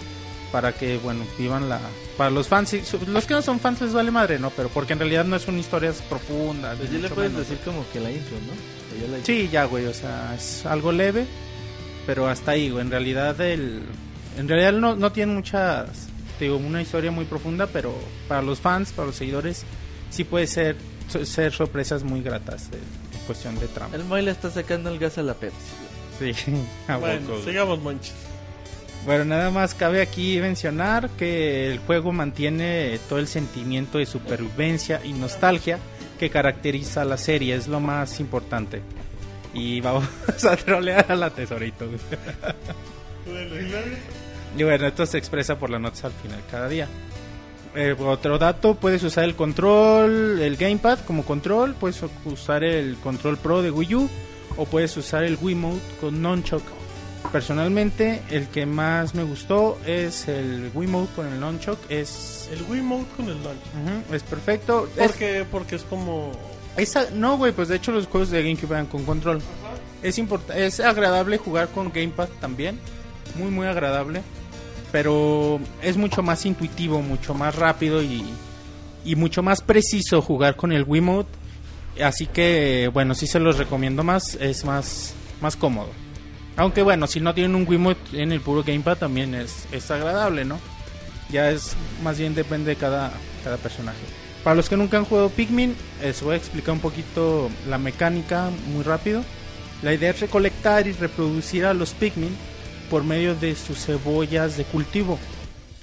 Para 0.54 0.72
que, 0.72 0.98
bueno, 1.00 1.26
vivan 1.38 1.68
la. 1.68 1.80
Para 2.16 2.30
los 2.30 2.48
fans, 2.48 2.70
sí, 2.70 2.84
los 3.08 3.26
que 3.26 3.34
no 3.34 3.42
son 3.42 3.60
fans 3.60 3.82
les 3.82 3.92
vale 3.92 4.12
madre, 4.12 4.38
¿no? 4.38 4.52
Pero 4.52 4.70
porque 4.70 4.94
en 4.94 5.00
realidad 5.00 5.26
no 5.26 5.40
son 5.40 5.58
historias 5.58 6.02
profundas. 6.08 6.78
Pues 6.78 6.92
ya 6.92 7.00
le 7.00 7.10
puedes 7.10 7.32
menos. 7.32 7.50
decir 7.50 7.64
como 7.66 7.84
que 7.92 8.00
la 8.00 8.12
intro, 8.12 8.38
¿no? 8.38 9.02
Ya 9.02 9.18
la 9.18 9.26
Sí, 9.26 9.50
ya, 9.52 9.66
güey, 9.66 9.88
o 9.88 9.94
sea, 9.96 10.36
es 10.36 10.64
algo 10.68 10.92
leve, 10.92 11.26
pero 12.06 12.28
hasta 12.28 12.52
ahí, 12.52 12.70
güey. 12.70 12.84
En 12.84 12.92
realidad, 12.92 13.42
el, 13.42 13.82
en 14.38 14.48
realidad 14.48 14.74
no, 14.74 14.96
no 14.96 15.12
tiene 15.12 15.34
muchas, 15.34 16.08
digo, 16.40 16.58
una 16.58 16.84
historia 16.84 17.10
muy 17.10 17.26
profunda, 17.26 17.66
pero 17.66 17.92
para 18.28 18.44
los 18.44 18.60
fans, 18.60 18.92
para 18.92 19.08
los 19.08 19.16
seguidores, 19.16 19.64
sí 20.12 20.24
puede 20.24 20.46
ser, 20.46 20.76
ser 21.24 21.52
sorpresas 21.52 22.04
muy 22.04 22.22
gratas 22.22 22.70
eh, 22.74 22.78
en 23.12 23.26
cuestión 23.26 23.60
de 23.60 23.68
trama. 23.70 23.96
El 23.96 24.04
Moy 24.04 24.22
le 24.22 24.30
está 24.30 24.52
sacando 24.52 24.92
el 24.92 25.00
gas 25.00 25.18
a 25.18 25.24
la 25.24 25.34
Pepsi. 25.34 25.58
Sí, 26.20 26.32
a 26.88 26.98
Bueno, 26.98 27.42
sigamos, 27.44 27.80
Monchis. 27.82 28.14
Bueno, 29.06 29.26
nada 29.26 29.52
más 29.52 29.74
cabe 29.76 30.02
aquí 30.02 30.40
mencionar 30.40 31.10
que 31.12 31.70
el 31.70 31.80
juego 31.80 32.14
mantiene 32.14 33.00
todo 33.10 33.20
el 33.20 33.28
sentimiento 33.28 33.98
de 33.98 34.06
supervivencia 34.06 35.02
y 35.04 35.12
nostalgia 35.12 35.78
que 36.18 36.30
caracteriza 36.30 37.02
a 37.02 37.06
la 37.06 37.18
serie, 37.18 37.54
es 37.54 37.68
lo 37.68 37.82
más 37.82 38.22
importante. 38.22 38.82
Y 39.54 39.82
vamos 39.82 40.06
a 40.50 40.56
trolear 40.56 41.12
a 41.12 41.16
la 41.18 41.30
tesorito. 41.32 41.86
y 44.58 44.64
bueno, 44.64 44.88
esto 44.88 45.06
se 45.06 45.18
expresa 45.18 45.60
por 45.60 45.70
las 45.70 45.82
notas 45.82 46.06
al 46.06 46.14
final 46.14 46.40
cada 46.50 46.70
día. 46.70 46.88
eh, 47.76 47.96
otro 48.00 48.38
dato, 48.38 48.76
puedes 48.76 49.04
usar 49.04 49.26
el 49.26 49.36
control, 49.36 50.40
el 50.40 50.56
gamepad 50.56 51.00
como 51.00 51.26
control, 51.26 51.76
puedes 51.76 52.02
usar 52.24 52.64
el 52.64 52.96
control 53.04 53.36
pro 53.36 53.62
de 53.62 53.70
Wii 53.70 53.96
U 53.96 54.10
o 54.56 54.66
puedes 54.66 54.96
usar 54.96 55.26
el 55.26 55.38
Wiimote 55.42 55.82
con 56.00 56.22
nunchuck. 56.22 56.64
Personalmente, 57.32 58.22
el 58.30 58.48
que 58.48 58.66
más 58.66 59.16
me 59.16 59.24
gustó 59.24 59.80
es 59.88 60.28
el 60.28 60.70
Wiimote 60.74 61.14
con 61.16 61.28
el 61.28 61.40
nunchuck, 61.40 61.80
es 61.90 62.48
El 62.52 62.62
Wiimote 62.70 63.06
con 63.18 63.26
el 63.28 63.44
launch. 63.44 63.58
ujú, 63.74 64.16
es 64.16 64.24
perfecto. 64.24 64.88
Es- 64.96 65.08
Porque, 65.12 65.46
porque 65.50 65.76
es 65.78 65.84
como... 65.84 66.32
esa- 66.78 67.10
no, 67.12 67.38
güey, 67.38 67.52
pues 67.52 67.70
de 67.70 67.78
hecho 67.78 67.92
los 67.92 68.06
juegos 68.08 68.30
de 68.30 68.44
GameCube 68.44 68.74
eran 68.74 68.86
con 68.86 69.04
control. 69.04 69.42
Es 70.04 70.20
import- 70.20 70.54
es 70.54 70.80
agradable 70.80 71.38
jugar 71.38 71.70
con 71.70 71.92
gamepad 71.92 72.30
también, 72.40 72.78
muy 73.36 73.50
muy 73.50 73.66
agradable, 73.66 74.22
pero 74.92 75.60
es 75.82 75.98
mucho 75.98 76.22
más 76.22 76.46
intuitivo, 76.46 77.02
mucho 77.02 77.34
más 77.34 77.56
rápido 77.56 78.04
y, 78.04 78.24
y 79.06 79.16
mucho 79.16 79.42
más 79.42 79.62
preciso 79.62 80.22
jugar 80.22 80.56
con 80.56 80.72
el 80.72 80.84
Wiimote. 80.84 81.30
Así 82.04 82.28
que 82.28 82.90
bueno, 82.94 83.16
sí 83.16 83.26
se 83.28 83.40
los 83.40 83.58
recomiendo 83.58 84.04
más, 84.04 84.36
es 84.36 84.66
más 84.66 85.14
más 85.42 85.56
cómodo. 85.56 85.90
Aunque 86.56 86.84
bueno, 86.84 87.08
si 87.08 87.20
no 87.20 87.34
tienen 87.34 87.56
un 87.56 87.68
Wiimote 87.68 88.22
en 88.22 88.32
el 88.32 88.42
puro 88.42 88.64
gamepad 88.64 88.98
también 88.98 89.34
es, 89.34 89.68
es 89.72 89.90
agradable, 89.90 90.46
¿no? 90.46 90.60
Ya 91.30 91.50
es 91.50 91.76
más 92.04 92.20
bien 92.20 92.36
depende 92.36 92.72
de 92.72 92.76
cada, 92.76 93.12
cada 93.44 93.58
personaje. 93.58 93.98
Para 94.44 94.56
los 94.56 94.70
que 94.70 94.78
nunca 94.78 94.98
han 94.98 95.06
jugado 95.06 95.30
Pikmin, 95.30 95.76
les 96.02 96.22
voy 96.22 96.34
a 96.34 96.38
explicar 96.38 96.74
un 96.74 96.82
poquito 96.82 97.50
la 97.68 97.78
mecánica 97.78 98.50
muy 98.68 98.84
rápido. 98.84 99.24
La 99.82 99.94
idea 99.94 100.12
es 100.12 100.20
recolectar 100.20 100.86
y 100.86 100.92
reproducir 100.92 101.66
a 101.66 101.74
los 101.74 101.94
Pikmin 101.94 102.36
por 102.90 103.04
medio 103.04 103.36
de 103.36 103.56
sus 103.56 103.86
cebollas 103.86 104.58
de 104.58 104.66
cultivo. 104.66 105.18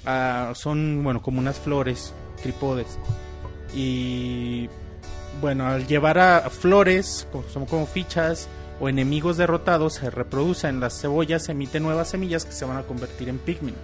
Ah, 0.05 0.53
son, 0.55 1.03
bueno, 1.03 1.21
como 1.21 1.39
unas 1.39 1.59
flores, 1.59 2.13
tripodes. 2.41 2.97
Y 3.73 4.69
bueno, 5.41 5.67
al 5.67 5.87
llevar 5.87 6.19
a 6.19 6.49
flores, 6.49 7.27
son 7.51 7.65
como 7.65 7.87
fichas 7.87 8.47
o 8.81 8.89
enemigos 8.89 9.37
derrotados, 9.37 9.93
se 9.93 10.09
reproducen 10.09 10.79
las 10.79 10.99
cebollas, 10.99 11.47
emiten 11.49 11.83
nuevas 11.83 12.09
semillas 12.09 12.43
que 12.45 12.51
se 12.51 12.65
van 12.65 12.77
a 12.77 12.83
convertir 12.83 13.29
en 13.29 13.37
Pikmin. 13.37 13.75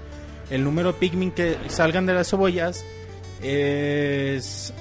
El 0.49 0.63
número 0.63 0.91
de 0.91 0.99
Pikmin 0.99 1.31
que 1.31 1.55
salgan 1.69 2.05
de 2.07 2.13
las 2.15 2.29
cebollas 2.29 2.83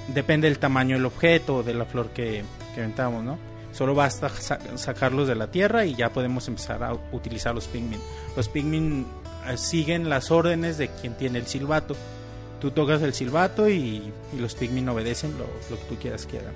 depende 0.07 0.47
del 0.49 0.57
tamaño 0.59 0.95
del 0.95 1.05
objeto 1.05 1.57
o 1.57 1.63
de 1.63 1.73
la 1.75 1.85
flor 1.85 2.09
que, 2.09 2.43
que 2.73 2.87
¿no? 2.87 3.37
Solo 3.71 3.93
basta 3.93 4.29
sa- 4.29 4.59
sacarlos 4.75 5.27
de 5.27 5.35
la 5.35 5.51
tierra 5.51 5.85
y 5.85 5.93
ya 5.93 6.09
podemos 6.09 6.47
empezar 6.47 6.83
a 6.83 6.93
utilizar 7.11 7.53
los 7.53 7.67
Pikmin. 7.67 7.99
Los 8.35 8.49
Pikmin 8.49 9.05
eh, 9.47 9.57
siguen 9.57 10.09
las 10.09 10.31
órdenes 10.31 10.79
de 10.79 10.87
quien 10.89 11.15
tiene 11.15 11.37
el 11.37 11.45
silbato. 11.45 11.95
Tú 12.59 12.71
tocas 12.71 13.03
el 13.03 13.13
silbato 13.13 13.69
y, 13.69 14.11
y 14.33 14.39
los 14.39 14.55
Pikmin 14.55 14.89
obedecen 14.89 15.37
lo, 15.37 15.45
lo 15.69 15.79
que 15.79 15.85
tú 15.89 15.95
quieras 16.01 16.25
que 16.25 16.39
hagan. 16.39 16.55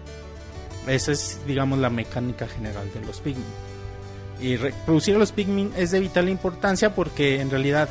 Esa 0.88 1.12
es, 1.12 1.40
digamos, 1.46 1.80
la 1.80 1.90
mecánica 1.90 2.48
general 2.48 2.92
de 2.94 3.02
los 3.06 3.20
Pikmin. 3.20 3.46
Y 4.40 4.56
reproducir 4.58 5.16
a 5.16 5.20
los 5.20 5.32
Pikmin 5.32 5.72
es 5.78 5.92
de 5.92 6.00
vital 6.00 6.28
importancia 6.30 6.96
porque 6.96 7.40
en 7.42 7.50
realidad 7.52 7.90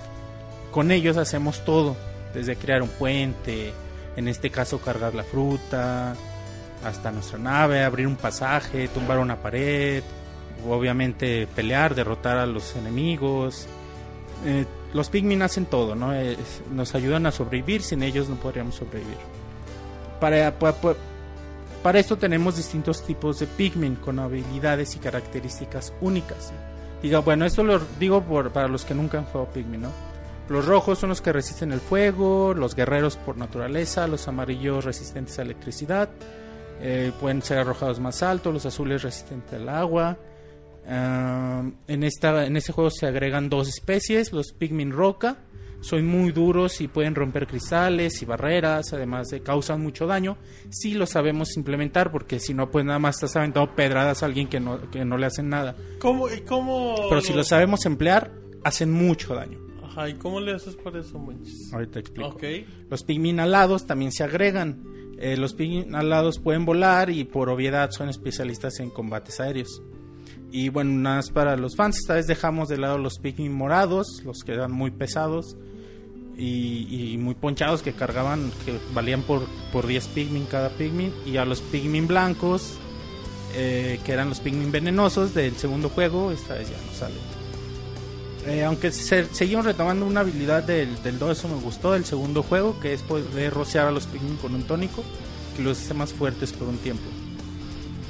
con 0.72 0.90
ellos 0.90 1.16
hacemos 1.16 1.64
todo. 1.64 1.96
Desde 2.34 2.56
crear 2.56 2.82
un 2.82 2.88
puente, 2.88 3.72
en 4.16 4.28
este 4.28 4.50
caso 4.50 4.80
cargar 4.80 5.14
la 5.14 5.24
fruta, 5.24 6.14
hasta 6.84 7.10
nuestra 7.12 7.38
nave, 7.38 7.84
abrir 7.84 8.06
un 8.06 8.16
pasaje, 8.16 8.88
tumbar 8.88 9.18
una 9.18 9.36
pared, 9.36 10.02
obviamente 10.68 11.46
pelear, 11.54 11.94
derrotar 11.94 12.38
a 12.38 12.46
los 12.46 12.74
enemigos. 12.76 13.66
Eh, 14.46 14.64
los 14.94 15.08
Pikmin 15.10 15.42
hacen 15.42 15.66
todo, 15.66 15.94
¿no? 15.94 16.12
Es- 16.14 16.62
nos 16.72 16.94
ayudan 16.94 17.26
a 17.26 17.30
sobrevivir, 17.32 17.82
sin 17.82 18.02
ellos 18.02 18.28
no 18.28 18.36
podríamos 18.36 18.74
sobrevivir. 18.76 19.18
Para, 20.20 20.58
pa- 20.58 20.72
pa- 20.72 20.94
para 21.82 21.98
esto 21.98 22.18
tenemos 22.18 22.56
distintos 22.56 23.04
tipos 23.04 23.38
de 23.38 23.46
Pikmin 23.46 23.96
con 23.96 24.18
habilidades 24.18 24.96
y 24.96 24.98
características 24.98 25.92
únicas. 26.00 26.52
Diga, 27.02 27.20
bueno, 27.20 27.46
esto 27.46 27.62
lo 27.62 27.80
digo 27.98 28.22
por, 28.22 28.50
para 28.52 28.68
los 28.68 28.84
que 28.84 28.94
nunca 28.94 29.18
han 29.18 29.24
jugado 29.24 29.50
Pikmin, 29.52 29.82
¿no? 29.82 29.90
Los 30.50 30.66
rojos 30.66 30.98
son 30.98 31.10
los 31.10 31.20
que 31.20 31.32
resisten 31.32 31.72
el 31.72 31.80
fuego, 31.80 32.54
los 32.54 32.74
guerreros 32.74 33.16
por 33.16 33.36
naturaleza, 33.36 34.08
los 34.08 34.26
amarillos 34.26 34.84
resistentes 34.84 35.38
a 35.38 35.42
electricidad, 35.42 36.10
eh, 36.80 37.12
pueden 37.20 37.40
ser 37.40 37.58
arrojados 37.58 38.00
más 38.00 38.22
alto, 38.22 38.50
los 38.50 38.66
azules 38.66 39.02
resistentes 39.02 39.54
al 39.54 39.68
agua. 39.68 40.18
Ah, 40.88 41.62
en, 41.86 42.02
esta, 42.02 42.46
en 42.46 42.56
este 42.56 42.72
juego 42.72 42.90
se 42.90 43.06
agregan 43.06 43.48
dos 43.48 43.68
especies, 43.68 44.32
los 44.32 44.52
Pikmin 44.52 44.90
roca, 44.90 45.36
son 45.80 46.06
muy 46.06 46.32
duros 46.32 46.80
y 46.80 46.88
pueden 46.88 47.14
romper 47.14 47.46
cristales 47.46 48.20
y 48.22 48.26
barreras, 48.26 48.92
además 48.92 49.28
de 49.28 49.42
causan 49.42 49.82
mucho 49.82 50.06
daño. 50.06 50.36
Si 50.68 50.94
lo 50.94 51.06
sabemos 51.06 51.56
implementar, 51.56 52.12
porque 52.12 52.38
si 52.38 52.54
no, 52.54 52.70
pues 52.70 52.84
nada 52.84 52.98
más 52.98 53.16
estás 53.16 53.36
aventando 53.36 53.74
pedradas 53.74 54.22
a 54.22 54.26
alguien 54.26 54.48
que 54.48 54.60
no, 54.60 54.90
que 54.90 55.04
no 55.04 55.16
le 55.16 55.26
hacen 55.26 55.48
nada. 55.48 55.76
¿Cómo, 55.98 56.28
y 56.28 56.40
cómo 56.42 56.96
Pero 57.08 57.20
si 57.20 57.32
lo 57.32 57.44
sabemos 57.44 57.86
emplear, 57.86 58.32
hacen 58.64 58.92
mucho 58.92 59.34
daño. 59.34 59.58
Ajá, 59.82 60.08
¿y 60.08 60.14
cómo 60.14 60.40
le 60.40 60.52
haces 60.52 60.76
para 60.76 61.00
eso, 61.00 61.18
manches? 61.18 61.72
Ahorita 61.72 61.98
explico. 61.98 62.28
Ok. 62.28 62.44
Los 62.88 63.02
pigmin 63.02 63.40
alados 63.40 63.86
también 63.86 64.12
se 64.12 64.22
agregan. 64.22 64.84
Eh, 65.18 65.36
los 65.36 65.54
pigmin 65.54 65.94
alados 65.94 66.38
pueden 66.38 66.64
volar 66.64 67.10
y 67.10 67.24
por 67.24 67.48
obviedad 67.48 67.90
son 67.90 68.08
especialistas 68.08 68.78
en 68.80 68.90
combates 68.90 69.40
aéreos. 69.40 69.82
Y 70.52 70.68
bueno, 70.68 70.90
nada 70.92 71.16
más 71.16 71.30
para 71.30 71.56
los 71.56 71.76
fans, 71.76 71.98
esta 71.98 72.14
vez 72.14 72.26
dejamos 72.26 72.68
de 72.68 72.78
lado 72.78 72.98
los 72.98 73.18
pigmin 73.18 73.52
morados, 73.52 74.22
los 74.24 74.42
que 74.42 74.52
eran 74.52 74.72
muy 74.72 74.90
pesados 74.90 75.56
y, 76.36 77.16
muy 77.18 77.34
ponchados 77.34 77.82
que 77.82 77.92
cargaban, 77.92 78.50
que 78.64 78.78
valían 78.94 79.22
por, 79.22 79.46
por 79.72 79.86
10 79.86 80.08
pigmin 80.08 80.46
cada 80.46 80.70
pigmin. 80.70 81.12
Y 81.26 81.36
a 81.36 81.44
los 81.44 81.60
pigmin 81.60 82.06
blancos, 82.06 82.74
eh, 83.54 84.00
que 84.04 84.12
eran 84.12 84.28
los 84.28 84.40
pigmin 84.40 84.72
venenosos 84.72 85.34
del 85.34 85.56
segundo 85.56 85.88
juego, 85.88 86.32
esta 86.32 86.54
vez 86.54 86.70
ya 86.70 86.76
no 86.76 86.92
salen. 86.94 87.40
Eh, 88.46 88.64
aunque 88.64 88.90
se, 88.90 89.26
seguimos 89.34 89.66
retomando 89.66 90.06
una 90.06 90.20
habilidad 90.20 90.62
del, 90.62 91.00
del 91.02 91.18
2, 91.18 91.38
eso 91.38 91.48
me 91.48 91.60
gustó, 91.60 91.92
del 91.92 92.06
segundo 92.06 92.42
juego, 92.42 92.80
que 92.80 92.94
es 92.94 93.02
poder 93.02 93.52
rociar 93.52 93.86
a 93.86 93.90
los 93.90 94.06
Pikmin 94.06 94.36
con 94.36 94.54
un 94.54 94.62
tónico, 94.62 95.04
que 95.56 95.62
los 95.62 95.78
hace 95.78 95.94
más 95.94 96.12
fuertes 96.12 96.52
por 96.52 96.66
un 96.66 96.78
tiempo. 96.78 97.04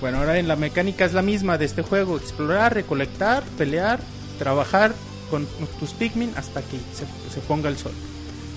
Bueno, 0.01 0.19
ahora 0.19 0.39
en 0.39 0.49
la 0.49 0.57
mecánica 0.57 1.05
es 1.05 1.13
la 1.13 1.21
misma 1.21 1.59
de 1.59 1.67
este 1.67 1.83
juego, 1.83 2.17
explorar, 2.17 2.75
recolectar, 2.75 3.43
pelear, 3.59 4.01
trabajar 4.39 4.95
con 5.31 5.47
tus 5.79 5.91
Pikmin 5.93 6.33
hasta 6.37 6.63
que 6.63 6.79
se, 6.93 7.41
ponga 7.43 7.69
el 7.69 7.77
sol, 7.77 7.93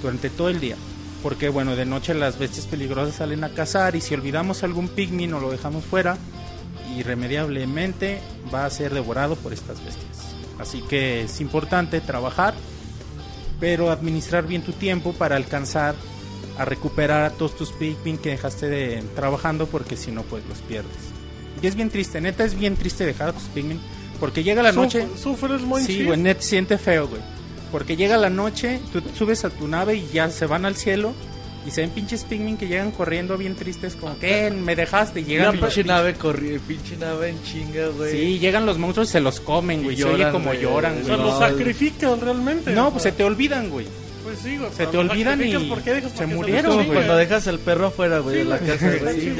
durante 0.01 0.29
todo 0.29 0.49
el 0.49 0.61
día. 0.61 0.77
Porque 1.21 1.49
bueno, 1.49 1.75
de 1.75 1.85
noche 1.85 2.13
las 2.13 2.39
bestias 2.39 2.65
peligrosas 2.65 3.15
salen 3.15 3.43
a 3.43 3.49
cazar 3.49 3.95
y 3.95 4.01
si 4.01 4.13
olvidamos 4.13 4.63
algún 4.63 4.87
Pikmin 4.87 5.33
o 5.33 5.39
lo 5.39 5.51
dejamos 5.51 5.83
fuera, 5.83 6.17
irremediablemente 6.97 8.21
va 8.53 8.65
a 8.65 8.69
ser 8.69 8.93
devorado 8.93 9.35
por 9.35 9.51
estas 9.51 9.83
bestias. 9.83 10.35
Así 10.59 10.81
que 10.81 11.23
es 11.23 11.41
importante 11.41 11.99
trabajar, 11.99 12.53
pero 13.59 13.91
administrar 13.91 14.47
bien 14.47 14.63
tu 14.63 14.71
tiempo 14.71 15.13
para 15.13 15.35
alcanzar 15.35 15.95
a 16.57 16.65
recuperar 16.65 17.23
a 17.23 17.31
todos 17.31 17.55
tus 17.57 17.71
Pikmin 17.73 18.17
que 18.17 18.29
dejaste 18.29 18.69
de 18.69 19.03
trabajando 19.15 19.67
porque 19.67 19.97
si 19.97 20.11
no 20.11 20.23
pues 20.23 20.45
los 20.47 20.59
pierdes. 20.59 21.12
Y 21.63 21.67
es 21.67 21.75
bien 21.75 21.89
triste, 21.89 22.21
neta 22.21 22.43
es 22.43 22.53
bien 22.59 22.75
triste 22.75 23.05
dejar 23.05 23.29
a 23.29 23.33
tus 23.33 23.43
Pikmin 23.43 23.79
porque 24.19 24.43
llega 24.43 24.61
la 24.61 24.71
Suf- 24.71 24.75
noche... 24.75 25.07
¿Sufres, 25.21 25.61
Monchis? 25.61 25.87
Sí, 25.97 26.03
güey, 26.03 26.19
net 26.19 26.39
siente 26.41 26.77
feo, 26.77 27.07
güey. 27.07 27.21
Porque 27.71 27.95
llega 27.95 28.17
la 28.17 28.29
noche, 28.29 28.79
tú 28.91 29.01
subes 29.17 29.43
a 29.45 29.49
tu 29.49 29.67
nave 29.67 29.95
y 29.95 30.07
ya 30.13 30.29
se 30.29 30.45
van 30.45 30.65
al 30.65 30.75
cielo 30.75 31.13
y 31.65 31.71
se 31.71 31.79
ven 31.81 31.89
pinches 31.91 32.25
Pikmin 32.25 32.57
que 32.57 32.67
llegan 32.67 32.91
corriendo 32.91 33.37
bien 33.37 33.55
tristes 33.55 33.95
como 33.95 34.19
que 34.19 34.51
me 34.51 34.75
dejaste 34.75 35.21
y 35.21 35.23
llegan 35.23 35.51
Una 35.57 35.61
pinche 35.67 35.83
nave 35.85 36.13
corrió, 36.15 36.59
pinche 36.67 36.97
nave 36.97 37.29
en 37.29 37.41
chinga, 37.43 37.87
güey. 37.87 38.11
Sí, 38.11 38.39
llegan 38.39 38.65
los 38.65 38.77
monstruos 38.77 39.07
y 39.09 39.11
se 39.13 39.21
los 39.21 39.39
comen, 39.39 39.79
Y 39.79 39.83
güey. 39.85 39.95
Se 39.97 40.03
oye 40.03 40.17
lloran, 40.17 40.31
como 40.33 40.45
güey. 40.49 40.61
lloran, 40.61 41.01
O 41.01 41.05
sea, 41.05 41.15
güey. 41.15 41.27
lo 41.29 41.39
sacrifican 41.39 42.19
realmente. 42.21 42.71
No, 42.73 42.91
pues 42.91 43.03
se 43.03 43.11
te 43.13 43.23
olvidan, 43.23 43.69
güey. 43.69 43.87
Pues 44.23 44.39
sí, 44.39 44.57
güey. 44.57 44.71
se 44.71 44.87
te 44.87 44.97
olvidan 44.97 45.39
y 45.41 45.51
sacrificas, 45.51 45.63
¿por 45.69 45.81
qué 45.83 45.93
dejas 45.93 46.11
se 46.13 46.25
murieron, 46.27 46.75
güey. 46.77 46.87
cuando 46.87 47.15
dejas 47.17 47.47
al 47.47 47.59
perro 47.59 47.87
afuera, 47.87 48.19
güey, 48.19 48.37
de 48.37 48.45
la 48.45 48.57
casa, 48.59 48.89
güey. 49.01 49.33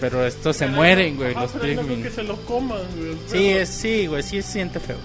Pero 0.00 0.24
estos 0.26 0.56
se 0.56 0.66
mueren, 0.68 1.16
güey, 1.16 1.34
los 1.34 1.50
que 1.52 2.10
se 2.10 2.22
lo 2.22 2.36
coman, 2.44 2.78
güey. 2.96 3.10
el 3.10 3.18
Sí, 3.26 3.46
es, 3.48 3.68
sí, 3.68 4.06
güey, 4.06 4.22
sí 4.22 4.42
se 4.42 4.52
siente 4.52 4.80
feo. 4.80 4.96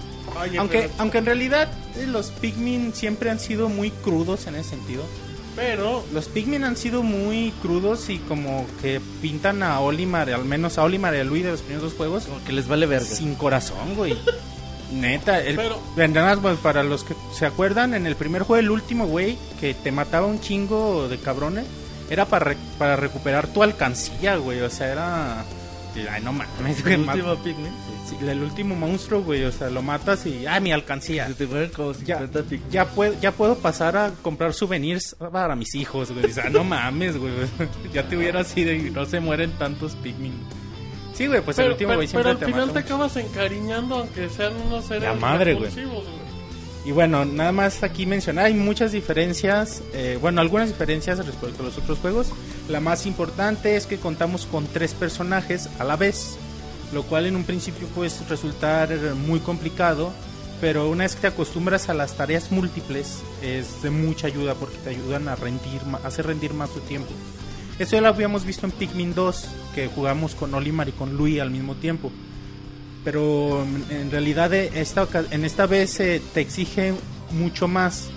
Aunque, 0.58 0.78
pero- 0.82 0.94
aunque 0.98 1.18
en 1.18 1.26
realidad 1.26 1.68
eh, 1.96 2.06
los 2.06 2.30
Pikmin 2.30 2.94
siempre 2.94 3.28
han 3.30 3.38
sido 3.38 3.68
muy 3.68 3.90
crudos 3.90 4.46
en 4.46 4.54
ese 4.54 4.70
sentido. 4.70 5.02
Pero, 5.54 6.02
Los 6.14 6.28
Pikmin 6.28 6.64
han 6.64 6.78
sido 6.78 7.02
muy 7.02 7.52
crudos 7.60 8.08
y 8.08 8.16
como 8.20 8.66
que 8.80 9.02
pintan 9.20 9.62
a 9.62 9.80
Olimar, 9.80 10.30
al 10.30 10.46
menos 10.46 10.78
a 10.78 10.82
Olimar 10.84 11.14
y 11.14 11.18
a 11.18 11.24
Luis 11.24 11.44
de 11.44 11.50
los 11.50 11.60
primeros 11.60 11.90
dos 11.90 11.92
juegos, 11.98 12.24
Como 12.24 12.42
que 12.42 12.52
les 12.52 12.68
vale 12.68 12.86
verga. 12.86 13.04
sin 13.04 13.34
corazón, 13.34 13.94
güey. 13.94 14.16
Neta, 14.92 15.40
el, 15.42 15.56
Pero- 15.56 15.80
pues, 16.40 16.58
para 16.58 16.82
los 16.82 17.04
que 17.04 17.14
se 17.32 17.46
acuerdan, 17.46 17.94
en 17.94 18.06
el 18.06 18.16
primer 18.16 18.42
juego, 18.42 18.60
el 18.60 18.70
último, 18.70 19.06
güey, 19.06 19.38
que 19.60 19.74
te 19.74 19.90
mataba 19.92 20.26
un 20.26 20.40
chingo 20.40 21.08
de 21.08 21.18
cabrones, 21.18 21.64
era 22.10 22.26
para, 22.26 22.44
re- 22.46 22.56
para 22.78 22.96
recuperar 22.96 23.46
tu 23.48 23.62
alcancía, 23.62 24.36
güey. 24.36 24.60
O 24.60 24.70
sea, 24.70 24.92
era 24.92 25.44
Ay, 26.10 26.22
no 26.22 26.32
mames, 26.32 26.82
güey. 26.82 26.94
El 26.94 27.00
último 27.00 27.36
sí, 28.08 28.16
el 28.26 28.42
último 28.42 28.74
monstruo, 28.74 29.22
güey. 29.22 29.44
O 29.44 29.52
sea, 29.52 29.68
lo 29.68 29.82
matas 29.82 30.24
y. 30.24 30.46
Ah, 30.46 30.58
mi 30.58 30.72
alcancía. 30.72 31.26
Se 31.28 31.34
te 31.34 31.46
fueron 31.46 31.68
como 31.70 31.92
Ya, 31.92 32.16
50 32.18 32.42
Pikmin. 32.44 32.70
ya, 32.70 32.86
puedo, 32.86 33.14
ya 33.20 33.32
puedo 33.32 33.56
pasar 33.58 33.96
a 33.98 34.10
comprar 34.22 34.54
souvenirs 34.54 35.14
para 35.30 35.54
mis 35.54 35.74
hijos, 35.74 36.10
güey. 36.12 36.24
O 36.24 36.28
sea, 36.32 36.48
no 36.48 36.64
mames, 36.64 37.18
güey. 37.18 37.32
Ya 37.92 38.08
te 38.08 38.16
hubieras 38.16 38.56
ido 38.56 38.72
y 38.72 38.90
no 38.90 39.04
se 39.04 39.20
mueren 39.20 39.50
tantos 39.58 39.94
Pikmin. 39.96 40.32
Sí, 41.14 41.26
güey, 41.26 41.42
pues 41.42 41.58
el 41.58 41.64
Pero, 41.64 41.74
último, 41.74 41.88
pero- 41.90 41.98
güey, 41.98 42.08
pero 42.08 42.22
siempre 42.22 42.30
al 42.32 42.38
te 42.38 42.46
final 42.46 42.72
te 42.72 42.78
acabas 42.78 43.16
encariñando 43.16 43.96
aunque 43.96 44.28
sean 44.30 44.54
unos 44.66 44.84
seres 44.86 45.02
La 45.02 45.14
madre, 45.14 45.54
güey. 45.54 45.70
Y 46.84 46.90
bueno, 46.90 47.24
nada 47.24 47.52
más 47.52 47.82
aquí 47.84 48.06
mencionar, 48.06 48.46
hay 48.46 48.54
muchas 48.54 48.90
diferencias, 48.90 49.82
eh, 49.92 50.18
bueno, 50.20 50.40
algunas 50.40 50.68
diferencias 50.68 51.24
respecto 51.24 51.62
a 51.62 51.66
los 51.66 51.78
otros 51.78 51.98
juegos. 51.98 52.28
La 52.68 52.80
más 52.80 53.06
importante 53.06 53.76
es 53.76 53.86
que 53.86 53.98
contamos 53.98 54.46
con 54.46 54.66
tres 54.66 54.92
personajes 54.94 55.68
a 55.78 55.84
la 55.84 55.94
vez, 55.96 56.36
lo 56.92 57.04
cual 57.04 57.26
en 57.26 57.36
un 57.36 57.44
principio 57.44 57.86
puede 57.88 58.10
resultar 58.28 58.88
muy 59.26 59.38
complicado, 59.38 60.12
pero 60.60 60.88
una 60.88 61.04
vez 61.04 61.14
que 61.14 61.20
te 61.20 61.26
acostumbras 61.28 61.88
a 61.88 61.94
las 61.94 62.16
tareas 62.16 62.50
múltiples 62.50 63.18
es 63.42 63.82
de 63.82 63.90
mucha 63.90 64.26
ayuda 64.26 64.54
porque 64.54 64.76
te 64.78 64.90
ayudan 64.90 65.28
a 65.28 65.36
rendir, 65.36 65.80
hacer 66.02 66.26
rendir 66.26 66.52
más 66.52 66.70
tu 66.70 66.80
tiempo. 66.80 67.10
Eso 67.82 67.96
ya 67.96 68.00
lo 68.00 68.08
habíamos 68.08 68.44
visto 68.44 68.64
en 68.64 68.72
Pikmin 68.72 69.14
2, 69.14 69.48
que 69.74 69.88
jugamos 69.88 70.34
con 70.34 70.54
Olimar 70.54 70.88
y 70.88 70.92
con 70.92 71.16
Louis 71.16 71.40
al 71.40 71.50
mismo 71.50 71.74
tiempo 71.74 72.10
pero 73.04 73.64
en 73.90 74.10
realidad 74.10 74.52
esta, 74.54 75.08
en 75.30 75.44
esta 75.44 75.66
vez 75.66 75.98
eh, 76.00 76.22
te 76.32 76.40
exige 76.40 76.94
mucho 77.32 77.66
más 77.66 78.10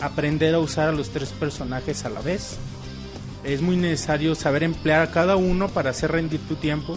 aprender 0.00 0.54
a 0.54 0.60
usar 0.60 0.88
a 0.88 0.92
los 0.92 1.10
tres 1.10 1.30
personajes 1.30 2.04
a 2.04 2.10
la 2.10 2.20
vez. 2.20 2.56
Es 3.42 3.60
muy 3.60 3.76
necesario 3.76 4.34
saber 4.34 4.62
emplear 4.62 5.02
a 5.02 5.10
cada 5.10 5.36
uno 5.36 5.68
para 5.68 5.90
hacer 5.90 6.12
rendir 6.12 6.40
tu 6.46 6.54
tiempo, 6.54 6.96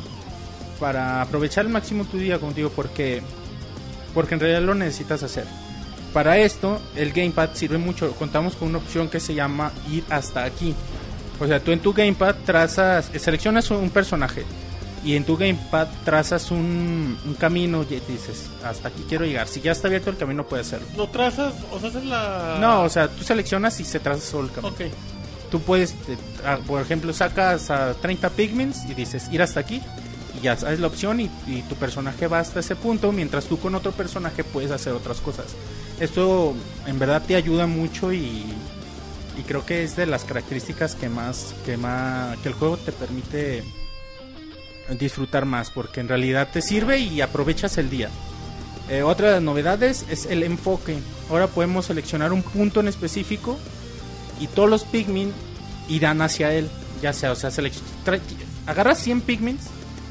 para 0.79 1.21
aprovechar 1.21 1.65
al 1.65 1.71
máximo 1.71 2.05
tu 2.05 2.17
día 2.17 2.39
contigo, 2.39 2.71
porque, 2.75 3.21
porque 4.13 4.35
en 4.35 4.39
realidad 4.39 4.61
lo 4.61 4.75
necesitas 4.75 5.23
hacer. 5.23 5.45
Para 6.13 6.37
esto, 6.37 6.79
el 6.95 7.11
Gamepad 7.11 7.49
sirve 7.53 7.77
mucho. 7.77 8.11
Contamos 8.13 8.55
con 8.55 8.69
una 8.69 8.77
opción 8.77 9.09
que 9.09 9.19
se 9.19 9.33
llama 9.33 9.71
ir 9.91 10.03
hasta 10.09 10.43
aquí. 10.43 10.73
O 11.39 11.47
sea, 11.47 11.59
tú 11.59 11.71
en 11.71 11.79
tu 11.79 11.93
Gamepad 11.93 12.35
trazas, 12.45 13.11
seleccionas 13.15 13.69
un 13.71 13.89
personaje 13.89 14.43
y 15.03 15.15
en 15.15 15.23
tu 15.23 15.37
Gamepad 15.37 15.87
trazas 16.03 16.51
un, 16.51 17.17
un 17.25 17.33
camino 17.35 17.83
y 17.83 17.99
dices, 18.11 18.49
hasta 18.63 18.89
aquí 18.89 19.05
quiero 19.07 19.25
llegar. 19.25 19.47
Si 19.47 19.61
ya 19.61 19.71
está 19.71 19.87
abierto 19.87 20.09
el 20.09 20.17
camino, 20.17 20.45
puedes 20.45 20.67
hacerlo. 20.67 20.87
Lo 20.97 21.07
trazas, 21.07 21.53
o 21.71 21.79
sea, 21.79 21.89
haces 21.89 22.05
la... 22.05 22.57
No, 22.59 22.83
o 22.83 22.89
sea, 22.89 23.07
tú 23.07 23.23
seleccionas 23.23 23.79
y 23.79 23.85
se 23.85 23.99
traza 23.99 24.21
solo 24.21 24.47
el 24.47 24.53
camino. 24.53 24.73
Ok. 24.73 24.81
Tú 25.51 25.61
puedes, 25.61 25.91
eh, 25.91 26.17
ah, 26.45 26.57
por 26.65 26.81
ejemplo, 26.81 27.13
sacas 27.13 27.69
a 27.69 27.93
30 27.93 28.31
pigments 28.31 28.83
y 28.89 28.95
dices 28.95 29.29
ir 29.31 29.41
hasta 29.41 29.61
aquí 29.61 29.81
y 30.37 30.41
ya 30.41 30.57
sabes 30.57 30.79
la 30.79 30.87
opción 30.87 31.21
y, 31.21 31.31
y 31.47 31.61
tu 31.69 31.75
personaje 31.75 32.27
va 32.27 32.39
hasta 32.39 32.59
ese 32.59 32.75
punto 32.75 33.13
mientras 33.13 33.45
tú 33.45 33.57
con 33.57 33.75
otro 33.75 33.93
personaje 33.93 34.43
puedes 34.43 34.71
hacer 34.71 34.91
otras 34.91 35.21
cosas. 35.21 35.45
Esto 36.01 36.53
en 36.85 36.99
verdad 36.99 37.23
te 37.25 37.35
ayuda 37.35 37.65
mucho 37.65 38.11
y, 38.11 38.43
y 39.37 39.43
creo 39.43 39.65
que 39.65 39.83
es 39.83 39.95
de 39.95 40.05
las 40.05 40.23
características 40.23 40.95
que 40.95 41.09
más, 41.09 41.53
que 41.65 41.77
más, 41.77 42.37
que 42.39 42.49
el 42.49 42.55
juego 42.55 42.77
te 42.77 42.91
permite 42.91 43.63
disfrutar 44.99 45.45
más 45.45 45.69
porque 45.69 45.99
en 45.99 46.07
realidad 46.07 46.49
te 46.51 46.61
sirve 46.61 46.99
y 46.99 47.21
aprovechas 47.21 47.77
el 47.77 47.89
día. 47.89 48.09
Eh, 48.89 49.03
otra 49.03 49.27
de 49.27 49.33
las 49.35 49.43
novedades 49.43 50.05
es 50.09 50.25
el 50.25 50.43
enfoque. 50.43 50.97
Ahora 51.29 51.47
podemos 51.47 51.85
seleccionar 51.85 52.31
un 52.31 52.41
punto 52.41 52.79
en 52.79 52.87
específico 52.87 53.57
y 54.39 54.47
todos 54.47 54.69
los 54.69 54.83
Pikmin 54.85 55.33
irán 55.89 56.21
hacia 56.21 56.53
él. 56.53 56.69
Ya 57.01 57.11
sea, 57.13 57.31
o 57.33 57.35
sea, 57.35 57.51
agarras 58.65 58.99
100 58.99 59.21
Pikmins, 59.21 59.63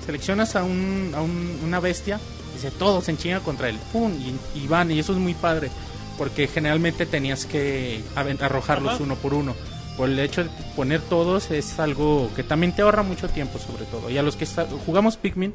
seleccionas 0.05 0.55
a, 0.57 0.63
un, 0.63 1.13
a 1.17 1.23
un- 1.23 1.59
una 1.65 1.81
bestia, 1.81 2.21
dice 2.55 2.71
todos 2.71 3.05
se 3.05 3.11
enchingan 3.13 3.41
contra 3.41 3.69
él, 3.71 3.79
¡pum! 3.93 4.13
Y 4.55 4.67
van, 4.69 4.91
y 4.91 4.99
eso 5.01 5.13
es 5.13 5.19
muy 5.19 5.35
padre, 5.35 5.71
porque 6.19 6.47
generalmente 6.47 7.07
tenías 7.07 7.47
que 7.47 8.03
arrojarlos 8.15 8.95
Ajá. 8.95 9.03
uno 9.03 9.17
por 9.17 9.35
uno. 9.35 9.55
Por 9.97 10.11
el 10.11 10.19
hecho 10.19 10.45
de 10.45 10.51
poner 10.75 11.01
todos 11.01 11.51
es 11.51 11.79
algo 11.81 12.31
que 12.37 12.43
también 12.43 12.75
te 12.75 12.83
ahorra 12.83 13.03
mucho 13.03 13.29
tiempo, 13.29 13.59
sobre 13.59 13.87
todo. 13.87 14.11
Y 14.11 14.19
a 14.19 14.23
los 14.23 14.37
que 14.37 14.47
jugamos 14.85 15.17
Pikmin, 15.17 15.55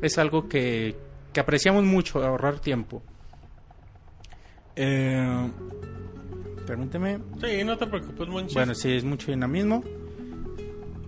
es 0.00 0.18
algo 0.18 0.48
que, 0.48 0.96
que 1.32 1.40
apreciamos 1.40 1.84
mucho, 1.84 2.24
ahorrar 2.24 2.60
tiempo. 2.60 3.02
Eh, 4.76 5.50
permíteme. 6.66 7.18
Sí, 7.40 7.62
no 7.64 7.76
te 7.76 7.86
preocupes, 7.86 8.28
Monchis. 8.28 8.54
Bueno, 8.54 8.74
sí, 8.74 8.92
es 8.92 9.04
mucho 9.04 9.30
dinamismo. 9.30 9.84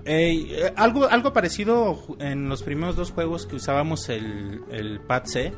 Eh, 0.05 0.47
eh, 0.51 0.73
algo, 0.77 1.07
algo 1.09 1.33
parecido 1.33 1.99
en 2.21 2.49
los 2.49 2.63
primeros 2.63 2.95
dos 2.95 3.11
juegos 3.11 3.47
que 3.47 3.57
usábamos 3.57 4.09
el, 4.09 4.63
el 4.71 5.01
pad 5.01 5.25
C 5.25 5.53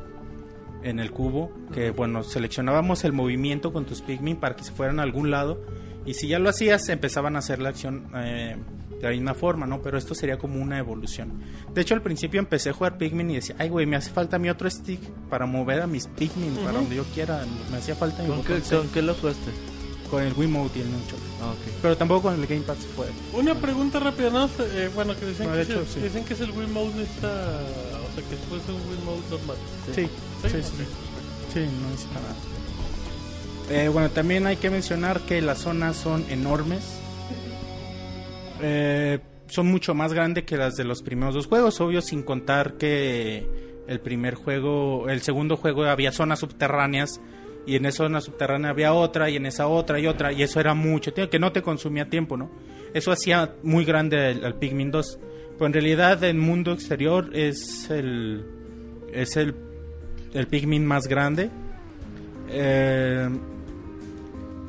en 0.83 0.99
el 0.99 1.11
cubo, 1.11 1.51
que 1.73 1.91
bueno, 1.91 2.23
seleccionábamos 2.23 3.03
el 3.03 3.13
movimiento 3.13 3.73
con 3.73 3.85
tus 3.85 4.01
Pikmin 4.01 4.37
para 4.37 4.55
que 4.55 4.63
se 4.63 4.71
fueran 4.71 4.99
a 4.99 5.03
algún 5.03 5.31
lado 5.31 5.61
y 6.05 6.13
si 6.13 6.27
ya 6.27 6.39
lo 6.39 6.49
hacías 6.49 6.87
empezaban 6.89 7.35
a 7.35 7.39
hacer 7.39 7.59
la 7.59 7.69
acción 7.69 8.09
eh, 8.15 8.55
de 8.99 9.03
la 9.03 9.11
misma 9.11 9.33
forma, 9.33 9.65
¿no? 9.65 9.81
Pero 9.81 9.97
esto 9.97 10.15
sería 10.15 10.37
como 10.37 10.61
una 10.61 10.77
evolución. 10.77 11.41
De 11.73 11.81
hecho 11.81 11.93
al 11.93 12.01
principio 12.01 12.39
empecé 12.39 12.69
a 12.69 12.73
jugar 12.73 12.97
Pikmin 12.97 13.31
y 13.31 13.35
decía, 13.35 13.55
ay 13.59 13.69
güey, 13.69 13.85
me 13.85 13.95
hace 13.95 14.09
falta 14.09 14.39
mi 14.39 14.49
otro 14.49 14.69
stick 14.69 15.01
para 15.29 15.45
mover 15.45 15.81
a 15.81 15.87
mis 15.87 16.07
Pikmin 16.07 16.55
para 16.57 16.73
donde 16.73 16.95
yo 16.95 17.03
quiera, 17.13 17.43
me 17.71 17.77
hacía 17.77 17.95
falta 17.95 18.23
mi 18.23 18.29
¿Con 18.29 18.43
qué, 18.43 18.53
botón 18.53 18.65
C". 18.65 18.77
¿Con 18.77 18.87
qué 18.89 19.01
lo 19.01 19.13
jugaste? 19.13 19.51
Con 20.09 20.23
el 20.23 20.33
Wiimote 20.33 20.79
y 20.79 20.81
el 20.81 20.91
Nunchuk. 20.91 21.19
Ah, 21.41 21.51
ok. 21.51 21.73
Pero 21.81 21.97
tampoco 21.97 22.23
con 22.23 22.39
el 22.39 22.45
Gamepad 22.47 22.75
se 22.75 22.87
puede. 22.89 23.11
Una 23.33 23.55
pregunta 23.55 23.99
rápida, 23.99 24.29
¿no? 24.29 24.49
Eh, 24.59 24.89
bueno, 24.95 25.15
que 25.17 25.25
dicen, 25.25 25.47
No, 25.47 25.51
que, 25.53 25.57
de 25.57 25.63
es 25.63 25.69
hecho, 25.69 25.85
sí. 25.93 25.99
dicen 26.01 26.25
que 26.25 26.33
es 26.33 26.41
el 26.41 26.51
Wiimote 26.51 27.03
está... 27.03 27.27
O 27.27 28.13
sea, 28.15 28.23
que 28.29 28.35
puede 28.49 28.61
ser 28.63 28.75
un 28.75 28.81
Wiimote 28.89 29.29
normal. 29.31 29.57
Sí, 29.93 30.07
sí, 30.43 30.49
sí. 30.63 30.83
Sí, 31.53 31.59
no 31.59 31.89
necesita 31.89 32.19
nada. 32.19 32.35
Eh, 33.71 33.87
bueno, 33.89 34.09
también 34.09 34.47
hay 34.47 34.57
que 34.57 34.69
mencionar 34.69 35.21
que 35.21 35.41
las 35.41 35.59
zonas 35.59 35.95
son 35.95 36.25
enormes. 36.29 36.81
Eh, 38.61 39.19
son 39.47 39.67
mucho 39.67 39.93
más 39.95 40.13
grandes 40.13 40.43
que 40.43 40.57
las 40.57 40.75
de 40.75 40.83
los 40.83 41.01
primeros 41.01 41.33
dos 41.35 41.47
juegos, 41.47 41.79
obvio, 41.81 42.01
sin 42.01 42.23
contar 42.23 42.73
que 42.73 43.47
el 43.87 43.99
primer 43.99 44.35
juego, 44.35 45.09
el 45.09 45.21
segundo 45.21 45.57
juego 45.57 45.85
había 45.85 46.11
zonas 46.11 46.39
subterráneas 46.39 47.19
y 47.69 47.75
en 47.75 47.85
esa 47.85 47.97
zona 48.03 48.21
subterránea 48.21 48.71
había 48.71 48.93
otra 48.93 49.29
y 49.29 49.35
en 49.35 49.45
esa 49.45 49.67
otra 49.67 49.99
y 49.99 50.07
otra 50.07 50.31
y 50.33 50.43
eso 50.43 50.59
era 50.59 50.73
mucho, 50.73 51.13
tiempo, 51.13 51.29
que 51.31 51.39
no 51.39 51.51
te 51.51 51.61
consumía 51.61 52.09
tiempo, 52.09 52.35
¿no? 52.37 52.49
Eso 52.93 53.11
hacía 53.11 53.53
muy 53.63 53.85
grande 53.85 54.39
al, 54.43 54.55
Pikmin 54.55 54.91
2. 54.91 55.19
Pero 55.53 55.65
en 55.67 55.73
realidad 55.73 56.23
el 56.23 56.37
mundo 56.37 56.71
exterior 56.73 57.29
es 57.33 57.89
el 57.89 58.45
es 59.13 59.35
el, 59.37 59.53
el 60.33 60.47
Pikmin 60.47 60.85
más 60.85 61.07
grande. 61.07 61.49
Eh, 62.49 63.29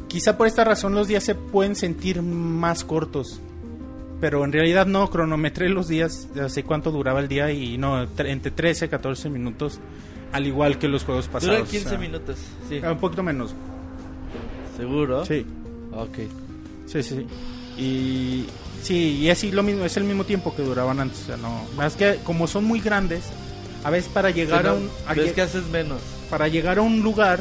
quizá 0.08 0.36
por 0.36 0.46
esta 0.46 0.64
razón 0.64 0.94
los 0.94 1.08
días 1.08 1.24
se 1.24 1.34
pueden 1.34 1.76
sentir 1.76 2.22
más 2.22 2.84
cortos. 2.84 3.40
Pero 4.20 4.44
en 4.44 4.52
realidad 4.52 4.86
no, 4.86 5.08
cronometré 5.08 5.70
los 5.70 5.88
días, 5.88 6.28
sé 6.48 6.62
cuánto 6.62 6.90
duraba 6.90 7.20
el 7.20 7.28
día 7.28 7.50
y 7.52 7.78
no, 7.78 8.06
tre- 8.08 8.28
entre 8.28 8.50
13 8.50 8.84
y 8.84 8.88
14 8.88 9.30
minutos, 9.30 9.80
al 10.32 10.46
igual 10.46 10.78
que 10.78 10.88
los 10.88 11.04
juegos 11.04 11.26
pasados. 11.28 11.58
Dura 11.58 11.70
15 11.70 11.86
o 11.86 11.88
sea, 11.90 11.98
minutos. 11.98 12.36
Sí. 12.68 12.76
Un 12.78 12.98
poquito 12.98 13.22
menos. 13.22 13.54
¿Seguro? 14.76 15.24
Sí, 15.24 15.44
Ok. 15.92 16.18
sí, 16.86 17.02
sí. 17.02 17.26
Y 17.76 18.46
sí, 18.82 19.18
y 19.22 19.30
así 19.30 19.50
lo 19.52 19.62
mismo, 19.62 19.84
es 19.84 19.96
el 19.96 20.04
mismo 20.04 20.24
tiempo 20.24 20.54
que 20.54 20.62
duraban 20.62 21.00
antes. 21.00 21.22
O 21.22 21.26
sea, 21.26 21.36
no, 21.36 21.62
más 21.76 21.94
que 21.96 22.18
como 22.24 22.46
son 22.46 22.64
muy 22.64 22.80
grandes, 22.80 23.24
a 23.84 23.90
veces 23.90 24.10
para 24.12 24.30
llegar 24.30 24.66
a 24.66 24.74
un 24.74 24.88
a 25.06 25.14
lle- 25.14 25.32
que 25.32 25.42
haces 25.42 25.64
menos. 25.68 26.00
para 26.28 26.48
llegar 26.48 26.78
a 26.78 26.82
un 26.82 27.00
lugar 27.02 27.40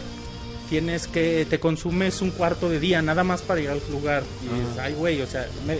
tienes 0.69 1.07
que 1.07 1.45
te 1.49 1.59
consumes 1.59 2.21
un 2.21 2.29
cuarto 2.31 2.69
de 2.69 2.79
día 2.79 3.01
nada 3.01 3.23
más 3.23 3.41
para 3.41 3.59
llegar 3.59 3.77
al 3.83 3.91
lugar 3.91 4.23
y 4.43 4.59
dices, 4.59 4.77
ay 4.79 4.93
güey, 4.93 5.21
o 5.21 5.27
sea, 5.27 5.47
me- 5.65 5.77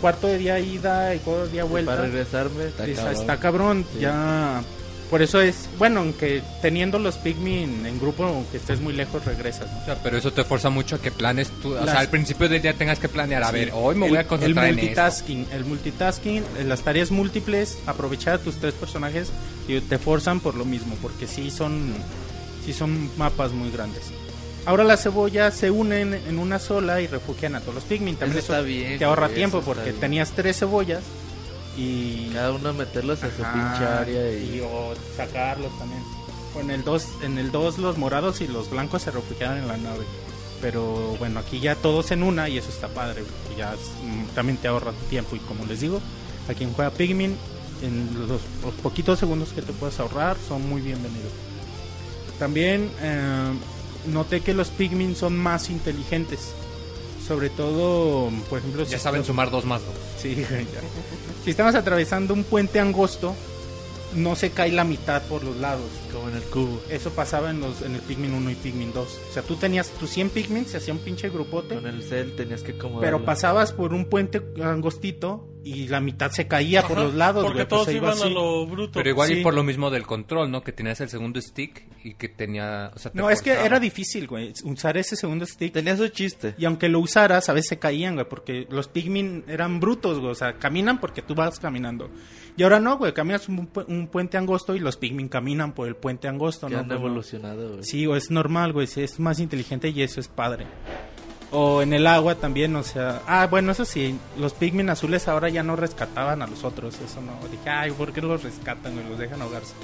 cuarto 0.00 0.26
de 0.26 0.38
día 0.38 0.58
ida 0.58 1.14
y 1.14 1.18
cuarto 1.18 1.44
de 1.46 1.52
día 1.52 1.64
vuelta. 1.64 1.92
Para 1.92 2.04
regresarme. 2.06 2.64
Dices, 2.64 2.96
cabrón. 2.98 3.14
está 3.20 3.36
cabrón, 3.38 3.84
Sí. 3.94 4.00
ya 4.00 4.62
por 5.10 5.22
eso 5.22 5.40
es, 5.40 5.68
bueno, 5.76 6.00
aunque 6.00 6.40
teniendo 6.62 6.98
los 6.98 7.16
Pikmin 7.16 7.84
en 7.84 7.98
grupo, 8.00 8.24
aunque 8.24 8.56
estés 8.58 8.80
muy 8.80 8.92
lejos, 8.94 9.24
regresas. 9.24 9.70
¿no? 9.70 9.78
O 9.82 9.84
sea, 9.84 9.96
pero 10.02 10.16
eso 10.16 10.32
te 10.32 10.44
fuerza 10.44 10.70
mucho 10.70 10.96
a 10.96 10.98
que 11.00 11.10
planes 11.10 11.50
tú. 11.62 11.74
O 11.74 11.84
sea, 11.84 11.98
al 11.98 12.08
principio 12.08 12.48
del 12.48 12.62
día 12.62 12.74
tengas 12.74 12.98
que 13.00 13.08
planear. 13.08 13.42
A 13.42 13.48
Sí. 13.48 13.52
ver, 13.54 13.72
hoy 13.74 13.96
me 13.96 14.06
El- 14.06 14.12
voy 14.12 14.18
a 14.20 14.26
concentrar 14.26 14.66
el 14.66 14.72
en 14.72 14.78
esto. 14.78 14.86
multitasking, 15.02 15.46
el 15.52 15.64
multitasking, 15.64 16.44
eh, 16.58 16.64
las 16.64 16.82
tareas 16.82 17.10
múltiples, 17.10 17.78
aprovechar 17.86 18.34
a 18.34 18.38
tus 18.38 18.56
tres 18.56 18.72
personajes 18.74 19.30
y 19.68 19.80
te 19.80 19.98
forzan 19.98 20.40
por 20.40 20.54
lo 20.54 20.64
mismo, 20.64 20.96
porque 21.02 21.26
sí 21.26 21.50
son, 21.50 21.92
sí 22.64 22.72
son 22.72 23.10
mapas 23.18 23.52
muy 23.52 23.70
grandes. 23.70 24.04
Ahora 24.66 24.84
las 24.84 25.02
cebollas 25.02 25.54
se 25.56 25.70
unen 25.70 26.12
en 26.14 26.38
una 26.38 26.58
sola 26.58 27.00
y 27.00 27.06
refugian 27.06 27.54
a 27.54 27.60
todos 27.60 27.74
los 27.76 27.84
Pikmin. 27.84 28.16
También 28.16 28.38
Eso 28.38 28.52
eso 28.52 28.52
está 28.54 28.66
bien, 28.66 28.98
te 28.98 29.04
ahorra 29.06 29.30
tiempo 29.30 29.62
porque 29.62 29.92
tenías 29.92 30.32
tres 30.32 30.58
cebollas 30.58 31.00
y 31.80 32.30
Cada 32.32 32.52
uno 32.52 32.72
meterlos 32.74 33.22
a 33.22 33.28
su 33.30 33.36
pinche 33.42 33.84
área 33.84 34.32
y... 34.32 34.56
y 34.56 34.60
o 34.60 34.94
sacarlos 35.16 35.70
también. 35.78 36.02
En 36.60 36.70
el 36.70 36.82
2 36.84 37.04
en 37.22 37.38
el 37.38 37.50
2 37.52 37.78
los 37.78 37.96
morados 37.96 38.40
y 38.40 38.48
los 38.48 38.68
blancos 38.70 39.02
se 39.02 39.10
refugiaban 39.10 39.58
en 39.58 39.68
la 39.68 39.76
nave. 39.76 40.04
Pero 40.60 41.16
bueno, 41.18 41.40
aquí 41.40 41.58
ya 41.60 41.74
todos 41.74 42.10
en 42.10 42.22
una 42.22 42.48
y 42.48 42.58
eso 42.58 42.68
está 42.68 42.88
padre, 42.88 43.22
porque 43.22 43.58
ya 43.58 43.72
es- 43.72 43.80
mm, 44.04 44.34
también 44.34 44.58
te 44.58 44.68
ahorra 44.68 44.92
tiempo 45.08 45.36
y 45.36 45.38
como 45.40 45.64
les 45.64 45.80
digo, 45.80 46.00
a 46.48 46.54
quien 46.54 46.72
juega 46.74 46.90
Pikmin 46.90 47.34
en 47.82 48.10
los, 48.28 48.40
los 48.62 48.74
poquitos 48.82 49.18
segundos 49.18 49.50
que 49.54 49.62
te 49.62 49.72
puedes 49.72 49.98
ahorrar 50.00 50.36
son 50.46 50.68
muy 50.68 50.82
bienvenidos. 50.82 51.32
También 52.38 52.90
eh, 53.00 53.52
noté 54.06 54.40
que 54.40 54.52
los 54.52 54.68
Pikmin 54.68 55.14
son 55.16 55.36
más 55.36 55.70
inteligentes. 55.70 56.52
Sobre 57.26 57.48
todo, 57.48 58.28
por 58.50 58.58
ejemplo, 58.58 58.82
Ya 58.84 58.98
si 58.98 59.04
saben 59.04 59.24
sumar 59.24 59.50
dos 59.50 59.64
más 59.64 59.80
dos. 59.82 59.94
Sí, 60.20 60.34
ya. 60.50 60.56
Si 61.44 61.50
estamos 61.50 61.74
atravesando 61.74 62.34
un 62.34 62.44
puente 62.44 62.80
angosto, 62.80 63.34
no 64.14 64.34
se 64.36 64.50
cae 64.50 64.72
la 64.72 64.84
mitad 64.84 65.22
por 65.22 65.44
los 65.44 65.56
lados. 65.56 65.88
Como 66.12 66.28
en 66.28 66.36
el 66.36 66.42
cubo. 66.42 66.80
Eso 66.90 67.10
pasaba 67.10 67.50
en 67.50 67.60
los 67.60 67.82
en 67.82 67.94
el 67.94 68.00
Pikmin 68.00 68.32
1 68.34 68.50
y 68.50 68.54
Pikmin 68.56 68.92
2. 68.92 69.20
O 69.30 69.32
sea, 69.32 69.42
tú 69.42 69.56
tenías 69.56 69.88
tus 69.90 70.10
100 70.10 70.30
Pikmin, 70.30 70.66
se 70.66 70.78
hacía 70.78 70.92
un 70.94 71.00
pinche 71.00 71.28
grupote, 71.30 71.76
Con 71.76 71.86
el 71.86 72.02
cel 72.02 72.34
tenías 72.34 72.62
que 72.62 72.72
acomodar. 72.72 73.02
pero 73.02 73.24
pasabas 73.24 73.72
por 73.72 73.94
un 73.94 74.06
puente 74.06 74.42
angostito 74.62 75.46
y 75.62 75.88
la 75.88 76.00
mitad 76.00 76.30
se 76.30 76.48
caía 76.48 76.82
por 76.82 76.96
los 76.98 77.14
lados, 77.14 77.44
Porque 77.44 77.64
güey, 77.64 77.68
pues 77.68 77.82
todos 77.82 77.88
iba 77.94 77.96
iban 78.08 78.18
a 78.18 78.24
así. 78.24 78.30
lo 78.32 78.66
bruto. 78.66 78.92
Pero 78.94 79.10
igual 79.10 79.28
Sí. 79.28 79.34
y 79.34 79.42
por 79.42 79.52
lo 79.54 79.62
mismo 79.62 79.90
del 79.90 80.06
control, 80.06 80.50
¿no? 80.50 80.62
Que 80.62 80.72
tenías 80.72 81.00
el 81.02 81.10
segundo 81.10 81.38
stick 81.40 81.84
y 82.02 82.14
que 82.14 82.28
tenía... 82.30 82.90
O 82.94 82.98
sea, 82.98 83.12
te 83.12 83.18
No, 83.18 83.28
es 83.28 83.42
que 83.42 83.52
era 83.52 83.78
difícil, 83.78 84.26
güey, 84.26 84.54
usar 84.64 84.96
ese 84.96 85.16
segundo 85.16 85.44
stick. 85.46 85.72
Tenía 85.74 85.96
su 85.98 86.08
chiste. 86.08 86.54
Y 86.56 86.64
aunque 86.64 86.88
lo 86.88 86.98
usaras, 87.00 87.48
a 87.50 87.52
veces 87.52 87.68
se 87.68 87.78
caían, 87.78 88.14
güey, 88.14 88.26
porque 88.26 88.66
los 88.70 88.88
Pikmin 88.88 89.44
eran 89.48 89.80
brutos, 89.80 90.18
güey. 90.18 90.30
O 90.32 90.34
sea, 90.34 90.54
caminan 90.58 90.98
porque 90.98 91.20
tú 91.20 91.34
vas 91.34 91.60
caminando. 91.60 92.08
Y 92.56 92.62
ahora 92.62 92.80
no, 92.80 92.98
güey, 92.98 93.12
caminas 93.14 93.48
un, 93.48 93.72
pu- 93.72 93.84
un 93.88 94.06
puente 94.08 94.36
angosto 94.36 94.74
y 94.74 94.80
los 94.80 94.96
Pikmin 94.96 95.28
caminan 95.28 95.72
por 95.72 95.88
el 95.88 95.96
puente 95.96 96.28
angosto, 96.28 96.66
Que 96.66 96.74
¿no? 96.74 96.80
han 96.80 96.86
Pues 96.88 96.98
evolucionado, 96.98 97.68
güey. 97.70 97.84
Sí, 97.84 98.06
o 98.06 98.16
es 98.16 98.30
normal, 98.30 98.72
güey, 98.72 98.88
es 98.94 99.18
más 99.20 99.38
inteligente 99.40 99.88
y 99.88 100.02
eso 100.02 100.20
es 100.20 100.28
padre. 100.28 100.66
O 101.52 101.82
en 101.82 101.92
el 101.92 102.06
agua 102.06 102.34
también, 102.36 102.76
o 102.76 102.82
sea... 102.82 103.22
Ah, 103.26 103.46
bueno, 103.50 103.72
eso 103.72 103.84
sí, 103.84 104.16
los 104.38 104.52
Pikmin 104.52 104.88
azules 104.90 105.26
ahora 105.26 105.48
ya 105.48 105.62
no 105.62 105.74
rescataban 105.74 106.42
a 106.42 106.46
los 106.46 106.62
otros, 106.64 106.94
eso 107.00 107.20
no. 107.20 107.32
Dije, 107.50 107.68
ay, 107.70 107.90
¿por 107.92 108.12
qué 108.12 108.20
los 108.20 108.42
rescatan, 108.42 108.94
güey? 108.94 109.08
Los 109.08 109.18
dejan 109.18 109.42
ahogarse. 109.42 109.74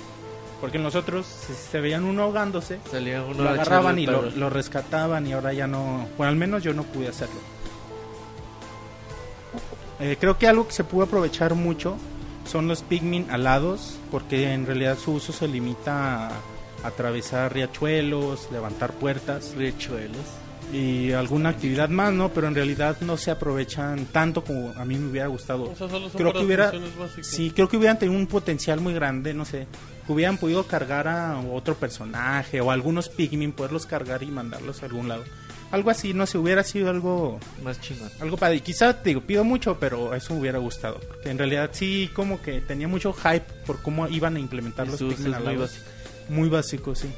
Porque 0.60 0.76
en 0.78 0.84
los 0.84 0.94
otros, 0.94 1.26
si 1.26 1.52
se 1.54 1.80
veían 1.80 2.04
uno 2.04 2.22
ahogándose, 2.22 2.78
Salía 2.90 3.22
uno 3.22 3.42
lo 3.42 3.48
agarraban 3.50 3.98
y 3.98 4.06
lo 4.06 4.48
rescataban 4.48 5.26
y 5.26 5.32
ahora 5.32 5.52
ya 5.52 5.66
no... 5.66 6.06
Bueno, 6.16 6.30
al 6.30 6.36
menos 6.36 6.62
yo 6.62 6.72
no 6.72 6.82
pude 6.84 7.08
hacerlo. 7.08 7.40
Eh, 9.98 10.16
creo 10.20 10.38
que 10.38 10.46
algo 10.46 10.66
que 10.66 10.72
se 10.72 10.84
pudo 10.84 11.04
aprovechar 11.04 11.54
mucho 11.54 11.96
son 12.46 12.68
los 12.68 12.82
Pikmin 12.82 13.30
alados, 13.30 13.98
porque 14.10 14.52
en 14.52 14.66
realidad 14.66 14.96
su 14.98 15.12
uso 15.12 15.32
se 15.32 15.48
limita 15.48 16.28
a 16.28 16.32
atravesar 16.84 17.52
riachuelos, 17.52 18.48
levantar 18.52 18.92
puertas 18.92 19.54
Riachuelos. 19.56 20.24
y 20.72 21.12
alguna 21.12 21.50
actividad 21.50 21.88
más, 21.88 22.12
¿no? 22.12 22.28
Pero 22.30 22.48
en 22.48 22.54
realidad 22.54 22.96
no 23.00 23.16
se 23.16 23.30
aprovechan 23.30 24.06
tanto 24.06 24.44
como 24.44 24.72
a 24.76 24.84
mí 24.84 24.96
me 24.96 25.10
hubiera 25.10 25.26
gustado. 25.26 25.64
O 25.64 25.76
sea, 25.76 25.88
solo 25.88 26.08
son 26.08 26.18
Creo 26.18 26.32
que 26.32 26.44
hubiera, 26.44 26.72
sí, 27.22 27.50
creo 27.50 27.68
que 27.68 27.76
hubieran 27.76 27.98
tenido 27.98 28.18
un 28.18 28.26
potencial 28.26 28.80
muy 28.80 28.94
grande, 28.94 29.34
no 29.34 29.44
sé, 29.44 29.66
que 30.06 30.12
hubieran 30.12 30.38
podido 30.38 30.64
cargar 30.66 31.08
a 31.08 31.38
otro 31.38 31.74
personaje 31.74 32.60
o 32.60 32.70
algunos 32.70 33.08
Pikmin, 33.08 33.52
poderlos 33.52 33.86
cargar 33.86 34.22
y 34.22 34.26
mandarlos 34.26 34.82
a 34.82 34.86
algún 34.86 35.08
lado. 35.08 35.24
Algo 35.72 35.90
así, 35.90 36.14
no 36.14 36.26
sé, 36.26 36.38
hubiera 36.38 36.62
sido 36.62 36.90
algo 36.90 37.40
Más 37.62 37.80
chingón. 37.80 38.08
algo 38.20 38.36
padre. 38.36 38.60
Quizá 38.60 39.02
te 39.02 39.10
digo, 39.10 39.20
pido 39.22 39.44
mucho, 39.44 39.78
pero 39.80 40.14
eso 40.14 40.34
me 40.34 40.40
hubiera 40.40 40.58
gustado. 40.58 41.00
Porque 41.00 41.30
en 41.30 41.38
realidad 41.38 41.70
sí, 41.72 42.08
como 42.14 42.40
que 42.40 42.60
tenía 42.60 42.86
mucho 42.86 43.12
hype 43.12 43.44
por 43.66 43.82
cómo 43.82 44.06
iban 44.08 44.36
a 44.36 44.40
implementar 44.40 44.86
los 44.86 45.00
Pikmin 45.00 45.34
es 45.34 45.40
muy 45.40 45.56
básico. 45.56 45.84
Muy 46.28 46.48
básico, 46.48 46.94
sí. 46.94 47.08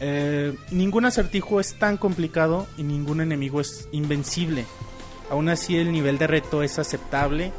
Eh, 0.00 0.54
ningún 0.70 1.04
acertijo 1.04 1.60
es 1.60 1.74
tan 1.74 1.96
complicado 1.96 2.66
y 2.76 2.82
ningún 2.82 3.20
enemigo 3.20 3.60
es 3.60 3.88
invencible. 3.92 4.66
Aún 5.30 5.48
así 5.48 5.76
el 5.76 5.92
nivel 5.92 6.18
de 6.18 6.26
reto 6.26 6.62
es 6.62 6.78
aceptable 6.78 7.52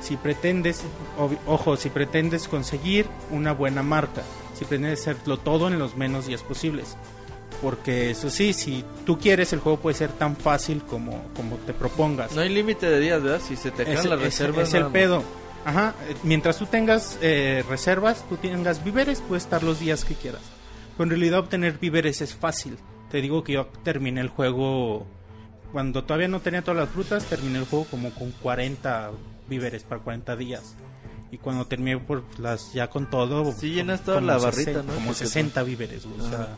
si 0.00 0.16
pretendes, 0.16 0.82
ojo, 1.46 1.76
si 1.76 1.90
pretendes 1.90 2.48
conseguir 2.48 3.06
una 3.30 3.52
buena 3.52 3.82
marca, 3.82 4.22
si 4.54 4.64
pretendes 4.64 5.00
hacerlo 5.00 5.38
todo 5.38 5.68
en 5.68 5.78
los 5.78 5.96
menos 5.96 6.26
días 6.26 6.42
posibles. 6.42 6.96
Porque 7.62 8.10
eso 8.10 8.30
sí, 8.30 8.52
si 8.52 8.84
tú 9.04 9.18
quieres 9.18 9.52
el 9.52 9.58
juego 9.58 9.80
puede 9.80 9.96
ser 9.96 10.12
tan 10.12 10.36
fácil 10.36 10.82
como, 10.82 11.24
como 11.34 11.56
te 11.56 11.72
propongas. 11.74 12.32
No 12.34 12.40
hay 12.42 12.48
límite 12.50 12.86
de 12.88 13.00
días, 13.00 13.22
¿verdad? 13.22 13.40
Si 13.46 13.56
se 13.56 13.70
te 13.72 13.82
Ese- 13.82 13.94
las 14.08 14.20
ese- 14.20 14.46
reservas. 14.46 14.68
Es 14.68 14.74
el 14.74 14.86
pedo. 14.86 15.24
Ajá. 15.64 15.94
eh, 16.08 16.14
Mientras 16.22 16.56
tú 16.56 16.66
tengas 16.66 17.18
eh, 17.20 17.64
reservas, 17.68 18.24
tú 18.28 18.36
tengas 18.36 18.84
víveres, 18.84 19.20
puedes 19.26 19.42
estar 19.44 19.62
los 19.64 19.80
días 19.80 20.04
que 20.04 20.14
quieras. 20.14 20.40
Pero 20.96 21.04
en 21.04 21.10
realidad 21.10 21.40
obtener 21.40 21.78
víveres 21.78 22.20
es 22.20 22.34
fácil. 22.34 22.78
Te 23.10 23.20
digo 23.20 23.42
que 23.42 23.54
yo 23.54 23.66
terminé 23.82 24.20
el 24.20 24.28
juego 24.28 25.06
cuando 25.72 26.04
todavía 26.04 26.28
no 26.28 26.40
tenía 26.40 26.62
todas 26.62 26.78
las 26.78 26.88
frutas, 26.90 27.24
terminé 27.24 27.58
el 27.58 27.64
juego 27.66 27.86
como 27.90 28.10
con 28.14 28.30
40 28.30 29.10
víveres 29.48 29.82
para 29.82 30.00
40 30.00 30.36
días. 30.36 30.76
Y 31.30 31.38
cuando 31.38 31.66
terminé 31.66 31.98
por 31.98 32.22
las 32.38 32.72
ya 32.72 32.88
con 32.88 33.10
todo, 33.10 33.52
Sí, 33.52 33.70
llenas 33.72 34.00
toda 34.02 34.20
la 34.20 34.38
60 34.38 34.50
barrita, 34.50 34.82
¿no? 34.86 34.94
Como 34.94 35.06
Porque 35.08 35.26
60 35.26 35.62
víveres, 35.64 36.06
o 36.06 36.28
sea, 36.30 36.56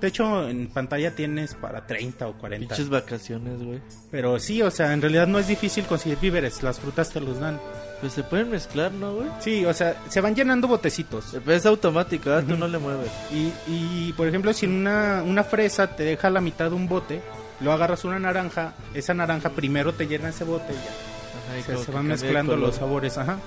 de 0.00 0.08
hecho, 0.08 0.48
en 0.48 0.68
pantalla 0.68 1.14
tienes 1.14 1.54
para 1.54 1.86
30 1.86 2.28
o 2.28 2.34
40. 2.34 2.68
Pinches 2.68 2.90
vacaciones, 2.90 3.62
güey. 3.62 3.80
Pero 4.10 4.38
sí, 4.38 4.60
o 4.60 4.70
sea, 4.70 4.92
en 4.92 5.00
realidad 5.00 5.26
no 5.26 5.38
es 5.38 5.48
difícil 5.48 5.84
conseguir 5.84 6.18
víveres, 6.20 6.62
las 6.62 6.78
frutas 6.78 7.10
te 7.10 7.20
los 7.20 7.40
dan. 7.40 7.58
Pues 8.00 8.12
se 8.12 8.22
pueden 8.22 8.50
mezclar, 8.50 8.92
¿no, 8.92 9.14
güey? 9.14 9.28
Sí, 9.40 9.64
o 9.64 9.72
sea, 9.72 9.96
se 10.08 10.20
van 10.20 10.34
llenando 10.34 10.68
botecitos. 10.68 11.32
Es 11.46 11.64
automático, 11.64 12.28
¿verdad? 12.28 12.46
Tú 12.46 12.56
no 12.58 12.68
le 12.68 12.76
mueves. 12.76 13.10
Y, 13.32 13.50
y 13.66 14.12
por 14.12 14.28
ejemplo, 14.28 14.52
si 14.52 14.66
una, 14.66 15.22
una 15.24 15.44
fresa 15.44 15.96
te 15.96 16.02
deja 16.02 16.28
la 16.28 16.42
mitad 16.42 16.68
de 16.68 16.76
un 16.76 16.88
bote, 16.88 17.22
lo 17.60 17.72
agarras 17.72 18.04
una 18.04 18.18
naranja, 18.18 18.74
esa 18.92 19.14
naranja 19.14 19.48
primero 19.50 19.94
te 19.94 20.06
llena 20.06 20.28
ese 20.28 20.44
bote 20.44 20.72
y 20.72 20.76
ya. 20.76 20.82
Ajá, 20.82 21.58
y 21.58 21.60
O 21.60 21.64
sea, 21.64 21.74
como 21.74 21.84
se 21.86 21.92
van 21.92 22.06
mezclando 22.06 22.56
los 22.56 22.74
sabores, 22.76 23.16
ajá. 23.16 23.38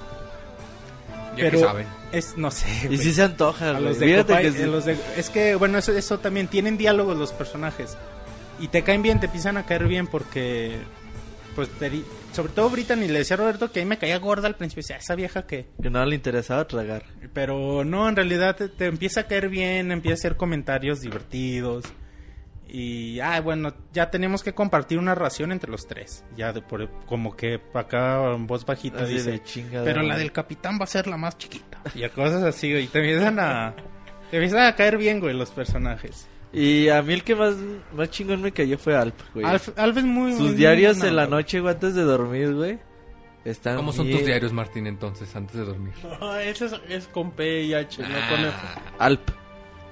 Ya 1.38 1.44
Pero 1.46 1.60
que 1.60 1.66
saben. 1.66 1.88
es, 2.12 2.38
no 2.38 2.52
sé. 2.52 2.68
Y 2.84 2.88
güey. 2.88 2.98
sí 2.98 3.14
se 3.14 3.24
antoja, 3.24 3.70
A 3.76 3.80
los 3.80 4.00
de 4.00 4.08
Fíjate 4.08 4.34
Copay- 4.34 4.42
que 4.42 4.52
sí. 4.52 4.66
los 4.66 4.86
de- 4.86 4.98
es 5.18 5.30
que, 5.30 5.56
bueno, 5.56 5.78
eso, 5.78 5.92
eso 5.96 6.20
también, 6.20 6.48
tienen 6.48 6.78
diálogos 6.78 7.18
los 7.18 7.32
personajes. 7.34 7.98
Y 8.60 8.68
te 8.70 8.84
caen 8.84 9.02
bien, 9.02 9.20
te 9.20 9.28
empiezan 9.28 9.58
a 9.58 9.66
caer 9.66 9.88
bien 9.88 10.08
porque, 10.08 10.78
pues, 11.56 11.70
te 11.70 11.90
di- 11.90 12.04
sobre 12.34 12.52
todo 12.54 12.70
Brittany, 12.70 13.08
le 13.08 13.20
decía 13.20 13.36
a 13.36 13.38
Roberto 13.40 13.72
que 13.72 13.80
a 13.80 13.84
mí 13.84 13.90
me 13.90 13.98
caía 13.98 14.18
gorda 14.20 14.48
al 14.48 14.56
principio, 14.56 14.82
decía, 14.82 14.98
esa 14.98 15.16
vieja 15.16 15.48
que... 15.48 15.68
Que 15.82 15.90
no 15.90 16.06
le 16.06 16.16
interesaba 16.16 16.68
tragar. 16.68 17.04
Pero 17.34 17.84
no, 17.86 18.08
en 18.10 18.16
realidad 18.16 18.56
te, 18.56 18.68
te 18.70 18.86
empieza 18.88 19.22
a 19.22 19.24
caer 19.28 19.50
bien, 19.50 19.92
empieza 19.92 20.14
a 20.14 20.20
hacer 20.20 20.36
comentarios 20.38 21.00
divertidos. 21.02 21.86
Y, 22.72 23.20
ah, 23.20 23.42
bueno, 23.42 23.74
ya 23.92 24.12
tenemos 24.12 24.44
que 24.44 24.54
compartir 24.54 25.00
una 25.00 25.16
ración 25.16 25.52
entre 25.52 25.72
los 25.72 25.88
tres. 25.88 26.24
Ya, 26.38 26.54
de 26.54 26.62
por, 26.62 26.88
como 27.08 27.36
que 27.36 27.60
acá 27.74 28.32
en 28.34 28.46
voz 28.46 28.64
bajita 28.66 29.04
Así 29.04 29.14
dice, 29.14 29.32
de 29.32 29.44
chingada. 29.44 29.84
pero 29.84 30.04
la 30.04 30.18
del 30.18 30.32
capitán 30.32 30.78
va 30.80 30.84
a 30.84 30.88
ser 30.88 31.08
la 31.08 31.18
más 31.18 31.38
chiquita. 31.38 31.82
Y 31.96 32.04
a 32.04 32.10
cosas 32.10 32.44
así, 32.44 32.72
güey. 32.72 32.84
Y 32.84 32.88
te 32.88 33.00
empiezan 33.00 33.40
a, 33.40 33.74
te 34.30 34.38
empiezan 34.38 34.68
a 34.68 34.76
caer 34.76 34.98
bien, 34.98 35.20
güey, 35.20 35.34
los 35.36 35.50
personajes. 35.50 36.28
Y 36.54 36.90
a 36.90 37.02
mí 37.02 37.14
el 37.14 37.24
que 37.24 37.36
más, 37.36 37.56
más 37.94 38.10
chingón 38.12 38.42
me 38.42 38.52
cayó 38.52 38.78
fue 38.78 38.96
Alp, 38.96 39.16
güey. 39.34 39.46
Alf, 39.46 39.70
Alf 39.78 39.98
es 39.98 40.04
muy... 40.04 40.32
Sus 40.34 40.42
muy 40.50 40.54
diarios 40.54 40.98
buena 40.98 41.10
en 41.10 41.16
la 41.16 41.28
noche, 41.28 41.60
güey, 41.60 41.74
antes 41.74 41.96
de 41.96 42.04
dormir, 42.04 42.54
güey. 42.54 42.80
Están 43.46 43.78
¿Cómo 43.78 43.94
son 43.94 44.06
bien- 44.06 44.18
tus 44.20 44.28
diarios, 44.28 44.52
Martín, 44.54 44.86
entonces, 44.86 45.36
antes 45.36 45.56
de 45.56 45.66
dormir? 45.66 45.94
No, 46.20 46.36
ese 46.38 46.66
es, 46.66 46.74
es 46.90 47.08
con 47.08 47.32
P 47.32 47.64
y 47.64 47.74
H, 47.74 48.02
no 48.02 48.08
con 48.08 48.46
F. 48.46 48.58
Alp. 49.00 49.30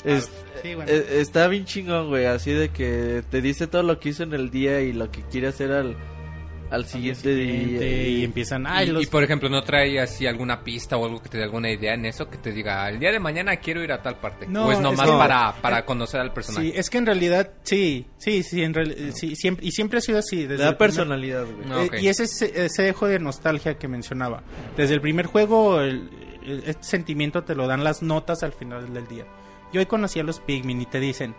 Es- 0.07 0.31
Sí, 0.63 0.73
bueno. 0.73 0.91
eh, 0.91 1.05
está 1.19 1.47
bien 1.47 1.65
chingón, 1.65 2.07
güey. 2.09 2.25
Así 2.25 2.51
de 2.51 2.69
que 2.69 3.23
te 3.29 3.41
dice 3.41 3.67
todo 3.67 3.83
lo 3.83 3.99
que 3.99 4.09
hizo 4.09 4.23
en 4.23 4.33
el 4.33 4.49
día 4.49 4.81
y 4.81 4.91
lo 4.93 5.11
que 5.11 5.21
quiere 5.21 5.47
hacer 5.47 5.71
al, 5.71 5.95
al 6.71 6.85
siguiente 6.85 7.33
día. 7.35 7.59
Gente, 7.61 8.09
y 8.09 8.23
empiezan, 8.23 8.65
ay, 8.67 8.89
y, 8.89 8.91
los... 8.91 9.03
y, 9.03 9.05
por 9.05 9.23
ejemplo, 9.23 9.49
¿no 9.49 9.61
trae 9.63 9.99
así 9.99 10.25
alguna 10.25 10.63
pista 10.63 10.97
o 10.97 11.05
algo 11.05 11.21
que 11.21 11.29
te 11.29 11.37
dé 11.37 11.43
alguna 11.43 11.69
idea 11.71 11.93
en 11.93 12.05
eso? 12.07 12.27
Que 12.29 12.37
te 12.37 12.51
diga, 12.51 12.89
el 12.89 12.99
día 12.99 13.11
de 13.11 13.19
mañana 13.19 13.55
quiero 13.57 13.83
ir 13.83 13.91
a 13.91 14.01
tal 14.01 14.15
parte. 14.19 14.47
No, 14.47 14.65
o 14.65 14.71
es 14.71 14.77
es 14.77 14.83
nomás 14.83 15.05
que- 15.09 15.15
para, 15.17 15.53
para 15.61 15.85
conocer 15.85 16.19
al 16.21 16.33
personaje. 16.33 16.71
Sí, 16.71 16.73
es 16.75 16.89
que 16.89 16.97
en 16.97 17.05
realidad, 17.05 17.51
sí, 17.63 18.07
sí, 18.17 18.41
sí, 18.43 18.63
en 18.63 18.73
real- 18.73 18.95
sí, 19.13 19.35
siempre, 19.35 19.65
y 19.65 19.71
siempre 19.71 19.99
ha 19.99 20.01
sido 20.01 20.17
así. 20.17 20.37
Desde 20.47 20.57
primer- 20.63 20.77
personalidad, 20.77 21.45
güey. 21.45 21.67
Ah, 21.71 21.83
Eh, 21.83 21.87
ok. 21.87 22.01
y 22.01 22.07
ese, 22.07 22.23
ese 22.65 22.81
dejo 22.81 23.05
de 23.07 23.19
nostalgia 23.19 23.77
que 23.77 23.87
mencionaba. 23.87 24.41
Desde 24.75 24.95
el 24.95 25.01
primer 25.01 25.27
juego, 25.27 25.79
el- 25.81 26.09
el- 26.43 26.63
este 26.65 26.83
sentimiento 26.83 27.43
te 27.43 27.53
lo 27.55 27.67
dan 27.67 27.83
las 27.83 28.01
notas 28.01 28.41
al 28.41 28.53
final 28.53 28.91
del 28.93 29.07
día. 29.07 29.25
Yo 29.77 29.81
hoy 29.81 29.85
conocí 29.85 30.19
a 30.19 30.23
los 30.23 30.39
Pikmin 30.39 30.81
y 30.81 30.87
te 30.87 30.99
dicen, 30.99 31.35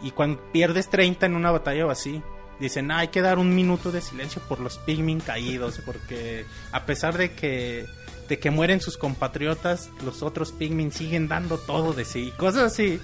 y 0.00 0.12
cuando 0.12 0.40
pierdes 0.52 0.88
30 0.90 1.26
en 1.26 1.34
una 1.34 1.50
batalla 1.50 1.86
o 1.86 1.90
así, 1.90 2.22
dicen, 2.60 2.92
"Ah, 2.92 2.98
hay 2.98 3.08
que 3.08 3.20
dar 3.20 3.40
un 3.40 3.52
minuto 3.52 3.90
de 3.90 4.00
silencio 4.00 4.40
por 4.48 4.60
los 4.60 4.78
Pikmin 4.78 5.18
caídos, 5.18 5.80
porque 5.84 6.44
a 6.70 6.86
pesar 6.86 7.18
de 7.18 7.32
que, 7.32 7.86
de 8.28 8.38
que 8.38 8.52
mueren 8.52 8.80
sus 8.80 8.96
compatriotas, 8.96 9.90
los 10.04 10.22
otros 10.22 10.52
Pikmin 10.52 10.92
siguen 10.92 11.26
dando 11.26 11.58
todo 11.58 11.92
de 11.94 12.04
sí, 12.04 12.32
cosas 12.36 12.72
así. 12.72 13.00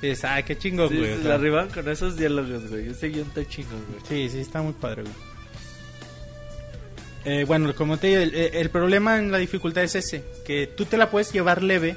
Dices, 0.00 0.24
ay, 0.24 0.44
qué 0.44 0.56
chingón, 0.56 0.88
Sí, 0.88 0.96
güey. 0.96 1.18
se 1.18 1.24
la 1.28 1.34
arriban 1.34 1.68
con 1.68 1.86
esos 1.90 2.16
diálogos, 2.16 2.70
güey. 2.70 2.88
Ese 2.88 3.08
guion 3.10 3.28
está 3.28 3.46
chingón, 3.46 3.84
güey. 3.90 4.00
Sí, 4.08 4.30
sí, 4.34 4.40
está 4.40 4.62
muy 4.62 4.72
padre, 4.72 5.02
güey. 5.02 5.14
Eh, 7.24 7.44
bueno, 7.44 7.72
como 7.74 7.98
te 7.98 8.06
digo, 8.08 8.20
el, 8.22 8.34
el 8.34 8.70
problema 8.70 9.18
en 9.18 9.30
la 9.30 9.36
dificultad 9.38 9.84
es 9.84 9.94
ese, 9.94 10.24
que 10.46 10.66
tú 10.66 10.86
te 10.86 10.96
la 10.96 11.10
puedes 11.10 11.32
llevar 11.32 11.62
leve 11.62 11.96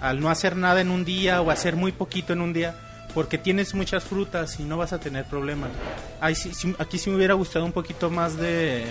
al 0.00 0.20
no 0.20 0.30
hacer 0.30 0.56
nada 0.56 0.80
en 0.80 0.90
un 0.90 1.04
día 1.04 1.40
o 1.42 1.50
hacer 1.50 1.76
muy 1.76 1.92
poquito 1.92 2.32
en 2.32 2.40
un 2.40 2.52
día, 2.52 2.74
porque 3.14 3.38
tienes 3.38 3.74
muchas 3.74 4.04
frutas 4.04 4.58
y 4.60 4.64
no 4.64 4.76
vas 4.76 4.92
a 4.92 5.00
tener 5.00 5.24
problemas. 5.24 5.70
Ay, 6.20 6.34
sí, 6.34 6.54
sí, 6.54 6.74
aquí 6.78 6.98
sí 6.98 7.10
me 7.10 7.16
hubiera 7.16 7.34
gustado 7.34 7.64
un 7.64 7.72
poquito 7.72 8.08
más 8.10 8.36
de, 8.36 8.84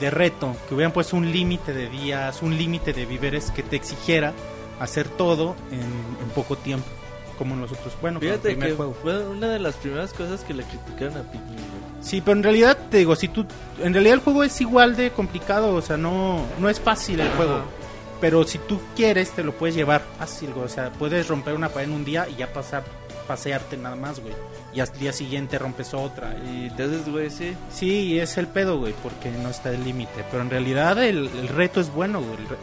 de 0.00 0.10
reto, 0.10 0.56
que 0.68 0.74
hubieran 0.74 0.92
puesto 0.92 1.16
un 1.16 1.30
límite 1.32 1.72
de 1.72 1.88
días, 1.88 2.42
un 2.42 2.56
límite 2.56 2.92
de 2.92 3.06
víveres 3.06 3.50
que 3.50 3.62
te 3.62 3.76
exigiera 3.76 4.32
hacer 4.80 5.08
todo 5.08 5.56
en, 5.70 5.80
en 5.80 6.30
poco 6.34 6.56
tiempo, 6.56 6.86
como 7.38 7.56
nosotros. 7.56 7.92
Bueno, 8.00 8.20
Fíjate 8.20 8.50
primer 8.50 8.70
que 8.70 8.76
juego. 8.76 8.94
fue 9.02 9.24
una 9.26 9.48
de 9.48 9.58
las 9.58 9.74
primeras 9.76 10.12
cosas 10.12 10.42
que 10.42 10.54
le 10.54 10.62
criticaron 10.64 11.16
a 11.16 11.22
Pikmin. 11.22 11.56
Sí, 12.00 12.20
pero 12.20 12.36
en 12.36 12.42
realidad 12.42 12.76
te 12.90 12.98
digo, 12.98 13.16
si 13.16 13.28
tú, 13.28 13.46
en 13.82 13.92
realidad 13.94 14.14
el 14.14 14.20
juego 14.20 14.44
es 14.44 14.60
igual 14.60 14.94
de 14.94 15.10
complicado, 15.10 15.74
o 15.74 15.80
sea, 15.82 15.96
no, 15.96 16.44
no 16.60 16.68
es 16.68 16.78
fácil 16.78 17.18
el 17.20 17.30
juego. 17.30 17.62
Pero 18.20 18.44
si 18.44 18.58
tú 18.58 18.80
quieres, 18.96 19.30
te 19.32 19.42
lo 19.44 19.52
puedes 19.52 19.74
llevar 19.76 20.02
fácil, 20.18 20.52
güey. 20.52 20.66
O 20.66 20.68
sea, 20.68 20.90
puedes 20.92 21.28
romper 21.28 21.54
una 21.54 21.68
pared 21.68 21.88
en 21.88 21.94
un 21.94 22.04
día 22.04 22.26
y 22.28 22.36
ya 22.36 22.52
pasar, 22.52 22.84
pasearte 23.26 23.76
nada 23.76 23.96
más, 23.96 24.20
güey. 24.20 24.32
Y 24.72 24.80
al 24.80 24.90
día 24.98 25.12
siguiente 25.12 25.58
rompes 25.58 25.92
otra. 25.94 26.34
Y 26.46 26.68
haces, 26.68 27.08
güey, 27.08 27.30
sí. 27.30 27.54
Sí, 27.70 28.18
es 28.18 28.38
el 28.38 28.46
pedo, 28.46 28.78
güey, 28.78 28.94
porque 29.02 29.30
no 29.30 29.50
está 29.50 29.70
el 29.70 29.84
límite. 29.84 30.24
Pero 30.30 30.42
en 30.42 30.50
realidad 30.50 31.02
el, 31.02 31.28
el 31.28 31.48
reto 31.48 31.80
es 31.80 31.92
bueno, 31.92 32.20
güey. 32.20 32.32
El, 32.32 32.48
re- 32.48 32.56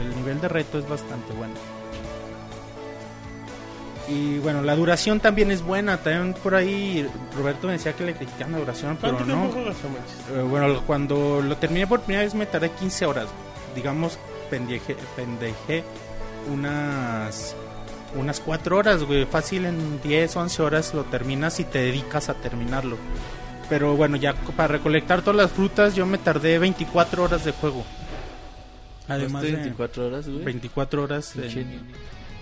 el- 0.00 0.06
el 0.10 0.16
nivel 0.16 0.40
de 0.40 0.48
reto 0.48 0.78
es 0.78 0.88
bastante 0.88 1.32
bueno. 1.32 1.54
Y 4.08 4.38
bueno, 4.38 4.62
la 4.62 4.74
duración 4.74 5.20
también 5.20 5.50
es 5.50 5.62
buena. 5.62 5.98
También 5.98 6.34
por 6.42 6.54
ahí 6.54 7.06
Roberto 7.36 7.66
me 7.66 7.74
decía 7.74 7.92
que 7.92 8.04
le 8.04 8.14
criticaban 8.14 8.52
la 8.52 8.58
duración, 8.60 8.96
pero 9.00 9.16
¿Cuánto 9.16 9.34
no. 9.36 9.48
juegas? 9.52 9.76
Eh, 10.34 10.40
bueno, 10.48 10.82
cuando 10.86 11.42
lo 11.42 11.56
terminé 11.58 11.86
por 11.86 12.00
primera 12.00 12.22
vez 12.24 12.34
me 12.34 12.46
tardé 12.46 12.70
15 12.70 13.04
horas. 13.04 13.26
Digamos, 13.74 14.18
pendeje, 14.50 14.96
pendejé 15.16 15.84
unas 16.52 17.54
unas 18.16 18.40
4 18.40 18.76
horas, 18.76 19.04
güey. 19.04 19.26
Fácil 19.26 19.66
en 19.66 20.00
10, 20.02 20.34
11 20.36 20.62
horas 20.62 20.94
lo 20.94 21.04
terminas 21.04 21.60
y 21.60 21.64
te 21.64 21.78
dedicas 21.78 22.28
a 22.30 22.34
terminarlo. 22.34 22.96
Pero 23.68 23.96
bueno, 23.96 24.16
ya 24.16 24.32
para 24.56 24.68
recolectar 24.68 25.20
todas 25.20 25.36
las 25.36 25.50
frutas 25.50 25.94
yo 25.94 26.06
me 26.06 26.16
tardé 26.16 26.58
24 26.58 27.22
horas 27.24 27.44
de 27.44 27.52
juego. 27.52 27.84
Además 29.08 29.42
de 29.42 29.52
24 29.52 30.06
horas, 30.06 30.28
güey. 30.28 30.44
24 30.44 31.02
horas. 31.02 31.34
de- 31.36 31.48
Pinche- 31.48 31.66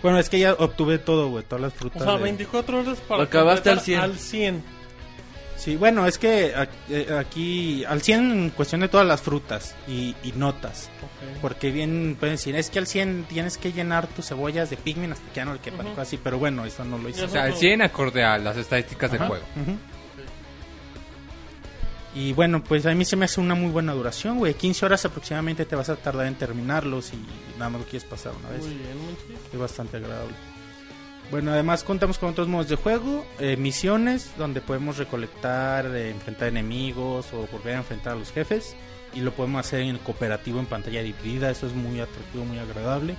Bueno, 0.03 0.19
es 0.20 0.28
que 0.28 0.39
ya 0.39 0.53
obtuve 0.53 0.99
todo, 0.99 1.28
güey, 1.31 1.43
todas 1.45 1.62
las 1.62 1.74
frutas. 1.74 2.03
O 2.03 2.05
sea, 2.05 2.16
de- 2.16 2.23
24 2.23 2.81
horas 2.81 2.99
para 3.01 3.19
Lo 3.19 3.24
acabaste 3.24 3.70
al 3.70 3.77
completar 3.78 3.85
100. 3.85 4.01
Al 4.01 4.19
100. 4.19 4.76
Sí, 5.57 5.77
bueno, 5.77 6.07
es 6.07 6.19
que 6.19 6.53
eh, 6.91 7.16
aquí 7.19 7.83
al 7.87 8.03
100 8.03 8.31
en 8.31 8.51
cuestión 8.51 8.83
de 8.83 8.89
todas 8.89 9.07
las 9.07 9.23
frutas 9.23 9.74
y, 9.89 10.15
y 10.23 10.33
notas. 10.33 10.91
Porque 11.41 11.70
bien 11.70 12.16
pueden 12.20 12.35
decir, 12.37 12.55
es 12.57 12.69
que 12.70 12.78
al 12.78 12.87
100 12.87 13.24
tienes 13.28 13.57
que 13.57 13.73
llenar 13.73 14.07
tus 14.07 14.28
cebollas 14.28 14.69
de 14.70 14.77
pigmen 14.77 15.12
hasta 15.12 15.27
que 15.31 15.37
ya 15.37 15.45
no 15.45 15.55
le 15.55 15.61
quepan, 15.61 15.87
Ujú. 15.89 16.01
así, 16.01 16.19
pero 16.23 16.39
bueno, 16.39 16.65
eso 16.65 16.85
no 16.85 16.99
lo 16.99 17.09
hice. 17.09 17.24
O 17.24 17.28
sea, 17.28 17.45
al 17.45 17.55
100 17.55 17.83
acorde 17.83 18.23
a 18.23 18.37
las 18.39 18.57
estadísticas 18.57 19.11
del 19.11 19.23
juego. 19.23 19.45
Y 22.15 22.33
bueno, 22.33 22.65
pues 22.65 22.87
a 22.87 22.95
mí 22.95 23.05
se 23.05 23.15
me 23.16 23.27
hace 23.27 23.41
una 23.43 23.55
muy 23.55 23.70
buena 23.70 23.93
duración, 23.93 24.39
güey. 24.39 24.55
15 24.55 24.87
horas 24.87 25.05
aproximadamente 25.05 25.66
te 25.66 25.77
vas 25.77 25.91
a 25.91 25.97
tardar 25.97 26.27
en 26.27 26.35
terminarlos 26.35 27.12
y 27.12 27.16
nada 27.59 27.70
más 27.70 27.83
lo 27.83 27.87
quieres 27.87 28.09
pasar 28.09 28.33
una 28.39 28.49
vez. 28.51 28.61
Muy 28.65 28.74
bien, 28.74 28.97
muy 28.99 29.15
chido. 29.16 29.39
Es 29.53 29.59
bastante 29.59 29.99
agradable. 29.99 30.33
Bueno, 31.31 31.51
además 31.53 31.82
contamos 31.82 32.19
con 32.19 32.31
otros 32.31 32.47
modos 32.47 32.69
de 32.69 32.77
juego, 32.77 33.27
eh, 33.40 33.57
misiones 33.57 34.31
donde 34.39 34.61
podemos 34.61 34.97
recolectar, 34.97 35.86
eh, 35.86 36.11
enfrentar 36.11 36.48
enemigos 36.48 37.27
o 37.32 37.48
volver 37.51 37.74
a 37.74 37.78
enfrentar 37.78 38.12
a 38.12 38.16
los 38.16 38.31
jefes 38.31 38.77
y 39.12 39.20
lo 39.20 39.32
podemos 39.32 39.61
hacer 39.66 39.81
en 39.81 39.98
cooperativo 39.98 40.61
en 40.61 40.66
pantalla 40.66 41.03
dividida, 41.03 41.51
eso 41.51 41.66
es 41.66 41.73
muy 41.74 41.98
atractivo, 42.01 42.44
muy 42.44 42.59
agradable. 42.59 43.16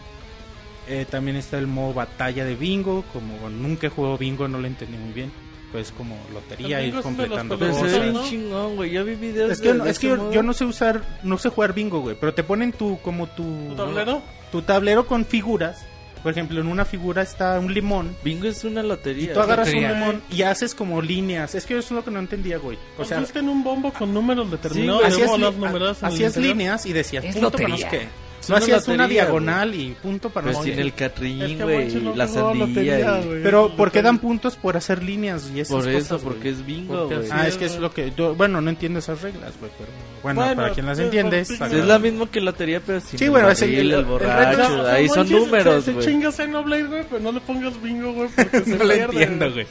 Eh, 0.88 1.06
también 1.10 1.36
está 1.36 1.58
el 1.58 1.68
modo 1.68 1.94
batalla 1.94 2.46
de 2.46 2.56
bingo, 2.56 3.04
como 3.12 3.50
nunca 3.50 3.88
he 3.88 3.90
jugado 3.90 4.18
bingo, 4.18 4.48
no 4.48 4.58
lo 4.60 4.68
entendí 4.68 4.98
muy 4.98 5.12
bien, 5.12 5.30
pues 5.74 5.92
como 5.92 6.16
lotería 6.34 6.82
ir 6.82 6.96
completando 7.02 7.60
Pero 7.60 7.74
se 7.74 7.80
Cosas, 7.82 7.94
ve 7.94 8.00
bien 8.04 8.14
¿no? 8.14 8.30
chingón, 8.30 8.76
güey. 8.78 8.92
Yo 8.92 9.04
vi 9.04 9.16
videos 9.16 9.52
Es 9.52 9.60
que, 9.60 9.74
de- 9.74 9.80
no- 9.80 9.84
de 9.84 9.90
es 9.92 10.00
que 10.00 10.08
yo, 10.08 10.32
yo 10.32 10.44
no 10.44 10.54
sé 10.54 10.64
usar, 10.64 11.02
no 11.24 11.38
sé 11.38 11.50
jugar 11.50 11.74
bingo, 11.74 12.00
güey, 12.00 12.16
pero 12.18 12.34
te 12.34 12.44
ponen 12.46 12.72
tu 12.72 13.00
como 13.02 13.28
tu 13.28 13.44
¿Tu 13.70 13.76
tablero? 13.76 14.22
tu 14.50 14.62
tablero 14.62 15.06
con 15.06 15.26
figuras. 15.26 15.86
Por 16.28 16.34
ejemplo, 16.34 16.60
en 16.60 16.68
una 16.68 16.84
figura 16.84 17.22
está 17.22 17.58
un 17.58 17.74
limón 17.74 18.14
Bingo 18.22 18.50
es 18.50 18.62
una 18.66 18.84
y 18.84 18.88
lotería. 18.88 19.34
tú 19.34 19.40
agarras 19.40 19.70
un 19.70 19.76
Lotería. 19.76 19.98
limón 19.98 20.22
y 20.30 20.42
haces 20.42 20.76
como 20.76 21.02
líneas. 21.02 21.56
Es 21.56 21.66
que 21.66 21.78
eso 21.78 21.86
es 21.88 21.92
lo 21.92 22.04
que 22.04 22.12
no 22.12 22.20
entendía, 22.20 22.58
güey. 22.58 22.78
O 22.98 23.06
sea, 23.06 23.24
en 23.34 23.48
un 23.48 23.64
bombo 23.64 23.94
con 23.94 24.14
números 24.14 24.52
determinados 24.52 25.04
y 25.04 25.06
hacías, 25.06 25.38
li- 25.40 25.86
hacías 26.02 26.36
líneas 26.36 26.86
y 26.86 26.92
decías 26.92 27.24
Es 27.24 27.32
punto 27.38 27.52
lotería. 27.52 27.90
qué. 27.90 27.98
Es 28.02 28.08
No 28.50 28.56
una 28.56 28.64
hacías 28.64 28.88
una 28.88 28.98
lotería, 29.04 29.24
diagonal 29.24 29.76
y 29.76 29.96
punto 30.02 30.30
para 30.30 30.46
no 30.48 30.52
Pues 30.54 30.64
sé 30.64 30.70
tiene 30.70 30.82
el 30.82 30.94
Catrín, 30.94 31.42
Es 31.42 31.58
que 31.58 31.64
güey. 31.64 31.78
Monchi 31.80 31.96
nunca 32.00 32.18
La 32.18 32.28
sandía. 32.28 33.20
y- 33.22 33.26
güey. 33.26 33.44
Pero 33.44 33.76
¿por 33.76 33.92
qué 33.92 34.02
dan 34.02 34.20
puntos 34.20 34.56
por 34.56 34.78
hacer 34.78 35.04
líneas 35.04 35.50
y 35.54 35.60
esas 35.60 35.76
Por 35.76 35.88
eso, 35.90 36.16
cosas, 36.16 36.22
porque 36.24 36.50
es 36.50 36.66
bingo, 36.66 37.08
Porque 37.10 37.28
Ah, 37.32 37.48
es 37.48 37.58
que 37.58 37.66
es 37.66 37.78
lo 37.80 37.92
que 37.92 38.12
yo, 38.16 38.36
bueno, 38.36 38.62
no 38.62 38.70
entiendo 38.70 39.00
esas 39.00 39.22
reglas, 39.22 39.54
güey, 39.60 39.72
pero 39.78 39.90
bueno, 40.24 40.42
Bueno, 40.42 40.56
para 40.62 40.74
quien 40.74 40.86
las 40.86 40.98
es 41.00 41.06
entiende, 41.06 41.46
saca- 41.46 41.70
Sí, 41.70 41.78
es 41.80 41.86
la 41.86 42.00
misma 42.00 42.30
que 42.32 42.42
lotería, 42.42 42.82
pero 42.86 43.00
sin 43.02 43.20
Sí, 43.20 43.26
el 43.26 43.32
bueno, 43.32 43.50
es 43.50 43.62
el- 43.62 43.74
el- 43.74 43.80
el, 43.80 44.00
el 44.00 44.06
borracho. 44.06 44.56
sea, 44.84 44.94
ahí 44.94 45.08
son 45.10 45.30
números, 45.30 45.84
Se, 45.86 45.92
se 45.92 45.94
güey. 45.94 46.06
chinga 46.06 46.32
Xenoblade, 46.32 46.84
güey, 46.84 47.04
pero 47.10 47.20
no 47.22 47.32
le 47.32 47.42
pongas 47.42 47.82
bingo, 47.82 48.14
güey, 48.14 48.30
porque 48.36 48.62
se 48.64 48.78
no 48.78 48.84
lo 48.84 48.94
entiendo, 48.94 49.52
güey. 49.52 49.68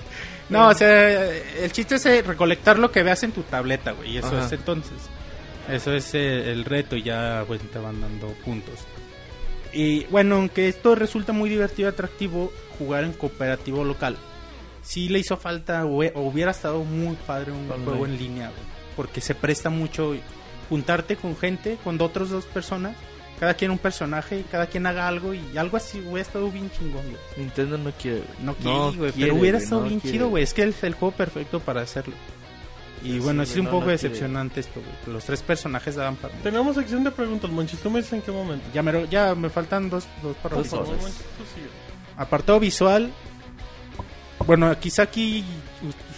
No, 0.49 0.69
o 0.69 0.75
sea, 0.75 1.25
el 1.61 1.73
chiste 1.73 1.97
es 1.97 2.07
eh, 2.07 2.23
recolectar 2.23 2.79
lo 2.79 2.93
que 2.93 3.03
veas 3.03 3.21
en 3.25 3.33
tu 3.33 3.43
tableta, 3.43 3.91
güey. 3.93 4.13
Y 4.13 4.19
eso 4.19 4.39
es 4.39 4.53
entonces. 4.53 4.93
Eso 5.69 5.93
es 5.93 6.15
eh, 6.15 6.53
el 6.53 6.65
reto 6.65 6.97
y 6.97 7.03
ya 7.03 7.45
pues 7.47 7.61
te 7.71 7.79
van 7.79 8.01
dando 8.01 8.29
puntos. 8.45 8.75
Y 9.73 10.05
bueno, 10.07 10.37
aunque 10.37 10.69
esto 10.69 10.95
resulta 10.95 11.33
muy 11.33 11.51
divertido 11.51 11.89
y 11.89 11.93
atractivo, 11.93 12.53
jugar 12.79 13.05
en 13.05 13.13
cooperativo 13.13 13.85
local. 13.85 14.17
Sí 14.83 15.09
le 15.09 15.19
hizo 15.19 15.37
falta, 15.37 15.85
o 15.85 15.99
hubiera 16.21 16.53
estado 16.53 16.85
muy 16.85 17.17
padre 17.27 17.53
un 17.53 17.71
Online. 17.71 17.85
juego 17.85 18.07
en 18.07 18.17
línea, 18.17 18.49
güey. 18.49 18.63
Porque 18.95 19.21
se 19.21 19.35
presta 19.35 19.69
mucho 19.69 20.15
juntarte 20.69 21.17
con 21.17 21.37
gente, 21.37 21.77
con 21.83 22.01
otras 22.01 22.31
dos 22.31 22.45
personas. 22.47 22.97
Cada 23.41 23.53
quien 23.53 23.71
un 23.71 23.77
personaje, 23.79 24.45
cada 24.51 24.67
quien 24.67 24.87
haga 24.87 25.07
algo 25.07 25.35
y 25.35 25.59
algo 25.59 25.77
así 25.77 25.99
hubiera 26.01 26.23
estado 26.23 26.51
bien 26.51 26.71
chingón, 26.71 27.03
güey. 27.05 27.17
Nintendo 27.37 27.77
no 27.77 27.91
quiere. 27.93 28.21
güey. 28.21 28.39
No 28.41 28.55
quiere, 28.55 28.97
güey, 28.97 29.13
pero 29.13 29.35
hubiera 29.35 29.59
güey, 29.59 29.65
estado 29.65 29.83
no 29.83 29.89
bien 29.89 30.01
quiere. 30.01 30.17
chido, 30.17 30.29
güey. 30.31 30.45
Es 30.45 30.55
que 30.55 30.63
es 30.63 30.83
el 30.85 30.95
juego 30.95 31.15
perfecto 31.15 31.61
para 31.61 31.83
hacerlo. 31.83 32.15
Y 33.07 33.13
Sí, 33.13 33.19
bueno, 33.21 33.45
sí, 33.45 33.53
es 33.53 33.59
un 33.59 33.65
no, 33.67 33.71
poco 33.71 33.85
no 33.87 33.91
decepcionante 33.93 34.61
esto, 34.61 34.81
güey. 34.81 35.15
Los 35.15 35.25
tres 35.25 35.43
personajes 35.43 35.95
daban 35.95 36.17
para... 36.17 36.35
Tenemos 36.43 36.75
sección 36.77 37.05
de 37.05 37.11
preguntas, 37.11 37.51
Monchis. 37.51 37.81
¿Tú 37.81 37.91
me 37.91 37.99
dices 38.01 38.15
en 38.15 38.23
qué 38.23 38.33
momento? 38.33 38.65
Ya 38.75 38.83
me, 38.83 39.07
ya 39.09 39.35
me 39.35 39.49
faltan 39.51 39.89
dos, 39.91 40.07
dos 40.23 40.37
párrafos. 40.37 40.73
Monchis, 40.73 41.15
tú 41.39 41.45
sigue. 41.55 41.69
Apartado 42.17 42.59
visual. 42.61 43.11
Bueno, 44.47 44.79
quizá 44.79 45.03
aquí 45.03 45.45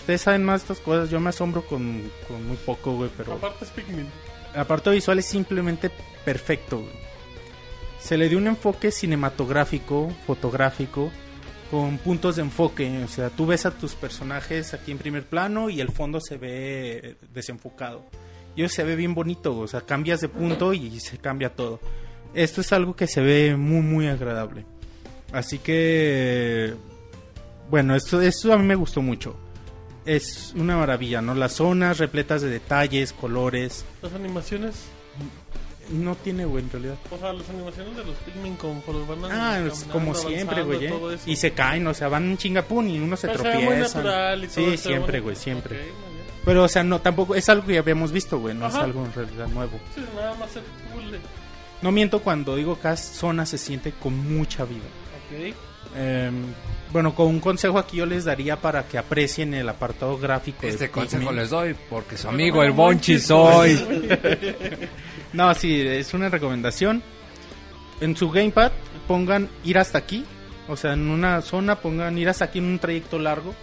ustedes 0.00 0.22
saben 0.22 0.44
más 0.44 0.60
de 0.62 0.72
estas 0.72 0.84
cosas. 0.84 1.10
Yo 1.10 1.20
me 1.20 1.30
asombro 1.30 1.62
con, 1.66 2.10
con 2.26 2.46
muy 2.46 2.56
poco, 2.58 2.92
güey. 2.94 3.10
Pero 3.16 3.34
Aparte 3.34 3.64
es 3.64 3.70
Pikmin. 3.70 4.06
apartado 4.54 4.94
visual 4.94 5.18
es 5.18 5.26
simplemente 5.26 5.90
perfecto, 6.24 6.78
güey. 6.78 7.08
Se 8.00 8.16
le 8.16 8.28
dio 8.28 8.38
un 8.38 8.46
enfoque 8.46 8.90
cinematográfico, 8.90 10.10
fotográfico, 10.26 11.10
con 11.70 11.98
puntos 11.98 12.36
de 12.36 12.42
enfoque. 12.42 13.02
O 13.04 13.08
sea, 13.08 13.30
tú 13.30 13.46
ves 13.46 13.66
a 13.66 13.70
tus 13.70 13.94
personajes 13.94 14.74
aquí 14.74 14.92
en 14.92 14.98
primer 14.98 15.24
plano 15.24 15.70
y 15.70 15.80
el 15.80 15.90
fondo 15.90 16.20
se 16.20 16.36
ve 16.36 17.16
desenfocado. 17.32 18.04
Y 18.56 18.62
eso 18.62 18.74
se 18.74 18.84
ve 18.84 18.96
bien 18.96 19.14
bonito, 19.14 19.56
o 19.56 19.68
sea, 19.68 19.82
cambias 19.82 20.20
de 20.20 20.28
punto 20.28 20.72
y 20.72 20.98
se 21.00 21.18
cambia 21.18 21.54
todo. 21.54 21.80
Esto 22.34 22.60
es 22.60 22.72
algo 22.72 22.96
que 22.96 23.06
se 23.06 23.20
ve 23.20 23.56
muy, 23.56 23.82
muy 23.82 24.08
agradable. 24.08 24.66
Así 25.32 25.58
que, 25.58 26.74
bueno, 27.70 27.94
esto, 27.94 28.20
esto 28.20 28.52
a 28.52 28.58
mí 28.58 28.64
me 28.64 28.74
gustó 28.74 29.02
mucho. 29.02 29.36
Es 30.04 30.54
una 30.56 30.76
maravilla, 30.76 31.20
¿no? 31.20 31.34
Las 31.34 31.52
zonas 31.52 31.98
repletas 31.98 32.42
de 32.42 32.48
detalles, 32.48 33.12
colores. 33.12 33.84
Las 34.02 34.14
animaciones. 34.14 34.86
No 35.90 36.14
tiene, 36.16 36.44
güey, 36.44 36.64
en 36.64 36.70
realidad. 36.70 36.96
O 37.10 37.16
sea, 37.18 37.32
las 37.32 37.48
animaciones 37.48 37.96
de 37.96 38.04
los 38.04 38.14
Pikmin 38.16 38.56
conforme 38.56 39.04
van 39.06 39.32
Ah, 39.32 39.58
es 39.66 39.84
como 39.90 40.14
siempre, 40.14 40.62
güey. 40.62 40.86
¿eh? 40.86 41.18
Y 41.26 41.36
se 41.36 41.52
caen, 41.52 41.86
o 41.86 41.94
sea, 41.94 42.08
van 42.08 42.24
un 42.28 42.36
chingapún 42.36 42.88
y 42.90 42.98
uno 42.98 43.16
se 43.16 43.28
Pero 43.28 43.38
se 43.38 43.44
tropieza. 43.50 43.70
muy 43.70 43.80
natural 43.80 44.44
y 44.44 44.48
todo 44.48 44.70
Sí, 44.70 44.76
siempre, 44.76 45.20
güey, 45.20 45.36
siempre. 45.36 45.90
Pero, 46.44 46.64
o 46.64 46.68
sea, 46.68 46.82
no, 46.84 47.00
tampoco, 47.00 47.34
es 47.34 47.48
algo 47.48 47.66
que 47.66 47.74
ya 47.74 47.80
habíamos 47.80 48.12
visto, 48.12 48.38
güey, 48.38 48.54
no 48.54 48.66
es 48.68 48.74
algo 48.74 49.04
en 49.04 49.12
realidad 49.12 49.48
nuevo. 49.48 49.78
Sí, 49.94 50.02
nada 50.14 50.34
más 50.34 50.54
el 50.56 50.62
puzzle. 50.92 51.18
No 51.82 51.92
miento 51.92 52.20
cuando 52.20 52.56
digo 52.56 52.74
que 52.76 52.82
cada 52.82 52.96
zona 52.96 53.46
se 53.46 53.56
siente 53.58 53.92
con 53.92 54.16
mucha 54.34 54.64
vida. 54.64 54.84
Ok. 55.30 55.54
Eh, 55.96 56.30
bueno, 56.92 57.14
con 57.14 57.26
un 57.26 57.40
consejo 57.40 57.78
aquí 57.78 57.98
yo 57.98 58.06
les 58.06 58.24
daría 58.24 58.56
para 58.56 58.84
que 58.88 58.96
aprecien 58.98 59.52
el 59.54 59.68
apartado 59.68 60.16
gráfico. 60.18 60.62
de 60.62 60.68
Este 60.68 60.90
consejo 60.90 61.22
Pikmin. 61.24 61.36
les 61.36 61.50
doy 61.50 61.76
porque 61.90 62.16
su 62.16 62.28
amigo 62.28 62.56
no, 62.56 62.62
el 62.62 62.72
Bonchi 62.72 63.18
soy. 63.18 63.78
No, 65.32 65.52
sí, 65.54 65.82
es 65.82 66.14
una 66.14 66.30
recomendación. 66.30 67.02
En 68.00 68.16
su 68.16 68.30
gamepad 68.30 68.72
pongan 69.06 69.48
ir 69.62 69.76
hasta 69.78 69.98
aquí. 69.98 70.24
O 70.68 70.76
sea, 70.76 70.94
en 70.94 71.10
una 71.10 71.42
zona 71.42 71.76
pongan 71.76 72.16
ir 72.16 72.30
hasta 72.30 72.46
aquí 72.46 72.60
en 72.60 72.64
un 72.64 72.78
trayecto 72.78 73.18
largo. 73.18 73.54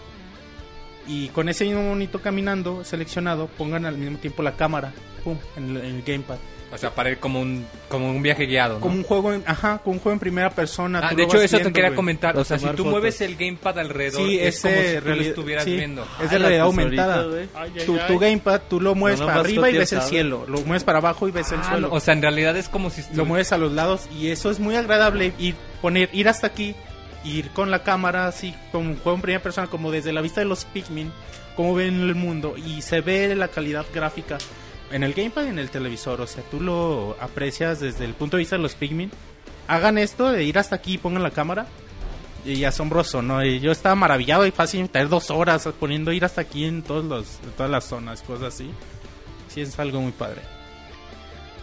Y 1.08 1.28
con 1.28 1.48
ese 1.48 1.64
mismo 1.64 1.82
monito 1.82 2.20
caminando, 2.20 2.84
seleccionado, 2.84 3.48
pongan 3.48 3.84
al 3.84 3.96
mismo 3.98 4.18
tiempo 4.18 4.42
la 4.44 4.56
cámara, 4.56 4.92
pum, 5.24 5.36
en 5.56 5.70
el, 5.70 5.76
en 5.84 5.96
el 5.96 6.02
gamepad. 6.02 6.38
O 6.72 6.78
sea, 6.78 6.90
para 6.90 7.10
ir 7.10 7.18
como 7.18 7.40
un, 7.40 7.64
como 7.88 8.10
un 8.10 8.20
viaje 8.22 8.44
guiado, 8.44 8.74
¿no? 8.74 8.80
Como 8.80 8.96
un 8.96 9.02
juego, 9.04 9.32
en, 9.32 9.44
ajá, 9.46 9.78
como 9.84 9.94
un 9.94 10.00
juego 10.00 10.14
en 10.14 10.18
primera 10.18 10.50
persona. 10.50 11.00
Ah, 11.02 11.14
de 11.14 11.22
hecho, 11.22 11.40
eso 11.40 11.58
te 11.58 11.72
quería 11.72 11.94
comentar. 11.94 12.36
O 12.36 12.44
sea, 12.44 12.58
si 12.58 12.64
tú 12.66 12.78
fotos. 12.78 12.86
mueves 12.86 13.20
el 13.20 13.36
gamepad 13.36 13.78
alrededor, 13.78 14.20
Sí, 14.26 14.38
es 14.40 14.60
como 14.60 14.74
si 14.74 14.98
tú 15.00 15.08
lo 15.08 15.14
estuvieras 15.22 15.64
sí, 15.64 15.76
viendo. 15.76 16.02
Es 16.22 16.30
de 16.30 16.36
Ah, 16.36 16.38
la 16.40 16.48
realidad 16.48 16.66
aumentada. 16.66 17.22
güey. 17.24 17.48
Ay, 17.54 17.72
ay, 17.78 17.86
Tu, 17.86 17.96
tu 18.08 18.18
gamepad, 18.18 18.60
tú 18.68 18.80
lo 18.80 18.94
mueves 18.96 19.20
No, 19.20 19.26
para 19.26 19.40
arriba 19.40 19.70
y 19.70 19.78
ves 19.78 19.92
el 19.92 20.02
cielo. 20.02 20.44
Lo 20.48 20.60
mueves 20.62 20.82
para 20.82 20.98
abajo 20.98 21.28
y 21.28 21.30
ves 21.30 21.52
el 21.52 21.60
Ah, 21.60 21.68
suelo. 21.70 21.88
no, 21.88 21.94
o 21.94 22.00
sea, 22.00 22.14
en 22.14 22.22
realidad 22.22 22.56
es 22.56 22.68
como 22.68 22.90
si... 22.90 23.02
lo 23.14 23.24
mueves 23.24 23.52
a 23.52 23.58
los 23.58 23.70
lados 23.72 24.08
y 24.18 24.28
eso 24.30 24.50
es 24.50 24.58
muy 24.58 24.74
agradable 24.74 25.32
ir 25.38 25.54
poner 25.80 26.10
ir 26.12 26.28
hasta 26.28 26.48
aquí 26.48 26.74
ir 27.24 27.50
con 27.50 27.70
la 27.70 27.82
cámara 27.84 28.26
así 28.26 28.54
como 28.72 28.90
un 28.90 28.96
juego 28.96 29.14
en 29.16 29.22
primera 29.22 29.42
persona 29.42 29.66
como 29.68 29.90
desde 29.92 30.12
la 30.12 30.20
vista 30.20 30.40
de 30.40 30.46
los 30.46 30.64
Pikmin 30.64 31.12
como 31.54 31.74
ven 31.74 32.00
el 32.00 32.14
mundo 32.14 32.54
y 32.56 32.82
se 32.82 33.00
ve 33.00 33.34
la 33.36 33.48
calidad 33.48 33.84
gráfica 33.94 34.38
en 34.90 35.02
el 35.02 35.14
gamepad 35.14 35.44
y 35.44 35.48
en 35.48 35.58
el 35.58 35.70
televisor 35.70 36.20
o 36.20 36.26
sea 36.26 36.42
tú 36.50 36.60
lo 36.60 37.16
aprecias 37.20 37.80
desde 37.80 38.04
el 38.04 38.14
punto 38.14 38.36
de 38.36 38.42
vista 38.42 38.56
de 38.56 38.62
los 38.62 38.74
Pikmin 38.74 39.10
hagan 39.68 39.98
esto 39.98 40.30
de 40.30 40.44
ir 40.44 40.58
hasta 40.58 40.76
aquí 40.76 40.94
y 40.94 40.98
pongan 40.98 41.22
la 41.22 41.30
cámara 41.30 41.66
y 42.44 42.64
asombroso 42.64 43.22
no 43.22 43.44
y 43.44 43.60
yo 43.60 43.72
estaba 43.72 43.94
maravillado 43.94 44.46
y 44.46 44.50
fácil 44.50 44.88
tener 44.88 45.08
dos 45.08 45.30
horas 45.30 45.68
poniendo 45.80 46.12
ir 46.12 46.24
hasta 46.24 46.42
aquí 46.42 46.64
en 46.64 46.82
todos 46.82 47.04
los 47.04 47.38
todas 47.56 47.70
las 47.70 47.84
zonas 47.84 48.22
cosas 48.22 48.54
así 48.54 48.70
sí 49.48 49.60
es 49.60 49.78
algo 49.78 50.00
muy 50.00 50.12
padre 50.12 50.42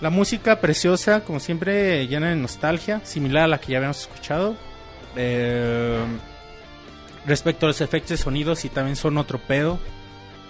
la 0.03 0.09
música 0.09 0.59
preciosa, 0.59 1.23
como 1.23 1.39
siempre, 1.39 2.05
llena 2.07 2.27
de 2.27 2.35
nostalgia, 2.35 2.99
similar 3.05 3.45
a 3.45 3.47
la 3.47 3.61
que 3.61 3.71
ya 3.71 3.77
habíamos 3.77 4.01
escuchado. 4.01 4.57
Eh, 5.15 6.03
respecto 7.25 7.65
a 7.65 7.69
los 7.69 7.79
efectos 7.79 8.09
de 8.09 8.17
sonido, 8.17 8.53
sí 8.57 8.67
también 8.67 8.97
son 8.97 9.17
otro 9.17 9.39
pedo. 9.39 9.79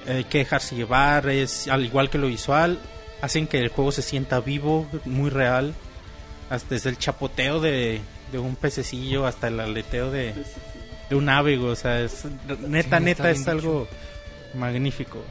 Eh, 0.07 0.17
Hay 0.17 0.23
que 0.25 0.39
dejarse 0.39 0.75
llevar, 0.75 1.29
es 1.29 1.67
al 1.67 1.85
igual 1.85 2.09
que 2.09 2.17
lo 2.17 2.27
visual, 2.27 2.79
hacen 3.21 3.47
que 3.47 3.59
el 3.59 3.69
juego 3.69 3.91
se 3.91 4.01
sienta 4.01 4.39
vivo, 4.39 4.87
muy 5.05 5.29
real. 5.29 5.73
Hasta 6.49 6.75
desde 6.75 6.89
el 6.89 6.97
chapoteo 6.97 7.59
de, 7.61 8.01
de 8.31 8.39
un 8.39 8.55
pececillo 8.55 9.25
hasta 9.25 9.47
el 9.47 9.59
aleteo 9.59 10.11
de, 10.11 10.33
de 11.09 11.15
un 11.15 11.27
ave, 11.29 11.57
o 11.57 11.75
sea, 11.75 12.01
es, 12.01 12.25
neta, 12.67 12.99
Sí, 12.99 13.03
neta, 13.05 13.31
es 13.31 13.47
algo 13.47 13.87
magnífico. 14.53 15.23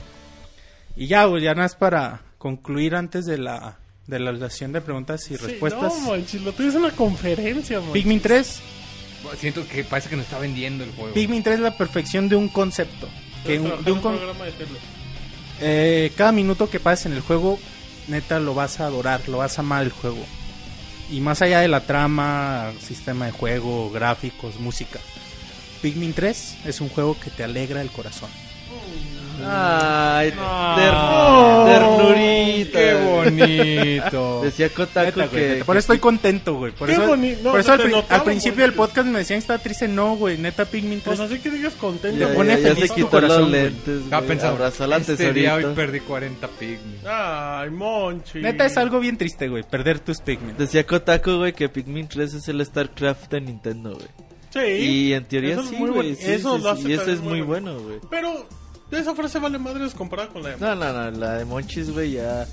Y 0.97 1.07
ya, 1.07 1.25
güey, 1.27 1.43
ya 1.43 1.51
nada 1.55 1.65
más 1.65 1.77
para 1.77 2.23
concluir 2.39 2.95
antes 2.97 3.25
de 3.27 3.39
la, 3.39 3.79
de 4.07 4.19
la 4.19 4.37
sesión 4.51 4.73
de 4.73 4.81
preguntas 4.81 5.31
y 5.31 5.37
Sí, 5.37 5.47
respuestas. 5.47 5.83
no, 6.01 6.11
manches, 6.11 6.41
lo 6.43 6.53
tuyo 6.53 6.71
es 6.71 6.75
una 6.75 6.91
conferencia. 6.91 7.81
Pikmin 7.93 8.21
3, 8.21 8.61
Siento 9.39 9.65
que 9.69 9.85
parece 9.85 10.09
que 10.09 10.17
nos 10.17 10.25
está 10.25 10.41
vendiendo 10.41 10.83
el 10.83 10.91
juego. 10.93 11.15
Pikmin 11.15 11.45
3 11.45 11.55
es 11.57 11.61
la 11.61 11.77
perfección 11.79 12.29
de 12.29 12.35
un 12.35 12.49
concepto. 12.49 13.09
Que 13.45 13.59
un- 13.59 13.85
de 13.85 13.93
un 13.93 14.01
con- 14.01 14.15
eh, 15.61 16.13
cada 16.17 16.33
minuto 16.33 16.69
que 16.71 16.81
pases 16.81 17.07
en 17.07 17.13
el 17.13 17.21
juego, 17.21 17.59
neta 18.09 18.39
lo 18.41 18.55
vas 18.55 18.81
a 18.81 18.87
adorar, 18.87 19.29
lo 19.29 19.39
vas 19.39 19.59
a 19.59 19.63
amar 19.63 19.83
el 19.83 19.91
juego. 19.91 20.25
Y 21.11 21.21
más 21.21 21.43
allá 21.43 21.61
de 21.61 21.69
la 21.69 21.81
trama, 21.87 22.73
sistema 22.81 23.27
de 23.27 23.33
juego, 23.33 23.91
gráficos, 23.91 24.59
música. 24.59 24.99
Pikmin 25.83 26.13
3 26.15 26.57
es 26.65 26.81
un 26.81 26.89
juego 26.89 27.19
que 27.19 27.31
te 27.31 27.45
alegra 27.45 27.83
el 27.83 27.91
corazón. 27.91 28.31
Ay, 29.45 30.33
No. 30.37 30.75
ter- 30.77 31.73
ternurita. 31.79 32.79
¡Qué 32.79 32.95
bonito! 32.95 34.41
Decía 34.43 34.69
Kotaku 34.71 35.21
Neta, 35.21 35.27
güey, 35.31 35.59
que... 35.59 35.65
Por 35.65 35.77
eso 35.77 35.81
estoy 35.81 35.99
contento, 35.99 36.55
güey. 36.55 36.73
Por 36.73 36.89
Qué 36.89 36.95
eso, 36.95 37.07
boni- 37.07 37.37
no, 37.43 37.51
por 37.51 37.61
eso 37.61 37.67
se 37.77 37.83
al, 37.83 38.05
pri- 38.05 38.25
principio 38.25 38.63
del 38.63 38.73
podcast 38.75 39.07
me 39.09 39.19
decían 39.19 39.39
que 39.39 39.43
estaba 39.43 39.59
triste. 39.59 39.89
No, 39.89 40.17
güey. 40.17 40.39
Neta, 40.39 40.65
Pikmin 40.65 41.01
3. 41.01 41.05
Pues 41.05 41.21
así 41.21 41.39
que 41.41 41.51
digas 41.51 41.75
contento. 41.75 42.19
Ya, 42.19 42.35
pone 42.35 42.51
ya- 42.55 42.59
ya 42.59 42.75
feliz 42.75 42.89
se 42.89 42.95
quitó 42.95 43.11
corazón, 43.11 43.41
los 43.43 43.51
lentes, 43.51 44.01
pensando, 44.27 44.47
abrazó 44.57 44.87
la 44.87 44.97
este 44.99 45.33
día 45.33 45.55
hoy 45.55 45.67
perdí 45.75 46.01
40 46.01 46.49
Pikmin. 46.49 46.99
Ay, 47.07 47.71
Monchi. 47.71 48.41
Neta 48.41 48.67
es 48.67 48.77
algo 48.77 49.01
bien 49.01 49.17
triste, 49.17 49.49
güey. 49.49 49.63
Perder 49.63 49.99
tus 50.01 50.21
Pikmin. 50.21 50.57
Decía 50.57 50.87
Kotaku, 50.87 51.37
güey, 51.39 51.53
que 51.53 51.69
Pikmin 51.69 52.09
3 52.09 52.35
es 52.35 52.49
el 52.49 52.65
StarCraft 52.65 53.31
de 53.31 53.41
Nintendo, 53.41 53.95
güey. 53.95 54.09
Sí. 54.51 54.61
Y 54.61 55.13
en 55.15 55.25
teoría 55.25 55.53
Eso 55.55 55.63
es 55.63 55.69
sí, 55.71 55.77
muy 55.77 55.91
güey. 55.91 56.03
bueno. 56.11 56.17
sí, 56.21 56.31
Eso 56.31 56.57
sí, 56.59 56.63
lo 56.63 56.75
sí, 56.77 56.81
hace 56.83 56.89
Y 56.91 56.93
eso 56.93 57.11
es 57.11 57.21
muy 57.21 57.41
bueno, 57.41 57.79
güey. 57.81 57.99
Pero 58.11 58.47
esa 59.01 59.15
frase 59.15 59.39
vale 59.39 59.59
madres 59.59 59.95
comparada 59.95 60.29
con 60.29 60.43
la 60.43 60.51
de... 60.51 60.57
No, 60.59 60.75
no, 60.75 60.93
no, 60.93 61.11
la 61.11 61.35
de 61.35 61.45
Monchis, 61.45 61.91
güey, 61.91 62.13
ya... 62.13 62.47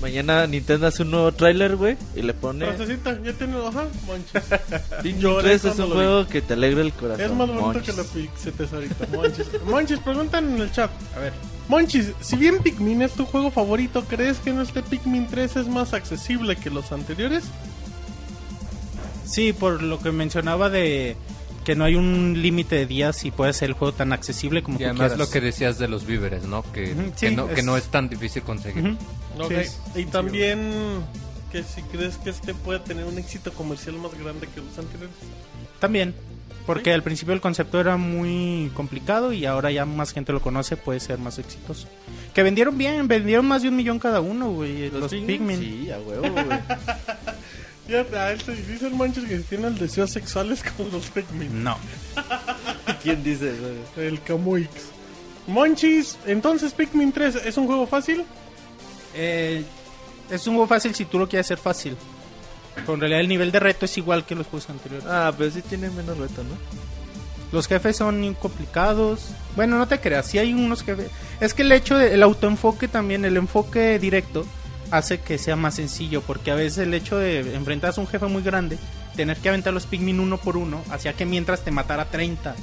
Mañana 0.00 0.46
Nintendo 0.46 0.86
hace 0.86 1.02
un 1.02 1.10
nuevo 1.10 1.32
tráiler, 1.32 1.76
güey, 1.76 1.96
y 2.16 2.22
le 2.22 2.32
pone... 2.32 2.66
Frasecita, 2.66 3.20
ya 3.22 3.32
tiene... 3.34 3.56
Ajá, 3.58 3.86
Monchis. 4.06 4.42
Pikmin 5.02 5.20
Lloré 5.20 5.58
3 5.58 5.64
es 5.66 5.78
un 5.78 5.90
juego 5.90 6.26
que 6.26 6.40
te 6.40 6.54
alegra 6.54 6.80
el 6.80 6.92
corazón. 6.92 7.24
Es 7.24 7.30
más 7.32 7.48
bonito 7.48 7.66
Monchis. 7.66 7.82
que 7.82 7.92
la 7.92 8.04
Pixetes 8.04 8.72
ahorita. 8.72 9.06
Monchis. 9.12 9.46
Monchis, 9.66 9.98
preguntan 9.98 10.54
en 10.54 10.62
el 10.62 10.72
chat. 10.72 10.90
A 11.16 11.20
ver. 11.20 11.32
Monchis, 11.68 12.12
si 12.20 12.36
bien 12.36 12.58
Pikmin 12.62 13.02
es 13.02 13.12
tu 13.12 13.24
juego 13.24 13.50
favorito, 13.50 14.04
¿crees 14.04 14.38
que 14.38 14.50
en 14.50 14.60
este 14.60 14.82
Pikmin 14.82 15.26
3 15.26 15.56
es 15.56 15.68
más 15.68 15.92
accesible 15.94 16.56
que 16.56 16.70
los 16.70 16.92
anteriores? 16.92 17.44
Sí, 19.24 19.52
por 19.52 19.82
lo 19.82 19.98
que 20.00 20.12
mencionaba 20.12 20.68
de 20.68 21.16
que 21.64 21.74
no 21.74 21.84
hay 21.84 21.94
un 21.96 22.40
límite 22.40 22.76
de 22.76 22.86
días 22.86 23.24
y 23.24 23.30
puede 23.30 23.52
ser 23.52 23.70
el 23.70 23.74
juego 23.74 23.92
tan 23.94 24.12
accesible 24.12 24.62
como 24.62 24.76
Y 24.76 24.80
tú 24.80 24.84
además 24.84 25.12
quieras. 25.12 25.18
lo 25.18 25.30
que 25.32 25.40
decías 25.40 25.78
de 25.78 25.88
los 25.88 26.06
víveres, 26.06 26.44
¿no? 26.44 26.62
Que, 26.72 26.92
Ujú, 26.92 27.12
que, 27.18 27.28
sí, 27.30 27.34
no, 27.34 27.48
que 27.48 27.60
es- 27.60 27.64
no 27.64 27.76
es 27.76 27.84
tan 27.84 28.08
difícil 28.08 28.42
conseguir. 28.42 28.84
Ujú. 28.84 29.44
Ok. 29.44 29.52
Sí, 29.94 30.00
y 30.02 30.04
también 30.06 30.70
que 31.50 31.62
si 31.62 31.82
crees 31.82 32.16
que 32.18 32.30
este 32.30 32.52
puede 32.54 32.80
tener 32.80 33.04
un 33.04 33.16
éxito 33.18 33.52
comercial 33.52 33.96
más 33.96 34.12
grande 34.18 34.46
que 34.54 34.60
los 34.60 34.76
anteriores. 34.78 35.14
También. 35.80 36.14
Porque 36.66 36.84
Sí. 36.84 36.90
al 36.94 37.02
principio 37.02 37.34
el 37.34 37.42
concepto 37.42 37.78
era 37.78 37.98
muy 37.98 38.70
complicado 38.74 39.34
y 39.34 39.44
ahora 39.44 39.70
ya 39.70 39.84
más 39.84 40.12
gente 40.12 40.32
lo 40.32 40.40
conoce, 40.40 40.78
puede 40.78 40.98
ser 40.98 41.18
más 41.18 41.38
exitoso. 41.38 41.88
Que 42.32 42.42
vendieron 42.42 42.78
bien, 42.78 43.06
vendieron 43.06 43.46
más 43.46 43.60
de 43.62 43.68
un 43.68 43.76
millón 43.76 43.98
cada 43.98 44.20
uno, 44.22 44.50
güey. 44.50 44.90
Los, 44.90 45.12
Pikmin. 45.12 45.58
Sí, 45.60 45.90
a 45.90 45.98
huevo, 45.98 46.22
güey. 46.32 46.46
Ya, 47.88 48.30
él 48.30 48.40
se 48.40 48.54
dice 48.54 48.86
el 48.86 49.26
que 49.28 49.38
tiene 49.40 49.66
el 49.66 49.78
deseos 49.78 50.10
sexuales 50.10 50.62
con 50.76 50.90
los 50.90 51.06
Pikmin. 51.10 51.62
No. 51.62 51.76
¿Quién 53.02 53.22
dice 53.22 53.52
eso? 53.54 54.00
El 54.00 54.22
Camuix. 54.22 54.68
Monchis, 55.46 56.16
entonces 56.24 56.72
Pikmin 56.72 57.12
3 57.12 57.36
es 57.44 57.56
un 57.58 57.66
juego 57.66 57.86
fácil. 57.86 58.24
Eh, 59.14 59.62
es 60.30 60.46
un 60.46 60.54
juego 60.54 60.66
fácil 60.66 60.94
si 60.94 61.04
tú 61.04 61.18
lo 61.18 61.28
quieres 61.28 61.46
hacer 61.46 61.58
fácil. 61.58 61.96
Pero 62.74 62.94
en 62.94 63.00
realidad 63.00 63.20
el 63.20 63.28
nivel 63.28 63.52
de 63.52 63.60
reto 63.60 63.84
es 63.84 63.96
igual 63.98 64.24
que 64.24 64.34
los 64.34 64.46
juegos 64.46 64.70
anteriores. 64.70 65.06
Ah, 65.06 65.32
pero 65.36 65.50
sí 65.50 65.60
tiene 65.60 65.90
menos 65.90 66.16
reto, 66.16 66.42
¿no? 66.42 66.56
Los 67.52 67.68
jefes 67.68 67.96
son 67.96 68.20
muy 68.20 68.34
complicados. 68.34 69.28
Bueno, 69.54 69.78
no 69.78 69.86
te 69.86 70.00
creas, 70.00 70.26
sí 70.26 70.38
hay 70.38 70.52
unos 70.52 70.82
jefes. 70.82 71.10
Es 71.40 71.54
que 71.54 71.62
el 71.62 71.70
hecho 71.70 71.98
del 71.98 72.22
autoenfoque 72.22 72.88
también, 72.88 73.24
el 73.24 73.36
enfoque 73.36 73.98
directo, 73.98 74.46
hace 74.96 75.20
que 75.20 75.38
sea 75.38 75.56
más 75.56 75.74
sencillo. 75.76 76.22
Porque 76.22 76.50
a 76.50 76.54
veces 76.54 76.78
el 76.78 76.94
hecho 76.94 77.16
de 77.18 77.54
enfrentarse 77.54 78.00
a 78.00 78.02
un 78.02 78.08
jefe 78.08 78.26
muy 78.26 78.42
grande, 78.42 78.78
tener 79.16 79.36
que 79.38 79.48
aventar 79.48 79.72
los 79.74 79.86
Pikmin 79.86 80.20
uno 80.20 80.38
por 80.38 80.56
uno, 80.56 80.82
hacía 80.90 81.12
que 81.14 81.24
mientras 81.26 81.62
te 81.64 81.70
matara 81.70 82.06
30. 82.06 82.54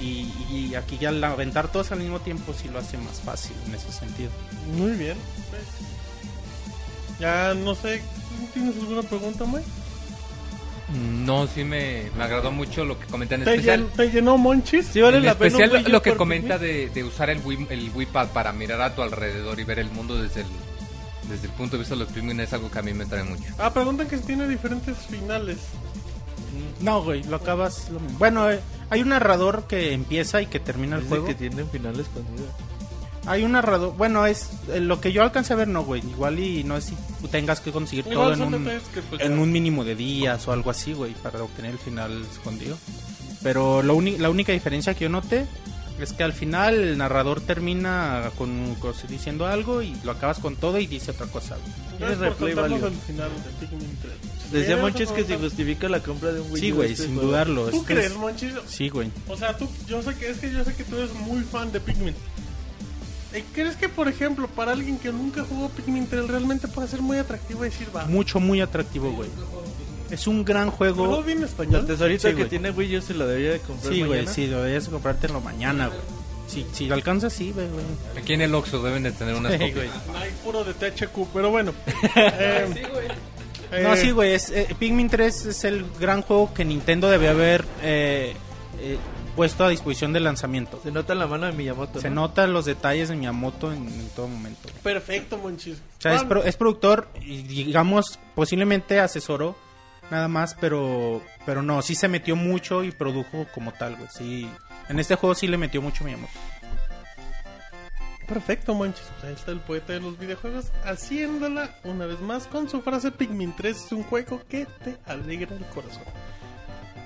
Y, 0.00 0.28
y 0.50 0.74
aquí 0.74 0.98
ya 0.98 1.10
al 1.10 1.22
aventar 1.22 1.68
todos 1.70 1.92
al 1.92 2.00
mismo 2.00 2.20
tiempo, 2.20 2.52
sí 2.52 2.68
lo 2.68 2.78
hace 2.78 2.98
más 2.98 3.20
fácil 3.20 3.54
en 3.66 3.74
ese 3.74 3.92
sentido. 3.92 4.30
Muy 4.76 4.92
bien. 4.92 5.16
Ya 7.20 7.54
no 7.54 7.74
sé, 7.74 8.02
¿tienes 8.52 8.74
alguna 8.76 9.02
pregunta, 9.02 9.44
güey? 9.44 9.62
No, 11.24 11.46
sí 11.46 11.64
me, 11.64 12.10
me 12.16 12.24
agradó 12.24 12.50
mucho 12.50 12.84
lo 12.84 12.98
que 12.98 13.06
comenta 13.06 13.36
en 13.36 13.44
¿Te, 13.44 13.50
especial. 13.52 13.86
llen- 13.88 13.96
¿Te 13.96 14.10
llenó 14.10 14.36
Monchis? 14.36 14.86
Sí 14.86 15.00
vale 15.00 15.18
en 15.18 15.24
la 15.26 15.38
pena 15.38 15.56
un 15.56 15.62
especial 15.62 15.92
lo 15.92 16.02
que 16.02 16.14
comenta 16.14 16.58
de, 16.58 16.90
de 16.90 17.04
usar 17.04 17.30
el 17.30 17.38
Wii, 17.44 17.68
el 17.70 17.90
Wii 17.94 18.06
Pad 18.06 18.28
para 18.28 18.52
mirar 18.52 18.80
a 18.82 18.94
tu 18.94 19.02
alrededor 19.02 19.58
y 19.60 19.64
ver 19.64 19.78
el 19.78 19.90
mundo 19.90 20.20
desde 20.20 20.42
el, 20.42 20.46
desde 21.28 21.46
el 21.46 21.52
punto 21.52 21.72
de 21.76 21.80
vista 21.80 21.94
de 21.94 22.00
los 22.04 22.12
Pikmin 22.12 22.40
es 22.40 22.52
algo 22.52 22.70
que 22.70 22.78
a 22.78 22.82
mí 22.82 22.92
me 22.94 23.06
trae 23.06 23.24
mucho. 23.24 23.42
Ah, 23.58 23.72
preguntan 23.72 24.06
que 24.08 24.18
si 24.18 24.24
tiene 24.24 24.46
diferentes 24.48 24.96
finales. 24.98 25.58
No, 26.80 27.02
güey, 27.02 27.22
lo 27.24 27.36
acabas. 27.36 27.88
lo 27.90 28.00
mismo. 28.00 28.18
Bueno, 28.18 28.50
eh, 28.50 28.60
hay 28.90 29.02
un 29.02 29.08
narrador 29.08 29.66
que 29.66 29.92
empieza 29.92 30.42
y 30.42 30.46
que 30.46 30.60
termina 30.60 30.96
el 30.96 31.02
Dice 31.02 31.08
juego. 31.10 31.26
que 31.26 31.34
tienen 31.34 31.68
finales 31.70 32.00
escondidos. 32.06 32.50
Hay 33.26 33.42
un 33.42 33.52
narrador. 33.52 33.96
Bueno, 33.96 34.26
es 34.26 34.50
eh, 34.68 34.80
lo 34.80 35.00
que 35.00 35.10
yo 35.12 35.22
alcancé 35.22 35.54
a 35.54 35.56
ver, 35.56 35.68
no, 35.68 35.82
güey. 35.82 36.02
Igual 36.06 36.38
y 36.38 36.62
no 36.62 36.76
es 36.76 36.84
si 36.84 36.94
tengas 37.30 37.60
que 37.60 37.72
conseguir 37.72 38.04
todo 38.04 38.12
Igual 38.14 38.32
en 38.34 38.38
son 38.38 38.54
un, 38.54 38.64
detalles 38.64 38.88
que 38.92 39.00
pues, 39.02 39.20
en 39.22 39.34
ya- 39.36 39.40
un 39.42 39.50
mínimo 39.50 39.82
de 39.84 39.94
días 39.96 40.46
o 40.46 40.52
algo 40.52 40.70
así, 40.70 40.92
güey, 40.92 41.14
para 41.14 41.42
obtener 41.42 41.72
el 41.72 41.78
final 41.78 42.22
escondido. 42.30 42.76
Pero 43.42 43.82
lo 43.82 43.94
uni- 43.94 44.18
la 44.18 44.28
única 44.30 44.52
diferencia 44.52 44.94
que 44.94 45.04
yo 45.04 45.08
noté 45.10 45.46
es 46.00 46.12
que 46.12 46.22
al 46.24 46.32
final 46.32 46.74
el 46.74 46.98
narrador 46.98 47.40
termina 47.40 48.30
con, 48.36 48.74
con- 48.76 48.94
diciendo 49.08 49.46
algo 49.46 49.80
y 49.82 49.94
lo 50.04 50.12
acabas 50.12 50.38
con 50.40 50.56
todo 50.56 50.78
y 50.78 50.86
dice 50.86 51.12
otra 51.12 51.26
cosa. 51.26 51.56
por 51.98 52.18
replay 52.18 52.54
value. 52.54 52.86
el 52.86 52.92
final 52.94 53.30
de 53.30 53.66
Pikmin 53.66 53.98
3. 54.02 54.12
Decía 54.52 54.66
¿Tienes 54.66 54.82
Monchis 54.82 55.02
otra 55.02 55.16
que 55.16 55.22
se 55.22 55.26
pregunta? 55.28 55.48
justifica 55.48 55.88
la 55.88 56.00
compra 56.00 56.32
de 56.32 56.40
un 56.40 56.52
Wii 56.52 56.60
Sí, 56.60 56.70
güey, 56.70 56.92
este 56.92 57.04
sin 57.04 57.14
juego. 57.14 57.28
dudarlo. 57.30 57.66
¿Tú 57.70 57.84
crees, 57.84 58.12
es- 58.12 58.16
Monchis? 58.16 58.52
Sí, 58.66 58.88
güey. 58.88 59.10
O 59.28 59.36
sea, 59.36 59.56
tú, 59.56 59.68
yo 59.88 60.02
sé 60.02 60.14
que 60.16 60.30
es 60.30 60.38
que 60.38 60.52
yo 60.52 60.64
sé 60.64 60.74
que 60.74 60.84
tú 60.84 60.96
eres 60.96 61.12
muy 61.14 61.42
fan 61.42 61.70
de 61.72 61.80
Pikmin. 61.80 62.14
¿Crees 63.52 63.74
que, 63.74 63.88
por 63.88 64.06
ejemplo, 64.06 64.46
para 64.46 64.70
alguien 64.72 64.96
que 64.96 65.10
nunca 65.10 65.42
jugó 65.48 65.68
Pikmin 65.70 66.06
3 66.06 66.28
realmente 66.28 66.68
puede 66.68 66.86
ser 66.86 67.02
muy 67.02 67.18
atractivo 67.18 67.62
decir, 67.62 67.88
va? 67.94 68.04
Mucho, 68.06 68.38
muy 68.38 68.60
atractivo, 68.60 69.10
güey. 69.12 69.28
Es 70.14 70.26
un 70.26 70.44
gran 70.44 70.70
¿Juego 70.70 71.06
juego. 71.06 71.22
bien 71.22 71.38
en 71.38 71.42
La 71.42 71.48
español? 71.48 71.86
tesorita 71.86 72.22
Sí, 72.28 72.28
que 72.28 72.34
güey. 72.42 72.48
tiene 72.48 72.70
Wii 72.70 72.96
U 72.98 73.02
se 73.02 73.14
la 73.14 73.26
debía 73.26 73.52
de 73.52 73.58
comprar 73.60 73.92
Sí, 73.92 74.02
güey, 74.02 74.26
sí, 74.26 74.46
deberías 74.46 74.88
comprártelo 74.88 75.40
mañana, 75.40 75.88
güey. 75.88 76.00
Si, 76.46 76.64
si 76.72 76.90
alcanza, 76.90 77.30
sí, 77.30 77.52
güey. 77.52 77.66
güey. 77.68 77.84
Aquí 78.16 78.34
en 78.34 78.42
el 78.42 78.54
Oxxo 78.54 78.82
deben 78.82 79.02
de 79.02 79.12
tener 79.12 79.34
unas 79.34 79.52
Sí, 79.52 79.58
copias. 79.58 79.74
güey. 80.06 80.22
Hay 80.22 80.30
puro 80.44 80.62
de 80.62 80.74
THQ, 80.74 81.26
pero 81.32 81.50
bueno. 81.50 81.72
Eh, 83.72 83.82
No, 83.82 83.94
eh, 83.94 83.96
sí, 83.96 84.10
güey. 84.12 84.34
Es, 84.34 84.50
eh, 84.50 84.68
Pikmin 84.78 85.08
3 85.08 85.46
es 85.46 85.64
el 85.64 85.84
gran 85.98 86.22
juego 86.22 86.52
que 86.54 86.64
Nintendo 86.64 87.08
debió 87.10 87.30
haber 87.30 87.64
eh, 87.82 88.34
eh, 88.78 88.98
puesto 89.34 89.64
a 89.64 89.68
disposición 89.70 90.12
de 90.12 90.20
lanzamiento. 90.20 90.78
Se 90.82 90.92
nota 90.92 91.14
la 91.16 91.26
mano 91.26 91.46
de 91.46 91.52
Miyamoto. 91.52 91.98
Se 92.00 92.08
¿no? 92.10 92.22
notan 92.28 92.52
los 92.52 92.66
detalles 92.66 93.08
de 93.08 93.16
Miyamoto 93.16 93.72
en, 93.72 93.88
en 93.88 94.08
todo 94.14 94.28
momento. 94.28 94.68
Perfecto, 94.82 95.38
Monchis. 95.38 95.78
O 95.98 96.02
sea, 96.02 96.14
es, 96.14 96.22
pro- 96.24 96.44
es 96.44 96.56
productor 96.56 97.08
y 97.20 97.42
digamos, 97.42 98.20
posiblemente 98.36 99.00
asesoró 99.00 99.56
nada 100.10 100.28
más, 100.28 100.54
pero 100.60 101.22
pero 101.46 101.62
no, 101.62 101.82
sí 101.82 101.94
se 101.94 102.08
metió 102.08 102.36
mucho 102.36 102.84
y 102.84 102.90
produjo 102.90 103.46
como 103.54 103.72
tal, 103.72 103.96
güey. 103.96 104.08
Sí, 104.10 104.48
en 104.88 104.98
este 104.98 105.14
juego 105.14 105.34
sí 105.34 105.46
le 105.46 105.56
metió 105.56 105.82
mucho 105.82 106.04
Miyamoto. 106.04 106.32
Perfecto, 108.26 108.74
Monchis. 108.74 109.06
Pues 109.12 109.24
ahí 109.24 109.34
está 109.34 109.52
el 109.52 109.60
poeta 109.60 109.92
de 109.92 110.00
los 110.00 110.18
videojuegos 110.18 110.72
haciéndola 110.84 111.70
una 111.84 112.06
vez 112.06 112.20
más 112.20 112.46
con 112.46 112.70
su 112.70 112.80
frase 112.80 113.10
Pikmin 113.10 113.54
3 113.54 113.76
es 113.76 113.92
un 113.92 114.02
juego 114.02 114.40
que 114.48 114.66
te 114.82 114.96
alegra 115.06 115.54
el 115.54 115.64
corazón. 115.66 116.04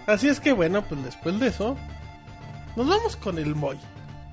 Así 0.07 0.29
es 0.29 0.41
que 0.41 0.53
bueno, 0.53 0.85
pues 0.85 1.03
después 1.05 1.39
de 1.41 1.49
eso, 1.49 1.77
nos 2.77 2.89
vamos 2.89 3.17
con 3.17 3.39
el 3.39 3.55
Moy. 3.55 3.79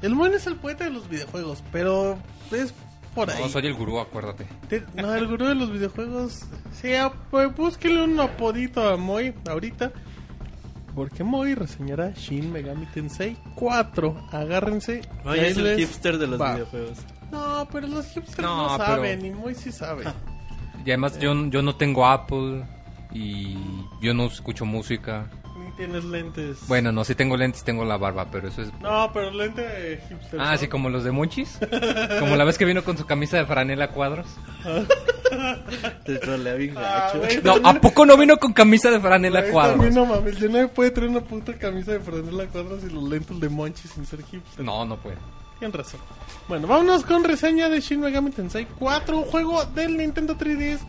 El 0.02 0.16
Moy 0.16 0.34
es 0.34 0.46
el 0.46 0.56
poeta 0.58 0.84
de 0.84 0.92
los 0.92 1.10
videojuegos, 1.10 1.64
pero 1.72 2.18
es 2.52 2.74
por 3.16 3.32
ahí. 3.32 3.42
No, 3.42 3.50
soy 3.50 3.66
el 3.66 3.74
gurú, 3.74 4.00
acuérdate. 4.00 4.46
Te- 4.70 4.84
No, 4.94 5.16
el 5.16 5.26
gurú 5.28 5.46
de 5.46 5.56
los 5.56 5.72
videojuegos. 5.72 6.42
Sí, 6.74 6.94
ah, 6.94 7.12
pues 7.32 7.56
búsquele 7.56 8.04
un 8.04 8.20
apodito 8.20 8.88
a 8.88 8.98
Moy 8.98 9.34
ahorita. 9.50 9.92
Porque 10.94 11.24
Moy 11.24 11.56
reseñará 11.56 12.12
Shin 12.12 12.52
Megami 12.54 12.86
Tensei 12.88 13.36
4. 13.56 14.28
Agárrense. 14.32 15.02
Oye, 15.26 15.40
que 15.42 15.48
es 15.48 15.58
ahí 15.58 15.64
el 15.64 15.70
les 15.78 15.78
hipster 15.80 16.18
de 16.18 16.28
los 16.28 16.40
va. 16.40 16.54
videojuegos. 16.54 16.98
No, 17.32 17.68
pero 17.72 17.88
los 17.88 18.06
hipsters 18.08 18.40
no, 18.40 18.68
No, 18.70 18.78
pero- 18.78 18.86
saben. 18.96 19.26
Y 19.26 19.32
Moy 19.32 19.56
sí 19.56 19.72
sabe. 19.72 20.06
Y 20.86 20.92
además 20.92 21.18
yo, 21.20 21.34
yo 21.50 21.62
no 21.62 21.76
tengo 21.76 22.06
Apple 22.06 22.64
y 23.12 23.58
yo 24.02 24.14
no 24.14 24.26
escucho 24.26 24.66
música. 24.66 25.30
Tienes 25.78 26.06
lentes. 26.06 26.60
Bueno, 26.68 26.92
no, 26.94 27.04
sí 27.04 27.16
tengo 27.16 27.36
lentes, 27.36 27.64
tengo 27.66 27.84
la 27.84 27.98
barba, 27.98 28.28
pero 28.32 28.48
eso 28.48 28.62
es... 28.62 28.72
No, 28.82 29.12
pero 29.14 29.30
lente 29.32 29.62
de 29.62 29.98
hipster. 30.08 30.40
Ah, 30.40 30.54
¿no? 30.54 30.58
sí, 30.58 30.68
como 30.70 30.90
los 30.90 31.04
de 31.04 31.12
Monchis. 31.12 31.60
Como 32.20 32.36
la 32.38 32.46
vez 32.46 32.58
que 32.58 32.64
vino 32.64 32.84
con 32.84 32.98
su 32.98 33.06
camisa 33.06 33.36
de 33.38 33.46
franela 33.46 33.86
a 33.86 33.88
cuadros. 33.92 34.26
Te 36.06 36.18
trolea 36.20 36.54
bien 36.56 36.76
Ah, 36.78 37.12
gacho. 37.22 37.42
No, 37.44 37.68
¿a 37.68 37.74
poco 37.76 38.06
no 38.06 38.16
vino 38.18 38.38
con 38.38 38.54
camisa 38.54 38.90
de 38.90 39.00
franela 39.00 39.40
a 39.40 39.42
güey, 39.42 39.52
cuadros? 39.54 39.76
también 39.76 39.96
no 39.96 40.06
mames, 40.06 40.38
yo 40.38 40.48
no 40.50 40.60
me 40.60 40.68
puede 40.68 40.92
traer 40.92 41.10
una 41.10 41.22
puta 41.22 41.54
camisa 41.58 41.92
de 41.92 42.00
franela 42.00 42.46
cuadros 42.48 42.84
y 42.84 42.90
los 42.94 43.04
lentes 43.04 43.40
de 43.40 43.50
Monchi 43.50 43.88
sin 43.88 44.06
ser 44.06 44.24
hipster. 44.24 44.64
No, 44.64 44.86
no 44.86 44.98
puede. 44.98 45.18
Tienes 45.60 45.76
razón. 45.76 46.00
Bueno, 46.48 46.68
vámonos 46.68 47.04
con 47.06 47.24
reseña 47.24 47.70
de 47.70 47.82
Shin 47.82 48.00
Megami 48.00 48.32
Tensei 48.32 48.66
4, 48.80 49.18
un 49.18 49.24
juego 49.26 49.66
del 49.66 49.98
Nintendo 49.98 50.38
3DS. 50.38 50.80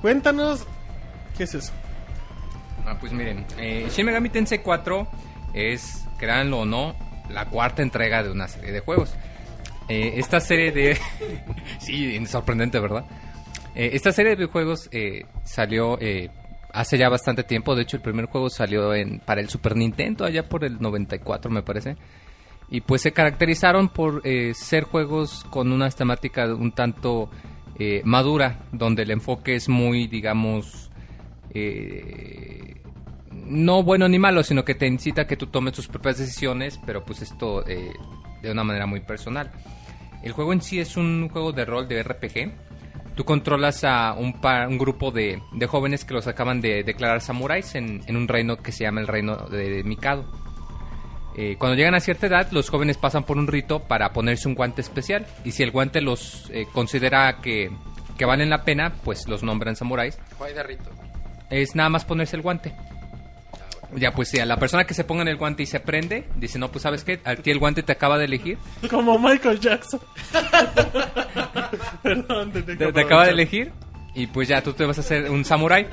Cuéntanos, 0.00 0.64
¿qué 1.36 1.44
es 1.44 1.54
eso? 1.54 1.72
Ah, 2.90 2.96
pues 2.98 3.12
miren, 3.12 3.46
eh, 3.56 3.86
Shin 3.88 4.04
Megami 4.04 4.30
Tensei 4.30 4.58
4 4.58 5.06
es, 5.54 6.08
créanlo 6.18 6.60
o 6.60 6.64
no, 6.64 6.96
la 7.28 7.44
cuarta 7.46 7.82
entrega 7.82 8.24
de 8.24 8.32
una 8.32 8.48
serie 8.48 8.72
de 8.72 8.80
juegos. 8.80 9.14
Eh, 9.88 10.14
esta 10.16 10.40
serie 10.40 10.72
de... 10.72 10.98
sí, 11.78 12.26
sorprendente, 12.26 12.80
¿verdad? 12.80 13.04
Eh, 13.76 13.90
esta 13.92 14.10
serie 14.10 14.34
de 14.34 14.46
juegos 14.46 14.88
eh, 14.90 15.24
salió 15.44 16.00
eh, 16.00 16.30
hace 16.72 16.98
ya 16.98 17.08
bastante 17.08 17.44
tiempo. 17.44 17.76
De 17.76 17.82
hecho, 17.82 17.96
el 17.96 18.02
primer 18.02 18.26
juego 18.26 18.50
salió 18.50 18.90
para 19.24 19.40
el 19.40 19.48
Super 19.48 19.76
Nintendo, 19.76 20.24
allá 20.24 20.48
por 20.48 20.64
el 20.64 20.82
94, 20.82 21.48
me 21.48 21.62
parece. 21.62 21.94
Y 22.70 22.80
pues 22.80 23.02
se 23.02 23.12
caracterizaron 23.12 23.88
por 23.88 24.22
ser 24.54 24.82
juegos 24.82 25.46
con 25.50 25.70
una 25.70 25.88
temática 25.90 26.46
un 26.46 26.72
tanto 26.72 27.30
madura, 28.02 28.64
donde 28.72 29.04
el 29.04 29.12
enfoque 29.12 29.54
es 29.54 29.68
muy, 29.68 30.06
digamos, 30.06 30.90
eh, 31.52 32.79
no 33.50 33.82
bueno 33.82 34.08
ni 34.08 34.18
malo, 34.18 34.42
sino 34.42 34.64
que 34.64 34.74
te 34.74 34.86
incita 34.86 35.22
a 35.22 35.26
que 35.26 35.36
tú 35.36 35.48
tomes 35.48 35.74
tus 35.74 35.88
propias 35.88 36.18
decisiones, 36.18 36.80
pero 36.86 37.04
pues 37.04 37.20
esto 37.22 37.66
eh, 37.68 37.92
de 38.42 38.50
una 38.50 38.64
manera 38.64 38.86
muy 38.86 39.00
personal. 39.00 39.50
El 40.22 40.32
juego 40.32 40.52
en 40.52 40.62
sí 40.62 40.78
es 40.80 40.96
un 40.96 41.28
juego 41.30 41.52
de 41.52 41.64
rol 41.64 41.88
de 41.88 42.02
RPG. 42.02 42.52
Tú 43.16 43.24
controlas 43.24 43.84
a 43.84 44.14
un, 44.14 44.40
pa- 44.40 44.66
un 44.68 44.78
grupo 44.78 45.10
de, 45.10 45.42
de 45.52 45.66
jóvenes 45.66 46.04
que 46.04 46.14
los 46.14 46.26
acaban 46.26 46.60
de 46.60 46.84
declarar 46.84 47.20
samuráis 47.20 47.74
en, 47.74 48.02
en 48.06 48.16
un 48.16 48.28
reino 48.28 48.56
que 48.58 48.72
se 48.72 48.84
llama 48.84 49.00
el 49.00 49.06
reino 49.08 49.36
de 49.48 49.82
Mikado. 49.84 50.24
Eh, 51.36 51.56
cuando 51.58 51.76
llegan 51.76 51.94
a 51.94 52.00
cierta 52.00 52.26
edad, 52.26 52.48
los 52.50 52.68
jóvenes 52.70 52.96
pasan 52.98 53.24
por 53.24 53.38
un 53.38 53.46
rito 53.46 53.80
para 53.80 54.12
ponerse 54.12 54.48
un 54.48 54.54
guante 54.54 54.80
especial. 54.80 55.26
Y 55.44 55.52
si 55.52 55.62
el 55.62 55.70
guante 55.70 56.00
los 56.00 56.50
eh, 56.52 56.66
considera 56.72 57.38
que, 57.40 57.70
que 58.18 58.24
valen 58.24 58.50
la 58.50 58.64
pena, 58.64 58.92
pues 59.04 59.26
los 59.28 59.42
nombran 59.42 59.76
samuráis. 59.76 60.18
Rito. 60.66 60.90
Es 61.50 61.74
nada 61.74 61.88
más 61.88 62.04
ponerse 62.04 62.36
el 62.36 62.42
guante. 62.42 62.74
Ya, 63.96 64.12
pues 64.12 64.28
si 64.28 64.38
a 64.38 64.46
la 64.46 64.56
persona 64.56 64.84
que 64.84 64.94
se 64.94 65.02
ponga 65.04 65.22
en 65.22 65.28
el 65.28 65.36
guante 65.36 65.62
y 65.64 65.66
se 65.66 65.80
prende, 65.80 66.28
dice, 66.36 66.58
no, 66.58 66.70
pues 66.70 66.82
sabes 66.82 67.02
qué, 67.02 67.20
a 67.24 67.34
ti 67.36 67.50
el 67.50 67.58
guante 67.58 67.82
te 67.82 67.90
acaba 67.92 68.18
de 68.18 68.26
elegir. 68.26 68.56
Como 68.88 69.18
Michael 69.18 69.58
Jackson. 69.58 70.00
Perdón, 72.02 72.52
Te, 72.52 72.62
te 72.62 72.72
aprovechar. 72.72 73.04
acaba 73.04 73.24
de 73.26 73.32
elegir 73.32 73.72
y 74.14 74.26
pues 74.26 74.48
ya 74.48 74.62
tú 74.62 74.72
te 74.72 74.84
vas 74.84 74.98
a 74.98 75.00
hacer 75.00 75.30
un 75.30 75.44
samurái. 75.44 75.86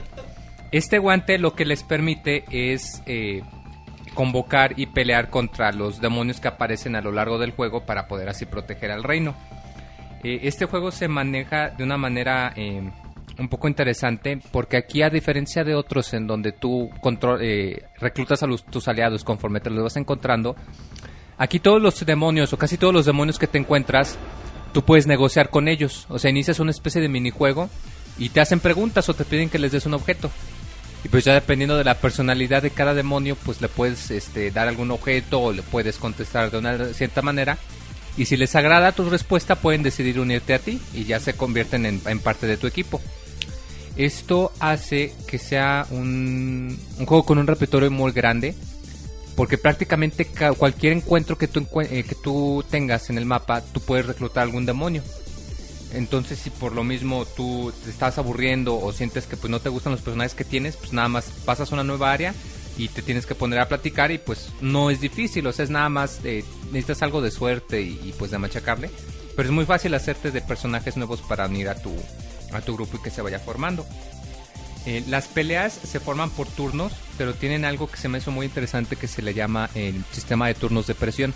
Este 0.72 0.98
guante 1.00 1.38
lo 1.38 1.54
que 1.56 1.66
les 1.66 1.84
permite 1.84 2.44
es 2.52 3.02
eh, 3.06 3.42
convocar 4.14 4.74
y 4.78 4.88
pelear 4.88 5.30
contra 5.30 5.72
los 5.72 6.02
demonios 6.02 6.40
que 6.40 6.48
aparecen 6.48 6.96
a 6.96 7.02
lo 7.02 7.12
largo 7.12 7.38
del 7.38 7.52
juego 7.52 7.86
para 7.86 8.08
poder 8.08 8.30
así 8.30 8.46
proteger 8.46 8.92
al 8.92 9.04
reino. 9.04 9.36
Eh, 10.24 10.40
este 10.44 10.66
juego 10.66 10.92
se 10.92 11.08
maneja 11.08 11.70
de 11.70 11.84
una 11.84 11.98
manera 11.98 12.52
eh, 12.56 12.92
un 13.40 13.50
poco 13.50 13.68
interesante 13.68 14.40
porque 14.52 14.78
aquí 14.78 15.02
a 15.02 15.10
diferencia 15.10 15.64
de 15.64 15.76
otros 15.76 16.14
en 16.14 16.28
donde 16.28 16.52
tú 16.52 16.90
control, 17.02 17.40
eh, 17.42 17.84
reclutas 18.00 18.42
a 18.44 18.48
los- 18.48 18.66
tus 18.66 18.88
aliados 18.88 19.24
conforme 19.24 19.60
te 19.60 19.70
los 19.70 19.84
vas 19.84 19.96
encontrando, 19.98 20.56
aquí 21.38 21.60
todos 21.60 21.82
los 21.82 22.06
demonios 22.06 22.52
o 22.54 22.58
casi 22.58 22.78
todos 22.78 22.94
los 22.94 23.06
demonios 23.06 23.38
que 23.40 23.48
te 23.48 23.58
encuentras 23.58 24.18
tú 24.74 24.84
puedes 24.84 25.08
negociar 25.08 25.50
con 25.50 25.68
ellos. 25.68 26.06
O 26.10 26.20
sea, 26.20 26.30
inicias 26.30 26.60
una 26.60 26.72
especie 26.72 27.02
de 27.02 27.10
minijuego 27.10 27.70
y 28.20 28.30
te 28.30 28.42
hacen 28.42 28.60
preguntas 28.60 29.08
o 29.10 29.14
te 29.14 29.24
piden 29.26 29.50
que 29.50 29.58
les 29.60 29.72
des 29.72 29.86
un 29.86 29.94
objeto. 29.96 30.30
Y 31.04 31.10
pues 31.10 31.24
ya 31.24 31.34
dependiendo 31.34 31.78
de 31.78 31.84
la 31.84 31.96
personalidad 31.96 32.62
de 32.62 32.72
cada 32.72 32.94
demonio, 32.94 33.38
pues 33.44 33.62
le 33.62 33.70
puedes 33.70 34.12
este, 34.12 34.52
dar 34.52 34.68
algún 34.68 34.92
objeto 34.92 35.40
o 35.42 35.52
le 35.54 35.62
puedes 35.64 35.98
contestar 35.98 36.52
de 36.52 36.58
una 36.58 36.86
cierta 36.94 37.22
manera. 37.22 37.58
Y 38.18 38.26
si 38.26 38.36
les 38.36 38.56
agrada 38.56 38.92
tu 38.92 39.10
respuesta, 39.10 39.56
pueden 39.56 39.84
decidir 39.84 40.20
unirte 40.20 40.54
a 40.54 40.60
ti 40.60 40.82
y 40.94 41.06
ya 41.06 41.20
se 41.20 41.34
convierten 41.34 41.86
en, 41.86 42.02
en 42.06 42.20
parte 42.20 42.46
de 42.48 42.58
tu 42.58 42.68
equipo. 42.68 43.00
Esto 43.98 44.52
hace 44.60 45.14
que 45.28 45.40
sea 45.40 45.88
un, 45.90 46.78
juego 46.98 47.24
con 47.26 47.38
un 47.40 47.48
repertorio 47.48 47.90
muy 47.90 48.12
grande 48.12 48.54
porque 49.36 49.58
prácticamente 49.58 50.26
ca- 50.26 50.54
cualquier 50.54 50.94
encuentro 50.94 51.38
que 51.38 51.48
tú, 51.48 51.66
eh, 51.82 52.04
que 52.04 52.16
tú 52.16 52.64
tengas 52.70 53.10
en 53.10 53.18
el 53.18 53.26
mapa, 53.26 53.62
tú 53.62 53.80
puedes 53.82 54.06
reclutar 54.06 54.44
algún 54.44 54.66
demonio. 54.66 55.04
Entonces, 55.94 56.38
si 56.40 56.50
por 56.50 56.74
lo 56.74 56.84
mismo 56.84 57.26
tú 57.26 57.72
te 57.84 57.90
estás 57.90 58.18
aburriendo 58.18 58.78
o 58.80 58.92
sientes 58.92 59.26
que 59.26 59.38
pues 59.38 59.50
no 59.50 59.60
te 59.60 59.70
gustan 59.70 59.94
los 59.94 60.02
personajes 60.02 60.34
que 60.34 60.44
tienes, 60.44 60.76
pues 60.76 60.92
nada 60.94 61.08
más 61.08 61.26
pasas 61.46 61.72
a 61.72 61.76
una 61.76 61.84
nueva 61.84 62.12
área 62.12 62.34
y 62.78 62.90
te 62.90 63.02
tienes 63.02 63.26
que 63.26 63.36
poner 63.36 63.60
a 63.60 63.68
platicar 63.68 64.12
y 64.12 64.18
pues 64.18 64.50
no 64.62 64.92
es 64.92 65.02
difícil, 65.02 65.48
o 65.48 65.54
sea, 65.54 65.64
es 65.66 65.72
nada 65.72 65.90
más 65.90 66.20
eh, 66.24 66.44
necesitas 66.66 67.02
algo 67.04 67.22
de 67.22 67.32
suerte 67.32 67.82
y, 67.82 68.00
y, 68.04 68.14
pues 68.20 68.30
de 68.32 68.38
machacarle, 68.38 68.92
pero 69.36 69.48
es 69.50 69.56
muy 69.56 69.66
fácil 69.66 69.94
hacerte 69.96 70.30
de 70.30 70.42
personajes 70.42 70.98
nuevos 70.98 71.22
para 71.22 71.46
unir 71.48 71.70
a 71.70 71.76
tu 71.76 71.92
a 72.52 72.62
tu 72.62 72.76
grupo 72.76 72.98
y 72.98 73.02
que 73.02 73.10
se 73.10 73.22
vaya 73.22 73.40
formando. 73.40 73.86
Eh, 74.86 75.04
las 75.08 75.28
peleas 75.28 75.74
se 75.74 76.00
forman 76.00 76.30
por 76.30 76.48
turnos, 76.48 76.94
pero 77.18 77.34
tienen 77.34 77.66
algo 77.66 77.92
que 77.92 77.98
se 77.98 78.08
me 78.08 78.20
hizo 78.20 78.32
muy 78.32 78.46
interesante 78.46 78.96
que 78.96 79.08
se 79.08 79.22
le 79.22 79.34
llama 79.34 79.70
el 79.76 80.04
sistema 80.12 80.48
de 80.48 80.54
turnos 80.54 80.88
de 80.88 80.96
presión. 80.96 81.34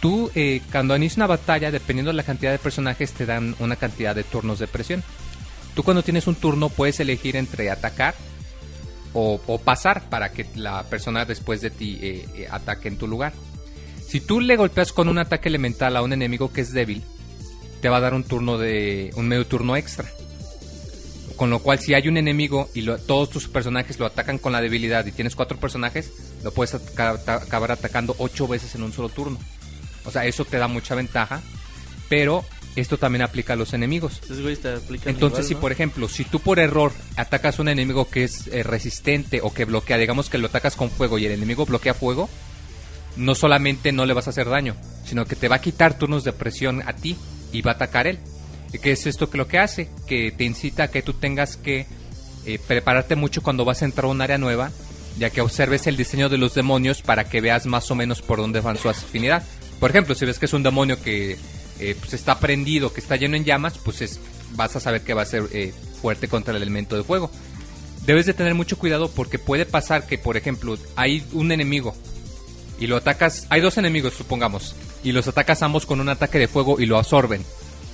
Tú, 0.00 0.30
eh, 0.34 0.62
cuando 0.70 0.96
inicia 0.96 1.20
una 1.20 1.26
batalla, 1.26 1.70
dependiendo 1.70 2.10
de 2.10 2.16
la 2.16 2.22
cantidad 2.22 2.52
de 2.52 2.58
personajes, 2.58 3.12
te 3.12 3.26
dan 3.26 3.56
una 3.58 3.76
cantidad 3.76 4.14
de 4.14 4.24
turnos 4.24 4.58
de 4.58 4.68
presión. 4.68 5.02
Tú 5.74 5.82
cuando 5.82 6.02
tienes 6.02 6.26
un 6.26 6.34
turno 6.34 6.68
puedes 6.68 7.00
elegir 7.00 7.36
entre 7.36 7.70
atacar 7.70 8.14
o, 9.14 9.38
pasar 9.64 10.08
para 10.08 10.32
que 10.32 10.46
la 10.54 10.84
persona 10.84 11.24
después 11.24 11.60
de 11.60 11.70
ti 11.70 11.98
eh, 12.02 12.48
ataque 12.50 12.88
en 12.88 12.98
tu 12.98 13.06
lugar. 13.06 13.32
Si 14.06 14.20
tú 14.20 14.40
le 14.40 14.56
golpeas 14.56 14.92
con 14.92 15.08
un 15.08 15.18
ataque 15.18 15.48
elemental 15.48 15.96
a 15.96 16.02
un 16.02 16.12
enemigo 16.12 16.52
que 16.52 16.60
es 16.60 16.72
débil, 16.72 17.02
te 17.82 17.88
va 17.90 17.98
a 17.98 18.00
dar 18.00 18.14
un 18.14 18.24
turno 18.24 18.56
de 18.56 19.10
un 19.16 19.28
medio 19.28 19.46
turno 19.46 19.76
extra. 19.76 20.08
Con 21.36 21.50
lo 21.50 21.58
cual, 21.58 21.80
si 21.80 21.94
hay 21.94 22.06
un 22.08 22.16
enemigo 22.16 22.68
y 22.74 22.82
lo- 22.82 22.98
todos 22.98 23.28
tus 23.30 23.48
personajes 23.48 23.98
lo 23.98 24.06
atacan 24.06 24.38
con 24.38 24.52
la 24.52 24.60
debilidad 24.60 25.04
y 25.06 25.12
tienes 25.12 25.34
cuatro 25.34 25.58
personajes, 25.58 26.10
lo 26.44 26.52
puedes 26.52 26.74
ataca- 26.74 27.34
acabar 27.34 27.72
atacando 27.72 28.14
ocho 28.18 28.46
veces 28.46 28.74
en 28.76 28.82
un 28.84 28.92
solo 28.92 29.08
turno. 29.08 29.38
O 30.04 30.10
sea, 30.10 30.24
eso 30.26 30.44
te 30.44 30.58
da 30.58 30.68
mucha 30.68 30.94
ventaja, 30.94 31.40
pero 32.08 32.44
esto 32.76 32.96
también 32.98 33.22
aplica 33.22 33.54
a 33.54 33.56
los 33.56 33.72
enemigos. 33.74 34.20
Entonces, 35.10 35.40
igual, 35.40 35.48
si 35.48 35.54
¿no? 35.54 35.60
por 35.60 35.72
ejemplo, 35.72 36.08
si 36.08 36.24
tú 36.24 36.38
por 36.38 36.58
error 36.60 36.92
atacas 37.16 37.58
a 37.58 37.62
un 37.62 37.68
enemigo 37.68 38.08
que 38.08 38.24
es 38.24 38.46
eh, 38.48 38.62
resistente 38.62 39.40
o 39.42 39.52
que 39.52 39.64
bloquea, 39.64 39.98
digamos 39.98 40.28
que 40.30 40.38
lo 40.38 40.46
atacas 40.46 40.76
con 40.76 40.90
fuego 40.90 41.18
y 41.18 41.26
el 41.26 41.32
enemigo 41.32 41.66
bloquea 41.66 41.94
fuego, 41.94 42.28
no 43.16 43.34
solamente 43.34 43.90
no 43.92 44.06
le 44.06 44.14
vas 44.14 44.26
a 44.26 44.30
hacer 44.30 44.48
daño, 44.48 44.76
sino 45.04 45.24
que 45.26 45.34
te 45.36 45.48
va 45.48 45.56
a 45.56 45.60
quitar 45.60 45.98
turnos 45.98 46.24
de 46.24 46.32
presión 46.32 46.82
a 46.86 46.92
ti 46.94 47.16
y 47.52 47.62
va 47.62 47.72
a 47.72 47.74
atacar 47.74 48.06
él. 48.06 48.18
¿Y 48.72 48.78
¿Qué 48.78 48.92
es 48.92 49.06
esto 49.06 49.30
que 49.30 49.38
lo 49.38 49.46
que 49.46 49.58
hace? 49.58 49.88
Que 50.06 50.32
te 50.32 50.44
incita 50.44 50.84
a 50.84 50.88
que 50.88 51.02
tú 51.02 51.12
tengas 51.12 51.56
que 51.56 51.86
eh, 52.46 52.58
prepararte 52.66 53.16
mucho 53.16 53.42
cuando 53.42 53.64
vas 53.64 53.82
a 53.82 53.84
entrar 53.84 54.06
a 54.06 54.08
un 54.08 54.20
área 54.20 54.38
nueva, 54.38 54.72
ya 55.18 55.30
que 55.30 55.40
observes 55.40 55.86
el 55.86 55.96
diseño 55.96 56.28
de 56.28 56.38
los 56.38 56.54
demonios 56.54 57.02
para 57.02 57.24
que 57.24 57.40
veas 57.40 57.66
más 57.66 57.90
o 57.90 57.94
menos 57.94 58.22
por 58.22 58.38
dónde 58.38 58.60
van 58.60 58.78
su 58.78 58.88
afinidad. 58.88 59.44
Por 59.78 59.90
ejemplo, 59.90 60.14
si 60.14 60.24
ves 60.24 60.38
que 60.38 60.46
es 60.46 60.52
un 60.52 60.62
demonio 60.62 61.00
que 61.02 61.36
eh, 61.78 61.96
pues 61.98 62.14
está 62.14 62.38
prendido, 62.38 62.92
que 62.92 63.00
está 63.00 63.16
lleno 63.16 63.36
en 63.36 63.44
llamas, 63.44 63.78
pues 63.78 64.00
es, 64.00 64.20
vas 64.54 64.74
a 64.76 64.80
saber 64.80 65.02
que 65.02 65.14
va 65.14 65.22
a 65.22 65.26
ser 65.26 65.44
eh, 65.52 65.72
fuerte 66.00 66.28
contra 66.28 66.54
el 66.54 66.62
elemento 66.62 66.96
de 66.96 67.04
fuego. 67.04 67.30
Debes 68.06 68.26
de 68.26 68.34
tener 68.34 68.54
mucho 68.54 68.78
cuidado 68.78 69.10
porque 69.10 69.38
puede 69.38 69.66
pasar 69.66 70.06
que, 70.06 70.18
por 70.18 70.36
ejemplo, 70.36 70.76
hay 70.96 71.24
un 71.32 71.52
enemigo 71.52 71.94
y 72.80 72.86
lo 72.88 72.96
atacas, 72.96 73.46
hay 73.48 73.60
dos 73.60 73.78
enemigos, 73.78 74.14
supongamos, 74.14 74.74
y 75.02 75.12
los 75.12 75.28
atacas 75.28 75.62
ambos 75.62 75.86
con 75.86 76.00
un 76.00 76.08
ataque 76.08 76.38
de 76.38 76.48
fuego 76.48 76.80
y 76.80 76.86
lo 76.86 76.98
absorben. 76.98 77.44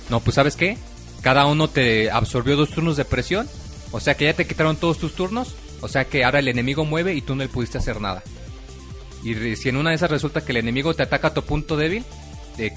No, 0.09 0.19
pues 0.19 0.35
¿sabes 0.35 0.55
qué? 0.55 0.77
Cada 1.21 1.45
uno 1.45 1.67
te 1.67 2.09
absorbió 2.09 2.55
dos 2.55 2.69
turnos 2.69 2.97
de 2.97 3.05
presión, 3.05 3.47
o 3.91 3.99
sea 3.99 4.15
que 4.15 4.25
ya 4.25 4.33
te 4.33 4.47
quitaron 4.47 4.77
todos 4.77 4.97
tus 4.97 5.15
turnos, 5.15 5.55
o 5.81 5.87
sea 5.87 6.05
que 6.05 6.23
ahora 6.23 6.39
el 6.39 6.47
enemigo 6.47 6.85
mueve 6.85 7.13
y 7.13 7.21
tú 7.21 7.35
no 7.35 7.43
le 7.43 7.49
pudiste 7.49 7.77
hacer 7.77 7.99
nada. 7.99 8.23
Y 9.23 9.55
si 9.55 9.69
en 9.69 9.77
una 9.77 9.89
de 9.89 9.97
esas 9.97 10.11
resulta 10.11 10.41
que 10.41 10.53
el 10.53 10.57
enemigo 10.57 10.93
te 10.93 11.03
ataca 11.03 11.27
a 11.29 11.33
tu 11.33 11.43
punto 11.43 11.75
débil, 11.75 12.05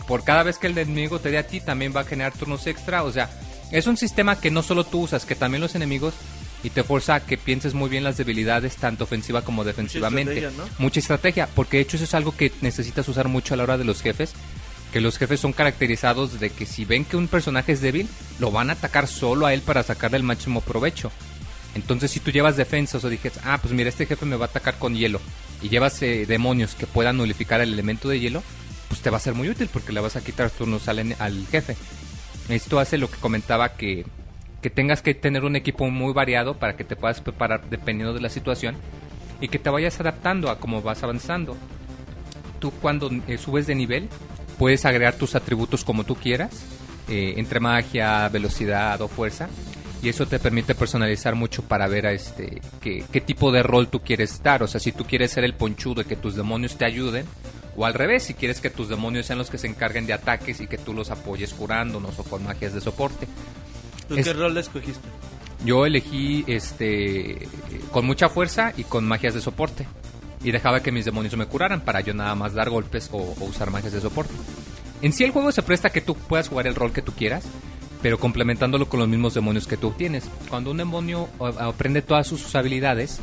por 0.06 0.24
cada 0.24 0.42
vez 0.42 0.58
que 0.58 0.66
el 0.68 0.78
enemigo 0.78 1.18
te 1.18 1.30
dé 1.30 1.38
a 1.38 1.46
ti 1.46 1.60
también 1.60 1.92
va 1.94 2.00
a 2.00 2.04
generar 2.04 2.32
turnos 2.32 2.66
extra, 2.66 3.04
o 3.04 3.12
sea, 3.12 3.30
es 3.70 3.86
un 3.86 3.96
sistema 3.96 4.38
que 4.38 4.50
no 4.50 4.62
solo 4.62 4.84
tú 4.84 5.02
usas, 5.02 5.24
que 5.24 5.34
también 5.34 5.60
los 5.60 5.74
enemigos 5.74 6.14
y 6.62 6.70
te 6.70 6.84
fuerza 6.84 7.16
a 7.16 7.20
que 7.26 7.36
pienses 7.36 7.74
muy 7.74 7.90
bien 7.90 8.04
las 8.04 8.16
debilidades 8.16 8.76
tanto 8.76 9.04
ofensiva 9.04 9.42
como 9.42 9.64
defensivamente. 9.64 10.34
estrategia, 10.34 10.64
¿no? 10.64 10.70
Mucha 10.78 11.00
estrategia, 11.00 11.48
porque 11.54 11.78
de 11.78 11.82
hecho 11.82 11.96
eso 11.96 12.04
es 12.04 12.14
algo 12.14 12.36
que 12.36 12.52
necesitas 12.60 13.08
usar 13.08 13.28
mucho 13.28 13.54
a 13.54 13.56
la 13.56 13.64
hora 13.64 13.78
de 13.78 13.84
los 13.84 14.02
jefes, 14.02 14.34
que 14.92 15.00
los 15.00 15.18
jefes 15.18 15.40
son 15.40 15.52
caracterizados 15.52 16.38
de 16.38 16.50
que 16.50 16.66
si 16.66 16.84
ven 16.84 17.04
que 17.04 17.16
un 17.16 17.28
personaje 17.28 17.72
es 17.72 17.80
débil, 17.80 18.08
lo 18.38 18.50
van 18.50 18.70
a 18.70 18.74
atacar 18.74 19.08
solo 19.08 19.46
a 19.46 19.54
él 19.54 19.62
para 19.62 19.82
sacarle 19.82 20.18
el 20.18 20.22
máximo 20.22 20.60
provecho. 20.60 21.10
Entonces 21.74 22.10
si 22.10 22.20
tú 22.20 22.30
llevas 22.30 22.56
defensas 22.56 23.02
o 23.02 23.08
dices, 23.08 23.40
ah, 23.44 23.58
pues 23.60 23.72
mira, 23.72 23.88
este 23.88 24.06
jefe 24.06 24.26
me 24.26 24.36
va 24.36 24.46
a 24.46 24.48
atacar 24.48 24.78
con 24.78 24.94
hielo, 24.94 25.20
y 25.62 25.68
llevas 25.68 26.00
eh, 26.02 26.26
demonios 26.26 26.74
que 26.74 26.86
puedan 26.86 27.16
nulificar 27.16 27.60
el 27.60 27.72
elemento 27.72 28.08
de 28.08 28.20
hielo, 28.20 28.42
pues 28.88 29.00
te 29.00 29.10
va 29.10 29.16
a 29.16 29.20
ser 29.20 29.34
muy 29.34 29.48
útil 29.48 29.68
porque 29.72 29.92
le 29.92 30.00
vas 30.00 30.16
a 30.16 30.22
quitar 30.22 30.50
turnos 30.50 30.86
al, 30.88 31.16
al 31.18 31.46
jefe. 31.46 31.76
Esto 32.48 32.78
hace 32.78 32.98
lo 32.98 33.10
que 33.10 33.16
comentaba 33.16 33.74
que, 33.74 34.04
que 34.62 34.70
tengas 34.70 35.02
que 35.02 35.12
tener 35.12 35.44
un 35.44 35.56
equipo 35.56 35.90
muy 35.90 36.12
variado 36.12 36.54
para 36.54 36.76
que 36.76 36.84
te 36.84 36.96
puedas 36.96 37.20
preparar 37.20 37.68
dependiendo 37.68 38.14
de 38.14 38.20
la 38.20 38.30
situación 38.30 38.76
y 39.40 39.48
que 39.48 39.58
te 39.58 39.68
vayas 39.68 40.00
adaptando 40.00 40.48
a 40.48 40.58
cómo 40.58 40.80
vas 40.80 41.02
avanzando. 41.02 41.56
Tú 42.60 42.70
cuando 42.70 43.10
eh, 43.26 43.36
subes 43.38 43.66
de 43.66 43.74
nivel 43.74 44.08
puedes 44.58 44.84
agregar 44.84 45.14
tus 45.14 45.34
atributos 45.34 45.84
como 45.84 46.04
tú 46.04 46.14
quieras, 46.14 46.64
eh, 47.08 47.34
entre 47.36 47.58
magia, 47.58 48.28
velocidad 48.28 49.00
o 49.00 49.08
fuerza. 49.08 49.48
Y 50.00 50.08
eso 50.08 50.26
te 50.26 50.38
permite 50.38 50.74
personalizar 50.74 51.34
mucho 51.34 51.62
para 51.62 51.86
ver 51.86 52.06
a 52.06 52.12
este 52.12 52.60
qué, 52.80 53.20
tipo 53.20 53.52
de 53.52 53.62
rol 53.62 53.88
tú 53.88 54.00
quieres 54.00 54.42
dar. 54.42 54.62
O 54.62 54.68
sea, 54.68 54.80
si 54.80 54.92
tú 54.92 55.04
quieres 55.04 55.32
ser 55.32 55.44
el 55.44 55.54
ponchudo 55.54 56.02
y 56.02 56.04
que 56.04 56.16
tus 56.16 56.34
demonios 56.34 56.76
te 56.76 56.84
ayuden, 56.84 57.24
o 57.76 57.86
al 57.86 57.94
revés, 57.94 58.24
si 58.24 58.34
quieres 58.34 58.60
que 58.60 58.68
tus 58.68 58.88
demonios 58.88 59.26
sean 59.26 59.38
los 59.38 59.48
que 59.48 59.58
se 59.58 59.68
encarguen 59.68 60.06
de 60.06 60.12
ataques 60.12 60.60
y 60.60 60.66
que 60.66 60.76
tú 60.78 60.92
los 60.92 61.10
apoyes 61.10 61.54
curándonos 61.54 62.18
o 62.18 62.24
con 62.24 62.44
magias 62.44 62.74
de 62.74 62.80
soporte. 62.80 63.28
¿Tú 64.14 64.20
Es- 64.20 64.26
qué 64.26 64.32
rol 64.32 64.56
escogiste? 64.56 65.00
Yo 65.64 65.86
elegí 65.86 66.44
este 66.48 67.48
con 67.92 68.04
mucha 68.04 68.28
fuerza 68.28 68.72
y 68.76 68.84
con 68.84 69.04
magias 69.06 69.34
de 69.34 69.40
soporte. 69.40 69.86
Y 70.44 70.50
dejaba 70.50 70.80
que 70.80 70.90
mis 70.90 71.04
demonios 71.04 71.36
me 71.36 71.46
curaran 71.46 71.82
para 71.82 72.00
yo 72.00 72.14
nada 72.14 72.34
más 72.34 72.52
dar 72.52 72.68
golpes 72.68 73.08
o, 73.12 73.18
o 73.18 73.44
usar 73.44 73.70
magias 73.70 73.92
de 73.92 74.00
soporte. 74.00 74.34
En 75.02 75.12
sí 75.12 75.22
el 75.24 75.30
juego 75.30 75.52
se 75.52 75.62
presta 75.62 75.88
a 75.88 75.92
que 75.92 76.00
tú 76.00 76.14
puedas 76.16 76.48
jugar 76.48 76.66
el 76.66 76.74
rol 76.74 76.92
que 76.92 77.02
tú 77.02 77.12
quieras, 77.12 77.44
pero 78.02 78.18
complementándolo 78.18 78.88
con 78.88 78.98
los 78.98 79.08
mismos 79.08 79.34
demonios 79.34 79.68
que 79.68 79.76
tú 79.76 79.88
obtienes. 79.88 80.24
Cuando 80.48 80.72
un 80.72 80.78
demonio 80.78 81.28
aprende 81.60 82.02
todas 82.02 82.26
sus, 82.26 82.56
habilidades, 82.56 83.20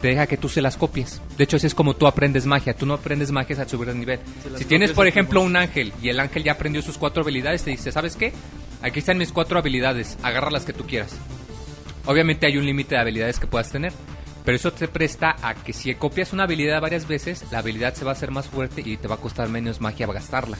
te 0.00 0.08
deja 0.08 0.26
que 0.26 0.36
tú 0.36 0.48
se 0.48 0.60
las 0.62 0.76
copies. 0.76 1.20
De 1.38 1.44
hecho, 1.44 1.56
así 1.56 1.68
es 1.68 1.74
como 1.74 1.94
tú 1.94 2.08
aprendes 2.08 2.46
magia. 2.46 2.74
Tú 2.74 2.84
no 2.86 2.94
aprendes 2.94 3.30
magias 3.30 3.60
al 3.60 3.68
subir 3.68 3.88
de 3.88 3.94
nivel. 3.94 4.18
Si 4.56 4.64
tienes, 4.64 4.90
por 4.90 5.06
ejemplo, 5.06 5.40
un 5.42 5.54
ángel 5.56 5.92
y 6.02 6.08
el 6.08 6.18
ángel 6.18 6.42
ya 6.42 6.52
aprendió 6.52 6.82
sus 6.82 6.98
cuatro 6.98 7.22
habilidades, 7.22 7.62
te 7.62 7.70
dice, 7.70 7.92
¿sabes 7.92 8.16
qué? 8.16 8.32
Aquí 8.82 9.00
están 9.00 9.18
mis 9.18 9.32
cuatro 9.32 9.58
habilidades, 9.58 10.16
agarra 10.22 10.50
las 10.50 10.64
que 10.64 10.72
tú 10.72 10.86
quieras. 10.86 11.14
Obviamente 12.06 12.46
hay 12.46 12.56
un 12.56 12.64
límite 12.64 12.94
de 12.94 13.00
habilidades 13.00 13.38
que 13.38 13.46
puedas 13.46 13.70
tener, 13.70 13.92
pero 14.44 14.56
eso 14.56 14.72
te 14.72 14.88
presta 14.88 15.36
a 15.42 15.54
que 15.54 15.72
si 15.72 15.94
copias 15.94 16.32
una 16.32 16.44
habilidad 16.44 16.80
varias 16.80 17.06
veces, 17.06 17.44
la 17.50 17.58
habilidad 17.58 17.94
se 17.94 18.04
va 18.04 18.12
a 18.12 18.14
hacer 18.14 18.30
más 18.30 18.48
fuerte 18.48 18.82
y 18.84 18.96
te 18.96 19.06
va 19.06 19.16
a 19.16 19.20
costar 19.20 19.48
menos 19.48 19.80
magia 19.80 20.06
gastarla. 20.06 20.56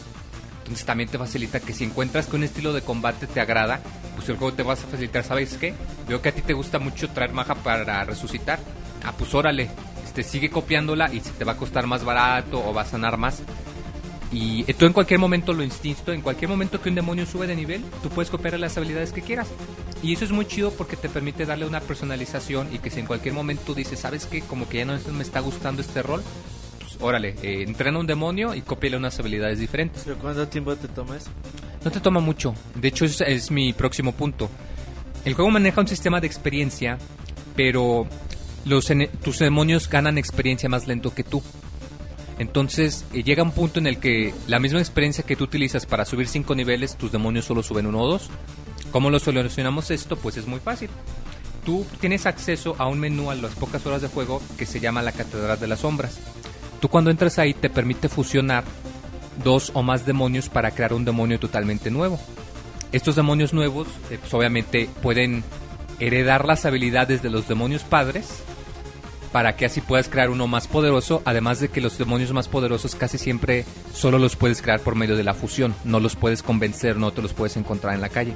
Entonces 0.58 0.84
también 0.84 1.08
te 1.08 1.18
facilita 1.18 1.60
que 1.60 1.72
si 1.72 1.84
encuentras 1.84 2.26
que 2.26 2.36
un 2.36 2.44
estilo 2.44 2.72
de 2.72 2.82
combate 2.82 3.26
te 3.26 3.40
agrada, 3.40 3.80
pues 4.14 4.28
el 4.28 4.36
juego 4.36 4.54
te 4.54 4.62
va 4.62 4.74
a 4.74 4.76
facilitar, 4.76 5.24
¿sabes 5.24 5.56
qué? 5.56 5.74
Veo 6.06 6.20
que 6.20 6.28
a 6.28 6.32
ti 6.32 6.42
te 6.42 6.52
gusta 6.52 6.78
mucho 6.78 7.08
traer 7.08 7.32
magia 7.32 7.54
para 7.54 8.04
resucitar. 8.04 8.60
Ah, 9.02 9.12
pues 9.16 9.34
órale, 9.34 9.70
este, 10.04 10.22
sigue 10.22 10.50
copiándola 10.50 11.12
y 11.12 11.20
se 11.20 11.30
te 11.30 11.44
va 11.44 11.52
a 11.52 11.56
costar 11.56 11.86
más 11.86 12.04
barato 12.04 12.62
o 12.64 12.74
va 12.74 12.82
a 12.82 12.86
sanar 12.86 13.16
más. 13.16 13.42
Y 14.32 14.64
eh, 14.68 14.74
tú 14.74 14.86
en 14.86 14.92
cualquier 14.92 15.18
momento 15.18 15.52
lo 15.52 15.64
insisto, 15.64 16.12
en 16.12 16.20
cualquier 16.20 16.48
momento 16.48 16.80
que 16.80 16.88
un 16.88 16.94
demonio 16.94 17.26
sube 17.26 17.46
de 17.46 17.56
nivel, 17.56 17.82
tú 18.02 18.08
puedes 18.10 18.30
copiar 18.30 18.58
las 18.58 18.76
habilidades 18.76 19.12
que 19.12 19.22
quieras. 19.22 19.48
Y 20.02 20.12
eso 20.12 20.24
es 20.24 20.30
muy 20.30 20.46
chido 20.46 20.70
porque 20.72 20.96
te 20.96 21.08
permite 21.08 21.46
darle 21.46 21.66
una 21.66 21.80
personalización 21.80 22.72
y 22.72 22.78
que 22.78 22.90
si 22.90 23.00
en 23.00 23.06
cualquier 23.06 23.34
momento 23.34 23.74
dices, 23.74 24.00
¿sabes 24.00 24.26
qué? 24.26 24.40
Como 24.40 24.68
que 24.68 24.78
ya 24.78 24.84
no 24.84 24.98
me 25.12 25.22
está 25.22 25.40
gustando 25.40 25.82
este 25.82 26.02
rol, 26.02 26.22
pues 26.78 26.96
órale, 27.00 27.34
eh, 27.42 27.64
entrena 27.66 27.98
un 27.98 28.06
demonio 28.06 28.54
y 28.54 28.62
cópiale 28.62 28.96
unas 28.96 29.18
habilidades 29.18 29.58
diferentes. 29.58 30.02
¿Pero 30.04 30.16
cuánto 30.18 30.46
tiempo 30.48 30.74
te 30.76 30.88
toma 30.88 31.16
eso? 31.16 31.30
No 31.84 31.90
te 31.90 32.00
toma 32.00 32.20
mucho. 32.20 32.54
De 32.74 32.88
hecho, 32.88 33.04
es, 33.04 33.20
es 33.20 33.50
mi 33.50 33.72
próximo 33.72 34.12
punto. 34.12 34.48
El 35.24 35.34
juego 35.34 35.50
maneja 35.50 35.80
un 35.80 35.88
sistema 35.88 36.20
de 36.20 36.26
experiencia, 36.26 36.98
pero 37.56 38.06
los 38.64 38.90
tus 39.22 39.38
demonios 39.38 39.88
ganan 39.88 40.18
experiencia 40.18 40.68
más 40.68 40.86
lento 40.86 41.12
que 41.12 41.24
tú. 41.24 41.42
Entonces 42.40 43.04
eh, 43.12 43.22
llega 43.22 43.42
un 43.42 43.52
punto 43.52 43.80
en 43.80 43.86
el 43.86 43.98
que 43.98 44.32
la 44.48 44.58
misma 44.58 44.78
experiencia 44.78 45.24
que 45.24 45.36
tú 45.36 45.44
utilizas 45.44 45.84
para 45.84 46.06
subir 46.06 46.26
5 46.26 46.54
niveles, 46.54 46.96
tus 46.96 47.12
demonios 47.12 47.44
solo 47.44 47.62
suben 47.62 47.86
uno 47.86 48.00
o 48.00 48.08
dos. 48.08 48.30
¿Cómo 48.90 49.10
lo 49.10 49.18
solucionamos 49.18 49.90
esto? 49.90 50.16
Pues 50.16 50.38
es 50.38 50.46
muy 50.46 50.58
fácil. 50.58 50.88
Tú 51.66 51.84
tienes 52.00 52.24
acceso 52.24 52.76
a 52.78 52.86
un 52.86 52.98
menú 52.98 53.30
a 53.30 53.34
las 53.34 53.54
pocas 53.56 53.84
horas 53.84 54.00
de 54.00 54.08
juego 54.08 54.40
que 54.56 54.64
se 54.64 54.80
llama 54.80 55.02
la 55.02 55.12
Catedral 55.12 55.60
de 55.60 55.66
las 55.66 55.80
Sombras. 55.80 56.18
Tú 56.80 56.88
cuando 56.88 57.10
entras 57.10 57.38
ahí 57.38 57.52
te 57.52 57.68
permite 57.68 58.08
fusionar 58.08 58.64
dos 59.44 59.70
o 59.74 59.82
más 59.82 60.06
demonios 60.06 60.48
para 60.48 60.70
crear 60.70 60.94
un 60.94 61.04
demonio 61.04 61.38
totalmente 61.38 61.90
nuevo. 61.90 62.18
Estos 62.90 63.16
demonios 63.16 63.52
nuevos, 63.52 63.86
eh, 64.10 64.16
pues 64.18 64.32
obviamente 64.32 64.88
pueden 65.02 65.44
heredar 65.98 66.46
las 66.46 66.64
habilidades 66.64 67.20
de 67.20 67.28
los 67.28 67.46
demonios 67.48 67.82
padres 67.82 68.42
para 69.32 69.56
que 69.56 69.66
así 69.66 69.80
puedas 69.80 70.08
crear 70.08 70.30
uno 70.30 70.46
más 70.46 70.66
poderoso, 70.66 71.22
además 71.24 71.60
de 71.60 71.68
que 71.68 71.80
los 71.80 71.98
demonios 71.98 72.32
más 72.32 72.48
poderosos 72.48 72.94
casi 72.94 73.18
siempre 73.18 73.64
solo 73.92 74.18
los 74.18 74.36
puedes 74.36 74.62
crear 74.62 74.80
por 74.80 74.94
medio 74.94 75.16
de 75.16 75.24
la 75.24 75.34
fusión, 75.34 75.74
no 75.84 76.00
los 76.00 76.16
puedes 76.16 76.42
convencer, 76.42 76.96
no 76.96 77.12
te 77.12 77.22
los 77.22 77.32
puedes 77.32 77.56
encontrar 77.56 77.94
en 77.94 78.00
la 78.00 78.08
calle. 78.08 78.34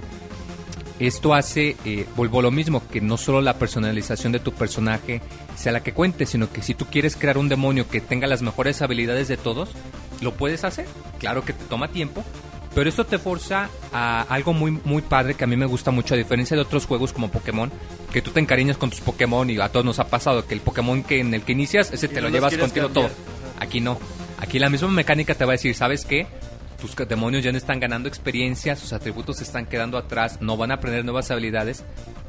Esto 1.00 1.34
hace, 1.34 1.76
eh, 1.84 2.06
vuelvo 2.14 2.38
a 2.38 2.42
lo 2.42 2.52
mismo, 2.52 2.86
que 2.86 3.00
no 3.00 3.16
solo 3.16 3.40
la 3.40 3.58
personalización 3.58 4.32
de 4.32 4.38
tu 4.38 4.52
personaje 4.52 5.20
sea 5.56 5.72
la 5.72 5.82
que 5.82 5.92
cuente, 5.92 6.24
sino 6.24 6.52
que 6.52 6.62
si 6.62 6.74
tú 6.74 6.86
quieres 6.86 7.16
crear 7.16 7.36
un 7.36 7.48
demonio 7.48 7.88
que 7.88 8.00
tenga 8.00 8.28
las 8.28 8.42
mejores 8.42 8.80
habilidades 8.80 9.26
de 9.26 9.36
todos, 9.36 9.70
lo 10.20 10.34
puedes 10.34 10.62
hacer. 10.62 10.86
Claro 11.18 11.44
que 11.44 11.52
te 11.52 11.64
toma 11.64 11.88
tiempo, 11.88 12.22
pero 12.74 12.88
esto 12.88 13.04
te 13.04 13.18
forza 13.18 13.68
a 13.92 14.22
algo 14.22 14.52
muy, 14.52 14.72
muy 14.84 15.02
padre 15.02 15.34
que 15.34 15.44
a 15.44 15.46
mí 15.46 15.56
me 15.56 15.66
gusta 15.66 15.90
mucho, 15.90 16.14
a 16.14 16.16
diferencia 16.16 16.56
de 16.56 16.62
otros 16.62 16.86
juegos 16.86 17.12
como 17.12 17.30
Pokémon, 17.30 17.70
que 18.12 18.20
tú 18.20 18.30
te 18.30 18.40
encariñas 18.40 18.76
con 18.76 18.90
tus 18.90 19.00
Pokémon 19.00 19.48
y 19.48 19.58
a 19.58 19.68
todos 19.68 19.84
nos 19.84 19.98
ha 19.98 20.08
pasado 20.08 20.46
que 20.46 20.54
el 20.54 20.60
Pokémon 20.60 21.02
que 21.02 21.20
en 21.20 21.32
el 21.34 21.42
que 21.42 21.52
inicias, 21.52 21.92
ese 21.92 22.08
te 22.08 22.16
no 22.16 22.22
lo 22.22 22.28
llevas 22.30 22.56
contigo 22.56 22.86
cambiar. 22.86 23.10
todo. 23.10 23.16
Aquí 23.60 23.80
no. 23.80 23.98
Aquí 24.38 24.58
la 24.58 24.68
misma 24.68 24.88
mecánica 24.88 25.34
te 25.34 25.44
va 25.44 25.52
a 25.52 25.56
decir, 25.56 25.74
¿sabes 25.74 26.04
qué? 26.04 26.26
Tus 26.80 26.94
demonios 27.08 27.42
ya 27.42 27.52
no 27.52 27.58
están 27.58 27.80
ganando 27.80 28.08
experiencia, 28.08 28.76
sus 28.76 28.92
atributos 28.92 29.38
se 29.38 29.44
están 29.44 29.66
quedando 29.66 29.96
atrás, 29.96 30.38
no 30.42 30.56
van 30.56 30.70
a 30.70 30.74
aprender 30.74 31.04
nuevas 31.04 31.30
habilidades. 31.30 31.84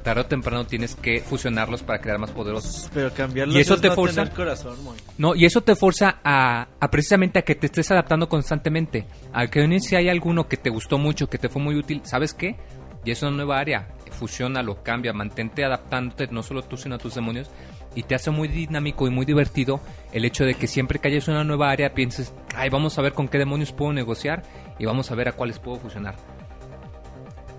Tarde 0.05 0.21
o 0.21 0.25
temprano 0.27 0.67
tienes 0.67 0.93
que 0.95 1.19
fusionarlos 1.19 1.81
para 1.81 1.99
crear 1.99 2.19
más 2.19 2.29
poderosos. 2.29 2.91
Pero 2.93 3.11
cambiarlo 3.11 3.55
¿Y 3.55 3.61
eso 3.61 3.73
es 3.73 3.81
te 3.81 3.87
no 3.89 3.95
forza? 3.95 4.21
tener 4.21 4.35
corazón, 4.35 4.83
muy. 4.83 4.95
No, 5.17 5.33
y 5.33 5.45
eso 5.45 5.61
te 5.61 5.75
forza 5.75 6.19
a, 6.23 6.67
a 6.79 6.91
precisamente 6.91 7.39
a 7.39 7.41
que 7.41 7.55
te 7.55 7.65
estés 7.65 7.89
adaptando 7.89 8.29
constantemente. 8.29 9.07
Al 9.33 9.49
que 9.49 9.79
si 9.79 9.95
hay 9.95 10.07
alguno 10.07 10.47
que 10.47 10.57
te 10.57 10.69
gustó 10.69 10.99
mucho, 10.99 11.27
que 11.27 11.39
te 11.39 11.49
fue 11.49 11.59
muy 11.59 11.75
útil, 11.75 12.01
¿sabes 12.03 12.35
qué? 12.35 12.55
Y 13.03 13.09
es 13.09 13.23
una 13.23 13.31
nueva 13.31 13.57
área. 13.57 13.87
Fusiónalo, 14.11 14.83
cambia, 14.83 15.11
mantente 15.11 15.65
adaptándote, 15.65 16.27
no 16.27 16.43
solo 16.43 16.61
tú, 16.61 16.77
sino 16.77 16.93
a 16.95 16.99
tus 16.99 17.15
demonios. 17.15 17.49
Y 17.95 18.03
te 18.03 18.13
hace 18.13 18.29
muy 18.29 18.47
dinámico 18.47 19.07
y 19.07 19.09
muy 19.09 19.25
divertido 19.25 19.81
el 20.13 20.23
hecho 20.23 20.45
de 20.45 20.53
que 20.53 20.67
siempre 20.67 20.99
que 20.99 21.07
hayas 21.07 21.27
una 21.27 21.43
nueva 21.43 21.71
área 21.71 21.95
pienses, 21.95 22.31
ay, 22.55 22.69
vamos 22.69 22.99
a 22.99 23.01
ver 23.01 23.13
con 23.13 23.27
qué 23.27 23.39
demonios 23.39 23.71
puedo 23.71 23.91
negociar 23.91 24.43
y 24.77 24.85
vamos 24.85 25.09
a 25.09 25.15
ver 25.15 25.29
a 25.29 25.31
cuáles 25.31 25.57
puedo 25.57 25.77
fusionar. 25.79 26.15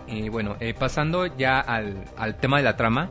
Y 0.07 0.29
bueno, 0.29 0.57
eh, 0.61 0.75
pasando 0.75 1.27
ya 1.27 1.61
al, 1.61 2.05
al 2.17 2.37
tema 2.37 2.59
de 2.59 2.63
la 2.65 2.77
trama. 2.77 3.11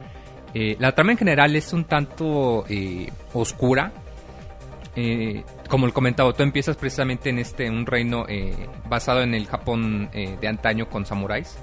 eh, 0.54 0.78
la 0.80 0.94
trama 0.94 1.12
en 1.12 1.18
general 1.18 1.56
es 1.56 1.74
un 1.74 1.84
tanto 1.86 2.66
eh, 2.70 3.12
oscura. 3.34 3.92
Eh, 4.96 5.44
como 5.70 5.88
lo 5.88 5.94
comentaba, 5.94 6.32
tú 6.32 6.44
empiezas 6.44 6.78
precisamente 6.78 7.30
en 7.30 7.40
este 7.40 7.70
un 7.70 7.86
reino 7.86 8.26
eh, 8.30 8.56
basado 8.88 9.22
en 9.24 9.34
el 9.34 9.46
Japón 9.48 10.10
eh, 10.14 10.38
de 10.40 10.48
antaño 10.48 10.88
con 10.90 11.06
samuráis. 11.06 11.58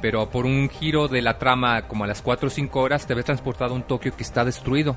Pero 0.00 0.28
por 0.30 0.46
un 0.46 0.68
giro 0.70 1.06
de 1.06 1.20
la 1.22 1.38
trama, 1.38 1.82
como 1.82 2.04
a 2.04 2.06
las 2.06 2.22
4 2.22 2.46
o 2.48 2.50
5 2.50 2.80
horas, 2.80 3.06
te 3.06 3.14
ves 3.14 3.24
transportado 3.26 3.72
a 3.72 3.76
un 3.76 3.82
Tokio 3.82 4.16
que 4.16 4.22
está 4.22 4.44
destruido. 4.44 4.96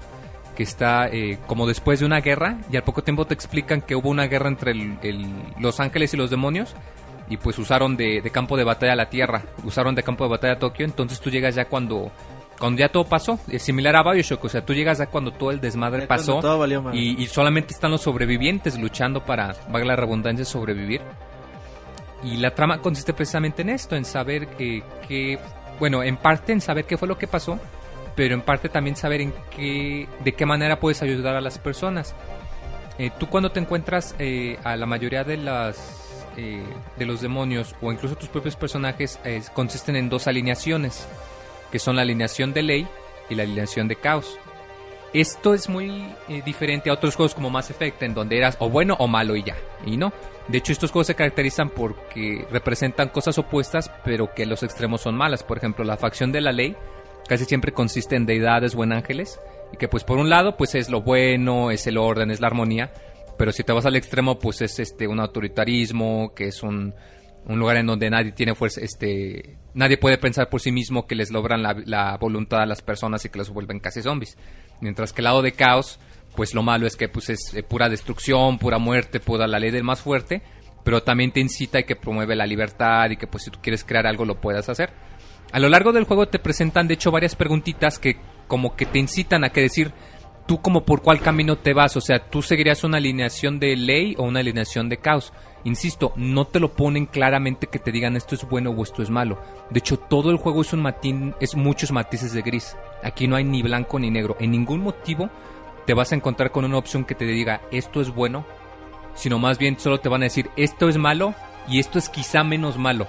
Que 0.55 0.63
está 0.63 1.07
eh, 1.09 1.37
como 1.47 1.67
después 1.67 1.99
de 1.99 2.05
una 2.05 2.21
guerra. 2.21 2.57
Y 2.71 2.77
al 2.77 2.83
poco 2.83 3.03
tiempo 3.03 3.25
te 3.27 3.33
explican 3.33 3.81
que 3.81 3.95
hubo 3.95 4.09
una 4.09 4.27
guerra 4.27 4.47
entre 4.47 4.71
el- 4.71 4.97
el- 5.03 5.27
los 5.59 5.79
ángeles 5.81 6.13
y 6.13 6.17
los 6.17 6.29
demonios. 6.29 6.73
Y 7.29 7.37
pues 7.37 7.57
usaron 7.57 7.97
de, 7.97 8.21
de 8.21 8.29
campo 8.29 8.55
de 8.57 8.63
batalla 8.63 8.95
la 8.95 9.09
tierra. 9.09 9.43
Usaron 9.63 9.95
de 9.95 10.03
campo 10.03 10.25
de 10.25 10.31
batalla 10.31 10.59
Tokio. 10.59 10.85
Entonces 10.85 11.19
tú 11.19 11.29
llegas 11.29 11.55
ya 11.55 11.65
cuando. 11.65 12.11
Cuando 12.59 12.79
ya 12.79 12.87
todo 12.87 13.03
pasó, 13.03 13.37
es 13.49 13.63
similar 13.63 13.97
a 13.97 14.03
Bioshock, 14.09 14.45
o 14.45 14.47
sea, 14.47 14.65
tú 14.65 14.73
llegas 14.73 14.99
ya 14.99 15.07
cuando 15.07 15.31
todo 15.31 15.51
el 15.51 15.59
desmadre 15.59 16.03
Ya 16.03 16.07
pasó 16.07 16.39
valió 16.57 16.85
y, 16.93 17.21
y 17.21 17.27
solamente 17.27 17.73
están 17.73 17.91
los 17.91 17.99
sobrevivientes 17.99 18.79
luchando 18.79 19.25
para, 19.25 19.53
valga 19.69 19.87
la 19.87 19.95
redundancia, 19.97 20.45
sobrevivir. 20.45 21.01
Y 22.23 22.37
la 22.37 22.55
trama 22.55 22.79
consiste 22.79 23.13
precisamente 23.13 23.61
en 23.61 23.69
esto, 23.69 23.95
en 23.95 24.05
saber 24.05 24.47
eh, 24.57 24.81
qué, 25.07 25.37
bueno, 25.79 26.01
en 26.01 26.17
parte 26.17 26.53
en 26.53 26.61
saber 26.61 26.85
qué 26.85 26.97
fue 26.97 27.07
lo 27.07 27.17
que 27.17 27.27
pasó, 27.27 27.59
pero 28.15 28.33
en 28.33 28.41
parte 28.41 28.69
también 28.69 28.95
saber 28.95 29.21
en 29.21 29.33
qué, 29.55 30.07
de 30.23 30.33
qué 30.33 30.45
manera 30.45 30.79
puedes 30.79 31.01
ayudar 31.03 31.35
a 31.35 31.41
las 31.41 31.59
personas. 31.59 32.15
Eh, 32.97 33.11
tú 33.19 33.27
cuando 33.27 33.51
te 33.51 33.59
encuentras 33.59 34.15
eh, 34.17 34.57
a 34.63 34.75
la 34.75 34.85
mayoría 34.85 35.23
de 35.23 35.37
las 35.37 36.04
eh, 36.37 36.63
de 36.97 37.05
los 37.05 37.21
demonios 37.21 37.75
o 37.81 37.91
incluso 37.91 38.15
tus 38.15 38.29
propios 38.29 38.55
personajes 38.55 39.19
consisten 39.53 39.95
en 39.95 40.09
dos 40.09 40.27
alineaciones, 40.27 41.07
que 41.71 41.79
son 41.79 41.95
la 41.95 42.01
alineación 42.03 42.53
de 42.53 42.63
ley 42.63 42.87
y 43.29 43.35
la 43.35 43.43
alineación 43.43 43.87
de 43.87 43.95
caos. 43.95 44.37
Esto 45.15 45.53
es 45.53 45.69
muy 45.69 46.13
eh, 46.27 46.41
diferente 46.45 46.89
a 46.89 46.93
otros 46.93 47.15
juegos 47.15 47.33
como 47.33 47.49
Mass 47.49 47.69
Effect, 47.69 48.03
en 48.03 48.13
donde 48.13 48.37
eras 48.37 48.57
o 48.59 48.69
bueno 48.69 48.97
o 48.99 49.07
malo 49.07 49.37
y 49.37 49.43
ya. 49.43 49.55
Y 49.85 49.95
no. 49.95 50.11
De 50.49 50.57
hecho, 50.57 50.73
estos 50.73 50.91
juegos 50.91 51.07
se 51.07 51.15
caracterizan 51.15 51.69
porque 51.69 52.45
representan 52.51 53.07
cosas 53.07 53.37
opuestas, 53.37 53.89
pero 54.03 54.33
que 54.33 54.45
los 54.45 54.61
extremos 54.61 54.99
son 54.99 55.15
malas. 55.15 55.41
Por 55.41 55.57
ejemplo, 55.57 55.85
la 55.85 55.95
facción 55.95 56.33
de 56.33 56.41
la 56.41 56.51
ley 56.51 56.75
casi 57.29 57.45
siempre 57.45 57.71
consiste 57.71 58.17
en 58.17 58.25
deidades 58.25 58.75
o 58.75 58.83
ángeles. 58.83 59.39
Y 59.71 59.77
que 59.77 59.87
pues 59.87 60.03
por 60.03 60.17
un 60.17 60.29
lado, 60.29 60.57
pues 60.57 60.75
es 60.75 60.89
lo 60.89 61.01
bueno, 61.01 61.71
es 61.71 61.87
el 61.87 61.97
orden, 61.97 62.29
es 62.29 62.41
la 62.41 62.47
armonía. 62.47 62.91
Pero 63.37 63.51
si 63.51 63.63
te 63.63 63.73
vas 63.73 63.85
al 63.85 63.95
extremo, 63.95 64.39
pues 64.39 64.61
es 64.61 64.79
este 64.79 65.07
un 65.07 65.19
autoritarismo, 65.19 66.33
que 66.33 66.47
es 66.47 66.63
un, 66.63 66.93
un 67.45 67.59
lugar 67.59 67.77
en 67.77 67.85
donde 67.85 68.09
nadie 68.09 68.31
tiene 68.31 68.55
fuerza, 68.55 68.81
este, 68.81 69.57
nadie 69.73 69.97
puede 69.97 70.17
pensar 70.17 70.49
por 70.49 70.61
sí 70.61 70.71
mismo 70.71 71.05
que 71.05 71.15
les 71.15 71.31
logran 71.31 71.61
la, 71.63 72.17
voluntad 72.17 72.61
a 72.61 72.65
las 72.65 72.81
personas 72.81 73.23
y 73.25 73.29
que 73.29 73.37
los 73.37 73.49
vuelven 73.49 73.79
casi 73.79 74.01
zombies. 74.01 74.37
Mientras 74.81 75.13
que 75.13 75.21
el 75.21 75.25
lado 75.25 75.41
de 75.41 75.51
caos, 75.51 75.99
pues 76.35 76.53
lo 76.53 76.63
malo 76.63 76.87
es 76.87 76.95
que 76.95 77.07
pues 77.07 77.29
es 77.29 77.53
eh, 77.53 77.63
pura 77.63 77.89
destrucción, 77.89 78.57
pura 78.57 78.79
muerte, 78.79 79.19
pura 79.19 79.47
la 79.47 79.59
ley 79.59 79.71
del 79.71 79.83
más 79.83 80.01
fuerte, 80.01 80.41
pero 80.83 81.03
también 81.03 81.31
te 81.31 81.39
incita 81.39 81.79
y 81.79 81.83
que 81.83 81.95
promueve 81.95 82.35
la 82.35 82.45
libertad 82.45 83.09
y 83.11 83.17
que 83.17 83.27
pues 83.27 83.43
si 83.43 83.51
tú 83.51 83.59
quieres 83.61 83.83
crear 83.83 84.07
algo 84.07 84.25
lo 84.25 84.41
puedas 84.41 84.67
hacer. 84.69 84.91
A 85.51 85.59
lo 85.59 85.69
largo 85.69 85.93
del 85.93 86.05
juego 86.05 86.27
te 86.27 86.39
presentan 86.39 86.87
de 86.87 86.95
hecho 86.95 87.11
varias 87.11 87.35
preguntitas 87.35 87.99
que 87.99 88.17
como 88.47 88.75
que 88.75 88.85
te 88.85 88.99
incitan 88.99 89.43
a 89.43 89.49
que 89.49 89.61
decir 89.61 89.91
tú 90.45 90.61
como 90.61 90.85
por 90.85 91.01
cuál 91.01 91.19
camino 91.19 91.57
te 91.57 91.73
vas, 91.73 91.95
o 91.97 92.01
sea, 92.01 92.19
tú 92.19 92.41
seguirías 92.41 92.83
una 92.83 92.97
alineación 92.97 93.59
de 93.59 93.75
ley 93.75 94.15
o 94.17 94.23
una 94.23 94.39
alineación 94.39 94.89
de 94.89 94.97
caos. 94.97 95.33
Insisto, 95.63 96.13
no 96.15 96.45
te 96.45 96.59
lo 96.59 96.73
ponen 96.73 97.07
claramente 97.07 97.67
que 97.67 97.79
te 97.79 97.91
digan 97.91 98.15
esto 98.15 98.35
es 98.35 98.47
bueno 98.47 98.69
o 98.69 98.83
esto 98.83 99.01
es 99.01 99.09
malo. 99.09 99.41
De 99.71 99.79
hecho, 99.79 99.97
todo 99.97 100.29
el 100.29 100.37
juego 100.37 100.61
es 100.61 100.73
un 100.73 100.81
matín, 100.81 101.33
es 101.39 101.55
muchos 101.55 101.91
matices 101.91 102.33
de 102.33 102.43
gris. 102.43 102.77
Aquí 103.03 103.27
no 103.27 103.35
hay 103.35 103.43
ni 103.43 103.63
blanco 103.63 103.97
ni 103.99 104.11
negro. 104.11 104.37
En 104.39 104.51
ningún 104.51 104.81
motivo 104.81 105.29
te 105.85 105.93
vas 105.93 106.11
a 106.11 106.15
encontrar 106.15 106.51
con 106.51 106.65
una 106.65 106.77
opción 106.77 107.03
que 107.03 107.15
te 107.15 107.25
diga 107.25 107.61
esto 107.71 107.99
es 107.99 108.13
bueno, 108.13 108.45
sino 109.15 109.39
más 109.39 109.57
bien 109.57 109.79
solo 109.79 109.99
te 109.99 110.09
van 110.09 110.21
a 110.21 110.25
decir 110.25 110.49
esto 110.55 110.87
es 110.87 110.97
malo 110.97 111.33
y 111.67 111.79
esto 111.79 111.97
es 111.97 112.09
quizá 112.09 112.43
menos 112.43 112.77
malo. 112.77 113.07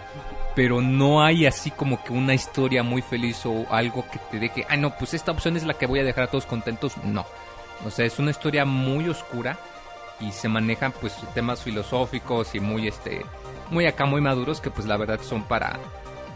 Pero 0.57 0.81
no 0.81 1.23
hay 1.23 1.47
así 1.47 1.71
como 1.71 2.03
que 2.03 2.13
una 2.13 2.35
historia 2.35 2.83
muy 2.83 3.03
feliz 3.03 3.47
o 3.47 3.67
algo 3.71 4.05
que 4.11 4.19
te 4.31 4.41
deje, 4.41 4.67
ah, 4.69 4.77
no, 4.77 4.97
pues 4.97 5.15
esta 5.15 5.31
opción 5.31 5.57
es 5.57 5.65
la 5.65 5.75
que 5.75 5.87
voy 5.87 6.01
a 6.01 6.05
dejar 6.05 6.25
a 6.25 6.31
todos 6.31 6.47
contentos. 6.47 6.97
No. 7.05 7.25
O 7.85 7.91
sea, 7.91 8.07
es 8.07 8.19
una 8.19 8.33
historia 8.33 8.65
muy 8.65 9.09
oscura 9.09 9.59
y 10.19 10.33
se 10.33 10.49
manejan 10.49 10.93
pues 10.93 11.15
temas 11.35 11.63
filosóficos 11.63 12.55
y 12.55 12.61
muy 12.61 12.89
este 12.89 13.25
muy 13.71 13.87
acá 13.87 14.07
muy 14.07 14.21
maduros 14.21 14.61
que 14.61 14.71
pues 14.71 14.87
la 14.87 14.97
verdad 14.97 15.21
son 15.21 15.43
para 15.43 15.79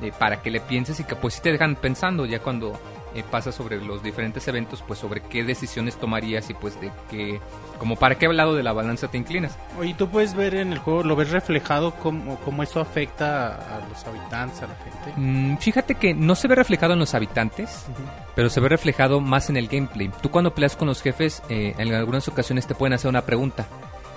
eh, 0.03 0.13
para 0.19 0.43
que 0.43 0.51
le 0.51 0.61
pienses 0.61 1.01
y 1.01 1.05
que 1.05 1.17
pues 1.17 1.35
sí 1.35 1.41
te 1.41 1.53
dejan 1.53 1.77
pensando 1.77 2.27
ya 2.27 2.41
cuando 2.41 2.79
eh, 3.15 3.25
pasa 3.29 3.53
sobre 3.53 3.83
los 3.83 4.03
diferentes 4.03 4.47
eventos 4.49 4.83
pues 4.87 4.99
sobre 4.99 5.21
qué 5.23 5.45
decisiones 5.45 5.97
tomarías 5.97 6.49
y 6.51 6.55
pues 6.55 6.81
de 6.81 6.91
qué 7.11 7.41
como 7.79 7.97
para 7.97 8.17
qué 8.17 8.29
lado 8.29 8.55
de 8.55 8.63
la 8.63 8.73
balanza 8.73 9.09
te 9.09 9.19
inclinas. 9.19 9.59
Oye, 9.79 9.95
tú 9.95 10.09
puedes 10.09 10.35
ver 10.35 10.55
en 10.55 10.73
el 10.73 10.79
juego, 10.79 11.03
lo 11.03 11.17
ves 11.17 11.31
reflejado 11.31 11.93
cómo, 11.97 12.39
cómo 12.41 12.63
esto 12.63 12.81
afecta 12.81 13.55
a 13.57 13.89
los 13.89 14.05
habitantes, 14.05 14.63
a 14.63 14.67
la 14.67 14.75
gente. 14.77 15.13
Mm, 15.17 15.57
fíjate 15.57 15.95
que 15.95 16.15
no 16.15 16.35
se 16.35 16.49
ve 16.49 16.55
reflejado 16.55 16.93
en 16.93 16.99
los 16.99 17.15
habitantes 17.15 17.87
pero 18.35 18.49
se 18.49 18.61
ve 18.61 18.69
reflejado 18.69 19.21
más 19.21 19.51
en 19.51 19.57
el 19.57 19.69
gameplay. 19.69 20.11
Tú 20.23 20.31
cuando 20.31 20.55
peleas 20.55 20.77
con 20.77 20.89
los 20.89 21.03
jefes 21.03 21.43
eh, 21.49 21.75
en 21.79 21.93
algunas 21.93 22.29
ocasiones 22.29 22.67
te 22.67 22.75
pueden 22.75 22.95
hacer 22.95 23.09
una 23.09 23.23
pregunta 23.23 23.67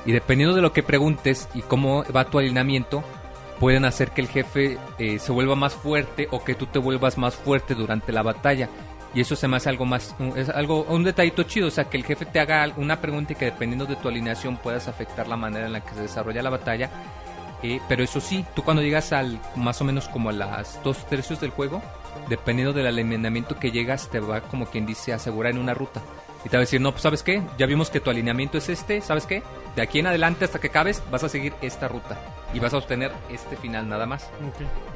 y 0.06 0.12
dependiendo 0.12 0.56
de 0.56 0.62
lo 0.62 0.74
que 0.74 0.84
preguntes 0.84 1.50
y 1.54 1.62
cómo 1.62 2.04
va 2.16 2.26
tu 2.26 2.40
alineamiento 2.40 3.04
pueden 3.64 3.86
hacer 3.86 4.12
que 4.12 4.20
el 4.20 4.28
jefe 4.28 4.78
eh, 5.00 5.20
se 5.20 5.32
vuelva 5.32 5.56
más 5.56 5.74
fuerte 5.74 6.28
o 6.32 6.44
que 6.44 6.54
tú 6.54 6.66
te 6.66 6.80
vuelvas 6.80 7.18
más 7.18 7.34
fuerte 7.34 7.76
durante 7.76 8.12
la 8.12 8.22
batalla. 8.22 8.68
Y 9.14 9.22
eso 9.22 9.38
se 9.38 9.48
me 9.48 9.56
hace 9.56 9.70
algo 9.70 9.86
más, 9.86 10.18
es 10.36 10.50
algo, 10.50 10.84
un 10.90 11.06
detallito 11.06 11.44
chido, 11.44 11.70
o 11.70 11.72
sea, 11.72 11.86
que 11.86 11.96
el 11.96 12.04
jefe 12.04 12.26
te 12.26 12.42
haga 12.42 12.70
una 12.76 13.00
pregunta 13.00 13.32
y 13.32 13.38
que 13.38 13.46
dependiendo 13.46 13.86
de 13.86 13.96
tu 13.96 14.10
alineación 14.10 14.58
puedas 14.58 14.90
afectar 14.90 15.30
la 15.30 15.38
manera 15.38 15.68
en 15.68 15.72
la 15.72 15.80
que 15.80 15.96
se 15.96 16.02
desarrolla 16.02 16.44
la 16.44 16.50
batalla. 16.50 16.90
Eh, 17.62 17.80
pero 17.88 18.04
eso 18.04 18.20
sí, 18.20 18.44
tú 18.54 18.64
cuando 18.64 18.84
llegas 18.84 19.14
al 19.14 19.40
más 19.56 19.80
o 19.80 19.86
menos 19.86 20.10
como 20.10 20.28
a 20.28 20.34
las 20.34 20.84
dos 20.84 21.06
tercios 21.06 21.40
del 21.40 21.52
juego, 21.52 21.82
dependiendo 22.28 22.74
del 22.74 22.88
alineamiento 22.88 23.56
que 23.56 23.72
llegas, 23.72 24.10
te 24.10 24.20
va 24.20 24.42
como 24.42 24.66
quien 24.66 24.86
dice 24.86 25.14
asegurar 25.14 25.54
en 25.54 25.60
una 25.60 25.74
ruta. 25.74 26.02
Y 26.46 26.50
te 26.50 26.58
va 26.58 26.60
a 26.60 26.62
decir, 26.62 26.82
no, 26.82 26.92
pues 26.92 27.02
sabes 27.04 27.24
qué, 27.24 27.42
ya 27.58 27.66
vimos 27.66 27.90
que 27.90 28.00
tu 28.02 28.10
alineamiento 28.10 28.58
es 28.58 28.68
este, 28.68 29.00
¿sabes 29.02 29.26
qué? 29.26 29.42
De 29.78 29.82
aquí 29.82 30.00
en 30.00 30.08
adelante 30.08 30.44
hasta 30.44 30.60
que 30.60 30.68
acabes 30.68 31.02
vas 31.10 31.24
a 31.24 31.30
seguir 31.30 31.54
esta 31.62 31.88
ruta 31.88 32.18
y 32.54 32.60
vas 32.60 32.74
a 32.74 32.78
obtener 32.78 33.12
este 33.30 33.56
final 33.56 33.88
nada 33.88 34.06
más. 34.06 34.30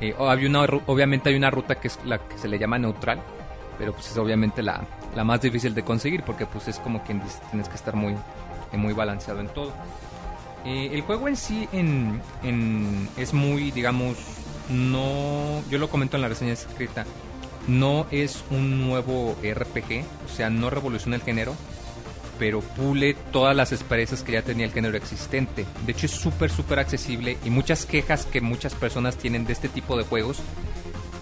Eh, 0.01 0.13
o 0.17 0.29
había 0.29 0.49
una, 0.49 0.61
obviamente 0.87 1.29
hay 1.29 1.35
una 1.35 1.49
ruta 1.49 1.75
que 1.75 1.87
es 1.87 1.99
la 2.03 2.17
que 2.19 2.37
se 2.37 2.47
le 2.49 2.59
llama 2.59 2.77
neutral, 2.77 3.21
pero 3.79 3.93
pues 3.93 4.11
es 4.11 4.17
obviamente 4.17 4.61
la, 4.61 4.81
la 5.15 5.23
más 5.23 5.39
difícil 5.41 5.73
de 5.73 5.83
conseguir 5.83 6.23
porque 6.23 6.45
pues 6.45 6.67
es 6.67 6.79
como 6.79 7.01
quien 7.03 7.21
dice, 7.23 7.39
tienes 7.49 7.69
que 7.69 7.75
estar 7.75 7.95
muy, 7.95 8.13
eh, 8.73 8.77
muy 8.77 8.93
balanceado 8.93 9.39
en 9.39 9.47
todo. 9.47 9.71
Eh, 10.65 10.89
el 10.91 11.01
juego 11.01 11.29
en 11.29 11.37
sí 11.37 11.69
en, 11.71 12.21
en- 12.43 13.07
es 13.15 13.33
muy, 13.33 13.71
digamos, 13.71 14.17
no, 14.69 15.61
yo 15.69 15.77
lo 15.79 15.89
comento 15.89 16.17
en 16.17 16.23
la 16.23 16.27
reseña 16.27 16.51
escrita, 16.53 17.05
no 17.67 18.07
es 18.11 18.43
un 18.49 18.87
nuevo 18.87 19.35
RPG, 19.43 20.03
o 20.25 20.35
sea, 20.35 20.49
no 20.49 20.69
revoluciona 20.69 21.17
el 21.17 21.21
género, 21.21 21.55
pero 22.39 22.61
pule 22.61 23.15
todas 23.31 23.55
las 23.55 23.71
experiencias 23.71 24.23
que 24.23 24.33
ya 24.33 24.41
tenía 24.41 24.65
el 24.65 24.71
género 24.71 24.97
existente. 24.97 25.65
De 25.85 25.91
hecho, 25.91 26.05
es 26.05 26.11
súper, 26.11 26.49
súper 26.49 26.79
accesible 26.79 27.37
y 27.43 27.49
muchas 27.49 27.85
quejas 27.85 28.25
que 28.25 28.41
muchas 28.41 28.73
personas 28.75 29.17
tienen 29.17 29.45
de 29.45 29.53
este 29.53 29.69
tipo 29.69 29.97
de 29.97 30.03
juegos 30.03 30.41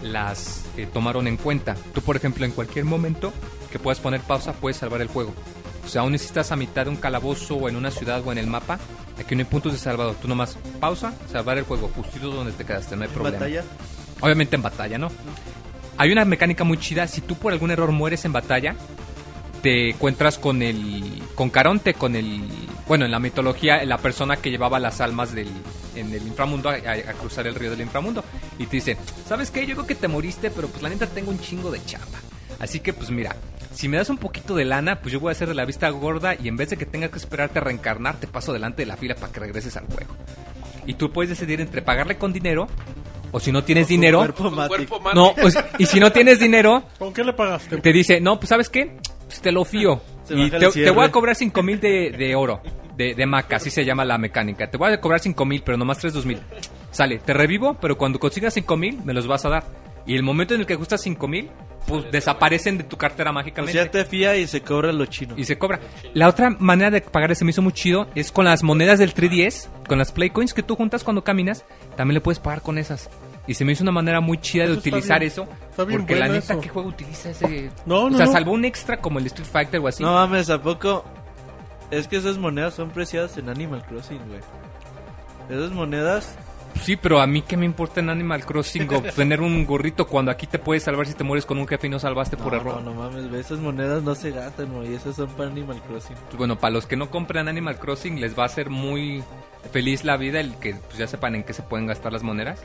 las 0.01 0.63
eh, 0.77 0.87
tomaron 0.91 1.27
en 1.27 1.37
cuenta. 1.37 1.75
Tú, 1.93 2.01
por 2.01 2.15
ejemplo, 2.15 2.45
en 2.45 2.51
cualquier 2.51 2.85
momento 2.85 3.33
que 3.71 3.79
puedas 3.79 3.99
poner 3.99 4.21
pausa, 4.21 4.53
puedes 4.53 4.77
salvar 4.77 5.01
el 5.01 5.07
juego. 5.07 5.33
O 5.83 5.87
sea, 5.87 6.01
aún 6.01 6.17
si 6.17 6.25
estás 6.25 6.51
a 6.51 6.55
mitad 6.55 6.85
de 6.85 6.91
un 6.91 6.95
calabozo 6.95 7.55
o 7.55 7.69
en 7.69 7.75
una 7.75 7.91
ciudad 7.91 8.21
o 8.25 8.31
en 8.31 8.37
el 8.37 8.47
mapa, 8.47 8.79
aquí 9.19 9.35
no 9.35 9.39
hay 9.41 9.45
puntos 9.45 9.73
de 9.73 9.77
salvado. 9.77 10.15
Tú 10.21 10.27
nomás 10.27 10.57
pausa, 10.79 11.13
salvar 11.31 11.57
el 11.57 11.63
juego, 11.63 11.89
justito 11.95 12.29
donde 12.29 12.53
te 12.53 12.65
quedaste, 12.65 12.95
no 12.95 13.03
hay 13.03 13.09
problema. 13.09 13.37
Batalla. 13.37 13.63
Obviamente 14.21 14.55
en 14.55 14.61
batalla, 14.61 14.97
¿no? 14.97 15.09
Hay 15.97 16.11
una 16.11 16.25
mecánica 16.25 16.63
muy 16.63 16.77
chida. 16.77 17.07
Si 17.07 17.21
tú 17.21 17.35
por 17.35 17.53
algún 17.53 17.71
error 17.71 17.91
mueres 17.91 18.25
en 18.25 18.33
batalla, 18.33 18.75
te 19.61 19.91
encuentras 19.91 20.37
con 20.37 20.61
el. 20.61 21.23
con 21.35 21.49
Caronte, 21.49 21.93
con 21.93 22.15
el. 22.15 22.43
Bueno, 22.87 23.05
en 23.05 23.11
la 23.11 23.19
mitología, 23.19 23.83
la 23.85 23.97
persona 23.97 24.37
que 24.37 24.51
llevaba 24.51 24.79
las 24.79 25.01
almas 25.01 25.33
del. 25.33 25.49
en 25.95 26.13
el 26.13 26.27
inframundo 26.27 26.69
a, 26.69 26.73
a- 26.73 27.13
cruzar 27.19 27.47
el 27.47 27.55
río 27.55 27.71
del 27.71 27.81
inframundo. 27.81 28.23
Y 28.59 28.65
te 28.65 28.77
dice: 28.77 28.97
¿Sabes 29.27 29.51
qué? 29.51 29.65
Yo 29.65 29.75
creo 29.75 29.87
que 29.87 29.95
te 29.95 30.07
moriste, 30.07 30.51
pero 30.51 30.67
pues 30.67 30.83
la 30.83 30.89
neta 30.89 31.07
tengo 31.07 31.31
un 31.31 31.39
chingo 31.39 31.71
de 31.71 31.83
chamba. 31.85 32.19
Así 32.59 32.79
que 32.79 32.93
pues 32.93 33.09
mira, 33.09 33.35
si 33.73 33.87
me 33.89 33.97
das 33.97 34.09
un 34.09 34.17
poquito 34.17 34.55
de 34.55 34.63
lana, 34.65 35.01
pues 35.01 35.11
yo 35.13 35.19
voy 35.19 35.29
a 35.29 35.31
hacer 35.31 35.47
de 35.47 35.55
la 35.55 35.65
vista 35.65 35.89
gorda 35.89 36.35
y 36.35 36.47
en 36.47 36.55
vez 36.57 36.69
de 36.69 36.77
que 36.77 36.85
tengas 36.85 37.09
que 37.09 37.17
esperarte 37.17 37.59
a 37.59 37.63
reencarnar, 37.63 38.17
te 38.17 38.27
paso 38.27 38.53
delante 38.53 38.81
de 38.83 38.85
la 38.85 38.95
fila 38.97 39.15
para 39.15 39.31
que 39.33 39.39
regreses 39.41 39.75
al 39.77 39.85
juego. 39.87 40.13
Y 40.85 40.93
tú 40.93 41.11
puedes 41.11 41.29
decidir 41.29 41.59
entre 41.59 41.81
pagarle 41.81 42.17
con 42.17 42.31
dinero 42.31 42.67
o 43.35 43.39
si 43.41 43.51
no 43.51 43.63
tienes 43.65 43.89
dinero. 43.89 44.19
Cuerpo 44.19 44.49
cuerpo 44.67 44.99
mate. 45.01 45.15
No, 45.15 45.33
o 45.43 45.49
si- 45.51 45.59
y 45.79 45.85
si 45.85 45.99
no 45.99 46.11
tienes 46.11 46.39
dinero, 46.39 46.83
¿Con 46.97 47.13
qué 47.13 47.21
le 47.23 47.33
pagaste? 47.33 47.77
te 47.77 47.91
dice, 47.91 48.21
no, 48.21 48.37
pues 48.39 48.47
¿sabes 48.49 48.69
qué? 48.69 48.95
Pues 49.27 49.41
te 49.41 49.51
lo 49.51 49.65
fío. 49.65 50.01
Y 50.29 50.49
te, 50.49 50.89
voy 50.91 51.05
a 51.05 51.11
cobrar 51.11 51.35
cinco 51.35 51.61
mil 51.61 51.79
de, 51.79 52.11
de 52.17 52.33
oro, 52.35 52.61
de, 52.95 53.13
de 53.13 53.25
maca, 53.25 53.57
así 53.57 53.69
se 53.69 53.83
llama 53.83 54.05
la 54.05 54.17
mecánica. 54.17 54.71
Te 54.71 54.77
voy 54.77 54.93
a 54.93 55.01
cobrar 55.01 55.19
cinco 55.19 55.45
mil, 55.45 55.61
pero 55.63 55.77
nomás 55.77 55.99
tres 55.99 56.13
dos 56.13 56.25
mil. 56.25 56.39
Sale, 56.91 57.19
te 57.19 57.33
revivo, 57.33 57.73
pero 57.81 57.97
cuando 57.97 58.19
consigas 58.19 58.53
cinco 58.53 58.77
mil, 58.77 58.99
me 59.03 59.13
los 59.13 59.27
vas 59.27 59.43
a 59.45 59.49
dar. 59.49 59.63
Y 60.05 60.15
el 60.15 60.23
momento 60.23 60.53
en 60.53 60.59
el 60.61 60.65
que 60.67 60.73
ajustas 60.75 61.01
5000, 61.01 61.49
pues 61.87 62.11
desaparecen 62.11 62.77
de 62.77 62.83
tu 62.83 62.95
cartera 62.97 63.31
Pues 63.31 63.43
mágicamente. 63.43 63.73
ya 63.77 63.89
te 63.89 64.05
fía 64.05 64.35
y 64.37 64.45
se 64.47 64.61
cobra 64.61 64.91
lo 64.91 65.05
chino. 65.07 65.33
Y 65.37 65.45
se 65.45 65.57
cobra. 65.57 65.79
La 66.13 66.27
otra 66.27 66.49
manera 66.59 66.91
de 66.91 67.01
pagar 67.01 67.31
ese 67.31 67.43
me 67.45 67.51
hizo 67.51 67.61
muy 67.61 67.73
chido 67.73 68.07
es 68.15 68.31
con 68.31 68.45
las 68.45 68.61
monedas 68.63 68.99
del 68.99 69.13
3DS, 69.13 69.67
con 69.87 69.97
las 69.97 70.11
Playcoins 70.11 70.53
que 70.53 70.63
tú 70.63 70.75
juntas 70.75 71.03
cuando 71.03 71.23
caminas, 71.23 71.65
también 71.95 72.15
le 72.15 72.21
puedes 72.21 72.39
pagar 72.39 72.61
con 72.61 72.77
esas. 72.77 73.09
Y 73.47 73.53
se 73.55 73.65
me 73.65 73.71
hizo 73.73 73.83
una 73.83 73.91
manera 73.91 74.21
muy 74.21 74.39
chida 74.39 74.63
de 74.65 74.71
Eso 74.71 74.77
está 74.79 74.89
utilizar 74.89 75.19
bien- 75.19 75.31
eso. 75.31 75.47
está 75.69 75.83
bien 75.85 75.99
porque 76.01 76.15
la 76.15 76.27
neta, 76.27 76.53
eso. 76.53 76.61
¿qué 76.61 76.69
juego 76.69 76.89
utiliza 76.89 77.29
ese? 77.29 77.69
No, 77.85 78.01
o 78.05 78.09
no, 78.09 78.17
sea, 78.17 78.25
no. 78.27 78.31
salvo 78.31 78.51
un 78.51 78.65
extra 78.65 78.97
como 78.97 79.19
el 79.19 79.25
Street 79.27 79.47
Fighter 79.51 79.79
o 79.79 79.87
así. 79.87 80.01
No 80.03 80.13
mames, 80.13 80.49
¿a 80.49 80.61
poco? 80.61 81.03
Es 81.91 82.07
que 82.07 82.17
esas 82.17 82.37
monedas 82.39 82.73
son 82.73 82.89
preciadas 82.89 83.37
en 83.37 83.49
Animal 83.49 83.83
Crossing, 83.85 84.19
güey. 84.27 84.39
Esas 85.49 85.71
monedas... 85.71 86.35
Sí, 86.81 86.95
pero 86.95 87.19
a 87.19 87.27
mí 87.27 87.41
qué 87.41 87.57
me 87.57 87.65
importa 87.65 87.99
en 87.99 88.09
Animal 88.09 88.45
Crossing 88.45 88.87
o 88.93 89.01
tener 89.15 89.41
un 89.41 89.65
gorrito 89.65 90.07
cuando 90.07 90.31
aquí 90.31 90.47
te 90.47 90.59
puedes 90.59 90.83
salvar 90.83 91.07
si 91.07 91.13
te 91.13 91.23
mueres 91.23 91.45
con 91.45 91.57
un 91.57 91.67
jefe 91.67 91.87
y 91.87 91.89
no 91.89 91.99
salvaste 91.99 92.37
por 92.37 92.53
error. 92.53 92.81
no, 92.81 92.93
no 92.93 92.93
mames. 92.93 93.31
Esas 93.33 93.59
monedas 93.59 94.03
no 94.03 94.15
se 94.15 94.31
gastan, 94.31 94.71
güey. 94.73 94.93
Esas 94.93 95.15
son 95.15 95.29
para 95.29 95.49
Animal 95.49 95.81
Crossing. 95.81 96.15
Pues 96.25 96.37
bueno, 96.37 96.57
para 96.57 96.71
los 96.71 96.85
que 96.85 96.95
no 96.95 97.09
compran 97.09 97.47
Animal 97.47 97.77
Crossing 97.77 98.19
les 98.19 98.37
va 98.37 98.43
a 98.43 98.45
hacer 98.47 98.69
muy 98.69 99.23
feliz 99.71 100.03
la 100.03 100.17
vida 100.17 100.39
el 100.39 100.55
que 100.55 100.75
pues, 100.75 100.97
ya 100.97 101.07
sepan 101.07 101.35
en 101.35 101.43
qué 101.43 101.53
se 101.53 101.63
pueden 101.63 101.87
gastar 101.87 102.13
las 102.13 102.23
monedas. 102.23 102.63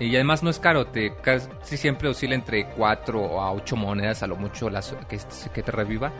Y 0.00 0.14
además 0.16 0.42
no 0.42 0.50
es 0.50 0.58
caro, 0.58 0.86
te 0.86 1.14
casi 1.14 1.76
siempre 1.76 2.08
oscila 2.08 2.34
entre 2.34 2.66
4 2.66 3.40
a 3.40 3.52
8 3.52 3.76
monedas 3.76 4.22
a 4.22 4.26
lo 4.26 4.36
mucho 4.36 4.68
las, 4.68 4.96
que, 5.08 5.18
que 5.52 5.62
te 5.62 5.70
reviva. 5.70 6.12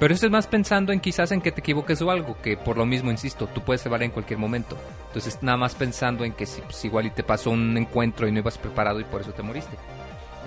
Pero 0.00 0.14
eso 0.14 0.24
es 0.24 0.32
más 0.32 0.46
pensando 0.46 0.94
en 0.94 0.98
quizás 0.98 1.30
en 1.30 1.42
que 1.42 1.52
te 1.52 1.60
equivoques 1.60 2.00
o 2.00 2.10
algo, 2.10 2.40
que 2.40 2.56
por 2.56 2.78
lo 2.78 2.86
mismo, 2.86 3.10
insisto, 3.10 3.46
tú 3.46 3.60
puedes 3.60 3.82
salvar 3.82 4.02
en 4.02 4.10
cualquier 4.10 4.38
momento. 4.38 4.78
Entonces 5.08 5.38
nada 5.42 5.58
más 5.58 5.74
pensando 5.74 6.24
en 6.24 6.32
que 6.32 6.46
si 6.46 6.62
pues, 6.62 6.82
igual 6.86 7.04
y 7.06 7.10
te 7.10 7.22
pasó 7.22 7.50
un 7.50 7.76
encuentro 7.76 8.26
y 8.26 8.32
no 8.32 8.38
ibas 8.38 8.56
preparado 8.56 8.98
y 8.98 9.04
por 9.04 9.20
eso 9.20 9.32
te 9.32 9.42
moriste. 9.42 9.76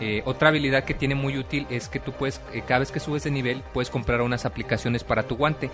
Eh, 0.02 0.24
otra 0.26 0.50
habilidad 0.50 0.86
que 0.86 0.96
tiene 0.96 1.14
muy 1.14 1.38
útil 1.38 1.68
es 1.70 1.88
que 1.88 2.00
tú 2.00 2.14
puedes, 2.14 2.42
eh, 2.52 2.64
cada 2.68 2.80
vez 2.80 2.92
que 2.92 3.00
subes 3.00 3.24
de 3.26 3.32
nivel, 3.32 3.64
puedes 3.74 3.92
comprar 3.92 4.22
unas 4.22 4.46
aplicaciones 4.46 5.04
para 5.04 5.24
tu 5.24 5.38
guante. 5.38 5.70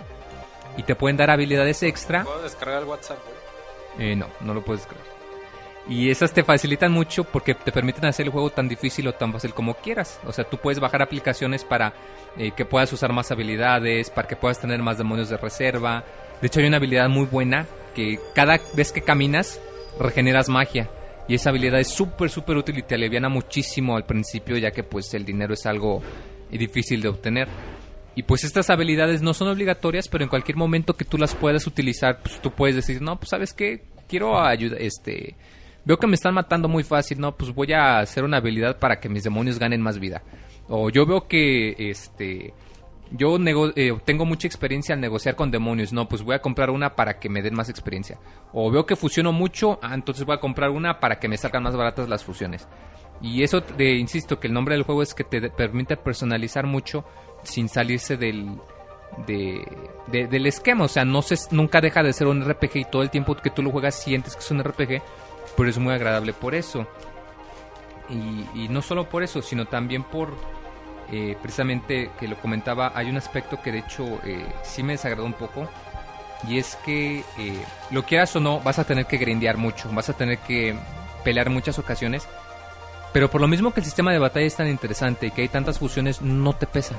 Y 0.76 0.82
te 0.82 0.94
pueden 0.94 1.16
dar 1.16 1.30
habilidades 1.30 1.82
extra. 1.82 2.24
¿Puedo 2.24 2.42
descargar 2.42 2.82
el 2.82 2.88
WhatsApp? 2.88 3.18
Eh, 3.98 4.14
no, 4.14 4.26
no 4.40 4.52
lo 4.52 4.62
puedes 4.62 4.86
creer. 4.86 5.19
Y 5.90 6.08
esas 6.08 6.32
te 6.32 6.44
facilitan 6.44 6.92
mucho 6.92 7.24
porque 7.24 7.52
te 7.52 7.72
permiten 7.72 8.04
hacer 8.04 8.26
el 8.26 8.32
juego 8.32 8.50
tan 8.50 8.68
difícil 8.68 9.08
o 9.08 9.12
tan 9.12 9.32
fácil 9.32 9.52
como 9.52 9.74
quieras. 9.74 10.20
O 10.24 10.32
sea, 10.32 10.44
tú 10.44 10.56
puedes 10.56 10.78
bajar 10.78 11.02
aplicaciones 11.02 11.64
para 11.64 11.92
eh, 12.38 12.52
que 12.52 12.64
puedas 12.64 12.92
usar 12.92 13.12
más 13.12 13.32
habilidades, 13.32 14.08
para 14.08 14.28
que 14.28 14.36
puedas 14.36 14.60
tener 14.60 14.80
más 14.80 14.98
demonios 14.98 15.30
de 15.30 15.36
reserva. 15.36 16.04
De 16.40 16.46
hecho, 16.46 16.60
hay 16.60 16.68
una 16.68 16.76
habilidad 16.76 17.08
muy 17.08 17.26
buena 17.26 17.66
que 17.96 18.20
cada 18.36 18.60
vez 18.74 18.92
que 18.92 19.02
caminas 19.02 19.60
regeneras 19.98 20.48
magia. 20.48 20.88
Y 21.26 21.34
esa 21.34 21.50
habilidad 21.50 21.80
es 21.80 21.88
súper, 21.88 22.30
súper 22.30 22.56
útil 22.56 22.78
y 22.78 22.82
te 22.82 22.94
aliviana 22.94 23.28
muchísimo 23.28 23.96
al 23.96 24.06
principio, 24.06 24.56
ya 24.58 24.70
que 24.70 24.84
pues 24.84 25.12
el 25.14 25.24
dinero 25.24 25.54
es 25.54 25.66
algo 25.66 26.02
difícil 26.52 27.02
de 27.02 27.08
obtener. 27.08 27.48
Y 28.14 28.22
pues 28.22 28.44
estas 28.44 28.70
habilidades 28.70 29.22
no 29.22 29.34
son 29.34 29.48
obligatorias, 29.48 30.06
pero 30.06 30.22
en 30.22 30.30
cualquier 30.30 30.56
momento 30.56 30.96
que 30.96 31.04
tú 31.04 31.18
las 31.18 31.34
puedas 31.34 31.66
utilizar, 31.66 32.20
pues 32.22 32.40
tú 32.40 32.52
puedes 32.52 32.76
decir, 32.76 33.02
no, 33.02 33.16
pues 33.18 33.30
sabes 33.30 33.52
qué, 33.52 33.82
quiero 34.08 34.40
ayuda, 34.40 34.76
este, 34.78 35.34
veo 35.84 35.98
que 35.98 36.06
me 36.06 36.14
están 36.14 36.34
matando 36.34 36.68
muy 36.68 36.82
fácil, 36.84 37.20
no, 37.20 37.36
pues 37.36 37.54
voy 37.54 37.72
a 37.72 37.98
hacer 38.00 38.24
una 38.24 38.38
habilidad 38.38 38.78
para 38.78 39.00
que 39.00 39.08
mis 39.08 39.24
demonios 39.24 39.58
ganen 39.58 39.80
más 39.80 39.98
vida. 39.98 40.22
O 40.68 40.90
yo 40.90 41.04
veo 41.06 41.26
que, 41.26 41.74
este, 41.90 42.54
yo 43.10 43.36
eh, 43.76 43.92
tengo 44.04 44.24
mucha 44.24 44.46
experiencia 44.46 44.94
al 44.94 45.00
negociar 45.00 45.34
con 45.34 45.50
demonios, 45.50 45.92
no, 45.92 46.08
pues 46.08 46.22
voy 46.22 46.34
a 46.36 46.40
comprar 46.42 46.70
una 46.70 46.94
para 46.94 47.18
que 47.18 47.28
me 47.28 47.42
den 47.42 47.54
más 47.54 47.68
experiencia. 47.68 48.18
O 48.52 48.70
veo 48.70 48.86
que 48.86 48.94
fusiono 48.96 49.32
mucho, 49.32 49.78
ah, 49.82 49.94
entonces 49.94 50.24
voy 50.24 50.36
a 50.36 50.40
comprar 50.40 50.70
una 50.70 51.00
para 51.00 51.18
que 51.18 51.28
me 51.28 51.36
salgan 51.36 51.64
más 51.64 51.76
baratas 51.76 52.08
las 52.08 52.24
fusiones. 52.24 52.68
Y 53.22 53.42
eso, 53.42 53.62
te 53.62 53.96
insisto, 53.96 54.38
que 54.40 54.46
el 54.46 54.52
nombre 54.54 54.74
del 54.74 54.84
juego 54.84 55.02
es 55.02 55.12
que 55.12 55.24
te 55.24 55.50
permite 55.50 55.96
personalizar 55.96 56.66
mucho 56.66 57.04
sin 57.42 57.68
salirse 57.68 58.16
del, 58.16 58.56
de, 59.26 59.66
de- 60.06 60.26
del 60.26 60.46
esquema. 60.46 60.84
O 60.84 60.88
sea, 60.88 61.04
no 61.04 61.20
se, 61.22 61.36
nunca 61.54 61.80
deja 61.80 62.02
de 62.02 62.12
ser 62.12 62.28
un 62.28 62.42
RPG 62.48 62.76
y 62.76 62.84
todo 62.84 63.02
el 63.02 63.10
tiempo 63.10 63.34
que 63.36 63.50
tú 63.50 63.62
lo 63.62 63.70
juegas 63.70 63.94
sientes 63.96 64.34
que 64.34 64.40
es 64.40 64.50
un 64.50 64.62
RPG, 64.62 65.02
pero 65.60 65.68
es 65.68 65.76
muy 65.78 65.92
agradable 65.92 66.32
por 66.32 66.54
eso. 66.54 66.86
Y, 68.08 68.68
no 68.70 68.80
solo 68.80 69.10
por 69.10 69.22
eso, 69.22 69.42
sino 69.42 69.66
también 69.66 70.04
por, 70.04 70.34
eh, 71.12 71.36
precisamente 71.42 72.10
que 72.18 72.28
lo 72.28 72.40
comentaba, 72.40 72.92
hay 72.94 73.10
un 73.10 73.18
aspecto 73.18 73.60
que 73.60 73.70
de 73.70 73.80
hecho 73.80 74.06
eh, 74.24 74.42
sí 74.62 74.82
me 74.82 74.94
desagradó 74.94 75.26
un 75.26 75.34
poco. 75.34 75.68
Y 76.48 76.56
es 76.56 76.76
que, 76.76 77.18
eh, 77.36 77.62
lo 77.90 78.04
quieras 78.04 78.34
o 78.36 78.40
no, 78.40 78.60
vas 78.60 78.78
a 78.78 78.84
tener 78.84 79.04
que 79.04 79.18
grindear 79.18 79.58
mucho, 79.58 79.90
vas 79.92 80.08
a 80.08 80.14
tener 80.14 80.38
que 80.38 80.74
pelear 81.24 81.50
muchas 81.50 81.78
ocasiones. 81.78 82.26
Pero 83.12 83.30
por 83.30 83.42
lo 83.42 83.46
mismo 83.46 83.74
que 83.74 83.80
el 83.80 83.84
sistema 83.84 84.12
de 84.12 84.18
batalla 84.18 84.46
es 84.46 84.56
tan 84.56 84.66
interesante 84.66 85.26
y 85.26 85.30
que 85.30 85.42
hay 85.42 85.48
tantas 85.48 85.78
fusiones, 85.78 86.22
no 86.22 86.54
te 86.54 86.66
pesa. 86.66 86.94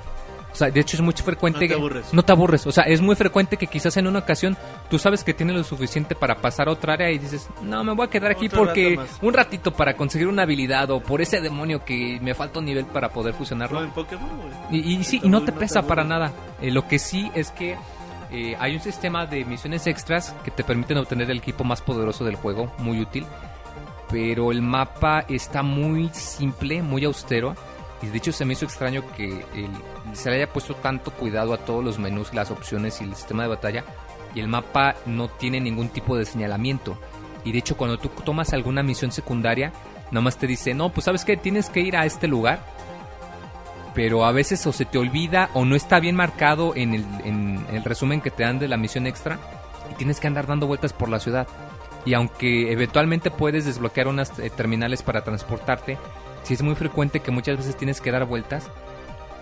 O 0.51 0.55
sea, 0.55 0.69
de 0.69 0.79
hecho 0.81 0.97
es 0.97 1.01
muy 1.01 1.13
frecuente 1.13 1.57
No 1.57 1.59
te 1.61 1.67
que- 1.69 1.73
aburres. 1.73 2.13
no 2.13 2.23
te 2.23 2.31
aburres. 2.33 2.67
O 2.67 2.71
sea, 2.73 2.83
es 2.83 2.99
muy 3.01 3.15
frecuente 3.15 3.55
que 3.57 3.67
quizás 3.67 3.95
en 3.97 4.07
una 4.07 4.19
ocasión 4.19 4.57
tú 4.89 4.99
sabes 4.99 5.23
que 5.23 5.33
tienes 5.33 5.55
lo 5.55 5.63
suficiente 5.63 6.13
para 6.13 6.35
pasar 6.35 6.67
a 6.67 6.71
otra 6.73 6.93
área 6.93 7.09
y 7.09 7.17
dices, 7.19 7.47
no, 7.61 7.83
me 7.83 7.93
voy 7.93 8.07
a 8.07 8.09
quedar 8.09 8.31
aquí 8.31 8.47
Otro 8.47 8.65
porque 8.65 8.95
rato 8.97 9.09
un 9.21 9.33
ratito 9.33 9.71
para 9.71 9.95
conseguir 9.95 10.27
una 10.27 10.43
habilidad 10.43 10.91
o 10.91 10.99
por 10.99 11.21
ese 11.21 11.39
demonio 11.39 11.85
que 11.85 12.19
me 12.21 12.33
falta 12.33 12.59
un 12.59 12.65
nivel 12.65 12.85
para 12.85 13.09
poder 13.09 13.33
fusionarlo. 13.33 13.79
No, 13.79 13.85
en 13.85 13.91
Pokémon. 13.91 14.29
Y, 14.71 14.95
y 14.95 15.03
sí, 15.05 15.21
y 15.23 15.29
no 15.29 15.41
te 15.43 15.51
pesa 15.53 15.83
para 15.83 16.03
nada. 16.03 16.31
Eh, 16.61 16.69
lo 16.71 16.85
que 16.87 16.99
sí 16.99 17.31
es 17.33 17.51
que 17.51 17.77
eh, 18.31 18.55
hay 18.59 18.75
un 18.75 18.81
sistema 18.81 19.25
de 19.25 19.45
misiones 19.45 19.87
extras 19.87 20.35
que 20.43 20.51
te 20.51 20.63
permiten 20.65 20.97
obtener 20.97 21.29
el 21.31 21.37
equipo 21.37 21.63
más 21.63 21.81
poderoso 21.81 22.25
del 22.25 22.35
juego, 22.35 22.71
muy 22.77 22.99
útil. 22.99 23.25
Pero 24.09 24.51
el 24.51 24.61
mapa 24.61 25.23
está 25.29 25.63
muy 25.63 26.09
simple, 26.13 26.81
muy 26.81 27.05
austero. 27.05 27.55
Y 28.01 28.07
de 28.07 28.17
hecho 28.17 28.31
se 28.31 28.45
me 28.45 28.53
hizo 28.53 28.65
extraño 28.65 29.03
que 29.15 29.25
el- 29.53 29.69
se 30.13 30.29
le 30.29 30.37
haya 30.37 30.51
puesto 30.51 30.75
tanto 30.75 31.11
cuidado 31.11 31.53
a 31.53 31.57
todos 31.57 31.83
los 31.83 31.99
menús, 31.99 32.33
las 32.33 32.51
opciones 32.51 33.01
y 33.01 33.05
el 33.05 33.15
sistema 33.15 33.43
de 33.43 33.49
batalla. 33.49 33.83
Y 34.33 34.39
el 34.39 34.47
mapa 34.47 34.95
no 35.05 35.27
tiene 35.27 35.59
ningún 35.59 35.89
tipo 35.89 36.15
de 36.15 36.25
señalamiento. 36.25 36.97
Y 37.43 37.51
de 37.51 37.59
hecho 37.59 37.75
cuando 37.77 37.97
tú 37.97 38.09
tomas 38.23 38.53
alguna 38.53 38.83
misión 38.83 39.11
secundaria, 39.11 39.73
nada 40.11 40.21
más 40.21 40.37
te 40.37 40.47
dice, 40.47 40.73
no, 40.73 40.89
pues 40.89 41.05
sabes 41.05 41.25
que 41.25 41.37
tienes 41.37 41.69
que 41.69 41.81
ir 41.81 41.95
a 41.97 42.05
este 42.05 42.27
lugar 42.27 42.59
pero 43.93 44.25
a 44.25 44.31
veces 44.31 44.65
o 44.67 44.71
se 44.71 44.85
te 44.85 44.97
olvida 44.97 45.49
o 45.53 45.65
no 45.65 45.75
está 45.75 45.99
bien 45.99 46.15
marcado 46.15 46.75
en 46.75 46.93
el, 46.93 47.05
en 47.25 47.65
el 47.71 47.83
resumen 47.83 48.21
que 48.21 48.31
te 48.31 48.43
dan 48.43 48.59
de 48.59 48.67
la 48.67 48.77
misión 48.77 49.07
extra 49.07 49.39
y 49.91 49.95
tienes 49.95 50.19
que 50.19 50.27
andar 50.27 50.47
dando 50.47 50.67
vueltas 50.67 50.93
por 50.93 51.09
la 51.09 51.19
ciudad. 51.19 51.47
Y 52.05 52.13
aunque 52.13 52.71
eventualmente 52.71 53.29
puedes 53.29 53.65
desbloquear 53.65 54.07
unas 54.07 54.37
eh, 54.39 54.49
terminales 54.49 55.03
para 55.03 55.23
transportarte, 55.23 55.97
sí 56.43 56.53
es 56.53 56.61
muy 56.61 56.75
frecuente 56.75 57.19
que 57.19 57.31
muchas 57.31 57.57
veces 57.57 57.77
tienes 57.77 58.01
que 58.01 58.11
dar 58.11 58.25
vueltas. 58.25 58.69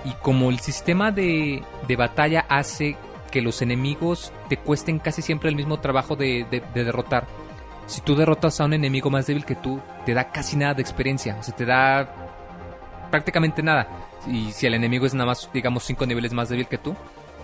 Y 0.06 0.12
como 0.22 0.50
el 0.50 0.60
sistema 0.60 1.12
de, 1.12 1.64
de 1.88 1.96
batalla 1.96 2.46
hace 2.50 2.96
que 3.32 3.42
los 3.42 3.62
enemigos 3.62 4.32
te 4.48 4.58
cuesten 4.58 4.98
casi 5.00 5.22
siempre 5.22 5.50
el 5.50 5.56
mismo 5.56 5.80
trabajo 5.80 6.16
de, 6.16 6.46
de- 6.50 6.64
de 6.74 6.84
derrotar, 6.84 7.28
si 7.86 8.02
tú 8.02 8.16
derrotas 8.16 8.60
a 8.62 8.66
un 8.66 8.74
enemigo 8.74 9.10
más 9.10 9.28
débil 9.28 9.46
que 9.46 9.56
tú, 9.56 9.80
te 10.06 10.14
da 10.14 10.32
casi 10.32 10.56
nada 10.58 10.74
de 10.76 10.82
experiencia. 10.82 11.36
O 11.40 11.44
sea, 11.44 11.56
te 11.56 11.66
da 11.66 12.08
prácticamente 13.12 13.64
nada. 13.64 13.88
Y 14.28 14.52
si 14.52 14.68
el 14.68 14.74
enemigo 14.74 15.06
es 15.06 15.14
nada 15.14 15.26
más, 15.28 15.50
digamos, 15.54 15.84
cinco 15.84 16.06
niveles 16.06 16.34
más 16.34 16.50
débil 16.50 16.68
que 16.68 16.78
tú, 16.78 16.96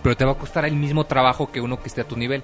pero 0.02 0.16
te 0.16 0.24
va 0.24 0.32
a 0.32 0.36
costar 0.36 0.64
el 0.64 0.76
mismo 0.76 1.04
trabajo 1.04 1.50
que 1.50 1.60
uno 1.60 1.80
que 1.80 1.88
esté 1.88 2.02
a 2.02 2.04
tu 2.08 2.16
nivel. 2.16 2.42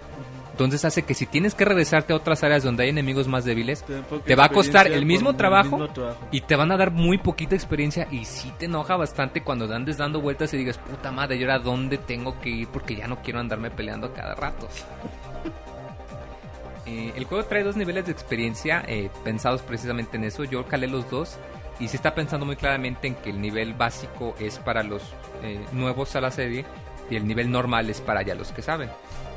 Entonces 0.53 0.85
hace 0.85 1.03
que 1.03 1.15
si 1.15 1.27
tienes 1.27 1.55
que 1.55 1.65
regresarte 1.65 2.13
a 2.13 2.17
otras 2.17 2.45
áreas 2.45 2.63
donde 2.63 2.85
hay 2.85 2.91
enemigos 2.91 3.27
más 3.27 3.45
débiles, 3.45 3.85
Te, 4.25 4.37
va 4.37 4.45
a 4.45 4.49
costar 4.51 4.87
el 4.87 5.07
mismo 5.07 5.35
trabajo 5.35 5.79
mismo 5.79 5.93
trabajo. 5.93 6.27
y 6.31 6.43
te 6.43 6.57
van 6.57 6.71
a 6.73 6.77
dar 6.77 6.91
muy 6.91 7.19
poquita 7.19 7.55
experiencia 7.55 8.07
y 8.11 8.27
sí 8.27 8.53
te 8.59 8.67
enoja 8.67 8.97
bastante 8.97 9.43
cuando 9.43 9.73
andes 9.75 9.97
dando 9.97 10.21
vueltas 10.21 10.53
y 10.53 10.59
digas, 10.59 10.79
puta 10.79 11.11
madre, 11.11 11.37
¿y 11.37 11.43
ahora 11.43 11.59
dónde 11.59 11.97
tengo 11.99 12.39
que 12.39 12.51
ir? 12.51 12.69
Porque 12.69 12.95
ya 12.97 13.09
no 13.09 13.23
quiero 13.23 13.41
andarme 13.41 13.71
peleando 13.71 14.09
a 14.09 14.13
cada 14.15 14.35
rato. 14.35 14.69
Eh, 16.85 17.13
el 17.15 17.25
juego 17.27 17.45
trae 17.45 17.63
dos 17.63 17.77
niveles 17.77 18.07
de 18.07 18.13
experiencia 18.13 18.83
eh, 18.89 19.09
pensados 19.23 19.63
precisamente 19.63 20.17
en 20.17 20.25
eso. 20.25 20.43
Yo 20.43 20.67
calé 20.67 20.89
los 20.89 21.09
dos 21.09 21.39
y 21.79 21.87
se 21.87 21.97
está 21.97 22.13
pensando 22.13 22.45
muy 22.45 22.57
claramente 22.57 23.07
en 23.07 23.15
que 23.15 23.31
el 23.31 23.41
nivel 23.41 23.73
básico 23.75 24.35
es 24.41 24.59
para 24.59 24.83
los 24.83 25.01
eh, 25.45 25.65
nuevos 25.73 26.17
a 26.17 26.21
la 26.21 26.33
serie 26.33 26.65
y 27.09 27.15
el 27.15 27.25
nivel 27.27 27.53
normal 27.53 27.89
es 27.89 28.01
para 28.01 28.23
ya 28.23 28.35
los 28.35 28.51
que 28.51 28.63
saben. 28.63 28.91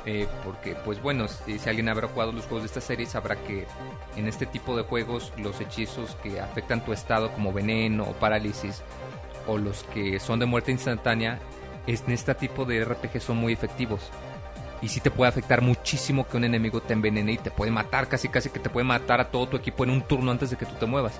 Eh, 0.06 0.27
porque, 0.43 0.75
pues 0.75 1.01
bueno, 1.01 1.27
si, 1.27 1.58
si 1.58 1.67
alguien 1.69 1.90
habrá 1.90 2.08
jugado 2.08 2.32
los 2.32 2.45
juegos 2.45 2.61
de 2.61 2.67
esta 2.67 2.82
serie, 2.82 3.08
sabrá 3.08 3.35
que 3.35 3.66
en 4.16 4.27
este 4.27 4.45
tipo 4.45 4.77
de 4.77 4.84
juegos 4.84 5.34
los 5.38 5.59
hechizos 5.59 6.16
que 6.22 6.40
afectan 6.40 6.85
tu 6.85 6.93
estado, 6.93 7.32
como 7.32 7.51
veneno 7.51 8.03
o 8.03 8.14
parálisis, 8.14 8.84
o 9.48 9.58
los 9.58 9.84
que 9.85 10.19
son 10.19 10.40
de 10.40 10.45
muerte 10.45 10.72
instantánea, 10.72 11.40
en 11.88 12.11
este 12.11 12.35
tipo 12.35 12.66
de 12.66 12.85
RPG 12.85 13.19
son 13.19 13.38
muy 13.38 13.53
efectivos. 13.53 14.01
Y 14.82 14.90
sí 14.90 15.00
te 15.00 15.09
puede 15.09 15.30
afectar 15.30 15.61
muchísimo 15.61 16.27
que 16.27 16.38
un 16.38 16.43
enemigo 16.43 16.82
te 16.82 16.93
envenene 16.93 17.34
y 17.34 17.38
te 17.38 17.50
puede 17.50 17.72
matar, 17.72 18.08
casi 18.08 18.30
casi 18.30 18.50
que 18.50 18.59
te 18.59 18.69
puede 18.69 18.85
matar 18.85 19.22
a 19.22 19.32
todo 19.32 19.48
tu 19.48 19.58
equipo 19.58 19.84
en 19.84 19.90
un 19.90 20.01
turno 20.03 20.32
antes 20.32 20.51
de 20.51 20.58
que 20.58 20.66
tú 20.66 20.75
te 20.80 20.85
muevas. 20.85 21.19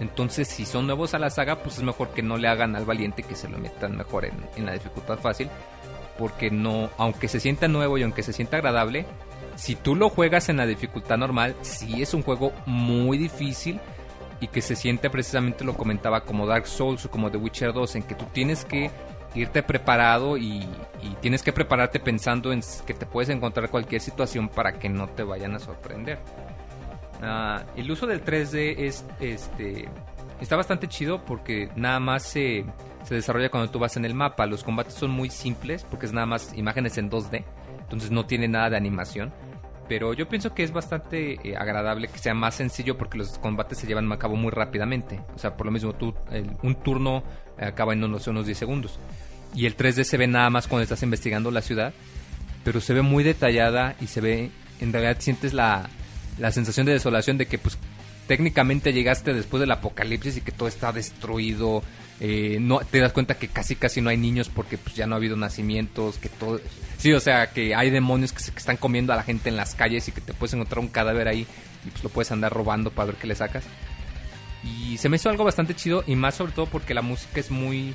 Entonces, 0.00 0.48
si 0.48 0.64
son 0.64 0.86
nuevos 0.86 1.14
a 1.14 1.18
la 1.18 1.30
saga, 1.30 1.56
pues 1.56 1.78
es 1.78 1.82
mejor 1.82 2.10
que 2.10 2.22
no 2.22 2.36
le 2.36 2.48
hagan 2.48 2.76
al 2.76 2.84
valiente, 2.84 3.22
que 3.22 3.34
se 3.34 3.48
lo 3.48 3.58
metan 3.58 3.96
mejor 3.96 4.26
en, 4.26 4.34
en 4.56 4.66
la 4.66 4.72
dificultad 4.72 5.18
fácil. 5.18 5.48
Porque 6.18 6.50
no, 6.50 6.90
aunque 6.98 7.28
se 7.28 7.40
sienta 7.40 7.68
nuevo 7.68 7.96
y 7.96 8.02
aunque 8.02 8.22
se 8.22 8.32
sienta 8.32 8.58
agradable, 8.58 9.06
si 9.54 9.74
tú 9.74 9.94
lo 9.94 10.10
juegas 10.10 10.48
en 10.48 10.58
la 10.58 10.66
dificultad 10.66 11.16
normal, 11.16 11.54
sí 11.62 12.02
es 12.02 12.12
un 12.14 12.22
juego 12.22 12.52
muy 12.66 13.18
difícil. 13.18 13.80
y 14.40 14.46
que 14.46 14.62
se 14.62 14.76
siente 14.76 15.10
precisamente, 15.10 15.64
lo 15.64 15.76
comentaba, 15.76 16.20
como 16.20 16.46
Dark 16.46 16.68
Souls 16.68 17.04
o 17.04 17.10
como 17.10 17.28
The 17.28 17.38
Witcher 17.38 17.72
2, 17.72 17.96
en 17.96 18.02
que 18.04 18.14
tú 18.14 18.24
tienes 18.26 18.64
que 18.64 18.88
irte 19.34 19.62
preparado 19.62 20.36
y, 20.36 20.66
tienes 21.20 21.42
que 21.42 21.52
prepararte 21.52 22.00
pensando 22.00 22.52
en 22.52 22.60
que 22.86 22.94
te 22.94 23.06
puedes 23.06 23.28
encontrar 23.30 23.70
cualquier 23.70 24.00
situación 24.00 24.48
para 24.48 24.78
que 24.78 24.88
no 24.88 25.08
te 25.08 25.22
vayan 25.22 25.54
a 25.54 25.58
sorprender. 25.58 26.18
Ah, 27.20 27.64
el 27.76 27.90
uso 27.90 28.06
del 28.06 28.24
3D 28.24 28.76
es 28.78 29.04
este 29.20 29.88
está 30.40 30.56
bastante 30.56 30.88
chido 30.88 31.24
porque 31.24 31.68
nada 31.76 32.00
más 32.00 32.22
se, 32.24 32.64
se 33.04 33.14
desarrolla 33.14 33.50
cuando 33.50 33.70
tú 33.70 33.78
vas 33.78 33.96
en 33.96 34.04
el 34.04 34.14
mapa. 34.14 34.46
Los 34.46 34.64
combates 34.64 34.94
son 34.94 35.10
muy 35.10 35.30
simples 35.30 35.84
porque 35.90 36.06
es 36.06 36.12
nada 36.12 36.26
más 36.26 36.52
imágenes 36.56 36.98
en 36.98 37.10
2D, 37.10 37.44
entonces 37.80 38.10
no 38.10 38.26
tiene 38.26 38.48
nada 38.48 38.70
de 38.70 38.76
animación. 38.76 39.32
Pero 39.88 40.12
yo 40.12 40.28
pienso 40.28 40.54
que 40.54 40.62
es 40.64 40.70
bastante 40.70 41.38
eh, 41.48 41.56
agradable 41.56 42.08
que 42.08 42.18
sea 42.18 42.34
más 42.34 42.54
sencillo 42.56 42.98
porque 42.98 43.16
los 43.16 43.38
combates 43.38 43.78
se 43.78 43.86
llevan 43.86 44.12
a 44.12 44.18
cabo 44.18 44.36
muy 44.36 44.50
rápidamente. 44.50 45.18
O 45.34 45.38
sea, 45.38 45.56
por 45.56 45.64
lo 45.64 45.72
mismo, 45.72 45.94
tú, 45.94 46.14
el- 46.30 46.56
un 46.62 46.74
turno 46.74 47.22
eh, 47.58 47.64
acaba 47.64 47.94
en 47.94 48.04
unos, 48.04 48.26
unos 48.26 48.44
10 48.44 48.58
segundos. 48.58 48.98
Y 49.54 49.64
el 49.64 49.78
3D 49.78 50.04
se 50.04 50.18
ve 50.18 50.26
nada 50.26 50.50
más 50.50 50.66
cuando 50.68 50.82
estás 50.82 51.02
investigando 51.02 51.50
la 51.50 51.62
ciudad, 51.62 51.94
pero 52.64 52.82
se 52.82 52.92
ve 52.92 53.00
muy 53.00 53.24
detallada 53.24 53.94
y 53.98 54.08
se 54.08 54.20
ve, 54.20 54.50
en 54.80 54.92
realidad 54.92 55.16
sientes 55.20 55.54
la, 55.54 55.88
la 56.36 56.52
sensación 56.52 56.84
de 56.84 56.92
desolación 56.92 57.38
de 57.38 57.46
que 57.46 57.56
pues 57.56 57.78
técnicamente 58.28 58.92
llegaste 58.92 59.32
después 59.32 59.60
del 59.60 59.72
apocalipsis 59.72 60.36
y 60.36 60.40
que 60.42 60.52
todo 60.52 60.68
está 60.68 60.92
destruido. 60.92 61.82
eh, 62.20 62.58
no 62.60 62.80
te 62.80 62.98
das 62.98 63.12
cuenta 63.12 63.34
que 63.34 63.48
casi 63.48 63.74
casi 63.74 64.00
no 64.00 64.10
hay 64.10 64.16
niños 64.16 64.48
porque 64.48 64.76
pues 64.76 64.94
ya 64.94 65.06
no 65.06 65.14
ha 65.14 65.18
habido 65.18 65.36
nacimientos, 65.36 66.18
que 66.18 66.28
todo 66.28 66.60
sí, 66.98 67.12
o 67.12 67.20
sea, 67.20 67.48
que 67.48 67.74
hay 67.74 67.90
demonios 67.90 68.32
que, 68.32 68.40
se, 68.40 68.50
están 68.56 68.76
comiendo 68.76 69.12
a 69.12 69.16
la 69.16 69.22
gente 69.22 69.48
en 69.48 69.56
las 69.56 69.74
calles 69.74 70.06
y 70.08 70.12
que 70.12 70.20
te 70.20 70.34
puedes 70.34 70.54
encontrar 70.54 70.80
un 70.80 70.88
cadáver 70.88 71.28
ahí 71.28 71.46
y 71.86 71.90
pues 71.90 72.04
lo 72.04 72.10
puedes 72.10 72.30
andar 72.30 72.52
robando 72.52 72.90
para 72.90 73.06
ver 73.06 73.16
qué 73.16 73.26
le 73.26 73.34
sacas. 73.34 73.64
Y 74.62 74.98
se 74.98 75.08
me 75.08 75.16
hizo 75.16 75.30
algo 75.30 75.44
bastante 75.44 75.74
chido 75.74 76.04
y 76.06 76.16
más 76.16 76.34
sobre 76.34 76.52
todo 76.52 76.66
porque 76.66 76.94
la 76.94 77.02
música 77.02 77.40
es 77.40 77.50
muy 77.50 77.94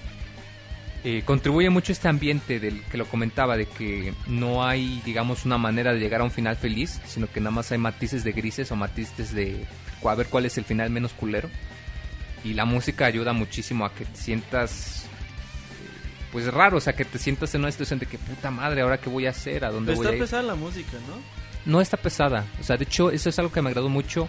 eh, 1.06 1.22
contribuye 1.26 1.70
mucho 1.70 1.92
este 1.92 2.08
ambiente 2.08 2.62
del 2.62 2.82
que 2.84 2.98
lo 2.98 3.06
comentaba, 3.06 3.58
de 3.58 3.66
que 3.66 4.14
no 4.26 4.66
hay, 4.66 5.02
digamos, 5.04 5.44
una 5.46 5.58
manera 5.58 5.92
de 5.92 6.00
llegar 6.00 6.22
a 6.22 6.24
un 6.24 6.32
final 6.32 6.56
feliz, 6.56 7.02
sino 7.06 7.28
que 7.28 7.42
nada 7.42 7.52
más 7.52 7.74
hay 7.74 7.78
matices 7.78 8.24
de 8.24 8.32
grises 8.32 8.72
o 8.72 8.78
matices 8.78 9.34
de 9.34 9.66
a 10.10 10.16
ver 10.16 10.28
cuál 10.28 10.46
es 10.46 10.58
el 10.58 10.66
final 10.66 10.90
menos 10.90 11.14
culero. 11.14 11.50
Y 12.44 12.54
la 12.54 12.66
música 12.66 13.06
ayuda 13.06 13.32
muchísimo 13.34 13.86
a 13.86 13.94
que 13.94 14.04
te 14.06 14.18
sientas, 14.18 15.06
eh, 15.06 16.28
pues 16.32 16.46
raro, 16.54 16.78
o 16.78 16.82
sea, 16.82 16.94
que 16.94 17.06
te 17.06 17.18
sientas 17.18 17.54
en 17.56 17.62
una 17.62 17.72
situación 17.72 18.00
de 18.00 18.06
que 18.06 18.18
puta 18.18 18.52
madre, 18.52 18.82
ahora 18.82 18.98
qué 19.00 19.10
voy 19.10 19.26
a 19.28 19.30
hacer, 19.30 19.64
a 19.64 19.70
dónde 19.72 19.94
Pero 19.94 19.98
voy 19.98 20.06
está 20.06 20.14
a 20.14 20.16
ir. 20.18 20.22
pesada 20.24 20.44
la 20.44 20.56
música, 20.56 20.98
¿no? 21.08 21.22
No 21.72 21.80
está 21.80 21.96
pesada, 21.96 22.46
o 22.60 22.64
sea, 22.64 22.76
de 22.76 22.84
hecho, 22.84 23.10
eso 23.12 23.30
es 23.30 23.40
algo 23.40 23.52
que 23.52 23.62
me 23.62 23.70
agradó 23.70 23.88
mucho, 23.88 24.28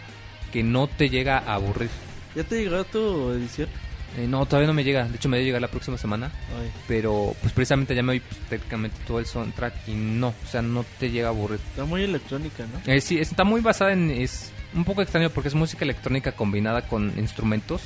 que 0.52 0.62
no 0.62 0.86
te 0.86 1.08
llega 1.08 1.38
a 1.38 1.54
aburrir. 1.54 1.90
¿Ya 2.36 2.44
te 2.44 2.62
llegó 2.62 2.84
tu 2.84 3.32
edición? 3.32 3.68
Eh, 4.16 4.28
no, 4.28 4.46
todavía 4.46 4.68
no 4.68 4.74
me 4.74 4.84
llega, 4.84 5.08
de 5.08 5.16
hecho 5.16 5.28
me 5.28 5.38
debe 5.38 5.46
llegar 5.46 5.60
la 5.60 5.66
próxima 5.66 5.98
semana. 5.98 6.30
Ay. 6.56 6.70
pero 6.86 7.34
pues 7.40 7.52
precisamente 7.52 7.96
ya 7.96 8.02
me 8.04 8.12
oí 8.12 8.20
pues, 8.20 8.40
técnicamente 8.48 8.96
todo 9.08 9.18
el 9.18 9.26
soundtrack 9.26 9.88
y 9.88 9.94
no, 9.94 10.28
o 10.28 10.46
sea, 10.48 10.62
no 10.62 10.84
te 11.00 11.10
llega 11.10 11.26
a 11.26 11.30
aburrir. 11.30 11.58
Está 11.70 11.84
muy 11.84 12.04
electrónica, 12.04 12.64
¿no? 12.64 12.92
Eh, 12.92 13.00
sí, 13.00 13.18
está 13.18 13.42
muy 13.42 13.60
basada 13.60 13.92
en, 13.92 14.12
es 14.12 14.52
un 14.74 14.84
poco 14.84 15.02
extraño 15.02 15.30
porque 15.30 15.48
es 15.48 15.54
música 15.54 15.84
electrónica 15.84 16.32
combinada 16.32 16.82
con 16.82 17.18
instrumentos, 17.18 17.82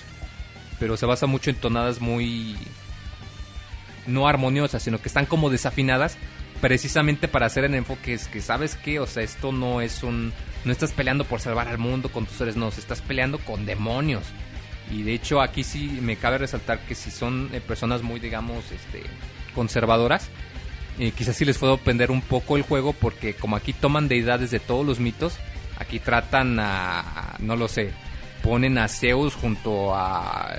pero 0.79 0.97
se 0.97 1.07
basa 1.07 1.27
mucho 1.27 1.51
en 1.51 1.57
tonadas 1.57 2.01
muy 2.01 2.57
no 4.07 4.27
armoniosas, 4.27 4.83
sino 4.83 5.01
que 5.01 5.09
están 5.09 5.27
como 5.27 5.51
desafinadas 5.51 6.17
precisamente 6.61 7.29
para 7.29 7.47
hacer 7.47 7.65
en 7.65 7.75
enfoque 7.75 8.19
que 8.33 8.41
sabes 8.41 8.75
que, 8.75 9.01
o 9.01 9.07
sea, 9.07 9.23
esto 9.23 9.53
no 9.53 9.81
es 9.81 10.03
un 10.03 10.33
no 10.65 10.73
estás 10.73 10.93
peleando 10.93 11.25
por 11.25 11.41
salvar 11.41 11.69
al 11.69 11.79
mundo 11.79 12.11
con 12.11 12.27
tus 12.27 12.37
seres, 12.37 12.57
no, 12.57 12.69
estás 12.69 13.01
peleando 13.01 13.39
con 13.39 13.65
demonios. 13.65 14.25
Y 14.91 15.03
de 15.03 15.15
hecho 15.15 15.41
aquí 15.41 15.65
sí 15.65 15.99
me 16.03 16.17
cabe 16.17 16.39
resaltar 16.39 16.81
que 16.81 16.95
si 16.95 17.11
son 17.11 17.51
eh, 17.53 17.61
personas 17.61 18.03
muy, 18.03 18.21
digamos, 18.21 18.65
este, 18.73 19.03
conservadoras, 19.55 20.29
eh, 20.99 21.13
quizás 21.13 21.37
sí 21.37 21.45
les 21.45 21.59
puedo 21.59 21.75
aprender 21.75 22.11
un 22.11 22.23
poco 22.23 22.57
el 22.57 22.63
juego 22.63 22.93
porque 22.93 23.35
como 23.35 23.55
aquí 23.55 23.73
toman 23.73 24.09
deidades 24.09 24.51
de 24.51 24.61
todos 24.61 24.85
los 24.85 24.99
mitos, 24.99 25.39
aquí 25.79 25.99
tratan 26.01 26.59
a, 26.61 27.37
no 27.39 27.57
lo 27.57 27.69
sé, 27.69 27.93
ponen 28.43 28.79
a 28.79 28.89
Zeus 28.89 29.35
junto 29.35 29.95
a 29.95 30.57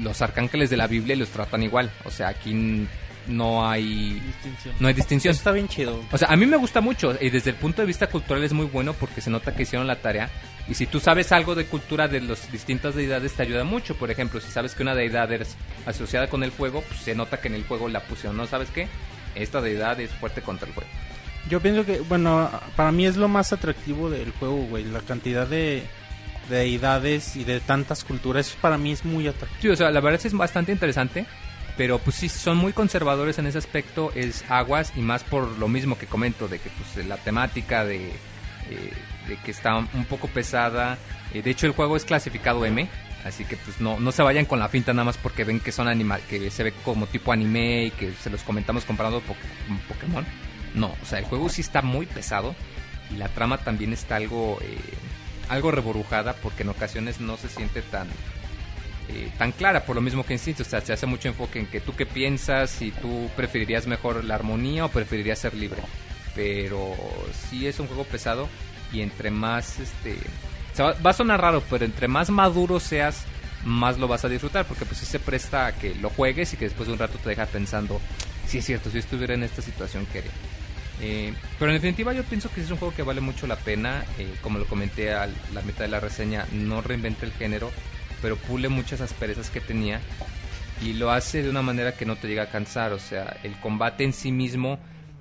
los 0.00 0.20
arcángeles 0.22 0.70
de 0.70 0.76
la 0.76 0.86
Biblia 0.86 1.14
y 1.16 1.18
los 1.18 1.30
tratan 1.30 1.62
igual. 1.62 1.90
O 2.04 2.10
sea, 2.10 2.28
aquí 2.28 2.86
no 3.28 3.68
hay, 3.68 4.20
Distinción. 4.20 4.74
no 4.78 4.88
hay 4.88 4.94
distinción. 4.94 5.34
Está 5.34 5.52
bien 5.52 5.68
chido. 5.68 6.00
O 6.12 6.18
sea, 6.18 6.28
a 6.28 6.36
mí 6.36 6.46
me 6.46 6.56
gusta 6.56 6.80
mucho 6.80 7.16
y 7.20 7.30
desde 7.30 7.50
el 7.50 7.56
punto 7.56 7.82
de 7.82 7.86
vista 7.86 8.06
cultural 8.08 8.44
es 8.44 8.52
muy 8.52 8.66
bueno 8.66 8.92
porque 8.92 9.20
se 9.20 9.30
nota 9.30 9.54
que 9.54 9.62
hicieron 9.62 9.86
la 9.86 9.96
tarea. 9.96 10.28
Y 10.68 10.74
si 10.74 10.86
tú 10.86 10.98
sabes 11.00 11.30
algo 11.32 11.54
de 11.54 11.66
cultura 11.66 12.08
de 12.08 12.20
las 12.20 12.50
distintas 12.50 12.94
deidades 12.94 13.34
te 13.34 13.42
ayuda 13.42 13.64
mucho. 13.64 13.96
Por 13.96 14.10
ejemplo, 14.10 14.40
si 14.40 14.50
sabes 14.50 14.74
que 14.74 14.82
una 14.82 14.94
deidad 14.94 15.32
es 15.32 15.56
asociada 15.86 16.28
con 16.28 16.42
el 16.42 16.52
fuego, 16.52 16.82
pues 16.86 17.00
se 17.00 17.14
nota 17.14 17.40
que 17.40 17.48
en 17.48 17.54
el 17.54 17.64
juego 17.64 17.88
la 17.88 18.00
pusieron. 18.00 18.36
¿No 18.36 18.46
sabes 18.46 18.70
qué? 18.70 18.88
Esta 19.34 19.60
deidad 19.60 19.98
es 20.00 20.10
fuerte 20.10 20.40
contra 20.42 20.66
el 20.68 20.74
fuego. 20.74 20.90
Yo 21.48 21.60
pienso 21.60 21.84
que, 21.84 22.00
bueno, 22.00 22.50
para 22.74 22.90
mí 22.92 23.06
es 23.06 23.16
lo 23.16 23.28
más 23.28 23.52
atractivo 23.52 24.10
del 24.10 24.32
juego, 24.32 24.56
güey. 24.66 24.84
La 24.84 25.00
cantidad 25.00 25.46
de, 25.46 25.84
de 26.48 26.56
deidades 26.56 27.36
y 27.36 27.44
de 27.44 27.60
tantas 27.60 28.04
culturas, 28.04 28.48
eso 28.48 28.58
para 28.60 28.78
mí 28.78 28.92
es 28.92 29.04
muy 29.04 29.28
atractivo. 29.28 29.60
Sí, 29.60 29.68
o 29.68 29.76
sea, 29.76 29.90
la 29.90 30.00
verdad 30.00 30.20
sí 30.20 30.28
es 30.28 30.34
bastante 30.34 30.72
interesante. 30.72 31.26
Pero 31.76 31.98
pues 31.98 32.16
sí, 32.16 32.28
son 32.28 32.56
muy 32.56 32.72
conservadores 32.72 33.38
en 33.38 33.46
ese 33.46 33.58
aspecto. 33.58 34.10
Es 34.14 34.44
aguas 34.48 34.92
y 34.96 35.00
más 35.00 35.24
por 35.24 35.46
lo 35.58 35.68
mismo 35.68 35.98
que 35.98 36.06
comento, 36.06 36.48
de 36.48 36.58
que 36.58 36.70
pues 36.70 37.06
la 37.06 37.18
temática 37.18 37.84
de, 37.84 38.06
eh, 38.06 38.92
de 39.28 39.36
que 39.44 39.50
está 39.50 39.76
un 39.76 40.04
poco 40.08 40.26
pesada. 40.28 40.96
Eh, 41.34 41.42
de 41.42 41.50
hecho, 41.50 41.66
el 41.66 41.72
juego 41.72 41.96
es 41.96 42.04
clasificado 42.04 42.64
M. 42.64 42.88
Así 43.24 43.44
que 43.44 43.56
pues 43.56 43.80
no, 43.80 43.98
no 43.98 44.12
se 44.12 44.22
vayan 44.22 44.44
con 44.44 44.60
la 44.60 44.68
finta 44.68 44.92
nada 44.92 45.04
más 45.04 45.18
porque 45.18 45.42
ven 45.42 45.58
que 45.58 45.72
son 45.72 45.88
animal, 45.88 46.20
que 46.28 46.48
se 46.50 46.62
ve 46.62 46.72
como 46.84 47.06
tipo 47.06 47.32
anime 47.32 47.86
y 47.86 47.90
que 47.90 48.12
se 48.12 48.30
los 48.30 48.42
comentamos 48.42 48.84
comparando 48.84 49.20
con 49.20 49.36
Pokémon. 49.88 50.24
No, 50.76 50.94
o 51.02 51.06
sea, 51.06 51.18
el 51.18 51.24
juego 51.24 51.48
sí 51.48 51.60
está 51.62 51.82
muy 51.82 52.06
pesado 52.06 52.54
y 53.12 53.16
la 53.16 53.28
trama 53.28 53.58
también 53.58 53.92
está 53.92 54.16
algo, 54.16 54.58
eh, 54.62 54.78
algo 55.48 55.70
reborujada 55.72 56.34
porque 56.34 56.62
en 56.62 56.68
ocasiones 56.68 57.20
no 57.20 57.36
se 57.36 57.48
siente 57.48 57.82
tan, 57.82 58.06
eh, 59.08 59.30
tan 59.38 59.52
clara 59.52 59.84
por 59.84 59.96
lo 59.96 60.02
mismo 60.02 60.24
que 60.24 60.34
insisto, 60.34 60.62
o 60.62 60.66
sea, 60.66 60.80
se 60.82 60.92
hace 60.92 61.06
mucho 61.06 61.28
enfoque 61.28 61.58
en 61.60 61.66
que 61.66 61.80
tú 61.80 61.94
qué 61.96 62.04
piensas, 62.06 62.70
si 62.70 62.90
tú 62.90 63.28
preferirías 63.36 63.86
mejor 63.86 64.22
la 64.24 64.34
armonía 64.34 64.84
o 64.84 64.88
preferirías 64.90 65.38
ser 65.38 65.54
libre. 65.54 65.80
Pero 66.34 66.94
sí 67.48 67.66
es 67.66 67.80
un 67.80 67.86
juego 67.86 68.04
pesado 68.04 68.48
y 68.92 69.00
entre 69.00 69.30
más, 69.30 69.78
este, 69.80 70.12
o 70.72 70.76
sea, 70.76 70.92
va- 71.04 71.10
a 71.10 71.14
sonar 71.14 71.40
raro, 71.40 71.62
pero 71.70 71.84
entre 71.86 72.06
más 72.08 72.28
maduro 72.28 72.78
seas, 72.80 73.24
más 73.64 73.98
lo 73.98 74.06
vas 74.08 74.24
a 74.24 74.28
disfrutar, 74.28 74.66
porque 74.66 74.84
pues 74.84 74.98
sí 75.00 75.06
se 75.06 75.18
presta 75.18 75.66
a 75.66 75.72
que 75.72 75.94
lo 75.94 76.10
juegues 76.10 76.52
y 76.52 76.56
que 76.58 76.66
después 76.66 76.86
de 76.86 76.92
un 76.92 76.98
rato 76.98 77.18
te 77.18 77.30
deja 77.30 77.46
pensando, 77.46 77.98
sí 78.46 78.58
es 78.58 78.66
cierto, 78.66 78.90
si 78.90 78.98
estuviera 78.98 79.32
en 79.34 79.42
esta 79.44 79.62
situación, 79.62 80.06
¿qué 80.12 80.18
haría? 80.18 80.30
Eh, 81.00 81.34
pero 81.58 81.70
en 81.70 81.76
definitiva 81.76 82.12
yo 82.12 82.24
pienso 82.24 82.50
que 82.50 82.62
es 82.62 82.70
un 82.70 82.78
juego 82.78 82.94
que 82.94 83.02
vale 83.02 83.20
mucho 83.20 83.46
la 83.46 83.56
pena, 83.56 84.04
eh, 84.18 84.34
como 84.42 84.58
lo 84.58 84.66
comenté 84.66 85.12
a 85.12 85.28
la 85.52 85.62
mitad 85.62 85.80
de 85.80 85.88
la 85.88 86.00
reseña, 86.00 86.46
no 86.52 86.80
reinventa 86.80 87.26
el 87.26 87.32
género, 87.32 87.70
pero 88.22 88.36
pule 88.36 88.68
muchas 88.68 89.00
asperezas 89.00 89.50
que 89.50 89.60
tenía. 89.60 90.00
Y 90.82 90.94
lo 90.94 91.10
hace 91.10 91.42
de 91.42 91.50
una 91.50 91.62
manera 91.62 91.92
que 91.92 92.04
no 92.04 92.16
te 92.16 92.28
llega 92.28 92.44
a 92.44 92.50
cansar, 92.50 92.92
o 92.92 92.98
sea, 92.98 93.36
el 93.42 93.58
combate 93.60 94.04
en 94.04 94.12
sí 94.12 94.30
mismo, 94.30 94.78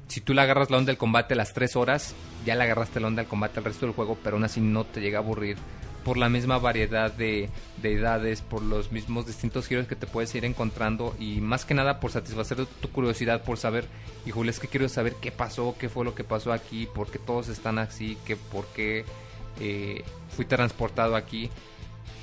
si 0.08 0.22
tú 0.22 0.34
le 0.34 0.42
agarras 0.42 0.70
la 0.70 0.78
onda 0.78 0.92
del 0.92 0.98
combate 0.98 1.34
a 1.34 1.38
las 1.38 1.54
3 1.54 1.76
horas, 1.76 2.14
ya 2.46 2.56
le 2.56 2.64
agarraste 2.64 3.00
la 3.00 3.08
onda 3.08 3.22
del 3.22 3.30
combate 3.30 3.60
al 3.60 3.66
resto 3.66 3.86
del 3.86 3.96
juego, 3.96 4.18
pero 4.24 4.36
aún 4.36 4.44
así 4.44 4.62
no 4.62 4.84
te 4.84 5.02
llega 5.02 5.20
a 5.20 5.22
aburrir 5.22 5.58
por 6.06 6.18
la 6.18 6.30
misma 6.30 6.60
variedad 6.60 7.12
de, 7.12 7.50
de 7.82 7.94
edades, 7.94 8.42
por 8.42 8.62
los 8.62 8.92
mismos 8.92 9.26
distintos 9.26 9.68
giros 9.68 9.88
que 9.88 9.96
te 9.96 10.06
puedes 10.06 10.34
ir 10.36 10.46
encontrando 10.46 11.16
y 11.20 11.42
más 11.42 11.66
que 11.66 11.74
nada 11.74 12.00
por 12.00 12.12
satisfacer 12.12 12.64
tu 12.68 12.90
curiosidad 12.92 13.44
por 13.44 13.58
saber, 13.58 13.88
híjole, 14.26 14.52
es 14.52 14.60
que 14.60 14.68
quiero 14.68 14.88
saber 14.88 15.16
qué 15.20 15.32
pasó, 15.32 15.76
qué 15.80 15.90
fue 15.90 16.06
lo 16.06 16.14
que 16.14 16.24
pasó 16.24 16.54
aquí, 16.54 16.88
por 16.94 17.10
qué 17.10 17.18
todos 17.18 17.50
están 17.50 17.80
así, 17.80 18.20
que 18.24 18.36
por 18.36 18.68
qué 18.68 19.04
eh, 19.60 20.04
fui 20.30 20.46
transportado 20.46 21.16
aquí. 21.16 21.50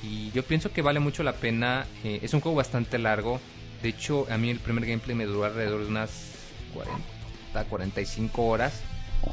Y 0.03 0.31
yo 0.31 0.45
pienso 0.45 0.73
que 0.73 0.81
vale 0.81 1.01
mucho 1.01 1.25
la 1.25 1.35
pena. 1.35 1.87
eh, 2.05 2.21
es 2.23 2.35
un 2.35 2.41
juego 2.41 2.57
bastante 2.57 2.99
largo. 2.99 3.41
De 3.83 3.89
hecho, 3.89 4.27
a 4.31 4.39
mí 4.39 4.51
el 4.51 4.61
primer 4.61 4.87
gameplay 4.87 5.17
me 5.17 5.27
duró 5.27 5.45
alrededor 5.45 5.83
de 5.83 5.89
unas 5.89 6.35
40, 6.73 7.65
45 7.69 8.47
horas. 8.47 8.81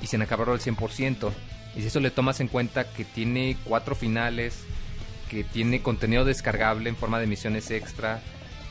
Y 0.02 0.08
se 0.08 0.18
me 0.18 0.24
acabaron 0.26 0.56
el 0.56 0.62
100%. 0.62 1.32
Y 1.76 1.82
si 1.82 1.88
eso 1.88 2.00
le 2.00 2.12
tomas 2.12 2.40
en 2.40 2.48
cuenta 2.48 2.92
que 2.92 3.06
tiene 3.06 3.58
cuatro 3.64 3.96
finales, 3.96 4.64
que 5.30 5.44
tiene 5.44 5.82
contenido 5.82 6.26
descargable 6.26 6.90
en 6.90 6.96
forma 6.96 7.20
de 7.20 7.28
misiones 7.28 7.70
extra, 7.72 8.22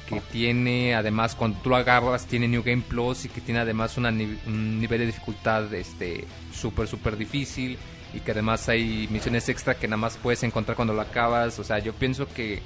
que 0.09 0.21
tiene 0.21 0.95
además 0.95 1.35
cuando 1.35 1.61
tú 1.61 1.71
lo 1.71 1.77
agarras 1.77 2.27
tiene 2.27 2.49
New 2.49 2.63
Game 2.63 2.83
Plus 2.87 3.27
y 3.27 3.29
que 3.29 3.43
tiene 3.43 3.61
además 3.61 3.99
una 3.99 4.09
un 4.09 4.81
nivel 4.81 5.01
de 5.01 5.07
dificultad 5.07 5.73
este 5.75 6.25
súper 6.51 6.89
súper 6.89 7.19
difícil 7.19 7.77
y 8.15 8.21
que 8.21 8.31
además 8.31 8.69
hay 8.71 9.07
misiones 9.11 9.49
extra 9.49 9.75
que 9.75 9.87
nada 9.87 9.99
más 9.99 10.17
puedes 10.17 10.43
encontrar 10.43 10.77
cuando 10.77 10.95
lo 10.95 11.03
acabas, 11.03 11.59
o 11.59 11.65
sea, 11.65 11.79
yo 11.79 11.93
pienso 11.93 12.27
que 12.27 12.63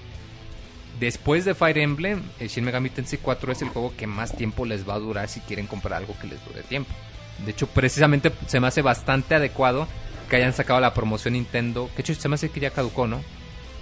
después 1.00 1.44
de 1.44 1.54
Fire 1.54 1.78
Emblem, 1.78 2.22
el 2.38 2.48
Shin 2.48 2.64
Megami 2.64 2.90
Tensei 2.90 3.18
4 3.20 3.52
es 3.52 3.62
el 3.62 3.68
juego 3.70 3.92
que 3.96 4.06
más 4.06 4.36
tiempo 4.36 4.64
les 4.64 4.88
va 4.88 4.94
a 4.94 4.98
durar 4.98 5.28
si 5.28 5.40
quieren 5.40 5.66
comprar 5.66 5.94
algo 5.94 6.14
que 6.20 6.28
les 6.28 6.44
dure 6.44 6.62
tiempo. 6.62 6.92
De 7.44 7.50
hecho, 7.50 7.66
precisamente 7.66 8.30
se 8.46 8.60
me 8.60 8.68
hace 8.68 8.82
bastante 8.82 9.34
adecuado 9.34 9.88
que 10.32 10.36
hayan 10.36 10.54
sacado 10.54 10.80
la 10.80 10.94
promoción 10.94 11.34
Nintendo, 11.34 11.90
que 11.94 12.00
hecho 12.00 12.14
se 12.14 12.26
me 12.26 12.36
hace 12.36 12.48
que 12.48 12.58
ya 12.58 12.70
caducó, 12.70 13.06
¿no? 13.06 13.20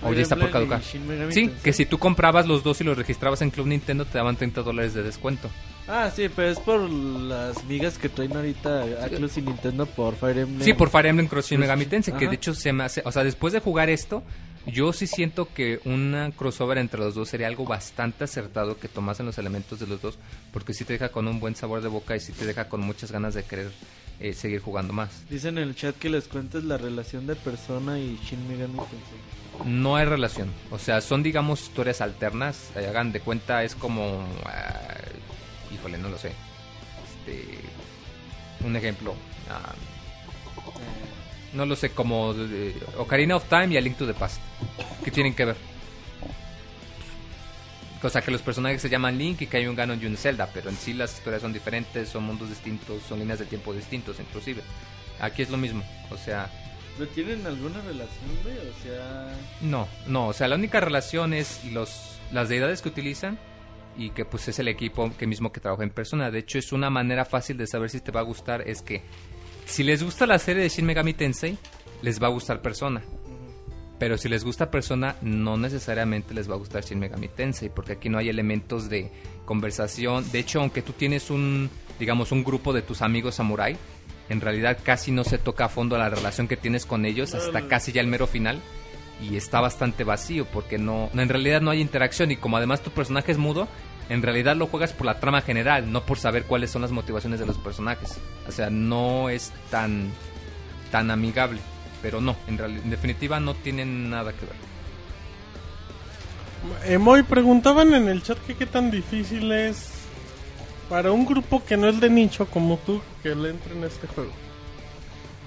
O 0.03 0.13
ya 0.13 0.23
está 0.23 0.35
por 0.35 0.51
caducar. 0.51 0.83
Sí, 0.83 1.49
que 1.63 1.73
si 1.73 1.87
tú 1.87 1.97
comprabas 1.97 2.49
los 2.49 2.65
dos 2.65 2.81
y 2.81 2.85
los 2.85 2.99
registrabas 2.99 3.41
en 3.43 3.51
Club 3.51 3.69
Nintendo 3.69 4.05
te 4.05 4.19
daban 4.19 4.35
30 4.35 4.63
dólares 4.63 4.93
de 4.93 5.05
descuento. 5.05 5.49
Ah, 5.87 6.11
sí, 6.13 6.29
pero 6.35 6.49
es 6.49 6.59
por 6.59 6.91
las 6.91 7.63
migas 7.67 7.99
que 7.99 8.09
traen 8.09 8.35
ahorita 8.35 8.83
Atlus 9.05 9.39
y 9.39 9.43
Nintendo 9.43 9.87
por 9.87 10.17
Fire 10.17 10.39
Emblem. 10.39 10.65
Sí, 10.65 10.73
por 10.73 10.91
Fire 10.91 11.07
Emblem 11.07 11.29
Cross 11.29 11.51
Shin 11.51 11.61
Megami 11.61 11.87
Tensei, 11.87 12.15
que 12.17 12.27
de 12.27 12.35
hecho 12.35 12.53
se 12.53 12.73
me 12.73 12.83
hace, 12.83 13.01
o 13.05 13.13
sea, 13.13 13.23
después 13.23 13.53
de 13.53 13.61
jugar 13.61 13.89
esto, 13.89 14.25
yo 14.67 14.93
sí 14.93 15.07
siento 15.07 15.55
que 15.55 15.79
una 15.85 16.33
crossover 16.33 16.79
entre 16.79 16.99
los 16.99 17.15
dos 17.15 17.29
sería 17.29 17.47
algo 17.47 17.65
bastante 17.65 18.25
acertado 18.25 18.77
que 18.77 18.89
tomasen 18.89 19.25
los 19.25 19.39
elementos 19.39 19.79
de 19.79 19.87
los 19.87 20.03
dos, 20.03 20.19
porque 20.53 20.75
sí 20.75 20.85
te 20.85 20.95
deja 20.95 21.11
con 21.11 21.29
un 21.29 21.39
buen 21.39 21.55
sabor 21.55 21.81
de 21.81 21.89
boca 21.89 22.17
y 22.17 22.21
sí 22.21 22.33
te 22.33 22.45
deja 22.45 22.69
con 22.69 22.81
muchas 22.81 23.13
ganas 23.13 23.35
de 23.35 23.45
querer 23.45 23.71
eh, 24.21 24.35
seguir 24.35 24.61
jugando 24.61 24.93
más. 24.93 25.29
Dicen 25.29 25.59
en 25.59 25.69
el 25.69 25.75
chat 25.75 25.97
que 25.97 26.11
les 26.11 26.29
cuentes 26.29 26.65
la 26.65 26.77
relación 26.77 27.27
de 27.27 27.35
Persona 27.37 27.99
y 27.99 28.19
Shin 28.23 28.47
Megami 28.49 28.75
Tensei. 28.75 29.65
No 29.65 29.97
hay 29.97 30.05
relación, 30.05 30.51
o 30.71 30.79
sea, 30.79 31.01
son 31.01 31.23
digamos 31.23 31.63
historias 31.63 32.01
alternas, 32.01 32.71
eh, 32.77 32.87
hagan 32.87 33.13
de 33.13 33.21
cuenta 33.21 33.63
es 33.63 33.75
como, 33.75 34.25
ah, 34.47 34.95
híjole, 35.75 35.99
no 35.99 36.09
lo 36.09 36.17
sé, 36.17 36.33
este, 37.05 37.59
un 38.65 38.75
ejemplo, 38.77 39.15
ah, 39.51 39.75
no 41.53 41.67
lo 41.67 41.77
sé, 41.77 41.91
como 41.91 42.33
eh, 42.37 42.75
Ocarina 42.97 43.37
of 43.37 43.45
Time 43.49 43.75
y 43.75 43.77
A 43.77 43.81
Link 43.81 43.97
to 43.97 44.07
the 44.07 44.15
Past. 44.15 44.41
¿Qué 45.05 45.11
tienen 45.11 45.35
que 45.35 45.45
ver? 45.47 45.57
Cosa 48.01 48.23
que 48.23 48.31
los 48.31 48.43
personajes 48.43 48.81
se 48.81 48.89
llaman 48.89 49.19
Link 49.19 49.43
y 49.43 49.47
que 49.47 49.59
hay 49.59 49.67
un 49.67 49.77
Ganon 49.77 50.01
y 50.03 50.07
un 50.07 50.17
Zelda, 50.17 50.49
pero 50.53 50.71
en 50.71 50.77
sí 50.77 50.95
las 50.95 51.13
historias 51.13 51.43
son 51.43 51.53
diferentes, 51.53 52.09
son 52.09 52.25
mundos 52.25 52.49
distintos, 52.49 53.03
son 53.03 53.19
líneas 53.19 53.39
de 53.39 53.45
tiempo 53.45 53.75
distintos 53.75 54.19
inclusive. 54.21 54.63
Aquí 55.21 55.43
es 55.43 55.51
lo 55.51 55.59
mismo, 55.59 55.83
o 56.11 56.17
sea, 56.17 56.51
¿Pero 56.97 57.11
tienen 57.13 57.47
alguna 57.47 57.81
relación, 57.83 58.31
güey? 58.43 58.57
O 58.59 58.83
sea... 58.83 59.35
no, 59.61 59.89
no, 60.07 60.29
o 60.29 60.33
sea, 60.33 60.49
la 60.49 60.57
única 60.57 60.81
relación 60.81 61.35
es 61.35 61.65
los 61.67 62.19
las 62.33 62.49
deidades 62.49 62.83
que 62.83 62.89
utilizan 62.89 63.39
y 63.97 64.11
que 64.11 64.25
pues 64.25 64.49
es 64.49 64.59
el 64.59 64.69
equipo 64.69 65.11
que 65.17 65.27
mismo 65.27 65.53
que 65.53 65.61
trabaja 65.61 65.83
en 65.83 65.91
persona. 65.91 66.31
De 66.31 66.39
hecho, 66.39 66.59
es 66.59 66.73
una 66.73 66.91
manera 66.91 67.25
fácil 67.25 67.57
de 67.57 67.67
saber 67.67 67.91
si 67.91 68.01
te 68.01 68.13
va 68.13 68.21
a 68.21 68.25
gustar 68.25 68.63
es 68.69 68.83
que 68.83 69.03
si 69.67 69.83
les 69.83 70.03
gusta 70.03 70.27
la 70.27 70.39
serie 70.39 70.63
de 70.63 70.69
Shin 70.69 70.87
Megami 70.87 71.15
Tensei, 71.15 71.57
les 72.03 72.23
va 72.23 72.27
a 72.27 72.31
gustar 72.31 72.63
Persona. 72.63 73.03
Pero 74.01 74.19
si 74.19 74.29
les 74.29 74.43
gusta 74.45 74.71
Persona, 74.71 75.15
no 75.23 75.57
necesariamente 75.57 76.35
les 76.35 76.51
va 76.51 76.55
a 76.55 76.59
gustar 76.59 76.83
Shin 76.83 76.99
Megami 76.99 77.29
Tensei, 77.29 77.69
porque 77.69 77.93
aquí 77.93 78.09
no 78.09 78.19
hay 78.19 78.29
elementos 78.31 78.89
de 78.89 79.13
conversación. 79.45 80.25
De 80.33 80.39
hecho, 80.41 80.61
aunque 80.61 80.81
tú 80.83 80.93
tienes 80.95 81.31
un, 81.31 81.71
digamos, 81.99 82.33
un 82.33 82.43
grupo 82.43 82.73
de 82.73 82.81
tus 82.83 83.03
amigos 83.03 83.35
samurai, 83.37 83.77
en 84.31 84.41
realidad 84.41 84.79
casi 84.83 85.13
no 85.13 85.23
se 85.23 85.37
toca 85.39 85.67
a 85.67 85.69
fondo 85.69 85.99
la 85.99 86.09
relación 86.09 86.49
que 86.49 86.57
tienes 86.57 86.87
con 86.87 87.05
ellos 87.05 87.35
hasta 87.35 87.69
casi 87.69 87.93
ya 87.93 88.01
el 88.01 88.07
mero 88.07 88.27
final. 88.27 88.59
Y 89.23 89.37
está 89.37 89.61
bastante 89.61 90.03
vacío, 90.03 90.47
porque 90.47 90.79
no, 90.79 91.11
no- 91.13 91.21
en 91.21 91.29
realidad 91.29 91.61
no 91.61 91.71
hay 91.71 91.83
interacción. 91.83 92.31
Y 92.31 92.37
como 92.37 92.57
además 92.57 92.81
tu 92.81 92.91
personaje 92.91 93.33
es 93.33 93.37
mudo, 93.39 93.69
en 94.09 94.23
realidad 94.23 94.57
lo 94.57 94.67
juegas 94.67 94.95
por 94.95 95.05
la 95.07 95.21
trama 95.21 95.43
general, 95.43 95.93
no 95.93 96.07
por 96.07 96.17
saber 96.19 96.45
cuáles 96.45 96.71
son 96.71 96.81
las 96.81 96.91
motivaciones 96.91 97.39
de 97.39 97.45
los 97.45 97.59
personajes. 97.59 98.19
O 98.49 98.51
sea, 98.53 98.71
no 98.71 99.29
es 99.29 99.53
tan, 99.71 100.11
tan 100.91 101.11
amigable. 101.11 101.61
Pero 102.03 102.21
no, 102.21 102.37
en, 102.47 102.59
en 102.61 102.91
definitiva 102.91 103.41
no 103.41 103.55
tienen 103.55 104.11
nada 104.11 104.33
que 104.33 104.47
ver. 104.47 104.71
Emoy, 106.93 107.23
preguntaban 107.23 107.95
en 107.95 108.09
el 108.09 108.23
chat 108.23 108.39
que 108.47 108.55
qué 108.55 108.67
tan 108.67 108.91
difícil 108.91 109.51
es 109.53 109.91
para 110.89 111.13
un 111.13 111.25
grupo 111.25 111.65
que 111.65 111.77
no 111.77 111.89
es 111.89 112.01
de 112.01 112.11
nicho 112.11 112.47
como 112.47 112.77
tú 112.79 113.01
que 113.23 113.35
le 113.35 113.51
entre 113.51 113.75
en 113.75 113.85
este 113.85 114.07
juego. 114.09 114.33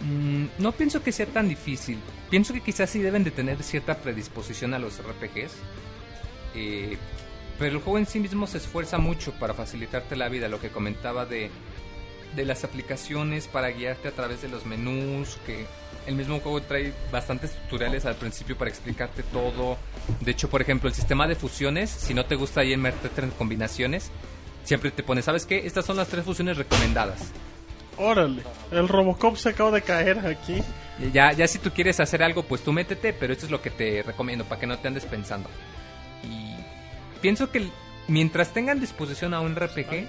Mm, 0.02 0.46
no 0.58 0.72
pienso 0.72 1.04
que 1.04 1.12
sea 1.12 1.26
tan 1.26 1.48
difícil. 1.48 2.00
Pienso 2.30 2.54
que 2.54 2.62
quizás 2.62 2.90
sí 2.90 3.00
deben 3.00 3.24
de 3.24 3.32
tener 3.32 3.62
cierta 3.62 3.98
predisposición 3.98 4.74
a 4.74 4.80
los 4.80 5.00
RPGs. 5.00 5.54
Eh, 6.56 6.98
pero 7.60 7.76
el 7.76 7.82
juego 7.82 8.00
en 8.00 8.06
sí 8.06 8.20
mismo 8.20 8.48
se 8.48 8.58
esfuerza 8.58 8.98
mucho 8.98 9.34
para 9.34 9.54
facilitarte 9.54 10.16
la 10.16 10.30
vida. 10.30 10.48
Lo 10.48 10.60
que 10.60 10.70
comentaba 10.70 11.26
de, 11.26 11.52
de 12.36 12.46
las 12.46 12.64
aplicaciones 12.64 13.48
para 13.48 13.70
guiarte 13.70 14.08
a 14.08 14.12
través 14.12 14.42
de 14.42 14.50
los 14.50 14.66
menús. 14.66 15.38
Que 15.46 15.66
el 16.08 16.16
mismo 16.16 16.40
juego 16.40 16.62
trae 16.62 16.94
bastantes 17.12 17.52
tutoriales 17.52 18.06
al 18.06 18.16
principio 18.16 18.58
para 18.58 18.70
explicarte 18.70 19.24
todo. 19.24 19.78
De 20.20 20.32
hecho, 20.32 20.50
por 20.50 20.62
ejemplo, 20.62 20.90
el 20.90 20.96
sistema 20.96 21.28
de 21.28 21.36
fusiones, 21.36 21.90
si 21.90 22.14
no 22.14 22.26
te 22.26 22.36
gusta 22.36 22.62
ahí 22.62 22.74
en 22.74 22.82
meterte 22.82 23.22
en 23.22 23.32
combinaciones, 23.32 24.12
siempre 24.64 24.92
te 24.92 25.04
pone, 25.04 25.22
¿sabes 25.22 25.46
qué? 25.46 25.66
Estas 25.66 25.86
son 25.86 25.98
las 25.98 26.08
tres 26.08 26.26
fusiones 26.26 26.58
recomendadas. 26.58 27.32
Órale, 27.98 28.42
el 28.72 28.88
Robocop 28.88 29.36
se 29.38 29.50
acaba 29.50 29.72
de 29.72 29.82
caer 29.82 30.20
aquí. 30.26 30.64
Ya, 31.12 31.32
ya 31.32 31.48
si 31.48 31.60
tú 31.60 31.72
quieres 31.72 32.00
hacer 32.00 32.24
algo, 32.24 32.44
pues 32.44 32.62
tú 32.64 32.72
métete, 32.72 33.14
pero 33.14 33.34
esto 33.34 33.46
es 33.46 33.52
lo 33.52 33.62
que 33.62 33.70
te 33.70 34.04
recomiendo 34.04 34.46
para 34.46 34.60
que 34.60 34.68
no 34.68 34.78
te 34.78 34.88
andes 34.88 35.06
pensando. 35.06 35.50
Y 36.24 36.56
pienso 37.22 37.52
que 37.52 37.68
mientras 38.08 38.54
tengan 38.54 38.80
disposición 38.80 39.34
a 39.34 39.42
un 39.42 39.56
RPG, 39.56 40.08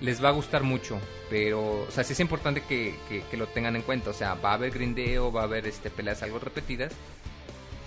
les 0.00 0.22
va 0.22 0.28
a 0.28 0.32
gustar 0.32 0.62
mucho. 0.62 0.98
Pero, 1.30 1.82
o 1.82 1.90
sea, 1.90 2.04
sí 2.04 2.12
es 2.12 2.20
importante 2.20 2.62
que, 2.62 2.94
lo 3.36 3.46
tengan 3.48 3.76
en 3.76 3.82
cuenta. 3.82 4.10
O 4.10 4.14
sea, 4.14 4.34
va 4.34 4.52
a 4.52 4.54
haber 4.54 4.72
grindeo, 4.72 5.32
va 5.32 5.42
a 5.42 5.44
haber 5.44 5.66
este, 5.66 5.90
peleas 5.90 6.22
algo 6.22 6.38
repetidas. 6.38 6.92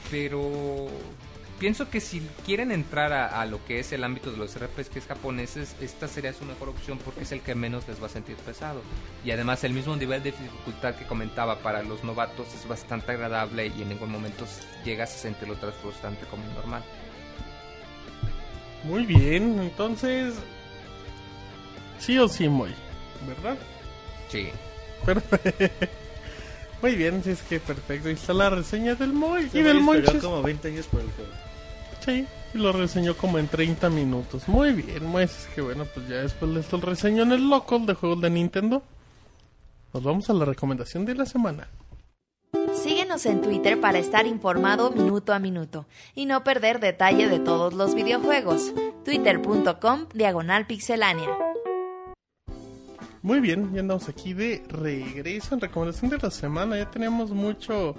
Pero 0.10 0.88
pienso 1.60 1.90
que 1.90 2.02
si 2.02 2.28
quieren 2.46 2.72
entrar 2.72 3.14
a, 3.14 3.46
lo 3.46 3.64
que 3.66 3.80
es 3.80 3.92
el 3.94 4.04
ámbito 4.04 4.32
de 4.32 4.38
los 4.38 4.60
RPGs 4.60 5.06
japoneses, 5.08 5.76
esta 5.80 6.08
sería 6.08 6.34
su 6.34 6.44
mejor 6.44 6.70
opción 6.70 6.98
porque 6.98 7.22
es 7.22 7.32
el 7.32 7.42
que 7.42 7.56
menos 7.56 7.88
les 7.88 8.02
va 8.02 8.08
a 8.08 8.10
sentir 8.10 8.36
pesado. 8.38 8.82
Y 9.24 9.32
además 9.32 9.64
el 9.64 9.74
mismo 9.74 9.96
nivel 9.96 10.22
de 10.24 10.32
dificultad 10.32 10.96
que 10.96 11.06
comentaba 11.06 11.60
para 11.60 11.84
los 11.84 12.04
novatos 12.04 12.54
es 12.54 12.68
bastante 12.68 13.12
agradable 13.12 13.68
y 13.68 13.84
en 13.84 13.90
ningún 13.90 14.12
momento 14.12 14.46
llegas 14.84 15.16
a 15.16 15.20
sentirlo 15.20 15.56
tan 15.56 15.72
frustrante 15.74 16.26
como 16.26 16.44
normal. 16.56 16.84
Muy 18.84 19.06
bien, 19.06 19.60
entonces. 19.60 20.34
Sí 22.02 22.18
o 22.18 22.28
sí, 22.28 22.50
Moy. 22.50 22.72
¿Verdad? 23.28 23.58
Sí. 24.30 24.50
Pero- 25.06 25.22
Muy 26.82 26.96
bien, 26.96 27.24
sí, 27.24 27.30
es 27.32 27.42
que 27.44 27.60
perfecto. 27.60 28.08
Ahí 28.10 28.16
está 28.16 28.34
la 28.34 28.50
reseña 28.50 28.96
del 28.96 29.14
Moy. 29.14 29.44
Este 29.46 29.60
y 29.60 29.64
del 29.64 29.82
Monchis. 29.82 30.22
como 30.22 30.42
20 30.42 30.68
años 30.70 30.88
por 30.88 31.02
el 31.02 31.12
juego. 31.12 31.32
Sí, 32.04 32.26
y 32.54 32.58
lo 32.58 32.72
reseñó 32.72 33.16
como 33.16 33.38
en 33.38 33.48
30 33.48 33.90
minutos. 33.92 34.48
Muy 34.48 34.74
bien, 34.74 35.06
Moy. 35.06 35.24
Es 35.26 35.48
que 35.54 35.62
bueno, 35.62 35.86
pues 35.94 36.08
ya 36.10 36.18
después 36.18 36.54
de 36.54 36.60
esto 36.62 36.76
el 36.78 36.82
reseño 36.82 37.24
en 37.24 37.32
el 37.34 37.48
local 37.50 37.86
de 37.86 37.94
juegos 37.94 38.20
de 38.22 38.30
Nintendo. 38.32 38.82
Nos 39.94 40.04
vamos 40.04 40.30
a 40.30 40.34
la 40.34 40.46
recomendación 40.46 41.06
de 41.06 41.14
la 41.16 41.26
semana. 41.26 41.68
Síguenos 42.74 43.26
en 43.26 43.42
Twitter 43.42 43.80
para 43.80 44.00
estar 44.00 44.26
informado 44.26 44.90
minuto 44.92 45.34
a 45.34 45.40
minuto 45.40 45.86
y 46.16 46.26
no 46.26 46.44
perder 46.44 46.80
detalle 46.80 47.28
de 47.28 47.40
todos 47.40 47.74
los 47.74 47.94
videojuegos. 47.94 48.72
Twitter.com 49.06 50.08
Diagonal 50.14 50.66
Pixelánea. 50.66 51.30
Muy 53.24 53.40
bien, 53.40 53.72
ya 53.74 53.82
andamos 53.82 54.10
aquí 54.10 54.34
de 54.34 54.64
regreso 54.68 55.54
en 55.56 55.62
recomendación 55.62 56.10
de 56.10 56.18
la 56.18 56.32
semana. 56.32 56.78
Ya 56.78 56.90
tenemos 56.90 57.30
mucho. 57.32 57.96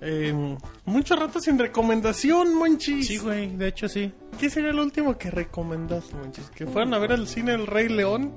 eh, 0.00 0.56
mucho 0.84 1.16
rato 1.16 1.40
sin 1.40 1.58
recomendación, 1.58 2.54
Monchis. 2.54 3.06
Sí, 3.08 3.18
güey, 3.18 3.56
de 3.56 3.66
hecho 3.68 3.88
sí. 3.88 4.12
¿Qué 4.38 4.48
sería 4.48 4.70
el 4.70 4.78
último 4.78 5.18
que 5.18 5.30
recomendaste, 5.30 6.14
Monchis? 6.14 6.50
¿Que 6.50 6.66
fueran 6.66 6.94
a 6.94 6.98
ver 6.98 7.12
al 7.12 7.26
cine 7.26 7.54
El 7.54 7.66
Rey 7.66 7.88
León? 7.88 8.32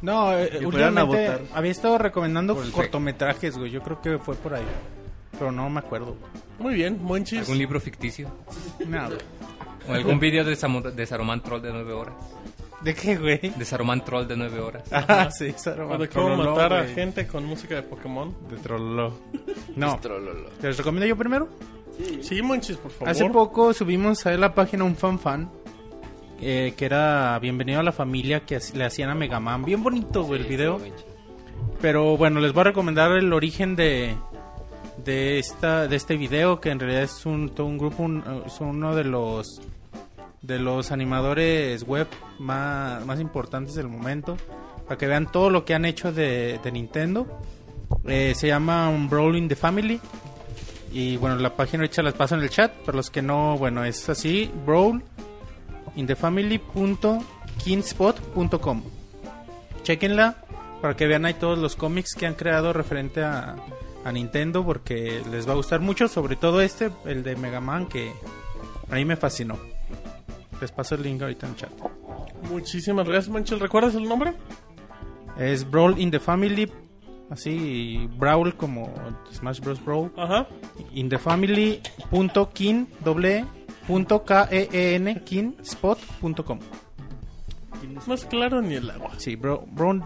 No, 0.00 0.36
eh, 0.36 0.50
a 0.60 0.66
últimamente 0.66 1.02
votar. 1.28 1.40
había 1.54 1.70
estado 1.70 1.98
recomendando 1.98 2.56
cortometrajes, 2.72 3.56
güey. 3.56 3.70
Yo 3.70 3.80
creo 3.82 4.00
que 4.00 4.18
fue 4.18 4.34
por 4.34 4.54
ahí. 4.54 4.64
Pero 5.38 5.52
no 5.52 5.70
me 5.70 5.78
acuerdo. 5.78 6.16
güey. 6.18 6.32
Muy 6.58 6.74
bien, 6.74 6.98
Monchis. 7.00 7.38
¿Algún 7.40 7.58
libro 7.58 7.80
ficticio? 7.80 8.28
No. 8.88 9.08
¿O 9.88 9.92
algún 9.92 10.18
video 10.20 10.44
de, 10.44 10.54
Samu- 10.56 10.92
de 10.92 11.06
Saruman 11.06 11.42
Troll 11.42 11.62
de 11.62 11.72
9 11.72 11.92
horas? 11.92 12.14
¿De 12.84 12.94
qué, 12.94 13.16
güey? 13.16 13.38
De 13.38 13.64
Saruman 13.64 14.04
Troll 14.04 14.26
de 14.26 14.36
9 14.36 14.60
horas. 14.60 14.82
Ah, 14.92 15.30
sí, 15.30 15.54
O 15.88 15.98
de 15.98 16.08
cómo 16.08 16.36
matar 16.36 16.72
a 16.72 16.84
gente 16.86 17.26
con 17.26 17.44
música 17.44 17.76
de 17.76 17.82
Pokémon. 17.82 18.34
De 18.50 18.56
Trololo. 18.56 19.14
No, 19.76 19.98
Trololo. 20.00 20.50
¿te 20.60 20.66
los 20.68 20.76
recomiendo 20.76 21.06
yo 21.06 21.16
primero? 21.16 21.48
Sí, 22.20 22.42
Monchis, 22.42 22.76
por 22.76 22.90
favor. 22.90 23.08
Hace 23.08 23.28
poco 23.30 23.72
subimos 23.72 24.26
a 24.26 24.32
la 24.36 24.54
página 24.54 24.84
un 24.84 24.96
fan 24.96 25.18
fan. 25.18 25.50
eh, 26.40 26.74
que 26.76 26.84
era 26.84 27.38
Bienvenido 27.38 27.80
a 27.80 27.82
la 27.82 27.92
familia 27.92 28.40
que 28.40 28.58
le 28.74 28.84
hacían 28.84 29.08
a 29.10 29.14
Megaman. 29.14 29.64
Bien 29.64 29.82
bonito, 29.82 30.24
güey, 30.24 30.40
el 30.42 30.46
video. 30.46 30.80
Pero 31.80 32.16
bueno, 32.16 32.40
les 32.40 32.52
voy 32.52 32.62
a 32.62 32.64
recomendar 32.64 33.12
el 33.12 33.32
origen 33.32 33.76
de 33.76 34.14
de 35.04 35.38
esta 35.38 35.88
de 35.88 35.96
este 35.96 36.16
video 36.16 36.60
que 36.60 36.70
en 36.70 36.78
realidad 36.78 37.02
es 37.04 37.24
un 37.24 37.48
todo 37.48 37.66
un 37.66 37.78
grupo 37.78 38.02
un- 38.02 38.22
son 38.48 38.68
uno 38.68 38.94
de 38.94 39.04
los 39.04 39.60
de 40.42 40.58
los 40.58 40.92
animadores 40.92 41.84
web 41.84 42.06
más, 42.38 43.06
más 43.06 43.18
importantes 43.20 43.74
del 43.74 43.88
momento 43.88 44.36
para 44.86 44.98
que 44.98 45.06
vean 45.06 45.30
todo 45.30 45.50
lo 45.50 45.64
que 45.64 45.74
han 45.74 45.84
hecho 45.84 46.12
de, 46.12 46.58
Nintendo. 46.72 47.40
Eh, 48.04 48.34
se 48.36 48.48
llama 48.48 48.88
un 48.88 49.08
Brawl 49.08 49.36
in 49.36 49.46
the 49.48 49.54
Family. 49.56 50.00
Y 50.92 51.16
bueno 51.16 51.36
la 51.36 51.56
página 51.56 51.84
ahorita 51.84 52.02
las 52.02 52.14
paso 52.14 52.34
en 52.34 52.42
el 52.42 52.50
chat 52.50 52.72
para 52.84 52.96
los 52.96 53.08
que 53.08 53.22
no 53.22 53.56
bueno 53.56 53.82
es 53.82 54.10
así 54.10 54.50
Brawl 54.66 55.02
in 55.96 56.06
the 56.06 56.14
Family.kingspot.com 56.14 58.82
chequenla 59.82 60.36
para 60.82 60.94
que 60.94 61.06
vean 61.06 61.24
ahí 61.24 61.32
todos 61.32 61.58
los 61.58 61.76
cómics 61.76 62.14
que 62.14 62.26
han 62.26 62.34
creado 62.34 62.74
referente 62.74 63.24
a, 63.24 63.56
a 64.04 64.12
Nintendo 64.12 64.64
porque 64.64 65.22
les 65.30 65.48
va 65.48 65.52
a 65.52 65.56
gustar 65.56 65.80
mucho, 65.80 66.08
sobre 66.08 66.36
todo 66.36 66.60
este, 66.60 66.90
el 67.06 67.22
de 67.22 67.36
Mega 67.36 67.60
Man, 67.60 67.86
que 67.86 68.12
a 68.90 68.96
mí 68.96 69.04
me 69.04 69.16
fascinó. 69.16 69.58
Les 70.62 70.70
paso 70.70 70.94
el 70.94 71.02
link 71.02 71.20
ahorita 71.20 71.46
en 71.46 71.52
el 71.54 71.58
chat. 71.58 71.72
Muchísimas 72.48 73.04
gracias, 73.08 73.34
Manchel. 73.34 73.58
¿Recuerdas 73.58 73.96
el 73.96 74.08
nombre? 74.08 74.32
Es 75.36 75.68
Brawl 75.68 75.98
in 75.98 76.12
the 76.12 76.20
Family, 76.20 76.70
así, 77.30 78.08
Brawl 78.16 78.54
como 78.54 78.88
Smash 79.32 79.58
Bros. 79.58 79.84
Brawl. 79.84 80.12
Ajá. 80.16 80.46
In 80.92 81.08
the 81.08 81.18
Family 81.18 81.80
punto 82.12 82.50
kin, 82.50 82.86
doble 83.00 83.38
E, 83.38 83.44
punto 83.88 84.24
K 84.24 84.48
E 84.52 84.68
E 84.70 84.94
N 84.94 85.24
kin 85.24 85.56
spot 85.64 85.98
punto 86.20 86.44
com. 86.44 86.60
Más 88.06 88.24
claro 88.24 88.62
ni 88.62 88.74
el 88.74 88.88
agua. 88.88 89.10
Sí, 89.16 89.34
bro, 89.34 89.64
brawl, 89.66 90.04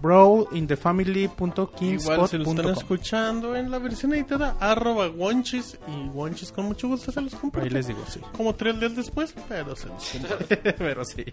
brawl 0.00 0.48
in 0.52 0.66
the 0.66 0.76
family 0.76 1.28
punto 1.28 1.70
kin 1.70 1.98
Igual 2.00 2.28
si 2.28 2.38
lo 2.38 2.50
están 2.50 2.70
escuchando 2.70 3.56
en 3.56 3.70
la 3.70 3.78
versión 3.78 4.12
editada, 4.14 4.56
arroba 4.60 5.08
Wonchis 5.08 5.78
y 5.88 6.08
Wonchis 6.08 6.52
con 6.52 6.66
mucho 6.66 6.88
gusto 6.88 7.10
se 7.12 7.20
los 7.20 7.34
compra. 7.34 7.62
Ahí 7.62 7.70
les 7.70 7.86
digo, 7.86 8.00
sí. 8.08 8.20
Como 8.36 8.54
tres 8.54 8.78
días 8.80 8.94
después, 8.96 9.34
pero 9.48 9.74
se 9.76 9.88
los 9.88 10.04
compra. 10.10 10.38
Pero 10.78 11.04
sí. 11.04 11.24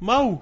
Mau, 0.00 0.40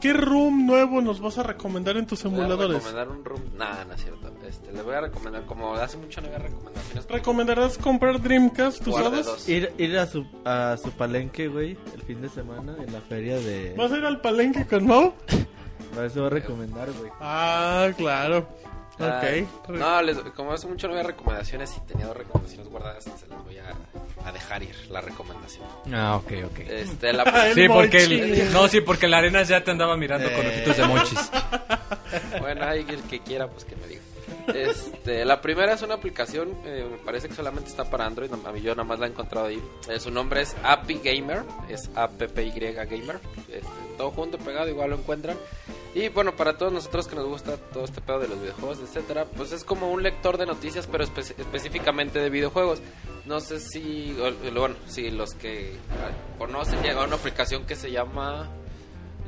¿qué 0.00 0.12
room 0.12 0.66
nuevo 0.66 1.00
nos 1.00 1.20
vas 1.20 1.38
a 1.38 1.42
recomendar 1.42 1.96
en 1.96 2.06
tus 2.06 2.22
Le 2.24 2.30
voy 2.30 2.40
a 2.40 2.44
emuladores? 2.44 2.76
recomendar 2.84 3.08
un 3.08 3.24
room. 3.24 3.42
Nah, 3.56 3.84
no 3.84 3.94
es 3.94 4.02
cierto. 4.02 4.32
Este, 4.46 4.72
le 4.72 4.82
voy 4.82 4.94
a 4.94 5.00
recomendar, 5.02 5.44
como 5.46 5.74
hace 5.74 5.96
mucho 5.98 6.20
no 6.20 6.28
había 6.28 6.38
recomendaciones. 6.38 7.06
¿Recomendarás 7.08 7.78
comprar 7.78 8.20
Dreamcast 8.22 8.86
usados? 8.86 9.26
dos. 9.26 9.48
Ir, 9.48 9.72
ir 9.78 9.98
a, 9.98 10.06
su, 10.06 10.24
a 10.44 10.76
su 10.82 10.90
palenque, 10.92 11.48
güey, 11.48 11.76
el 11.94 12.02
fin 12.02 12.20
de 12.22 12.28
semana 12.28 12.76
en 12.84 12.92
la 12.92 13.00
feria 13.00 13.36
de... 13.38 13.74
¿Vas 13.76 13.92
a 13.92 13.98
ir 13.98 14.04
al 14.04 14.20
palenque 14.20 14.66
con 14.66 14.86
Mau? 14.86 15.12
Para 15.94 16.06
eso 16.06 16.20
va 16.22 16.26
a 16.26 16.30
recomendar, 16.30 16.90
güey. 16.92 17.10
Ah, 17.20 17.88
claro. 17.96 18.48
Ah, 19.00 19.22
Ok. 19.22 19.68
No, 19.70 20.02
les- 20.02 20.18
como 20.34 20.52
hace 20.52 20.66
mucho 20.66 20.88
no 20.88 20.94
había 20.94 21.06
recomendaciones 21.06 21.72
y 21.76 21.80
tenía 21.82 22.06
dos 22.06 22.16
recomendaciones 22.16 22.68
guardadas, 22.68 23.04
se 23.04 23.26
las 23.28 23.44
voy 23.44 23.56
a, 23.58 23.72
a 24.28 24.32
dejar 24.32 24.62
ir, 24.64 24.74
la 24.90 25.00
recomendación. 25.00 25.64
Ah, 25.94 26.16
ok, 26.16 26.32
ok. 26.46 26.58
Este, 26.68 27.12
la, 27.12 27.24
Sí, 27.54 27.68
porque 27.68 28.02
el- 28.04 28.52
no, 28.52 28.66
sí, 28.66 28.80
porque 28.80 29.06
la 29.06 29.18
arena 29.18 29.42
ya 29.44 29.62
te 29.62 29.70
andaba 29.70 29.96
mirando 29.96 30.28
con 30.32 30.44
ojitos 30.46 30.76
de 30.76 30.84
monchis. 30.86 31.30
Bueno, 32.40 32.64
hay 32.64 32.86
el 32.88 33.02
que 33.02 33.20
quiera, 33.20 33.46
pues 33.48 33.64
que 33.66 33.76
me 33.76 33.86
diga. 33.86 34.00
Este, 34.54 35.24
la 35.24 35.40
primera 35.40 35.74
es 35.74 35.82
una 35.82 35.94
aplicación, 35.94 36.50
eh, 36.64 36.86
me 36.90 36.98
parece 36.98 37.28
que 37.28 37.34
solamente 37.34 37.68
está 37.70 37.84
para 37.84 38.06
Android, 38.06 38.30
a 38.32 38.52
mí 38.52 38.60
yo 38.62 38.74
nada 38.74 38.84
más 38.84 38.98
la 38.98 39.06
he 39.06 39.10
encontrado 39.10 39.46
ahí. 39.46 39.62
Eh, 39.88 40.00
su 40.00 40.10
nombre 40.10 40.42
es 40.42 40.56
Appy 40.62 41.00
Gamer, 41.02 41.42
es 41.68 41.90
A-P-P-Y 41.94 42.50
Gamer, 42.72 43.20
este, 43.48 43.62
todo 43.96 44.10
junto, 44.10 44.38
pegado, 44.38 44.68
igual 44.68 44.90
lo 44.90 44.96
encuentran. 44.96 45.36
Y 45.94 46.08
bueno, 46.08 46.36
para 46.36 46.56
todos 46.56 46.72
nosotros 46.72 47.08
que 47.08 47.16
nos 47.16 47.26
gusta 47.26 47.56
todo 47.56 47.84
este 47.84 48.00
pedo 48.00 48.20
de 48.20 48.28
los 48.28 48.40
videojuegos, 48.40 48.78
etcétera, 48.80 49.24
pues 49.36 49.52
es 49.52 49.64
como 49.64 49.90
un 49.90 50.02
lector 50.02 50.36
de 50.38 50.46
noticias, 50.46 50.86
pero 50.86 51.04
espe- 51.04 51.34
específicamente 51.38 52.18
de 52.20 52.30
videojuegos. 52.30 52.80
No 53.24 53.40
sé 53.40 53.58
si, 53.60 54.16
o- 54.20 54.52
bueno, 54.58 54.76
si 54.86 55.10
los 55.10 55.34
que 55.34 55.74
ah, 55.90 56.10
conocen, 56.38 56.82
llega 56.82 57.04
una 57.04 57.16
aplicación 57.16 57.66
que 57.66 57.74
se 57.74 57.90
llama 57.90 58.48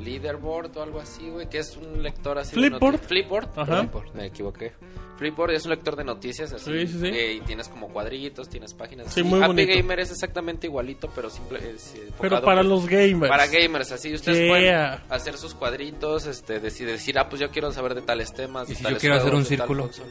Leaderboard 0.01 0.77
o 0.77 0.83
algo 0.83 1.01
así, 1.01 1.29
güey, 1.31 1.49
que 1.49 1.59
es 1.59 1.77
un 1.77 2.03
lector 2.03 2.39
así 2.39 2.57
de 2.61 2.69
Flipboard. 2.69 2.99
Flipboard, 3.01 3.49
Ajá. 3.57 3.89
me 4.15 4.27
equivoqué. 4.27 4.73
Flipboard 5.19 5.51
es 5.51 5.65
un 5.67 5.73
lector 5.73 5.97
de 5.97 6.05
noticias 6.05 6.51
así, 6.51 6.65
Sí, 6.73 6.87
sí, 6.87 6.99
sí. 7.01 7.07
eh, 7.09 7.35
y 7.35 7.41
tienes 7.43 7.69
como 7.69 7.89
cuadritos, 7.89 8.49
tienes 8.49 8.73
páginas. 8.73 9.13
Sí, 9.13 9.21
así. 9.21 9.29
muy 9.29 9.41
Happy 9.41 9.49
bonito. 9.49 9.73
Gamer 9.77 10.01
es 10.01 10.11
exactamente 10.13 10.67
igualito, 10.67 11.11
pero 11.15 11.29
simple 11.29 11.59
es, 11.59 11.95
eh, 11.95 12.09
Pero 12.19 12.41
para 12.41 12.63
por- 12.63 12.65
los 12.71 12.87
gamers. 12.87 13.29
para 13.29 13.47
gamers, 13.47 13.93
así 13.93 14.15
ustedes 14.15 14.39
Yeah. 14.39 14.49
pueden 14.49 15.13
hacer 15.13 15.37
sus 15.37 15.53
cuadritos, 15.55 16.25
este, 16.25 16.59
decir, 16.59 16.87
decir, 16.87 17.19
ah, 17.19 17.29
pues 17.29 17.39
yo 17.39 17.51
quiero 17.51 17.71
saber 17.71 17.95
de 17.95 18.01
tales 18.01 18.33
temas. 18.33 18.71
¿Y 18.71 18.75
si 18.77 18.83
yo 18.83 18.97
quiero 18.97 19.17
hacer 19.17 19.35
un 19.35 19.45
círculo? 19.45 19.83
consola. 19.85 20.09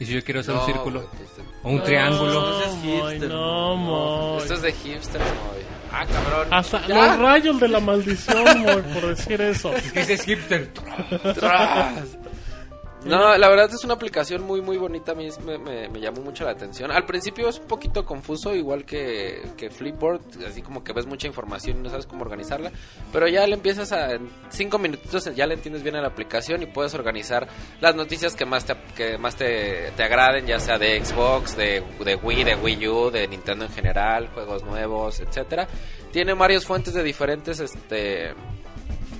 Y 0.00 0.04
si 0.06 0.12
yo 0.14 0.24
quiero 0.24 0.40
hacer 0.40 0.54
No, 0.56 0.60
un 0.62 0.66
círculo 0.66 1.00
este- 1.02 1.42
o 1.62 1.70
un 1.70 1.82
triángulo. 1.84 2.32
No, 2.32 2.72
hipster. 2.82 3.28
no. 3.30 4.38
Esto 4.38 4.54
es 4.54 4.62
de 4.62 4.72
hipsters, 4.72 5.24
güey. 5.24 5.77
Ah, 5.92 6.04
cabrón. 6.06 6.48
Hasta 6.50 6.86
Ya. 6.86 6.94
los 7.06 7.18
rayos 7.18 7.60
de 7.60 7.68
la 7.68 7.80
maldición, 7.80 8.60
Moy, 8.62 8.82
por 8.94 9.06
decir 9.14 9.40
eso. 9.40 9.72
Es 9.74 9.90
que 9.92 10.00
dices 10.00 10.22
hipster. 10.22 10.68
Tras. 11.34 11.94
No, 13.04 13.36
la 13.38 13.48
verdad 13.48 13.70
es 13.72 13.84
una 13.84 13.94
aplicación 13.94 14.42
muy 14.42 14.60
muy 14.60 14.76
bonita, 14.76 15.12
a 15.12 15.14
mí 15.14 15.28
me, 15.44 15.56
me- 15.88 16.00
llamó 16.00 16.20
mucho 16.20 16.44
la 16.44 16.50
atención. 16.50 16.90
Al 16.90 17.06
principio 17.06 17.48
es 17.48 17.58
un 17.60 17.66
poquito 17.66 18.04
confuso, 18.04 18.54
igual 18.54 18.84
que, 18.84 19.40
que 19.56 19.70
Flipboard, 19.70 20.20
así 20.46 20.62
como 20.62 20.82
que 20.82 20.92
ves 20.92 21.06
mucha 21.06 21.26
información 21.28 21.78
y 21.78 21.82
no 21.82 21.90
sabes 21.90 22.06
cómo 22.06 22.22
organizarla, 22.22 22.72
pero 23.12 23.28
ya 23.28 23.46
le 23.46 23.54
empiezas 23.54 23.92
a, 23.92 24.12
en 24.14 24.28
cinco 24.50 24.78
minutitos 24.78 25.24
ya 25.34 25.46
le 25.46 25.54
entiendes 25.54 25.82
bien 25.84 25.94
a 25.94 26.00
la 26.02 26.08
aplicación 26.08 26.62
y 26.62 26.66
puedes 26.66 26.92
organizar 26.94 27.46
las 27.80 27.94
noticias 27.94 28.34
que 28.34 28.44
más 28.44 28.64
te, 28.64 28.74
que 28.96 29.16
más 29.16 29.36
te, 29.36 29.92
te 29.96 30.02
agraden, 30.02 30.46
ya 30.46 30.58
sea 30.58 30.76
de 30.78 31.02
Xbox, 31.04 31.56
de, 31.56 31.82
de 32.04 32.16
Wii, 32.16 32.44
de 32.44 32.56
Wii 32.56 32.88
U, 32.88 33.10
de 33.10 33.28
Nintendo 33.28 33.64
en 33.66 33.70
general, 33.72 34.28
juegos 34.34 34.64
nuevos, 34.64 35.20
etcétera. 35.20 35.68
Tiene 36.10 36.34
varias 36.34 36.64
fuentes 36.66 36.94
de 36.94 37.02
diferentes, 37.04 37.60
este 37.60 38.32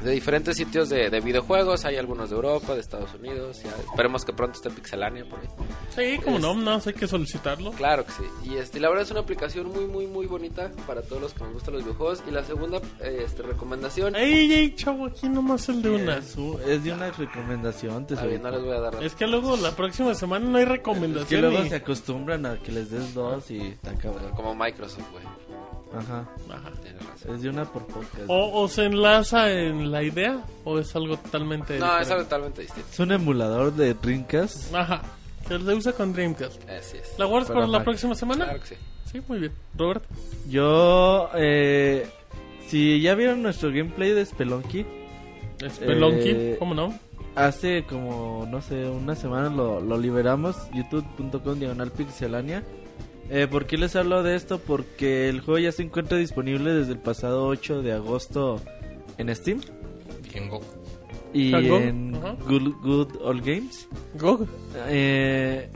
de 0.03 0.11
diferentes 0.13 0.57
sitios 0.57 0.89
de, 0.89 1.11
de 1.11 1.21
videojuegos. 1.21 1.85
Hay 1.85 1.97
algunos 1.97 2.31
de 2.31 2.37
Europa, 2.37 2.75
de 2.75 2.81
Estados 2.81 3.13
Unidos. 3.15 3.63
ya 3.63 3.71
esperemos 3.71 4.25
que 4.25 4.33
pronto 4.33 4.57
esté 4.57 4.71
Pixelania 4.71 5.25
por 5.29 5.41
ahí. 5.41 5.47
Sí, 5.95 6.19
como 6.23 6.39
no, 6.39 6.55
no 6.55 6.81
hay 6.85 6.93
que 6.93 7.07
solicitarlo. 7.07 7.73
Claro 7.73 8.05
que 8.07 8.13
sí. 8.13 8.23
Y 8.45 8.57
este, 8.57 8.81
la 8.81 8.89
verdad 8.89 9.05
es 9.05 9.11
una 9.11 9.21
aplicación 9.21 9.69
muy, 9.69 9.87
muy, 9.87 10.07
muy 10.07 10.27
bonita 10.27 10.71
para 10.87 11.03
todos 11.03 11.23
los 11.23 11.33
que 11.35 11.45
nos 11.45 11.53
gustan 11.55 11.75
los 11.75 11.83
videojuegos. 11.85 12.23
Y 12.29 12.31
la 12.31 12.45
segunda 12.45 12.79
eh, 13.01 13.23
este, 13.25 13.43
recomendación. 13.43 14.15
Ey, 14.17 14.53
ey, 14.53 14.75
chavo, 14.75 15.07
aquí 15.07 15.29
nomás 15.29 15.69
el 15.69 15.83
de 15.83 15.91
una. 15.91 16.19
Es, 16.19 16.37
es 16.67 16.85
de 16.85 16.93
una 16.93 17.11
recomendación, 17.11 18.07
bien, 18.07 18.43
no 18.43 18.51
les 18.51 18.63
voy 18.63 18.73
a 18.77 18.81
dar. 18.81 19.03
Es 19.03 19.15
que 19.15 19.27
luego 19.27 19.57
la 19.57 19.73
próxima 19.75 20.15
semana 20.15 20.47
no 20.49 20.57
hay 20.59 20.65
Es 20.65 20.69
que 20.71 20.77
recomendación. 20.77 21.41
luego 21.41 21.63
ni- 21.63 21.69
se 21.69 21.77
acostumbran 21.77 22.47
a 22.47 22.57
que 22.59 22.73
les 22.73 22.91
des 22.91 23.15
dos 23.15 23.51
y 23.51 23.59
está 23.69 23.95
cabrón. 23.95 24.31
Como 24.35 24.55
Microsoft, 24.55 25.11
güey. 25.13 25.25
Ajá. 25.97 26.29
Ajá. 26.51 26.71
Tienes 26.83 27.07
razón. 27.07 27.35
Es 27.35 27.43
de 27.43 27.49
una 27.49 27.65
por 27.65 27.87
podcast. 27.87 28.25
O, 28.29 28.63
o 28.63 28.69
se 28.69 28.85
enlaza 28.85 29.51
en 29.51 29.91
la 29.91 30.03
idea, 30.03 30.41
o 30.65 30.79
es 30.79 30.95
algo 30.97 31.17
totalmente. 31.17 31.79
No, 31.79 31.87
es 31.87 31.91
diferente? 32.01 32.13
algo 32.13 32.25
totalmente 32.25 32.63
distinto. 32.63 32.89
Es 32.93 32.99
un 33.01 33.13
emulador 33.13 33.73
de 33.73 33.95
Dreamcast. 33.95 34.75
Ajá. 34.75 35.03
Se 35.47 35.55
usa 35.57 35.93
con 35.93 36.13
Dreamcast. 36.13 36.69
Así 36.69 36.99
es. 36.99 37.19
¿La 37.19 37.25
guardas 37.25 37.49
Para 37.49 37.61
para 37.61 37.73
la 37.73 37.79
Mac. 37.79 37.85
próxima 37.85 38.15
semana? 38.15 38.45
Claro 38.45 38.61
que 38.61 38.67
sí. 38.67 38.75
Sí, 39.11 39.23
muy 39.29 39.39
bien. 39.39 39.53
Robert. 39.79 40.05
Yo, 40.51 41.31
eh, 41.35 42.07
si 42.67 43.01
ya 43.01 43.15
vieron 43.15 43.43
nuestro 43.43 43.71
gameplay 43.71 44.11
de 44.13 44.27
Spelunky, 44.27 44.85
Spelunky, 45.71 46.31
Eh, 46.31 46.57
¿cómo 46.59 46.75
no? 46.75 46.93
hace 47.35 47.85
como, 47.89 48.47
no 48.51 48.61
sé, 48.61 48.85
una 48.87 49.15
semana 49.15 49.49
lo, 49.49 49.81
lo 49.81 49.97
liberamos, 49.97 50.57
youtube.com 50.75 51.59
diagonal 51.59 51.91
pixelania. 51.93 52.63
Eh, 53.31 53.47
¿Por 53.51 53.67
qué 53.67 53.77
les 53.77 53.95
hablo 53.97 54.23
de 54.23 54.37
esto? 54.37 54.59
Porque 54.59 55.29
el 55.29 55.41
juego 55.41 55.59
ya 55.59 55.73
se 55.73 55.83
encuentra 55.83 56.17
disponible 56.19 56.73
desde 56.73 56.93
el 56.93 56.99
pasado 56.99 57.47
8 57.47 57.83
de 57.83 57.93
agosto 57.93 58.61
en 59.19 59.35
Steam 59.35 59.61
Tengo. 60.33 60.61
y 61.35 61.51
¿Tango? 61.51 61.77
en 61.79 62.15
Ajá. 62.17 62.37
Good, 62.49 62.73
Good 62.83 63.17
Old 63.23 63.45
Games. 63.45 63.87
Gog. 64.15 64.47
Eh, 64.89 65.69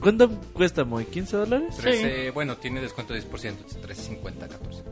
¿Cuánto 0.00 0.30
cuesta, 0.54 0.84
Moy? 0.84 1.04
¿15 1.04 1.30
dólares? 1.30 1.76
13, 1.76 2.30
bueno, 2.30 2.56
tiene 2.56 2.80
descuento 2.80 3.12
de 3.14 3.20
10%, 3.20 3.30
350, 3.82 4.48
14. 4.48 4.82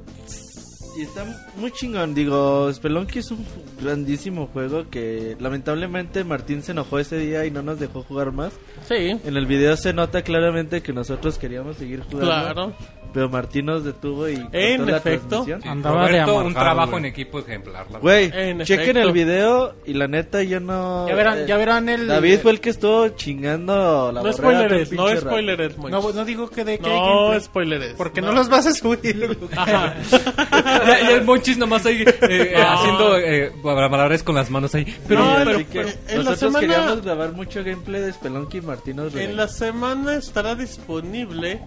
Y 0.96 1.02
está 1.02 1.24
muy 1.56 1.70
chingón, 1.72 2.14
digo, 2.14 2.72
Spelunky 2.72 3.18
es 3.18 3.30
un 3.30 3.44
grandísimo 3.82 4.46
juego 4.46 4.88
que 4.88 5.36
lamentablemente 5.38 6.24
Martín 6.24 6.62
se 6.62 6.72
enojó 6.72 6.98
ese 6.98 7.18
día 7.18 7.44
y 7.44 7.50
no 7.50 7.62
nos 7.62 7.78
dejó 7.78 8.02
jugar 8.02 8.32
más. 8.32 8.54
Sí, 8.88 8.94
En 9.24 9.36
el 9.36 9.44
video 9.46 9.76
se 9.76 9.92
nota 9.92 10.22
claramente 10.22 10.82
que 10.82 10.92
nosotros 10.94 11.36
queríamos 11.36 11.76
seguir 11.76 12.00
jugando. 12.00 12.24
claro. 12.26 12.74
Pero 13.12 13.28
Martín 13.28 13.66
nos 13.66 13.84
detuvo 13.84 14.28
y 14.28 14.46
En 14.52 14.86
la 14.90 14.98
efecto. 14.98 15.44
Sí, 15.44 15.52
Andaba 15.66 16.02
de 16.02 16.08
Roberto, 16.08 16.34
un 16.34 16.40
amargado, 16.40 16.60
trabajo 16.64 16.90
güey. 16.92 16.98
en 17.02 17.04
equipo 17.06 17.38
ejemplar. 17.38 17.86
la 17.90 17.98
Güey, 17.98 18.30
En 18.34 18.60
chequen 18.62 18.80
efecto. 18.96 19.00
el 19.08 19.12
video 19.12 19.74
y 19.86 19.94
la 19.94 20.06
neta 20.08 20.42
yo 20.42 20.60
no... 20.60 21.08
Ya 21.08 21.14
verán, 21.14 21.38
eh, 21.38 21.44
ya 21.46 21.56
verán 21.56 21.88
el. 21.88 22.06
David 22.06 22.38
fue 22.40 22.52
el 22.52 22.60
que 22.60 22.70
estuvo 22.70 23.08
chingando 23.10 24.12
la 24.12 24.22
No 24.22 24.32
spoileres, 24.32 24.92
no 24.92 25.08
spoileres. 25.16 25.78
No, 25.78 26.12
no 26.12 26.24
digo 26.24 26.48
que 26.50 26.64
de 26.64 26.78
que. 26.78 26.88
No 26.88 27.38
spoileres. 27.40 27.94
Porque 27.96 28.20
no. 28.20 28.32
los 28.32 28.48
vas 28.48 28.66
a 28.66 28.72
subir. 28.74 29.38
Ajá. 29.56 29.94
ya, 30.50 31.00
ya 31.00 31.10
el 31.12 31.24
monchis 31.24 31.56
nomás 31.58 31.86
ahí 31.86 32.04
eh, 32.22 32.54
No. 32.56 32.68
haciendo 32.70 33.18
eh, 33.18 33.52
malabares 33.62 34.22
con 34.22 34.34
las 34.34 34.50
manos 34.50 34.74
ahí. 34.74 34.94
Pero, 35.08 35.24
No, 35.24 35.36
pero- 35.44 35.58
que 35.58 35.64
pero 35.72 35.88
en 35.88 36.18
la 36.18 36.30
nosotros 36.30 36.38
semana- 36.38 36.60
queríamos 36.60 37.02
grabar 37.02 37.32
mucho 37.32 37.64
gameplay 37.64 38.00
de 38.02 38.12
Spelunky 38.12 38.58
y 38.58 38.60
Martín 38.62 38.96
nos 38.96 39.14
En 39.14 39.36
la 39.36 39.48
semana 39.48 40.14
estará 40.16 40.54
disponible 40.54 41.60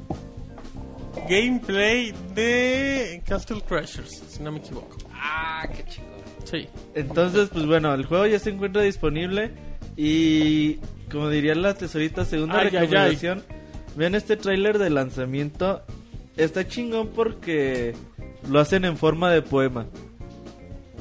gameplay 1.30 2.14
de 2.36 3.22
Castle 3.26 3.62
Crashers, 3.68 4.24
si 4.30 4.44
no 4.44 4.52
me 4.52 4.60
equivoco. 4.60 4.98
Ah, 5.14 5.68
qué 5.76 5.84
chingón. 5.86 6.10
Sí. 6.46 6.68
Entonces, 6.96 7.50
pues 7.52 7.66
bueno, 7.66 7.94
el 7.94 8.06
juego 8.06 8.26
ya 8.26 8.40
se 8.40 8.50
encuentra 8.50 8.82
disponible 8.82 9.52
y 9.96 10.76
como 11.12 11.30
diría 11.30 11.56
la 11.56 11.74
tesorita, 11.74 12.26
segunda 12.26 12.60
Ay, 12.60 12.68
ay, 12.72 12.76
ay. 12.78 12.82
recomendación, 12.88 13.44
vean 13.96 14.16
este 14.16 14.38
tráiler 14.38 14.78
de 14.80 14.90
lanzamiento. 14.90 15.84
Está 16.38 16.68
chingón 16.68 17.10
porque 17.10 17.94
lo 18.50 18.60
hacen 18.60 18.86
en 18.86 18.98
forma 18.98 19.32
de 19.32 19.42
poema. 19.42 19.88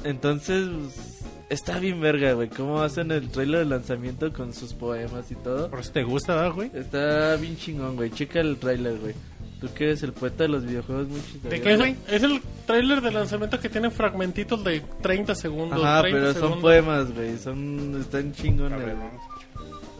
Entonces, 0.03 0.67
pues, 0.67 1.19
está 1.49 1.79
bien 1.79 1.99
verga, 2.01 2.33
güey. 2.33 2.49
Cómo 2.49 2.81
hacen 2.81 3.11
el 3.11 3.29
trailer 3.29 3.59
de 3.59 3.65
lanzamiento 3.65 4.31
con 4.33 4.53
sus 4.53 4.73
poemas 4.73 5.31
y 5.31 5.35
todo. 5.35 5.69
Por 5.69 5.79
eso 5.79 5.91
te 5.91 6.03
gusta, 6.03 6.35
¿verdad, 6.35 6.53
güey? 6.53 6.71
Está 6.73 7.35
bien 7.37 7.57
chingón, 7.57 7.95
güey. 7.95 8.11
Checa 8.11 8.39
el 8.41 8.57
trailer, 8.57 8.97
güey. 8.99 9.13
Tú 9.59 9.67
que 9.73 9.83
eres 9.85 10.03
el 10.03 10.13
poeta 10.13 10.43
de 10.43 10.49
los 10.49 10.65
videojuegos, 10.65 11.07
muy 11.09 11.21
chido. 11.21 11.49
¿De 11.49 11.59
qué, 11.61 11.75
güey? 11.75 11.95
Es 12.07 12.23
el 12.23 12.41
tráiler 12.65 13.01
de 13.01 13.11
lanzamiento 13.11 13.59
que 13.59 13.67
tiene 13.67 13.89
fragmentitos 13.91 14.63
de 14.63 14.81
30 15.01 15.35
segundos. 15.35 15.83
Ajá, 15.83 16.01
30 16.01 16.17
pero 16.19 16.25
son 16.31 16.41
segundos. 16.41 16.61
poemas, 16.61 17.13
güey. 17.13 17.37
Son... 17.37 17.97
Están 17.99 18.31
chingones. 18.33 18.79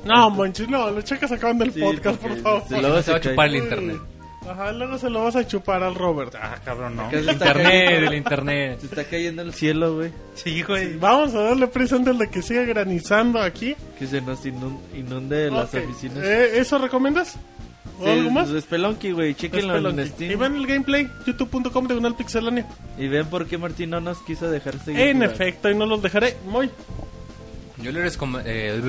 No, 0.05 0.29
manches, 0.29 0.69
no, 0.69 0.89
lo 0.91 1.01
checas 1.01 1.31
acabando 1.31 1.65
el 1.65 1.73
Sí, 1.73 1.81
podcast, 1.81 2.21
por 2.21 2.37
favor. 2.37 2.63
se 2.69 2.81
lo- 2.81 2.95
Se, 2.97 3.03
se 3.03 3.11
va 3.11 3.17
a 3.17 3.21
chupar 3.21 3.47
el 3.49 3.55
internet. 3.57 3.97
Ajá, 4.49 4.71
luego 4.71 4.97
se 4.97 5.09
lo 5.09 5.23
vas 5.25 5.35
a 5.35 5.45
chupar 5.45 5.83
al 5.83 5.93
Robert. 5.93 6.33
Ah, 6.41 6.57
cabrón, 6.63 6.95
no. 6.95 7.11
Está 7.11 7.33
Internet, 7.33 7.65
cayendo- 7.85 8.07
el 8.07 8.13
internet. 8.17 8.79
Se 8.79 8.85
está 8.87 9.03
cayendo 9.03 9.41
el 9.41 9.53
cielo, 9.53 9.95
güey. 9.95 10.11
Sí, 10.35 10.63
güey. 10.63 10.95
Vamos 10.97 11.35
a 11.35 11.41
darle 11.41 11.67
prisa 11.67 11.97
antes 11.97 12.17
de 12.17 12.29
que 12.29 12.41
siga 12.41 12.63
granizando 12.63 13.39
aquí. 13.41 13.75
Que 13.99 14.07
se 14.07 14.21
nos 14.21 14.43
inun- 14.45 14.79
inunde 14.95 15.51
las 15.51 15.73
oficinas. 15.73 16.23
Eh, 16.23 16.57
¿Eso 16.59 16.77
recomiendas? 16.79 17.37
¿O 17.99 18.03
Sí, 18.03 18.09
algo 18.09 18.31
más? 18.31 18.49
es 18.49 18.63
Spelunky, 18.63 19.11
güey. 19.11 19.35
Chequenlo 19.35 19.73
Spelunky. 19.73 20.01
en 20.01 20.07
Y 20.07 20.09
Steam. 20.09 20.39
ven 20.39 20.55
el 20.55 20.67
gameplay, 20.67 21.09
youtube.com 21.25 21.87
de 21.87 21.95
Unal 21.95 22.15
Pixelania. 22.15 22.65
Y 22.97 23.07
ven 23.07 23.25
por 23.27 23.45
qué 23.47 23.57
Martín 23.57 23.89
no 23.91 23.99
nos 24.01 24.19
quiso 24.19 24.49
dejar 24.49 24.77
seguir. 24.79 24.99
En 25.01 25.17
jugando. 25.17 25.33
efecto, 25.35 25.69
y 25.69 25.75
no 25.75 25.85
los 25.85 26.01
dejaré. 26.01 26.37
Muy. 26.45 26.69
Yo 27.81 27.91
les, 27.91 28.17
eh, 28.45 28.81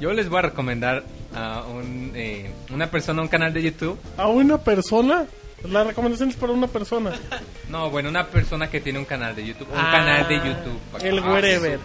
yo 0.00 0.12
les 0.12 0.28
voy 0.28 0.38
a 0.38 0.42
recomendar 0.42 1.04
a 1.34 1.62
un, 1.72 2.12
eh, 2.14 2.50
una 2.72 2.90
persona, 2.90 3.22
un 3.22 3.28
canal 3.28 3.52
de 3.52 3.62
YouTube. 3.62 3.98
A 4.16 4.26
una 4.26 4.58
persona. 4.58 5.24
La 5.70 5.84
recomendación 5.84 6.28
es 6.30 6.36
para 6.36 6.52
una 6.52 6.66
persona. 6.66 7.12
No, 7.70 7.88
bueno, 7.88 8.10
una 8.10 8.26
persona 8.26 8.68
que 8.68 8.80
tiene 8.82 8.98
un 8.98 9.06
canal 9.06 9.34
de 9.34 9.46
YouTube. 9.46 9.66
Un 9.72 9.78
Ah, 9.78 9.92
canal 9.92 10.28
de 10.28 10.34
YouTube. 10.36 10.78
El 11.02 11.18
Ah, 11.20 11.32
wherever. 11.32 11.78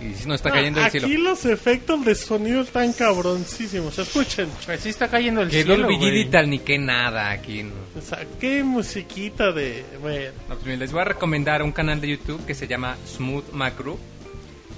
Y 0.00 0.14
si 0.14 0.28
no 0.28 0.34
está 0.34 0.50
cayendo 0.50 0.80
Ah, 0.80 0.84
el 0.86 0.90
cielo. 0.92 1.06
Aquí 1.06 1.16
los 1.16 1.44
efectos 1.44 2.04
de 2.04 2.14
sonido 2.14 2.62
están 2.62 2.92
cabroncísimos. 2.92 3.98
Escuchen. 3.98 4.48
Pues 4.64 4.80
sí 4.80 4.90
está 4.90 5.08
cayendo 5.08 5.42
el 5.42 5.48
Que 5.50 5.62
cielo, 5.64 5.84
güey. 5.86 5.98
Digital 5.98 6.48
ni 6.48 6.60
que 6.60 6.78
nada 6.78 7.30
aquí. 7.30 7.64
No. 7.64 7.72
O 7.96 8.00
sea, 8.00 8.24
qué 8.40 8.62
musiquita 8.62 9.50
de. 9.52 9.84
Bueno. 10.00 10.30
No, 10.48 10.54
pues 10.56 10.78
les 10.78 10.92
voy 10.92 11.00
a 11.00 11.04
recomendar 11.04 11.62
un 11.62 11.72
canal 11.72 12.00
de 12.00 12.08
YouTube 12.10 12.44
que 12.46 12.54
se 12.54 12.68
llama 12.68 12.96
Smooth 13.06 13.50
Macro. 13.52 13.98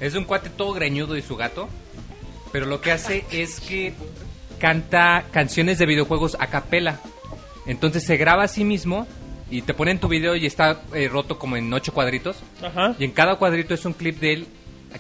Es 0.01 0.15
un 0.15 0.25
cuate 0.25 0.49
todo 0.49 0.73
greñudo 0.73 1.17
y 1.17 1.23
su 1.23 1.37
gato. 1.37 1.69
Pero 2.53 2.67
lo 2.67 2.81
que 2.81 2.91
hace 2.93 3.25
es 3.31 3.61
que 3.61 3.93
canta 4.59 5.25
canciones 5.31 5.79
de 5.79 5.87
videojuegos 5.87 6.37
a 6.41 6.47
capela. 6.49 7.01
Entonces 7.67 8.05
se 8.05 8.17
graba 8.17 8.45
a 8.45 8.49
sí 8.49 8.65
mismo 8.65 9.07
y 9.51 9.63
te 9.63 9.75
pone 9.75 9.91
en 9.91 9.99
tu 10.01 10.09
video 10.09 10.35
y 10.37 10.47
está 10.47 10.83
eh, 10.95 11.09
roto 11.09 11.39
como 11.39 11.57
en 11.57 11.73
ocho 11.73 11.93
cuadritos. 11.93 12.37
Ajá. 12.63 12.95
Y 12.99 13.05
en 13.05 13.11
cada 13.13 13.37
cuadrito 13.37 13.75
es 13.75 13.85
un 13.85 13.93
clip 13.93 14.19
de 14.21 14.33
él 14.33 14.47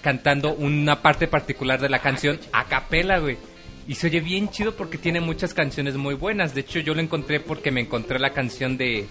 cantando 0.02 0.54
una 0.54 1.02
parte 1.02 1.26
particular 1.26 1.80
de 1.80 1.88
la 1.88 2.00
canción 2.00 2.38
a 2.52 2.64
capela, 2.64 3.18
güey. 3.18 3.36
Y 3.88 3.94
se 3.96 4.06
oye 4.06 4.20
bien 4.20 4.50
chido 4.50 4.76
porque 4.76 4.98
tiene 4.98 5.20
muchas 5.20 5.52
canciones 5.52 5.96
muy 5.96 6.14
buenas. 6.14 6.54
De 6.54 6.60
hecho, 6.60 6.78
yo 6.78 6.94
lo 6.94 7.00
encontré 7.00 7.40
porque 7.40 7.70
me 7.70 7.80
encontré 7.80 8.18
la 8.18 8.32
canción 8.32 8.76
de 8.76 9.08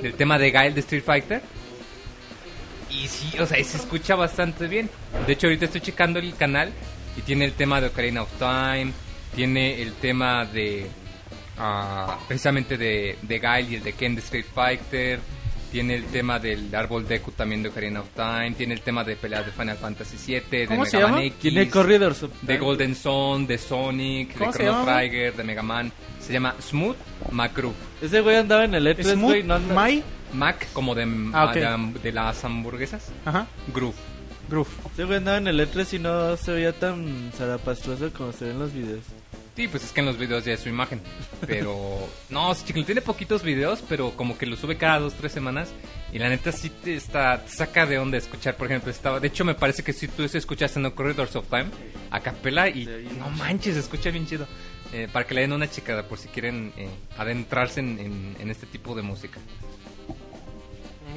del 0.00 0.14
tema 0.14 0.38
de 0.38 0.50
Guile 0.50 0.72
de 0.72 0.80
Street 0.80 1.02
Fighter. 1.02 1.42
Y 2.90 3.06
sí, 3.08 3.38
o 3.38 3.46
sea, 3.46 3.62
se 3.62 3.76
escucha 3.76 4.14
bastante 4.14 4.66
bien. 4.66 4.88
De 5.26 5.32
hecho, 5.32 5.46
ahorita 5.46 5.66
estoy 5.66 5.80
checando 5.80 6.18
el 6.18 6.34
canal 6.34 6.72
y 7.16 7.22
tiene 7.22 7.44
el 7.44 7.52
tema 7.52 7.80
de 7.80 7.88
Ocarina 7.88 8.22
of 8.22 8.30
Time, 8.38 8.92
tiene 9.34 9.82
el 9.82 9.92
tema 9.94 10.44
de 10.46 10.86
ah, 11.58 12.18
precisamente 12.26 12.78
de, 12.78 13.18
de 13.22 13.38
Guile 13.38 13.68
y 13.70 13.74
el 13.76 13.82
de 13.82 13.92
Ken 13.92 14.14
de 14.14 14.20
Street 14.20 14.46
Fighter, 14.54 15.20
tiene 15.70 15.94
el 15.96 16.04
tema 16.06 16.38
del 16.38 16.74
árbol 16.74 17.06
Deku 17.06 17.30
también 17.32 17.62
de 17.62 17.68
Ocarina 17.68 18.00
of 18.00 18.08
Time, 18.14 18.52
tiene 18.52 18.74
el 18.74 18.80
tema 18.80 19.04
de 19.04 19.16
peleas 19.16 19.46
de 19.46 19.52
Final 19.52 19.76
Fantasy 19.76 20.16
VII, 20.26 20.40
de 20.50 20.66
¿Cómo 20.66 20.84
se 20.86 20.96
Mega 20.96 21.08
Man? 21.08 21.22
X, 21.22 21.42
de 21.54 21.66
Time. 22.46 22.58
Golden 22.58 22.94
Sun, 22.94 23.46
de 23.46 23.58
Sonic, 23.58 24.28
de 24.32 24.38
¿Cómo 24.38 24.52
se 24.52 24.64
Chrono? 24.64 24.84
Trigger, 24.84 25.36
de 25.36 25.44
Mega 25.44 25.62
Man. 25.62 25.92
Se 26.20 26.32
llama 26.32 26.54
Smooth 26.60 26.96
Macro. 27.30 27.72
Ese 28.02 28.20
güey 28.20 28.36
andaba 28.36 28.64
en 28.64 28.74
el 28.74 28.86
E3, 28.86 29.12
Smooth 29.14 29.30
güey. 29.30 29.42
No 29.42 29.54
anda... 29.54 29.74
My. 29.86 30.02
Mac 30.32 30.68
como 30.74 30.94
de, 30.94 31.04
Ah, 31.32 31.46
ok. 31.46 31.54
de, 31.54 32.00
de 32.02 32.12
las 32.12 32.44
hamburguesas. 32.44 33.10
Ajá. 33.24 33.46
Groove. 33.74 33.94
Groove. 34.50 34.68
Ese 34.92 35.04
güey 35.04 35.16
andaba 35.18 35.38
en 35.38 35.46
el 35.48 35.58
E3 35.60 35.94
y 35.94 35.98
no 36.00 36.36
se 36.36 36.52
veía 36.52 36.72
tan 36.72 37.30
zarapastroso 37.34 38.10
como 38.12 38.32
se 38.32 38.44
ve 38.46 38.50
en 38.50 38.58
los 38.58 38.72
videos. 38.74 39.04
Sí, 39.58 39.66
pues 39.66 39.82
es 39.82 39.90
que 39.90 39.98
en 39.98 40.06
los 40.06 40.16
videos 40.18 40.44
ya 40.44 40.52
es 40.52 40.60
su 40.60 40.68
imagen. 40.68 41.00
Pero, 41.44 41.98
no, 42.30 42.54
chico, 42.54 42.84
tiene 42.84 43.00
poquitos 43.02 43.42
videos, 43.42 43.82
pero 43.88 44.12
como 44.12 44.38
que 44.38 44.46
lo 44.46 44.54
sube 44.56 44.76
cada 44.76 45.00
dos, 45.00 45.14
tres 45.14 45.32
semanas. 45.32 45.70
Y 46.12 46.20
la 46.20 46.28
neta 46.28 46.52
sí 46.52 46.70
te, 46.70 46.94
está, 46.94 47.42
te 47.44 47.50
saca 47.50 47.84
de 47.84 47.98
onda 47.98 48.16
escuchar, 48.18 48.54
por 48.56 48.68
ejemplo, 48.68 48.92
estaba... 48.92 49.18
De 49.18 49.26
hecho, 49.26 49.44
me 49.44 49.56
parece 49.56 49.82
que 49.82 49.92
si 49.92 50.06
tú 50.06 50.22
escuchaste 50.22 50.78
No 50.78 50.94
Corridors 50.94 51.34
of 51.34 51.48
Time, 51.48 51.66
a 52.12 52.20
capela 52.20 52.68
y 52.68 52.86
no 53.18 53.30
manches, 53.30 53.74
se 53.74 53.80
escucha 53.80 54.10
bien 54.12 54.28
chido. 54.28 54.46
Eh, 54.92 55.08
para 55.12 55.26
que 55.26 55.34
le 55.34 55.40
den 55.40 55.52
una 55.52 55.68
checada 55.68 56.04
por 56.04 56.18
si 56.18 56.28
quieren 56.28 56.72
eh, 56.76 56.88
adentrarse 57.18 57.80
en, 57.80 57.98
en- 57.98 58.36
en 58.38 58.50
este 58.52 58.64
tipo 58.66 58.94
de 58.94 59.02
música. 59.02 59.40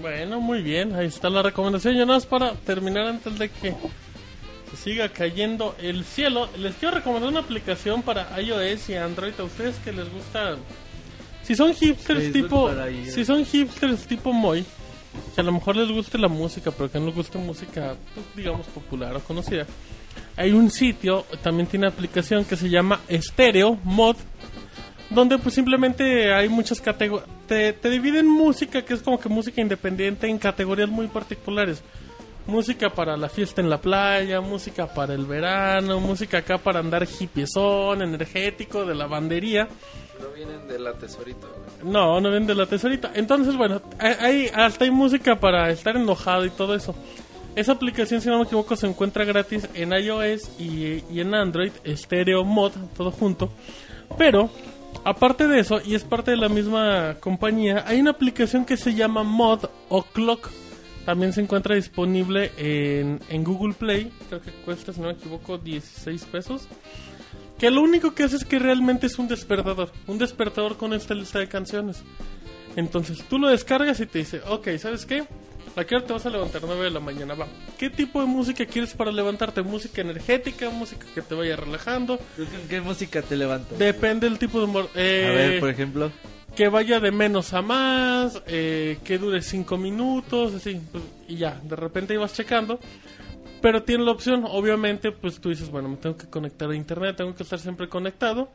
Bueno, 0.01 0.41
muy 0.41 0.63
bien. 0.63 0.95
Ahí 0.95 1.05
está 1.05 1.29
la 1.29 1.43
recomendación. 1.43 1.93
Ya 1.93 2.05
nada 2.07 2.17
más 2.17 2.25
para 2.25 2.53
terminar 2.53 3.05
antes 3.05 3.37
de 3.37 3.49
que 3.49 3.75
siga 4.77 5.09
cayendo 5.09 5.75
el 5.81 6.03
cielo. 6.03 6.49
Les 6.57 6.75
quiero 6.75 6.95
recomendar 6.95 7.29
una 7.29 7.39
aplicación 7.41 8.01
para 8.01 8.39
iOS 8.41 8.89
y 8.89 8.95
Android. 8.95 9.33
A 9.39 9.43
ustedes 9.43 9.75
que 9.83 9.91
les 9.91 10.11
gusta. 10.11 10.57
Si 11.43 11.55
son 11.55 11.73
hipsters 11.73 12.31
Facebook 12.31 12.33
tipo. 12.33 12.71
Si 13.05 13.25
son 13.25 13.45
hipsters 13.45 14.07
tipo 14.07 14.33
Moy. 14.33 14.65
Que 15.35 15.41
a 15.41 15.43
lo 15.43 15.51
mejor 15.51 15.75
les 15.75 15.89
guste 15.89 16.17
la 16.17 16.29
música, 16.29 16.71
pero 16.71 16.89
que 16.89 16.99
no 16.99 17.07
les 17.07 17.15
guste 17.15 17.37
música, 17.37 17.95
pues, 18.13 18.25
digamos, 18.35 18.65
popular 18.67 19.15
o 19.15 19.19
conocida. 19.19 19.65
Hay 20.37 20.51
un 20.53 20.71
sitio, 20.71 21.25
también 21.43 21.67
tiene 21.67 21.87
aplicación 21.87 22.45
que 22.45 22.55
se 22.55 22.69
llama 22.69 23.01
Stereo 23.11 23.77
Mod, 23.83 24.15
donde 25.09 25.37
pues 25.37 25.53
simplemente 25.53 26.33
hay 26.33 26.47
muchas 26.47 26.79
categorías. 26.79 27.27
Te, 27.47 27.73
te 27.73 27.89
dividen 27.89 28.27
música, 28.27 28.83
que 28.83 28.93
es 28.93 29.01
como 29.01 29.19
que 29.19 29.27
música 29.27 29.59
independiente, 29.59 30.27
en 30.27 30.37
categorías 30.37 30.89
muy 30.89 31.07
particulares. 31.07 31.83
Música 32.51 32.89
para 32.89 33.15
la 33.15 33.29
fiesta 33.29 33.61
en 33.61 33.69
la 33.69 33.79
playa, 33.79 34.41
música 34.41 34.85
para 34.93 35.13
el 35.13 35.25
verano, 35.25 36.01
música 36.01 36.39
acá 36.39 36.57
para 36.57 36.79
andar 36.79 37.07
hippiezón, 37.19 38.01
energético, 38.01 38.85
de 38.85 38.93
lavandería. 38.93 39.69
No 40.19 40.27
vienen 40.35 40.67
de 40.67 40.77
la 40.77 40.91
tesorito. 40.93 41.47
güey. 41.81 41.93
No, 41.93 42.19
no 42.19 42.29
vienen 42.29 42.47
de 42.47 42.55
la 42.55 42.65
tesorita. 42.65 43.11
Entonces, 43.15 43.55
bueno, 43.55 43.81
hay- 43.97 44.49
hasta 44.53 44.83
hay 44.83 44.91
música 44.91 45.39
para 45.39 45.69
estar 45.69 45.95
enojado 45.95 46.45
y 46.45 46.49
todo 46.49 46.75
eso. 46.75 46.93
Esa 47.55 47.71
aplicación, 47.71 48.19
si 48.19 48.27
no 48.27 48.37
me 48.39 48.43
equivoco, 48.43 48.75
se 48.75 48.85
encuentra 48.87 49.23
gratis 49.23 49.69
en 49.73 49.93
iOS 49.93 50.51
y, 50.59 51.03
y 51.09 51.21
en 51.21 51.33
Android, 51.33 51.71
Stereo 51.87 52.43
Mod, 52.43 52.73
todo 52.97 53.11
junto. 53.11 53.49
Pero, 54.17 54.49
aparte 55.05 55.47
de 55.47 55.59
eso, 55.59 55.79
y 55.85 55.95
es 55.95 56.03
parte 56.03 56.31
de 56.31 56.37
la 56.37 56.49
misma 56.49 57.15
compañía, 57.21 57.85
hay 57.87 58.01
una 58.01 58.11
aplicación 58.11 58.65
que 58.65 58.75
se 58.75 58.93
llama 58.93 59.23
Mod 59.23 59.65
o 59.87 60.03
Clock. 60.03 60.49
También 61.05 61.33
se 61.33 61.41
encuentra 61.41 61.75
disponible 61.75 62.51
en, 62.57 63.19
en 63.29 63.43
Google 63.43 63.73
Play. 63.73 64.11
Creo 64.29 64.41
que 64.41 64.51
cuesta, 64.51 64.93
si 64.93 65.01
no 65.01 65.07
me 65.07 65.13
equivoco, 65.13 65.57
16 65.57 66.25
pesos. 66.25 66.67
Que 67.57 67.71
lo 67.71 67.81
único 67.81 68.13
que 68.13 68.23
hace 68.23 68.35
es 68.35 68.45
que 68.45 68.59
realmente 68.59 69.07
es 69.07 69.17
un 69.19 69.27
despertador. 69.27 69.91
Un 70.07 70.17
despertador 70.17 70.77
con 70.77 70.93
esta 70.93 71.13
lista 71.13 71.39
de 71.39 71.47
canciones. 71.47 72.03
Entonces 72.75 73.23
tú 73.29 73.37
lo 73.37 73.49
descargas 73.49 73.99
y 73.99 74.05
te 74.05 74.19
dice, 74.19 74.41
ok, 74.47 74.69
¿sabes 74.77 75.05
qué? 75.05 75.23
¿A 75.75 75.83
qué 75.85 75.95
hora 75.95 76.05
te 76.05 76.13
vas 76.13 76.25
a 76.25 76.29
levantar? 76.29 76.61
9 76.65 76.83
de 76.85 76.89
la 76.91 76.99
mañana, 76.99 77.33
va. 77.33 77.47
¿Qué 77.77 77.89
tipo 77.89 78.19
de 78.19 78.27
música 78.27 78.65
quieres 78.65 78.93
para 78.93 79.11
levantarte? 79.11 79.61
¿Música 79.61 80.01
energética? 80.01 80.69
¿Música 80.69 81.05
que 81.15 81.21
te 81.21 81.33
vaya 81.33 81.55
relajando? 81.55 82.17
¿Tú 82.35 82.45
con 82.45 82.67
qué 82.67 82.81
música 82.81 83.21
te 83.21 83.37
levantas? 83.37 83.77
Depende 83.79 84.29
del 84.29 84.37
tipo 84.37 84.59
de 84.59 84.65
humor. 84.65 84.89
Eh, 84.95 85.27
A 85.29 85.33
ver, 85.33 85.59
por 85.59 85.69
ejemplo. 85.69 86.11
Que 86.55 86.67
vaya 86.67 86.99
de 86.99 87.11
menos 87.11 87.53
a 87.53 87.61
más, 87.61 88.41
eh, 88.47 88.99
que 89.03 89.17
dure 89.17 89.41
5 89.41 89.77
minutos, 89.77 90.53
así, 90.53 90.79
pues, 90.91 91.03
y 91.27 91.37
ya, 91.37 91.59
de 91.63 91.75
repente 91.75 92.13
ibas 92.13 92.33
checando. 92.33 92.79
Pero 93.61 93.83
tiene 93.83 94.03
la 94.03 94.11
opción, 94.11 94.43
obviamente, 94.47 95.11
pues 95.11 95.39
tú 95.39 95.49
dices, 95.49 95.69
bueno, 95.69 95.87
me 95.87 95.97
tengo 95.97 96.17
que 96.17 96.27
conectar 96.27 96.69
a 96.69 96.75
internet, 96.75 97.15
tengo 97.15 97.35
que 97.35 97.43
estar 97.43 97.59
siempre 97.59 97.87
conectado. 97.87 98.49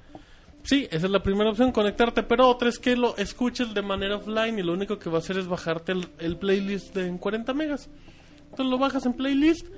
Sí, 0.65 0.89
esa 0.91 1.07
es 1.07 1.12
la 1.12 1.23
primera 1.23 1.50
opción, 1.50 1.70
conectarte, 1.70 2.25
pero 2.25 2.49
otra 2.49 2.68
es 2.68 2.81
que 2.81 2.97
lo 2.97 3.16
escuches 3.16 3.73
de 3.73 3.83
manera 3.83 4.16
offline 4.16 4.58
y 4.58 4.62
lo 4.62 4.73
único 4.73 4.99
que 4.99 5.08
va 5.08 5.18
a 5.18 5.20
hacer 5.20 5.39
es 5.39 5.47
bajarte 5.47 5.92
el, 5.92 6.08
el 6.18 6.36
playlist 6.36 6.92
de 6.92 7.07
en 7.07 7.18
40 7.18 7.55
megas. 7.55 7.89
Entonces 8.50 8.66
lo 8.66 8.78
bajas 8.78 9.07
en 9.07 9.12
playlist. 9.12 9.68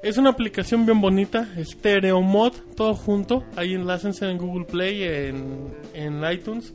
Es 0.00 0.16
una 0.16 0.30
aplicación 0.30 0.86
bien 0.86 1.00
bonita, 1.00 1.48
Stereo 1.58 2.20
Mod, 2.22 2.52
todo 2.76 2.94
junto. 2.94 3.42
Ahí 3.56 3.74
enlácense 3.74 4.30
en 4.30 4.38
Google 4.38 4.64
Play, 4.66 5.02
en, 5.02 5.74
en 5.92 6.22
iTunes. 6.30 6.72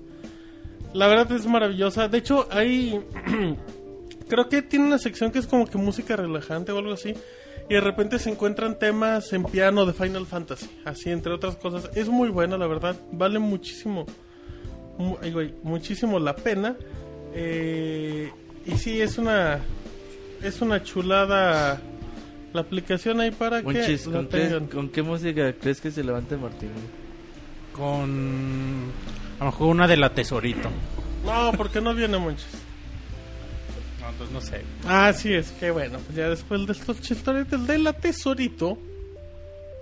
La 0.94 1.08
verdad 1.08 1.32
es 1.32 1.46
maravillosa. 1.46 2.08
De 2.08 2.18
hecho, 2.20 2.48
hay. 2.52 3.00
creo 4.30 4.48
que 4.50 4.62
tiene 4.62 4.86
una 4.86 4.98
sección 5.00 5.32
que 5.32 5.40
es 5.40 5.48
como 5.48 5.66
que 5.68 5.78
música 5.78 6.16
relajante 6.16 6.72
o 6.72 6.78
algo 6.78 6.94
así. 6.94 7.14
Y 7.70 7.74
de 7.76 7.82
repente 7.82 8.20
se 8.20 8.30
encuentran 8.30 8.78
temas 8.78 9.32
en 9.34 9.44
piano 9.46 9.86
de 9.86 9.94
Final 9.94 10.26
Fantasy. 10.26 10.70
Así, 10.86 11.10
entre 11.10 11.34
otras 11.34 11.56
cosas. 11.56 11.90
Es 11.96 12.10
muy 12.10 12.30
buena, 12.30 12.58
la 12.58 12.68
verdad. 12.68 12.96
Vale 13.12 13.40
muchísimo. 13.40 14.06
mu- 14.98 15.18
muchísimo 15.64 16.20
la 16.20 16.36
pena. 16.36 16.76
Eh, 17.34 18.30
y 18.66 18.78
sí, 18.78 19.02
es 19.02 19.18
una. 19.18 19.60
es 20.42 20.62
una 20.62 20.84
chulada 20.84 21.82
la 22.54 22.62
aplicación 22.62 23.20
ahí 23.20 23.32
para 23.32 23.64
Monchis, 23.64 24.04
que 24.08 24.12
¿con 24.12 24.28
qué. 24.28 24.62
¿con 24.72 24.90
qué 24.90 25.02
música 25.02 25.54
crees 25.54 25.82
que 25.82 25.90
se 25.90 26.04
levante 26.04 26.38
Martín? 26.38 26.70
Con. 27.76 28.92
A 29.44 29.48
lo 29.48 29.52
mejor 29.52 29.68
una 29.68 29.88
de 29.88 29.98
la 29.98 30.14
Tesorito. 30.14 30.70
No, 31.26 31.52
porque 31.58 31.82
no 31.82 31.94
viene 31.94 32.18
Monchis. 32.18 32.48
No, 34.00 34.08
pues 34.18 34.32
no 34.32 34.40
sé. 34.40 34.62
Ah, 34.88 35.12
sí 35.12 35.34
es, 35.34 35.52
que 35.52 35.70
bueno, 35.70 36.00
pues 36.00 36.16
ya 36.16 36.30
después 36.30 36.66
de 36.66 36.72
estos 36.72 37.02
chistoritos 37.02 37.68
de 37.68 37.78
la 37.78 37.92
tesorito, 37.92 38.78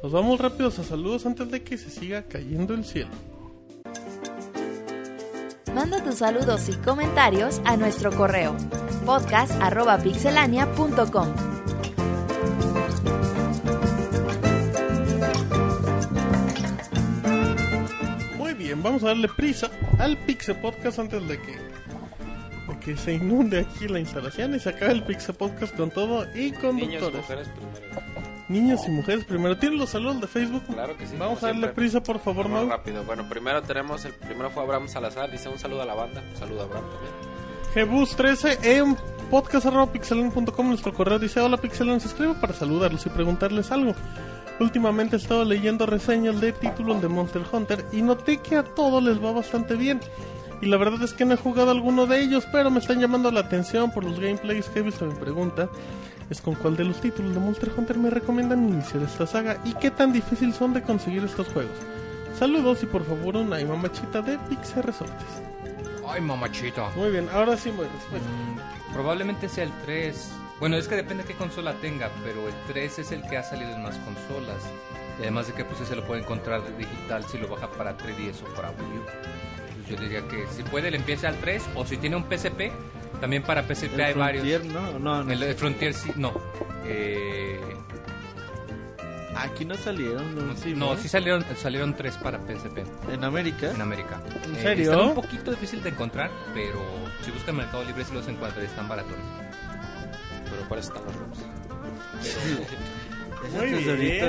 nos 0.02 0.12
vamos 0.12 0.40
rápidos 0.40 0.80
a 0.80 0.84
saludos 0.84 1.28
antes 1.28 1.52
de 1.52 1.62
que 1.62 1.78
se 1.78 1.92
siga 1.92 2.24
cayendo 2.24 2.74
el 2.74 2.84
cielo. 2.84 3.12
Manda 5.76 6.04
tus 6.04 6.16
saludos 6.16 6.68
y 6.68 6.74
comentarios 6.78 7.62
a 7.64 7.78
nuestro 7.78 8.12
correo 8.12 8.58
podcast.pixelania.com. 9.06 11.61
bien, 18.72 18.83
vamos 18.83 19.03
a 19.03 19.08
darle 19.08 19.27
prisa 19.27 19.69
al 20.00 20.17
Pixel 20.17 20.56
Podcast 20.58 21.00
antes 21.00 21.27
de 21.27 21.38
que, 21.41 21.51
de 21.51 22.80
que 22.80 22.95
se 22.95 23.14
inunde 23.14 23.59
aquí 23.59 23.88
la 23.90 24.00
instalación 24.00 24.56
y 24.56 24.59
se 24.59 24.69
acabe 24.69 24.93
el 24.93 25.03
Pixel 25.03 25.35
Podcast 25.35 25.75
con 25.75 25.91
todo 25.91 26.25
y 26.33 26.51
con 26.53 26.77
Niños, 26.77 27.01
doctores. 27.01 27.22
mujeres 27.22 27.48
primero. 27.50 28.22
Niños 28.48 28.82
y 28.88 28.91
mujeres 28.91 29.25
primero. 29.25 29.58
¿Tienen 29.58 29.77
los 29.77 29.90
saludos 29.90 30.22
de 30.22 30.27
Facebook? 30.27 30.64
Claro 30.67 30.95
que 30.98 31.06
sí. 31.06 31.16
Vamos 31.17 31.43
a 31.43 31.48
darle 31.48 31.61
siempre. 31.61 31.75
prisa, 31.75 32.01
por 32.01 32.19
favor, 32.19 32.48
Mau. 32.48 32.67
rápido. 32.69 33.03
Bueno, 33.03 33.27
primero 33.27 33.61
tenemos, 33.61 34.06
el 34.06 34.14
primero 34.14 34.50
fue 34.51 34.64
Abraham 34.64 34.88
Salazar, 34.88 35.30
dice 35.30 35.50
un 35.50 35.59
saludo 35.59 35.82
a 35.82 35.85
la 35.85 35.93
banda. 35.93 36.24
Un 36.32 36.38
saludo 36.38 36.61
a 36.61 36.64
Abraham 36.64 36.85
también. 37.74 37.91
Gbus13 37.91 38.58
en 38.64 38.98
podcast.pixelan.com 39.30 40.67
nuestro 40.67 40.93
correo 40.93 41.19
dice 41.19 41.40
hola 41.40 41.56
Pixelan, 41.58 42.00
se 42.01 42.08
escribe 42.08 42.35
para 42.35 42.53
saludarlos 42.53 43.06
y 43.06 43.09
preguntarles 43.09 43.72
algo. 43.72 43.93
Últimamente 44.62 45.16
he 45.16 45.20
estado 45.20 45.44
leyendo 45.44 45.88
reseñas 45.88 46.40
de 46.40 46.54
títulos 46.54 47.02
de 47.02 47.08
Monster 47.08 47.42
Hunter 47.52 47.84
y 47.92 48.04
noté 48.04 48.38
que 48.38 48.58
a 48.58 48.64
todos 48.64 49.02
les 49.02 49.18
va 49.18 49.32
bastante 49.32 49.74
bien. 49.74 50.00
Y 50.62 50.68
la 50.68 50.78
verdad 50.78 51.02
es 51.02 51.14
que 51.14 51.26
no 51.26 51.34
he 51.34 51.38
jugado 51.38 51.72
alguno 51.72 52.06
de 52.06 52.22
ellos, 52.22 52.48
pero 52.52 52.70
me 52.70 52.78
están 52.78 53.00
llamando 53.00 53.32
la 53.32 53.40
atención 53.40 53.92
por 53.92 54.04
los 54.04 54.20
gameplays 54.20 54.70
que 54.70 54.78
he 54.78 54.82
visto. 54.84 55.08
Mi 55.08 55.16
pregunta 55.16 55.68
es 56.30 56.42
con 56.42 56.54
cuál 56.54 56.78
de 56.78 56.84
los 56.84 57.02
títulos 57.02 57.34
de 57.34 57.40
Monster 57.40 57.72
Hunter 57.76 57.98
me 57.98 58.12
recomiendan 58.12 58.70
iniciar 58.70 59.02
esta 59.02 59.26
saga 59.26 59.60
y 59.66 59.74
qué 59.74 59.90
tan 59.90 60.14
difícil 60.14 60.54
son 60.54 60.74
de 60.74 60.84
conseguir 60.84 61.24
estos 61.24 61.48
juegos. 61.48 61.76
Saludos 62.38 62.84
y 62.84 62.86
por 62.86 63.04
favor 63.04 63.38
una 63.38 63.60
y 63.60 63.66
mamachita 63.66 64.22
de 64.22 64.38
Pixel 64.48 64.84
Resortes. 64.84 65.42
Ay, 66.08 66.22
mamachito. 66.22 66.88
Muy 66.96 67.10
bien, 67.10 67.28
ahora 67.34 67.58
sí 67.58 67.72
muy 67.72 67.86
respuesta. 67.86 68.30
Mm, 68.30 68.94
probablemente 68.94 69.50
sea 69.50 69.64
el 69.64 69.72
3. 69.86 70.41
Bueno, 70.62 70.78
es 70.78 70.88
que 70.88 70.96
depende 70.96 71.24
de 71.24 71.28
qué 71.30 71.36
consola 71.36 71.74
tenga, 71.82 72.10
pero 72.24 72.48
el 72.48 72.54
3 72.68 73.00
es 73.00 73.12
el 73.12 73.22
que 73.24 73.36
ha 73.38 73.44
salido 73.44 73.72
en 73.72 73.82
más 73.84 73.98
consolas. 73.98 74.64
Y 75.20 75.24
además 75.24 75.48
de 75.48 75.54
que 75.54 75.66
pues 75.66 75.86
se 75.88 75.96
lo 75.96 76.06
puede 76.06 76.22
encontrar 76.22 76.62
digital 76.78 77.26
si 77.26 77.38
lo 77.38 77.48
baja 77.50 77.68
para 77.72 77.98
3DS 77.98 78.44
o 78.44 78.54
para 78.56 78.70
Wii 78.70 78.80
U. 78.80 79.04
Entonces 79.68 79.90
yo 79.90 79.98
diría 79.98 80.22
que 80.30 80.46
si 80.56 80.64
puede 80.64 80.90
le 80.92 80.98
empiece 80.98 81.28
al 81.28 81.36
3 81.38 81.64
o 81.76 81.84
si 81.86 81.98
tiene 81.98 82.16
un 82.16 82.24
PSP, 82.24 82.72
también 83.20 83.44
para 83.44 83.64
PSP 83.64 84.00
hay 84.00 84.14
Frontier, 84.14 84.60
varios. 84.60 84.66
¿no? 84.66 85.00
No, 85.00 85.24
no. 85.24 85.32
El, 85.32 85.44
el 85.44 85.56
Frontier 85.56 85.94
sí, 85.94 86.12
no. 86.16 86.32
Eh, 86.86 87.60
Aquí 89.36 89.66
no 89.66 89.76
salieron, 89.76 90.36
¿no? 90.36 90.56
Sí, 90.56 90.74
no, 90.76 90.94
¿no? 90.94 90.98
sí 91.02 91.08
salieron, 91.08 91.44
salieron 91.56 91.96
3 91.96 92.18
para 92.18 92.38
PSP 92.38 92.80
En 93.12 93.24
América. 93.24 93.72
en 93.72 93.82
América. 93.82 94.22
¿En 94.46 94.56
Eh, 94.56 94.62
serio? 94.62 94.92
Están 94.92 95.08
un 95.10 95.16
poquito 95.16 95.50
difícil 95.52 95.82
de 95.82 95.90
encontrar, 95.90 96.30
pero 96.54 96.80
si 97.26 97.32
buscan 97.32 97.56
Mercado 97.56 97.84
Libre 97.84 98.04
sí 98.06 98.14
los 98.14 98.28
encuentran, 98.28 98.64
están 98.66 98.88
baratos. 98.88 99.16
Pero 100.52 100.68
para 100.70 100.82
eso 100.82 100.94
están 100.94 101.06
los 101.06 101.16
rooms. 101.16 101.40
Muy 103.56 103.66
bien, 103.68 103.84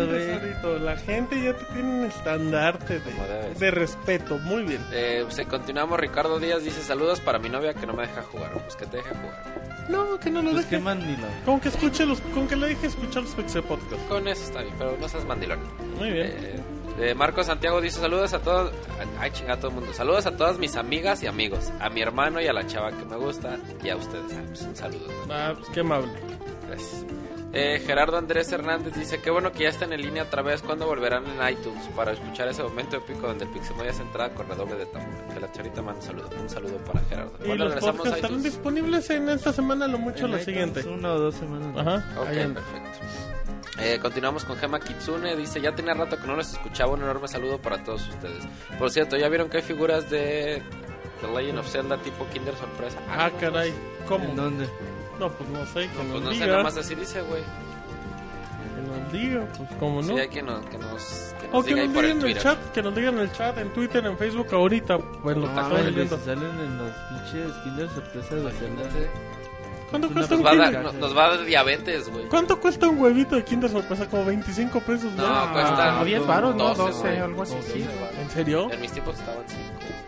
tesorito. 0.09 0.79
La 0.79 0.97
gente 0.97 1.43
ya 1.43 1.55
te 1.55 1.65
tiene 1.75 2.01
un 2.01 2.05
estandarte 2.07 3.01
de, 3.59 3.71
respeto. 3.71 4.39
Muy 4.39 4.63
bien. 4.65 4.81
Eh, 4.93 5.21
pues, 5.25 5.39
eh, 5.39 5.45
continuamos. 5.45 6.01
Ricardo 6.01 6.39
Díaz 6.41 6.63
dice 6.65 6.81
saludos 6.83 7.21
para 7.21 7.39
mi 7.39 7.49
novia 7.51 7.75
que 7.75 7.87
no 7.87 7.93
me 7.93 8.07
deja 8.07 8.23
jugar. 8.23 8.53
Pues 8.53 8.75
que 8.75 8.87
te 8.87 8.97
deje 8.99 9.11
jugar. 9.11 9.87
No, 9.91 10.19
que 10.19 10.31
no 10.31 10.41
lo 10.43 10.53
Pues 10.53 10.65
deje. 10.65 10.77
qué 10.77 10.83
mandilo. 10.83 11.27
Con 11.45 11.61
que 11.61 11.69
escuche 11.69 12.07
los, 12.07 12.21
con 12.21 12.49
que 12.49 12.57
le 12.57 12.69
deje 12.69 12.87
escuchar 12.87 13.23
los 13.25 13.33
Pixel 13.35 13.63
Podcast. 13.65 14.09
Con 14.09 14.27
eso 14.29 14.45
está 14.45 14.63
bien, 14.63 14.75
pero 14.79 14.97
no 14.99 15.09
seas 15.09 15.25
mandilón. 15.27 15.59
Muy 15.99 16.11
bien. 16.11 16.27
Eh, 16.29 16.61
eh, 16.99 17.15
Marco 17.15 17.43
Santiago 17.43 17.81
dice 17.81 18.01
saludos 18.01 18.33
a 18.35 18.41
todos. 18.41 18.73
Ay, 19.19 19.31
chinga, 19.33 19.55
a 19.55 19.57
todo 19.57 19.69
el 19.69 19.75
mundo. 19.77 19.93
Saludos 19.93 20.27
a 20.27 20.37
todas 20.37 20.59
mis 20.59 20.77
amigas 20.77 21.23
y 21.23 21.27
amigos. 21.27 21.71
A 21.81 21.89
mi 21.91 22.01
hermano 22.03 22.41
y 22.41 22.47
a 22.47 22.53
la 22.53 22.67
chava 22.67 22.91
que 22.91 23.05
me 23.05 23.17
gusta. 23.17 23.59
Y 23.83 23.89
a 23.89 23.97
ustedes. 23.97 24.33
Ah, 24.33 24.43
pues, 24.47 24.63
un 24.63 24.77
saludo. 24.77 25.07
Ah, 25.31 25.55
pues 25.57 25.69
qué 25.71 25.81
amable. 25.81 26.13
Gracias. 26.69 27.05
Eh, 27.55 27.83
Gerardo 27.85 28.17
Andrés 28.17 28.51
Hernández 28.51 28.95
dice 28.95 29.21
qué 29.21 29.31
bueno 29.31 29.53
que 29.53 29.65
ya 29.65 29.69
están 29.69 29.93
en 29.93 30.01
línea 30.01 30.23
otra 30.23 30.41
vez. 30.41 30.63
¿Cuándo 30.63 30.87
volverán 30.87 31.25
en 31.27 31.49
iTunes 31.53 31.87
para 31.95 32.13
escuchar 32.13 32.49
ese 32.49 32.63
momento 32.63 32.97
épico 32.97 33.27
donde 33.27 33.45
el 33.45 33.51
Pixemoy 33.51 33.89
hace 33.89 34.01
entrada 34.03 34.33
con 34.33 34.49
redoble 34.49 34.77
de 34.77 34.87
tambor? 34.87 35.35
Que 35.35 35.41
la 35.41 35.53
charita 35.53 35.83
manda 35.83 36.01
un 36.01 36.07
saludo. 36.07 36.31
Un 36.41 36.49
saludo 36.49 36.79
para 36.79 37.01
Gerardo. 37.01 37.33
Y 37.41 37.47
¿Cuándo 37.47 37.65
los 37.65 37.75
regresamos 37.75 37.97
podcasts 38.01 38.25
iTunes? 38.25 38.43
disponibles 38.45 39.11
en 39.11 39.29
esta 39.29 39.53
semana, 39.53 39.87
lo 39.87 39.99
mucho 39.99 40.25
En 40.25 40.33
la 40.33 40.41
iTunes, 40.41 40.45
siguiente. 40.45 40.89
Una 40.89 41.13
o 41.13 41.19
dos 41.19 41.35
semanas. 41.35 41.77
Ajá. 41.77 42.21
Ok, 42.23 42.29
perfecto. 42.29 43.32
Eh, 43.79 43.99
continuamos 44.03 44.45
con 44.45 44.57
Gema 44.59 44.81
Kitsune. 44.81 45.35
Dice: 45.37 45.61
Ya 45.61 45.75
tenía 45.75 45.95
rato 45.95 46.19
que 46.19 46.27
no 46.27 46.37
los 46.37 46.53
escuchaba. 46.53 46.93
Un 46.93 47.03
enorme 47.03 47.27
saludo 47.29 47.59
para 47.59 47.83
todos 47.83 48.07
ustedes. 48.09 48.45
Por 48.79 48.91
cierto, 48.91 49.17
¿ya 49.17 49.29
vieron 49.29 49.49
que 49.49 49.59
hay 49.59 49.63
figuras 49.63 50.11
de 50.11 50.63
The 51.21 51.29
Legend 51.29 51.59
of 51.61 51.69
Zelda 51.71 51.97
tipo 51.99 52.27
Kinder 52.33 52.55
Sorpresa? 52.57 52.99
Ah, 53.11 53.31
no, 53.33 53.39
caray. 53.41 53.71
¿En 53.71 54.07
¿Cómo? 54.07 54.35
dónde? 54.35 54.69
No, 55.19 55.31
pues 55.33 55.49
no 55.51 55.65
sé. 55.67 55.89
Que 55.89 55.97
No, 55.99 56.05
nos 56.05 56.13
pues 56.13 56.23
no 56.25 56.29
sé, 56.31 56.35
diga. 56.35 56.47
nada 56.49 56.63
más 56.65 56.77
así 56.77 56.95
dice, 56.95 57.23
güey. 57.23 57.43
Que 58.75 58.83
nos 59.01 59.13
diga. 59.13 59.47
Pues 59.57 59.69
cómo 59.79 60.03
no. 60.03 60.09
Sí, 60.15 60.19
hay 60.19 60.29
que 60.29 60.43
nos, 60.43 60.65
que 60.67 60.79
nos, 60.79 61.35
que 61.41 61.47
nos 61.49 61.55
O 61.55 61.63
que 61.63 61.69
diga 61.71 61.81
ahí 61.83 61.89
nos 61.89 61.95
por 61.95 62.05
digan 62.05 62.19
el 62.19 62.25
en 62.31 62.37
el 62.37 62.43
chat, 62.43 62.73
que 62.73 62.83
nos 62.83 62.95
digan 62.95 63.15
en 63.15 63.21
el 63.21 63.33
chat, 63.33 63.57
en 63.59 63.73
Twitter, 63.73 64.05
en 64.05 64.19
Facebook, 64.19 64.49
ahorita. 64.53 64.97
Bueno, 65.23 65.47
No 65.47 65.69
viendo. 65.91 66.19
si 66.19 66.25
salen 66.25 66.45
en 66.61 66.79
los 66.79 66.91
pinches 67.09 67.53
Kinder 67.65 67.89
sorpresa 67.89 68.35
de 68.35 68.51
Zelda. 68.53 68.83
¿Cuánto 69.93 70.09
Una 70.09 70.17
cuesta 70.17 70.35
un 70.35 70.43
Nos 70.43 70.47
va, 70.47 70.51
a 70.51 70.55
Kinder? 70.65 70.83
dar, 70.83 70.95
no- 70.95 71.01
nos 71.01 71.17
va 71.17 71.25
a 71.27 71.29
dar 71.37 71.45
diabetes, 71.45 72.09
güey. 72.09 72.25
¿Cuánto 72.29 72.59
cuesta 72.61 72.89
un 72.89 72.99
huevito 73.01 73.37
de 73.37 73.45
Kinder 73.45 73.71
sorpresa? 73.71 74.09
Como 74.09 74.25
25 74.25 74.81
pesos, 74.81 75.13
¿no? 75.13 75.23
No, 75.23 75.53
cuesta 75.53 76.01
Ah, 76.01 76.05
10 76.05 76.27
varos, 76.27 76.57
¿no? 76.57 76.69
12, 76.75 76.83
12, 76.83 77.01
güey. 77.09 77.19
algo 77.19 77.43
así. 77.43 77.55
12, 77.55 77.73
Sí, 77.73 77.79
güey. 77.81 78.23
¿En 78.25 78.31
serio? 78.31 78.71
En 78.73 78.81
mis 78.81 78.91
tiempos 78.91 79.19
estaban 79.19 79.45
5. 79.47 79.63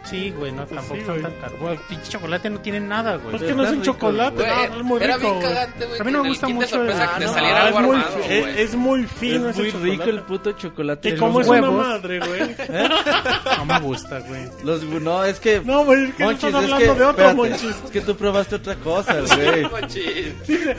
Sí, 0.04 0.30
güey, 0.36 0.52
no, 0.52 0.66
tampoco 0.66 0.96
sí, 0.96 1.02
güey. 1.06 1.22
tan 1.22 1.32
caros. 1.40 1.58
Güey, 1.58 1.78
pinche 1.88 2.08
chocolate 2.10 2.50
no 2.50 2.60
tiene 2.60 2.80
nada, 2.80 3.16
güey. 3.16 3.30
Pues 3.30 3.42
que 3.42 3.54
no 3.54 3.62
es 3.64 3.70
un 3.70 3.80
rico, 3.80 3.84
chocolate, 3.94 4.36
güey. 4.36 4.48
no, 4.48 4.76
es 4.76 4.82
muy 4.84 5.02
era 5.02 5.16
rico, 5.16 5.28
bien 5.30 5.40
güey. 5.40 5.54
cagante, 5.54 5.86
güey. 5.86 6.00
A 6.00 6.04
mí 6.04 6.12
no 6.12 6.22
me 6.22 6.28
gusta 6.28 6.48
mucho 6.48 6.82
el- 6.82 6.90
Ah, 6.92 6.94
no, 6.94 7.32
Ah, 7.34 7.68
es, 7.68 7.74
muy, 7.74 7.96
armado, 7.96 8.18
es, 8.28 8.56
es 8.58 8.74
muy 8.74 9.04
fino 9.04 9.48
Es 9.48 9.56
muy 9.56 9.68
ese 9.68 9.78
rico 9.78 9.92
chocolate. 10.04 10.10
el 10.10 10.22
puto 10.22 10.52
chocolate. 10.52 11.08
Y 11.08 11.12
de 11.12 11.18
como 11.18 11.38
los 11.38 11.46
es 11.46 11.50
una 11.52 11.60
huevos. 11.62 11.86
madre, 11.86 12.18
güey. 12.20 12.56
No 13.58 13.64
me 13.64 13.80
gusta, 13.80 14.18
güey. 14.20 14.48
Los, 14.62 14.82
no, 14.84 15.24
es 15.24 15.40
que. 15.40 15.60
No, 15.64 15.84
güey, 15.84 16.04
es 16.10 16.14
que 16.14 16.24
Monchis, 16.24 16.44
estás 16.44 16.64
es 16.64 16.72
hablando 16.72 16.92
que- 16.94 17.00
de 17.00 17.04
otro, 17.06 17.10
espérate, 17.30 17.34
Monchis. 17.34 17.76
Es 17.84 17.90
que 17.90 18.00
tú 18.02 18.16
probaste 18.16 18.54
otra 18.56 18.74
cosa, 18.76 19.14
güey. 19.20 19.62
Mochis. 19.70 20.34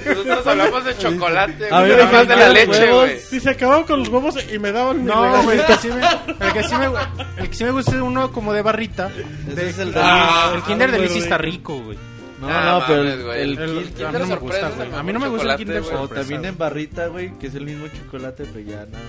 Nosotros 0.06 0.48
hablamos 0.48 0.86
de 0.86 0.98
chocolate, 0.98 1.70
A 1.72 1.80
güey. 1.82 2.06
más 2.12 2.28
de 2.28 2.36
la 2.36 2.50
leche, 2.50 2.92
güey. 2.92 3.20
Si 3.20 3.40
se 3.40 3.50
acababa 3.50 3.86
con 3.86 4.00
los 4.00 4.10
huevos 4.10 4.36
y 4.54 4.60
me 4.60 4.72
daban 4.72 5.04
No, 5.04 5.42
güey, 5.44 5.58
el 5.60 5.66
que 5.66 5.78
sí 5.78 7.64
me 7.64 7.72
gusta 7.72 7.92
es 7.95 8.02
uno 8.02 8.32
como 8.32 8.54
de 8.54 8.62
barrita. 8.62 9.10
Ese 9.52 9.69
es 9.69 9.80
el 9.80 9.94
de- 9.94 10.00
Ah, 10.03 10.52
el 10.56 10.64
Kinder 10.64 10.92
de 10.92 11.06
está 11.06 11.38
rico. 11.38 11.80
güey. 11.82 11.98
No, 12.42 12.50
Ah, 12.50 12.80
no, 12.80 12.85
pero 12.85 13.00
mames, 13.03 13.14
el, 13.14 13.24
güey. 13.24 13.42
el 13.42 13.50
El- 13.50 13.58
Kinder- 13.95 14.06
a 14.08 14.11
mí 14.11 14.19
no 14.19 14.26
me 14.26 14.27
sorpresa 14.27 14.38
gusta, 14.40 14.68
es 14.68 14.74
el 14.74 14.88
güey. 14.90 15.00
A 15.00 15.03
mí 15.03 15.14
no 15.14 15.19
me 15.19 15.27
gusta 15.30 15.52
el 15.52 15.58
Kinder. 15.58 15.82
O 15.82 15.84
sorpresa. 15.85 16.22
también 16.22 16.45
en 16.45 16.58
barrita, 16.58 17.08
güey, 17.08 17.38
que 17.40 17.48
es 17.48 17.56
el 17.56 17.66
mismo 17.66 17.88
chocolate, 17.88 18.45
pero 18.53 18.60
ya 18.69 18.85
nada. 18.85 19.03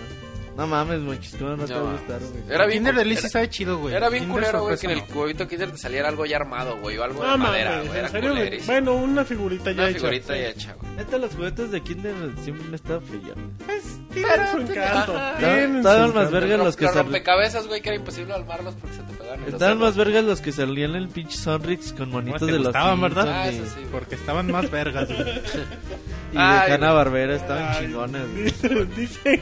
No 0.57 0.67
mames, 0.67 1.01
monchis, 1.01 1.37
¿cómo 1.37 1.55
no 1.57 1.65
te 1.67 1.75
No, 1.75 1.85
va 1.85 1.91
a 1.91 1.93
gustar, 1.93 2.19
güey? 2.21 2.43
Era 2.49 2.65
bien, 2.67 2.79
Kinder 2.79 2.95
de 2.95 3.01
era- 3.03 3.11
Lizzy 3.11 3.29
sabe 3.29 3.51
chido, 3.51 3.79
güey. 3.79 3.95
Era 3.95 4.09
bien 4.09 4.25
Kinder 4.25 4.41
culero, 4.41 4.63
güey, 4.63 4.79
que 4.79 4.87
en 4.87 4.93
sorpresa 4.93 5.13
el 5.13 5.19
huevito 5.19 5.49
Kinder 5.49 5.71
te 5.73 5.79
saliera 5.79 6.09
algo 6.09 6.25
ya 6.27 6.37
armado, 6.37 6.79
güey, 6.79 6.97
o 6.97 7.05
algo 7.05 7.23
No 7.23 7.33
de 7.33 7.37
madera, 7.39 7.71
mames, 7.73 7.87
güey. 7.89 7.91
en 7.93 8.05
Era 8.05 8.09
serio, 8.09 8.31
güey. 8.31 8.43
culerísimo. 8.45 8.73
Bueno, 8.73 8.95
una 8.97 9.25
figurita 9.25 9.65
ya 9.73 9.73
Una 9.83 9.89
hecha. 9.91 9.99
figurita 9.99 10.33
sí. 10.35 10.41
ya 10.41 10.49
hecha, 10.49 10.75
güey. 10.81 10.93
Neta, 10.97 11.19
los 11.19 11.35
juguetes 11.35 11.71
de 11.71 11.81
Kinder 11.83 12.15
siempre 12.43 12.69
me 12.69 12.77
estaban 12.77 13.03
feo. 13.03 13.35
Pues, 13.67 13.83
tienen 14.15 14.49
su 14.51 14.57
encanto. 14.73 15.17
Ajá. 15.17 15.37
tienen 15.39 15.77
Estaban 15.77 16.01
más 16.01 16.09
encanto. 16.11 16.31
vergas 16.31 16.59
los 16.61 16.77
que 16.77 16.85
Los 16.87 16.95
sal- 16.95 17.03
rompecabezas, 17.05 17.67
güey, 17.67 17.81
que 17.83 17.89
era 17.91 17.97
imposible 17.97 18.33
armarlos 18.33 18.75
porque 18.77 18.97
se 18.97 19.03
te 19.03 19.13
pegaban. 19.13 19.35
en 19.41 19.45
los 19.45 19.53
Estaban 19.55 19.79
dedos. 19.79 19.91
más 19.97 19.97
vergas 20.07 20.25
los 20.25 20.41
que 20.41 20.53
salían 20.53 20.91
en 20.93 20.97
el 20.97 21.09
pinche 21.09 21.37
Sonrix 21.37 21.93
con 21.93 22.11
monitos 22.11 22.41
te 22.41 22.47
de 22.47 22.53
los 22.53 22.63
gustaban, 22.69 22.99
¿verdad? 23.01 23.29
Ah, 23.29 23.49
eso 23.49 23.63
sí, 23.67 23.73
güey. 23.81 23.87
Porque 23.93 24.15
estaban 24.15 24.51
más 24.51 24.71
vergas, 24.71 25.07
güey. 25.09 25.43
Y 26.37 26.41
Ay, 26.41 26.69
de 26.69 26.75
Hanna. 26.75 26.93
Barbera 26.93 27.35
estaban 27.37 27.69
Ay, 27.71 27.87
chingones. 27.87 28.35
Dicen, 28.35 28.91
dicen 28.97 29.41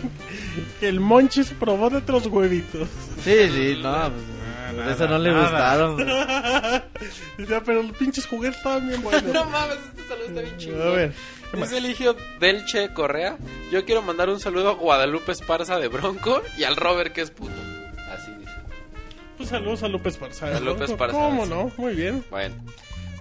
que 0.80 0.88
el 0.88 1.00
Monchis 1.00 1.52
probó 1.58 1.90
de 1.90 1.96
otros 1.98 2.26
huevitos. 2.26 2.88
Sí, 3.22 3.34
sí, 3.50 3.78
no, 3.82 3.92
pues, 4.10 4.22
por 4.66 4.74
nada, 4.76 4.92
eso 4.92 5.08
no 5.08 5.18
le 5.18 5.32
nada. 5.32 5.42
gustaron. 5.86 6.84
Ya, 7.48 7.60
pero 7.62 7.82
los 7.82 7.96
pinches 7.96 8.26
juguetes 8.26 8.56
estaban 8.58 8.88
bien 8.88 9.02
buenos. 9.02 9.24
No 9.32 9.44
mames, 9.46 9.76
este 9.88 10.08
saludo 10.08 10.26
está 10.28 10.40
bien 10.40 10.56
chingón. 10.56 10.82
A 10.82 10.90
ver. 10.90 11.12
Dice 11.54 11.78
Eligio 11.78 12.16
Delche 12.40 12.92
Correa. 12.94 13.36
Yo 13.70 13.84
quiero 13.84 14.02
mandar 14.02 14.28
un 14.28 14.40
saludo 14.40 14.70
a 14.70 14.74
Guadalupe 14.74 15.30
Esparza 15.32 15.78
de 15.78 15.86
Bronco 15.88 16.42
y 16.58 16.64
al 16.64 16.74
Robert 16.76 17.12
que 17.12 17.20
es 17.20 17.30
puto. 17.30 17.52
Así 18.12 18.32
dice. 18.40 18.50
Pues 19.36 19.48
saludos 19.50 19.82
a 19.84 19.88
López 19.88 20.14
Esparza. 20.14 20.56
A 20.56 20.60
López 20.60 20.90
Esparza, 20.90 21.16
¿Cómo 21.16 21.46
no? 21.46 21.70
Muy 21.76 21.94
bien. 21.94 22.24
Bueno. 22.30 22.54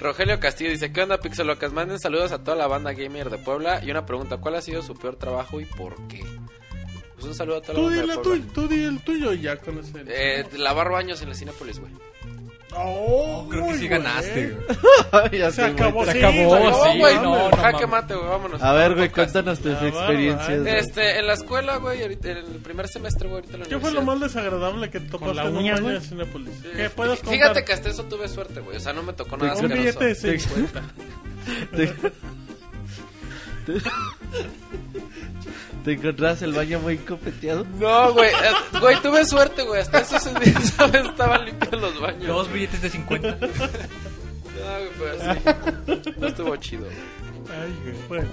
Rogelio 0.04 0.40
Castillo 0.40 0.70
dice, 0.70 0.92
¿qué 0.92 1.02
onda 1.02 1.18
Pixelocas? 1.18 1.72
Manden 1.72 1.98
saludos 2.00 2.32
a 2.34 2.44
toda 2.44 2.58
la 2.58 2.68
banda 2.68 2.92
gamer 2.94 3.30
de 3.30 3.38
Puebla 3.38 3.82
y 3.84 3.90
una 3.90 4.06
pregunta, 4.06 4.38
¿cuál 4.38 4.56
ha 4.56 4.62
sido 4.62 4.82
su 4.82 4.94
peor 4.96 5.16
trabajo 5.16 5.62
y 5.62 5.66
por 5.66 5.96
qué? 6.08 6.24
Pues 7.14 7.26
un 7.26 7.34
saludo 7.34 7.58
a 7.58 7.62
toda 7.62 7.74
la 7.74 7.80
Tú 7.80 7.86
banda 7.86 8.02
de 8.02 8.08
la 8.08 8.22
Puebla. 8.22 8.46
tú 8.54 8.68
di 8.68 8.84
el 8.84 9.00
tuyo 9.02 9.34
y 9.34 9.42
ya 9.42 9.56
con 9.58 9.80
ese. 9.80 10.04
Eh, 10.08 10.46
lavar 10.58 10.92
baños 10.92 11.22
en 11.22 11.30
el 11.30 11.36
Cinépolis, 11.36 11.80
güey. 11.80 11.92
Oh, 12.76 13.48
Creo 13.50 13.68
que 13.68 13.78
sí 13.78 13.88
ganaste. 13.88 14.58
Ya 15.32 15.52
Se 15.52 15.64
acabó, 15.64 16.06
Se 16.06 16.14
sí, 16.14 16.18
acabó, 16.20 16.56
se 16.58 16.64
acabó, 16.64 16.92
sí, 16.92 17.00
güey. 17.00 17.16
no, 17.16 17.50
no 17.50 17.58
Jaque 17.58 17.88
mate, 17.88 18.16
güey, 18.16 18.28
vámonos. 18.28 18.62
A 18.62 18.74
ver, 18.74 18.96
güey, 18.96 19.10
cuéntanos 19.10 19.60
tus 19.60 19.74
experiencias. 19.82 20.66
Este, 20.66 21.20
en 21.20 21.28
la 21.28 21.34
escuela, 21.34 21.78
güey, 21.78 22.02
ahorita, 22.02 22.32
en 22.32 22.38
el 22.38 22.44
primer 22.64 22.88
semestre, 22.88 23.28
güey, 23.28 23.42
ahorita 23.42 23.54
en 23.56 23.64
la 23.64 23.70
¿Qué 23.70 23.80
fue 23.80 23.92
lo 23.92 24.02
más 24.02 24.20
desagradable 24.20 24.90
que 24.90 25.00
topaste 25.00 25.26
Con 25.26 25.36
la 25.36 25.46
en 25.46 25.56
uña, 25.56 26.02
Cinépolis? 26.02 26.54
Sí. 26.62 26.70
¿Qué 26.76 26.90
puedes 26.90 27.20
contar? 27.20 27.34
Fíjate 27.36 27.66
que 27.66 27.74
hasta 27.74 27.90
eso 27.90 28.04
tuve 28.06 28.28
suerte, 28.28 28.60
güey. 28.62 28.78
O 28.78 28.80
sea, 28.80 28.94
no 28.94 29.04
me 29.04 29.14
tocó 29.14 29.38
nada 29.38 29.56
Un 29.56 29.68
billete 29.68 30.06
de 30.06 30.16
50. 30.16 30.82
Te... 33.66 33.74
te- 33.74 33.90
¿Te 35.86 35.92
encontrabas 35.94 36.42
el 36.42 36.54
baño 36.54 36.80
muy 36.80 36.98
copeteado? 36.98 37.66
No, 37.80 38.14
güey. 38.14 38.30
eh, 38.30 38.80
Güey, 38.80 39.02
tuve 39.02 39.26
suerte, 39.26 39.64
güey. 39.64 39.82
Hasta 39.82 40.00
esos 40.00 40.34
días, 40.40 40.74
¿sabes? 40.78 41.06
Estaban 41.06 41.46
limpios 41.46 41.82
los 41.82 42.00
baños. 42.00 42.28
Dos 42.28 42.52
billetes 42.52 42.82
de 42.82 42.90
50. 42.90 43.38
No, 44.54 44.70
güey, 44.78 44.90
pues 44.98 45.22
así. 45.22 46.14
No 46.20 46.28
estuvo 46.28 46.56
chido. 46.56 46.86
güey. 46.86 46.96
Ay, 47.60 47.76
güey. 47.84 47.96
Bueno. 48.08 48.30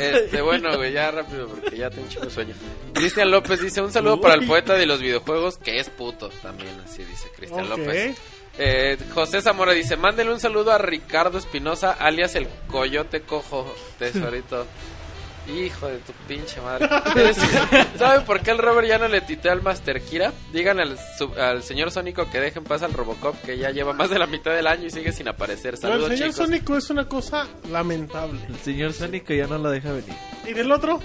Este, 0.00 0.40
bueno, 0.40 0.74
güey, 0.76 0.92
ya 0.92 1.10
rápido 1.10 1.46
porque 1.48 1.76
ya 1.76 1.90
tengo 1.90 2.04
un 2.04 2.08
chico 2.08 2.24
de 2.24 2.30
sueño. 2.30 2.54
Cristian 2.94 3.30
López 3.30 3.60
dice, 3.60 3.82
un 3.82 3.92
saludo 3.92 4.18
para 4.20 4.34
el 4.34 4.46
poeta 4.46 4.74
de 4.74 4.86
los 4.86 5.00
videojuegos, 5.00 5.58
que 5.58 5.78
es 5.78 5.90
puto 5.90 6.30
también, 6.42 6.70
así 6.84 7.04
dice 7.04 7.28
Cristian 7.36 7.64
Ok. 7.70 7.78
López. 7.78 8.16
Eh, 8.58 8.98
José 9.14 9.40
Zamora 9.40 9.72
dice, 9.72 9.96
mándele 9.96 10.32
un 10.32 10.40
saludo 10.40 10.72
a 10.72 10.78
Ricardo 10.78 11.38
Espinosa, 11.38 11.92
alias 11.92 12.34
el 12.34 12.48
Coyote 12.66 13.20
Cojo, 13.22 13.72
tesorito. 13.98 14.66
Hijo 15.48 15.86
de 15.88 15.96
tu 16.00 16.12
pinche 16.26 16.60
madre. 16.60 16.86
¿Saben 17.98 18.26
por 18.26 18.40
qué 18.42 18.50
el 18.50 18.58
Robert 18.58 18.86
ya 18.86 18.98
no 18.98 19.08
le 19.08 19.22
titea 19.22 19.52
al 19.52 19.62
Master 19.62 20.02
Kira? 20.02 20.30
Digan 20.52 20.78
al, 20.78 20.98
sub- 21.16 21.38
al 21.38 21.62
señor 21.62 21.90
Sónico 21.90 22.28
que 22.28 22.38
deje 22.38 22.58
en 22.58 22.66
paz 22.66 22.82
al 22.82 22.92
Robocop, 22.92 23.34
que 23.42 23.56
ya 23.56 23.70
lleva 23.70 23.94
más 23.94 24.10
de 24.10 24.18
la 24.18 24.26
mitad 24.26 24.50
del 24.52 24.66
año 24.66 24.84
y 24.86 24.90
sigue 24.90 25.10
sin 25.10 25.26
aparecer. 25.26 25.72
No, 25.72 25.76
el 25.76 25.80
Saludos, 25.92 26.08
señor 26.10 26.30
chicos. 26.32 26.46
Sónico 26.46 26.76
es 26.76 26.90
una 26.90 27.08
cosa 27.08 27.48
lamentable. 27.70 28.40
El 28.46 28.56
señor 28.58 28.92
Sónico 28.92 29.32
ya 29.32 29.46
no 29.46 29.56
lo 29.56 29.70
deja 29.70 29.90
venir. 29.92 30.12
¿Y 30.46 30.52
del 30.52 30.70
otro? 30.70 31.00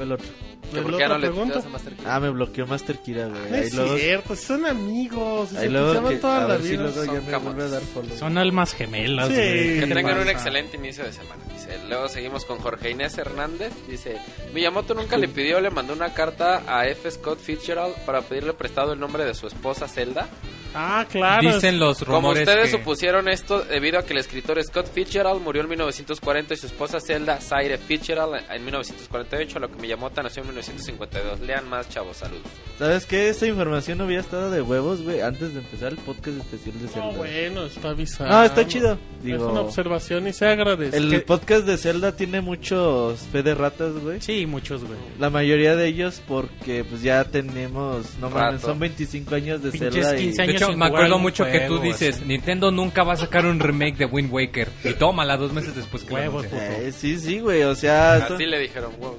El 0.00 0.10
otro. 0.10 0.26
Que 0.70 0.76
¿Del 0.76 0.82
por 0.84 0.92
qué 0.94 0.98
ya 1.00 1.08
no 1.08 1.20
pregunta? 1.20 1.44
titeas 1.54 1.66
a 1.66 1.68
Master 1.68 1.92
Kira. 1.94 2.14
Ah, 2.16 2.20
me 2.20 2.30
bloqueó 2.30 2.66
Master 2.66 2.98
Kira, 2.98 3.26
güey. 3.28 3.40
No 3.50 3.54
Ahí 3.56 3.62
es 3.62 3.74
luego, 3.74 3.96
cierto, 3.96 4.36
son 4.36 4.66
amigos. 4.66 5.52
ahí 5.54 5.66
Se 5.68 5.68
llaman 5.70 6.14
que- 6.14 6.18
toda 6.20 6.44
a 6.44 6.48
la 6.48 6.58
si 6.58 6.68
vida. 6.70 6.86
ya 6.86 6.92
son 6.92 7.14
me 7.24 7.30
camas. 7.30 7.42
vuelve 7.44 7.62
a 7.64 7.68
dar 7.68 7.82
follow. 7.82 8.16
Son 8.18 8.38
almas 8.38 8.74
gemelas, 8.74 9.28
Sí. 9.28 9.34
güey. 9.34 9.80
Que 9.80 9.86
¿Qué 9.88 9.94
tengan 9.94 10.18
un 10.18 10.28
excelente 10.28 10.76
inicio 10.76 11.04
de 11.04 11.12
semana, 11.12 11.42
dice. 11.52 11.78
Luego 11.88 12.08
seguimos 12.08 12.44
con 12.44 12.58
Jorge 12.58 12.90
Inés 12.90 13.16
Hernández. 13.18 13.72
Dice, 13.88 14.16
Miyamoto 14.52 14.94
nunca 14.94 15.16
le 15.16 15.28
pidió, 15.28 15.60
le 15.60 15.70
mandó 15.70 15.92
una 15.92 16.12
carta 16.14 16.62
a 16.66 16.86
F. 16.88 17.10
Scott 17.10 17.38
Fitzgerald 17.40 17.94
para 18.06 18.22
pedirle 18.22 18.52
prestado 18.54 18.92
el 18.92 19.00
nombre 19.00 19.24
de 19.24 19.34
su 19.34 19.46
esposa 19.46 19.86
Zelda. 19.88 20.28
Ah, 20.76 21.06
claro. 21.08 21.54
Dicen 21.54 21.78
los 21.78 21.98
Como 22.00 22.16
rumores 22.16 22.48
ustedes 22.48 22.64
que... 22.72 22.78
supusieron 22.78 23.28
esto 23.28 23.60
debido 23.60 23.96
a 24.00 24.02
que 24.04 24.12
el 24.12 24.18
escritor 24.18 24.60
Scott 24.64 24.90
Fitzgerald 24.92 25.40
murió 25.40 25.62
en 25.62 25.68
1940 25.68 26.54
y 26.54 26.56
su 26.56 26.66
esposa 26.66 26.98
Zelda 27.00 27.40
Zaire 27.40 27.78
Fitzgerald 27.78 28.42
en 28.50 28.64
1948, 28.64 29.58
a 29.58 29.60
lo 29.60 29.68
que 29.70 29.76
Miyamoto 29.80 30.20
nació 30.20 30.42
en 30.42 30.48
1952. 30.54 31.40
Lean 31.40 31.68
más, 31.68 31.88
chavos, 31.88 32.16
saludos. 32.18 32.42
¿Sabes 32.78 33.06
qué? 33.06 33.28
Esta 33.28 33.46
información 33.46 34.00
hubiera 34.00 34.20
estado 34.22 34.50
de 34.50 34.60
huevos, 34.62 35.02
güey, 35.02 35.20
antes 35.20 35.52
de 35.54 35.60
empezar 35.60 35.92
el 35.92 35.98
podcast 35.98 36.38
especial 36.38 36.80
de 36.80 36.88
Zelda. 36.88 37.06
No, 37.06 37.12
bueno, 37.12 37.64
está 37.66 37.90
avisado. 37.90 38.30
No, 38.30 38.42
está 38.42 38.66
chido. 38.66 38.92
es 39.18 39.24
Digo, 39.24 39.48
una 39.50 39.60
observación 39.60 40.26
y 40.26 40.32
se 40.32 40.46
agradece. 40.46 40.96
el 40.96 41.10
Que- 41.10 41.20
podcast 41.20 41.66
de 41.66 41.76
Zelda 41.76 42.16
tiene 42.16 42.40
muchos 42.40 43.20
fe 43.32 43.42
de 43.44 43.54
ratas, 43.54 43.92
güey. 43.94 44.20
Sí, 44.20 44.44
muchos, 44.46 44.82
güey. 44.84 44.98
La 45.20 45.30
mayoría 45.30 45.76
de 45.76 45.86
ellos 45.86 46.20
porque 46.26 46.82
pues 46.84 47.02
ya 47.02 47.22
tenemos, 47.24 48.06
no 48.20 48.28
mames, 48.30 48.60
son 48.62 48.78
25 48.80 49.34
años 49.36 49.62
de 49.62 49.70
Pinches 49.70 49.92
Zelda 49.94 50.16
15 50.16 50.24
y... 50.32 50.36
De 50.36 50.42
años 50.52 50.62
hecho, 50.62 50.76
me 50.76 50.86
acuerdo 50.86 51.18
mucho 51.18 51.44
que 51.44 51.60
tú 51.68 51.78
dices, 51.78 52.16
así. 52.16 52.24
Nintendo 52.24 52.70
nunca 52.72 53.04
va 53.04 53.12
a 53.12 53.16
sacar 53.16 53.46
un 53.46 53.60
remake 53.60 53.96
de 53.98 54.06
Wind 54.06 54.32
Waker. 54.32 54.68
Y 54.82 54.94
tómala 54.94 55.36
dos 55.36 55.52
meses 55.52 55.76
después 55.76 56.02
que 56.02 56.10
lo 56.10 56.16
Huevos. 56.16 56.46
Eh, 56.52 56.92
sí, 56.92 57.18
sí, 57.18 57.38
güey, 57.38 57.62
o 57.62 57.74
sea... 57.76 58.26
son- 58.26 58.34
Así 58.36 58.46
le 58.46 58.58
dijeron, 58.58 58.92
wow. 58.98 59.16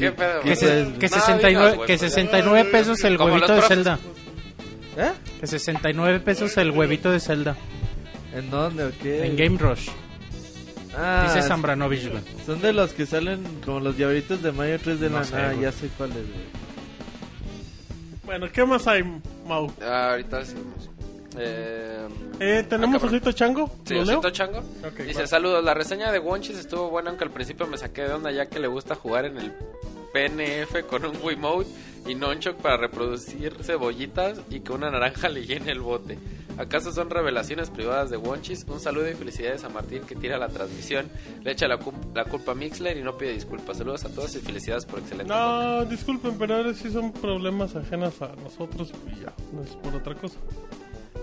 ¿Qué 0.00 0.12
pedo? 0.12 0.40
Que 0.40 0.48
Que, 0.54 0.54
güey? 0.54 0.56
se- 0.56 0.84
pues, 0.84 0.98
que 0.98 1.08
no, 1.08 1.14
69, 1.14 1.48
digas, 1.48 1.74
güey, 1.76 1.86
que 1.86 1.92
pues, 1.98 2.12
69 2.12 2.70
pesos 2.70 3.04
el 3.04 3.16
Como 3.16 3.34
huevito 3.34 3.46
los 3.48 3.56
de 3.56 3.60
profes. 3.60 3.76
Zelda. 3.76 3.98
¿Eh? 4.96 5.12
Que 5.40 5.46
69 5.46 6.20
pesos 6.20 6.56
el 6.56 6.70
huevito 6.72 7.10
de 7.10 7.20
Zelda. 7.20 7.56
¿En 8.34 8.50
dónde 8.50 8.84
o 8.84 8.92
qué? 9.02 9.24
En 9.26 9.36
Game 9.36 9.58
Rush. 9.58 9.88
Ah, 10.96 11.22
Dice 11.32 11.46
Zambranovich, 11.46 12.08
güey. 12.10 12.22
Son 12.44 12.60
de 12.60 12.72
los 12.72 12.92
que 12.92 13.06
salen 13.06 13.44
como 13.64 13.78
los 13.80 13.96
llaveritos 13.96 14.42
de 14.42 14.50
Mario 14.52 14.78
3 14.82 14.98
de 15.00 15.08
No 15.10 15.18
la 15.18 15.24
sé, 15.24 15.34
nada, 15.36 15.48
güey. 15.50 15.60
ya 15.62 15.72
sé 15.72 15.88
cuáles, 15.96 16.16
güey. 16.16 16.60
Bueno, 18.24 18.46
¿qué 18.52 18.64
más 18.64 18.86
hay, 18.86 19.02
Mau? 19.46 19.72
Ah, 19.82 20.10
ahorita 20.12 20.44
seguimos. 20.44 20.88
Eh, 21.38 22.06
Eh, 22.40 22.64
¿Tenemos 22.68 22.96
Ah, 22.96 22.98
cabrón. 23.00 23.14
Osito 23.16 23.32
Chango? 23.32 23.70
Sí, 23.84 23.94
¿Lo 23.94 24.04
leo? 24.04 24.18
Osito 24.18 24.30
Chango. 24.30 24.58
Ok, 24.58 25.00
Dice, 25.06 25.20
va. 25.22 25.26
saludos, 25.26 25.62
la 25.64 25.74
reseña 25.74 26.10
de 26.10 26.18
Wonchis 26.18 26.56
estuvo 26.58 26.88
buena, 26.90 27.10
aunque 27.10 27.24
al 27.24 27.30
principio 27.30 27.66
me 27.66 27.76
saqué 27.76 28.02
de 28.02 28.12
onda 28.14 28.30
ya 28.30 28.46
que 28.46 28.58
le 28.58 28.66
gusta 28.66 28.94
jugar 28.94 29.26
en 29.26 29.36
el 29.38 29.52
PNF 30.12 30.86
con 30.88 31.04
un 31.04 31.16
Wiimote 31.22 31.68
y 32.06 32.14
Nonchok 32.14 32.56
para 32.56 32.76
reproducir 32.76 33.56
cebollitas 33.62 34.40
y 34.50 34.60
que 34.60 34.72
una 34.72 34.90
naranja 34.90 35.28
le 35.28 35.44
llene 35.46 35.72
el 35.72 35.80
bote. 35.80 36.18
¿Acaso 36.58 36.92
son 36.92 37.08
revelaciones 37.08 37.70
privadas 37.70 38.10
de 38.10 38.18
Wonchis? 38.18 38.64
Un 38.68 38.80
saludo 38.80 39.08
y 39.08 39.14
felicidades 39.14 39.64
a 39.64 39.70
Martín 39.70 40.02
que 40.02 40.14
tira 40.14 40.36
la 40.36 40.48
transmisión, 40.48 41.08
le 41.42 41.52
echa 41.52 41.66
la, 41.68 41.78
cu- 41.78 41.92
la 42.14 42.24
culpa 42.26 42.52
a 42.52 42.54
Mixler 42.54 42.98
y 42.98 43.02
no 43.02 43.16
pide 43.16 43.32
disculpas. 43.32 43.78
Saludos 43.78 44.04
a 44.04 44.10
todos 44.10 44.34
y 44.36 44.40
felicidades 44.40 44.84
por 44.84 44.98
excelente. 44.98 45.32
No, 45.32 45.84
disculpen, 45.86 46.36
pero 46.38 46.56
ahora 46.56 46.74
sí 46.74 46.90
son 46.90 47.12
problemas 47.12 47.76
ajenos 47.76 48.20
a 48.20 48.34
nosotros 48.36 48.92
y 49.06 49.20
ya, 49.20 49.32
no 49.52 49.62
es 49.62 49.70
por 49.76 49.94
otra 49.94 50.14
cosa. 50.16 50.36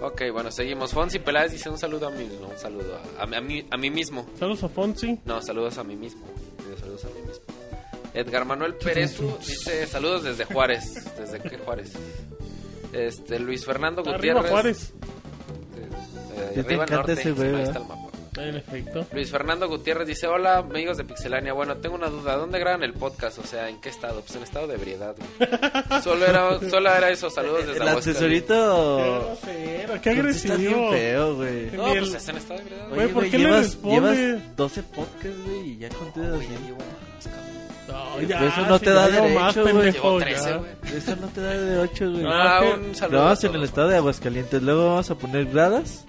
Ok, 0.01 0.23
bueno, 0.31 0.49
seguimos. 0.51 0.91
Fonsi 0.93 1.19
Peláez 1.19 1.51
dice 1.51 1.69
un 1.69 1.77
saludo 1.77 2.07
a 2.07 2.11
mí 2.11 2.23
mismo. 2.23 2.47
Un 2.47 2.57
saludo 2.57 2.99
a, 3.19 3.23
a, 3.23 3.27
mí- 3.27 3.35
a 3.35 3.41
mí, 3.41 3.65
a 3.69 3.77
mí 3.77 3.89
mismo. 3.91 4.25
Saludos 4.39 4.63
a 4.63 4.69
Fonsi. 4.69 5.19
No, 5.25 5.41
saludos 5.41 5.77
a 5.77 5.83
mí 5.83 5.95
mismo. 5.95 6.21
Saludos 6.79 7.05
a 7.05 7.07
mí 7.09 7.21
mismo. 7.27 7.43
Edgar 8.17 8.45
Manuel 8.45 8.73
Perezu 8.75 9.37
dice 9.39 9.85
saludos 9.85 10.23
desde 10.23 10.45
Juárez. 10.45 11.05
¿Desde 11.17 11.39
qué 11.39 11.57
Juárez? 11.57 11.91
Este, 12.91 13.39
Luis 13.39 13.63
Fernando 13.63 14.03
Gutiérrez. 14.03 14.37
Arriba 14.37 14.49
Juárez. 14.49 14.93
De, 16.35 16.53
de 16.55 16.61
arriba 16.61 16.85
norte. 16.87 17.13
Ese 17.13 17.31
bebé, 17.31 17.57
ahí 17.57 17.63
está 17.63 17.79
el 17.79 17.85
mapa. 17.85 18.07
En 18.37 18.55
efecto. 18.55 19.05
Luis 19.13 19.31
Fernando 19.31 19.67
Gutiérrez 19.67 20.07
dice, 20.07 20.27
hola 20.27 20.57
amigos 20.57 20.97
de 20.97 21.03
Pixelania, 21.03 21.53
bueno, 21.53 21.77
tengo 21.77 21.95
una 21.95 22.07
duda, 22.07 22.35
¿dónde 22.35 22.59
graban 22.59 22.83
el 22.83 22.93
podcast? 22.93 23.39
O 23.39 23.43
sea, 23.43 23.67
¿en 23.67 23.81
qué 23.81 23.89
estado? 23.89 24.21
Pues 24.21 24.35
en 24.35 24.43
estado 24.43 24.67
de 24.67 24.75
ebriedad. 24.75 25.15
solo, 26.03 26.23
era, 26.23 26.59
solo 26.69 26.93
era 26.93 27.09
eso, 27.09 27.31
saludos 27.31 27.65
desde 27.65 27.81
El 27.81 27.87
asesorito... 27.87 29.37
Qué, 29.43 29.99
qué 30.03 30.09
agresivo. 30.11 30.91
feo, 30.91 31.35
güey. 31.35 31.71
No, 31.71 31.85
pues 31.85 32.13
es 32.13 32.29
en 32.29 32.37
estado 32.37 32.59
de 32.59 32.65
ebriedad. 32.65 32.89
Güey, 32.89 33.07
¿por 33.07 33.29
qué 33.29 33.37
llevas, 33.39 33.77
le? 33.83 33.89
Llevas 33.91 34.55
12 34.55 34.83
podcasts, 34.83 35.43
güey, 35.45 35.71
y 35.71 35.77
ya 35.79 35.89
conté 35.89 36.19
200. 36.21 36.77
No, 37.87 38.21
ya, 38.21 38.45
eso 38.45 38.61
no 38.67 38.79
te 38.79 38.89
da 38.89 39.07
derecho, 39.07 39.39
más, 39.39 39.55
pendejo, 39.55 40.17
13, 40.19 40.59
Eso 40.95 41.15
no 41.15 41.27
te 41.27 41.41
da 41.41 41.51
de 41.51 41.65
derecho, 41.77 42.11
güey. 42.11 42.23
No, 42.23 42.31
ah, 42.31 42.61
en 43.41 43.55
el 43.55 43.63
estado 43.63 43.87
de 43.87 43.97
Aguascalientes. 43.97 44.61
Luego 44.61 44.89
vamos 44.89 45.09
a 45.09 45.15
poner 45.15 45.45
gradas. 45.45 46.05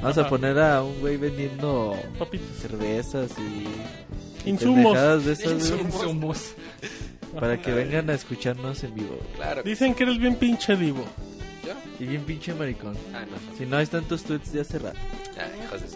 Vamos 0.00 0.18
a 0.18 0.28
poner 0.28 0.58
a 0.58 0.82
un 0.82 1.00
güey 1.00 1.16
vendiendo 1.16 1.96
cervezas 2.60 3.32
y... 3.38 4.48
Insumos. 4.48 4.96
Insumos. 5.26 6.54
Para 7.34 7.60
que 7.60 7.72
vengan 7.72 8.08
a 8.10 8.14
escucharnos 8.14 8.84
en 8.84 8.94
vivo. 8.94 9.18
Claro. 9.36 9.62
Dicen 9.62 9.94
que 9.94 10.04
eres 10.04 10.18
bien 10.18 10.36
pinche 10.36 10.74
vivo 10.74 11.04
¿Yo? 11.64 11.74
Y 11.98 12.06
bien 12.06 12.22
pinche 12.24 12.54
maricón. 12.54 12.96
Ah, 13.14 13.24
si 13.56 13.66
no, 13.66 13.76
hay 13.76 13.86
tantos 13.86 14.22
tweets 14.22 14.52
de 14.52 14.60
hace 14.60 14.78
rato. 14.78 14.98
Ah, 15.36 15.48
hijos 15.64 15.80
de... 15.82 15.88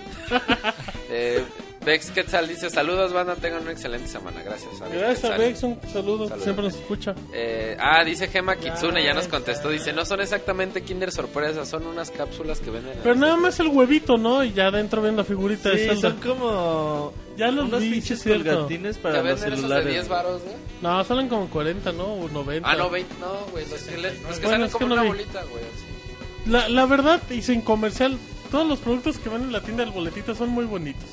eh... 1.38 1.44
Bex 1.84 2.10
Quetzal 2.12 2.46
dice: 2.48 2.70
Saludos, 2.70 3.12
banda. 3.12 3.34
Tengan 3.36 3.62
una 3.62 3.72
excelente 3.72 4.06
semana. 4.08 4.42
Gracias. 4.42 4.80
a 4.80 4.88
Gracias 4.88 5.24
a. 5.32 5.36
Bex, 5.36 5.62
un 5.64 5.78
saludo, 5.92 6.28
Saludos. 6.28 6.42
siempre 6.44 6.64
nos 6.64 6.74
escucha. 6.74 7.14
Eh, 7.32 7.76
ah, 7.80 8.04
dice 8.04 8.28
Gema 8.28 8.56
Kitsune, 8.56 9.02
ya 9.04 9.14
nos 9.14 9.26
contestó. 9.28 9.68
Dice: 9.70 9.92
No 9.92 10.04
son 10.04 10.20
exactamente 10.20 10.82
Kinder 10.82 11.10
sorpresas, 11.10 11.68
son 11.68 11.86
unas 11.86 12.10
cápsulas 12.10 12.60
que 12.60 12.70
venden. 12.70 12.92
en 12.92 12.98
Pero 13.02 13.14
nada 13.16 13.32
tiendas". 13.34 13.58
más 13.58 13.60
el 13.60 13.68
huevito, 13.68 14.16
¿no? 14.18 14.44
Y 14.44 14.52
ya 14.52 14.68
adentro 14.68 15.02
ven 15.02 15.16
la 15.16 15.24
figurita 15.24 15.70
de 15.70 15.78
Sí, 15.78 15.86
Zelda. 15.88 16.10
son 16.10 16.20
como. 16.20 17.12
Ya 17.36 17.50
los 17.50 17.64
unos 17.66 17.80
vi, 17.80 17.90
pinches 17.92 18.10
es 18.18 18.22
cierto. 18.22 18.44
colgantines 18.44 18.96
Que 18.96 19.02
para 19.02 19.22
los 19.22 19.26
esos 19.40 19.40
de 19.50 19.56
celulares. 19.56 19.88
10 19.92 20.08
varos, 20.08 20.42
güey. 20.42 20.54
No, 20.82 21.02
salen 21.04 21.28
como 21.28 21.48
40, 21.48 21.92
¿no? 21.92 22.04
O 22.04 22.28
90. 22.28 22.68
Ah, 22.70 22.76
no, 22.76 22.90
20, 22.90 23.14
no, 23.20 23.46
güey. 23.50 23.64
Los 23.68 23.82
que, 23.82 23.96
los 23.96 24.12
que 24.12 24.18
Bueno, 24.22 24.40
salen 24.50 24.62
es 24.66 24.72
que 24.72 24.72
como 24.72 24.86
no 24.88 24.94
una 24.94 25.02
vi. 25.02 25.08
bolita, 25.08 25.42
güey. 25.50 25.64
así. 25.64 26.50
La, 26.50 26.68
la 26.68 26.86
verdad, 26.86 27.20
y 27.30 27.40
sin 27.42 27.62
comercial, 27.62 28.18
todos 28.50 28.66
los 28.68 28.78
productos 28.80 29.18
que 29.18 29.28
van 29.28 29.42
en 29.42 29.52
la 29.52 29.60
tienda 29.62 29.84
del 29.84 29.92
boletito 29.92 30.34
son 30.34 30.50
muy 30.50 30.64
bonitos. 30.66 31.08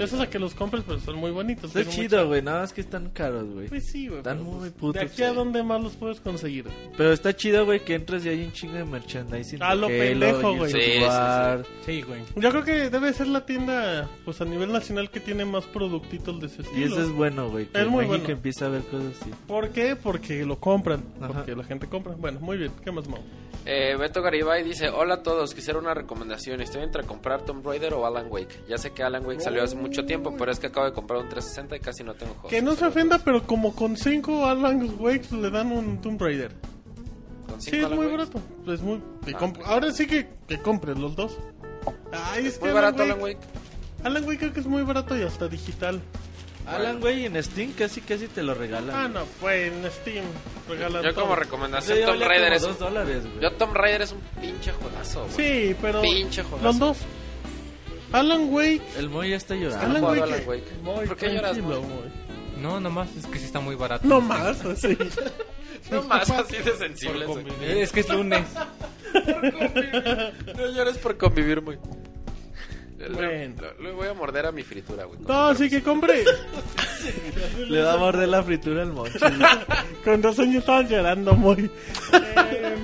Sí, 0.00 0.04
Eso 0.04 0.16
es 0.16 0.22
a 0.22 0.30
que 0.30 0.38
los 0.38 0.54
compres, 0.54 0.82
pero 0.86 0.98
son 1.00 1.16
muy 1.16 1.30
bonitos. 1.30 1.64
Está 1.66 1.80
tienen 1.80 1.94
chido, 1.94 2.26
güey. 2.26 2.42
Nada 2.42 2.60
más 2.60 2.72
que 2.72 2.80
están 2.80 3.10
caros, 3.10 3.48
güey. 3.50 3.68
Pues 3.68 3.86
sí, 3.86 4.06
güey. 4.06 4.18
Están 4.18 4.38
pero, 4.38 4.50
muy 4.50 4.58
pues, 4.60 4.72
putos, 4.72 4.94
¿De 4.94 5.06
aquí 5.08 5.22
a 5.22 5.32
dónde 5.32 5.62
más 5.62 5.82
los 5.82 5.92
puedes 5.96 6.20
conseguir? 6.20 6.64
Pero 6.96 7.12
está 7.12 7.34
chido, 7.34 7.64
güey, 7.64 7.80
que 7.84 7.94
entras 7.94 8.24
y 8.24 8.30
hay 8.30 8.44
un 8.44 8.52
chingo 8.52 8.74
de 8.74 8.84
merchandising. 8.84 9.62
A 9.62 9.74
lo 9.74 9.88
de 9.88 10.00
Halo, 10.00 10.10
pendejo, 10.20 10.56
güey. 10.56 10.72
Sí, 10.72 10.80
sí, 10.80 10.92
sí. 10.98 11.04
War. 11.04 11.66
Sí, 11.84 12.02
güey. 12.02 12.22
Yo 12.36 12.50
creo 12.50 12.64
que 12.64 12.90
debe 12.90 13.12
ser 13.12 13.26
la 13.26 13.44
tienda, 13.44 14.08
pues 14.24 14.40
a 14.40 14.44
nivel 14.44 14.72
nacional, 14.72 15.10
que 15.10 15.20
tiene 15.20 15.44
más 15.44 15.64
productitos 15.66 16.40
de 16.40 16.46
ese 16.46 16.62
Y 16.62 16.64
estilo. 16.64 16.86
eso 16.86 17.02
es 17.02 17.10
bueno, 17.10 17.50
güey. 17.50 17.66
Que 17.66 17.80
Es 17.82 17.88
muy 17.88 18.04
bueno. 18.06 18.24
empieza 18.28 18.66
a 18.66 18.68
ver 18.70 18.82
cosas 18.82 19.20
así. 19.20 19.30
¿Por 19.46 19.70
qué? 19.70 19.96
Porque 19.96 20.44
lo 20.44 20.58
compran. 20.58 21.04
Ajá. 21.20 21.32
Porque 21.34 21.54
la 21.54 21.64
gente 21.64 21.86
compra. 21.88 22.14
Bueno, 22.16 22.40
muy 22.40 22.56
bien. 22.56 22.72
¿Qué 22.82 22.90
más, 22.90 23.06
Mau? 23.08 23.20
Eh, 23.66 23.94
Beto 23.98 24.22
Garibay 24.22 24.64
dice, 24.64 24.88
hola 24.88 25.14
a 25.16 25.22
todos, 25.22 25.54
quisiera 25.54 25.78
una 25.78 25.92
recomendación, 25.92 26.62
estoy 26.62 26.82
entre 26.82 27.02
comprar 27.04 27.44
Tomb 27.44 27.64
Raider 27.66 27.92
o 27.92 28.06
Alan 28.06 28.26
Wake. 28.30 28.62
Ya 28.68 28.78
sé 28.78 28.92
que 28.92 29.02
Alan 29.02 29.24
Wake 29.26 29.40
salió 29.40 29.62
hace 29.62 29.76
mucho 29.76 29.89
tiempo, 29.90 30.34
pero 30.38 30.50
es 30.52 30.58
que 30.58 30.68
acabo 30.68 30.86
de 30.86 30.92
comprar 30.92 31.20
un 31.20 31.28
360 31.28 31.76
y 31.76 31.80
casi 31.80 32.04
no 32.04 32.14
tengo 32.14 32.32
juegos. 32.34 32.50
Que 32.50 32.62
no 32.62 32.74
se 32.74 32.86
ofenda, 32.86 33.18
pero 33.18 33.46
como 33.46 33.74
con 33.74 33.96
5 33.96 34.46
Alan 34.46 34.94
Wakes 34.98 35.32
le 35.32 35.50
dan 35.50 35.72
un 35.72 36.00
Tomb 36.00 36.20
Raider. 36.20 36.52
Con 37.48 37.60
Sí, 37.60 37.76
es 37.76 37.88
muy 37.90 38.06
Wakes. 38.06 38.12
barato. 38.12 38.40
Es 38.72 38.80
muy... 38.80 39.02
Ah, 39.34 39.38
comp-. 39.38 39.60
Ahora 39.64 39.92
sí 39.92 40.06
que, 40.06 40.28
que 40.48 40.58
compres 40.60 40.98
los 40.98 41.14
dos. 41.16 41.36
Ay, 42.12 42.46
es 42.46 42.58
que 42.58 42.64
Muy 42.66 42.74
barato 42.74 43.02
Alan 43.02 43.20
Wake. 43.20 43.38
Alan 44.04 44.24
Wake 44.24 44.38
creo 44.38 44.52
que 44.52 44.60
es 44.60 44.66
muy 44.66 44.82
barato 44.82 45.16
y 45.16 45.22
hasta 45.22 45.48
digital. 45.48 46.00
Alan, 46.66 47.00
güey, 47.00 47.24
en 47.24 47.42
Steam 47.42 47.72
casi 47.72 48.00
casi 48.00 48.28
te 48.28 48.42
lo 48.42 48.54
regalan. 48.54 48.94
Ah, 48.94 49.08
no, 49.08 49.24
pues 49.40 49.72
en 49.72 49.90
Steam 49.90 50.24
regalan 50.68 51.02
Yo 51.02 51.14
como 51.14 51.28
todo. 51.28 51.36
Recomendación 51.36 52.06
valía 52.06 52.28
Raider 52.28 52.52
es... 52.52 52.62
dos 52.62 52.78
dólares. 52.78 53.24
Yo 53.40 53.52
Tomb 53.54 53.74
Raider 53.74 54.02
es 54.02 54.12
un 54.12 54.20
pinche 54.40 54.70
juegazo, 54.72 55.24
güey. 55.24 55.32
Sí, 55.70 55.76
pero... 55.80 56.02
Pinche 56.02 56.42
juegazo. 56.42 56.64
Los 56.64 56.78
dos. 56.78 56.98
Alan 58.12 58.52
Wake... 58.52 58.82
El 58.98 59.08
Moy 59.10 59.30
ya 59.30 59.36
está 59.36 59.54
llorando. 59.54 59.86
Alan 59.86 60.04
Wake... 60.04 60.22
Alan 60.22 60.40
Wake. 60.48 60.64
Muy 60.82 61.06
¿Por 61.06 61.16
qué 61.16 61.34
lloras, 61.34 61.58
Moy? 61.58 61.80
No, 62.60 62.80
nomás 62.80 63.08
es 63.16 63.26
que 63.26 63.38
sí 63.38 63.46
está 63.46 63.60
muy 63.60 63.74
barato. 63.74 64.06
No 64.06 64.20
más, 64.20 64.64
así. 64.64 64.96
No 65.90 66.02
más 66.02 66.28
así 66.30 66.56
de 66.58 66.76
sensible. 66.76 67.26
Eh, 67.62 67.82
Es 67.82 67.92
que 67.92 68.00
es 68.00 68.08
lunes. 68.08 68.44
No 70.56 70.66
llores 70.70 70.98
por 70.98 71.16
convivir, 71.16 71.62
muy. 71.62 71.76
Bueno. 73.14 73.20
Le, 73.20 73.48
le 73.82 73.92
voy 73.92 74.06
a 74.08 74.14
morder 74.14 74.44
a 74.46 74.52
mi 74.52 74.62
fritura, 74.62 75.04
güey. 75.04 75.18
No, 75.20 75.46
así 75.46 75.70
que 75.70 75.82
compré. 75.82 76.22
Le 77.66 77.82
va 77.82 77.94
a 77.94 77.96
morder 77.96 78.28
la 78.28 78.42
fritura 78.42 78.82
al 78.82 78.92
Moy. 78.92 79.10
Con 80.04 80.20
dos 80.20 80.38
años 80.38 80.56
estaban 80.56 80.86
llorando 80.88 81.32
muy. 81.34 81.70
Eh, 82.12 82.76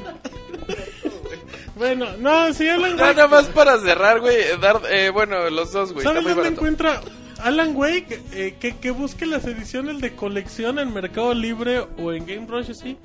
bueno, 1.76 2.16
no, 2.18 2.52
sí, 2.52 2.68
Alan 2.68 2.92
Wake. 2.92 3.14
nada 3.14 3.28
más 3.28 3.46
para 3.48 3.78
cerrar, 3.78 4.20
güey. 4.20 4.36
Dar, 4.60 4.80
eh, 4.90 5.10
bueno, 5.10 5.48
los 5.50 5.72
dos, 5.72 5.92
güey. 5.92 6.04
¿Sabes 6.04 6.24
dónde 6.24 6.34
barato. 6.38 6.54
encuentra 6.54 7.00
Alan 7.42 7.76
Wake? 7.76 8.22
Eh, 8.32 8.56
que, 8.58 8.76
que 8.78 8.90
busque 8.90 9.26
las 9.26 9.44
ediciones 9.44 10.00
de 10.00 10.16
colección 10.16 10.78
en 10.78 10.92
Mercado 10.92 11.34
Libre 11.34 11.80
o 11.98 12.12
en 12.12 12.26
Game 12.26 12.46
Rush, 12.48 12.70
así. 12.70 12.96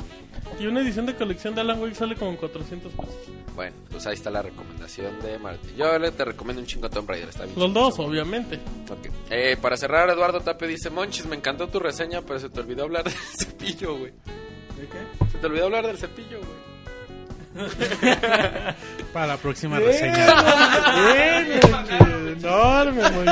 Y 0.59 0.67
una 0.67 0.81
edición 0.81 1.05
de 1.05 1.15
colección 1.15 1.53
de 1.55 1.61
Alan 1.61 1.81
Wake 1.81 1.95
sale 1.95 2.15
como 2.15 2.31
en 2.31 2.37
400 2.37 2.91
pesos. 2.93 3.15
Bueno, 3.55 3.75
pues 3.89 4.07
ahí 4.07 4.13
está 4.13 4.29
la 4.29 4.41
recomendación 4.41 5.19
de 5.21 5.37
Martín. 5.37 5.75
Yo 5.75 5.97
le 5.99 6.11
te 6.11 6.23
recomiendo 6.23 6.61
un 6.61 6.67
chingo 6.67 6.89
Tomb 6.89 7.09
Raider, 7.09 7.29
está 7.29 7.43
bien. 7.45 7.59
Los 7.59 7.73
dos, 7.73 7.99
obviamente. 7.99 8.55
Ok. 8.89 9.07
Eh, 9.29 9.57
para 9.61 9.75
cerrar, 9.75 10.09
Eduardo 10.09 10.39
Tapio 10.41 10.67
dice: 10.67 10.89
Monchis, 10.89 11.25
me 11.25 11.35
encantó 11.35 11.67
tu 11.67 11.79
reseña, 11.79 12.21
pero 12.21 12.39
se 12.39 12.49
te 12.49 12.59
olvidó 12.61 12.83
hablar 12.83 13.03
del 13.03 13.13
cepillo, 13.37 13.97
güey. 13.97 14.11
¿De 14.11 14.87
qué? 14.87 15.25
Se 15.31 15.37
te 15.39 15.45
olvidó 15.45 15.65
hablar 15.65 15.85
del 15.87 15.97
cepillo, 15.97 16.37
güey. 16.39 16.70
Para 19.13 19.27
la 19.27 19.37
próxima 19.37 19.77
Bien, 19.79 19.91
reseña. 19.91 20.25
bien, 21.13 22.37
enorme, 22.39 23.09
muy. 23.11 23.25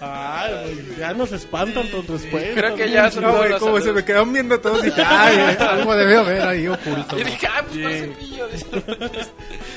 Ay, 0.00 0.52
güey, 0.74 0.96
ya 0.98 1.12
nos 1.12 1.32
espantan 1.32 1.88
tus 1.90 2.06
respuestas. 2.06 2.54
Creo 2.54 2.76
que 2.76 2.88
ya 2.90 3.10
son 3.10 3.24
No, 3.24 3.30
todos 3.32 3.46
güey, 3.48 3.58
como 3.58 3.72
se 3.72 3.78
me 3.78 3.80
saludos. 3.86 4.04
quedaron 4.04 4.32
viendo 4.32 4.60
todos 4.60 4.80
y 4.82 4.86
dije, 4.86 5.02
ay, 5.04 5.56
algo 5.58 5.96
debe 5.96 6.16
haber 6.16 6.42
ahí 6.42 6.68
oculto. 6.68 7.18
Y 7.18 7.24
dije, 7.24 7.46
ah, 7.48 7.64
pues 7.66 7.78
¿cuál 7.80 7.92
Sí. 7.92 7.98
cepillo? 8.00 8.46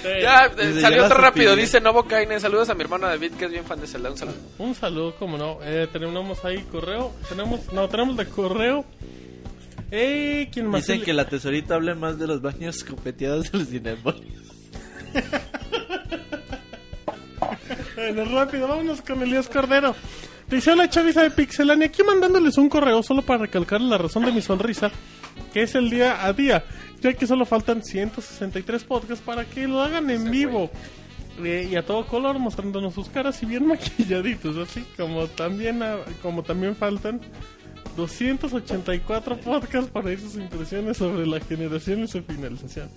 Eh, 0.03 0.19
ya, 0.21 0.45
eh, 0.57 0.77
salió 0.79 1.05
otro 1.05 1.17
rápido. 1.17 1.55
Dice 1.55 1.81
Novo 1.81 2.03
Kaine. 2.03 2.39
Saludos 2.39 2.69
a 2.69 2.75
mi 2.75 2.81
hermano 2.83 3.07
David, 3.07 3.31
que 3.33 3.45
es 3.45 3.51
bien 3.51 3.65
fan 3.65 3.81
de 3.81 3.87
Zelda. 3.87 4.11
Un 4.11 4.17
saludo. 4.17 4.35
Un 4.59 4.75
saludo, 4.75 5.15
como 5.15 5.37
no. 5.39 5.57
Eh, 5.63 5.87
tenemos 5.91 6.45
ahí 6.45 6.63
correo. 6.71 7.13
Tenemos, 7.27 7.73
no, 7.73 7.89
tenemos 7.89 8.15
de 8.17 8.27
correo. 8.27 8.85
Eh, 9.91 10.49
¿quién 10.51 10.67
más? 10.67 10.87
Dicen 10.87 11.03
que 11.03 11.13
la 11.13 11.27
tesorita 11.27 11.75
habla 11.75 11.93
más 11.95 12.17
de 12.17 12.25
los 12.25 12.41
baños 12.41 12.83
copeteados 12.83 13.51
de 13.51 13.97
los. 14.03 14.15
Bueno, 17.95 18.25
rápido, 18.25 18.67
vámonos 18.67 19.01
con 19.01 19.21
Elías 19.21 19.47
Cordero. 19.47 19.95
Dice 20.49 20.75
la 20.75 20.89
chaviza 20.89 21.23
de 21.23 21.31
Pixelania, 21.31 21.87
aquí 21.87 22.03
mandándoles 22.03 22.57
un 22.57 22.67
correo 22.67 23.03
solo 23.03 23.21
para 23.21 23.43
recalcar 23.43 23.79
la 23.81 23.97
razón 23.97 24.25
de 24.25 24.31
mi 24.31 24.41
sonrisa, 24.41 24.91
que 25.53 25.63
es 25.63 25.75
el 25.75 25.89
día 25.89 26.25
a 26.25 26.33
día, 26.33 26.63
ya 26.99 27.13
que 27.13 27.27
solo 27.27 27.45
faltan 27.45 27.83
163 27.83 28.83
podcasts 28.85 29.23
para 29.23 29.45
que 29.45 29.67
lo 29.67 29.81
hagan 29.81 30.09
en 30.09 30.31
vivo. 30.31 30.71
Eh, 31.43 31.69
y 31.71 31.75
a 31.75 31.85
todo 31.85 32.05
color, 32.05 32.39
mostrándonos 32.39 32.93
sus 32.93 33.09
caras 33.09 33.41
y 33.43 33.45
bien 33.45 33.65
maquilladitos, 33.67 34.57
así 34.57 34.83
como 34.97 35.27
también, 35.27 35.81
como 36.21 36.43
también 36.43 36.75
faltan 36.75 37.21
284 37.95 39.37
podcasts 39.37 39.89
para 39.89 40.07
oír 40.07 40.19
sus 40.19 40.35
impresiones 40.35 40.97
sobre 40.97 41.25
la 41.25 41.39
generación 41.39 42.03
y 42.03 42.07
su 42.07 42.21
finalización. 42.23 42.89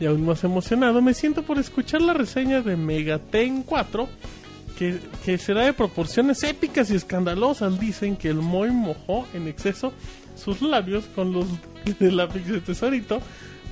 Y 0.00 0.06
aún 0.06 0.24
más 0.24 0.44
emocionado 0.44 1.00
me 1.02 1.14
siento 1.14 1.42
por 1.42 1.58
escuchar 1.58 2.02
la 2.02 2.14
reseña 2.14 2.62
de 2.62 2.76
Megaten 2.76 3.62
4, 3.62 4.08
que, 4.78 4.98
que 5.24 5.38
será 5.38 5.64
de 5.64 5.72
proporciones 5.72 6.42
épicas 6.42 6.90
y 6.90 6.96
escandalosas. 6.96 7.78
Dicen 7.80 8.16
que 8.16 8.28
el 8.28 8.36
Moy 8.36 8.70
mojó 8.70 9.26
en 9.34 9.48
exceso 9.48 9.92
sus 10.36 10.62
labios 10.62 11.04
con 11.14 11.32
los 11.32 11.46
de 11.98 12.12
lápiz 12.12 12.46
de 12.46 12.60
tesorito. 12.60 13.20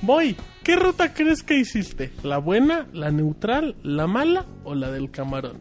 Moy, 0.01 0.35
¿qué 0.63 0.75
ruta 0.75 1.13
crees 1.13 1.41
que 1.41 1.57
hiciste? 1.57 2.11
¿La 2.23 2.37
buena, 2.37 2.87
la 2.93 3.11
neutral, 3.11 3.75
la 3.81 4.05
mala 4.05 4.45
o 4.63 4.75
la 4.75 4.91
del 4.91 5.09
camarón? 5.09 5.57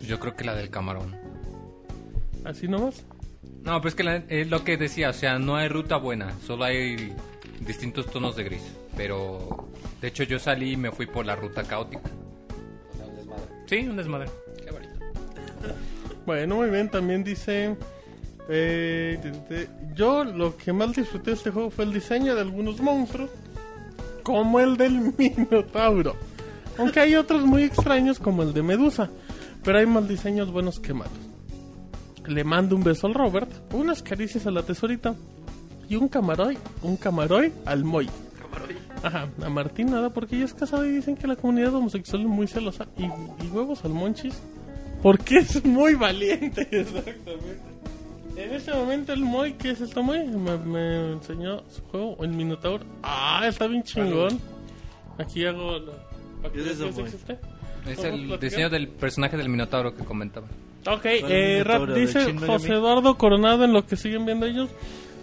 Yo 0.00 0.18
creo 0.18 0.34
que 0.34 0.44
la 0.44 0.54
del 0.54 0.70
camarón. 0.70 1.14
Así 2.44 2.66
nomás. 2.66 3.04
No, 3.66 3.80
pues 3.82 3.94
que 3.94 4.04
la- 4.04 4.22
es 4.28 4.48
lo 4.48 4.62
que 4.64 4.76
decía, 4.76 5.10
o 5.10 5.12
sea, 5.12 5.38
no 5.38 5.56
hay 5.56 5.68
ruta 5.68 5.96
buena, 5.96 6.32
solo 6.46 6.64
hay 6.64 7.12
distintos 7.60 8.06
tonos 8.06 8.36
de 8.36 8.44
gris. 8.44 8.62
Pero, 8.96 9.68
de 10.00 10.08
hecho, 10.08 10.22
yo 10.22 10.38
salí 10.38 10.72
y 10.72 10.76
me 10.76 10.90
fui 10.92 11.06
por 11.06 11.26
la 11.26 11.36
ruta 11.36 11.64
caótica. 11.64 12.08
Sí, 13.66 13.78
un 13.88 13.96
desmadre. 13.96 14.30
Qué 14.64 14.70
bonito. 14.70 14.92
Bueno, 16.24 16.54
muy 16.56 16.70
bien, 16.70 16.88
también 16.88 17.24
dice... 17.24 17.76
eh, 18.48 19.18
te- 19.20 19.32
te- 19.32 19.68
yo 19.94 20.22
lo 20.22 20.56
que 20.56 20.72
más 20.72 20.92
disfruté 20.94 21.30
de 21.32 21.36
este 21.36 21.50
juego 21.50 21.68
fue 21.70 21.84
el 21.84 21.92
diseño 21.92 22.34
de 22.36 22.42
algunos 22.42 22.80
monstruos, 22.80 23.30
como 24.22 24.60
el 24.60 24.76
del 24.76 25.12
Minotauro. 25.18 26.14
Aunque 26.78 27.00
hay 27.00 27.16
otros 27.16 27.44
muy 27.44 27.64
extraños 27.64 28.20
como 28.20 28.42
el 28.44 28.52
de 28.54 28.62
Medusa, 28.62 29.10
pero 29.64 29.78
hay 29.78 29.86
más 29.86 30.06
diseños 30.08 30.52
buenos 30.52 30.78
que 30.78 30.94
malos. 30.94 31.12
Le 32.28 32.44
mando 32.44 32.74
un 32.76 32.82
beso 32.82 33.06
al 33.06 33.14
Robert, 33.14 33.50
unas 33.72 34.02
caricias 34.02 34.46
a 34.46 34.50
la 34.50 34.62
tesorita 34.62 35.14
y 35.88 35.96
un 35.96 36.08
camaroy, 36.08 36.58
un 36.82 36.96
camaroy 36.96 37.52
al 37.64 37.84
Moy. 37.84 38.08
Ajá, 39.02 39.28
a 39.44 39.48
Martín 39.48 39.90
nada 39.90 40.10
porque 40.10 40.36
ella 40.36 40.46
es 40.46 40.54
casada 40.54 40.86
y 40.86 40.90
dicen 40.90 41.16
que 41.16 41.26
la 41.26 41.36
comunidad 41.36 41.74
homosexual 41.74 42.22
es 42.22 42.28
muy 42.28 42.46
celosa. 42.48 42.86
Y, 42.96 43.04
y 43.04 43.48
huevos 43.52 43.84
al 43.84 43.92
Monchis 43.92 44.34
porque 45.02 45.38
es 45.38 45.64
muy 45.64 45.94
valiente, 45.94 46.62
exactamente. 46.70 47.60
En 48.36 48.52
este 48.52 48.72
momento 48.74 49.12
el 49.12 49.20
Moy, 49.20 49.52
¿qué 49.54 49.70
es 49.70 49.80
esto 49.80 50.02
Moy? 50.02 50.26
Me, 50.26 50.58
me 50.58 51.12
enseñó 51.12 51.62
su 51.70 51.82
juego, 51.82 52.16
el 52.24 52.30
Minotaur. 52.30 52.80
Ah, 53.02 53.42
está 53.46 53.66
bien 53.66 53.82
chingón. 53.82 54.40
Aquí 55.18 55.44
hago... 55.46 55.78
la- 55.78 56.50
¿Qué 56.52 56.60
es 56.60 56.66
eso, 56.66 56.90
Moy? 56.92 57.04
Es 57.86 57.98
¿Vamos 57.98 58.04
el 58.04 58.40
diseño 58.40 58.68
del 58.68 58.88
personaje 58.88 59.36
del 59.36 59.48
Minotauro 59.48 59.94
que 59.94 60.04
comentaba. 60.04 60.48
Ok, 60.88 61.02
¿Cuál 61.20 61.32
eh, 61.32 61.64
rap, 61.64 61.88
dice? 61.88 62.34
José 62.38 62.72
Eduardo 62.74 63.16
Coronado 63.16 63.64
en 63.64 63.72
lo 63.72 63.86
que 63.86 63.96
siguen 63.96 64.24
viendo 64.24 64.46
ellos. 64.46 64.70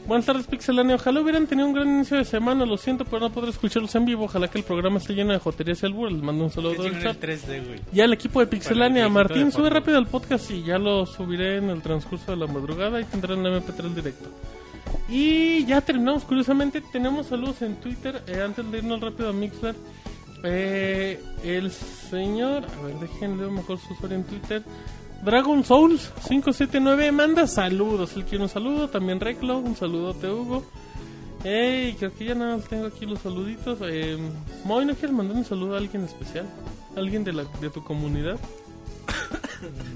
Buenas 0.06 0.26
tardes, 0.26 0.48
Pixelania. 0.48 0.96
Ojalá 0.96 1.22
hubieran 1.22 1.48
tenido 1.48 1.66
un 1.66 1.74
gran 1.74 1.88
inicio 1.88 2.18
de 2.18 2.26
semana. 2.26 2.66
Lo 2.66 2.78
siento, 2.78 3.06
pero 3.06 3.22
no 3.22 3.30
podré 3.32 3.52
escucharlos 3.52 3.96
en 3.96 4.04
vivo. 4.04 4.26
Ojalá 4.26 4.50
que 4.50 4.58
el 4.58 4.66
programa 4.66 4.98
esté 4.98 5.14
lleno 5.14 5.32
de 5.32 5.40
joterías 5.40 5.82
y 5.82 5.86
albur. 5.86 6.12
Les 6.12 6.22
mando 6.22 6.44
un 6.44 6.52
saludo 6.52 6.84
del 6.84 7.02
chat. 7.02 7.18
3D, 7.18 7.66
güey. 7.66 7.80
Y 7.94 8.02
al 8.02 8.12
equipo 8.12 8.42
de 8.42 8.48
Pixelania, 8.48 9.08
Martín, 9.08 9.52
sube 9.54 9.70
rápido 9.70 9.98
el 9.98 10.08
podcast 10.08 10.52
y 10.52 10.64
ya 10.64 10.78
lo 10.78 11.06
subiré 11.06 11.58
en 11.58 11.70
el 11.70 11.82
transcurso 11.82 12.32
de 12.32 12.38
la 12.38 12.48
madrugada 12.48 13.00
y 13.00 13.06
tendrán 13.06 13.46
el 13.46 13.64
MP3 13.64 13.94
directo. 13.94 14.30
Y 15.08 15.66
ya 15.66 15.80
terminamos, 15.80 16.26
curiosamente, 16.26 16.82
tenemos 16.92 17.28
saludos 17.28 17.62
en 17.62 17.76
Twitter. 17.78 18.22
Eh, 18.28 18.42
antes 18.42 18.70
de 18.70 18.78
irnos 18.80 19.00
rápido 19.00 19.30
a 19.30 19.34
Mixler, 19.34 19.76
eh, 20.44 21.22
el 21.46 21.72
señor, 21.72 22.66
a 22.66 22.86
ver, 22.86 22.96
déjenme 23.00 23.38
leer 23.38 23.52
mejor 23.52 23.80
su 23.80 23.94
usuario 23.94 24.18
en 24.18 24.24
Twitter. 24.26 24.64
Dragon 25.24 25.64
Souls 25.64 26.12
579 26.28 27.12
manda 27.12 27.48
saludos. 27.48 28.16
Él 28.16 28.26
quiere 28.26 28.44
un 28.44 28.50
saludo. 28.50 28.90
También 28.90 29.20
Reclo, 29.20 29.58
un 29.58 29.76
saludote 29.76 30.30
Hugo. 30.30 30.66
Ey, 31.44 31.94
creo 31.96 32.14
que 32.14 32.26
ya 32.26 32.36
nada 32.36 32.58
más 32.58 32.66
tengo 32.68 32.88
aquí 32.88 33.06
los 33.06 33.20
saluditos. 33.20 33.80
Eh, 33.84 34.18
Moy, 34.64 34.86
¿no 34.86 34.94
quieres 34.94 35.12
mandar 35.12 35.36
un 35.38 35.46
saludo 35.46 35.76
a 35.76 35.78
alguien 35.78 36.04
especial? 36.04 36.46
¿Alguien 36.96 37.24
de, 37.24 37.34
la, 37.34 37.44
de 37.60 37.70
tu 37.70 37.84
comunidad? 37.84 38.40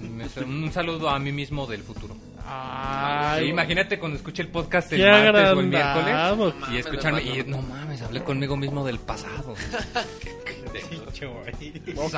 Un 0.01 0.63
un 0.63 0.71
saludo 0.71 1.09
a 1.09 1.19
mí 1.19 1.31
mismo 1.31 1.67
del 1.67 1.83
futuro. 1.83 2.15
Ay, 2.45 3.43
Sí, 3.45 3.49
imagínate 3.49 3.99
cuando 3.99 4.17
escuche 4.17 4.41
el 4.41 4.47
podcast 4.47 4.91
el 4.93 5.01
martes 5.01 5.53
o 5.53 5.59
el 5.59 5.67
miércoles 5.67 6.53
y 6.71 6.77
escucharme 6.77 7.21
y 7.21 7.43
no 7.45 7.61
mames, 7.61 8.01
hablé 8.01 8.23
conmigo 8.23 8.55
mismo 8.55 8.85
del 8.85 8.99
pasado. 8.99 9.53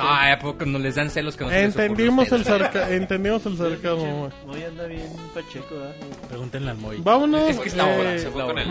Ay, 0.00 0.32
¿a 0.32 0.38
poco 0.38 0.64
no 0.66 0.78
les 0.78 0.94
dan 0.94 1.10
celos 1.10 1.36
que 1.36 1.44
no 1.44 1.50
se 1.50 1.56
les 1.56 1.70
ocurre 1.70 1.82
a 1.82 1.86
entendimos 1.86 2.32
el, 2.32 2.44
sarca 2.44 2.90
entendimos 2.94 3.46
el 3.46 3.56
sarcasmo. 3.56 4.30
güey. 4.46 4.46
Moy 4.46 4.62
anda 4.64 4.84
bien 4.86 5.08
pacheco, 5.34 5.74
¿verdad? 5.74 5.94
Pregúntenle 6.28 6.70
al 6.70 6.76
Moy. 6.78 6.96
Vámonos. 7.02 7.50
Es 7.50 7.58
que 7.58 7.68
es 7.68 7.76
la 7.76 7.86
hora, 7.86 8.14
eh, 8.14 8.18
Se 8.18 8.30
fue 8.30 8.42
con 8.44 8.58
el. 8.58 8.68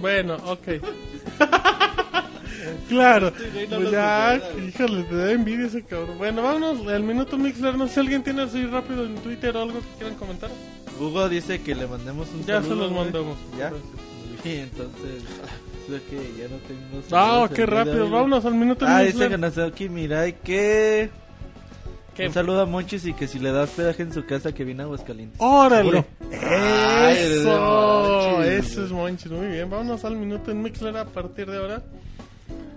Bueno, 0.00 0.36
ok. 0.46 0.68
claro. 2.88 3.32
Pues 3.68 3.90
ya, 3.90 4.40
híjole, 4.66 5.02
te 5.04 5.14
da 5.16 5.32
envidia 5.32 5.66
ese 5.66 5.82
cabrón. 5.82 6.18
Bueno, 6.18 6.42
vámonos. 6.42 6.86
El 6.92 7.02
minuto 7.02 7.36
Mixler. 7.38 7.76
No 7.76 7.86
sé 7.88 7.94
si 7.94 8.00
alguien 8.00 8.22
tiene 8.22 8.42
así 8.42 8.64
rápido 8.66 9.04
en 9.04 9.14
Twitter 9.16 9.56
o 9.56 9.62
algo 9.62 9.80
que 9.80 9.86
quieran 9.98 10.16
comentar. 10.16 10.50
Hugo 11.00 11.28
dice 11.28 11.60
que 11.62 11.74
le 11.74 11.86
mandemos 11.86 12.28
un 12.30 12.44
Ya 12.44 12.60
se 12.62 12.68
saludo. 12.68 12.82
los 12.84 12.92
güey. 12.92 13.04
mandamos. 13.04 13.36
Ya. 13.58 13.70
Muy 13.70 13.80
bien, 14.44 14.70
entonces. 14.72 15.22
Creo 15.92 16.00
que 16.08 16.32
ya 16.38 16.48
no 16.48 16.56
tengo. 16.66 17.02
Ah, 17.12 17.48
qué 17.54 17.66
rápido. 17.66 18.08
Vámonos 18.08 18.44
al 18.46 18.54
minuto 18.54 18.86
Ah, 18.88 19.00
dice. 19.02 19.28
Ganazoki 19.28 19.90
Mirai 19.90 20.40
que. 20.40 21.10
¿Qué? 22.14 22.26
Un 22.26 22.32
saludo 22.32 22.62
a 22.62 22.66
Monchis 22.66 23.06
y 23.06 23.14
que 23.14 23.26
si 23.26 23.38
le 23.38 23.52
da 23.52 23.62
hospedaje 23.62 24.02
en 24.02 24.12
su 24.12 24.24
casa 24.24 24.52
que 24.52 24.64
viene 24.64 24.82
a 24.82 24.86
Aguascalientes. 24.86 25.40
¡Órale! 25.40 26.04
¡Eso! 26.30 28.42
Eso 28.42 28.84
es 28.84 28.90
Monchis. 28.90 29.30
Muy 29.32 29.46
bien. 29.48 29.68
Vámonos 29.68 30.04
al 30.04 30.16
minuto 30.16 30.50
en 30.50 30.62
Mixler 30.62 30.96
a 30.96 31.04
partir 31.04 31.50
de 31.50 31.58
ahora. 31.58 31.82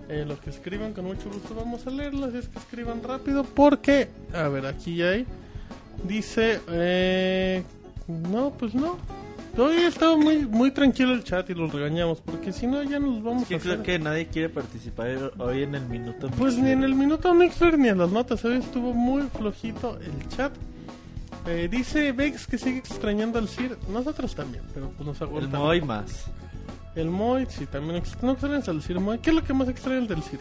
Eh, 0.10 0.24
los 0.28 0.40
que 0.40 0.50
escriban 0.52 0.94
con 0.94 1.06
mucho 1.06 1.30
gusto 1.30 1.56
vamos 1.56 1.86
a 1.88 1.92
leerlos. 1.92 2.34
Es 2.34 2.48
que 2.48 2.60
escriban 2.60 3.02
rápido 3.04 3.44
porque... 3.44 4.10
A 4.34 4.48
ver, 4.50 4.66
aquí 4.66 4.98
ya 4.98 5.10
hay. 5.12 5.26
Dice... 6.04 6.60
Eh, 6.70 7.64
no, 8.08 8.52
pues 8.52 8.74
no. 8.76 8.98
Hoy 9.58 9.76
ha 9.78 9.88
estado 9.88 10.18
muy, 10.18 10.46
muy 10.46 10.72
tranquilo 10.72 11.14
el 11.14 11.24
chat 11.24 11.50
y 11.50 11.54
los 11.54 11.72
regañamos. 11.72 12.20
Porque 12.22 12.52
si 12.52 12.68
no 12.68 12.84
ya 12.84 13.00
nos 13.00 13.24
vamos 13.24 13.44
Es 13.44 13.48
que 13.48 13.56
a 13.56 13.60
creo 13.60 13.74
hacer... 13.76 13.86
que 13.86 14.00
nadie 14.00 14.28
quiere 14.28 14.50
participar 14.50 15.32
hoy 15.38 15.64
en 15.64 15.76
el 15.76 15.86
minuto. 15.86 16.30
Pues 16.38 16.58
ni 16.58 16.72
en 16.72 16.84
el 16.84 16.94
minuto 16.94 17.34
Mixler 17.34 17.80
ni 17.80 17.88
en 17.88 17.98
las 17.98 18.12
notas. 18.12 18.44
Hoy 18.44 18.58
estuvo 18.58 18.94
muy 18.94 19.24
flojito 19.24 19.98
el 20.00 20.28
chat. 20.30 20.52
Eh, 21.48 21.68
dice 21.72 22.12
Vex 22.12 22.48
que 22.48 22.58
sigue 22.58 22.80
extrañando 22.80 23.40
al 23.40 23.48
Sir. 23.48 23.78
Nosotros 23.90 24.36
también, 24.36 24.64
pero 24.74 24.90
pues 24.90 25.08
nos 25.08 25.22
El 25.22 25.28
aguantamos. 25.28 25.68
Moy 25.68 25.82
más. 25.82 26.26
El 26.96 27.10
Moy, 27.10 27.46
sí, 27.50 27.66
también. 27.66 28.02
¿No 28.22 28.32
extrañas 28.32 28.68
al 28.68 28.82
Sir 28.82 29.00
Moy? 29.00 29.20
¿Qué 29.20 29.30
es 29.30 29.36
lo 29.36 29.44
que 29.44 29.54
más 29.54 29.70
extrañas 29.70 30.10
del 30.10 30.22
Sir? 30.24 30.40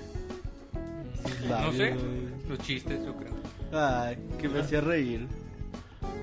No 1.49 1.73
sé, 1.73 1.95
los 2.49 2.59
chistes, 2.61 3.05
yo 3.05 3.15
creo. 3.15 3.35
Ay, 3.73 4.17
que 4.41 4.49
me 4.49 4.61
hacía 4.61 4.81
reír. 4.81 5.27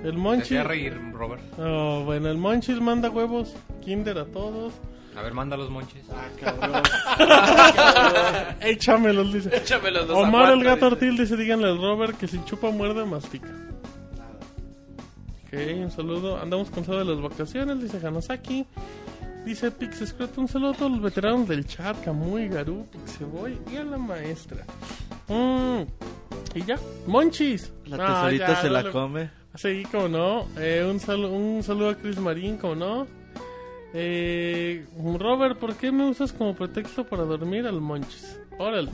El 0.03 0.11
Te 0.11 0.17
Monchi. 0.17 0.41
hacía 0.41 0.63
reír, 0.63 0.99
Robert. 1.13 1.41
Oh, 1.59 2.03
bueno, 2.05 2.29
el 2.29 2.37
Monchis 2.37 2.79
manda 2.81 3.09
huevos 3.09 3.53
Kinder 3.83 4.17
a 4.17 4.25
todos. 4.25 4.73
A 5.15 5.21
ver, 5.21 5.33
manda 5.33 5.57
los 5.57 5.69
monches. 5.69 6.03
Échamelos, 8.61 9.33
dice. 9.33 9.55
Échame 9.55 9.91
los 9.91 10.07
dos 10.07 10.17
Omar 10.17 10.51
el 10.53 10.63
gato. 10.63 10.87
Ortil 10.87 11.17
dice: 11.17 11.35
Díganle 11.35 11.67
al 11.67 11.77
Robert 11.77 12.17
que 12.17 12.27
si 12.27 12.43
chupa, 12.45 12.71
muerde, 12.71 13.05
mastica. 13.05 13.49
Ok, 15.47 15.53
un 15.83 15.91
saludo. 15.91 16.39
Andamos 16.41 16.69
con 16.69 16.83
de 16.85 17.05
las 17.05 17.21
vacaciones, 17.21 17.81
dice 17.81 18.05
Hanasaki. 18.05 18.65
Dice 19.45 19.71
Pix 19.71 20.07
Scrot, 20.07 20.37
un 20.37 20.47
saludo 20.47 20.71
a 20.71 20.73
todos 20.75 20.91
los 20.91 21.01
veteranos 21.01 21.47
del 21.47 21.65
chat, 21.65 21.99
Camuy, 22.05 22.47
Garú, 22.47 22.85
Pixeboy 22.91 23.57
y 23.73 23.75
a 23.75 23.83
la 23.83 23.97
maestra. 23.97 24.63
Mm, 25.27 25.81
y 26.53 26.63
ya, 26.63 26.77
Monchis. 27.07 27.73
La 27.85 27.97
Ah, 27.99 28.21
tesorita 28.29 28.47
ya, 28.49 28.61
se 28.61 28.69
la 28.69 28.91
come. 28.91 29.31
Sí, 29.55 29.83
como 29.91 30.07
no. 30.07 30.47
Eh, 30.57 30.87
un, 30.89 30.99
saludo, 30.99 31.33
un 31.33 31.61
saludo 31.63 31.89
a 31.89 31.95
Chris 31.95 32.17
Marín, 32.19 32.57
como 32.57 32.75
no. 32.75 33.07
Eh, 33.93 34.85
Robert, 35.19 35.57
¿por 35.57 35.75
qué 35.75 35.91
me 35.91 36.09
usas 36.09 36.31
como 36.31 36.55
pretexto 36.55 37.03
para 37.05 37.23
dormir 37.23 37.67
al 37.67 37.81
Monchis? 37.81 38.39
Órale, 38.57 38.91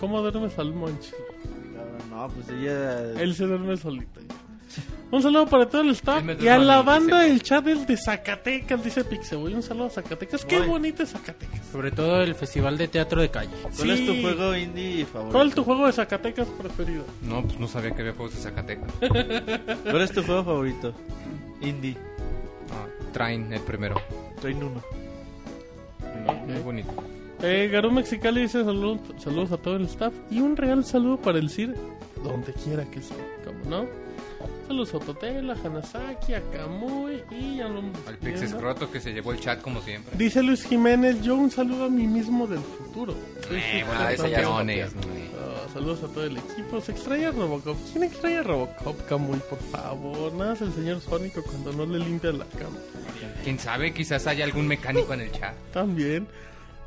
¿cómo 0.00 0.20
duermes 0.20 0.58
al 0.58 0.72
Monchis? 0.74 1.14
No, 2.10 2.28
pues 2.28 2.48
ella. 2.48 3.12
Él 3.20 3.34
se 3.34 3.46
duerme 3.46 3.76
solito. 3.76 4.19
Un 5.12 5.22
saludo 5.22 5.46
para 5.46 5.68
todo 5.68 5.82
el 5.82 5.90
staff 5.90 6.22
y 6.40 6.46
a 6.46 6.56
la 6.58 6.82
banda 6.82 7.22
del 7.22 7.42
chat 7.42 7.64
del 7.64 7.84
de 7.84 7.96
Zacatecas, 7.96 8.84
dice 8.84 9.02
Pixeboy. 9.04 9.54
Un 9.54 9.62
saludo 9.62 9.86
a 9.86 9.90
Zacatecas. 9.90 10.44
Qué 10.44 10.60
bonito 10.60 11.02
es 11.02 11.10
Zacatecas. 11.10 11.66
Sobre 11.72 11.90
todo 11.90 12.22
el 12.22 12.34
Festival 12.36 12.78
de 12.78 12.86
Teatro 12.86 13.20
de 13.20 13.28
Calle. 13.28 13.50
¿Cuál 13.76 13.90
es 13.90 14.06
tu 14.06 14.20
juego 14.20 14.54
indie 14.56 15.04
favorito? 15.06 15.32
¿Cuál 15.32 15.48
es 15.48 15.54
tu 15.56 15.64
juego 15.64 15.86
de 15.86 15.92
Zacatecas 15.92 16.46
preferido? 16.48 17.04
No, 17.22 17.42
pues 17.42 17.58
no 17.58 17.66
sabía 17.66 17.90
que 17.90 18.02
había 18.02 18.14
juegos 18.14 18.36
de 18.36 18.40
Zacatecas. 18.40 18.92
¿Cuál 19.82 20.02
es 20.02 20.12
tu 20.12 20.22
juego 20.22 20.44
favorito? 20.44 20.94
Indie. 21.60 21.96
Ah, 22.72 22.86
Train, 23.12 23.52
el 23.52 23.60
primero. 23.62 24.00
Train 24.40 24.62
1. 24.62 24.82
Muy 26.46 26.60
bonito. 26.62 26.90
Eh, 27.42 27.68
Garú 27.72 27.90
Mexicali 27.90 28.42
dice 28.42 28.62
salud- 28.64 29.00
saludos 29.18 29.50
a 29.52 29.56
todo 29.56 29.76
el 29.76 29.86
staff 29.86 30.12
y 30.30 30.40
un 30.40 30.56
real 30.56 30.84
saludo 30.84 31.16
para 31.16 31.38
el 31.38 31.48
CIR, 31.50 31.74
donde 32.22 32.52
quiera 32.52 32.84
que 32.84 32.98
esté, 33.00 33.14
como 33.44 33.58
no. 33.68 33.86
Saludos 34.70 34.94
a 34.94 34.98
Totela, 35.00 35.54
a 35.54 35.66
Hanasaki, 35.66 36.32
a 36.32 36.42
Kamui 36.52 37.24
y 37.32 37.56
ya 37.56 37.66
lo 37.66 37.82
Al 38.06 38.16
Pix 38.22 38.42
Escroto 38.42 38.88
que 38.88 39.00
se 39.00 39.12
llevó 39.12 39.32
el 39.32 39.40
chat 39.40 39.60
como 39.60 39.82
siempre. 39.82 40.16
Dice 40.16 40.44
Luis 40.44 40.62
Jiménez, 40.62 41.20
yo 41.22 41.34
un 41.34 41.50
saludo 41.50 41.86
a 41.86 41.88
mí 41.88 42.06
mismo 42.06 42.46
del 42.46 42.60
futuro. 42.60 43.12
Eh, 43.50 43.82
bueno, 43.84 44.00
fan 44.00 44.12
ese 44.12 44.30
ya 44.30 44.42
también. 44.42 44.86
es 44.86 44.94
güey. 44.94 45.24
Ah, 45.34 45.66
saludos 45.72 46.04
a 46.04 46.06
todo 46.06 46.24
el 46.24 46.36
equipo. 46.36 46.80
Se 46.80 46.92
extraña 46.92 47.32
Robocop. 47.32 47.76
¿Quién 47.90 48.04
extraña 48.04 48.44
Robocop, 48.44 49.08
Kamui? 49.08 49.40
Por 49.40 49.58
favor, 49.58 50.32
nada 50.34 50.52
es 50.52 50.60
el 50.60 50.72
señor 50.72 51.00
Sónico 51.00 51.42
cuando 51.42 51.72
no 51.72 51.84
le 51.84 51.98
limpia 51.98 52.30
la 52.30 52.44
cama. 52.44 52.78
Quién 53.42 53.58
sabe, 53.58 53.92
quizás 53.92 54.28
haya 54.28 54.44
algún 54.44 54.68
mecánico 54.68 55.12
en 55.14 55.22
el 55.22 55.32
chat. 55.32 55.52
También. 55.72 56.28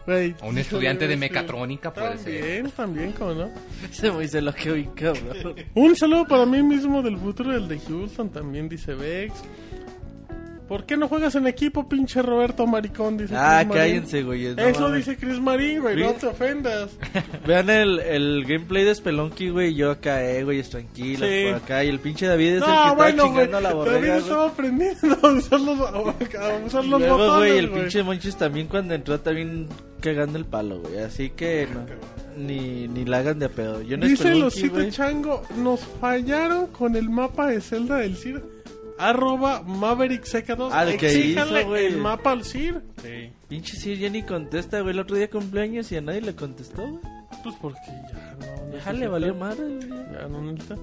Güey, 0.06 0.36
O 0.42 0.50
un 0.50 0.58
estudiante 0.58 1.08
de 1.08 1.16
mecatrónica 1.16 1.94
puede 1.94 2.18
ser. 2.18 2.42
También, 2.42 2.72
también, 2.72 3.12
como 3.14 3.34
no. 3.34 3.50
Se 3.92 4.12
me 4.12 4.22
dice 4.22 4.42
lo 4.42 4.54
que 4.54 4.72
oí, 4.72 4.90
cabrón. 4.96 5.56
Un 5.76 5.96
saludo 5.96 6.28
para 6.28 6.46
mí 6.46 6.62
mismo 6.62 7.02
del 7.02 7.18
futuro 7.18 7.52
del 7.52 7.68
de 7.68 7.80
Houston, 7.80 8.30
también 8.30 8.68
dice 8.68 8.94
Vex. 8.94 9.34
¿Por 10.68 10.86
qué 10.86 10.96
no 10.96 11.08
juegas 11.10 11.36
en 11.36 11.46
equipo, 11.46 11.88
pinche 11.90 12.22
Roberto 12.22 12.66
Maricón? 12.66 13.18
Dice 13.18 13.36
Ah, 13.38 13.64
Chris 13.64 13.76
cállense, 13.78 14.24
güey. 14.24 14.56
no 14.56 14.62
Eso 14.64 14.82
mames. 14.82 15.06
dice 15.06 15.18
Chris 15.20 15.40
Marín, 15.40 15.82
güey, 15.82 15.98
no 15.98 16.14
te 16.14 16.26
ofendas. 16.28 16.92
Vean 17.46 17.70
el, 17.70 18.00
el 18.00 18.46
gameplay 18.48 18.84
de 18.86 18.96
Spelunky, 18.96 19.50
güey. 19.50 19.76
Yo 19.76 19.92
acá, 19.92 20.24
eh, 20.24 20.44
güey, 20.44 20.60
es 20.60 20.70
tranquilo. 20.70 21.28
Sí. 21.28 21.44
Por 21.48 21.56
acá. 21.56 21.84
Y 21.84 21.90
el 21.90 22.00
pinche 22.00 22.26
David 22.28 22.48
es 22.48 22.54
el 22.56 22.60
que 22.62 22.68
No, 22.68 22.74
está 22.84 22.94
bueno, 22.94 23.24
güey, 23.30 23.46
chingando 23.46 23.58
a 23.58 23.62
la 23.62 23.70
David 23.74 23.80
borrega, 23.92 24.18
estaba 24.18 24.38
güey. 24.38 24.52
aprendiendo 24.54 25.18
a 25.22 25.32
usar 25.32 25.60
los, 25.62 25.80
a 25.80 26.00
usar 26.66 26.86
Y 26.86 26.88
los 26.88 27.00
luego, 27.02 27.18
botones, 27.18 27.38
güey, 27.38 27.58
el 27.60 27.70
pinche 27.70 28.04
Monchis 28.04 28.36
también 28.38 28.68
cuando 28.68 28.94
entró 28.94 29.20
también 29.20 29.68
cagando 30.00 30.38
el 30.38 30.46
palo, 30.46 30.80
güey. 30.80 30.98
Así 31.00 31.30
que 31.32 31.68
no, 31.74 31.86
ni, 32.42 32.88
ni 32.88 33.04
la 33.06 33.18
hagan 33.20 33.38
de 33.40 33.46
a 33.48 33.50
pedo. 33.50 33.82
Yo 33.82 33.98
no 33.98 34.06
Dice 34.06 34.24
Spelunky, 34.24 34.42
Losito 34.44 34.74
güey. 34.76 34.92
Chango, 34.92 35.44
nos 35.58 35.82
fallaron 36.00 36.68
con 36.68 36.96
el 36.96 37.10
mapa 37.10 37.48
de 37.48 37.60
Zelda 37.62 37.98
del 37.98 38.16
CIR. 38.16 38.42
Arroba 39.10 39.62
Maverick 39.62 40.24
Seca2. 40.26 40.70
Ah, 40.72 40.84
el 40.84 40.98
que 40.98 41.08
Exíjanle 41.08 41.62
hizo, 41.62 41.76
el 41.76 41.98
mapa 41.98 42.32
al 42.32 42.44
CIR. 42.44 42.82
Pinche 43.48 43.76
sí, 43.76 43.98
ya 43.98 44.10
ni 44.10 44.24
contesta, 44.24 44.80
güey. 44.80 44.94
El 44.94 45.00
otro 45.00 45.16
día 45.16 45.30
cumpleaños 45.30 45.92
y 45.92 45.98
a 45.98 46.02
nadie 46.02 46.22
le 46.22 46.36
contestó, 46.36 46.82
güey. 46.82 47.00
Pues 47.44 47.56
porque 47.62 47.80
ya 47.88 48.36
no. 48.40 48.46
Ya 48.46 48.72
necesita- 48.72 48.94
le 48.94 49.08
valió 49.08 49.36
madre, 49.36 49.64
güey. 49.64 49.90
Ya 49.90 50.28
no 50.28 50.42
necesita. 50.42 50.76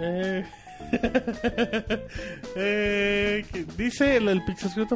Eh, 0.00 0.44
eh, 2.56 3.44
dice 3.76 4.16
el, 4.16 4.28
el 4.28 4.42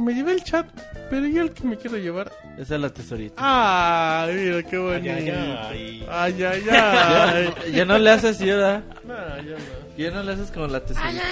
me 0.02 0.14
llevé 0.14 0.32
el 0.32 0.44
chat, 0.44 0.66
pero 1.08 1.26
yo 1.26 1.42
el 1.42 1.52
que 1.52 1.64
me 1.64 1.76
quiero 1.76 1.96
llevar. 1.96 2.30
Esa 2.58 2.74
es 2.74 2.80
la 2.80 2.90
tesorita. 2.90 3.34
Ay, 3.38 4.34
mira 4.34 4.62
qué 4.62 4.76
bonito. 4.78 5.10
Ay, 5.14 5.30
ay, 5.30 6.06
Ay, 6.08 6.42
ay, 6.42 6.62
ay. 6.70 7.54
Ya, 7.66 7.70
ya 7.72 7.84
no 7.84 7.98
le 7.98 8.10
haces 8.10 8.38
¿verdad? 8.40 8.82
No, 9.04 9.14
ya 9.38 9.56
no. 9.56 9.96
Ya 9.96 10.10
no 10.10 10.22
le 10.22 10.32
haces 10.32 10.50
como 10.50 10.66
la 10.66 10.80
tesorita. 10.84 11.22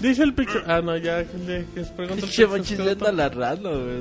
Dice 0.00 0.22
el 0.22 0.32
Pixel. 0.34 0.62
Ah, 0.66 0.80
no, 0.80 0.96
ya 0.96 1.18
le 1.18 1.66
que 1.74 1.84
se 1.84 1.90
pregunta 1.92 2.14
el 2.14 2.20
Pinche 2.22 2.44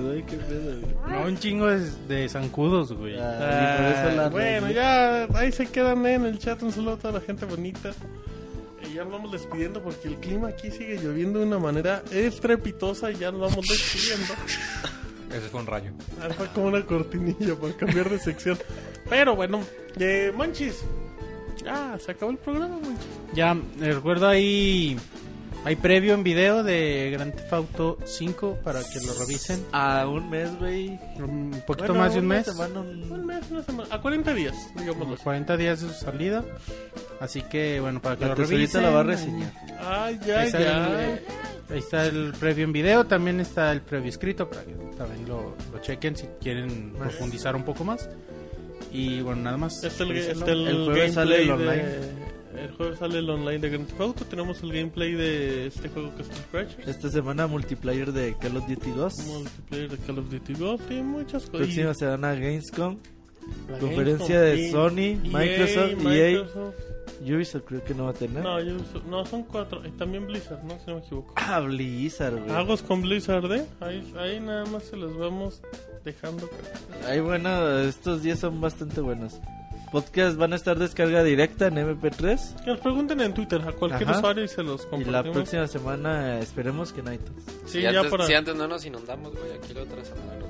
güey. 0.02 0.26
Qué 0.26 0.38
pedo, 0.38 0.80
güey. 0.80 0.96
No, 1.14 1.26
un 1.28 1.38
chingo 1.38 1.68
de, 1.68 1.92
de 2.08 2.30
zancudos, 2.30 2.94
güey. 2.94 3.18
Ah, 3.20 4.06
Ah, 4.06 4.12
la 4.16 4.30
bueno, 4.30 4.72
ya 4.72 5.28
ahí 5.36 5.52
se 5.52 5.68
quedan 5.68 6.06
eh, 6.06 6.14
en 6.14 6.26
el 6.26 6.40
chat. 6.40 6.62
Un 6.64 6.72
saludo 6.72 6.94
a 6.94 6.98
toda 6.98 7.14
la 7.16 7.22
gente 7.22 7.46
bonita. 7.46 7.92
Y 8.90 8.94
ya 8.94 9.04
nos 9.04 9.12
vamos 9.12 9.32
despidiendo 9.34 9.82
porque 9.84 10.08
el 10.08 10.16
clima 10.16 10.48
aquí 10.48 10.72
sigue 10.72 10.98
lloviendo 11.04 11.40
de 11.40 11.46
una 11.46 11.60
manera 11.60 12.02
estrepitosa 12.12 13.12
y 13.12 13.16
ya 13.16 13.32
nos 13.32 13.42
vamos 13.42 13.66
despidiendo. 13.68 14.34
Ese 15.32 15.50
fue 15.50 15.60
un 15.60 15.68
rayo. 15.68 15.92
Ah, 16.22 16.30
Fue 16.36 16.48
como 16.48 16.68
una 16.68 16.84
cortinilla 16.86 17.56
para 17.56 17.74
cambiar 17.76 18.10
de 18.10 18.20
sección. 18.20 18.58
Pero 19.10 19.36
bueno, 19.36 19.60
eh, 20.00 20.32
Monchis. 20.36 20.82
Ya, 21.64 21.98
se 22.00 22.12
acabó 22.12 22.32
el 22.32 22.38
programa, 22.38 22.76
Monchis. 22.78 23.06
Ya, 23.34 23.56
les 23.80 23.96
recuerdo 23.96 24.28
ahí. 24.30 24.98
Hay 25.66 25.76
previo 25.76 26.14
en 26.14 26.24
video 26.24 26.64
de 26.64 27.10
Grand 27.12 27.34
Theft 27.36 27.54
Auto 27.54 27.98
5 28.06 28.60
para 28.64 28.80
que 28.82 29.02
lo 29.06 29.14
revisen. 29.20 29.64
A 29.74 30.08
un 30.08 30.30
mes, 30.30 30.58
güey. 30.58 30.98
Un 31.18 31.52
poquito 31.68 31.88
Bueno, 31.90 32.00
más 32.06 32.14
de 32.14 32.20
un 32.22 32.28
mes. 32.28 32.46
semana, 32.46 32.80
un- 32.80 33.12
Un 33.12 33.26
mes, 33.26 33.40
una 33.52 33.62
semana. 33.64 33.90
A 33.94 34.02
40 34.02 34.34
días. 34.34 34.56
Unos 35.00 35.20
40 35.20 35.58
días 35.58 35.82
de 35.82 35.90
su 35.90 35.94
salida. 35.94 36.44
Así 37.20 37.42
que, 37.42 37.80
bueno, 37.82 38.02
para 38.02 38.16
que 38.16 38.22
La 38.22 38.30
lo 38.30 38.36
revisen. 38.36 38.82
la 38.84 38.90
va 38.90 39.02
a 39.02 39.04
reseñar. 39.04 39.52
Ay, 39.82 40.20
Ahí 40.24 40.32
ay, 40.32 40.46
está, 40.48 40.58
el, 40.60 41.10
eh, 41.18 41.22
ahí 41.72 41.80
está 41.80 42.06
el 42.06 42.34
previo 42.40 42.64
en 42.64 42.72
video, 42.72 43.06
también 43.06 43.40
está 43.42 43.72
el 43.74 43.82
previo 43.82 44.10
escrito 44.10 44.50
para 44.50 44.64
que 44.64 44.74
también 44.98 45.28
lo, 45.28 45.56
lo 45.74 45.80
chequen 45.82 46.16
si 46.16 46.26
quieren 46.42 46.94
profundizar 46.98 47.56
un 47.56 47.64
poco 47.64 47.84
más. 47.84 48.10
Y 48.94 49.22
bueno, 49.22 49.42
nada 49.44 49.58
más. 49.58 49.84
Está 49.84 50.04
el, 50.04 50.12
está 50.18 50.52
el, 50.52 50.68
El 50.68 50.86
jueves 50.86 51.14
sale 51.14 51.44
el 51.44 51.52
online. 51.52 51.84
de- 51.84 52.20
El 52.62 52.72
jueves 52.76 53.00
sale 53.00 53.20
el 53.20 53.30
online 53.30 53.60
de 53.60 53.70
Grand 53.70 53.88
Theft 53.88 54.02
Auto. 54.02 54.26
Tenemos 54.26 54.62
el 54.64 54.74
gameplay 54.74 55.14
de 55.14 55.68
este 55.68 55.90
juego 55.90 56.14
que 56.16 56.22
es 56.24 56.30
Crashers. 56.52 56.88
Esta 56.88 57.10
semana 57.10 57.48
multiplayer 57.48 58.12
de 58.12 58.36
Call 58.38 58.58
of 58.58 58.68
Duty 58.68 58.92
2. 58.92 59.14
Multiplayer 59.28 59.90
de 59.90 59.98
Call 59.98 60.20
of 60.20 60.30
Duty 60.30 60.54
Ghost 60.54 60.92
y 60.92 61.02
muchas 61.02 61.44
cosas. 61.46 61.58
Próxima 61.68 61.94
semana 61.94 62.34
Gamescom. 62.34 62.98
La 63.72 63.80
conferencia 63.80 64.42
Gamescom, 64.42 64.96
de 64.96 65.18
Sony, 65.20 65.28
EA, 65.28 65.40
Microsoft, 65.40 66.06
EA. 66.06 66.30
Microsoft. 66.40 66.76
Ubisoft 67.22 67.64
creo 67.66 67.84
que 67.84 67.94
no 67.94 68.06
va 68.06 68.10
a 68.12 68.14
tener. 68.14 68.44
No, 68.44 68.60
Ubisoft- 68.60 69.04
no, 69.10 69.26
son 69.26 69.44
cuatro. 69.44 69.82
Y 69.86 69.90
también 69.92 70.26
Blizzard, 70.26 70.64
¿no? 70.64 70.78
Si 70.80 70.88
no 70.88 70.96
me 70.96 71.02
equivoco. 71.02 71.34
Ah, 71.36 71.60
Blizzard, 71.60 72.40
güey. 72.40 72.52
Hagos 72.56 72.82
con 72.82 73.02
Blizzard, 73.02 73.52
¿eh? 73.52 73.66
Ahí, 73.82 74.14
ahí 74.18 74.40
nada 74.40 74.66
más 74.68 74.84
se 74.84 74.96
los 74.96 75.18
vamos 75.18 75.62
dejando. 76.06 76.50
Ay, 77.06 77.20
bueno, 77.20 77.80
estos 77.80 78.24
días 78.24 78.40
son 78.40 78.62
bastante 78.62 79.02
buenos. 79.02 79.40
Podcast 79.92 80.38
van 80.38 80.54
a 80.54 80.56
estar 80.56 80.78
descarga 80.78 81.24
directa 81.24 81.68
en 81.68 81.76
MP3. 81.76 82.64
Que 82.64 82.70
nos 82.72 82.80
pregunten 82.80 83.20
en 83.22 83.34
Twitter 83.34 83.62
a 83.68 83.72
cualquier 83.72 84.10
Ajá. 84.10 84.18
usuario 84.20 84.44
y 84.44 84.48
se 84.48 84.64
los 84.64 84.82
Y 84.82 84.88
compartimos. 84.88 85.26
la 85.26 85.32
próxima 85.34 85.68
semana 85.68 86.38
eh, 86.38 86.42
esperemos 86.42 86.94
que 86.94 87.00
en 87.02 87.14
iTunes. 87.14 87.44
Sí, 87.66 87.72
si, 87.74 87.82
ya 87.82 87.90
antes, 87.90 88.12
para... 88.12 88.26
si 88.26 88.34
antes 88.34 88.56
no 88.56 88.68
nos 88.68 88.86
inundamos, 88.86 89.34
güey, 89.36 89.52
aquí 89.54 89.74
la 89.74 89.82
otra 89.84 90.04
semana 90.06 90.34
nos. 90.36 90.50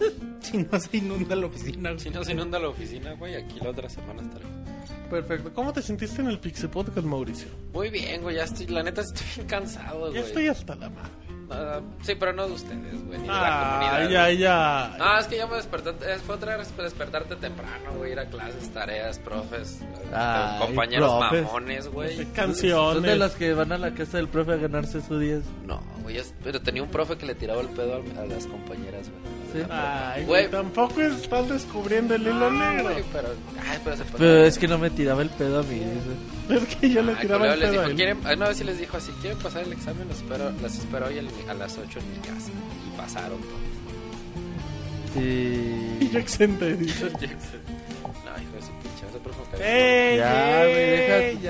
Si 0.46 0.58
no 0.58 0.78
se 0.78 0.96
inunda 0.96 1.34
la 1.34 1.46
oficina. 1.46 1.90
güey. 1.90 2.00
Si 2.00 2.08
no 2.10 2.22
se 2.22 2.30
inunda 2.32 2.58
la 2.60 2.68
oficina, 2.68 3.14
güey, 3.14 3.34
aquí 3.34 3.58
la 3.60 3.70
otra 3.70 3.88
semana 3.88 4.22
estaré. 4.22 4.44
Perfecto. 5.10 5.52
¿Cómo 5.52 5.72
te 5.72 5.82
sentiste 5.82 6.20
en 6.22 6.28
el 6.28 6.38
Pixel 6.38 6.70
Podcast, 6.70 7.04
Mauricio? 7.04 7.48
Muy 7.72 7.90
bien, 7.90 8.22
güey, 8.22 8.36
ya 8.36 8.44
estoy, 8.44 8.66
la 8.68 8.84
neta 8.84 9.00
estoy 9.00 9.26
bien 9.34 9.46
cansado, 9.48 10.06
Ya 10.06 10.20
güey. 10.20 10.22
estoy 10.22 10.46
hasta 10.46 10.76
la 10.76 10.88
madre. 10.88 11.10
Ah, 11.48 11.80
sí, 12.02 12.14
pero 12.18 12.32
no 12.32 12.46
de 12.48 12.54
ustedes, 12.54 13.04
güey, 13.06 13.18
ni 13.20 13.24
de 13.28 13.32
la 13.32 13.78
Ah, 13.78 13.88
comunidad. 13.90 14.10
ya, 14.10 14.30
ya. 14.32 14.96
No, 14.98 15.18
es 15.18 15.26
que 15.28 15.36
ya 15.36 15.46
me 15.46 15.56
desperté, 15.56 15.90
es- 16.12 16.22
fue 16.22 16.34
otra 16.34 16.56
vez 16.56 16.76
despertarte 16.76 17.36
temprano, 17.36 17.92
güey, 17.96 18.12
ir 18.12 18.18
a 18.18 18.26
clases, 18.26 18.68
tareas, 18.72 19.18
profes, 19.20 19.80
Ay, 20.12 20.58
compañeros 20.60 21.12
profes. 21.20 21.44
mamones, 21.44 21.88
güey. 21.88 22.24
Canciones. 22.32 22.94
Son 22.94 23.02
de 23.02 23.16
las 23.16 23.34
que 23.36 23.54
van 23.54 23.70
a 23.70 23.78
la 23.78 23.92
casa 23.94 24.16
del 24.16 24.26
profe 24.28 24.54
a 24.54 24.56
ganarse 24.56 25.00
su 25.00 25.18
10. 25.18 25.44
No, 25.64 25.80
güey, 26.02 26.20
pero 26.42 26.60
tenía 26.60 26.82
un 26.82 26.90
profe 26.90 27.16
que 27.16 27.26
le 27.26 27.34
tiraba 27.36 27.60
el 27.60 27.68
pedo 27.68 27.94
a, 27.94 28.20
a 28.22 28.26
las 28.26 28.46
compañeras, 28.46 29.08
güey. 29.10 29.36
Sí. 29.64 29.70
Ay, 29.70 30.24
Güey. 30.24 30.50
tampoco 30.50 31.00
están 31.00 31.48
descubriendo 31.48 32.14
el 32.16 32.22
hilo 32.22 32.50
negro. 32.50 32.90
Güey, 32.90 33.04
pero, 33.12 33.28
ay, 33.70 33.78
pero 33.84 33.96
se. 33.96 34.04
Pero 34.04 34.44
es 34.44 34.58
que 34.58 34.66
no 34.66 34.78
me 34.78 34.90
tiraba 34.90 35.22
el 35.22 35.30
pedo 35.30 35.60
a 35.60 35.62
mí. 35.62 35.78
dice. 35.78 36.35
Es 36.68 36.76
que 36.76 36.90
yo 36.90 37.02
le 37.02 37.12
Ay, 37.12 37.18
tiraba 37.22 37.52
el 37.54 37.58
pedo 37.60 37.80
a 37.80 37.84
dijo. 37.86 37.96
¿quieren, 37.96 38.18
una 38.24 38.48
vez 38.48 38.56
sí 38.58 38.64
les 38.64 38.78
dijo 38.78 38.96
así, 38.96 39.10
¿quieren 39.20 39.38
pasar 39.38 39.62
el 39.64 39.72
examen? 39.72 40.06
Los 40.08 40.18
espero, 40.18 40.52
las 40.62 40.78
espero 40.78 41.06
hoy 41.06 41.18
a 41.48 41.54
las 41.54 41.76
8 41.78 41.98
en 41.98 42.10
mi 42.12 42.18
casa. 42.18 42.50
Y 42.86 42.96
pasaron 42.96 43.38
todos. 43.40 43.56
Y 45.16 45.18
Sí. 45.18 46.10
yo 46.12 46.18
exente, 46.18 46.76
dice. 46.76 47.06
No, 47.10 48.42
hijo 48.42 48.52
de 48.54 48.62
su 48.62 48.72
güey, 50.62 50.90
deja- 50.90 51.40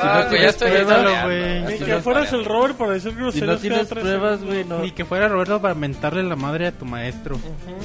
Si 0.00 0.06
no 0.06 0.28
tienes 0.30 0.56
pruebas, 0.56 1.24
güey. 1.24 1.60
Ni 1.62 1.78
que 1.78 2.00
fueras 2.02 2.32
el. 2.32 2.44
Robert 2.44 2.76
para 2.76 2.92
decir 2.92 3.12
Si 3.12 3.16
groserías 3.18 3.46
no 3.46 3.52
cada 3.52 3.60
tienes 3.60 3.86
pruebas, 3.88 4.44
güey, 4.44 4.64
no. 4.64 4.78
Ni 4.80 4.90
que 4.92 5.04
fuera 5.04 5.28
Roberto 5.28 5.60
para 5.60 5.74
mentarle 5.74 6.22
la 6.22 6.36
madre 6.36 6.66
a 6.68 6.72
tu 6.72 6.84
maestro. 6.84 7.38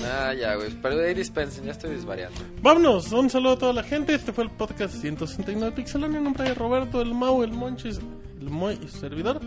Ah, 0.05 0.33
ya, 0.33 0.55
güey. 0.55 0.69
Pero 0.81 0.99
ahí 1.01 1.13
dispensen, 1.13 1.65
ya 1.65 1.71
estoy 1.71 1.91
desvariando. 1.91 2.39
Vámonos, 2.61 3.11
un 3.11 3.29
saludo 3.29 3.53
a 3.53 3.57
toda 3.59 3.73
la 3.73 3.83
gente. 3.83 4.13
Este 4.13 4.33
fue 4.33 4.43
el 4.43 4.49
podcast 4.51 4.93
169 4.95 5.73
Pixelania. 5.75 6.17
En 6.17 6.23
nombre 6.23 6.43
de 6.45 6.53
Roberto, 6.53 7.01
el 7.01 7.13
Mau, 7.13 7.43
el 7.43 7.51
Monchis, 7.51 7.99
el 8.39 8.49
Moy 8.49 8.79
y 8.83 8.87
su 8.87 8.97
servidor. 8.99 9.39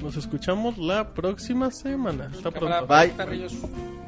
Nos 0.00 0.16
escuchamos 0.16 0.78
la 0.78 1.12
próxima 1.12 1.70
semana. 1.72 2.30
Hasta 2.32 2.50
pronto. 2.52 2.86
Bye. 2.86 4.07